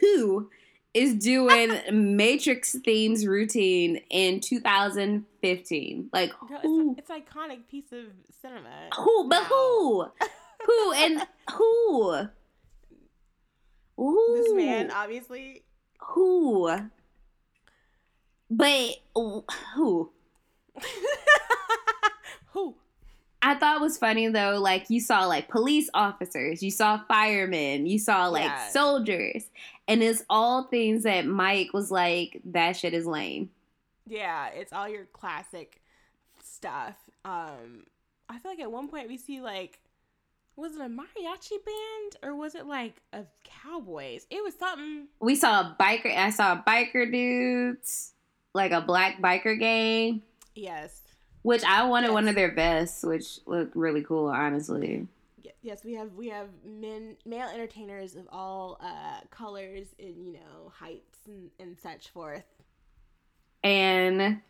who 0.00 0.48
is 0.94 1.14
doing 1.16 1.72
Matrix 2.16 2.76
themes 2.84 3.26
routine 3.26 4.00
in 4.10 4.40
2015. 4.40 6.10
Like 6.12 6.30
Girl, 6.48 6.58
who 6.62 6.92
it's, 6.96 7.10
it's 7.10 7.28
iconic 7.28 7.66
piece 7.68 7.92
of 7.92 8.04
cinema. 8.40 8.70
who 8.96 9.28
but 9.28 9.40
now. 9.40 9.46
who? 9.46 10.06
Who 10.66 10.92
and 10.92 11.26
who? 11.52 12.28
Who? 13.96 14.34
This 14.36 14.52
man, 14.54 14.90
obviously. 14.92 15.64
Who? 16.00 16.70
But 18.50 18.96
who? 19.14 20.10
Who? 22.52 22.76
I 23.46 23.54
thought 23.56 23.80
was 23.82 23.98
funny 23.98 24.26
though, 24.28 24.58
like 24.58 24.88
you 24.88 25.00
saw 25.00 25.26
like 25.26 25.48
police 25.48 25.90
officers, 25.92 26.62
you 26.62 26.70
saw 26.70 27.00
firemen, 27.06 27.86
you 27.86 27.98
saw 27.98 28.28
like 28.28 28.44
Yeah. 28.44 28.68
soldiers, 28.70 29.50
and 29.86 30.02
it's 30.02 30.22
all 30.30 30.64
things 30.64 31.02
that 31.02 31.26
Mike 31.26 31.72
was 31.74 31.90
like, 31.90 32.40
that 32.46 32.76
shit 32.76 32.94
is 32.94 33.04
lame. 33.06 33.50
Yeah, 34.06 34.48
it's 34.48 34.72
all 34.72 34.88
your 34.88 35.04
classic 35.12 35.82
stuff. 36.42 36.96
Um, 37.24 37.84
I 38.30 38.38
feel 38.38 38.50
like 38.52 38.60
at 38.60 38.72
one 38.72 38.88
point 38.88 39.08
we 39.08 39.18
see 39.18 39.40
like, 39.40 39.78
was 40.56 40.74
it 40.76 40.80
a 40.80 40.84
mariachi 40.88 41.58
band 41.64 42.16
or 42.22 42.34
was 42.34 42.54
it 42.54 42.64
like 42.66 42.94
a 43.12 43.24
cowboys? 43.44 44.26
It 44.30 44.42
was 44.42 44.54
something. 44.54 45.08
We 45.20 45.34
saw 45.36 45.60
a 45.60 45.76
biker, 45.78 46.16
I 46.16 46.30
saw 46.30 46.52
a 46.54 46.64
biker 46.66 47.10
dudes, 47.12 48.12
like 48.54 48.72
a 48.72 48.80
black 48.80 49.20
biker 49.20 49.58
gang, 49.58 50.22
Yes. 50.54 51.02
Which 51.44 51.62
I 51.62 51.84
wanted 51.86 52.06
Yes. 52.08 52.14
one 52.14 52.26
of 52.28 52.34
their 52.34 52.50
vests, 52.52 53.04
which 53.04 53.38
looked 53.46 53.76
really 53.76 54.02
cool, 54.02 54.26
honestly. 54.26 55.06
Yes, 55.62 55.82
we 55.84 55.94
have 55.94 56.12
we 56.14 56.28
have 56.28 56.48
men 56.66 57.16
male 57.24 57.48
entertainers 57.48 58.16
of 58.16 58.28
all 58.30 58.78
uh 58.82 59.20
colors 59.30 59.86
and 59.98 60.26
you 60.26 60.32
know 60.34 60.70
heights 60.78 61.20
and, 61.26 61.50
and 61.58 61.78
such 61.78 62.10
forth. 62.10 62.44
And 63.62 64.40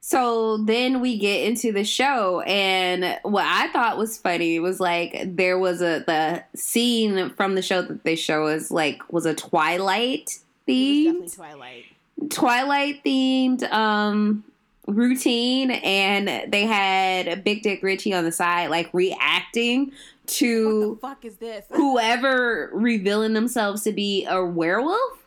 so 0.00 0.56
then 0.56 1.00
we 1.00 1.18
get 1.18 1.46
into 1.46 1.70
the 1.70 1.84
show 1.84 2.40
and 2.40 3.18
what 3.22 3.44
I 3.46 3.68
thought 3.72 3.98
was 3.98 4.16
funny 4.16 4.58
was 4.58 4.80
like 4.80 5.36
there 5.36 5.58
was 5.58 5.82
a 5.82 6.02
the 6.06 6.42
scene 6.58 7.30
from 7.36 7.54
the 7.54 7.62
show 7.62 7.82
that 7.82 8.02
they 8.04 8.16
show 8.16 8.46
us 8.46 8.70
like 8.70 9.02
was 9.12 9.26
a 9.26 9.34
Twilight 9.34 10.38
theme, 10.66 11.20
definitely 11.20 11.28
Twilight. 11.36 11.84
Twilight 12.30 13.04
themed 13.04 13.70
um 13.70 14.44
routine 14.86 15.70
and 15.70 16.52
they 16.52 16.66
had 16.66 17.44
Big 17.44 17.62
Dick 17.62 17.82
Richie 17.82 18.12
on 18.12 18.24
the 18.24 18.32
side 18.32 18.68
like 18.68 18.90
reacting 18.92 19.86
What 19.86 20.26
to 20.26 20.94
the 20.94 21.08
fuck 21.08 21.24
is 21.24 21.36
this? 21.36 21.66
whoever 21.70 22.70
revealing 22.72 23.32
themselves 23.32 23.82
to 23.84 23.92
be 23.92 24.26
a 24.26 24.44
werewolf. 24.44 25.18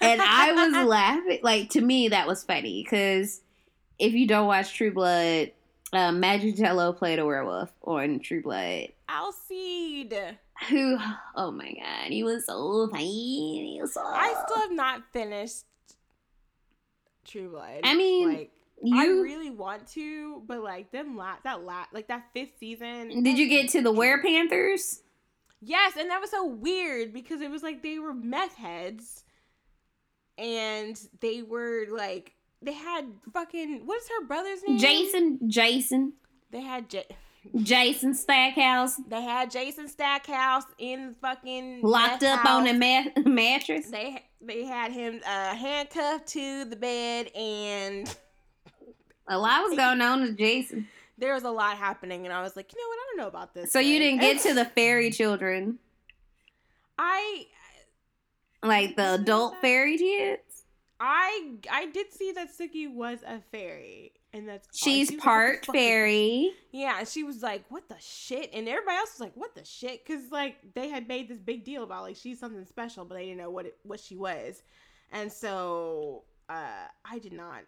And 0.00 0.20
I 0.20 0.52
was 0.52 0.72
laughing. 0.86 1.38
Like, 1.42 1.70
to 1.70 1.80
me, 1.80 2.08
that 2.08 2.26
was 2.26 2.42
funny 2.42 2.82
because 2.82 3.40
if 4.00 4.14
you 4.14 4.26
don't 4.26 4.48
watch 4.48 4.74
True 4.74 4.92
Blood, 4.92 5.52
um, 5.92 6.20
Manganiello 6.20 6.96
played 6.96 7.20
a 7.20 7.24
werewolf 7.24 7.72
on 7.82 8.18
True 8.18 8.42
Blood. 8.42 8.88
Alcide. 9.08 10.38
Who, 10.68 10.98
oh 11.36 11.50
my 11.50 11.72
god, 11.72 12.10
he 12.10 12.22
was 12.22 12.46
so 12.46 12.88
funny. 12.90 13.74
He 13.74 13.80
was 13.80 13.94
so. 13.94 14.02
I 14.04 14.34
still 14.44 14.60
have 14.60 14.72
not 14.72 15.02
finished 15.12 15.64
True 17.26 17.50
Blood. 17.50 17.80
I 17.84 17.94
mean, 17.94 18.32
like 18.32 18.50
I 18.92 19.06
really 19.06 19.50
want 19.50 19.86
to, 19.88 20.42
but 20.46 20.62
like 20.62 20.90
them 20.90 21.16
la- 21.16 21.36
that 21.44 21.62
la- 21.62 21.86
like 21.92 22.08
that 22.08 22.24
fifth 22.34 22.58
season. 22.58 23.22
did 23.22 23.38
you 23.38 23.48
get 23.48 23.68
to 23.70 23.82
the 23.82 23.92
Were 23.92 24.20
Panthers? 24.22 25.02
Yes, 25.60 25.92
and 25.96 26.10
that 26.10 26.20
was 26.20 26.30
so 26.30 26.44
weird 26.46 27.12
because 27.12 27.40
it 27.40 27.50
was 27.50 27.62
like 27.62 27.82
they 27.82 27.98
were 28.00 28.12
meth 28.14 28.54
heads, 28.56 29.22
and 30.38 31.00
they 31.20 31.42
were 31.42 31.86
like 31.90 32.34
they 32.60 32.72
had 32.72 33.06
fucking 33.32 33.82
what 33.86 33.98
is 34.00 34.08
her 34.08 34.26
brother's 34.26 34.62
name? 34.66 34.78
Jason, 34.78 35.38
Jason, 35.48 36.14
They 36.50 36.60
had 36.62 36.88
J- 36.88 37.06
Jason 37.62 38.14
Stackhouse 38.14 38.96
they 39.08 39.20
had 39.22 39.50
Jason 39.50 39.88
Stackhouse 39.88 40.64
in 40.78 41.14
fucking 41.20 41.82
locked 41.82 42.22
up 42.22 42.44
on 42.46 42.66
a 42.66 42.72
ma- 42.72 43.10
mattress. 43.30 43.90
They 43.90 44.22
they 44.40 44.64
had 44.64 44.90
him 44.92 45.20
uh, 45.26 45.54
handcuffed 45.54 46.26
to 46.28 46.64
the 46.64 46.76
bed, 46.76 47.28
and 47.36 48.12
A 49.32 49.38
lot 49.38 49.62
was 49.68 49.76
going 49.76 50.00
on 50.00 50.20
with 50.20 50.36
Jason. 50.36 50.88
there 51.18 51.34
was 51.34 51.44
a 51.44 51.50
lot 51.50 51.76
happening. 51.76 52.26
And 52.26 52.34
I 52.34 52.42
was 52.42 52.54
like, 52.54 52.72
you 52.72 52.78
know 52.78 52.88
what? 52.88 52.94
I 52.98 53.04
don't 53.08 53.16
know 53.18 53.28
about 53.28 53.54
this. 53.54 53.72
So 53.72 53.78
you 53.78 53.98
didn't 53.98 54.20
get 54.20 54.42
to 54.42 54.54
the 54.54 54.64
fairy 54.76 55.10
children, 55.10 55.78
I 56.98 57.46
like 58.62 58.96
the 58.96 59.14
adult 59.14 59.56
fairy 59.60 59.98
kids. 59.98 60.64
I 61.00 61.54
I 61.70 61.86
did 61.86 62.12
see 62.12 62.32
that 62.32 62.50
Sookie 62.56 62.92
was 62.92 63.20
a 63.26 63.40
fairy, 63.50 64.12
and 64.32 64.46
that's 64.46 64.68
She's 64.72 64.84
she 64.84 65.00
was 65.00 65.10
like, 65.10 65.20
part 65.20 65.66
fairy. 65.66 66.52
Yeah, 66.70 66.98
and 67.00 67.08
she 67.08 67.24
was 67.24 67.42
like, 67.42 67.64
"What 67.70 67.88
the 67.88 67.96
shit?" 67.98 68.50
And 68.54 68.68
everybody 68.68 68.98
else 68.98 69.14
was 69.14 69.20
like, 69.20 69.32
"What 69.34 69.56
the 69.56 69.64
shit?" 69.64 70.06
Because 70.06 70.30
like 70.30 70.58
they 70.74 70.90
had 70.90 71.08
made 71.08 71.28
this 71.28 71.40
big 71.40 71.64
deal 71.64 71.82
about 71.82 72.02
like 72.02 72.14
she's 72.14 72.38
something 72.38 72.64
special, 72.66 73.04
but 73.04 73.16
they 73.16 73.24
didn't 73.24 73.38
know 73.38 73.50
what 73.50 73.66
it, 73.66 73.78
what 73.82 73.98
she 73.98 74.14
was. 74.14 74.62
And 75.10 75.32
so 75.32 76.22
uh, 76.48 76.86
I 77.04 77.18
did 77.18 77.32
not, 77.32 77.62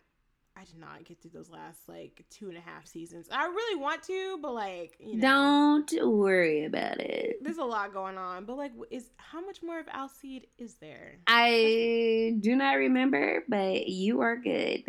I 0.57 0.63
did 0.65 0.79
not 0.79 1.05
get 1.05 1.21
through 1.21 1.33
those 1.33 1.51
last 1.51 1.81
like 1.89 2.25
two 2.31 2.49
and 2.49 2.57
a 2.57 2.61
half 2.61 2.87
seasons. 2.87 3.27
I 3.31 3.45
really 3.47 3.81
want 3.81 4.03
to, 4.05 4.39
but 4.41 4.55
like 4.55 4.95
you 5.01 5.17
know, 5.17 5.83
Don't 5.87 6.17
worry 6.17 6.65
about 6.65 7.01
it. 7.01 7.43
there's 7.43 7.59
a 7.59 7.65
lot 7.65 7.93
going 7.93 8.17
on. 8.17 8.45
But 8.45 8.57
like, 8.57 8.73
is 8.91 9.11
how 9.17 9.45
much 9.45 9.63
more 9.63 9.81
of 9.81 9.87
Alcide 9.89 10.47
is 10.59 10.75
there? 10.75 11.17
I 11.27 12.37
do 12.41 12.55
not 12.55 12.75
remember, 12.75 13.43
but 13.49 13.89
you 13.89 14.21
are 14.21 14.37
good. 14.37 14.85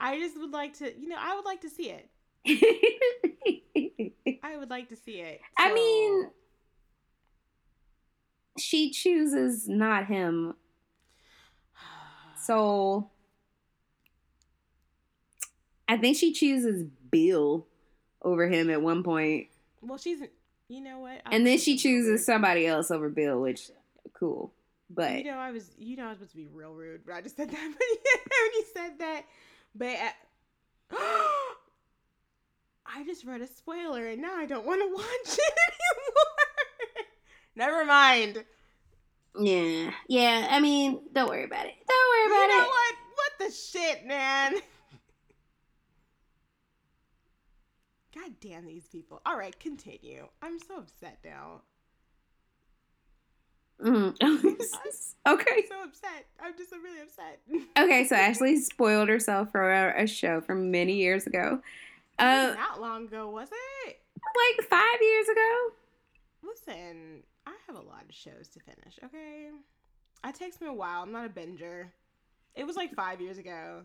I 0.00 0.18
just 0.18 0.38
would 0.38 0.52
like 0.52 0.74
to, 0.78 0.96
you 0.98 1.08
know, 1.08 1.16
I 1.18 1.34
would 1.34 1.44
like 1.44 1.62
to 1.62 1.70
see 1.70 1.90
it. 1.90 2.10
I 4.42 4.56
would 4.56 4.70
like 4.70 4.88
to 4.90 4.96
see 4.96 5.20
it. 5.20 5.40
I 5.56 5.72
mean, 5.72 6.30
she 8.58 8.90
chooses 8.90 9.68
not 9.68 10.06
him. 10.06 10.54
So 12.44 13.10
I 15.88 15.96
think 15.96 16.16
she 16.16 16.32
chooses 16.32 16.84
Bill 17.10 17.66
over 18.22 18.48
him 18.48 18.70
at 18.70 18.80
one 18.82 19.02
point. 19.02 19.48
well, 19.82 19.98
she's, 19.98 20.20
you 20.68 20.80
know 20.80 21.00
what? 21.00 21.20
I 21.26 21.34
And 21.34 21.46
then 21.46 21.58
she 21.58 21.74
just 21.74 21.84
a 21.84 21.88
little 21.88 22.02
chooses 22.02 22.26
somebody 22.26 22.66
else 22.66 22.90
over 22.90 23.08
Bill, 23.08 23.40
which 23.40 23.70
cool. 24.14 24.52
But 24.90 25.18
You 25.18 25.24
know, 25.24 25.38
I 25.38 25.50
was, 25.50 25.70
you 25.78 25.96
know, 25.96 26.06
I 26.06 26.08
was 26.10 26.18
supposed 26.18 26.32
to 26.32 26.36
be 26.36 26.46
real 26.52 26.72
rude, 26.74 27.02
but 27.06 27.14
I 27.14 27.20
just 27.20 27.36
said 27.36 27.50
that 27.50 27.56
when 27.62 28.52
you 28.54 28.64
said 28.72 28.98
that. 28.98 29.22
But 29.74 29.96
uh, 30.92 30.96
I 32.86 33.04
just 33.04 33.24
read 33.24 33.40
a 33.40 33.46
spoiler, 33.46 34.06
and 34.06 34.20
now 34.22 34.36
I 34.36 34.46
don't 34.46 34.66
want 34.66 34.80
to 34.82 34.94
watch 34.94 35.38
it 35.38 35.54
anymore. 35.68 37.06
Never 37.56 37.84
mind. 37.84 38.44
yeah, 39.40 39.90
yeah. 40.08 40.48
I 40.50 40.60
mean, 40.60 41.00
don't 41.12 41.28
worry 41.28 41.44
about 41.44 41.66
it. 41.66 41.74
Don't 41.88 42.03
worry 42.30 42.38
You 42.38 42.44
about 42.44 42.58
know 42.58 42.64
it. 42.64 42.68
what? 42.68 42.94
What 43.14 43.32
the 43.48 43.54
shit, 43.54 44.06
man? 44.06 44.54
God 48.14 48.30
damn 48.40 48.64
these 48.66 48.86
people. 48.86 49.20
All 49.26 49.36
right, 49.36 49.58
continue. 49.58 50.28
I'm 50.42 50.58
so 50.58 50.78
upset 50.78 51.18
now. 51.24 51.62
Mm. 53.84 54.14
I'm 54.22 54.36
okay. 55.34 55.64
so 55.68 55.82
upset. 55.82 56.26
I'm 56.40 56.56
just 56.56 56.70
really 56.72 57.00
upset. 57.02 57.40
Okay, 57.76 58.06
so 58.06 58.14
Ashley 58.14 58.56
spoiled 58.60 59.08
herself 59.08 59.50
for 59.50 59.68
a, 59.68 60.04
a 60.04 60.06
show 60.06 60.40
from 60.40 60.70
many 60.70 60.94
years 60.94 61.26
ago. 61.26 61.58
Uh, 62.20 62.54
Not 62.56 62.80
long 62.80 63.06
ago, 63.06 63.28
was 63.28 63.48
it? 63.50 63.98
like 64.14 64.68
five 64.68 65.02
years 65.02 65.28
ago. 65.28 65.68
Listen, 66.44 67.24
I 67.48 67.52
have 67.66 67.74
a 67.74 67.80
lot 67.80 68.04
of 68.08 68.14
shows 68.14 68.46
to 68.54 68.60
finish, 68.60 68.96
okay? 69.04 69.48
It 70.24 70.34
takes 70.36 70.60
me 70.60 70.68
a 70.68 70.72
while. 70.72 71.02
I'm 71.02 71.10
not 71.10 71.26
a 71.26 71.28
binger. 71.28 71.86
It 72.54 72.66
was 72.66 72.76
like 72.76 72.94
five 72.94 73.20
years 73.20 73.38
ago. 73.38 73.82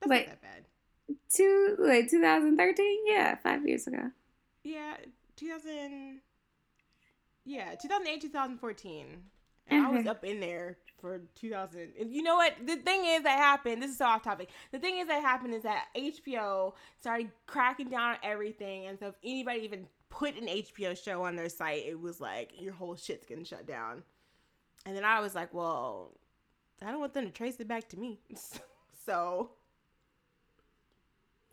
That's 0.00 0.10
Wait. 0.10 0.28
not 0.28 0.40
that 0.40 0.42
bad. 0.42 1.16
Two 1.28 1.76
like 1.78 2.08
2013. 2.10 2.98
Yeah, 3.06 3.36
five 3.36 3.66
years 3.66 3.86
ago. 3.86 4.10
Yeah, 4.64 4.96
2000. 5.36 6.20
Yeah, 7.44 7.74
2008, 7.74 8.20
2014. 8.22 9.06
And 9.68 9.86
I 9.86 9.90
was 9.90 10.06
up 10.06 10.24
in 10.24 10.40
there 10.40 10.76
for 11.00 11.20
2000. 11.36 11.92
And 11.98 12.12
you 12.12 12.22
know 12.22 12.36
what? 12.36 12.54
The 12.64 12.76
thing 12.76 13.04
is 13.06 13.22
that 13.22 13.38
happened. 13.38 13.82
This 13.82 13.90
is 13.90 13.98
so 13.98 14.06
off 14.06 14.22
topic. 14.22 14.50
The 14.70 14.78
thing 14.78 14.98
is 14.98 15.08
that 15.08 15.22
happened 15.22 15.54
is 15.54 15.62
that 15.62 15.86
HBO 15.96 16.74
started 17.00 17.30
cracking 17.46 17.88
down 17.88 18.12
on 18.12 18.16
everything. 18.22 18.86
And 18.86 18.98
so 18.98 19.08
if 19.08 19.14
anybody 19.24 19.60
even 19.60 19.86
put 20.10 20.36
an 20.36 20.46
HBO 20.46 21.00
show 21.02 21.24
on 21.24 21.36
their 21.36 21.48
site, 21.48 21.84
it 21.86 22.00
was 22.00 22.20
like, 22.20 22.52
your 22.60 22.74
whole 22.74 22.96
shit's 22.96 23.26
getting 23.26 23.44
shut 23.44 23.66
down. 23.66 24.02
And 24.84 24.96
then 24.96 25.04
I 25.04 25.20
was 25.20 25.34
like, 25.34 25.54
well, 25.54 26.12
I 26.86 26.90
don't 26.90 27.00
want 27.00 27.14
them 27.14 27.26
to 27.26 27.30
trace 27.30 27.56
it 27.58 27.68
back 27.68 27.88
to 27.90 27.98
me. 27.98 28.20
so. 29.06 29.50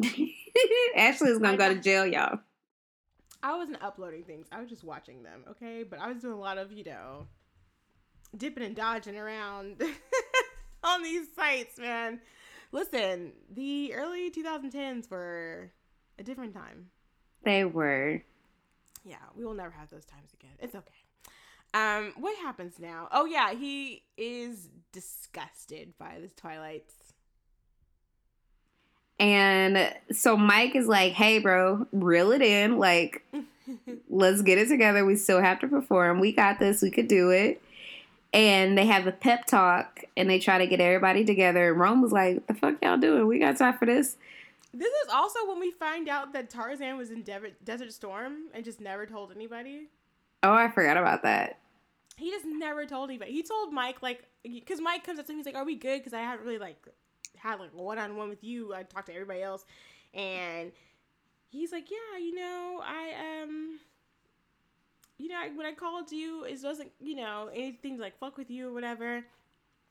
Ashley 0.95 1.30
is 1.30 1.40
gonna 1.40 1.58
go 1.58 1.74
to 1.74 1.80
jail, 1.80 2.06
y'all. 2.06 2.40
I 3.41 3.56
wasn't 3.58 3.82
uploading 3.82 4.24
things. 4.24 4.48
I 4.51 4.59
was 4.59 4.69
just 4.69 4.83
watching 4.83 5.24
them, 5.24 5.43
okay? 5.49 5.83
But 5.83 5.99
I 5.99 6.11
was 6.11 6.22
doing 6.22 6.33
a 6.33 6.40
lot 6.40 6.58
of, 6.58 6.72
you 6.72 6.83
know, 6.83 7.27
dipping 8.35 8.64
and 8.64 8.75
dodging 8.75 9.17
around 9.17 9.82
on 10.83 11.03
these 11.03 11.27
sites, 11.35 11.77
man. 11.77 12.19
Listen, 12.72 13.32
the 13.49 13.93
early 13.93 14.30
2010s 14.30 15.09
were 15.09 15.72
a 16.17 16.24
different 16.24 16.53
time. 16.53 16.88
They 17.43 17.66
were. 17.66 18.22
Yeah, 19.06 19.16
we 19.35 19.45
will 19.45 19.53
never 19.53 19.72
have 19.72 19.90
those 19.90 20.06
times 20.06 20.33
again. 20.33 20.51
It's 20.59 20.75
okay. 20.75 20.93
Um, 21.73 22.14
what 22.17 22.35
happens 22.38 22.80
now? 22.80 23.07
Oh 23.11 23.25
yeah, 23.25 23.53
he 23.53 24.03
is 24.17 24.69
disgusted 24.91 25.93
by 25.99 26.17
the 26.22 26.30
Twilights. 26.30 26.93
And 29.19 29.93
so 30.11 30.38
Mike 30.38 30.75
is 30.75 30.88
like, 30.88 31.14
"Hey, 31.14 31.39
bro, 31.39 31.85
reel 31.91 32.31
it 32.31 32.41
in. 32.41 32.77
Like, 32.77 33.23
let's 34.09 34.41
get 34.41 34.57
it 34.57 34.69
together. 34.69 35.06
We 35.06 35.15
still 35.15 35.41
have 35.41 35.59
to 35.59 35.67
perform. 35.67 36.19
We 36.19 36.31
got 36.31 36.59
this. 36.59 36.81
We 36.81 36.89
could 36.89 37.07
do 37.07 37.30
it." 37.30 37.61
And 38.31 38.77
they 38.77 38.85
have 38.85 39.07
a 39.07 39.11
pep 39.11 39.45
talk, 39.45 40.03
and 40.15 40.30
they 40.30 40.39
try 40.39 40.59
to 40.59 40.67
get 40.67 40.80
everybody 40.80 41.25
together. 41.25 41.72
And 41.72 41.80
Rome 41.80 42.01
was 42.01 42.11
like, 42.11 42.48
"The 42.48 42.53
fuck 42.53 42.75
y'all 42.81 42.98
doing? 42.98 43.27
We 43.27 43.39
got 43.39 43.57
time 43.57 43.77
for 43.77 43.85
this." 43.85 44.17
This 44.73 44.93
is 45.06 45.09
also 45.11 45.48
when 45.48 45.59
we 45.59 45.72
find 45.72 46.07
out 46.07 46.33
that 46.33 46.49
Tarzan 46.49 46.95
was 46.95 47.09
in 47.09 47.23
Desert 47.23 47.91
Storm 47.91 48.49
and 48.53 48.64
just 48.64 48.80
never 48.80 49.06
told 49.06 49.31
anybody. 49.31 49.88
Oh, 50.43 50.53
I 50.53 50.69
forgot 50.69 50.98
about 50.98 51.24
that. 51.24 51.59
He 52.18 52.32
just 52.32 52.45
never 52.45 52.85
told 52.85 53.09
anybody. 53.09 53.32
He 53.32 53.43
told 53.43 53.74
Mike 53.74 54.01
like, 54.01 54.26
because 54.43 54.82
Mike 54.82 55.03
comes 55.06 55.19
up 55.19 55.26
to 55.26 55.32
him, 55.32 55.38
he's 55.38 55.45
like, 55.45 55.56
"Are 55.56 55.66
we 55.66 55.76
good?" 55.76 56.00
Because 56.00 56.14
I 56.14 56.19
haven't 56.19 56.45
really 56.45 56.59
like 56.59 56.77
had 57.38 57.59
like 57.59 57.74
one 57.74 57.98
on 57.98 58.16
one 58.16 58.30
with 58.30 58.43
you. 58.43 58.74
I 58.74 58.84
talked 58.84 59.08
to 59.08 59.14
everybody 59.14 59.42
else, 59.42 59.66
and 60.14 60.72
he's 61.50 61.72
like, 61.72 61.90
yeah, 61.90 62.19
you 62.19 62.35
know, 62.35 62.82
I 62.84 63.43
um, 63.43 63.80
you 65.18 65.27
know, 65.30 65.38
when 65.56 65.66
I 65.66 65.74
called 65.74 66.11
you, 66.11 66.43
it 66.45 66.59
wasn't, 66.64 66.92
you 67.00 67.16
know, 67.16 67.50
anything 67.53 67.98
to, 67.98 68.01
like 68.01 68.18
fuck 68.19 68.38
with 68.38 68.50
you 68.50 68.69
or 68.69 68.74
whatever. 68.74 69.24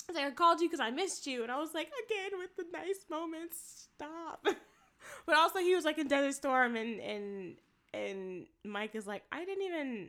I 0.08 0.12
like, 0.12 0.24
I 0.24 0.30
called 0.30 0.60
you 0.60 0.68
because 0.68 0.80
I 0.80 0.90
missed 0.90 1.26
you, 1.26 1.42
and 1.42 1.52
I 1.52 1.58
was 1.58 1.74
like, 1.74 1.90
again 2.06 2.38
with 2.38 2.56
the 2.56 2.64
nice 2.72 3.04
moments, 3.10 3.88
stop. 3.94 4.46
but 5.26 5.36
also, 5.36 5.58
he 5.58 5.74
was 5.74 5.84
like 5.84 5.98
in 5.98 6.08
Desert 6.08 6.34
Storm, 6.34 6.76
and 6.76 7.00
and 7.00 7.56
and 7.92 8.46
Mike 8.64 8.94
is 8.94 9.06
like, 9.06 9.22
I 9.32 9.44
didn't 9.44 9.64
even 9.64 10.08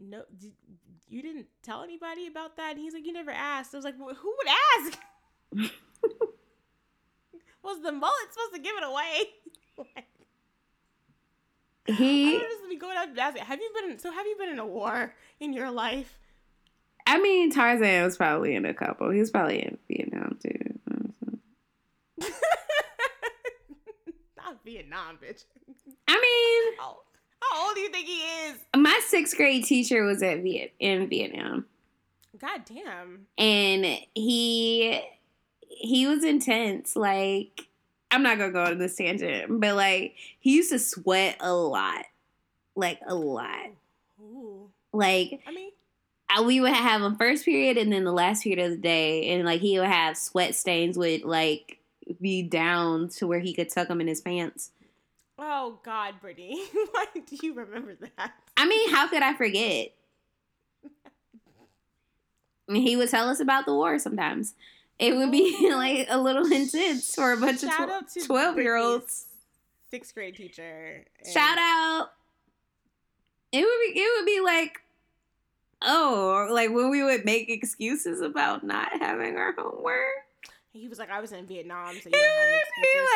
know 0.00 0.22
did, 0.38 0.52
you 1.08 1.22
didn't 1.22 1.46
tell 1.62 1.82
anybody 1.82 2.26
about 2.26 2.56
that. 2.56 2.72
And 2.72 2.80
he's 2.80 2.94
like, 2.94 3.06
you 3.06 3.12
never 3.12 3.30
asked. 3.30 3.74
I 3.74 3.78
was 3.78 3.84
like, 3.84 3.96
well, 3.98 4.14
who 4.14 4.34
would 4.36 4.48
ask? 4.78 4.98
was 7.62 7.82
the 7.82 7.92
mullet 7.92 8.14
supposed 8.32 8.54
to 8.54 8.60
give 8.60 8.74
it 8.76 8.84
away? 8.84 9.22
like, 9.96 10.06
I 11.88 11.92
He, 11.92 12.38
just 12.38 12.68
be 12.68 12.76
going 12.76 12.96
up 12.96 13.08
and 13.08 13.18
asking, 13.18 13.44
have 13.44 13.58
you 13.60 13.70
been? 13.74 13.98
So 13.98 14.12
have 14.12 14.26
you 14.26 14.36
been 14.38 14.50
in 14.50 14.58
a 14.58 14.66
war 14.66 15.14
in 15.40 15.52
your 15.52 15.70
life? 15.70 16.18
I 17.06 17.20
mean, 17.20 17.50
Tarzan 17.50 18.04
was 18.04 18.16
probably 18.16 18.54
in 18.54 18.64
a 18.64 18.74
couple. 18.74 19.10
He 19.10 19.18
was 19.18 19.30
probably 19.30 19.62
in 19.62 19.78
Vietnam 19.88 20.38
too. 20.40 20.56
Not 24.36 24.64
Vietnam, 24.64 25.18
bitch. 25.22 25.44
I 26.06 26.12
mean, 26.12 26.78
How, 26.78 26.98
how 27.50 27.66
old 27.66 27.74
do 27.74 27.80
you 27.80 27.90
think 27.90 28.06
he 28.06 28.20
is? 28.20 28.54
my 28.76 29.00
sixth 29.06 29.36
grade 29.36 29.64
teacher 29.64 30.04
was 30.04 30.22
at 30.22 30.42
Viet 30.42 30.72
in 30.78 31.08
Vietnam, 31.08 31.66
God 32.38 32.62
damn. 32.64 33.26
and 33.36 33.84
he 34.14 35.00
he 35.68 36.06
was 36.06 36.24
intense. 36.24 36.96
Like, 36.96 37.66
I'm 38.10 38.22
not 38.22 38.38
gonna 38.38 38.52
go 38.52 38.64
on 38.64 38.78
this 38.78 38.96
tangent, 38.96 39.60
but 39.60 39.74
like, 39.74 40.14
he 40.38 40.56
used 40.56 40.70
to 40.70 40.78
sweat 40.78 41.36
a 41.40 41.52
lot, 41.52 42.04
like 42.76 43.00
a 43.06 43.14
lot. 43.14 43.70
Ooh. 44.20 44.68
Like, 44.92 45.40
I 45.46 45.52
mean, 45.52 45.70
I, 46.28 46.42
we 46.42 46.60
would 46.60 46.72
have 46.72 47.02
him 47.02 47.16
first 47.16 47.44
period 47.44 47.76
and 47.76 47.92
then 47.92 48.04
the 48.04 48.12
last 48.12 48.44
period 48.44 48.64
of 48.64 48.70
the 48.70 48.76
day, 48.76 49.30
and 49.30 49.44
like 49.44 49.60
he 49.60 49.78
would 49.78 49.88
have 49.88 50.16
sweat 50.16 50.54
stains 50.54 50.96
would 50.96 51.24
like 51.24 51.78
be 52.20 52.42
down 52.42 53.08
to 53.08 53.26
where 53.26 53.40
he 53.40 53.54
could 53.54 53.70
tuck 53.70 53.88
them 53.88 54.00
in 54.00 54.06
his 54.06 54.20
pants. 54.20 54.70
Oh 55.40 55.78
God, 55.84 56.14
Brittany, 56.20 56.62
why 56.92 57.06
do 57.14 57.36
you 57.42 57.54
remember 57.54 57.96
that? 58.16 58.32
I 58.56 58.66
mean, 58.66 58.90
how 58.90 59.08
could 59.08 59.22
I 59.22 59.34
forget? 59.34 59.92
He 62.72 62.96
would 62.96 63.10
tell 63.10 63.28
us 63.28 63.40
about 63.40 63.66
the 63.66 63.74
war 63.74 63.98
sometimes. 63.98 64.54
It 64.98 65.16
would 65.16 65.32
be 65.32 65.56
oh. 65.62 65.68
like 65.76 66.06
a 66.08 66.18
little 66.18 66.46
intense 66.46 67.14
for 67.14 67.32
a 67.32 67.36
bunch 67.36 67.60
Shout 67.60 67.88
of 67.88 67.90
out 67.90 68.08
to 68.10 68.20
tw- 68.20 68.26
12 68.26 68.56
year 68.58 68.76
olds. 68.76 69.26
Sixth 69.90 70.14
grade 70.14 70.36
teacher. 70.36 71.04
and- 71.24 71.32
Shout 71.32 71.58
out. 71.58 72.10
It 73.52 73.62
would 73.62 73.94
be 73.94 74.00
it 74.00 74.18
would 74.18 74.26
be 74.26 74.40
like 74.40 74.80
oh, 75.82 76.48
like 76.52 76.70
when 76.70 76.90
we 76.90 77.02
would 77.02 77.24
make 77.24 77.48
excuses 77.50 78.20
about 78.20 78.62
not 78.62 78.90
having 79.00 79.36
our 79.36 79.52
homework. 79.58 80.26
He 80.72 80.86
was 80.86 81.00
like, 81.00 81.10
I 81.10 81.20
was 81.20 81.32
in 81.32 81.46
Vietnam, 81.46 81.94
so 81.94 82.08
you 82.08 82.10
don't 82.12 82.22
have 82.22 82.62
excuses. 82.78 83.08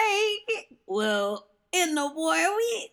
like, 0.58 0.78
well, 0.88 1.46
in 1.74 1.94
the 1.94 2.06
war 2.06 2.56
we 2.56 2.90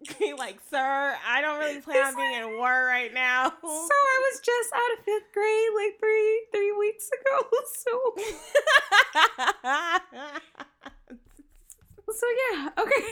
He 0.18 0.32
like, 0.32 0.58
sir, 0.70 1.16
I 1.26 1.40
don't 1.40 1.58
really 1.58 1.80
plan 1.80 2.06
on 2.06 2.14
being 2.16 2.34
in 2.42 2.56
war 2.56 2.86
right 2.86 3.12
now. 3.12 3.48
So 3.48 3.68
I 3.68 4.30
was 4.30 4.40
just 4.44 4.72
out 4.72 4.98
of 4.98 5.04
fifth 5.04 5.32
grade 5.34 5.70
like 5.76 5.98
three 5.98 6.46
three 6.52 6.72
weeks 6.72 7.08
ago. 7.08 7.48
So 7.78 8.14
so 12.12 12.26
yeah, 12.52 12.68
okay. 12.78 13.04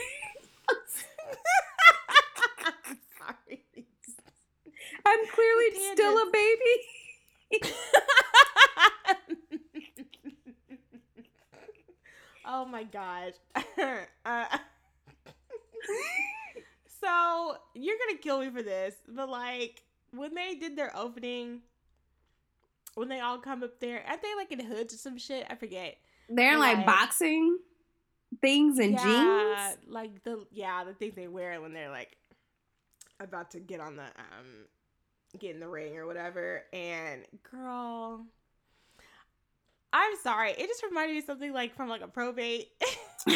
Sorry. 3.18 3.65
I'm 5.07 5.26
clearly 5.28 5.70
still 5.92 6.18
a 6.18 6.31
baby. 6.33 6.76
Oh 12.47 12.65
my 12.65 12.84
gosh. 12.84 13.33
uh, 14.25 14.44
so 17.00 17.57
you're 17.75 17.97
gonna 18.07 18.18
kill 18.20 18.41
me 18.41 18.50
for 18.50 18.62
this, 18.62 18.94
but 19.08 19.28
like 19.28 19.83
when 20.12 20.34
they 20.34 20.55
did 20.55 20.76
their 20.76 20.97
opening, 20.97 21.60
when 22.94 23.08
they 23.08 23.20
all 23.20 23.39
come 23.39 23.62
up 23.62 23.78
there, 23.81 24.02
aren't 24.08 24.23
they 24.23 24.34
like 24.36 24.52
in 24.52 24.60
hoods 24.65 24.94
or 24.94 24.99
some 24.99 25.18
shit? 25.18 25.47
I 25.50 25.55
forget. 25.55 25.97
They're 26.28 26.55
in, 26.55 26.58
like 26.58 26.78
Like- 26.78 26.86
boxing 26.86 27.58
things 28.41 28.78
and 28.78 28.92
yeah, 28.94 29.73
jeans. 29.75 29.78
like 29.89 30.23
the 30.25 30.44
yeah 30.52 30.83
the 30.84 30.92
things 30.94 31.15
they 31.15 31.28
wear 31.28 31.60
when 31.60 31.73
they're 31.73 31.91
like 31.91 32.16
about 33.20 33.52
to 33.52 33.60
get 33.60 33.81
on 33.81 33.97
the 33.97 34.02
um 34.02 34.66
get 35.39 35.55
in 35.55 35.60
the 35.60 35.68
ring 35.68 35.97
or 35.97 36.07
whatever. 36.07 36.65
And 36.73 37.25
girl, 37.50 38.25
I'm 39.99 40.12
sorry, 40.23 40.50
it 40.50 40.66
just 40.66 40.83
reminded 40.83 41.15
me 41.15 41.18
of 41.20 41.25
something 41.25 41.52
like 41.55 41.75
from 41.75 41.89
like 41.89 42.02
a 42.02 42.08
probate 42.08 42.68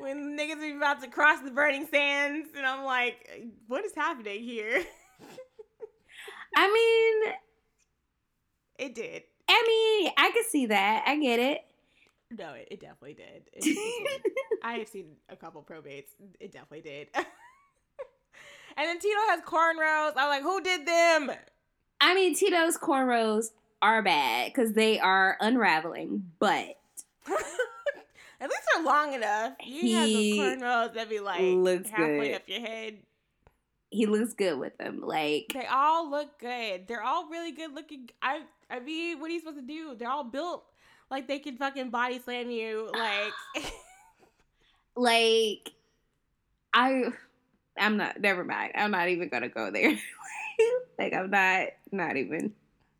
when 0.00 0.38
niggas 0.38 0.60
be 0.60 0.76
about 0.76 1.02
to 1.02 1.08
cross 1.08 1.40
the 1.42 1.50
burning 1.50 1.86
sands, 1.90 2.48
and 2.56 2.64
I'm 2.64 2.84
like, 2.84 3.28
what 3.66 3.84
is 3.84 3.94
happening 3.96 4.42
here? 4.44 4.84
I 6.56 6.72
mean, 6.72 7.34
It 8.78 8.94
did. 8.94 9.22
I 9.48 9.64
mean, 9.66 10.12
I 10.16 10.30
could 10.30 10.46
see 10.46 10.66
that. 10.66 11.04
I 11.06 11.18
get 11.18 11.40
it. 11.40 11.60
No, 12.30 12.52
it, 12.52 12.68
it 12.70 12.80
definitely 12.80 13.14
did. 13.14 13.42
It, 13.52 13.64
it 13.66 14.22
did. 14.24 14.32
I 14.62 14.74
have 14.74 14.88
seen 14.88 15.16
a 15.28 15.36
couple 15.36 15.62
probates. 15.62 16.08
It 16.38 16.52
definitely 16.52 16.82
did. 16.82 17.08
and 17.14 17.26
then 18.76 18.98
Tito 19.00 19.18
has 19.30 19.40
cornrows. 19.40 20.12
I'm 20.16 20.28
like, 20.28 20.42
who 20.42 20.60
did 20.60 20.86
them? 20.86 21.30
I 22.00 22.14
mean, 22.14 22.34
Tito's 22.36 22.76
cornrows 22.78 23.46
are 23.82 24.02
bad 24.02 24.52
because 24.52 24.72
they 24.72 24.98
are 24.98 25.36
unraveling, 25.40 26.30
but 26.38 26.76
At 28.40 28.48
least 28.48 28.62
they're 28.72 28.84
long 28.84 29.14
enough. 29.14 29.54
You 29.64 29.96
have 29.96 30.08
He 30.08 30.38
those 30.38 30.46
cornrows 30.62 30.94
that 30.94 31.08
be 31.08 31.18
like 31.20 31.40
looks 31.40 31.90
halfway 31.90 32.28
good. 32.28 32.34
up 32.36 32.42
your 32.46 32.60
head. 32.60 32.98
he 33.90 34.06
looks 34.06 34.32
good 34.34 34.58
with 34.58 34.76
them. 34.78 35.00
Like, 35.04 35.46
They 35.52 35.66
all 35.66 36.08
look 36.10 36.38
good. 36.38 36.86
They're 36.86 37.02
all 37.02 37.28
really 37.28 37.50
good 37.52 37.74
looking. 37.74 38.10
I 38.22 38.42
I 38.70 38.80
mean, 38.80 39.18
what 39.20 39.28
are 39.30 39.32
you 39.32 39.40
supposed 39.40 39.58
to 39.58 39.62
do? 39.62 39.96
They're 39.96 40.10
all 40.10 40.24
built 40.24 40.64
like 41.10 41.26
they 41.26 41.38
can 41.38 41.56
fucking 41.56 41.90
body 41.90 42.20
slam 42.24 42.50
you. 42.50 42.90
Like, 42.92 43.32
like 44.96 45.70
I, 46.74 47.04
I'm 47.78 47.96
not. 47.96 48.20
Never 48.20 48.44
mind. 48.44 48.72
I'm 48.74 48.90
not 48.90 49.08
even 49.08 49.28
gonna 49.28 49.48
go 49.48 49.70
there. 49.70 49.98
like, 50.98 51.12
I'm 51.12 51.30
not. 51.30 51.68
Not 51.90 52.16
even. 52.16 52.52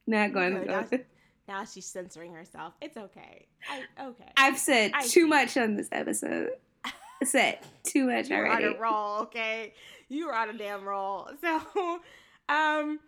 Not 0.08 0.32
going 0.32 0.54
to 0.54 0.60
go. 0.60 0.66
that's- 0.66 1.00
now 1.48 1.64
she's 1.64 1.84
censoring 1.84 2.32
herself. 2.32 2.72
It's 2.80 2.96
okay. 2.96 3.46
I 3.70 4.06
okay. 4.06 4.32
I've 4.36 4.58
said 4.58 4.92
I 4.94 5.06
too 5.06 5.26
much 5.26 5.56
on 5.58 5.76
this 5.76 5.88
episode. 5.92 6.50
said 7.24 7.58
too 7.84 8.06
much 8.06 8.30
you 8.30 8.36
were 8.36 8.48
on 8.48 8.64
a 8.64 8.78
roll, 8.78 9.22
okay? 9.22 9.74
You 10.08 10.28
were 10.28 10.34
on 10.34 10.48
a 10.48 10.56
damn 10.56 10.84
roll. 10.84 11.28
So, 11.42 12.00
um, 12.48 13.00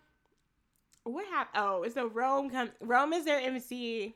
what 1.03 1.25
happened? 1.25 1.63
Oh, 1.63 1.85
so 1.91 2.07
Rome 2.07 2.51
comes. 2.51 2.69
Rome 2.79 3.13
is 3.13 3.25
their 3.25 3.39
MC. 3.39 4.13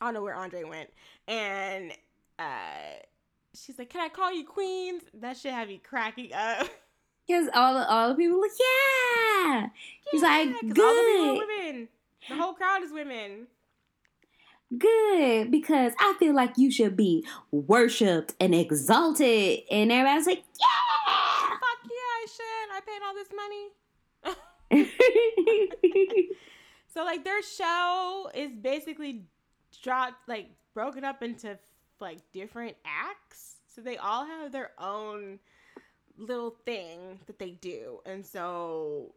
I 0.00 0.04
don't 0.04 0.14
know 0.14 0.22
where 0.22 0.34
Andre 0.34 0.64
went, 0.64 0.90
and 1.26 1.92
uh, 2.38 2.98
she's 3.54 3.78
like, 3.78 3.88
"Can 3.88 4.02
I 4.02 4.10
call 4.10 4.30
you 4.34 4.44
Queens?" 4.44 5.02
That 5.14 5.38
should 5.38 5.52
have 5.52 5.70
you 5.70 5.78
cracking 5.78 6.34
up. 6.34 6.68
Because 7.30 7.48
all 7.54 7.74
the 7.74 7.88
all 7.88 8.08
the 8.08 8.14
people 8.16 8.40
like, 8.40 8.50
yeah. 8.58 9.68
He's 10.10 10.22
like, 10.22 10.48
the 10.62 10.74
good. 10.74 11.38
women. 11.38 11.88
The 12.28 12.34
whole 12.34 12.54
crowd 12.54 12.82
is 12.82 12.90
women. 12.92 13.46
Good, 14.76 15.50
because 15.50 15.92
I 16.00 16.14
feel 16.18 16.34
like 16.34 16.54
you 16.56 16.72
should 16.72 16.96
be 16.96 17.24
worshipped 17.52 18.34
and 18.40 18.52
exalted. 18.54 19.60
And 19.70 19.92
everybody's 19.92 20.26
like, 20.26 20.42
yeah. 20.60 21.56
Fuck 21.60 21.78
yeah, 21.84 22.16
I 22.18 22.26
should. 22.36 22.70
I 22.72 22.80
paid 22.86 23.00
all 23.06 23.14
this 23.14 23.28
money. 24.72 26.26
So 26.92 27.04
like 27.04 27.22
their 27.22 27.40
show 27.40 28.30
is 28.34 28.50
basically 28.50 29.22
dropped 29.80 30.28
like 30.28 30.48
broken 30.74 31.04
up 31.04 31.22
into 31.22 31.56
like 32.00 32.18
different 32.32 32.76
acts. 32.84 33.58
So 33.72 33.80
they 33.80 33.96
all 33.96 34.26
have 34.26 34.50
their 34.50 34.72
own 34.76 35.38
little 36.20 36.54
thing 36.64 37.18
that 37.26 37.38
they 37.38 37.52
do. 37.52 38.00
And 38.06 38.24
so 38.24 39.14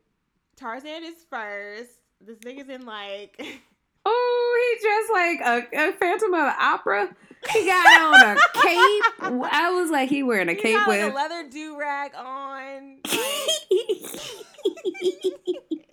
Tarzan 0.56 1.04
is 1.04 1.26
first. 1.30 1.92
This 2.22 2.40
nigga's 2.40 2.70
in 2.70 2.86
like 2.86 3.36
oh, 4.06 4.76
he 4.80 4.82
dressed 4.82 5.12
like 5.12 5.74
a, 5.74 5.90
a 5.90 5.94
Phantom 5.94 6.34
of 6.34 6.46
the 6.46 6.64
Opera. 6.64 7.16
He 7.52 7.66
got 7.66 8.02
on 8.02 8.38
a 8.38 8.40
cape. 8.54 9.04
I 9.52 9.72
was 9.74 9.92
like, 9.92 10.10
he 10.10 10.24
wearing 10.24 10.48
a 10.48 10.54
he 10.54 10.62
cape 10.62 10.78
got 10.78 10.88
like, 10.88 11.04
with. 11.04 11.12
a 11.12 11.16
leather 11.16 11.50
do 11.50 11.78
rag 11.78 12.16
on, 12.16 13.00
like, 13.06 13.20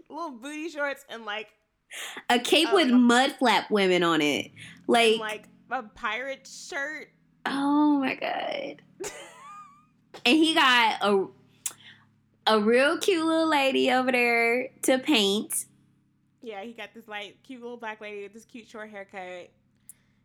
little 0.08 0.30
booty 0.40 0.68
shorts, 0.68 1.05
and 1.08 1.24
like 1.24 1.48
a 2.28 2.39
cape 2.39 2.68
Oh, 2.70 2.76
with 2.76 2.90
mud 2.90 3.32
flap 3.39 3.68
women 3.70 4.05
on 4.05 4.20
it. 4.20 4.52
Like, 4.86 5.18
like 5.18 5.48
a 5.70 5.82
pirate 5.82 6.47
shirt. 6.47 7.08
Oh 7.47 7.98
my 7.98 8.14
god. 8.14 9.10
And 10.24 10.36
he 10.36 10.55
got 10.55 10.98
a 11.02 11.26
a 12.47 12.60
real 12.60 12.98
cute 12.98 13.24
little 13.24 13.48
lady 13.48 13.90
over 13.90 14.10
there 14.10 14.68
to 14.82 14.98
paint. 14.98 15.66
Yeah, 16.42 16.62
he 16.62 16.72
got 16.72 16.94
this 16.94 17.06
like 17.06 17.36
cute 17.42 17.60
little 17.60 17.76
black 17.76 18.00
lady 18.00 18.22
with 18.22 18.32
this 18.32 18.44
cute 18.44 18.68
short 18.68 18.90
haircut. 18.90 19.50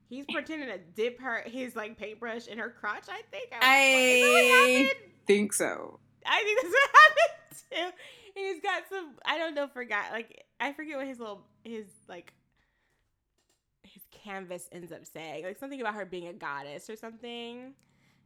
He's 0.09 0.25
pretending 0.31 0.69
to 0.69 0.77
dip 0.95 1.19
her 1.19 1.43
his 1.45 1.75
like 1.75 1.97
paintbrush 1.97 2.47
in 2.47 2.57
her 2.57 2.69
crotch. 2.69 3.05
I 3.09 3.21
think. 3.31 3.49
I, 3.51 3.61
I 3.61 4.91
think 5.25 5.53
so. 5.53 5.99
I 6.25 6.43
think 6.43 6.61
that's 6.61 6.73
what 6.73 6.89
happened 6.93 7.93
too. 7.93 7.99
And 8.37 8.45
he's 8.45 8.61
got 8.61 8.83
some. 8.89 9.15
I 9.25 9.37
don't 9.37 9.55
know. 9.55 9.67
Forgot. 9.67 10.11
Like 10.11 10.45
I 10.59 10.73
forget 10.73 10.97
what 10.97 11.07
his 11.07 11.19
little 11.19 11.45
his 11.63 11.85
like 12.07 12.33
his 13.83 14.03
canvas 14.11 14.69
ends 14.71 14.91
up 14.91 15.05
saying. 15.05 15.43
Like 15.43 15.57
something 15.57 15.81
about 15.81 15.95
her 15.95 16.05
being 16.05 16.27
a 16.27 16.33
goddess 16.33 16.89
or 16.89 16.95
something. 16.95 17.73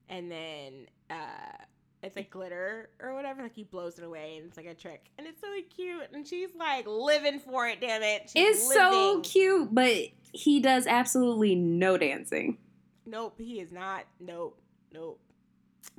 And 0.10 0.32
then 0.32 0.88
uh 1.10 1.64
it's 2.02 2.16
like 2.16 2.30
glitter 2.30 2.90
or 3.02 3.14
whatever. 3.14 3.42
Like 3.44 3.56
he 3.56 3.64
blows 3.64 3.98
it 4.00 4.06
away 4.06 4.38
and 4.38 4.48
it's 4.48 4.58
like 4.58 4.66
a 4.66 4.74
trick. 4.74 5.10
And 5.18 5.28
it's 5.28 5.42
really 5.44 5.64
cute. 5.64 6.08
And 6.14 6.26
she's 6.26 6.50
like 6.58 6.88
living 6.88 7.40
for 7.40 7.68
it. 7.68 7.82
Damn 7.82 8.02
it. 8.04 8.30
She's 8.34 8.58
It's 8.58 8.74
so 8.74 9.20
cute, 9.22 9.74
but 9.74 9.94
he 10.32 10.60
does 10.62 10.88
absolutely 10.88 11.56
no 11.56 11.98
dancing. 11.98 12.58
Nope. 13.06 13.36
He 13.38 13.60
is 13.60 13.72
not. 13.72 14.06
Nope. 14.20 14.62
Nope. 14.94 15.20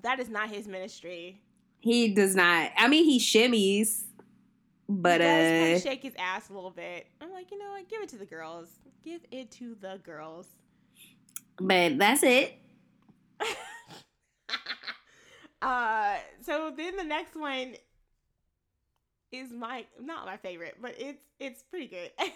That 0.02 0.20
is 0.20 0.30
not 0.30 0.48
his 0.48 0.66
ministry. 0.66 1.42
He 1.80 2.14
does 2.14 2.34
not. 2.34 2.70
I 2.76 2.88
mean, 2.88 3.04
he 3.04 3.18
shimmies, 3.18 4.02
but 4.88 5.20
he 5.20 5.26
does 5.26 5.80
uh, 5.80 5.88
shake 5.88 6.02
his 6.02 6.14
ass 6.18 6.48
a 6.48 6.52
little 6.54 6.70
bit. 6.70 7.06
I'm 7.20 7.32
like, 7.32 7.50
you 7.50 7.58
know 7.58 7.70
what? 7.72 7.88
Give 7.88 8.00
it 8.02 8.08
to 8.10 8.16
the 8.16 8.26
girls. 8.26 8.68
Give 9.04 9.20
it 9.30 9.50
to 9.52 9.76
the 9.80 9.98
girls. 10.02 10.46
but 11.58 11.98
that's 11.98 12.22
it. 12.22 12.54
uh, 15.62 16.16
so 16.42 16.72
then 16.76 16.96
the 16.96 17.04
next 17.04 17.36
one 17.36 17.74
is 19.32 19.52
my 19.52 19.84
not 20.00 20.26
my 20.26 20.36
favorite, 20.36 20.76
but 20.80 20.94
it's 20.98 21.22
it's 21.38 21.62
pretty 21.62 21.86
good. 21.86 22.10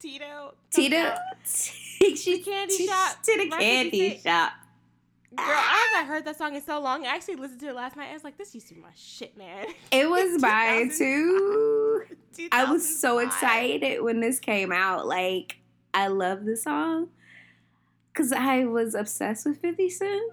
Tito. 0.00 0.54
Tito, 0.70 1.14
she 1.44 2.38
candy 2.44 2.76
she- 2.76 2.86
shop, 2.86 3.20
to 3.22 3.36
the 3.36 3.48
candy 3.50 4.18
shop. 4.18 4.52
Girl, 5.36 5.44
I 5.46 5.90
haven't 5.92 6.08
heard 6.08 6.24
that 6.24 6.38
song 6.38 6.54
in 6.54 6.62
so 6.62 6.80
long. 6.80 7.04
I 7.04 7.14
actually 7.14 7.34
listened 7.36 7.60
to 7.60 7.68
it 7.68 7.74
last 7.74 7.96
night. 7.96 8.08
I 8.08 8.14
was 8.14 8.24
like, 8.24 8.38
this 8.38 8.54
used 8.54 8.68
to 8.68 8.74
be 8.74 8.80
my 8.80 8.92
shit, 8.94 9.36
man. 9.36 9.66
It 9.90 10.08
was 10.08 10.40
by 10.42 10.84
2000. 10.84 10.96
two. 10.96 12.48
I 12.50 12.64
was 12.70 12.98
so 12.98 13.18
excited 13.18 14.02
when 14.02 14.20
this 14.20 14.40
came 14.40 14.72
out. 14.72 15.06
Like, 15.06 15.56
I 15.92 16.06
love 16.06 16.46
the 16.46 16.56
song 16.56 17.08
because 18.10 18.32
I 18.32 18.64
was 18.64 18.94
obsessed 18.94 19.44
with 19.44 19.58
50 19.60 19.90
Cent 19.90 20.32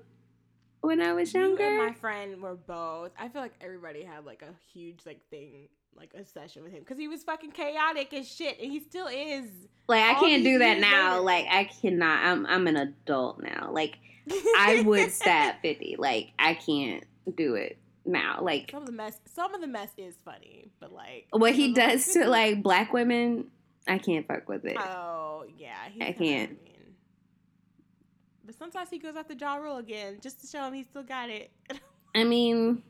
when 0.86 1.02
I 1.02 1.14
was 1.14 1.34
You 1.34 1.42
younger. 1.42 1.70
my 1.78 1.94
friend 1.94 2.42
were 2.42 2.56
both. 2.56 3.12
I 3.20 3.28
feel 3.30 3.42
like 3.42 3.54
everybody 3.62 4.04
had 4.04 4.26
like 4.26 4.42
a 4.42 4.54
huge 4.74 5.00
like 5.06 5.22
thing, 5.30 5.68
like 5.96 6.14
a 6.14 6.26
session 6.26 6.64
with 6.64 6.72
him 6.74 6.80
because 6.82 6.98
he 6.98 7.08
was 7.08 7.24
fucking 7.24 7.52
chaotic 7.52 8.14
as 8.14 8.28
shit, 8.28 8.60
and 8.62 8.72
he 8.72 8.80
still 8.80 9.08
is. 9.08 9.46
like, 9.88 10.04
I 10.04 10.20
can't 10.20 10.44
do 10.44 10.60
that 10.60 10.80
now. 10.80 11.22
later. 11.22 11.22
Like, 11.24 11.46
I 11.50 11.64
cannot. 11.66 12.24
I'm 12.26 12.46
I'm 12.46 12.68
an 12.68 12.78
adult 12.78 13.42
now. 13.42 13.70
Like, 13.72 13.98
I 14.58 14.84
would 14.86 15.12
stab 15.12 15.56
50. 15.62 15.96
Like, 16.00 16.32
I 16.40 16.54
can't 16.56 17.04
do 17.36 17.56
it 17.56 17.78
now. 18.06 18.40
Like, 18.42 18.70
Some 18.72 18.82
of 18.84 18.88
the 18.88 18.92
mess, 18.94 19.20
some 19.34 19.54
of 19.56 19.62
the 19.62 19.68
mess 19.68 19.90
is 19.98 20.16
funny, 20.24 20.70
but 20.80 20.92
like 20.94 21.28
what 21.32 21.54
he 21.54 21.74
does 21.74 22.06
to 22.14 22.28
like 22.28 22.62
black 22.62 22.94
women, 22.94 23.48
I 23.88 23.98
can't 23.98 24.28
fuck 24.28 24.48
with 24.50 24.66
it. 24.66 24.78
Oh 24.80 25.46
yeah, 25.58 25.76
I 26.02 26.12
can't. 26.12 26.58
But 28.46 28.56
sometimes 28.56 28.90
he 28.90 29.00
goes 29.00 29.16
after 29.16 29.34
Ja 29.34 29.56
Rule 29.56 29.78
again 29.78 30.18
just 30.22 30.42
to 30.42 30.48
show 30.48 30.64
him 30.66 30.74
he 30.74 30.84
still 30.84 31.04
got 31.04 31.30
it. 31.30 31.52
I 32.16 32.24
mean, 32.24 32.84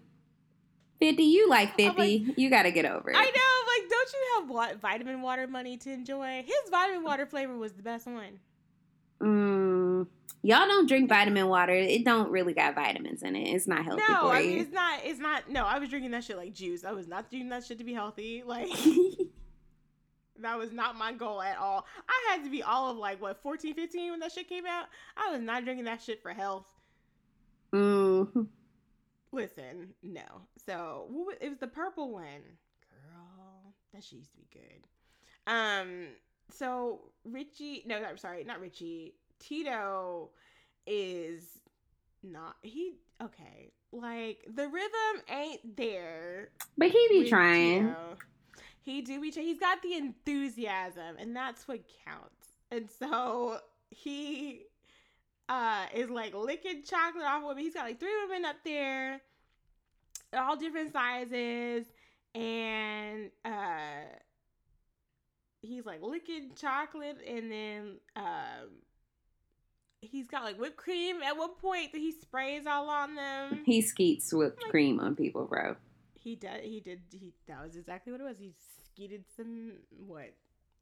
50, 0.99 1.23
you 1.23 1.49
like 1.49 1.69
I'm 1.79 1.95
50. 1.95 2.33
you 2.37 2.49
got 2.49 2.63
to 2.63 2.71
get 2.71 2.85
over 2.85 3.09
it. 3.09 3.15
I 3.17 3.23
know, 3.23 3.81
like, 3.81 3.89
don't 3.89 4.13
you 4.13 4.19
have 4.35 4.49
wa- 4.49 4.79
vitamin 4.79 5.21
water 5.21 5.47
money 5.47 5.77
to 5.77 5.91
enjoy? 5.91 6.43
His 6.45 6.69
vitamin 6.69 7.03
water 7.03 7.25
flavor 7.25 7.57
was 7.57 7.73
the 7.73 7.83
best 7.83 8.05
one. 8.05 8.39
Mm, 9.21 10.07
y'all 10.41 10.67
don't 10.67 10.87
drink 10.87 11.09
vitamin 11.09 11.47
water. 11.47 11.73
It 11.73 12.03
don't 12.05 12.29
really 12.29 12.53
got 12.53 12.75
vitamins 12.75 13.23
in 13.23 13.35
it. 13.35 13.53
It's 13.53 13.67
not 13.67 13.83
healthy 13.85 14.03
no, 14.09 14.29
I 14.29 14.41
mean 14.41 14.51
you. 14.51 14.61
it's 14.61 14.73
not. 14.73 14.99
It's 15.03 15.19
not. 15.19 15.49
No, 15.49 15.63
I 15.65 15.79
was 15.79 15.89
drinking 15.89 16.11
that 16.11 16.23
shit 16.23 16.37
like 16.37 16.53
juice. 16.53 16.83
I 16.83 16.91
was 16.91 17.07
not 17.07 17.29
drinking 17.29 17.49
that 17.49 17.63
shit 17.65 17.77
to 17.77 17.83
be 17.83 17.93
healthy. 17.93 18.43
Like 18.45 18.67
that 20.41 20.57
was 20.57 20.71
not 20.71 20.97
my 20.97 21.11
goal 21.13 21.41
at 21.41 21.57
all. 21.57 21.85
I 22.09 22.31
had 22.33 22.43
to 22.43 22.49
be 22.49 22.61
all 22.63 22.91
of 22.91 22.97
like 22.97 23.21
what 23.21 23.41
14, 23.41 23.73
15 23.73 24.11
when 24.11 24.19
that 24.19 24.31
shit 24.31 24.49
came 24.49 24.65
out. 24.65 24.85
I 25.17 25.31
was 25.31 25.41
not 25.41 25.63
drinking 25.63 25.85
that 25.85 26.01
shit 26.01 26.21
for 26.21 26.31
health. 26.31 26.65
mm, 27.73 28.47
Listen, 29.31 29.93
no. 30.03 30.21
So 30.65 31.07
was, 31.09 31.35
it 31.41 31.49
was 31.49 31.57
the 31.59 31.67
purple 31.67 32.11
one, 32.11 32.23
girl. 32.89 33.73
That 33.93 34.03
shit 34.03 34.19
used 34.19 34.31
to 34.31 34.37
be 34.37 34.47
good. 34.53 35.51
Um. 35.51 36.07
So 36.51 37.01
Richie, 37.23 37.83
no, 37.85 37.97
I'm 37.97 38.17
sorry, 38.17 38.43
not 38.43 38.59
Richie. 38.59 39.15
Tito 39.39 40.29
is 40.85 41.59
not. 42.23 42.55
He 42.61 42.93
okay. 43.21 43.71
Like 43.91 44.45
the 44.53 44.67
rhythm 44.67 45.23
ain't 45.29 45.75
there. 45.77 46.49
but 46.77 46.89
he 46.89 47.07
be 47.09 47.29
trying. 47.29 47.87
Tito. 47.87 48.17
He 48.85 49.01
do 49.01 49.19
be. 49.19 49.31
He's 49.31 49.59
got 49.59 49.81
the 49.81 49.95
enthusiasm, 49.95 51.15
and 51.17 51.35
that's 51.35 51.67
what 51.67 51.79
counts. 52.05 52.49
And 52.71 52.87
so 52.99 53.57
he 53.89 54.61
uh 55.49 55.85
is 55.93 56.09
like 56.09 56.33
licking 56.35 56.83
chocolate 56.83 57.23
off 57.25 57.43
women. 57.43 57.63
He's 57.63 57.73
got 57.73 57.85
like 57.85 57.99
three 57.99 58.13
women 58.27 58.45
up 58.45 58.57
there, 58.63 59.21
all 60.33 60.55
different 60.55 60.93
sizes, 60.93 61.87
and 62.35 63.31
uh 63.43 64.05
he's 65.63 65.85
like 65.85 66.01
licking 66.03 66.51
chocolate, 66.55 67.17
and 67.27 67.51
then 67.51 67.95
um 68.15 68.69
he's 70.01 70.27
got 70.27 70.43
like 70.43 70.59
whipped 70.59 70.77
cream 70.77 71.23
at 71.23 71.35
one 71.35 71.55
point 71.55 71.91
that 71.91 71.97
he 71.97 72.11
sprays 72.11 72.67
all 72.67 72.87
on 72.89 73.15
them. 73.15 73.61
He 73.65 73.81
skeets 73.81 74.31
whipped 74.31 74.61
Like- 74.61 74.69
cream 74.71 74.99
on 74.99 75.15
people, 75.15 75.45
bro. 75.47 75.75
He 76.13 76.35
did. 76.35 76.61
He 76.63 76.79
did. 76.79 77.01
He 77.11 77.33
that 77.47 77.63
was 77.63 77.75
exactly 77.75 78.11
what 78.11 78.19
it 78.19 78.23
was. 78.23 78.39
He 78.39 78.51
skeeted 78.95 79.25
some 79.35 79.73
what? 80.07 80.31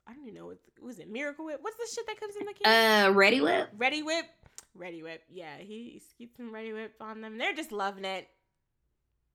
I 0.06 0.14
don't 0.14 0.24
even 0.24 0.36
know 0.36 0.46
what 0.48 0.58
was 0.82 1.00
it. 1.00 1.10
Miracle 1.10 1.46
Whip. 1.46 1.60
What's 1.62 1.78
the 1.78 1.88
shit 1.94 2.06
that 2.08 2.20
comes 2.20 2.36
in 2.36 2.46
the 2.46 2.54
can? 2.54 3.12
Uh, 3.12 3.14
Reddi-wip? 3.14 3.70
Ready 3.78 4.04
Whip. 4.04 4.26
Reddi-wip. 4.78 5.24
Yeah, 5.30 5.58
he 5.60 6.02
skeeted 6.12 6.36
some 6.38 6.54
Reddi-wip 6.54 6.96
on 7.02 7.22
them. 7.22 7.38
They're 7.38 7.54
just 7.54 7.72
loving 7.72 8.06
it, 8.06 8.28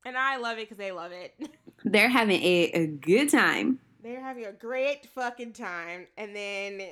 and 0.05 0.17
I 0.17 0.37
love 0.37 0.59
it 0.59 0.69
because 0.69 0.77
they 0.79 0.93
love 0.93 1.13
it. 1.13 1.35
They're 1.85 2.09
having 2.09 2.43
a, 2.43 2.71
a 2.75 2.87
good 2.87 3.31
time. 3.31 3.79
They're 4.03 4.21
having 4.21 4.45
a 4.47 4.53
great 4.53 5.07
fucking 5.07 5.55
time, 5.55 6.07
and 6.17 6.37
then 6.37 6.83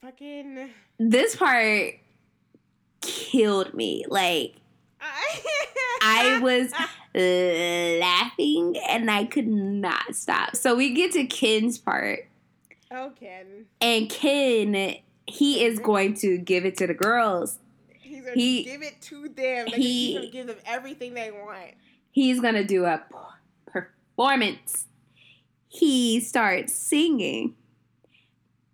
fucking. 0.00 0.70
This 0.98 1.34
part 1.36 1.94
killed 3.00 3.74
me. 3.74 4.04
Like, 4.08 4.56
I 6.02 6.38
was 6.42 6.72
laughing 7.14 8.76
and 8.88 9.10
I 9.10 9.24
could 9.24 9.46
not 9.48 10.14
stop. 10.14 10.56
So 10.56 10.74
we 10.74 10.92
get 10.94 11.12
to 11.12 11.24
Ken's 11.24 11.78
part, 11.78 12.26
Oh, 12.90 13.12
Ken. 13.18 13.66
and 13.80 14.08
Ken, 14.10 14.96
he 15.26 15.64
is 15.64 15.78
going 15.78 16.14
to 16.14 16.38
give 16.38 16.64
it 16.64 16.76
to 16.78 16.86
the 16.86 16.94
girls. 16.94 17.58
He's 18.00 18.20
gonna 18.22 18.34
He- 18.34 18.64
give 18.64 18.82
it 18.82 19.00
to 19.02 19.28
them. 19.28 19.66
Like, 19.66 19.74
he- 19.74 20.06
he's 20.12 20.14
gonna 20.18 20.30
give 20.30 20.46
them 20.48 20.56
everything 20.66 21.14
they 21.14 21.30
want. 21.30 21.74
He's 22.10 22.40
going 22.40 22.54
to 22.54 22.64
do 22.64 22.84
a 22.84 23.02
performance. 23.66 24.86
He 25.68 26.20
starts 26.20 26.72
singing 26.72 27.56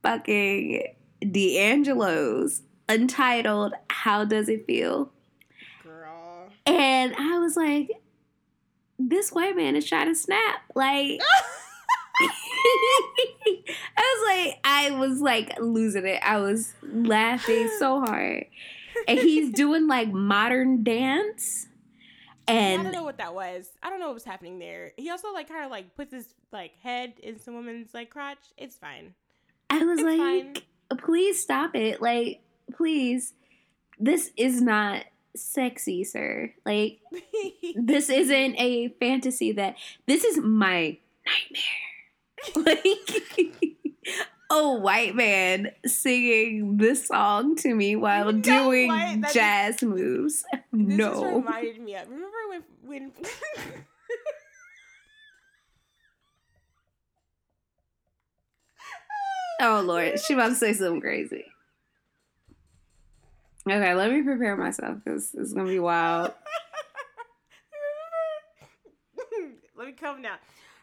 fucking 0.02 0.82
D'Angelo's 1.30 2.62
Untitled 2.88 3.72
How 3.88 4.24
Does 4.24 4.48
It 4.48 4.66
Feel? 4.66 5.10
Girl. 5.82 6.50
And 6.66 7.14
I 7.16 7.38
was 7.38 7.56
like, 7.56 7.88
this 9.08 9.32
white 9.32 9.56
man 9.56 9.76
is 9.76 9.86
trying 9.88 10.08
to 10.08 10.14
snap. 10.14 10.62
Like, 10.74 11.20
I 13.96 13.96
was 13.96 14.28
like, 14.28 14.60
I 14.64 14.90
was 14.92 15.20
like 15.20 15.58
losing 15.60 16.06
it. 16.06 16.20
I 16.22 16.38
was 16.38 16.74
laughing 16.82 17.70
so 17.78 18.00
hard. 18.00 18.46
And 19.08 19.18
he's 19.18 19.50
doing 19.54 19.86
like 19.86 20.12
modern 20.12 20.82
dance. 20.84 21.66
And 22.46 22.80
I 22.80 22.82
don't 22.84 22.92
know 22.92 23.04
what 23.04 23.18
that 23.18 23.34
was. 23.34 23.70
I 23.82 23.90
don't 23.90 24.00
know 24.00 24.06
what 24.06 24.14
was 24.14 24.24
happening 24.24 24.58
there. 24.58 24.92
He 24.96 25.08
also 25.10 25.32
like 25.32 25.48
kind 25.48 25.64
of 25.64 25.70
like 25.70 25.94
puts 25.96 26.12
his 26.12 26.34
like 26.52 26.72
head 26.82 27.14
in 27.22 27.38
some 27.40 27.54
woman's 27.54 27.94
like 27.94 28.10
crotch. 28.10 28.38
It's 28.58 28.76
fine. 28.76 29.14
I 29.70 29.84
was 29.84 30.00
It's 30.00 30.06
like, 30.06 30.18
fine. 30.18 30.98
please 30.98 31.40
stop 31.40 31.74
it. 31.76 32.02
Like, 32.02 32.40
please. 32.74 33.34
This 34.02 34.30
is 34.36 34.60
not 34.62 35.04
sexy, 35.36 36.04
sir. 36.04 36.52
Like, 36.64 37.00
this 37.74 38.08
isn't 38.08 38.56
a 38.58 38.88
fantasy 39.00 39.52
that 39.52 39.76
this 40.06 40.24
is 40.24 40.38
my 40.38 40.98
nightmare. 41.26 41.76
like 42.56 43.76
a 44.50 44.72
white 44.78 45.14
man 45.14 45.70
singing 45.86 46.78
this 46.78 47.06
song 47.06 47.54
to 47.56 47.74
me 47.74 47.96
while 47.96 48.26
You 48.26 48.32
know 48.32 48.40
doing 48.40 49.24
jazz 49.32 49.82
moves. 49.82 50.44
This 50.72 50.96
just 50.96 50.98
no. 50.98 51.36
reminded 51.36 51.80
me 51.80 51.96
of. 51.96 52.08
Remember 52.08 52.36
when 52.48 52.62
when 52.82 53.12
Oh 59.62 59.82
Lord, 59.84 60.18
she 60.18 60.32
about 60.32 60.48
to 60.48 60.54
say 60.54 60.72
something 60.72 61.02
crazy. 61.02 61.44
Okay, 63.68 63.94
let 63.94 64.10
me 64.10 64.22
prepare 64.22 64.56
myself 64.56 64.96
because 65.04 65.34
it's 65.34 65.52
gonna 65.52 65.68
be 65.68 65.78
wild. 65.78 66.32
Remember? 69.28 69.56
Let 69.76 69.86
me 69.86 69.92
come 69.92 70.22
now. 70.22 70.36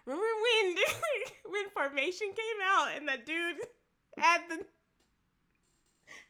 Remember 0.06 0.24
when 0.24 0.76
when 1.52 1.70
formation 1.74 2.28
came 2.28 2.62
out 2.64 2.90
and 2.96 3.08
that 3.08 3.26
dude 3.26 3.58
had 4.18 4.42
the 4.50 4.58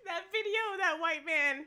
that 0.05 0.23
video 0.31 0.59
of 0.73 0.79
that 0.79 0.99
white 0.99 1.25
man 1.25 1.65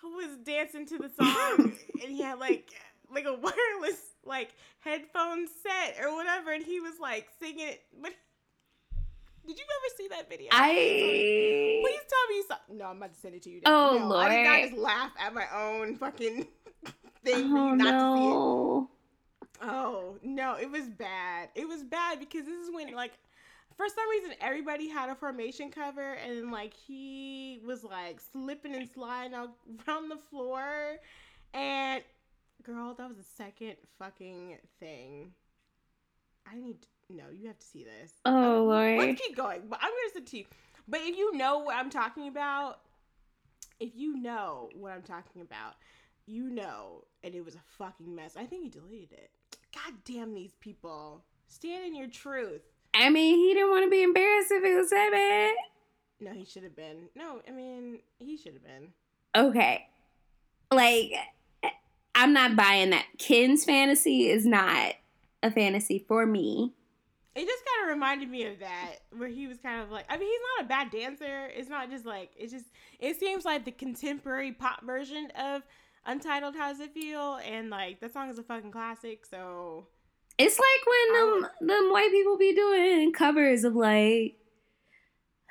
who 0.00 0.16
was 0.16 0.36
dancing 0.44 0.86
to 0.86 0.98
the 0.98 1.08
song 1.08 1.72
and 2.02 2.12
he 2.12 2.22
had 2.22 2.38
like 2.38 2.70
like 3.12 3.24
a 3.24 3.34
wireless 3.34 4.14
like 4.24 4.50
headphone 4.80 5.46
set 5.48 5.96
or 6.04 6.14
whatever 6.14 6.52
and 6.52 6.64
he 6.64 6.80
was 6.80 6.94
like 7.00 7.28
singing 7.40 7.66
it 7.66 7.82
but 8.00 8.12
did 9.48 9.58
you 9.58 9.64
ever 9.64 9.94
see 9.96 10.08
that 10.08 10.28
video? 10.28 10.48
I 10.52 11.80
Please 11.82 12.00
tell 12.08 12.36
me 12.36 12.42
saw. 12.46 12.56
No, 12.74 12.84
I'm 12.86 12.98
about 12.98 13.14
to 13.14 13.20
send 13.20 13.34
it 13.34 13.42
to 13.42 13.50
you. 13.50 13.60
now. 13.64 13.72
Oh, 13.90 14.08
no, 14.08 14.16
I 14.16 14.28
did 14.28 14.44
not 14.44 14.60
just 14.60 14.76
laugh 14.76 15.12
at 15.18 15.34
my 15.34 15.46
own 15.54 15.96
fucking 15.96 16.46
thing 17.24 17.50
for 17.50 17.58
oh 17.58 17.68
you 17.70 17.76
not 17.76 17.98
to 17.98 18.06
see 18.14 18.28
it. 18.28 18.36
no. 18.36 18.90
Oh 19.60 20.18
no, 20.22 20.54
it 20.60 20.70
was 20.70 20.88
bad. 20.88 21.48
It 21.54 21.66
was 21.66 21.82
bad 21.82 22.20
because 22.20 22.44
this 22.44 22.56
is 22.68 22.70
when 22.72 22.94
like 22.94 23.12
for 23.76 23.86
some 23.88 24.08
reason 24.10 24.32
everybody 24.40 24.88
had 24.88 25.08
a 25.08 25.14
formation 25.14 25.70
cover 25.70 26.12
and 26.14 26.50
like 26.52 26.74
he 26.74 27.60
was 27.66 27.82
like 27.84 28.20
slipping 28.20 28.74
and 28.74 28.88
sliding 28.88 29.34
out 29.34 29.50
around 29.88 30.10
the 30.10 30.16
floor 30.16 30.98
and 31.54 32.02
girl, 32.62 32.94
that 32.94 33.08
was 33.08 33.16
the 33.16 33.24
second 33.36 33.76
fucking 33.98 34.58
thing. 34.78 35.32
I 36.46 36.56
need 36.56 36.76
no, 37.10 37.24
you 37.32 37.46
have 37.48 37.58
to 37.58 37.66
see 37.66 37.84
this. 37.84 38.12
Oh 38.24 38.60
Uh, 38.60 38.62
Lord. 38.62 38.98
Let's 38.98 39.20
keep 39.20 39.36
going. 39.36 39.62
But 39.68 39.78
I'm 39.82 39.90
gonna 39.90 40.12
send 40.12 40.26
to 40.28 40.38
you. 40.38 40.44
But 40.86 41.00
if 41.02 41.16
you 41.16 41.34
know 41.34 41.58
what 41.58 41.76
I'm 41.76 41.90
talking 41.90 42.28
about, 42.28 42.80
if 43.80 43.90
you 43.94 44.16
know 44.16 44.70
what 44.74 44.92
I'm 44.92 45.02
talking 45.02 45.42
about, 45.42 45.74
you 46.26 46.50
know, 46.50 47.04
and 47.22 47.34
it 47.34 47.44
was 47.44 47.54
a 47.54 47.60
fucking 47.78 48.14
mess. 48.14 48.36
I 48.36 48.44
think 48.44 48.62
he 48.64 48.68
deleted 48.68 49.12
it. 49.12 49.30
God 49.74 49.94
damn 50.04 50.34
these 50.34 50.54
people. 50.60 51.24
Stand 51.46 51.86
in 51.86 51.94
your 51.96 52.08
truth. 52.08 52.62
I 52.94 53.10
mean, 53.10 53.36
he 53.38 53.54
didn't 53.54 53.70
want 53.70 53.84
to 53.84 53.90
be 53.90 54.02
embarrassed 54.02 54.50
if 54.50 54.64
it 54.64 54.74
was 54.76 54.90
that 54.90 55.10
bad. 55.12 55.54
No, 56.20 56.32
he 56.32 56.44
should 56.44 56.64
have 56.64 56.74
been. 56.74 57.08
No, 57.14 57.40
I 57.46 57.52
mean, 57.52 58.00
he 58.18 58.36
should 58.36 58.54
have 58.54 58.64
been. 58.64 58.88
Okay. 59.36 59.86
Like, 60.72 61.12
I'm 62.14 62.32
not 62.32 62.56
buying 62.56 62.90
that. 62.90 63.06
Ken's 63.18 63.64
fantasy 63.64 64.28
is 64.28 64.44
not 64.44 64.94
a 65.42 65.50
fantasy 65.50 66.04
for 66.08 66.26
me. 66.26 66.74
It 67.34 67.46
just 67.46 67.62
kind 67.64 67.88
of 67.88 67.94
reminded 67.94 68.30
me 68.30 68.46
of 68.46 68.58
that, 68.60 68.96
where 69.16 69.28
he 69.28 69.46
was 69.46 69.58
kind 69.58 69.80
of 69.80 69.90
like, 69.90 70.06
I 70.08 70.16
mean, 70.16 70.28
he's 70.28 70.40
not 70.56 70.64
a 70.64 70.68
bad 70.68 70.90
dancer. 70.90 71.48
It's 71.54 71.68
not 71.68 71.88
just 71.90 72.04
like, 72.04 72.30
it's 72.36 72.52
just, 72.52 72.66
it 72.98 73.20
seems 73.20 73.44
like 73.44 73.64
the 73.64 73.70
contemporary 73.70 74.52
pop 74.52 74.84
version 74.84 75.30
of 75.38 75.62
Untitled 76.04 76.56
How 76.56 76.72
Does 76.72 76.80
It 76.80 76.92
Feel? 76.94 77.38
And 77.44 77.70
like, 77.70 78.00
that 78.00 78.12
song 78.12 78.28
is 78.30 78.38
a 78.38 78.42
fucking 78.42 78.72
classic, 78.72 79.24
so. 79.24 79.86
It's 80.38 80.58
like 80.58 80.86
when 80.86 81.20
them, 81.20 81.44
um, 81.44 81.66
them 81.66 81.92
white 81.92 82.10
people 82.10 82.36
be 82.38 82.54
doing 82.54 83.12
covers 83.12 83.62
of 83.64 83.76
like, 83.76 84.36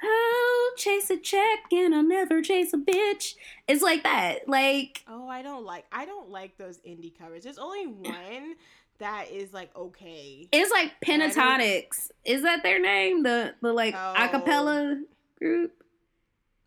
oh, 0.04 0.74
chase 0.78 1.10
a 1.10 1.18
check 1.18 1.72
and 1.72 1.94
I'll 1.94 2.04
never 2.04 2.42
chase 2.42 2.74
a 2.74 2.78
bitch. 2.78 3.36
It's 3.68 3.82
like 3.82 4.04
that. 4.04 4.48
Like, 4.48 5.04
Oh, 5.08 5.28
I 5.28 5.42
don't 5.42 5.66
like, 5.66 5.86
I 5.92 6.06
don't 6.06 6.30
like 6.30 6.58
those 6.58 6.78
indie 6.80 7.18
covers. 7.18 7.44
There's 7.44 7.58
only 7.58 7.86
one 7.88 8.56
that 9.00 9.32
is 9.32 9.54
like 9.54 9.76
okay. 9.76 10.48
it's 10.52 10.72
like 10.72 10.94
Pentatonix. 11.06 12.10
Is 12.26 12.44
that 12.44 12.64
their 12.64 12.80
name? 12.82 13.24
The 13.24 13.54
the 13.62 13.74
like 13.74 13.94
Oh. 13.96 14.14
acapella 14.18 15.02
group. 15.38 15.72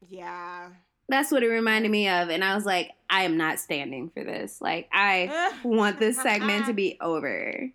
Yeah. 0.09 0.69
That's 1.09 1.33
what 1.33 1.43
it 1.43 1.49
reminded 1.49 1.91
me 1.91 2.09
of, 2.09 2.29
and 2.29 2.45
I 2.45 2.55
was 2.55 2.65
like, 2.65 2.93
I 3.09 3.25
am 3.25 3.37
not 3.37 3.59
standing 3.59 4.11
for 4.11 4.23
this. 4.23 4.61
Like, 4.61 4.89
I 4.93 5.53
want 5.65 5.99
this 5.99 6.17
segment 6.23 6.67
to 6.67 6.73
be 6.73 6.99
over. 7.01 7.69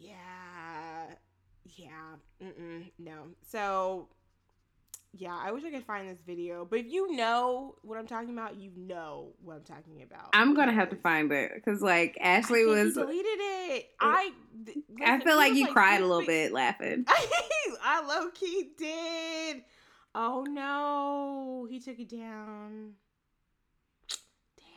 Yeah. 0.00 1.06
Yeah. 1.76 1.88
Mm-mm. 2.42 2.90
No. 2.98 3.28
So, 3.46 4.08
yeah, 5.14 5.36
I 5.40 5.52
wish 5.52 5.64
I 5.64 5.70
could 5.70 5.84
find 5.84 6.08
this 6.08 6.18
video. 6.26 6.66
But 6.68 6.80
if 6.80 6.86
you 6.86 7.14
know 7.16 7.76
what 7.82 7.98
I'm 7.98 8.06
talking 8.06 8.30
about, 8.30 8.56
you 8.56 8.70
know 8.76 9.32
what 9.42 9.56
I'm 9.56 9.64
talking 9.64 10.02
about. 10.02 10.28
I'm 10.32 10.54
gonna 10.54 10.72
have 10.72 10.90
to 10.90 10.96
find 10.96 11.32
it 11.32 11.52
because 11.54 11.80
like 11.80 12.16
Ashley 12.20 12.64
was. 12.64 12.94
deleted 12.94 13.24
it. 13.26 13.86
I. 14.00 14.32
th- 14.66 14.78
I 15.04 15.18
feel 15.20 15.36
like 15.36 15.54
you 15.54 15.68
cried 15.68 16.02
a 16.02 16.06
little 16.06 16.26
bit 16.26 16.52
laughing. 16.52 17.04
I 17.82 18.02
low 18.06 18.30
key 18.30 18.70
did. 18.76 19.62
Oh 20.14 20.44
no, 20.48 21.66
he 21.70 21.80
took 21.80 21.98
it 21.98 22.08
down. 22.08 22.92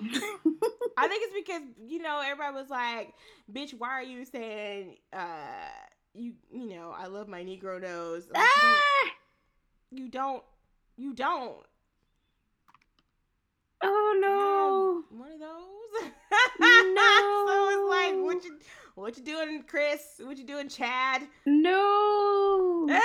Damn. 0.02 0.12
I 0.98 1.08
think 1.08 1.24
it's 1.26 1.34
because 1.34 1.62
you 1.88 2.02
know 2.02 2.22
everybody 2.24 2.56
was 2.56 2.70
like, 2.70 3.14
"Bitch, 3.52 3.74
why 3.78 3.90
are 3.90 4.04
you 4.04 4.26
saying 4.26 4.98
uh 5.14 5.70
you 6.14 6.34
you 6.52 6.70
know 6.70 6.94
I 6.96 7.08
love 7.08 7.28
my 7.28 7.44
Negro 7.44 7.82
nose?" 7.82 8.28
Like, 8.32 8.44
ah! 8.44 9.12
You 9.92 10.08
don't, 10.08 10.44
you 10.98 11.14
don't. 11.14 11.66
Oh 13.84 14.18
no! 14.22 15.18
one 15.18 15.32
of 15.32 15.40
those. 15.40 16.12
No. 16.60 17.46
so 17.48 17.70
it's 17.70 17.90
like, 17.90 18.16
what 18.24 18.44
you 18.46 18.58
what 18.96 19.18
you 19.18 19.24
doing, 19.24 19.64
Chris? 19.68 20.02
What 20.20 20.38
you 20.38 20.46
doing, 20.46 20.70
Chad? 20.70 21.24
no! 21.46 22.88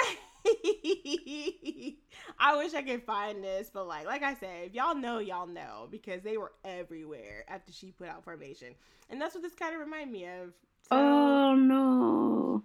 I 2.39 2.57
wish 2.57 2.75
I 2.75 2.83
could 2.83 3.03
find 3.03 3.43
this, 3.43 3.71
but 3.73 3.89
like 3.89 4.07
like 4.07 4.23
I 4.23 4.35
said, 4.35 4.67
if 4.67 4.75
y'all 4.75 4.95
know, 4.95 5.19
y'all 5.19 5.47
know 5.47 5.89
because 5.91 6.23
they 6.23 6.37
were 6.37 6.53
everywhere 6.65 7.45
after 7.49 7.73
she 7.73 7.91
put 7.91 8.09
out 8.09 8.23
Formation, 8.23 8.75
and 9.11 9.21
that's 9.21 9.35
what 9.35 9.43
this 9.43 9.55
kind 9.55 9.75
of 9.75 9.81
reminded 9.81 10.13
me 10.13 10.27
of. 10.27 10.53
So, 10.89 10.97
Oh 10.97 11.55
no! 11.55 12.63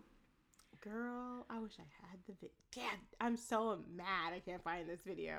Girl, 0.82 1.46
I 1.50 1.60
wish 1.60 1.74
I 1.80 2.08
had 2.08 2.20
the 2.28 2.34
video. 2.34 2.50
Dad, 2.74 2.98
I'm 3.20 3.38
so 3.38 3.80
mad 3.96 4.34
I 4.34 4.40
can't 4.40 4.64
find 4.64 4.90
this 4.90 5.02
video. 5.06 5.36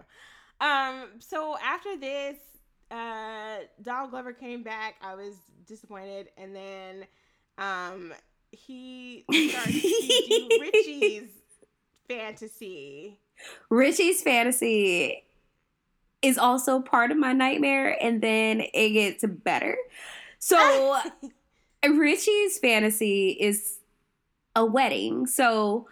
Um, 0.60 1.08
so 1.18 1.56
after 1.58 1.96
this, 1.96 2.36
uh, 2.90 3.58
Donald 3.82 4.10
Glover 4.10 4.32
came 4.32 4.62
back. 4.62 4.96
I 5.02 5.14
was 5.14 5.34
disappointed, 5.66 6.28
and 6.36 6.54
then, 6.54 7.06
um, 7.58 8.14
he 8.52 9.24
started 9.30 9.72
to 9.72 10.28
do 10.28 10.58
Richie's 10.60 11.30
fantasy. 12.08 13.18
Richie's 13.68 14.22
fantasy 14.22 15.24
is 16.20 16.38
also 16.38 16.80
part 16.80 17.10
of 17.10 17.16
my 17.16 17.32
nightmare, 17.32 17.96
and 18.00 18.22
then 18.22 18.62
it 18.72 18.90
gets 18.90 19.24
better. 19.26 19.76
So, 20.38 21.00
Richie's 21.84 22.58
fantasy 22.58 23.30
is 23.30 23.78
a 24.54 24.64
wedding. 24.64 25.26
So, 25.26 25.88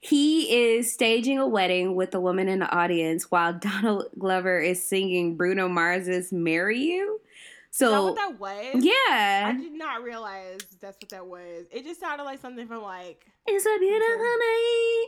he 0.00 0.72
is 0.74 0.92
staging 0.92 1.38
a 1.38 1.46
wedding 1.46 1.94
with 1.94 2.12
a 2.14 2.20
woman 2.20 2.48
in 2.48 2.58
the 2.58 2.68
audience 2.76 3.30
while 3.30 3.52
Donald 3.58 4.06
Glover 4.18 4.58
is 4.58 4.84
singing 4.84 5.36
Bruno 5.36 5.68
Mars's 5.68 6.32
"Marry 6.32 6.80
You." 6.80 7.20
Is 7.72 7.78
that 7.78 7.86
So, 7.86 8.04
what 8.04 8.16
that 8.16 8.38
was? 8.38 8.84
Yeah, 8.84 9.44
I 9.46 9.56
did 9.56 9.72
not 9.72 10.02
realize 10.02 10.58
that's 10.80 10.98
what 11.00 11.08
that 11.10 11.26
was. 11.26 11.66
It 11.70 11.84
just 11.84 12.00
sounded 12.00 12.24
like 12.24 12.40
something 12.40 12.66
from 12.66 12.82
like. 12.82 13.24
it's 13.46 13.64
a 13.64 13.78
beautiful 13.78 14.16
night. 14.18 15.06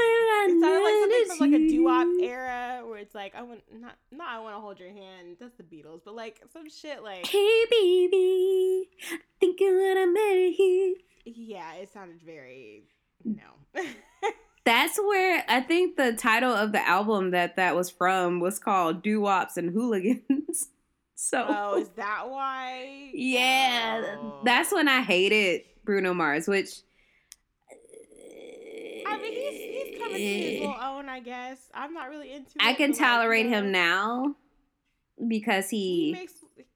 It 0.00 0.60
sounded 0.60 0.82
like 0.82 0.94
something 1.00 1.36
from 1.36 1.50
like 1.52 1.60
a 1.60 1.68
doo-wop 1.68 2.06
era 2.22 2.82
where 2.86 2.98
it's 2.98 3.14
like 3.14 3.34
I 3.34 3.42
want 3.42 3.60
not 3.72 3.96
not 4.10 4.28
I 4.28 4.40
want 4.40 4.56
to 4.56 4.60
hold 4.60 4.78
your 4.80 4.90
hand. 4.90 5.36
That's 5.40 5.54
the 5.56 5.62
Beatles, 5.62 6.00
but 6.04 6.14
like 6.14 6.40
some 6.52 6.68
shit 6.70 7.02
like 7.02 7.26
Hey 7.26 7.64
baby, 7.70 8.88
thinking 9.40 9.78
wanna 9.78 10.06
marry 10.06 10.54
you? 10.58 10.96
yeah, 11.24 11.74
it 11.74 11.92
sounded 11.92 12.20
very 12.24 12.84
mm. 13.26 13.36
no. 13.36 13.82
That's 14.64 14.98
where 14.98 15.44
I 15.48 15.60
think 15.60 15.96
the 15.96 16.12
title 16.12 16.52
of 16.52 16.72
the 16.72 16.86
album 16.86 17.30
that 17.30 17.56
that 17.56 17.74
was 17.74 17.88
from 17.90 18.38
was 18.40 18.58
called 18.58 19.02
Doo 19.02 19.20
Wops 19.20 19.56
and 19.56 19.70
Hooligans. 19.70 20.68
So 21.20 21.44
oh, 21.48 21.80
is 21.80 21.88
that 21.96 22.30
why? 22.30 23.10
yeah, 23.12 24.14
Oh. 24.20 24.40
that's 24.44 24.70
when 24.70 24.86
I 24.86 25.02
hated 25.02 25.62
Bruno 25.84 26.14
Mars, 26.14 26.46
which 26.46 26.82
I 29.08 29.16
mean, 29.18 29.32
he's 29.32 29.88
he's 29.88 29.98
coming 29.98 30.16
to 30.16 30.22
his 30.22 30.60
little 30.60 30.76
own, 30.80 31.08
I 31.08 31.20
guess. 31.20 31.58
I'm 31.74 31.94
not 31.94 32.10
really 32.10 32.32
into. 32.32 32.52
I 32.60 32.74
can 32.74 32.90
like, 32.90 32.98
tolerate 32.98 33.46
him 33.46 33.72
now 33.72 34.34
because 35.26 35.70
He 35.70 36.06
he, 36.06 36.12
makes 36.12 36.34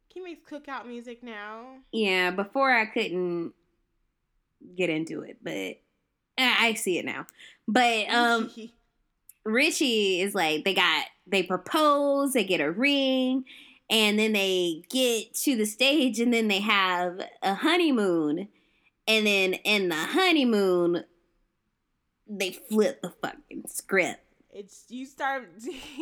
he 0.08 0.20
makes 0.20 0.50
cookout 0.50 0.86
music 0.86 1.22
now. 1.22 1.76
yeah. 1.92 2.30
Before 2.30 2.70
I 2.70 2.86
couldn't 2.86 3.52
get 4.76 4.90
into 4.90 5.20
it, 5.22 5.38
but 5.42 5.52
I 6.38 6.66
I 6.68 6.74
see 6.74 6.98
it 6.98 7.04
now. 7.04 7.26
But 7.68 8.08
um 8.12 8.50
Richie 9.44 10.20
is 10.20 10.34
like 10.34 10.64
they 10.64 10.74
got 10.74 11.04
they 11.26 11.42
propose, 11.42 12.32
they 12.32 12.44
get 12.44 12.60
a 12.60 12.70
ring, 12.70 13.44
and 13.90 14.18
then 14.18 14.32
they 14.32 14.82
get 14.88 15.34
to 15.34 15.56
the 15.56 15.66
stage 15.66 16.20
and 16.20 16.32
then 16.32 16.48
they 16.48 16.60
have 16.60 17.20
a 17.42 17.54
honeymoon. 17.54 18.48
And 19.08 19.26
then 19.26 19.54
in 19.54 19.88
the 19.88 19.96
honeymoon, 19.96 21.04
they 22.28 22.52
flip 22.52 23.02
the 23.02 23.10
fucking 23.10 23.64
script. 23.68 24.20
it's 24.50 24.84
you 24.88 25.06
start. 25.06 25.48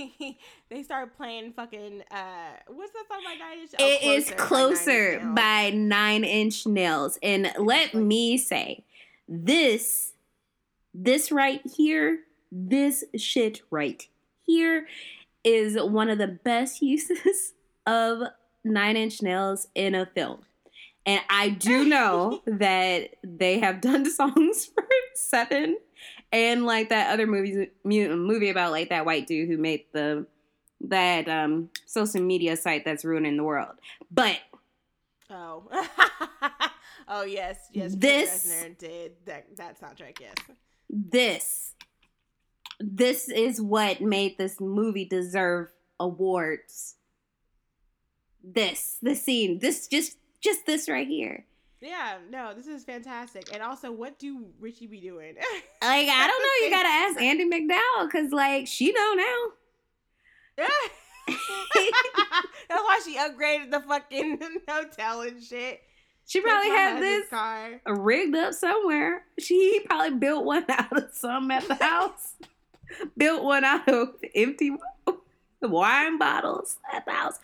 they 0.70 0.82
start 0.82 1.16
playing 1.16 1.52
fucking. 1.52 2.02
uh 2.10 2.52
What's 2.68 2.92
that 2.92 3.04
song 3.08 3.22
by 3.24 3.34
Nine 3.34 3.58
Inch? 3.60 3.74
It 3.78 4.02
is 4.02 4.30
closer 4.36 5.20
Nine 5.20 5.24
Inch 5.24 5.24
Nails. 5.24 5.34
by 5.34 5.70
nine 5.70 6.24
inch 6.24 6.66
nails. 6.66 7.18
And 7.22 7.52
let 7.58 7.94
me 7.94 8.36
say, 8.38 8.84
this, 9.28 10.12
this 10.92 11.30
right 11.32 11.60
here, 11.76 12.20
this 12.50 13.04
shit 13.16 13.62
right 13.70 14.06
here 14.46 14.86
is 15.44 15.76
one 15.80 16.08
of 16.10 16.18
the 16.18 16.26
best 16.26 16.82
uses 16.82 17.52
of 17.86 18.22
nine 18.64 18.96
inch 18.96 19.22
nails 19.22 19.68
in 19.74 19.94
a 19.94 20.06
film. 20.06 20.40
And 21.06 21.20
I 21.30 21.48
do 21.50 21.84
know 21.84 22.42
that 22.46 23.10
they 23.24 23.58
have 23.60 23.80
done 23.80 24.10
songs 24.10 24.66
for 24.66 24.84
Seven 25.14 25.78
and 26.32 26.64
like 26.64 26.88
that 26.90 27.12
other 27.12 27.26
movie 27.26 27.68
movie 27.84 28.50
about 28.50 28.70
like 28.70 28.90
that 28.90 29.04
white 29.04 29.26
dude 29.26 29.48
who 29.48 29.58
made 29.58 29.84
the 29.92 30.26
that 30.82 31.28
um 31.28 31.68
social 31.86 32.22
media 32.22 32.56
site 32.56 32.84
that's 32.84 33.04
ruining 33.04 33.36
the 33.36 33.44
world. 33.44 33.74
But 34.10 34.38
Oh. 35.30 35.64
oh 37.08 37.22
yes, 37.22 37.68
yes. 37.72 37.94
This- 37.94 38.64
did 38.78 39.12
that 39.26 39.56
that 39.56 39.80
soundtrack. 39.80 40.20
Yes. 40.20 40.34
this 40.88 41.74
this 42.80 43.28
is 43.28 43.60
what 43.60 44.00
made 44.00 44.38
this 44.38 44.60
movie 44.60 45.04
deserve 45.04 45.68
awards. 45.98 46.96
This, 48.42 48.96
the 49.02 49.14
scene, 49.14 49.58
this 49.58 49.86
just 49.86 50.16
just 50.40 50.66
this 50.66 50.88
right 50.88 51.06
here. 51.06 51.44
Yeah. 51.80 52.18
No, 52.30 52.52
this 52.54 52.66
is 52.66 52.84
fantastic. 52.84 53.52
And 53.54 53.62
also, 53.62 53.90
what 53.90 54.18
do 54.18 54.46
Richie 54.60 54.86
be 54.86 55.00
doing? 55.00 55.34
Like 55.82 56.08
I 56.08 56.26
don't 56.26 56.42
know, 56.42 56.66
you 56.66 56.70
gotta 56.70 56.88
ask 56.88 57.20
Andie 57.22 57.48
MacDowell 57.48 58.04
because 58.06 58.32
like 58.32 58.66
she 58.66 58.92
know 58.92 59.14
now. 59.14 60.66
That's 62.68 62.82
why 62.82 63.00
she 63.04 63.16
upgraded 63.16 63.70
the 63.70 63.80
fucking 63.80 64.38
hotel 64.68 65.22
and 65.22 65.42
shit. 65.42 65.80
She 66.26 66.40
probably 66.42 66.68
That's 66.68 66.76
why 67.32 67.46
I 67.48 67.58
had 67.58 67.80
this 67.82 67.94
car. 67.94 67.96
rigged 68.04 68.36
up 68.36 68.52
somewhere. 68.52 69.24
She 69.38 69.80
probably 69.86 70.18
built 70.18 70.44
one 70.44 70.64
out 70.68 70.96
of 70.96 71.08
some 71.12 71.50
at 71.50 71.66
the 71.66 71.74
house. 71.76 72.34
built 73.16 73.42
one 73.42 73.64
out 73.64 73.88
of 73.88 74.10
empty 74.34 74.72
wine 75.62 76.18
bottles 76.18 76.78
at 76.92 77.04
the 77.06 77.12
house. 77.12 77.38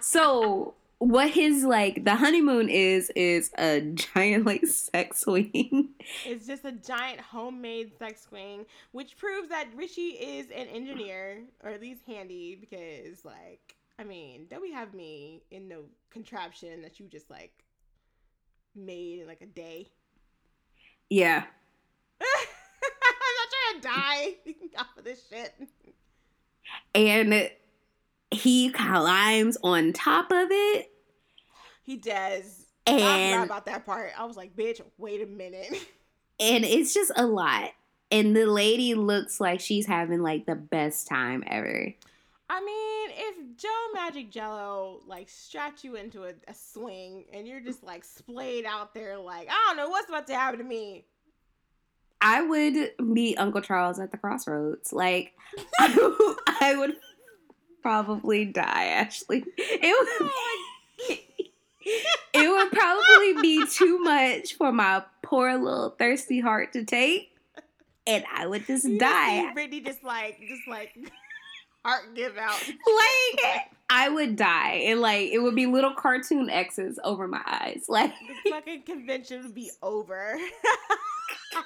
So 0.00 0.74
what 1.02 1.30
his 1.30 1.64
like 1.64 2.04
the 2.04 2.14
honeymoon 2.14 2.68
is 2.68 3.10
is 3.16 3.50
a 3.58 3.80
giant 3.80 4.46
like 4.46 4.64
sex 4.66 5.20
swing. 5.22 5.88
It's 6.24 6.46
just 6.46 6.64
a 6.64 6.70
giant 6.70 7.20
homemade 7.20 7.92
sex 7.98 8.22
swing, 8.28 8.66
which 8.92 9.16
proves 9.16 9.48
that 9.48 9.66
Richie 9.74 10.10
is 10.10 10.46
an 10.50 10.68
engineer, 10.68 11.42
or 11.64 11.70
at 11.70 11.80
least 11.80 12.02
handy, 12.06 12.54
because 12.54 13.24
like, 13.24 13.74
I 13.98 14.04
mean, 14.04 14.46
don't 14.48 14.62
we 14.62 14.72
have 14.72 14.94
me 14.94 15.42
in 15.50 15.66
no 15.66 15.82
contraption 16.10 16.82
that 16.82 17.00
you 17.00 17.06
just 17.08 17.28
like 17.28 17.64
made 18.76 19.20
in 19.20 19.26
like 19.26 19.42
a 19.42 19.46
day? 19.46 19.88
yeah. 21.10 21.42
I'm 22.22 23.34
not 23.38 23.48
trying 23.50 23.80
to 23.80 23.88
die 23.88 24.52
off 24.78 24.96
of 24.96 25.04
this 25.04 25.20
shit. 25.28 25.52
And 26.94 27.50
he 28.30 28.70
climbs 28.70 29.58
on 29.64 29.92
top 29.92 30.30
of 30.30 30.48
it 30.50 30.91
He 31.82 31.96
does. 31.96 32.66
I 32.86 32.92
forgot 32.92 33.18
and 33.18 33.44
about 33.44 33.66
that 33.66 33.86
part. 33.86 34.12
I 34.18 34.24
was 34.24 34.36
like, 34.36 34.56
bitch, 34.56 34.80
wait 34.98 35.22
a 35.22 35.26
minute. 35.26 35.70
and 36.40 36.64
it's 36.64 36.94
just 36.94 37.12
a 37.16 37.26
lot. 37.26 37.70
And 38.10 38.36
the 38.36 38.46
lady 38.46 38.94
looks 38.94 39.40
like 39.40 39.60
she's 39.60 39.86
having 39.86 40.20
like 40.20 40.46
the 40.46 40.54
best 40.54 41.06
time 41.06 41.42
ever. 41.46 41.94
I 42.50 42.60
mean, 42.60 43.10
if 43.16 43.56
Joe 43.56 43.68
Manganiello 43.96 45.00
like 45.06 45.30
strapped 45.30 45.84
you 45.84 45.94
into 45.94 46.24
a, 46.24 46.32
a 46.48 46.54
swing 46.54 47.24
and 47.32 47.48
you're 47.48 47.60
just 47.60 47.82
like 47.82 48.04
splayed 48.04 48.66
out 48.66 48.92
there, 48.92 49.16
like 49.16 49.48
I 49.48 49.54
don't 49.68 49.78
know 49.78 49.88
what's 49.88 50.08
about 50.08 50.26
to 50.26 50.34
happen 50.34 50.58
to 50.58 50.64
me. 50.64 51.06
I 52.20 52.42
would 52.42 52.92
meet 53.00 53.38
Uncle 53.38 53.62
Charles 53.62 53.98
at 53.98 54.12
the 54.12 54.18
crossroads. 54.18 54.92
Like, 54.92 55.32
I, 55.80 56.34
I 56.60 56.76
would 56.76 56.96
probably 57.82 58.44
die, 58.44 58.84
Ashley. 58.84 59.44
It 59.56 59.80
oh 59.82 60.30
would, 61.08 61.18
it 61.84 62.48
would 62.50 62.70
probably 62.72 63.40
be 63.42 63.66
too 63.66 63.98
much 64.00 64.54
for 64.54 64.72
my 64.72 65.02
poor 65.22 65.56
little 65.56 65.90
thirsty 65.90 66.40
heart 66.40 66.72
to 66.74 66.84
take. 66.84 67.30
And 68.06 68.24
I 68.34 68.46
would 68.46 68.66
just 68.66 68.84
You 68.84 68.98
die. 68.98 69.52
Brittany 69.52 69.80
just 69.80 70.02
like, 70.02 70.40
just 70.40 70.66
like 70.68 70.96
heart 71.84 72.14
give 72.14 72.36
out. 72.36 72.60
Like, 72.68 73.70
I 73.88 74.08
would 74.08 74.36
die. 74.36 74.82
And, 74.86 75.00
like, 75.00 75.30
it 75.30 75.38
would 75.38 75.54
be 75.54 75.66
little 75.66 75.94
cartoon 75.94 76.50
X's 76.50 76.98
over 77.04 77.28
my 77.28 77.42
eyes. 77.46 77.84
Like, 77.88 78.12
the 78.44 78.50
fucking 78.50 78.82
convention 78.82 79.42
would 79.42 79.54
be 79.54 79.70
over. 79.82 80.36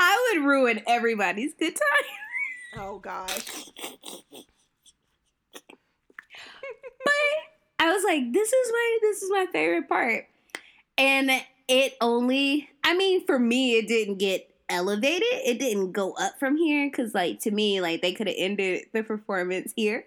I 0.00 0.32
would 0.34 0.44
ruin 0.44 0.82
everybody's 0.86 1.54
good 1.54 1.74
time. 1.74 2.82
oh 2.84 2.98
gosh. 2.98 3.70
but 7.04 7.14
I 7.78 7.92
was 7.92 8.04
like, 8.04 8.32
this 8.32 8.52
is 8.52 8.72
my 8.72 8.98
this 9.02 9.22
is 9.22 9.30
my 9.30 9.46
favorite 9.52 9.88
part. 9.88 10.26
And 10.96 11.30
it 11.68 11.94
only 12.00 12.68
I 12.84 12.96
mean, 12.96 13.24
for 13.26 13.38
me, 13.38 13.76
it 13.78 13.88
didn't 13.88 14.18
get 14.18 14.50
elevated. 14.68 15.28
It 15.30 15.58
didn't 15.58 15.92
go 15.92 16.12
up 16.12 16.38
from 16.38 16.56
here. 16.56 16.90
Cause 16.90 17.14
like 17.14 17.40
to 17.40 17.50
me, 17.50 17.80
like 17.80 18.02
they 18.02 18.12
could 18.12 18.26
have 18.26 18.36
ended 18.38 18.86
the 18.92 19.02
performance 19.02 19.72
here. 19.76 20.04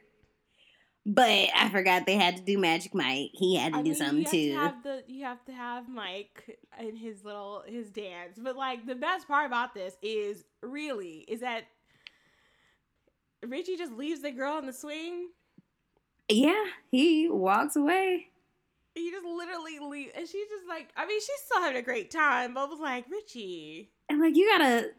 But 1.03 1.49
I 1.55 1.69
forgot 1.69 2.05
they 2.05 2.15
had 2.15 2.37
to 2.37 2.43
do 2.43 2.59
Magic 2.59 2.93
Mike. 2.93 3.31
He 3.33 3.55
had 3.55 3.73
to 3.73 3.79
I 3.79 3.81
do 3.81 3.89
mean, 3.89 3.95
something 3.95 4.25
too. 4.25 4.53
To 4.53 4.73
the, 4.83 5.03
you 5.07 5.23
have 5.23 5.43
to 5.45 5.51
have 5.51 5.89
Mike 5.89 6.59
and 6.77 6.95
his 6.95 7.23
little 7.23 7.63
his 7.65 7.89
dance. 7.89 8.37
But 8.37 8.55
like 8.55 8.85
the 8.85 8.95
best 8.95 9.27
part 9.27 9.47
about 9.47 9.73
this 9.73 9.95
is 10.03 10.43
really 10.61 11.25
is 11.27 11.39
that 11.39 11.63
Richie 13.43 13.77
just 13.77 13.93
leaves 13.93 14.21
the 14.21 14.31
girl 14.31 14.59
in 14.59 14.67
the 14.67 14.73
swing. 14.73 15.29
Yeah, 16.35 16.63
he 16.91 17.29
walks 17.29 17.75
away. 17.75 18.27
He 18.95 19.09
just 19.09 19.25
literally 19.25 19.79
leaves, 19.79 20.11
and 20.15 20.27
she's 20.27 20.47
just 20.49 20.67
like, 20.67 20.89
I 20.97 21.05
mean, 21.05 21.19
she's 21.19 21.39
still 21.45 21.61
having 21.61 21.77
a 21.77 21.81
great 21.81 22.11
time. 22.11 22.53
But 22.53 22.61
I 22.61 22.65
was 22.65 22.79
like, 22.79 23.05
Richie, 23.09 23.89
And 24.09 24.19
like 24.19 24.35
you 24.35 24.49
gotta 24.49 24.91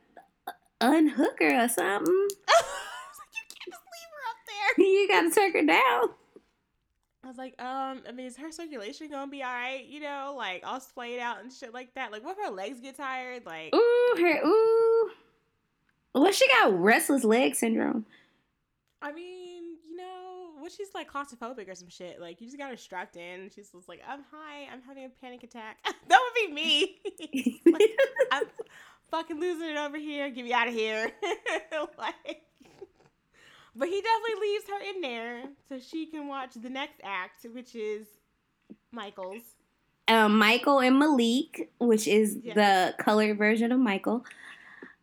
unhook 0.81 1.39
her 1.41 1.65
or 1.65 1.69
something. 1.69 2.29
Like, 2.49 3.29
you 3.35 3.43
can't 3.49 3.71
just 3.71 3.83
leave 3.83 4.11
her 4.13 4.25
up 4.31 4.77
there. 4.77 4.85
you 4.87 5.09
gotta 5.09 5.31
take 5.31 5.53
her 5.55 5.67
down. 5.67 6.15
I 7.25 7.29
was 7.29 7.37
like, 7.37 7.61
um, 7.63 8.03
I 8.09 8.13
mean, 8.13 8.27
is 8.27 8.37
her 8.37 8.51
circulation 8.51 9.09
gonna 9.11 9.31
be 9.31 9.43
all 9.43 9.53
right? 9.53 9.85
You 9.87 10.01
know, 10.01 10.35
like 10.37 10.63
all 10.67 10.81
splayed 10.81 11.21
out 11.21 11.43
and 11.43 11.53
shit 11.53 11.73
like 11.73 11.95
that. 11.95 12.11
Like, 12.11 12.25
what 12.25 12.37
if 12.37 12.45
her 12.45 12.51
legs 12.53 12.81
get 12.81 12.97
tired? 12.97 13.47
Like, 13.47 13.75
Ooh, 13.75 14.15
her 14.19 14.45
ooh. 14.45 15.11
Well, 16.15 16.33
she 16.33 16.49
got 16.49 16.79
restless 16.79 17.25
leg 17.25 17.55
syndrome. 17.55 18.07
I 19.01 19.13
mean, 19.13 19.52
what 20.63 20.73
she's 20.73 20.89
like 20.95 21.11
claustrophobic 21.13 21.69
or 21.71 21.75
some 21.75 21.89
shit. 21.89 22.21
Like, 22.21 22.41
you 22.41 22.47
just 22.47 22.57
got 22.59 22.71
her 22.71 22.77
strapped 22.77 23.17
in. 23.17 23.51
She's 23.55 23.71
just 23.71 23.89
like, 23.89 24.01
I'm 24.09 24.21
high. 24.31 24.69
I'm 24.73 24.81
having 24.83 25.05
a 25.05 25.09
panic 25.21 25.43
attack. 25.43 25.79
that 26.09 26.19
would 26.21 26.47
be 26.49 26.53
me. 26.53 27.61
Like, 27.73 27.91
I'm 28.33 28.45
fucking 29.11 29.39
losing 29.39 29.69
it 29.69 29.77
over 29.77 29.97
here. 29.99 30.31
Get 30.31 30.45
me 30.45 30.53
out 30.53 30.69
of 30.69 30.75
here. 30.75 31.11
like, 31.99 32.43
but 33.75 33.89
he 33.89 34.01
definitely 34.03 34.49
leaves 34.49 34.65
her 34.69 34.91
in 34.95 35.01
there 35.01 35.43
so 35.69 35.79
she 35.79 36.07
can 36.07 36.29
watch 36.29 36.55
the 36.55 36.69
next 36.71 37.01
act, 37.03 37.45
which 37.53 37.75
is 37.75 38.07
Michael's. 38.91 39.43
um, 40.09 40.37
Michael 40.39 40.81
and 40.81 40.99
Malik, 40.99 41.71
which 41.79 42.07
is 42.07 42.39
Yeah. 42.43 42.55
the 42.55 42.95
colored 43.03 43.39
version 43.39 43.73
of 43.73 43.81
Michael. 43.81 44.25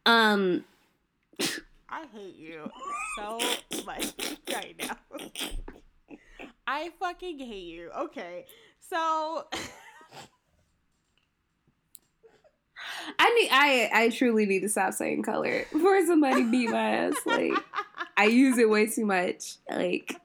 Um, 0.05 0.63
I 1.91 2.05
hate 2.13 2.35
you 2.37 2.69
so 3.17 3.39
much 3.85 4.13
right 4.53 4.75
now. 4.79 4.97
I 6.67 6.91
fucking 6.99 7.39
hate 7.39 7.63
you. 7.65 7.89
Okay, 7.97 8.45
so 8.79 9.45
I 13.17 13.33
need, 13.33 13.49
I, 13.51 13.89
I 13.93 14.09
truly 14.09 14.45
need 14.45 14.61
to 14.61 14.69
stop 14.69 14.93
saying 14.93 15.23
color 15.23 15.65
before 15.71 16.05
somebody 16.05 16.43
beat 16.43 16.69
my 16.69 16.95
ass. 16.95 17.15
Like, 17.25 17.53
I 18.15 18.25
use 18.25 18.57
it 18.57 18.69
way 18.69 18.85
too 18.87 19.05
much. 19.05 19.55
Like, 19.69 20.15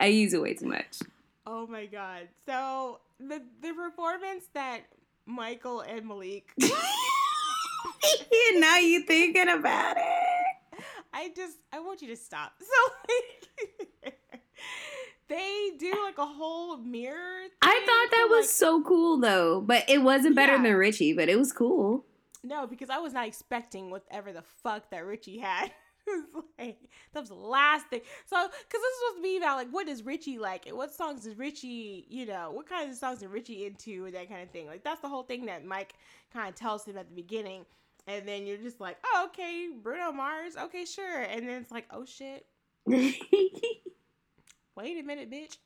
I 0.00 0.06
use 0.06 0.32
it 0.32 0.40
way 0.42 0.54
too 0.54 0.66
much. 0.66 1.00
oh 1.46 1.66
my 1.66 1.86
god. 1.86 2.28
So 2.46 3.00
the 3.20 3.42
the 3.60 3.72
performance 3.74 4.44
that 4.54 4.80
Michael 5.26 5.80
and 5.82 6.06
Malik 6.08 6.50
And 6.60 6.72
now 8.60 8.78
you 8.78 9.04
thinking 9.04 9.48
about 9.48 9.96
it. 9.96 10.51
I 11.12 11.30
just 11.34 11.58
I 11.72 11.80
want 11.80 12.02
you 12.02 12.08
to 12.08 12.16
stop. 12.16 12.52
So 12.60 12.92
like 14.04 14.14
they 15.28 15.70
do 15.78 15.92
like 16.04 16.18
a 16.18 16.26
whole 16.26 16.76
mirror. 16.76 17.42
I 17.62 17.80
thought 17.86 18.16
that 18.16 18.26
was 18.30 18.44
like- 18.46 18.50
so 18.50 18.82
cool 18.82 19.18
though, 19.18 19.60
but 19.60 19.88
it 19.88 19.98
wasn't 20.02 20.36
better 20.36 20.56
Yeah. 20.56 20.62
than 20.62 20.74
Richie, 20.74 21.12
but 21.14 21.28
it 21.28 21.36
was 21.38 21.52
cool. 21.52 22.04
no 22.44 22.66
because 22.66 22.90
I 22.90 22.98
was 22.98 23.12
not 23.12 23.26
expecting 23.26 23.90
whatever 23.90 24.32
the 24.32 24.42
fuck 24.62 24.90
that 24.90 25.06
Richie 25.06 25.38
had. 25.38 25.70
was 26.06 26.44
like 26.58 26.78
that 27.12 27.20
was 27.20 27.28
the 27.28 27.34
last 27.36 27.86
thing. 27.86 28.00
So 28.26 28.36
because 28.36 28.52
this 28.72 28.80
was 28.80 28.98
supposed 28.98 29.18
to 29.18 29.22
be 29.22 29.36
about 29.38 29.56
like 29.56 29.68
what 29.70 29.88
is 29.88 30.02
Richie 30.04 30.38
like 30.38 30.66
and 30.66 30.76
what 30.76 30.92
songs 30.92 31.24
is 31.26 31.38
Richie 31.38 32.04
you 32.10 32.26
know 32.26 32.50
what 32.50 32.68
kinds 32.68 32.92
of 32.92 32.98
songs 32.98 33.22
is 33.22 33.28
Richie 33.28 33.64
into 33.66 34.06
and 34.06 34.14
that 34.14 34.28
kind 34.28 34.42
of 34.42 34.50
thing. 34.50 34.66
Like 34.66 34.82
that's 34.84 35.00
the 35.00 35.08
whole 35.08 35.22
thing 35.22 35.46
that 35.46 35.64
Mike 35.64 35.94
kind 36.32 36.48
of 36.48 36.54
tells 36.56 36.84
him 36.84 36.98
at 36.98 37.08
the 37.08 37.14
beginning. 37.14 37.64
And 38.06 38.26
then 38.26 38.46
you're 38.46 38.58
just 38.58 38.80
like, 38.80 38.96
oh, 39.04 39.28
okay, 39.28 39.68
Bruno 39.80 40.12
Mars, 40.12 40.56
okay, 40.56 40.84
sure. 40.84 41.20
And 41.22 41.48
then 41.48 41.62
it's 41.62 41.70
like, 41.70 41.86
oh 41.90 42.04
shit, 42.04 42.46
wait 42.86 43.16
a 44.76 45.02
minute, 45.02 45.30
bitch. 45.30 45.56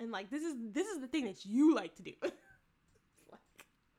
And 0.00 0.10
like 0.10 0.30
this 0.30 0.42
is 0.42 0.54
this 0.72 0.88
is 0.88 1.00
the 1.00 1.06
thing 1.06 1.26
that 1.26 1.44
you 1.44 1.74
like 1.74 1.94
to 1.96 2.02
do. 2.02 2.12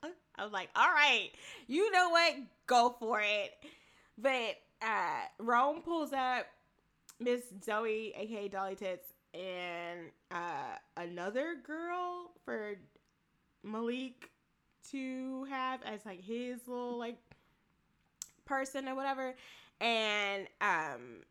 like, 0.03 0.13
I 0.35 0.43
was 0.43 0.51
like, 0.51 0.69
all 0.75 0.89
right, 0.89 1.29
you 1.67 1.91
know 1.91 2.09
what? 2.09 2.33
Go 2.67 2.95
for 2.99 3.21
it. 3.21 3.51
But 4.17 4.57
uh 4.81 5.21
Rome 5.39 5.81
pulls 5.83 6.11
up 6.11 6.47
Miss 7.19 7.41
Zoe, 7.63 8.13
aka 8.17 8.47
Dolly 8.49 8.75
Tits, 8.75 9.13
and 9.33 10.09
uh 10.31 10.75
another 10.97 11.55
girl 11.65 12.31
for 12.43 12.75
Malik 13.63 14.30
to 14.91 15.45
have 15.49 15.81
as 15.83 16.05
like 16.05 16.21
his 16.23 16.59
little 16.67 16.97
like 16.97 17.17
person 18.45 18.87
or 18.87 18.95
whatever. 18.95 19.35
And 19.79 20.47
um 20.61 21.23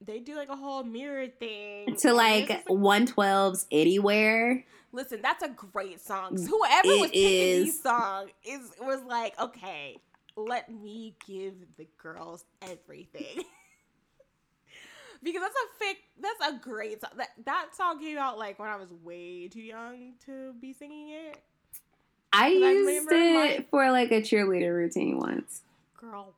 they 0.00 0.18
do 0.20 0.34
like 0.36 0.48
a 0.48 0.56
whole 0.56 0.82
mirror 0.84 1.26
thing 1.28 1.96
to 1.96 2.12
like 2.12 2.48
just, 2.48 2.66
112's 2.66 3.66
anywhere. 3.70 4.64
Listen, 4.92 5.20
that's 5.22 5.42
a 5.42 5.48
great 5.48 6.00
song. 6.00 6.36
So 6.38 6.46
Whoever 6.46 6.88
was 6.88 7.10
It 7.10 7.12
picking 7.12 7.48
is. 7.48 7.64
these 7.64 7.82
song 7.82 8.28
is 8.44 8.70
was 8.80 9.02
like, 9.06 9.38
okay, 9.40 9.96
let 10.36 10.70
me 10.72 11.14
give 11.26 11.54
the 11.76 11.86
girls 11.98 12.44
everything. 12.62 13.42
because 15.22 15.42
that's 15.42 15.54
a 15.54 15.84
fic 15.84 15.96
that's 16.20 16.54
a 16.54 16.58
great 16.58 17.00
song. 17.00 17.10
That 17.16 17.28
that 17.44 17.66
song 17.74 17.98
came 17.98 18.18
out 18.18 18.38
like 18.38 18.58
when 18.58 18.68
I 18.68 18.76
was 18.76 18.90
way 19.02 19.48
too 19.48 19.62
young 19.62 20.14
to 20.26 20.52
be 20.60 20.72
singing 20.72 21.10
it. 21.10 21.38
I 22.32 22.46
I 22.46 22.48
used 22.48 22.86
remember 23.08 23.14
it 23.14 23.58
my- 23.58 23.64
for 23.70 23.90
like 23.90 24.10
a 24.10 24.20
cheerleader 24.20 24.74
routine 24.74 25.18
once. 25.18 25.62
Girl, 26.00 26.34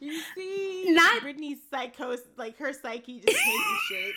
You 0.00 0.20
see, 0.34 0.86
Not- 0.88 1.22
Britney's 1.22 1.58
psychos, 1.72 2.18
like 2.36 2.58
her 2.58 2.72
psyche 2.72 3.20
just 3.20 3.38
changing 3.38 3.78
shape. 3.88 4.14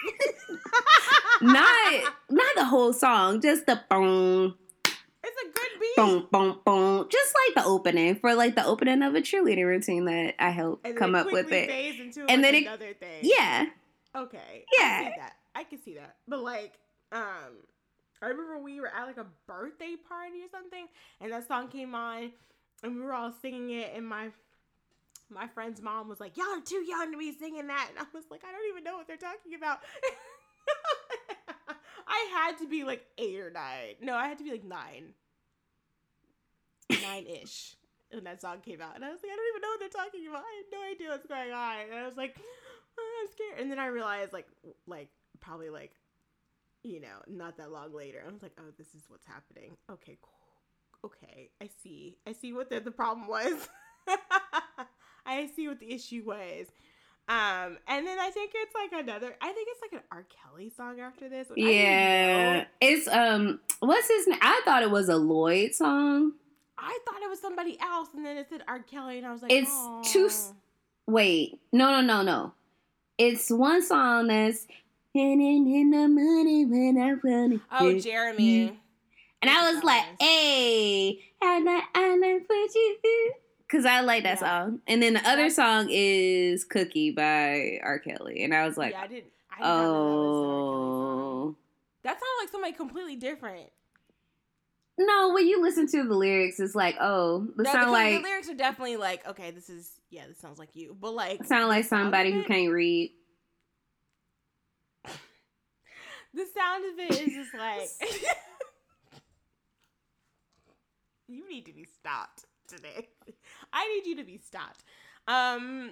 not 1.43 2.13
not 2.31 2.55
the 2.55 2.65
whole 2.65 2.91
song, 2.91 3.39
just 3.39 3.67
the 3.67 3.79
boom, 3.87 4.55
It's 4.83 5.41
a 5.43 5.45
good 5.45 5.79
beat. 5.79 5.95
boom, 5.95 6.27
boom, 6.31 6.59
boom. 6.65 7.07
Just 7.11 7.35
like 7.47 7.63
the 7.63 7.69
opening 7.69 8.15
for 8.15 8.33
like 8.33 8.55
the 8.55 8.65
opening 8.65 9.03
of 9.03 9.13
a 9.13 9.21
cheerleading 9.21 9.65
routine 9.67 10.05
that 10.05 10.33
I 10.39 10.49
helped 10.49 10.95
come 10.95 11.13
up 11.13 11.31
with 11.31 11.51
it. 11.51 11.69
And 11.69 12.41
like 12.41 12.41
then 12.41 12.55
it- 12.55 12.99
thing. 12.99 13.19
Yeah. 13.21 13.65
Okay. 14.15 14.65
Yeah. 14.79 15.29
I 15.55 15.63
can 15.63 15.81
see 15.81 15.95
that. 15.95 16.17
But 16.27 16.43
like, 16.43 16.73
um, 17.11 17.63
I 18.21 18.27
remember 18.27 18.59
we 18.59 18.79
were 18.79 18.87
at 18.87 19.07
like 19.07 19.17
a 19.17 19.25
birthday 19.47 19.95
party 20.07 20.41
or 20.43 20.49
something, 20.51 20.87
and 21.21 21.31
that 21.31 21.47
song 21.47 21.69
came 21.69 21.95
on, 21.95 22.31
and 22.83 22.95
we 22.95 23.01
were 23.01 23.13
all 23.13 23.33
singing 23.41 23.71
it, 23.71 23.93
and 23.95 24.05
my 24.05 24.29
my 25.29 25.47
friend's 25.47 25.81
mom 25.81 26.07
was 26.07 26.19
like, 26.19 26.37
"Y'all 26.37 26.45
are 26.47 26.61
too 26.61 26.83
young 26.87 27.11
to 27.11 27.17
be 27.17 27.31
singing 27.31 27.67
that," 27.67 27.87
and 27.89 27.99
I 27.99 28.03
was 28.13 28.25
like, 28.29 28.43
"I 28.43 28.51
don't 28.51 28.69
even 28.69 28.83
know 28.83 28.97
what 28.97 29.07
they're 29.07 29.17
talking 29.17 29.55
about." 29.55 29.79
I 32.07 32.29
had 32.31 32.57
to 32.59 32.67
be 32.67 32.83
like 32.83 33.05
eight 33.17 33.39
or 33.39 33.49
nine. 33.49 33.95
No, 34.01 34.15
I 34.15 34.27
had 34.27 34.37
to 34.37 34.43
be 34.43 34.51
like 34.51 34.63
nine, 34.63 35.13
nine 37.01 37.25
ish. 37.25 37.75
When 38.11 38.23
that 38.25 38.39
song 38.39 38.61
came 38.61 38.81
out, 38.81 38.95
and 38.95 39.03
I 39.03 39.09
was 39.09 39.19
like, 39.23 39.31
I 39.31 39.35
don't 39.35 39.49
even 39.49 39.61
know 39.61 39.69
what 39.69 39.79
they're 39.79 39.89
talking 39.89 40.27
about. 40.27 40.43
I 40.43 40.55
had 40.61 40.71
no 40.71 40.81
idea 40.89 41.09
what's 41.09 41.25
going 41.25 41.51
on, 41.51 41.75
and 41.89 41.99
I 41.99 42.07
was 42.07 42.15
like, 42.15 42.35
"Oh, 42.97 43.21
I'm 43.21 43.31
scared. 43.31 43.59
And 43.59 43.71
then 43.71 43.79
I 43.79 43.87
realized, 43.87 44.31
like, 44.31 44.47
like 44.87 45.09
probably 45.41 45.69
like, 45.69 45.91
you 46.83 46.99
know, 47.01 47.17
not 47.27 47.57
that 47.57 47.71
long 47.71 47.93
later, 47.93 48.23
I 48.27 48.31
was 48.31 48.41
like, 48.41 48.53
oh, 48.59 48.71
this 48.77 48.93
is 48.95 49.03
what's 49.07 49.25
happening. 49.25 49.75
Okay, 49.91 50.17
cool. 50.21 50.31
Okay, 51.11 51.49
I 51.61 51.69
see. 51.83 52.17
I 52.27 52.31
see 52.33 52.53
what 52.53 52.69
the, 52.69 52.79
the 52.79 52.91
problem 52.91 53.27
was. 53.27 53.67
I 55.25 55.49
see 55.55 55.67
what 55.67 55.79
the 55.79 55.91
issue 55.91 56.23
was. 56.25 56.67
Um, 57.27 57.77
and 57.87 58.05
then 58.05 58.19
I 58.19 58.29
think 58.31 58.51
it's 58.53 58.73
like 58.75 58.91
another. 59.03 59.35
I 59.41 59.51
think 59.51 59.67
it's 59.71 59.81
like 59.81 59.93
an 60.01 60.07
R. 60.11 60.25
Kelly 60.43 60.71
song 60.75 60.99
after 60.99 61.27
this. 61.27 61.49
which 61.49 61.57
I 61.57 61.65
didn't 61.65 61.75
Yeah. 61.75 62.65
It's 62.81 63.07
um 63.07 63.59
what's 63.79 64.07
his 64.07 64.27
name? 64.27 64.37
I 64.43 64.61
thought 64.63 64.83
it 64.83 64.91
was 64.91 65.09
a 65.09 65.17
Lloyd 65.17 65.73
song. 65.73 66.33
I 66.77 66.97
thought 67.05 67.21
it 67.23 67.29
was 67.29 67.39
somebody 67.41 67.79
else, 67.81 68.09
and 68.15 68.23
then 68.25 68.37
it 68.37 68.47
said 68.49 68.61
R. 68.67 68.79
Kelly, 68.79 69.17
and 69.17 69.25
I 69.25 69.31
was 69.31 69.41
like, 69.41 69.51
It's 69.51 69.71
two 70.11 70.27
s- 70.27 70.53
Wait, 71.07 71.59
no, 71.71 71.89
no, 71.89 72.01
no, 72.01 72.21
no. 72.21 72.53
It's 73.17 73.49
one 73.49 73.81
song 73.83 74.27
that's 74.27 74.59
"Spending 74.59 74.84
in 75.15 75.89
the 75.91 76.07
money 76.07 76.65
when 76.65 76.97
I 76.97 77.13
want 77.13 77.61
Oh. 77.71 77.99
Jeremy. 77.99 78.77
and 79.41 79.49
I 79.49 79.71
was 79.73 79.83
like. 79.83 80.03
"Hey, 80.19 81.19
I 81.41 81.59
like, 81.59 81.83
I 81.93 82.15
like 82.17 82.43
what 82.49 82.75
you 82.75 82.97
do," 83.03 83.33
because 83.67 83.85
I 83.85 84.01
like 84.01 84.23
that 84.23 84.41
Yeah. 84.41 84.63
song. 84.65 84.81
And 84.87 85.01
then 85.03 85.13
the 85.13 85.27
other 85.29 85.49
song 85.49 85.87
is 85.91 86.63
"Cookie" 86.65 87.11
by 87.11 87.79
R. 87.83 87.99
Kelly, 87.99 88.43
and 88.43 88.53
I 88.53 88.65
was 88.65 88.77
like, 88.77 88.91
yeah, 88.93 89.01
I 89.01 89.07
didn't. 89.07 89.31
I 89.51 89.57
did 89.57 89.63
know 89.63 89.67
that 89.67 89.87
was 89.87 90.37
an 90.37 90.45
R. 90.45 90.61
Kelly 90.61 91.03
song. 91.03 91.49
"Oh." 91.51 91.55
That 92.03 92.11
sounded 92.19 92.41
like 92.41 92.49
somebody 92.49 92.73
completely 92.73 93.15
different. 93.15 93.69
No, 94.97 95.33
when 95.33 95.45
you 95.47 95.61
listen 95.61 95.87
to 95.87 96.03
the 96.07 96.13
lyrics, 96.15 96.59
it's 96.59 96.73
like, 96.75 96.95
oh, 97.01 97.47
the 97.57 97.63
No, 97.63 97.71
sound 97.71 97.91
like 97.91 98.15
the 98.15 98.21
lyrics 98.29 98.47
are 98.49 98.53
definitely 98.53 98.95
like, 98.95 99.27
okay, 99.27 99.51
this 99.51 99.69
is 99.69 99.91
yeah, 100.09 100.25
this 100.27 100.37
sounds 100.39 100.57
like 100.57 100.75
you. 100.75 100.95
But 100.99 101.13
like 101.13 101.43
sound 101.45 101.67
like 101.67 101.83
somebody 101.85 102.31
who 102.31 102.43
can't 102.45 102.71
read. 102.71 103.11
The 106.35 106.45
sound 106.53 106.83
of 106.83 106.99
it 106.99 107.27
is 107.27 107.33
just 107.33 107.53
like 107.53 107.89
you 111.29 111.49
need 111.49 111.65
to 111.65 111.71
be 111.73 111.85
stopped 111.85 112.43
today. 112.67 113.07
I 113.71 113.87
need 113.87 114.05
you 114.05 114.17
to 114.17 114.25
be 114.25 114.37
stopped. 114.37 114.83
Um 115.29 115.91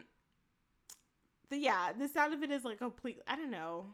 the 1.49 1.57
yeah, 1.57 1.93
the 1.97 2.09
sound 2.09 2.33
of 2.33 2.43
it 2.43 2.51
is 2.51 2.65
like 2.65 2.79
complete 2.79 3.21
I 3.25 3.37
don't 3.37 3.51
know. 3.51 3.85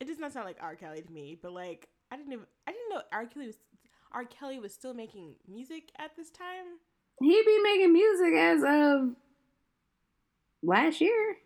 It 0.00 0.06
does 0.06 0.18
not 0.18 0.32
sound 0.32 0.46
like 0.46 0.56
R. 0.60 0.74
Kelly 0.74 1.00
to 1.00 1.12
me, 1.12 1.38
but 1.40 1.52
like 1.52 1.86
I 2.10 2.16
didn't 2.16 2.32
even 2.32 2.46
I 2.66 2.72
didn't 2.72 2.90
know 2.90 3.02
R. 3.12 3.26
Kelly 3.26 3.46
was 3.46 3.56
R. 4.10 4.24
Kelly 4.24 4.58
was 4.58 4.74
still 4.74 4.94
making 4.94 5.36
music 5.48 5.92
at 5.96 6.16
this 6.16 6.30
time. 6.30 6.80
He 7.20 7.40
be 7.46 7.58
making 7.62 7.92
music 7.92 8.34
as 8.34 8.62
of 8.64 9.10
last 10.62 11.00
year. 11.00 11.36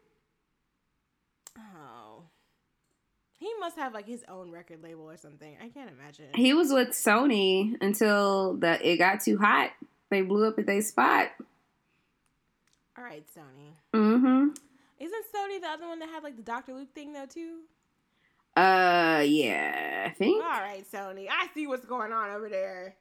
Oh. 1.58 2.22
He 3.38 3.52
must 3.60 3.76
have 3.76 3.92
like 3.92 4.06
his 4.06 4.24
own 4.28 4.50
record 4.50 4.82
label 4.82 5.10
or 5.10 5.16
something. 5.16 5.56
I 5.62 5.68
can't 5.68 5.90
imagine. 5.90 6.26
He 6.34 6.54
was 6.54 6.72
with 6.72 6.88
Sony 6.90 7.74
until 7.80 8.54
the 8.54 8.80
it 8.86 8.96
got 8.96 9.20
too 9.20 9.36
hot. 9.38 9.72
They 10.10 10.22
blew 10.22 10.46
up 10.46 10.58
at 10.58 10.66
their 10.66 10.80
spot. 10.80 11.32
All 12.96 13.04
right, 13.04 13.24
Sony. 13.36 13.72
Mm-hmm. 13.92 14.48
Isn't 14.98 15.24
Sony 15.34 15.60
the 15.60 15.68
other 15.68 15.86
one 15.86 15.98
that 15.98 16.08
had 16.08 16.22
like 16.22 16.36
the 16.36 16.42
Dr. 16.42 16.74
Luke 16.74 16.94
thing 16.94 17.12
though 17.12 17.26
too? 17.26 17.60
Uh, 18.56 19.22
yeah, 19.26 20.06
I 20.06 20.10
think. 20.10 20.42
All 20.42 20.50
right, 20.50 20.84
Sony. 20.90 21.26
I 21.30 21.48
see 21.52 21.66
what's 21.66 21.84
going 21.84 22.12
on 22.12 22.30
over 22.30 22.48
there. 22.48 22.96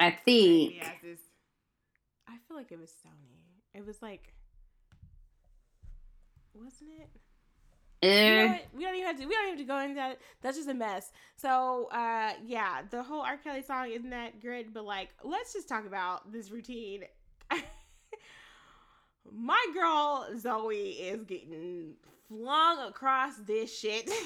I 0.00 0.10
think. 0.10 0.82
I 0.82 2.36
feel 2.48 2.56
like 2.56 2.72
it 2.72 2.80
was 2.80 2.90
Sony. 2.90 3.38
It 3.74 3.86
was 3.86 4.02
like, 4.02 4.34
wasn't 6.52 6.90
it? 6.98 7.10
Eh. 8.02 8.58
We 8.74 8.84
don't 8.84 8.94
even 8.94 9.06
have 9.06 9.18
to. 9.18 9.26
We 9.26 9.34
don't 9.34 9.46
even 9.48 9.58
have 9.58 9.66
to 9.66 9.72
go 9.72 9.78
into 9.80 9.94
that. 9.96 10.18
That's 10.40 10.56
just 10.56 10.68
a 10.68 10.74
mess. 10.74 11.12
So, 11.36 11.88
uh, 11.92 12.32
yeah, 12.44 12.82
the 12.90 13.02
whole 13.02 13.20
R. 13.20 13.36
Kelly 13.36 13.62
song 13.62 13.90
isn't 13.90 14.10
that 14.10 14.40
good, 14.40 14.72
but 14.72 14.84
like, 14.84 15.10
let's 15.22 15.52
just 15.52 15.68
talk 15.68 15.86
about 15.86 16.32
this 16.32 16.50
routine. 16.50 17.04
My 19.32 19.64
girl 19.74 20.28
Zoe 20.38 20.76
is 20.76 21.24
getting 21.24 21.94
flung 22.28 22.78
across 22.88 23.36
this 23.36 23.76
shit. 23.76 24.10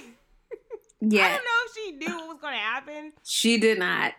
Yeah, 1.06 1.26
I 1.26 1.28
don't 1.28 1.44
know 1.44 1.50
if 1.66 1.74
she 1.74 1.90
knew 1.96 2.16
what 2.18 2.28
was 2.28 2.38
going 2.40 2.54
to 2.54 2.60
happen. 2.60 3.12
she 3.24 3.58
did 3.58 3.78
not. 3.78 4.12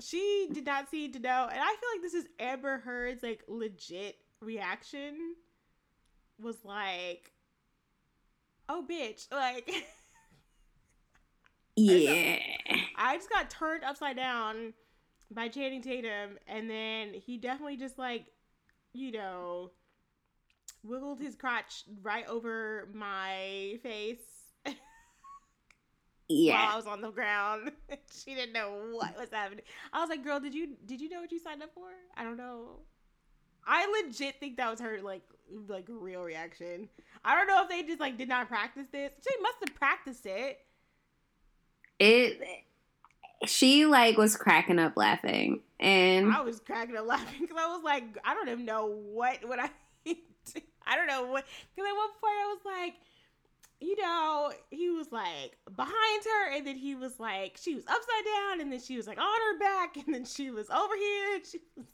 She 0.00 0.48
did 0.52 0.66
not 0.66 0.90
seem 0.90 1.12
to 1.12 1.20
know, 1.20 1.48
and 1.48 1.60
I 1.60 1.76
feel 1.76 1.88
like 1.94 2.02
this 2.02 2.14
is 2.14 2.26
Amber 2.40 2.78
Heard's 2.84 3.22
like 3.22 3.44
legit 3.46 4.16
reaction. 4.40 5.36
Was 6.42 6.64
like, 6.64 7.30
oh 8.68 8.84
bitch, 8.88 9.30
like. 9.32 9.70
Yeah. 11.76 12.36
I 12.96 13.16
just 13.16 13.28
got 13.30 13.50
turned 13.50 13.82
upside 13.82 14.16
down 14.16 14.74
by 15.30 15.48
Channing 15.48 15.82
Tatum, 15.82 16.38
and 16.46 16.70
then 16.70 17.12
he 17.12 17.36
definitely 17.36 17.76
just 17.76 17.98
like, 17.98 18.26
you 18.92 19.10
know, 19.10 19.72
wiggled 20.84 21.18
his 21.20 21.34
crotch 21.34 21.84
right 22.02 22.26
over 22.28 22.88
my 22.94 23.78
face 23.82 24.20
Yeah. 26.28 26.54
while 26.64 26.72
I 26.72 26.76
was 26.76 26.86
on 26.86 27.00
the 27.00 27.10
ground. 27.10 27.72
she 28.24 28.34
didn't 28.34 28.52
know 28.52 28.90
what 28.92 29.18
was 29.18 29.30
happening. 29.32 29.64
I 29.92 30.00
was 30.00 30.08
like, 30.08 30.24
"Girl, 30.24 30.40
did 30.40 30.54
you 30.54 30.76
did 30.86 31.00
you 31.00 31.08
know 31.08 31.20
what 31.20 31.32
you 31.32 31.38
signed 31.38 31.62
up 31.62 31.74
for?" 31.74 31.88
I 32.16 32.22
don't 32.24 32.36
know. 32.36 32.80
I 33.66 34.02
legit 34.02 34.38
think 34.40 34.56
that 34.58 34.70
was 34.70 34.80
her 34.80 35.00
like 35.02 35.22
like 35.68 35.86
real 35.88 36.22
reaction. 36.22 36.88
I 37.24 37.34
don't 37.36 37.46
know 37.46 37.62
if 37.62 37.68
they 37.68 37.82
just 37.82 38.00
like 38.00 38.18
did 38.18 38.28
not 38.28 38.48
practice 38.48 38.86
this. 38.92 39.12
She 39.26 39.40
must 39.40 39.56
have 39.66 39.74
practiced 39.74 40.26
it. 40.26 40.58
It 41.98 42.40
she 43.46 43.86
like 43.86 44.16
was 44.16 44.36
cracking 44.36 44.78
up 44.78 44.96
laughing. 44.96 45.60
And 45.80 46.32
I 46.32 46.40
was 46.42 46.60
cracking 46.60 46.96
up 46.96 47.06
laughing 47.06 47.40
because 47.40 47.56
I 47.58 47.66
was 47.66 47.82
like, 47.82 48.04
I 48.24 48.34
don't 48.34 48.48
even 48.48 48.64
know 48.64 48.86
what 48.86 49.38
what 49.46 49.58
I 49.58 49.70
I 50.86 50.96
don't 50.96 51.06
know 51.06 51.26
what 51.26 51.44
because 51.74 51.88
at 51.88 51.96
one 51.96 52.10
point 52.20 52.36
I 52.42 52.54
was 52.54 52.60
like, 52.64 52.94
you 53.80 54.00
know, 54.00 54.52
he 54.70 54.90
was 54.90 55.10
like 55.10 55.56
behind 55.74 56.24
her 56.24 56.56
and 56.56 56.66
then 56.66 56.76
he 56.76 56.94
was 56.94 57.18
like 57.18 57.58
she 57.60 57.74
was 57.74 57.84
upside 57.84 58.24
down 58.24 58.60
and 58.60 58.72
then 58.72 58.80
she 58.80 58.96
was 58.96 59.06
like 59.06 59.18
on 59.18 59.24
her 59.24 59.58
back 59.58 59.96
and 59.96 60.14
then 60.14 60.24
she 60.24 60.50
was 60.50 60.68
over 60.70 60.94
here. 60.94 61.36
And 61.36 61.46
she 61.50 61.58
was, 61.76 61.86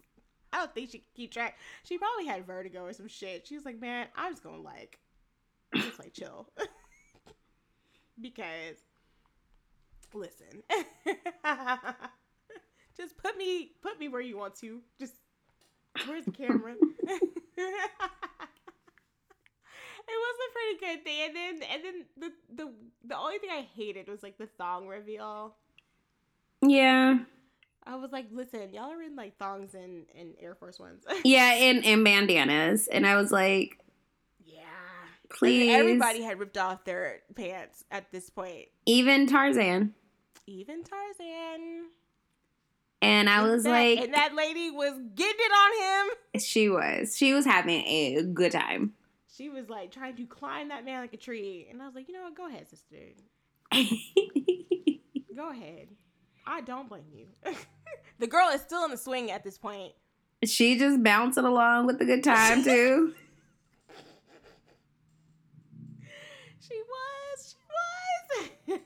I 0.52 0.58
don't 0.58 0.74
think 0.74 0.90
she 0.90 0.98
could 0.98 1.14
keep 1.14 1.32
track. 1.32 1.56
She 1.84 1.98
probably 1.98 2.26
had 2.26 2.46
vertigo 2.46 2.84
or 2.84 2.92
some 2.92 3.06
shit. 3.06 3.46
She 3.46 3.54
was 3.54 3.64
like, 3.64 3.80
man, 3.80 4.08
I'm 4.16 4.32
just 4.32 4.42
gonna 4.42 4.60
like 4.60 4.98
just 5.74 5.98
like 5.98 6.12
chill 6.12 6.48
because 8.20 8.76
listen. 10.14 10.62
just 12.96 13.16
put 13.16 13.36
me 13.36 13.72
put 13.82 13.98
me 13.98 14.08
where 14.08 14.20
you 14.20 14.36
want 14.36 14.54
to. 14.56 14.80
Just 14.98 15.14
where's 16.06 16.24
the 16.24 16.32
camera? 16.32 16.74
it 16.74 16.80
was 20.08 20.36
a 20.36 20.52
pretty 20.52 20.78
good 20.80 21.04
thing. 21.04 21.20
And 21.26 21.36
then 21.36 21.62
and 21.72 21.84
then 21.84 22.04
the 22.16 22.32
the 22.54 22.72
the 23.04 23.16
only 23.16 23.38
thing 23.38 23.50
I 23.50 23.66
hated 23.74 24.08
was 24.08 24.22
like 24.22 24.38
the 24.38 24.48
thong 24.58 24.86
reveal. 24.86 25.54
yeah. 26.62 27.18
I 27.86 27.96
was 27.96 28.12
like, 28.12 28.26
listen, 28.30 28.74
y'all 28.74 28.92
are 28.92 29.00
in 29.02 29.16
like 29.16 29.38
thongs 29.38 29.74
and, 29.74 30.04
and 30.16 30.34
Air 30.38 30.54
Force 30.54 30.78
Ones. 30.78 31.02
Yeah, 31.24 31.54
and, 31.54 31.82
and 31.82 32.04
bandanas. 32.04 32.88
And 32.88 33.06
I 33.06 33.16
was 33.16 33.32
like. 33.32 33.78
Please. 35.30 35.70
Everybody 35.72 36.22
had 36.22 36.38
ripped 36.38 36.58
off 36.58 36.84
their 36.84 37.20
pants 37.34 37.84
at 37.90 38.10
this 38.12 38.30
point. 38.30 38.66
even 38.86 39.26
Tarzan. 39.26 39.94
Even 40.46 40.82
Tarzan. 40.84 41.86
And 43.02 43.30
I 43.30 43.40
And 43.42 43.50
was 43.50 43.62
that- 43.64 43.70
like, 43.70 43.98
and 44.00 44.14
that 44.14 44.34
lady 44.34 44.70
was 44.70 44.92
getting 45.14 45.34
it 45.38 45.52
on 45.52 46.08
him. 46.08 46.40
she 46.42 46.68
was. 46.68 47.16
She 47.16 47.32
was 47.32 47.44
having 47.46 47.80
a 47.86 48.22
good 48.34 48.52
time. 48.52 48.94
She 49.34 49.48
was 49.48 49.70
like 49.70 49.90
trying 49.90 50.16
to 50.16 50.26
climb 50.26 50.68
that 50.68 50.84
man 50.84 51.00
like 51.00 51.14
a 51.14 51.16
tree. 51.16 51.66
And 51.70 51.80
I 51.80 51.86
was 51.86 51.94
like, 51.94 52.08
you 52.08 52.14
know 52.14 52.22
what? 52.24 52.34
Go 52.36 52.46
ahead, 52.48 52.68
sister. 52.68 52.96
Go 55.36 55.50
ahead. 55.50 55.88
I 56.46 56.60
don't 56.60 56.88
blame 56.88 57.04
you. 57.14 57.26
the 58.18 58.26
girl 58.26 58.48
is 58.50 58.60
still 58.60 58.84
in 58.84 58.90
the 58.90 58.96
swing 58.96 59.30
at 59.30 59.44
this 59.44 59.56
point. 59.56 59.92
she 60.44 60.76
just 60.78 61.02
bouncing 61.02 61.44
along 61.44 61.86
with 61.86 61.98
the 61.98 62.04
good 62.04 62.24
time 62.24 62.62
too. 62.64 63.14
She 66.70 66.80
was. 66.82 67.56
She 68.68 68.70
was. 68.70 68.78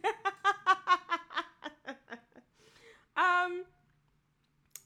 um, 3.17 3.65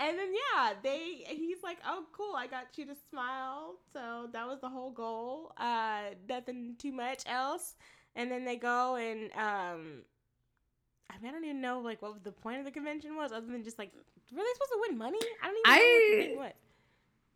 and 0.00 0.18
then 0.18 0.28
yeah, 0.32 0.72
they. 0.82 1.24
He's 1.28 1.62
like, 1.62 1.78
"Oh, 1.86 2.04
cool! 2.12 2.34
I 2.36 2.46
got 2.46 2.66
you 2.76 2.86
to 2.86 2.94
smile." 3.10 3.76
So 3.92 4.28
that 4.32 4.46
was 4.46 4.60
the 4.60 4.68
whole 4.68 4.90
goal. 4.90 5.52
Uh, 5.56 6.14
nothing 6.28 6.74
too 6.78 6.92
much 6.92 7.22
else. 7.26 7.74
And 8.16 8.30
then 8.30 8.44
they 8.44 8.56
go 8.56 8.96
and 8.96 9.30
um. 9.32 10.02
I, 11.10 11.18
mean, 11.20 11.30
I 11.30 11.32
don't 11.32 11.44
even 11.44 11.60
know 11.60 11.80
like 11.80 12.02
what 12.02 12.22
the 12.22 12.32
point 12.32 12.58
of 12.58 12.64
the 12.64 12.70
convention 12.70 13.16
was, 13.16 13.32
other 13.32 13.46
than 13.46 13.64
just 13.64 13.78
like, 13.78 13.92
were 13.94 14.42
they 14.42 14.52
supposed 14.54 14.72
to 14.72 14.78
win 14.88 14.98
money? 14.98 15.18
I 15.42 15.46
don't 15.46 15.56
even 15.56 15.62
know 15.64 15.70
what 15.72 15.72
I- 15.72 16.16
the 16.16 16.22
thing 16.26 16.36
was. 16.38 16.52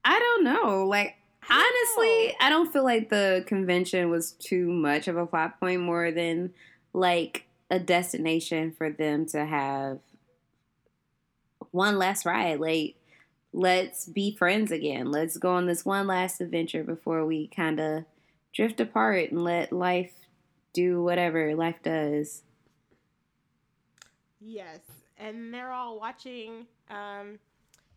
I 0.04 0.18
don't 0.18 0.44
know. 0.44 0.86
Like 0.86 1.08
I 1.10 1.14
honestly. 1.50 2.36
I 2.40 2.48
don't 2.48 2.72
feel 2.72 2.84
like 2.84 3.08
the 3.08 3.44
convention 3.46 4.10
was 4.10 4.32
too 4.32 4.70
much 4.70 5.08
of 5.08 5.16
a 5.16 5.26
plot 5.26 5.60
point 5.60 5.80
more 5.80 6.10
than 6.10 6.52
like 6.92 7.46
a 7.70 7.78
destination 7.78 8.72
for 8.72 8.90
them 8.90 9.26
to 9.26 9.44
have 9.44 9.98
one 11.70 11.98
last 11.98 12.26
ride. 12.26 12.60
Like 12.60 12.96
let's 13.52 14.06
be 14.06 14.34
friends 14.36 14.70
again. 14.72 15.10
Let's 15.10 15.36
go 15.36 15.52
on 15.52 15.66
this 15.66 15.84
one 15.84 16.06
last 16.06 16.40
adventure 16.40 16.84
before 16.84 17.24
we 17.26 17.48
kind 17.48 17.80
of 17.80 18.04
drift 18.52 18.80
apart 18.80 19.30
and 19.30 19.42
let 19.44 19.72
life 19.72 20.12
do 20.72 21.02
whatever 21.02 21.54
life 21.54 21.82
does. 21.82 22.42
Yes, 24.40 24.80
and 25.18 25.52
they're 25.52 25.70
all 25.72 26.00
watching 26.00 26.66
um, 26.90 27.38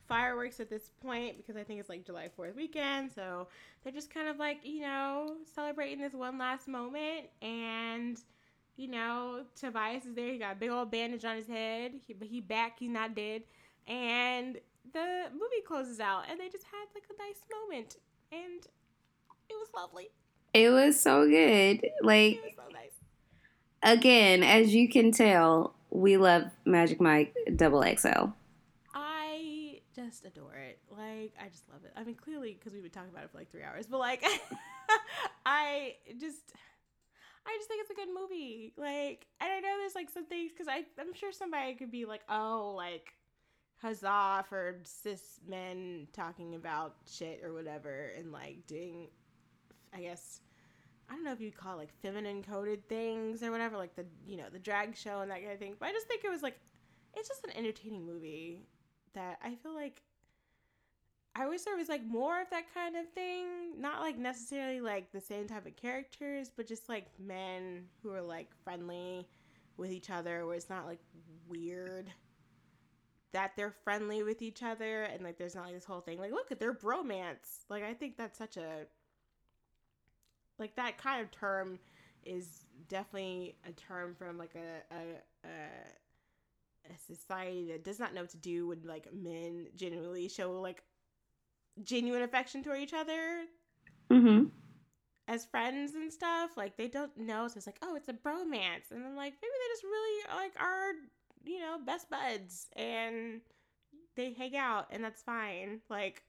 fireworks 0.07 0.59
at 0.59 0.69
this 0.69 0.89
point 1.01 1.37
because 1.37 1.55
I 1.55 1.63
think 1.63 1.79
it's 1.79 1.89
like 1.89 2.05
July 2.05 2.29
Fourth 2.35 2.55
weekend, 2.55 3.11
so 3.13 3.47
they're 3.83 3.93
just 3.93 4.13
kind 4.13 4.27
of 4.27 4.37
like 4.37 4.59
you 4.63 4.81
know 4.81 5.35
celebrating 5.53 5.99
this 5.99 6.13
one 6.13 6.37
last 6.37 6.67
moment. 6.67 7.27
And 7.41 8.17
you 8.77 8.87
know 8.87 9.43
Tobias 9.55 10.05
is 10.05 10.15
there; 10.15 10.31
he 10.31 10.37
got 10.37 10.53
a 10.53 10.59
big 10.59 10.69
old 10.69 10.91
bandage 10.91 11.25
on 11.25 11.35
his 11.35 11.47
head, 11.47 11.93
he, 12.05 12.13
but 12.13 12.27
he 12.27 12.41
back, 12.41 12.79
he's 12.79 12.89
not 12.89 13.15
dead. 13.15 13.43
And 13.87 14.57
the 14.93 15.25
movie 15.31 15.61
closes 15.67 15.99
out, 15.99 16.23
and 16.29 16.39
they 16.39 16.49
just 16.49 16.65
had 16.65 16.85
like 16.93 17.03
a 17.09 17.17
nice 17.21 17.41
moment, 17.61 17.97
and 18.31 18.65
it 19.49 19.53
was 19.53 19.69
lovely. 19.75 20.09
It 20.53 20.69
was 20.69 20.99
so 20.99 21.27
good. 21.27 21.85
Like 22.01 22.35
It 22.35 22.41
was 22.43 22.53
so 22.55 22.73
nice. 22.73 22.91
again, 23.97 24.41
as 24.43 24.73
you 24.73 24.87
can 24.89 25.11
tell, 25.11 25.75
we 25.89 26.17
love 26.17 26.43
Magic 26.65 26.99
Mike 27.01 27.35
Double 27.55 27.83
XL. 27.83 28.29
Just 30.05 30.25
adore 30.25 30.55
it. 30.55 30.79
Like, 30.89 31.33
I 31.41 31.49
just 31.49 31.67
love 31.69 31.83
it. 31.83 31.91
I 31.95 32.03
mean, 32.03 32.15
clearly, 32.15 32.53
because 32.53 32.73
we've 32.73 32.83
been 32.83 32.91
talking 32.91 33.09
about 33.09 33.23
it 33.23 33.31
for 33.31 33.37
like 33.37 33.49
three 33.49 33.63
hours, 33.63 33.87
but 33.87 33.99
like, 33.99 34.23
I 35.45 35.95
just, 36.19 36.53
I 37.45 37.55
just 37.57 37.67
think 37.67 37.81
it's 37.81 37.91
a 37.91 37.95
good 37.95 38.13
movie. 38.13 38.73
Like, 38.77 39.27
and 39.41 39.51
I 39.51 39.59
know 39.59 39.77
there's 39.79 39.95
like 39.95 40.09
some 40.09 40.25
things 40.25 40.51
because 40.51 40.67
I'm 40.67 41.13
sure 41.13 41.31
somebody 41.31 41.73
could 41.73 41.91
be 41.91 42.05
like, 42.05 42.21
oh, 42.29 42.73
like, 42.75 43.13
huzzah 43.81 44.45
for 44.47 44.77
cis 44.83 45.39
men 45.47 46.07
talking 46.13 46.55
about 46.55 46.95
shit 47.09 47.41
or 47.43 47.53
whatever, 47.53 48.11
and 48.17 48.31
like 48.31 48.67
doing, 48.67 49.07
I 49.93 50.01
guess. 50.01 50.41
I 51.07 51.13
don't 51.13 51.23
know 51.23 51.33
if 51.33 51.39
you'd 51.39 51.55
call 51.55 51.73
it 51.73 51.77
like 51.77 51.93
feminine 52.01 52.41
coded 52.41 52.89
things 52.89 53.43
or 53.43 53.51
whatever, 53.51 53.77
like 53.77 53.95
the 53.95 54.05
you 54.27 54.37
know 54.37 54.45
the 54.51 54.59
drag 54.59 54.95
show 54.95 55.21
and 55.21 55.29
that 55.29 55.41
kind 55.41 55.53
of 55.53 55.59
thing. 55.59 55.75
But 55.79 55.89
I 55.89 55.91
just 55.91 56.07
think 56.07 56.23
it 56.23 56.29
was 56.29 56.41
like 56.41 56.57
it's 57.15 57.27
just 57.27 57.43
an 57.43 57.51
entertaining 57.55 58.05
movie 58.05 58.67
that 59.15 59.39
I 59.43 59.55
feel 59.55 59.73
like 59.73 60.01
I 61.35 61.47
wish 61.47 61.63
there 61.63 61.75
was 61.75 61.89
like 61.89 62.05
more 62.05 62.41
of 62.41 62.49
that 62.51 62.73
kind 62.73 62.95
of 62.95 63.09
thing. 63.09 63.47
Not 63.77 64.01
like 64.01 64.17
necessarily 64.17 64.79
like 64.79 65.11
the 65.11 65.19
same 65.19 65.47
type 65.47 65.65
of 65.65 65.75
characters, 65.75 66.49
but 66.55 66.67
just 66.67 66.87
like 66.87 67.07
men 67.19 67.85
who 68.01 68.13
are 68.13 68.21
like 68.21 68.49
friendly 68.63 69.27
with 69.77 69.91
each 69.91 70.09
other 70.09 70.45
where 70.45 70.55
it's 70.55 70.69
not 70.69 70.85
like 70.85 70.99
weird 71.49 72.09
that 73.33 73.51
they're 73.57 73.75
friendly 73.83 74.23
with 74.23 74.41
each 74.41 74.63
other 74.63 75.03
and 75.03 75.21
like 75.21 75.37
there's 75.37 75.55
not 75.55 75.65
like 75.65 75.73
this 75.73 75.83
whole 75.83 75.99
thing 75.99 76.17
like 76.17 76.31
look 76.31 76.51
at 76.51 76.59
their 76.59 76.73
bromance. 76.73 77.65
Like 77.69 77.83
I 77.83 77.93
think 77.93 78.15
that's 78.15 78.37
such 78.37 78.55
a 78.55 78.85
like 80.57 80.75
that 80.77 80.97
kind 80.97 81.21
of 81.21 81.31
term 81.31 81.79
is 82.23 82.65
definitely 82.87 83.57
a 83.67 83.73
term 83.73 84.15
from 84.15 84.37
like 84.37 84.55
a 84.55 84.95
a, 84.95 85.47
a 85.47 85.67
a 86.93 86.97
society 87.13 87.67
that 87.71 87.83
does 87.83 87.99
not 87.99 88.13
know 88.13 88.21
what 88.21 88.29
to 88.31 88.37
do 88.37 88.67
when 88.67 88.81
like 88.85 89.07
men 89.13 89.67
genuinely 89.75 90.27
show 90.29 90.51
like 90.61 90.83
genuine 91.83 92.21
affection 92.21 92.63
toward 92.63 92.79
each 92.79 92.93
other 92.93 93.45
Mm-hmm. 94.11 94.45
as 95.27 95.45
friends 95.45 95.93
and 95.95 96.11
stuff. 96.11 96.51
Like 96.57 96.77
they 96.77 96.87
don't 96.87 97.17
know, 97.17 97.47
so 97.47 97.57
it's 97.57 97.65
like, 97.67 97.79
oh, 97.81 97.95
it's 97.95 98.09
a 98.09 98.13
bromance, 98.13 98.91
and 98.91 99.03
I'm 99.05 99.15
like, 99.15 99.33
maybe 99.41 99.53
they 99.53 99.73
just 99.73 99.83
really 99.83 100.23
like 100.35 100.53
are 100.59 100.91
you 101.45 101.59
know 101.59 101.77
best 101.85 102.09
buds 102.09 102.67
and 102.75 103.41
they 104.15 104.33
hang 104.33 104.55
out, 104.55 104.87
and 104.91 105.03
that's 105.03 105.21
fine. 105.23 105.81
Like 105.89 106.23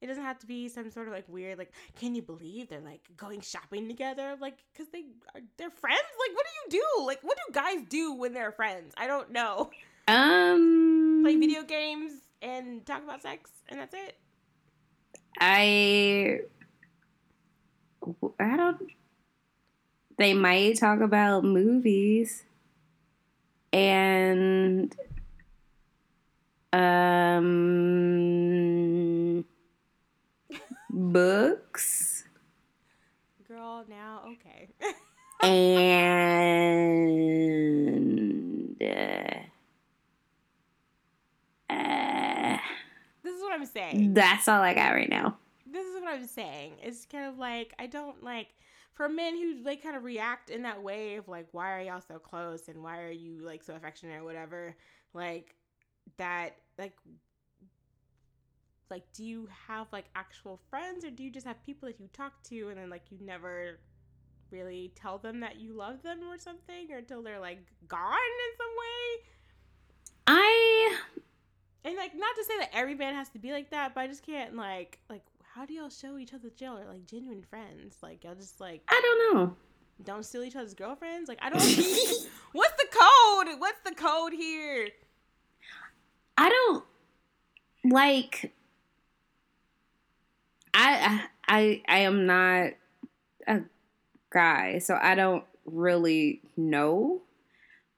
it 0.00 0.06
doesn't 0.06 0.22
have 0.22 0.38
to 0.40 0.46
be 0.46 0.68
some 0.68 0.90
sort 0.90 1.08
of 1.08 1.14
like 1.14 1.28
weird 1.28 1.58
like 1.58 1.72
can 1.98 2.14
you 2.14 2.22
believe 2.22 2.68
they're 2.68 2.80
like 2.80 3.02
going 3.16 3.40
shopping 3.40 3.88
together? 3.88 4.36
Like 4.40 4.58
because 4.72 4.88
they 4.92 5.04
are 5.34 5.40
they're 5.56 5.70
friends? 5.70 6.00
Like 6.28 6.36
what 6.36 6.46
do 6.46 6.76
you 6.76 6.82
do? 6.82 7.06
Like 7.06 7.20
what 7.22 7.36
do 7.36 7.52
guys 7.52 7.78
do 7.88 8.12
when 8.14 8.32
they're 8.32 8.52
friends? 8.52 8.94
I 8.96 9.06
don't 9.06 9.30
know. 9.30 9.70
Um 10.08 11.20
play 11.22 11.36
video 11.36 11.62
games 11.62 12.12
and 12.42 12.84
talk 12.86 13.02
about 13.02 13.22
sex 13.22 13.50
and 13.68 13.80
that's 13.80 13.94
it. 13.94 14.16
I 15.40 16.40
i 18.38 18.56
don't 18.56 18.80
they 20.16 20.32
might 20.32 20.78
talk 20.78 21.00
about 21.00 21.42
movies 21.44 22.44
and 23.72 24.94
um 26.72 27.46
books. 30.96 32.24
Girl, 33.46 33.84
now 33.88 34.22
okay. 34.32 34.68
and 35.42 36.02
uh, 38.82 38.84
uh, 41.72 42.56
this 43.22 43.34
is 43.34 43.42
what 43.42 43.52
I'm 43.52 43.66
saying. 43.66 44.14
that's 44.14 44.48
all 44.48 44.62
I 44.62 44.74
got 44.74 44.94
right 44.94 45.08
now. 45.08 45.36
This 45.70 45.86
is 45.86 46.00
what 46.00 46.14
I'm 46.14 46.26
saying. 46.26 46.72
It's 46.82 47.04
kind 47.04 47.26
of 47.26 47.38
like 47.38 47.74
I 47.78 47.86
don't 47.86 48.24
like 48.24 48.48
for 48.94 49.08
men 49.08 49.36
who 49.36 49.62
like 49.62 49.82
kind 49.82 49.96
of 49.96 50.04
react 50.04 50.48
in 50.48 50.62
that 50.62 50.82
way 50.82 51.16
of 51.16 51.28
like 51.28 51.46
why 51.52 51.72
are 51.72 51.82
y'all 51.82 52.00
so 52.00 52.18
close 52.18 52.68
and 52.68 52.82
why 52.82 53.02
are 53.02 53.10
you 53.10 53.42
like 53.44 53.62
so 53.62 53.74
affectionate 53.74 54.20
or 54.20 54.24
whatever 54.24 54.74
like 55.12 55.54
that 56.16 56.56
like 56.78 56.96
like 58.90 59.02
do 59.12 59.24
you 59.24 59.48
have 59.68 59.86
like 59.92 60.06
actual 60.14 60.60
friends 60.70 61.04
or 61.04 61.10
do 61.10 61.22
you 61.22 61.30
just 61.30 61.46
have 61.46 61.62
people 61.64 61.88
that 61.88 62.00
you 62.00 62.08
talk 62.12 62.32
to 62.42 62.68
and 62.68 62.78
then 62.78 62.90
like 62.90 63.02
you 63.10 63.18
never 63.20 63.78
really 64.50 64.92
tell 64.94 65.18
them 65.18 65.40
that 65.40 65.56
you 65.56 65.72
love 65.72 66.02
them 66.02 66.20
or 66.28 66.38
something 66.38 66.90
or 66.90 66.98
until 66.98 67.22
they're 67.22 67.40
like 67.40 67.58
gone 67.88 68.12
in 68.12 68.56
some 68.56 68.68
way 68.78 69.24
I 70.28 70.96
and 71.84 71.96
like 71.96 72.14
not 72.14 72.34
to 72.36 72.44
say 72.44 72.58
that 72.58 72.70
every 72.72 72.94
man 72.94 73.14
has 73.14 73.28
to 73.30 73.38
be 73.38 73.52
like 73.52 73.70
that 73.70 73.94
but 73.94 74.02
i 74.02 74.06
just 74.06 74.24
can't 74.24 74.56
like 74.56 74.98
like 75.10 75.22
how 75.54 75.64
do 75.64 75.74
y'all 75.74 75.88
show 75.88 76.18
each 76.18 76.32
other 76.34 76.50
y'all 76.58 76.78
are 76.78 76.86
like 76.86 77.06
genuine 77.06 77.42
friends 77.42 77.96
like 78.02 78.24
y'all 78.24 78.34
just 78.34 78.60
like 78.60 78.82
I 78.88 79.00
don't 79.02 79.34
know. 79.34 79.56
don't 80.04 80.24
steal 80.24 80.44
each 80.44 80.56
other's 80.56 80.74
girlfriends 80.74 81.28
like 81.28 81.38
i 81.42 81.50
don't 81.50 81.60
what's 82.52 82.74
the 82.76 82.88
code 82.90 83.60
what's 83.60 83.80
the 83.84 83.94
code 83.94 84.32
here 84.32 84.88
I 86.38 86.48
don't 86.50 86.84
like. 87.84 88.52
I 90.76 91.24
I 91.48 91.82
I 91.88 91.98
am 92.00 92.26
not 92.26 92.72
a 93.46 93.60
guy, 94.30 94.78
so 94.78 94.98
I 95.00 95.14
don't 95.14 95.44
really 95.64 96.42
know. 96.56 97.22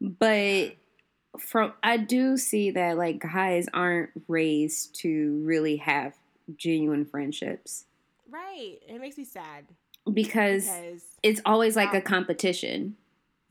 But 0.00 0.76
from 1.38 1.72
I 1.82 1.96
do 1.96 2.36
see 2.36 2.70
that 2.72 2.96
like 2.96 3.20
guys 3.20 3.66
aren't 3.74 4.10
raised 4.28 4.94
to 5.00 5.42
really 5.44 5.76
have 5.76 6.14
genuine 6.56 7.04
friendships 7.04 7.84
right 8.30 8.78
it 8.88 9.00
makes 9.00 9.18
me 9.18 9.24
sad 9.24 9.66
because 10.12 10.64
because 10.64 11.02
it's 11.22 11.40
always 11.44 11.76
like 11.76 11.92
a 11.92 12.00
competition. 12.00 12.96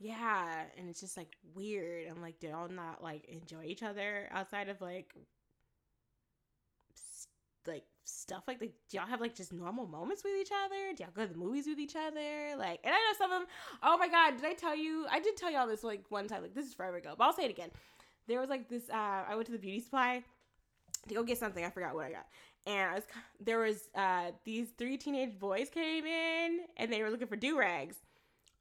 yeah 0.00 0.62
and 0.76 0.88
it's 0.88 1.00
just 1.00 1.16
like 1.16 1.36
weird 1.54 2.08
i'm 2.10 2.20
like 2.20 2.38
do 2.40 2.48
y'all 2.48 2.68
not 2.68 3.02
like 3.02 3.24
enjoy 3.26 3.64
each 3.64 3.82
other 3.82 4.28
outside 4.32 4.68
of 4.68 4.80
like 4.80 5.14
like 7.66 7.84
stuff 8.08 8.44
like 8.46 8.60
like 8.60 8.72
do 8.88 8.96
y'all 8.96 9.06
have 9.06 9.20
like 9.20 9.34
just 9.34 9.52
normal 9.52 9.86
moments 9.86 10.24
with 10.24 10.34
each 10.40 10.50
other? 10.64 10.94
Do 10.96 11.02
y'all 11.02 11.12
go 11.14 11.26
to 11.26 11.32
the 11.32 11.38
movies 11.38 11.66
with 11.66 11.78
each 11.78 11.96
other? 11.96 12.56
Like 12.56 12.80
and 12.84 12.94
i 12.94 12.98
know 12.98 13.16
some 13.16 13.32
of 13.32 13.40
them 13.40 13.48
oh 13.82 13.98
my 13.98 14.08
god 14.08 14.36
did 14.36 14.44
i 14.44 14.54
tell 14.54 14.76
you? 14.76 15.06
I 15.10 15.20
did 15.20 15.36
tell 15.36 15.50
y'all 15.50 15.66
this 15.66 15.84
like 15.84 16.04
one 16.08 16.26
time 16.26 16.42
like 16.42 16.54
this 16.54 16.66
is 16.66 16.74
forever 16.74 16.96
ago 16.96 17.14
but 17.16 17.24
i'll 17.24 17.32
say 17.32 17.44
it 17.44 17.50
again. 17.50 17.70
There 18.26 18.40
was 18.40 18.48
like 18.48 18.68
this 18.68 18.88
uh 18.90 19.24
i 19.28 19.34
went 19.34 19.46
to 19.46 19.52
the 19.52 19.58
beauty 19.58 19.80
supply 19.80 20.22
to 21.08 21.14
go 21.14 21.22
get 21.22 21.38
something 21.38 21.64
i 21.64 21.70
forgot 21.70 21.94
what 21.94 22.06
i 22.06 22.10
got. 22.10 22.26
And 22.66 22.90
I 22.90 22.94
was 22.94 23.04
there 23.40 23.58
was 23.58 23.88
uh 23.94 24.32
these 24.44 24.70
three 24.76 24.96
teenage 24.96 25.38
boys 25.38 25.68
came 25.70 26.04
in 26.04 26.60
and 26.76 26.92
they 26.92 27.02
were 27.02 27.10
looking 27.10 27.28
for 27.28 27.36
do 27.36 27.58
rags 27.58 27.96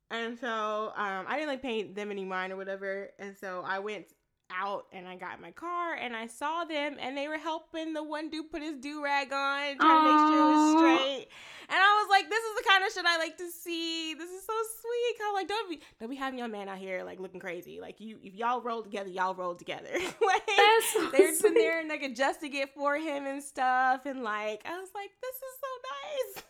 and 0.09 0.39
so 0.39 0.93
um, 0.95 1.25
I 1.27 1.35
didn't 1.35 1.49
like 1.49 1.61
pay 1.61 1.83
them 1.83 2.11
any 2.11 2.23
mind 2.23 2.53
or 2.53 2.55
whatever. 2.55 3.09
And 3.19 3.35
so 3.35 3.63
I 3.65 3.79
went 3.79 4.05
out 4.51 4.85
and 4.91 5.07
I 5.07 5.15
got 5.15 5.35
in 5.35 5.41
my 5.41 5.51
car 5.51 5.93
and 5.93 6.15
I 6.15 6.27
saw 6.27 6.63
them 6.63 6.97
and 6.99 7.17
they 7.17 7.27
were 7.27 7.37
helping 7.37 7.93
the 7.93 8.03
one 8.03 8.29
dude 8.29 8.51
put 8.51 8.61
his 8.61 8.77
do 8.77 9.03
rag 9.03 9.31
on, 9.33 9.77
trying 9.77 9.77
to 9.77 10.09
make 10.09 10.27
sure 10.27 10.37
it 10.37 10.53
was 10.53 10.77
straight. 10.79 11.27
And 11.69 11.77
I 11.77 12.01
was 12.01 12.09
like, 12.09 12.29
this 12.29 12.43
is 12.43 12.55
the 12.57 12.63
kind 12.69 12.83
of 12.83 12.93
shit 12.93 13.05
I 13.05 13.17
like 13.17 13.37
to 13.37 13.51
see. 13.51 14.13
This 14.13 14.29
is 14.29 14.45
so 14.45 14.53
sweet. 14.81 15.15
How 15.19 15.33
like 15.33 15.47
don't 15.47 15.69
be 15.69 15.79
don't 15.99 16.09
be 16.09 16.15
having 16.15 16.39
your 16.39 16.47
man 16.47 16.69
out 16.69 16.77
here 16.77 17.03
like 17.03 17.19
looking 17.19 17.39
crazy. 17.39 17.79
Like 17.81 17.99
you 17.99 18.17
if 18.23 18.35
y'all 18.35 18.61
roll 18.61 18.83
together, 18.83 19.09
y'all 19.09 19.35
roll 19.35 19.55
together. 19.55 19.89
like 19.93 20.49
so 20.93 21.09
they're 21.11 21.33
sitting 21.35 21.55
there 21.55 21.79
and 21.79 21.89
like 21.89 22.03
adjusting 22.03 22.53
it 22.55 22.73
for 22.73 22.95
him 22.95 23.25
and 23.25 23.43
stuff. 23.43 24.05
And 24.05 24.23
like 24.23 24.61
I 24.65 24.79
was 24.79 24.89
like, 24.95 25.11
this 25.21 25.35
is 25.35 25.55
so 25.59 26.37
nice. 26.37 26.43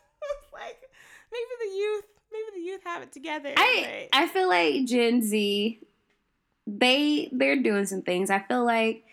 like 0.53 0.89
maybe 1.31 1.71
the 1.71 1.77
youth 1.77 2.03
maybe 2.31 2.61
the 2.61 2.65
youth 2.69 2.81
have 2.83 3.01
it 3.01 3.11
together. 3.11 3.53
I 3.57 4.07
but- 4.11 4.17
I 4.17 4.27
feel 4.27 4.47
like 4.47 4.85
Gen 4.85 5.23
Z 5.23 5.79
they 6.67 7.29
they're 7.31 7.61
doing 7.63 7.85
some 7.87 8.03
things. 8.03 8.29
I 8.29 8.39
feel 8.39 8.65
like 8.65 9.05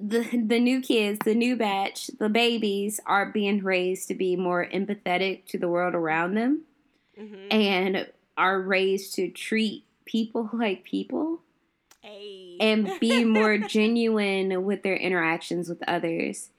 the 0.00 0.20
the 0.46 0.60
new 0.60 0.80
kids, 0.80 1.18
the 1.24 1.34
new 1.34 1.56
batch, 1.56 2.08
the 2.18 2.28
babies 2.28 3.00
are 3.06 3.26
being 3.32 3.62
raised 3.62 4.08
to 4.08 4.14
be 4.14 4.36
more 4.36 4.66
empathetic 4.72 5.46
to 5.46 5.58
the 5.58 5.68
world 5.68 5.94
around 5.94 6.34
them 6.34 6.62
Mhm. 7.18 7.52
and 7.52 8.08
are 8.38 8.60
raised 8.62 9.14
to 9.16 9.28
treat 9.30 9.84
people 10.06 10.48
like 10.54 10.84
people 10.84 11.42
Hey. 12.02 12.56
and 12.60 12.90
be 13.00 13.24
more 13.38 13.58
genuine 13.58 14.64
with 14.64 14.82
their 14.82 14.96
interactions 14.96 15.68
with 15.68 15.82
others. 15.88 16.50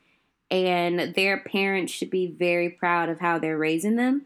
And 0.52 1.16
their 1.16 1.40
parents 1.40 1.94
should 1.94 2.10
be 2.10 2.28
very 2.28 2.70
proud 2.70 3.08
of 3.08 3.22
how 3.22 3.40
they're 3.40 3.58
raising 3.58 3.96
them. 3.96 4.26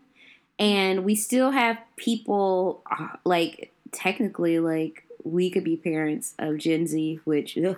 And 0.57 1.06
we 1.06 1.14
still 1.15 1.51
have 1.51 1.77
people, 1.98 2.82
uh, 2.90 3.09
like, 3.24 3.72
technically, 3.91 4.59
like, 4.59 5.05
we 5.25 5.49
could 5.49 5.63
be 5.63 5.75
parents 5.75 6.33
of 6.39 6.57
Gen 6.57 6.87
Z, 6.87 7.19
which, 7.25 7.57
ugh. 7.57 7.77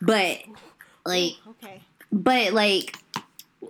but, 0.00 0.38
like, 1.06 1.32
okay. 1.48 1.80
but, 2.12 2.52
like, 2.52 2.96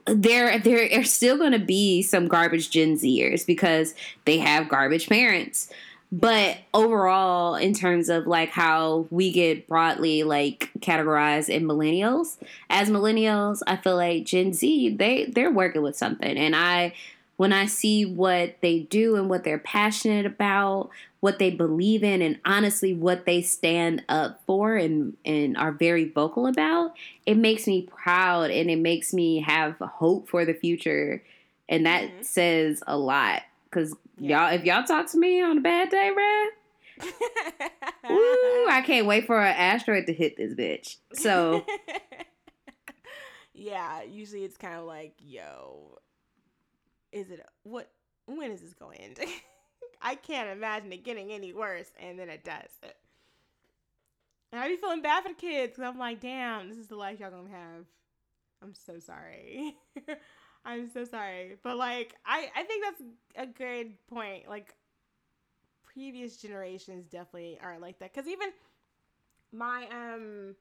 there, 0.07 0.59
there 0.59 0.99
are 0.99 1.05
still 1.05 1.37
going 1.37 1.53
to 1.53 1.59
be 1.59 2.03
some 2.03 2.29
garbage 2.29 2.71
Gen 2.71 2.97
Zers 2.97 3.47
because 3.47 3.95
they 4.25 4.39
have 4.39 4.69
garbage 4.69 5.09
parents. 5.09 5.71
But 6.11 6.59
overall, 6.73 7.55
in 7.55 7.75
terms 7.75 8.09
of 8.09 8.27
like 8.27 8.49
how 8.49 9.07
we 9.11 9.31
get 9.31 9.69
broadly 9.69 10.23
like 10.23 10.71
categorized 10.81 11.51
in 11.51 11.65
millennials, 11.65 12.39
as 12.71 12.89
millennials, 12.89 13.63
I 13.67 13.77
feel 13.77 13.97
like 13.97 14.25
Gen 14.25 14.55
Z 14.55 14.97
they 14.97 15.27
they're 15.27 15.51
working 15.51 15.83
with 15.83 15.97
something, 15.97 16.39
and 16.39 16.57
I 16.57 16.95
when 17.39 17.53
I 17.53 17.67
see 17.67 18.05
what 18.05 18.57
they 18.63 18.81
do 18.81 19.15
and 19.17 19.31
what 19.31 19.45
they're 19.45 19.59
passionate 19.61 20.27
about, 20.27 20.91
what 21.21 21.39
they 21.39 21.51
believe 21.51 22.03
in, 22.05 22.21
and 22.21 22.39
honestly 22.45 22.93
what 22.93 23.25
they 23.27 23.43
stand 23.43 24.03
up 24.09 24.43
for 24.47 24.77
and 24.77 25.17
and 25.25 25.57
are 25.57 25.73
very 25.73 26.05
vocal 26.09 26.47
about, 26.47 26.95
it 27.27 27.37
makes 27.37 27.67
me 27.67 27.89
proud 27.91 28.51
and 28.51 28.69
it 28.71 28.79
makes 28.79 29.15
me 29.15 29.41
have 29.41 29.77
hope 29.79 30.29
for 30.29 30.45
the 30.45 30.53
future, 30.53 31.23
and 31.69 31.87
that 31.87 32.11
Mhm. 32.11 32.25
says 32.25 32.83
a 32.87 32.99
lot. 32.99 33.43
Cause 33.71 33.95
Yeah. 34.19 34.49
y'all, 34.51 34.55
if 34.59 34.65
y'all 34.65 34.83
talk 34.85 35.07
to 35.13 35.19
me 35.19 35.41
on 35.41 35.59
a 35.59 35.61
bad 35.61 35.91
day, 35.91 36.11
bruh, 36.13 36.47
Woo, 38.11 38.67
I 38.69 38.83
can't 38.85 39.07
wait 39.07 39.27
for 39.27 39.41
an 39.41 39.55
asteroid 39.57 40.07
to 40.07 40.13
hit 40.13 40.37
this 40.37 40.55
bitch. 40.55 40.97
So 41.13 41.65
yeah, 43.55 44.03
usually 44.03 44.45
it's 44.45 44.57
kind 44.57 44.77
of 44.77 44.85
like, 44.87 45.15
yo, 45.21 45.99
is 47.13 47.31
it 47.31 47.45
what? 47.63 47.91
When 48.27 48.51
is 48.51 48.61
this 48.61 48.75
going 48.75 48.99
to 48.99 49.05
end? 49.05 49.19
I 50.03 50.15
can't 50.15 50.51
imagine 50.51 50.93
it 50.93 51.05
getting 51.05 51.33
any 51.33 51.53
worse, 51.53 51.91
and 52.01 52.19
then 52.19 52.29
it 52.29 52.45
does. 52.45 52.93
And 54.53 54.61
I 54.61 54.69
be 54.69 54.77
feeling 54.77 55.03
bad 55.03 55.23
for 55.23 55.31
the 55.31 55.35
kids 55.35 55.73
because 55.73 55.85
I'm 55.85 55.99
like, 55.99 56.21
damn, 56.21 56.69
this 56.69 56.79
is 56.79 56.87
the 56.87 56.97
life 56.97 57.21
y'all 57.21 57.31
gonna 57.31 57.51
have. 57.51 57.85
I'm 58.63 58.75
so 58.75 58.99
sorry. 58.99 59.77
I'm 60.65 60.91
so 60.91 61.05
sorry, 61.05 61.57
but 61.63 61.77
like, 61.77 62.15
I 62.27 62.49
I 62.55 62.63
think 62.65 62.85
that's 62.85 63.03
a 63.37 63.47
good 63.47 63.95
point. 64.09 64.49
Like, 64.49 64.75
previous 65.85 66.37
generations 66.37 67.07
definitely 67.07 67.59
are 67.63 67.79
like 67.79 67.99
that 67.99 68.13
because 68.13 68.29
even 68.29 68.51
my 69.53 69.87
um 69.91 70.55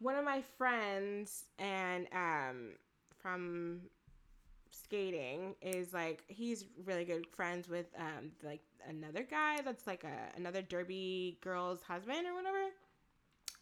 one 0.00 0.16
of 0.16 0.24
my 0.24 0.42
friends 0.58 1.44
and 1.58 2.06
um 2.12 2.72
from 3.20 3.80
skating 4.72 5.54
is 5.60 5.92
like 5.92 6.24
he's 6.28 6.64
really 6.84 7.04
good 7.04 7.26
friends 7.26 7.68
with 7.68 7.86
um 7.98 8.32
like 8.42 8.60
another 8.88 9.22
guy 9.22 9.60
that's 9.64 9.86
like 9.86 10.04
a 10.04 10.36
another 10.36 10.62
derby 10.62 11.38
girl's 11.40 11.82
husband 11.82 12.26
or 12.26 12.34
whatever. 12.34 12.64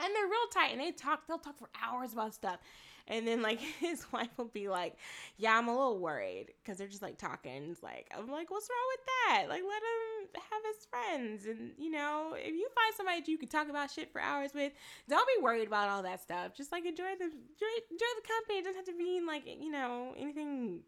And 0.03 0.15
they're 0.15 0.27
real 0.27 0.49
tight 0.53 0.73
and 0.73 0.81
they 0.81 0.93
talk 0.93 1.27
they'll 1.27 1.39
talk 1.39 1.59
for 1.59 1.69
hours 1.83 2.13
about 2.13 2.35
stuff. 2.35 2.61
And 3.09 3.27
then 3.27 3.43
like 3.43 3.61
his 3.81 4.07
wife 4.13 4.31
will 4.37 4.47
be 4.47 4.69
like 4.69 4.97
yeah 5.37 5.59
i'm 5.59 5.69
a 5.69 5.73
little 5.73 5.99
worried 5.99 6.53
because 6.63 6.79
they're 6.79 6.87
just 6.87 7.03
like 7.03 7.19
talking 7.19 7.71
it's 7.71 7.83
like 7.83 8.09
i'm 8.17 8.31
like 8.31 8.51
what's 8.51 8.69
wrong 8.71 8.89
with 8.93 9.07
that? 9.07 9.47
Like 9.49 9.63
let 9.69 9.83
him 9.83 10.43
have 10.51 10.63
his 10.75 10.87
friends. 10.87 11.47
And 11.47 11.73
you 11.77 11.91
know 11.91 12.37
if 12.39 12.55
you 12.55 12.69
find 12.75 12.95
somebody 12.97 13.23
you 13.27 13.39
can 13.39 13.49
talk 13.49 13.69
about 13.69 13.91
shit 13.91 14.13
for 14.13 14.21
hours 14.21 14.53
with 14.55 14.73
don't 15.09 15.29
be 15.37 15.43
worried 15.43 15.67
about 15.67 15.89
all 15.89 16.03
that 16.05 16.23
stuff. 16.23 16.55
Just 16.57 16.71
like 16.71 16.87
enjoy 16.87 17.17
the 17.19 17.25
enjoy, 17.25 17.75
enjoy 17.91 18.07
the 18.23 18.29
company. 18.29 18.59
It 18.59 18.65
doesn't 18.65 18.87
have 18.87 18.97
to 18.97 18.97
mean 18.97 19.27
like 19.27 19.43
you 19.45 19.71
know 19.71 20.15
anything 20.17 20.83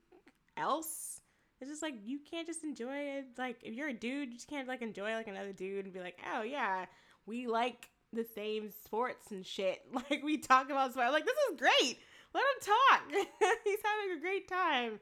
else. 0.56 1.20
It's 1.60 1.70
just 1.70 1.82
like 1.82 1.94
you 2.04 2.18
can't 2.18 2.46
just 2.46 2.64
enjoy 2.64 2.96
it. 2.96 3.26
Like 3.38 3.58
if 3.62 3.74
you're 3.74 3.88
a 3.88 3.94
dude 3.94 4.30
you 4.30 4.34
just 4.34 4.48
can't 4.48 4.68
like 4.68 4.82
enjoy 4.82 5.14
like 5.14 5.28
another 5.28 5.52
dude 5.52 5.84
and 5.84 5.94
be 5.94 6.00
like 6.00 6.18
oh 6.34 6.42
yeah 6.42 6.86
we 7.26 7.46
like 7.46 7.88
the 8.12 8.26
same 8.34 8.70
sports 8.84 9.30
and 9.30 9.44
shit. 9.44 9.80
Like 9.92 10.22
we 10.22 10.38
talk 10.38 10.66
about 10.66 10.92
sports. 10.92 11.12
Like 11.12 11.24
this 11.24 11.36
is 11.50 11.58
great. 11.58 11.98
Let 12.34 12.42
him 12.42 12.74
talk. 12.74 13.02
He's 13.64 13.78
having 13.84 14.18
a 14.18 14.20
great 14.20 14.48
time. 14.48 15.00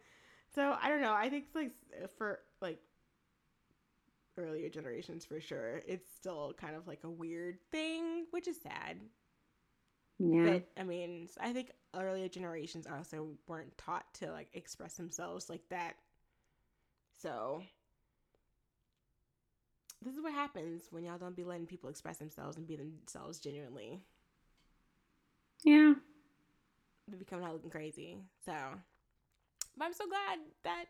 So 0.55 0.77
I 0.81 0.89
don't 0.89 1.01
know. 1.01 1.13
I 1.13 1.29
think 1.29 1.47
like 1.55 1.73
for 2.17 2.41
like 2.61 2.79
earlier 4.37 4.69
generations 4.69 5.25
for 5.25 5.41
sure, 5.41 5.83
it's 5.87 6.13
still 6.17 6.55
kind 6.61 6.75
of 6.75 6.87
like 6.87 7.05
a 7.05 7.11
weird 7.11 7.59
thing, 7.71 8.27
which 8.31 8.49
is 8.49 8.57
sad. 8.61 8.99
Yeah. 10.21 10.45
But 10.45 10.69
I 10.79 10.85
mean, 10.85 11.29
I 11.41 11.53
think 11.53 11.73
earlier 11.97 12.29
generations 12.29 12.87
also 12.87 13.31
weren't 13.49 13.77
taught 13.79 14.13
to 14.15 14.31
like 14.31 14.49
express 14.55 14.95
themselves 14.95 15.49
like 15.51 15.63
that. 15.71 15.95
So 17.23 17.65
this 20.03 20.15
is 20.15 20.23
what 20.23 20.33
happens 20.35 20.85
when 20.91 21.05
y'all 21.05 21.19
don't 21.19 21.37
be 21.37 21.45
letting 21.45 21.67
people 21.67 21.91
express 21.91 22.19
themselves 22.19 22.57
and 22.59 22.67
be 22.67 22.77
themselves 22.77 23.41
genuinely. 23.41 24.03
yeah. 25.65 25.95
They 27.09 27.17
become 27.19 27.43
out 27.43 27.53
looking 27.55 27.71
crazy. 27.71 28.19
So, 28.45 28.55
but 29.77 29.85
I'm 29.87 29.95
so 29.95 30.07
glad 30.07 30.39
that 30.65 30.87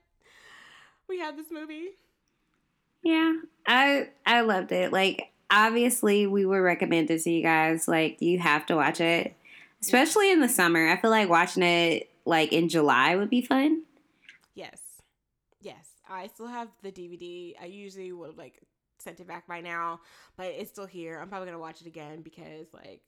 we 1.09 1.19
have 1.21 1.37
this 1.37 1.51
movie. 1.51 1.91
Yeah. 3.03 3.35
I 3.67 4.11
I 4.27 4.43
loved 4.43 4.73
it. 4.73 4.93
Like 4.93 5.33
obviously 5.51 6.27
we 6.27 6.47
would 6.47 6.57
recommend 6.57 7.11
it 7.11 7.23
to 7.23 7.31
you 7.31 7.43
guys. 7.43 7.89
Like 7.89 8.21
you 8.21 8.39
have 8.39 8.67
to 8.67 8.77
watch 8.77 9.01
it. 9.01 9.35
Especially 9.83 10.31
in 10.31 10.41
the 10.41 10.49
summer. 10.49 10.89
I 10.89 10.97
feel 11.01 11.11
like 11.11 11.29
watching 11.29 11.63
it 11.63 12.11
like 12.25 12.53
in 12.53 12.69
July 12.69 13.17
would 13.17 13.31
be 13.31 13.41
fun. 13.41 13.83
Yes. 14.55 14.81
Yes. 15.61 15.89
I 16.09 16.27
still 16.29 16.49
have 16.49 16.69
the 16.83 16.93
DVD. 16.93 17.55
I 17.61 17.67
usually 17.67 18.13
would 18.13 18.29
have 18.29 18.39
like 18.39 18.61
sent 18.99 19.21
it 19.21 19.27
back 19.27 19.47
by 19.47 19.61
now, 19.61 20.01
but 20.37 20.47
it's 20.47 20.71
still 20.71 20.87
here. 20.87 21.19
I'm 21.21 21.29
probably 21.29 21.47
gonna 21.47 21.59
watch 21.59 21.81
it 21.81 21.87
again 21.87 22.23
because 22.23 22.67
like 22.73 23.03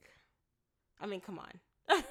I 0.99 1.05
mean, 1.05 1.21
come 1.21 1.39
on. 1.39 1.51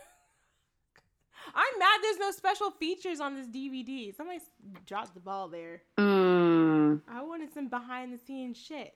I'm 1.55 1.79
mad 1.79 2.01
there's 2.03 2.19
no 2.19 2.31
special 2.31 2.71
features 2.71 3.21
on 3.21 3.35
this 3.35 3.47
DVD. 3.47 4.15
Somebody 4.17 4.41
dropped 4.87 5.15
the 5.15 5.21
ball 5.21 5.49
there. 5.49 5.83
Mm. 5.99 7.01
I 7.09 7.23
wanted 7.23 7.53
some 7.53 7.69
behind 7.69 8.13
the 8.13 8.19
scenes 8.19 8.57
shit. 8.57 8.95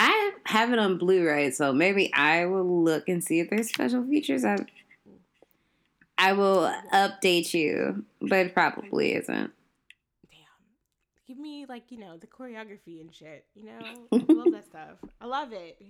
I 0.00 0.30
have 0.44 0.72
it 0.72 0.78
on 0.78 0.96
Blu-ray, 0.96 1.50
so 1.50 1.72
maybe 1.72 2.12
I 2.14 2.46
will 2.46 2.84
look 2.84 3.08
and 3.08 3.22
see 3.22 3.40
if 3.40 3.50
there's 3.50 3.68
special 3.68 4.04
features. 4.06 4.44
I 4.44 4.58
I 6.16 6.32
will 6.34 6.72
update 6.92 7.52
you, 7.52 8.04
but 8.20 8.38
it 8.38 8.54
probably 8.54 9.14
isn't. 9.14 9.52
Damn. 10.30 10.40
Give 11.26 11.36
me 11.38 11.66
like, 11.68 11.90
you 11.90 11.98
know, 11.98 12.16
the 12.16 12.28
choreography 12.28 13.00
and 13.00 13.12
shit. 13.12 13.44
You 13.54 13.66
know? 13.66 13.78
I 14.12 14.32
love 14.32 14.52
that 14.52 14.64
stuff. 14.66 15.10
I 15.20 15.26
love 15.26 15.52
it. 15.52 15.80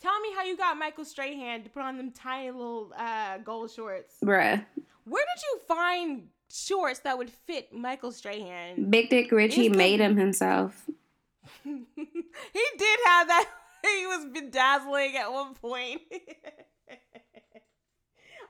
Tell 0.00 0.20
me 0.20 0.28
how 0.36 0.42
you 0.44 0.56
got 0.56 0.76
Michael 0.76 1.04
Strahan 1.04 1.62
to 1.62 1.70
put 1.70 1.82
on 1.82 1.96
them 1.96 2.10
tiny 2.10 2.50
little 2.50 2.92
uh 2.98 3.38
gold 3.38 3.70
shorts. 3.70 4.16
Bruh. 4.24 4.64
Where 5.04 5.24
did 5.34 5.42
you 5.42 5.60
find 5.68 6.28
shorts 6.50 7.00
that 7.00 7.16
would 7.16 7.30
fit 7.30 7.72
Michael 7.72 8.10
Strahan? 8.12 8.90
Big 8.90 9.08
Dick 9.08 9.30
Richie 9.30 9.68
the- 9.68 9.76
made 9.76 10.00
him 10.00 10.16
himself. 10.16 10.88
he 11.64 12.64
did 12.78 12.98
have 13.06 13.28
that. 13.28 13.48
He 13.84 14.06
was 14.06 14.26
bedazzling 14.32 15.16
at 15.16 15.32
one 15.32 15.54
point. 15.54 16.02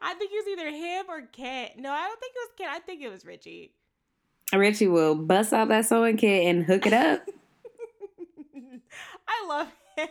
I 0.02 0.12
think 0.12 0.30
it 0.30 0.44
was 0.44 0.46
either 0.52 0.68
him 0.68 1.06
or 1.08 1.22
Ken. 1.22 1.70
No, 1.78 1.90
I 1.90 2.06
don't 2.06 2.20
think 2.20 2.34
it 2.36 2.38
was 2.38 2.50
Ken. 2.58 2.68
I 2.70 2.80
think 2.80 3.00
it 3.00 3.08
was 3.08 3.24
Richie. 3.24 3.72
Richie 4.52 4.88
will 4.88 5.14
bust 5.14 5.54
out 5.54 5.68
that 5.68 5.86
sewing 5.86 6.18
kit 6.18 6.44
and 6.44 6.66
hook 6.66 6.84
it 6.84 6.92
up. 6.92 7.26
I 9.26 9.46
love 9.48 9.68
him. 9.96 10.08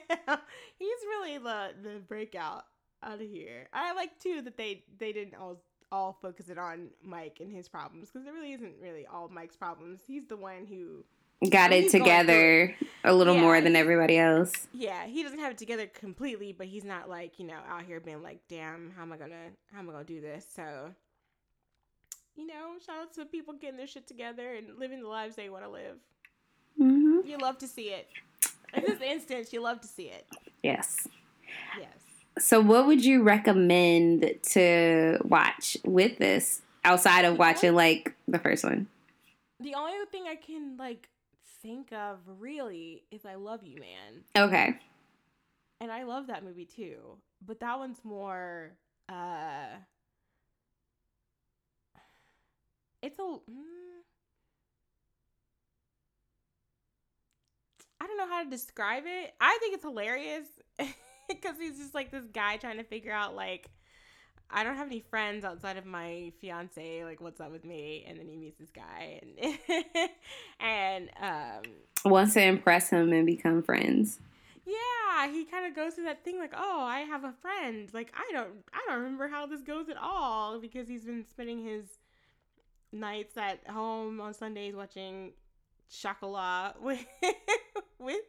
He's 0.79 0.89
really 1.07 1.37
the 1.37 1.73
the 1.83 1.99
breakout 2.07 2.65
out 3.03 3.21
of 3.21 3.29
here. 3.29 3.67
I 3.73 3.93
like 3.93 4.17
too 4.19 4.41
that 4.41 4.57
they 4.57 4.83
they 4.97 5.11
didn't 5.11 5.35
all 5.35 5.61
all 5.91 6.17
focus 6.21 6.49
it 6.49 6.57
on 6.57 6.87
Mike 7.03 7.37
and 7.41 7.51
his 7.51 7.67
problems 7.67 8.09
because 8.09 8.25
it 8.27 8.31
really 8.31 8.53
isn't 8.53 8.75
really 8.81 9.05
all 9.05 9.29
Mike's 9.29 9.55
problems. 9.55 10.01
He's 10.07 10.25
the 10.25 10.37
one 10.37 10.65
who 10.65 11.03
Got 11.49 11.71
it 11.71 11.89
together 11.89 12.75
a 13.03 13.13
little 13.13 13.33
Yeah. 13.33 13.41
more 13.41 13.61
than 13.61 13.75
everybody 13.75 14.17
else. 14.17 14.67
yeah 14.73 15.05
he 15.07 15.23
doesn't 15.23 15.39
have 15.39 15.51
it 15.51 15.57
together 15.57 15.87
completely, 15.87 16.53
but 16.53 16.67
he's 16.67 16.83
not 16.83 17.09
like 17.09 17.39
you 17.39 17.45
know 17.47 17.57
out 17.67 17.83
here 17.83 17.99
being 17.99 18.21
like 18.21 18.39
damn 18.47 18.91
how 18.95 19.01
am 19.01 19.11
I 19.11 19.17
gonna 19.17 19.49
how 19.73 19.79
am 19.79 19.89
I 19.89 19.93
gonna 19.93 20.03
do 20.05 20.21
this 20.21 20.45
so. 20.55 20.93
You 22.35 22.47
know, 22.47 22.75
shout 22.85 22.95
out 23.01 23.13
to 23.15 23.25
people 23.25 23.53
getting 23.55 23.75
their 23.77 23.87
shit 23.87 24.07
together 24.07 24.53
and 24.55 24.77
living 24.79 25.01
the 25.01 25.07
lives 25.09 25.35
they 25.35 25.49
want 25.49 25.63
to 25.65 25.69
live. 25.69 25.97
hmm 26.77 27.19
You 27.25 27.37
love 27.37 27.57
to 27.59 27.67
see 27.67 27.89
it. 27.89 28.07
In 28.73 28.83
this 28.83 29.01
instance, 29.01 29.51
you 29.51 29.61
love 29.61 29.81
to 29.81 29.87
see 29.87 30.05
it. 30.05 30.25
Yes. 30.63 31.07
Yes. 31.77 31.89
So, 32.39 32.61
what 32.61 32.87
would 32.87 33.03
you 33.03 33.21
recommend 33.23 34.33
to 34.53 35.17
watch 35.25 35.75
with 35.83 36.17
this 36.19 36.61
outside 36.85 37.25
of 37.25 37.37
watching 37.37 37.75
like 37.75 38.15
the 38.29 38.39
first 38.39 38.63
one? 38.63 38.87
The 39.59 39.75
only 39.75 39.93
thing 40.09 40.23
I 40.29 40.35
can 40.35 40.77
like 40.77 41.09
think 41.61 41.91
of 41.91 42.19
really 42.39 43.03
is 43.11 43.25
I 43.25 43.35
Love 43.35 43.63
You 43.63 43.79
Man. 43.79 44.23
Okay. 44.37 44.75
And 45.79 45.91
I 45.91 46.03
love 46.03 46.27
that 46.27 46.43
movie 46.43 46.65
too. 46.65 47.17
But 47.45 47.59
that 47.59 47.79
one's 47.79 48.03
more 48.03 48.71
uh 49.09 49.77
it's 53.01 53.17
a 53.19 53.21
mm, 53.21 53.39
I 57.99 58.07
don't 58.07 58.17
know 58.17 58.27
how 58.27 58.43
to 58.43 58.49
describe 58.49 59.03
it. 59.05 59.33
I 59.39 59.57
think 59.59 59.75
it's 59.75 59.83
hilarious 59.83 60.47
because 61.29 61.57
he's 61.59 61.77
just 61.77 61.93
like 61.93 62.11
this 62.11 62.25
guy 62.33 62.57
trying 62.57 62.77
to 62.77 62.83
figure 62.83 63.11
out 63.11 63.35
like 63.35 63.69
I 64.53 64.63
don't 64.63 64.75
have 64.75 64.87
any 64.87 64.99
friends 65.09 65.45
outside 65.45 65.77
of 65.77 65.85
my 65.85 66.31
fiance. 66.41 67.03
Like, 67.03 67.21
what's 67.21 67.39
up 67.39 67.51
with 67.51 67.63
me? 67.65 68.05
And 68.07 68.19
then 68.19 68.27
he 68.27 68.35
meets 68.37 68.59
this 68.59 68.69
guy, 68.69 69.21
and 69.21 69.57
and 70.59 71.09
um, 71.21 72.11
Wants 72.11 72.33
to 72.33 72.41
impress 72.43 72.89
him 72.89 73.11
and 73.13 73.25
become 73.25 73.63
friends. 73.63 74.19
yeah, 74.65 75.31
he 75.31 75.45
kind 75.45 75.65
of 75.65 75.75
goes 75.75 75.93
through 75.93 76.05
that 76.05 76.23
thing 76.23 76.37
like, 76.39 76.53
oh, 76.55 76.81
I 76.81 77.01
have 77.01 77.23
a 77.23 77.33
friend. 77.41 77.89
Like, 77.93 78.13
I 78.15 78.31
don't, 78.33 78.49
I 78.73 78.79
don't 78.87 78.99
remember 78.99 79.27
how 79.27 79.45
this 79.45 79.61
goes 79.61 79.87
at 79.89 79.97
all 80.01 80.59
because 80.59 80.87
he's 80.87 81.03
been 81.05 81.25
spending 81.29 81.63
his 81.63 81.85
nights 82.91 83.37
at 83.37 83.65
home 83.67 84.19
on 84.19 84.33
Sundays 84.33 84.75
watching 84.75 85.31
Chocolat 85.89 86.75
with 86.81 87.05
with 87.99 88.21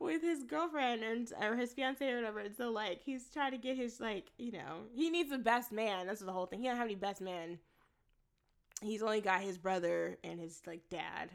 with 0.00 0.22
his 0.22 0.44
girlfriend 0.44 1.02
or, 1.02 1.50
or 1.50 1.56
his 1.56 1.72
fiance 1.72 2.08
or 2.08 2.16
whatever. 2.16 2.40
And 2.40 2.56
so 2.56 2.70
like 2.70 3.02
he's 3.04 3.28
trying 3.32 3.52
to 3.52 3.58
get 3.58 3.76
his 3.76 4.00
like 4.00 4.26
you 4.38 4.52
know 4.52 4.82
he 4.94 5.10
needs 5.10 5.32
a 5.32 5.38
best 5.38 5.72
man. 5.72 6.06
That's 6.06 6.20
the 6.20 6.32
whole 6.32 6.46
thing. 6.46 6.60
He 6.60 6.66
don't 6.66 6.76
have 6.76 6.86
any 6.86 6.94
best 6.94 7.20
men. 7.20 7.58
He's 8.80 9.02
only 9.02 9.20
got 9.20 9.40
his 9.40 9.58
brother 9.58 10.18
and 10.22 10.38
his 10.38 10.60
like 10.66 10.88
dad, 10.88 11.30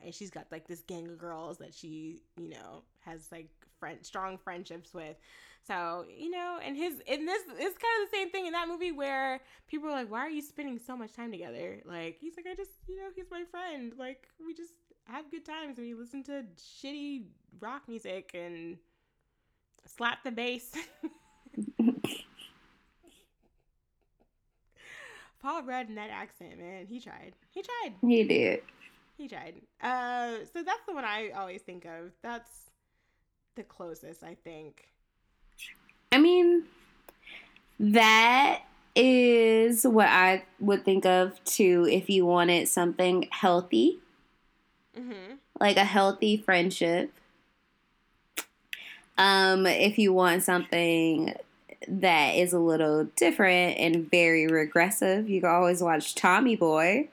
and 0.00 0.14
she's 0.14 0.30
got 0.30 0.46
like 0.52 0.68
this 0.68 0.82
gang 0.82 1.08
of 1.08 1.18
girls 1.18 1.58
that 1.58 1.74
she 1.74 2.22
you 2.36 2.50
know 2.50 2.82
has 3.04 3.28
like 3.32 3.48
friend 3.80 3.98
strong 4.02 4.38
friendships 4.38 4.94
with. 4.94 5.16
So 5.66 6.04
you 6.14 6.30
know, 6.30 6.58
and 6.64 6.76
his 6.76 7.00
in 7.06 7.26
this 7.26 7.42
it's 7.48 7.78
kind 7.78 8.04
of 8.04 8.10
the 8.10 8.16
same 8.16 8.30
thing 8.30 8.46
in 8.46 8.52
that 8.52 8.68
movie 8.68 8.92
where 8.92 9.40
people 9.66 9.88
are 9.88 9.92
like, 9.92 10.10
"Why 10.10 10.20
are 10.20 10.30
you 10.30 10.42
spending 10.42 10.78
so 10.78 10.96
much 10.96 11.14
time 11.14 11.32
together?" 11.32 11.80
Like 11.84 12.18
he's 12.20 12.36
like, 12.36 12.46
"I 12.46 12.54
just 12.54 12.70
you 12.86 12.96
know 12.96 13.08
he's 13.14 13.30
my 13.30 13.44
friend. 13.50 13.92
Like 13.98 14.28
we 14.44 14.54
just 14.54 14.74
have 15.04 15.30
good 15.30 15.44
times 15.44 15.78
when 15.78 15.86
you 15.86 15.98
listen 15.98 16.22
to 16.24 16.44
shitty 16.58 17.24
rock 17.60 17.82
music 17.88 18.30
and 18.34 18.78
slap 19.86 20.24
the 20.24 20.30
bass." 20.30 20.72
Paul 25.40 25.62
Rudd 25.62 25.90
in 25.90 25.94
that 25.96 26.08
accent, 26.08 26.58
man, 26.58 26.86
he 26.86 26.98
tried. 26.98 27.34
He 27.50 27.62
tried. 27.62 27.92
He 28.00 28.24
did. 28.24 28.62
He 29.18 29.28
tried. 29.28 29.56
Uh, 29.82 30.38
so 30.52 30.62
that's 30.62 30.80
the 30.86 30.94
one 30.94 31.04
I 31.04 31.32
always 31.36 31.60
think 31.60 31.84
of. 31.84 32.12
That's 32.22 32.70
the 33.54 33.62
closest, 33.62 34.24
I 34.24 34.36
think. 34.42 34.88
I 36.12 36.18
mean, 36.18 36.64
that 37.78 38.62
is 38.96 39.84
what 39.84 40.06
I 40.06 40.44
would 40.60 40.84
think 40.84 41.04
of 41.04 41.42
too 41.44 41.86
if 41.90 42.08
you 42.08 42.24
wanted 42.24 42.68
something 42.68 43.28
healthy, 43.30 43.98
Mm-hmm. 44.98 45.34
like 45.60 45.76
a 45.76 45.84
healthy 45.84 46.36
friendship. 46.36 47.12
Um, 49.16 49.66
if 49.66 49.98
you 49.98 50.12
want 50.12 50.42
something 50.42 51.34
that 51.86 52.34
is 52.34 52.52
a 52.52 52.58
little 52.58 53.04
different 53.16 53.78
and 53.78 54.10
very 54.10 54.46
regressive, 54.46 55.28
you 55.28 55.40
can 55.40 55.50
always 55.50 55.82
watch 55.82 56.14
Tommy 56.14 56.56
Boy 56.56 57.08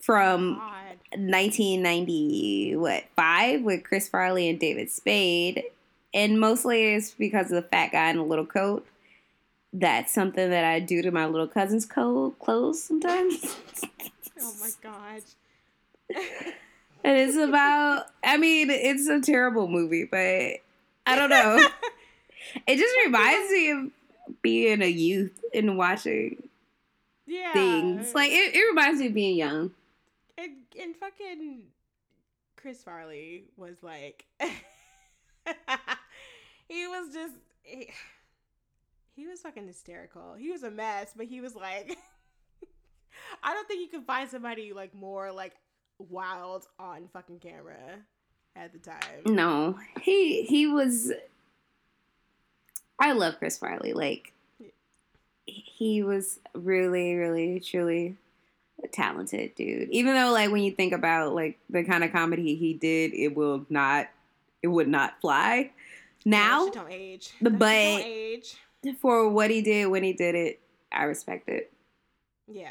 from 0.00 0.54
God. 0.54 0.66
1990 1.12 2.76
what 2.76 3.04
five 3.16 3.62
with 3.62 3.82
Chris 3.84 4.08
Farley 4.08 4.48
and 4.48 4.58
David 4.60 4.90
Spade, 4.90 5.64
and 6.14 6.38
mostly 6.40 6.94
it's 6.94 7.10
because 7.12 7.46
of 7.46 7.62
the 7.62 7.68
fat 7.68 7.92
guy 7.92 8.10
in 8.10 8.16
the 8.16 8.22
little 8.22 8.46
coat. 8.46 8.86
That's 9.72 10.12
something 10.12 10.50
that 10.50 10.64
I 10.64 10.80
do 10.80 11.00
to 11.02 11.10
my 11.10 11.26
little 11.26 11.46
cousin's 11.46 11.86
coat 11.86 12.38
clothes 12.38 12.82
sometimes. 12.82 13.56
Oh 14.42 14.54
my 14.58 14.70
god. 14.82 15.22
and 17.04 17.16
it's 17.18 17.36
about. 17.36 18.06
I 18.24 18.36
mean, 18.36 18.70
it's 18.70 19.08
a 19.08 19.20
terrible 19.20 19.68
movie, 19.68 20.04
but 20.04 20.18
I 21.06 21.16
don't 21.16 21.30
know. 21.30 21.68
it 22.66 22.76
just 22.76 22.96
reminds 23.04 23.50
me 23.52 23.70
of 23.70 23.90
being 24.42 24.82
a 24.82 24.90
youth 24.90 25.40
and 25.54 25.76
watching. 25.76 26.48
yeah. 27.26 27.52
things. 27.52 28.14
Like 28.14 28.30
it, 28.30 28.54
it 28.54 28.68
reminds 28.68 29.00
me 29.00 29.06
of 29.08 29.14
being 29.14 29.36
young. 29.36 29.72
and, 30.38 30.56
and 30.80 30.96
fucking 30.96 31.62
Chris 32.56 32.82
Farley 32.82 33.44
was 33.56 33.82
like, 33.82 34.26
he 36.68 36.86
was 36.86 37.12
just, 37.12 37.34
he, 37.62 37.90
he 39.14 39.26
was 39.26 39.40
fucking 39.40 39.66
hysterical. 39.66 40.34
He 40.38 40.50
was 40.50 40.62
a 40.62 40.70
mess, 40.70 41.12
but 41.16 41.26
he 41.26 41.40
was 41.40 41.54
like, 41.54 41.96
I 43.42 43.54
don't 43.54 43.66
think 43.66 43.80
you 43.80 43.88
can 43.88 44.04
find 44.04 44.28
somebody 44.30 44.72
like 44.72 44.94
more 44.94 45.32
like 45.32 45.54
wild 46.08 46.66
on 46.78 47.08
fucking 47.12 47.38
camera 47.40 47.76
at 48.56 48.72
the 48.72 48.78
time. 48.78 49.22
No, 49.26 49.78
he 50.00 50.42
he 50.42 50.66
was. 50.66 51.12
I 52.98 53.12
love 53.12 53.38
Chris 53.38 53.58
Farley. 53.58 53.92
Like 53.92 54.32
he 55.46 56.02
was 56.02 56.38
really, 56.54 57.14
really, 57.16 57.60
truly 57.60 58.16
a 58.84 58.88
talented 58.88 59.54
dude. 59.54 59.88
Even 59.90 60.14
though, 60.14 60.32
like, 60.32 60.50
when 60.50 60.62
you 60.62 60.70
think 60.70 60.92
about 60.92 61.34
like 61.34 61.58
the 61.70 61.82
kind 61.84 62.04
of 62.04 62.12
comedy 62.12 62.54
he 62.54 62.74
did, 62.74 63.12
it 63.14 63.34
will 63.34 63.66
not, 63.68 64.08
it 64.62 64.68
would 64.68 64.88
not 64.88 65.20
fly. 65.20 65.70
Now, 66.24 66.68
don't 66.68 66.90
age. 66.90 67.30
the 67.40 67.50
That 67.50 67.52
shit 67.52 67.58
butt- 67.58 68.02
don't 68.02 68.06
age. 68.06 68.56
for 69.00 69.28
what 69.28 69.50
he 69.50 69.62
did 69.62 69.86
when 69.86 70.02
he 70.04 70.12
did 70.12 70.34
it, 70.34 70.60
I 70.92 71.04
respect 71.04 71.48
it. 71.48 71.72
Yeah. 72.46 72.68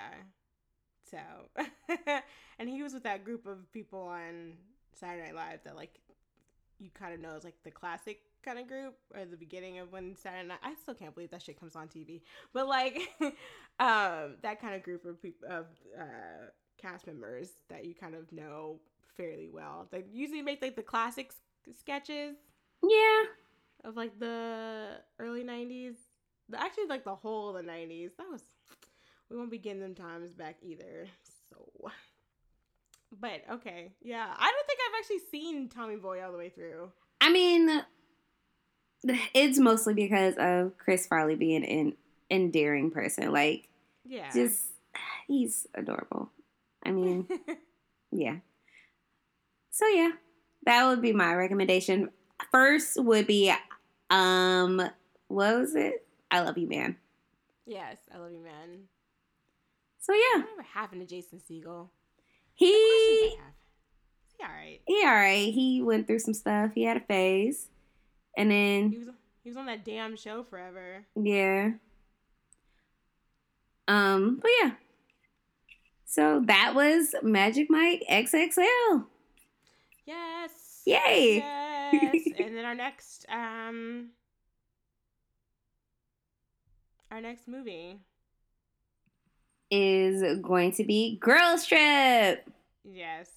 So, 1.09 1.17
and 2.59 2.69
he 2.69 2.83
was 2.83 2.93
with 2.93 3.03
that 3.03 3.23
group 3.23 3.47
of 3.47 3.71
people 3.71 4.01
on 4.01 4.53
Saturday 4.93 5.27
Night 5.27 5.35
Live 5.35 5.59
that 5.63 5.75
like 5.75 5.99
you 6.77 6.89
kind 6.93 7.13
of 7.13 7.19
know 7.19 7.35
is 7.35 7.43
like 7.43 7.55
the 7.63 7.71
classic 7.71 8.19
kind 8.43 8.59
of 8.59 8.67
group 8.67 8.95
or 9.13 9.25
the 9.25 9.37
beginning 9.37 9.79
of 9.79 9.91
when 9.91 10.15
Saturday 10.15 10.47
Night. 10.47 10.59
I 10.63 10.75
still 10.81 10.93
can't 10.93 11.13
believe 11.13 11.31
that 11.31 11.41
shit 11.41 11.59
comes 11.59 11.75
on 11.75 11.87
TV, 11.87 12.21
but 12.53 12.67
like 12.67 13.09
um 13.79 14.35
that 14.41 14.61
kind 14.61 14.75
of 14.75 14.83
group 14.83 15.05
of 15.05 15.21
people 15.21 15.47
of 15.49 15.65
uh 15.97 16.47
cast 16.77 17.07
members 17.07 17.49
that 17.69 17.85
you 17.85 17.93
kind 17.93 18.15
of 18.15 18.31
know 18.31 18.79
fairly 19.17 19.49
well. 19.51 19.87
They 19.91 20.03
usually 20.11 20.41
make 20.41 20.61
like 20.61 20.75
the 20.75 20.83
classic 20.83 21.31
s- 21.67 21.75
sketches. 21.77 22.35
Yeah, 22.81 23.23
of 23.83 23.97
like 23.97 24.19
the 24.19 25.01
early 25.19 25.43
90s 25.43 25.95
the, 26.49 26.61
actually 26.61 26.87
like 26.87 27.03
the 27.03 27.15
whole 27.15 27.55
of 27.55 27.63
the 27.63 27.71
90s 27.71 28.11
that 28.17 28.27
was 28.29 28.43
we 29.29 29.37
won't 29.37 29.51
be 29.51 29.57
getting 29.57 29.81
them 29.81 29.95
times 29.95 30.33
back 30.33 30.57
either. 30.61 31.07
So 31.49 31.91
but 33.17 33.41
okay 33.51 33.91
yeah 34.01 34.27
i 34.37 34.51
don't 34.51 34.67
think 34.67 34.79
i've 34.87 34.99
actually 34.99 35.19
seen 35.31 35.69
tommy 35.69 35.95
boy 35.95 36.23
all 36.23 36.31
the 36.31 36.37
way 36.37 36.49
through 36.49 36.91
I 37.21 37.31
mean, 37.33 37.83
it's 39.33 39.59
mostly 39.59 39.93
because 39.93 40.35
of 40.37 40.77
Chris 40.77 41.05
Farley 41.05 41.35
being 41.35 41.65
an 41.65 41.93
endearing 42.31 42.91
person. 42.91 43.31
Like, 43.33 43.67
yeah 44.05 44.31
just 44.33 44.63
he's 45.27 45.67
adorable. 45.75 46.31
I 46.85 46.91
mean, 46.91 47.27
yeah. 48.11 48.37
So 49.71 49.85
yeah, 49.87 50.11
that 50.65 50.87
would 50.87 51.01
be 51.01 51.11
my 51.11 51.33
recommendation. 51.35 52.09
First 52.51 52.95
would 53.03 53.27
be 53.27 53.53
um 54.09 54.77
what 55.27 55.59
was 55.59 55.75
it? 55.75 56.05
I 56.31 56.39
love 56.41 56.57
you, 56.57 56.67
man. 56.69 56.95
yes 57.65 57.97
i 58.13 58.17
love 58.17 58.31
you 58.31 58.41
man 58.43 58.83
So 59.99 60.13
yeah, 60.13 60.41
whatever 60.41 60.61
happened 60.61 61.01
to 61.01 61.07
jason 61.07 61.39
segel 61.39 61.89
he 62.59 63.29
Questions 63.29 63.39
I 63.39 63.43
have. 63.43 63.53
Is 64.27 64.35
he 64.37 64.43
all 64.43 64.49
right 64.49 64.81
he 64.85 65.03
all 65.05 65.13
right. 65.13 65.53
He 65.53 65.81
went 65.81 66.07
through 66.07 66.19
some 66.19 66.33
stuff. 66.33 66.71
He 66.73 66.83
had 66.83 66.97
a 66.97 67.01
phase, 67.01 67.67
and 68.37 68.51
then 68.51 68.89
he 68.91 68.97
was 68.99 69.07
he 69.43 69.49
was 69.49 69.57
on 69.57 69.65
that 69.67 69.85
damn 69.85 70.15
show 70.15 70.43
forever 70.43 71.05
yeah. 71.15 71.71
Um, 73.87 74.39
but 74.41 74.51
yeah. 74.61 74.71
So 76.05 76.41
that 76.45 76.73
was 76.75 77.15
Magic 77.23 77.67
Mike 77.69 78.03
XXL. 78.09 79.05
yes 80.05 80.81
Yay! 80.85 81.37
yes 81.37 82.15
and 82.39 82.55
then 82.57 82.65
our 82.65 82.75
next 82.75 83.25
um 83.29 84.09
our 87.11 87.21
next 87.21 87.47
movie 87.47 87.99
Is 89.71 90.39
going 90.41 90.71
to 90.73 90.83
be 90.83 91.17
Girls 91.21 91.65
Trip. 91.65 92.49
Yes. 92.83 93.29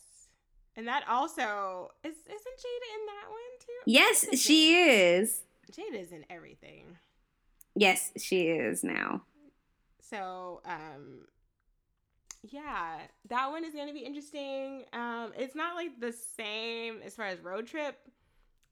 And 0.76 0.88
that 0.88 1.04
also 1.08 1.90
is 2.02 2.14
isn't 2.14 2.26
Jada 2.26 2.88
in 2.94 3.06
that 3.06 3.28
one 3.28 3.58
too? 3.60 3.72
Yes, 3.86 4.22
his 4.22 4.40
she 4.40 4.72
name? 4.72 4.88
is. 5.22 5.42
Jada's 5.70 6.12
in 6.12 6.24
everything. 6.30 6.96
Yes, 7.74 8.12
she 8.16 8.48
is 8.48 8.82
now. 8.82 9.22
So, 10.00 10.62
um 10.64 11.26
yeah, 12.44 12.98
that 13.28 13.50
one 13.50 13.64
is 13.64 13.72
going 13.74 13.86
to 13.88 13.92
be 13.94 14.00
interesting. 14.00 14.84
Um 14.94 15.32
it's 15.36 15.54
not 15.54 15.74
like 15.76 16.00
the 16.00 16.12
same 16.12 17.00
as 17.04 17.14
far 17.14 17.26
as 17.26 17.40
road 17.40 17.66
trip. 17.66 17.98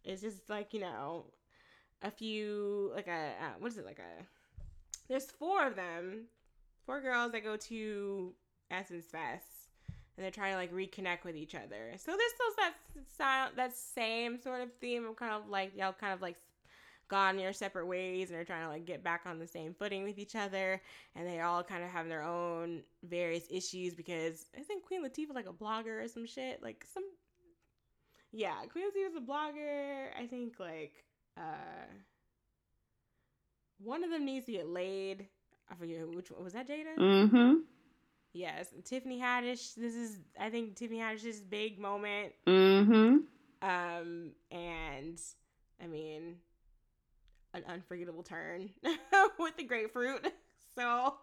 It's 0.03 0.23
just 0.23 0.49
like, 0.49 0.73
you 0.73 0.81
know, 0.81 1.27
a 2.03 2.11
few 2.11 2.91
like 2.95 3.07
a 3.09 3.33
uh, 3.39 3.53
what 3.59 3.71
is 3.73 3.77
it 3.77 3.85
like 3.85 3.99
a 3.99 4.25
there's 5.09 5.31
four 5.31 5.67
of 5.67 5.77
them. 5.77 6.23
Four 6.91 7.01
girls 7.03 7.31
that 7.31 7.45
go 7.45 7.57
to 7.57 8.33
Essence 8.69 9.07
Fest 9.07 9.45
and 10.17 10.25
they're 10.25 10.33
trying 10.33 10.55
to 10.55 10.57
like 10.57 10.73
reconnect 10.73 11.23
with 11.23 11.37
each 11.37 11.55
other. 11.55 11.93
So 11.97 12.17
there's 12.17 12.33
still 12.35 12.53
that 12.57 12.73
sound, 13.17 13.53
that 13.55 13.77
same 13.77 14.43
sort 14.43 14.61
of 14.61 14.71
theme 14.81 15.07
of 15.07 15.15
kind 15.15 15.33
of 15.33 15.49
like 15.49 15.71
y'all 15.77 15.93
kind 15.93 16.13
of 16.13 16.21
like 16.21 16.35
gone 17.07 17.39
your 17.39 17.53
separate 17.53 17.87
ways 17.87 18.31
and 18.31 18.37
they're 18.37 18.45
trying 18.45 18.65
to 18.65 18.69
like 18.69 18.87
get 18.87 19.05
back 19.05 19.21
on 19.25 19.39
the 19.39 19.47
same 19.47 19.73
footing 19.73 20.03
with 20.03 20.19
each 20.19 20.35
other 20.35 20.83
and 21.15 21.29
they 21.29 21.39
all 21.39 21.63
kind 21.63 21.85
of 21.85 21.91
have 21.91 22.09
their 22.09 22.25
own 22.25 22.83
various 23.05 23.45
issues 23.53 23.95
because 23.95 24.47
I 24.59 24.63
think 24.63 24.85
Queen 24.85 25.05
Latifah 25.05 25.33
like 25.33 25.49
a 25.49 25.53
blogger 25.53 26.05
or 26.05 26.09
some 26.09 26.27
shit? 26.27 26.61
Like 26.61 26.85
some 26.93 27.05
yeah 28.33 28.57
Queen 28.69 28.87
Latifah's 28.87 29.17
a 29.17 29.21
blogger. 29.21 30.09
I 30.21 30.27
think 30.27 30.55
like 30.59 31.05
uh 31.37 31.87
one 33.79 34.03
of 34.03 34.11
them 34.11 34.25
needs 34.25 34.47
to 34.47 34.53
get 34.53 34.69
laid 34.69 35.29
I 35.71 35.75
forget 35.77 36.09
which 36.09 36.31
one 36.31 36.43
was 36.45 36.53
that 36.55 36.69
Jada 36.69 36.97
Mm-hmm. 36.99 37.55
yes 38.33 38.69
Tiffany 38.85 39.21
Haddish 39.21 39.75
this 39.75 39.95
is 39.95 40.19
I 40.39 40.51
think 40.51 40.77
Tiffany 40.77 40.99
Haddish's 41.01 41.41
big 41.41 41.79
moment 41.79 42.33
Mm-hmm. 42.47 43.17
um, 43.69 44.31
and 44.51 45.21
I 45.83 45.87
mean, 45.87 46.37
an 47.55 47.65
unforgettable 47.67 48.23
turn 48.23 48.71
with 49.39 49.57
the 49.57 49.65
grapefruit. 49.65 50.27
So, 50.73 51.15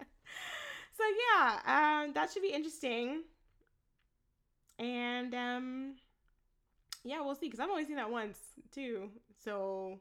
so 0.00 1.02
yeah, 1.34 1.58
um, 2.06 2.12
that 2.14 2.30
should 2.32 2.40
be 2.40 2.52
interesting. 2.54 3.22
And 4.78 5.34
um, 5.34 5.94
yeah, 7.04 7.20
we'll 7.20 7.34
see 7.34 7.46
because 7.48 7.60
I've 7.60 7.68
only 7.68 7.84
seen 7.84 7.96
that 7.96 8.10
once 8.10 8.38
too. 8.74 9.10
So, 9.44 9.98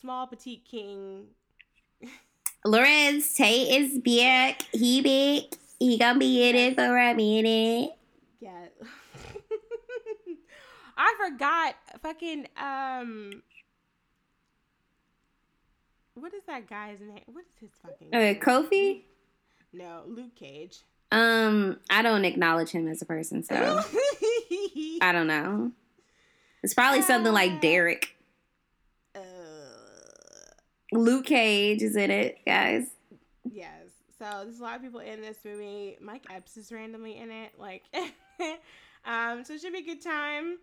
small 0.00 0.28
petite 0.28 0.64
king. 0.64 1.24
Larenz 2.66 3.34
Tate 3.36 3.68
is 3.80 3.98
back. 3.98 4.62
He 4.72 5.00
back. 5.02 5.58
He 5.78 5.98
gonna 5.98 6.18
be 6.18 6.48
in 6.48 6.54
it 6.54 6.74
for 6.76 6.96
a 6.96 7.14
minute. 7.14 7.90
Yeah. 8.40 8.66
I 10.96 11.14
forgot 11.18 11.74
fucking 12.02 12.46
um 12.56 13.42
what 16.14 16.32
is 16.34 16.42
that 16.46 16.68
guy's 16.68 17.00
name? 17.00 17.22
What 17.26 17.44
is 17.52 17.58
his 17.60 17.70
fucking 17.82 18.08
Uh, 18.14 18.18
name? 18.18 18.34
Kofi. 18.36 19.02
No, 19.72 20.02
Luke 20.06 20.36
Cage. 20.36 20.78
Um, 21.10 21.78
I 21.90 22.02
don't 22.02 22.24
acknowledge 22.24 22.70
him 22.70 22.86
as 22.88 23.02
a 23.02 23.06
person, 23.06 23.42
so 23.42 23.54
I 25.02 25.10
don't 25.12 25.26
know. 25.26 25.72
It's 26.62 26.74
probably 26.74 27.02
something 27.02 27.32
like 27.32 27.60
Derek. 27.60 28.14
Luke 30.92 31.26
Cage 31.26 31.82
is 31.82 31.96
in 31.96 32.10
it, 32.10 32.38
guys. 32.46 32.86
yes. 33.50 33.68
So 34.18 34.42
there's 34.44 34.60
a 34.60 34.62
lot 34.62 34.76
of 34.76 34.82
people 34.82 35.00
in 35.00 35.20
this 35.20 35.38
movie. 35.44 35.96
Mike 36.00 36.24
Epps 36.30 36.56
is 36.56 36.70
randomly 36.70 37.16
in 37.16 37.30
it. 37.30 37.52
Like 37.58 37.82
um 39.04 39.42
so 39.44 39.54
it 39.54 39.60
should 39.60 39.72
be 39.72 39.80
a 39.80 39.82
good 39.82 40.00
time. 40.02 40.58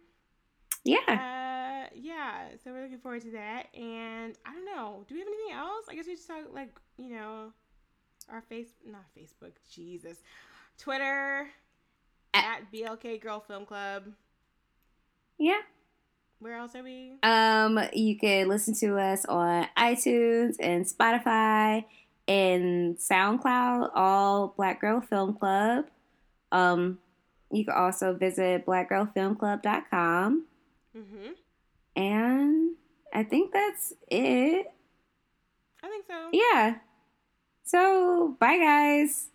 Yeah. 0.85 0.99
Uh, 1.07 1.89
yeah. 1.93 2.49
So 2.63 2.71
we're 2.71 2.83
looking 2.83 2.99
forward 2.99 3.21
to 3.23 3.31
that. 3.31 3.67
And 3.75 4.37
I 4.45 4.53
don't 4.53 4.63
know. 4.65 5.03
Do 5.09 5.13
we 5.15 5.19
have 5.19 5.27
anything 5.27 5.55
else? 5.57 5.85
I 5.89 5.95
guess 5.95 6.05
we 6.07 6.15
just 6.15 6.27
talk 6.27 6.45
like 6.53 6.69
you 6.97 7.09
know, 7.09 7.51
our 8.31 8.41
face, 8.41 8.69
not 8.89 9.03
Facebook. 9.17 9.51
Jesus, 9.69 10.17
Twitter 10.77 11.47
At- 12.33 12.61
at 12.61 12.71
BLK 12.71 13.19
Girl 13.21 13.41
Film 13.41 13.65
Club. 13.65 14.05
Yeah. 15.37 15.59
Where 16.39 16.55
else 16.55 16.73
are 16.73 16.83
we? 16.83 17.11
Um, 17.21 17.79
you 17.93 18.17
can 18.17 18.47
listen 18.47 18.73
to 18.75 18.97
us 18.97 19.25
on 19.25 19.67
iTunes 19.77 20.55
and 20.59 20.85
Spotify 20.85 21.83
and 22.29 22.97
SoundCloud, 22.97 23.89
all 23.93 24.53
Black 24.55 24.79
Girl 24.79 25.01
Film 25.01 25.33
Club. 25.33 25.85
Um, 26.51 26.99
you 27.51 27.65
can 27.65 27.73
also 27.73 28.13
visit 28.13 28.65
blackgirlfilmclub.com. 28.65 30.45
Mm-hmm. 30.95 32.01
And 32.01 32.75
I 33.13 33.23
think 33.23 33.51
that's 33.51 33.93
it. 34.09 34.71
I 35.83 35.89
think 35.89 36.05
so. 36.07 36.29
Yeah. 36.31 36.75
So, 37.65 38.37
bye, 38.39 38.57
guys. 38.57 39.27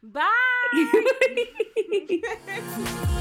Bye. 0.00 0.30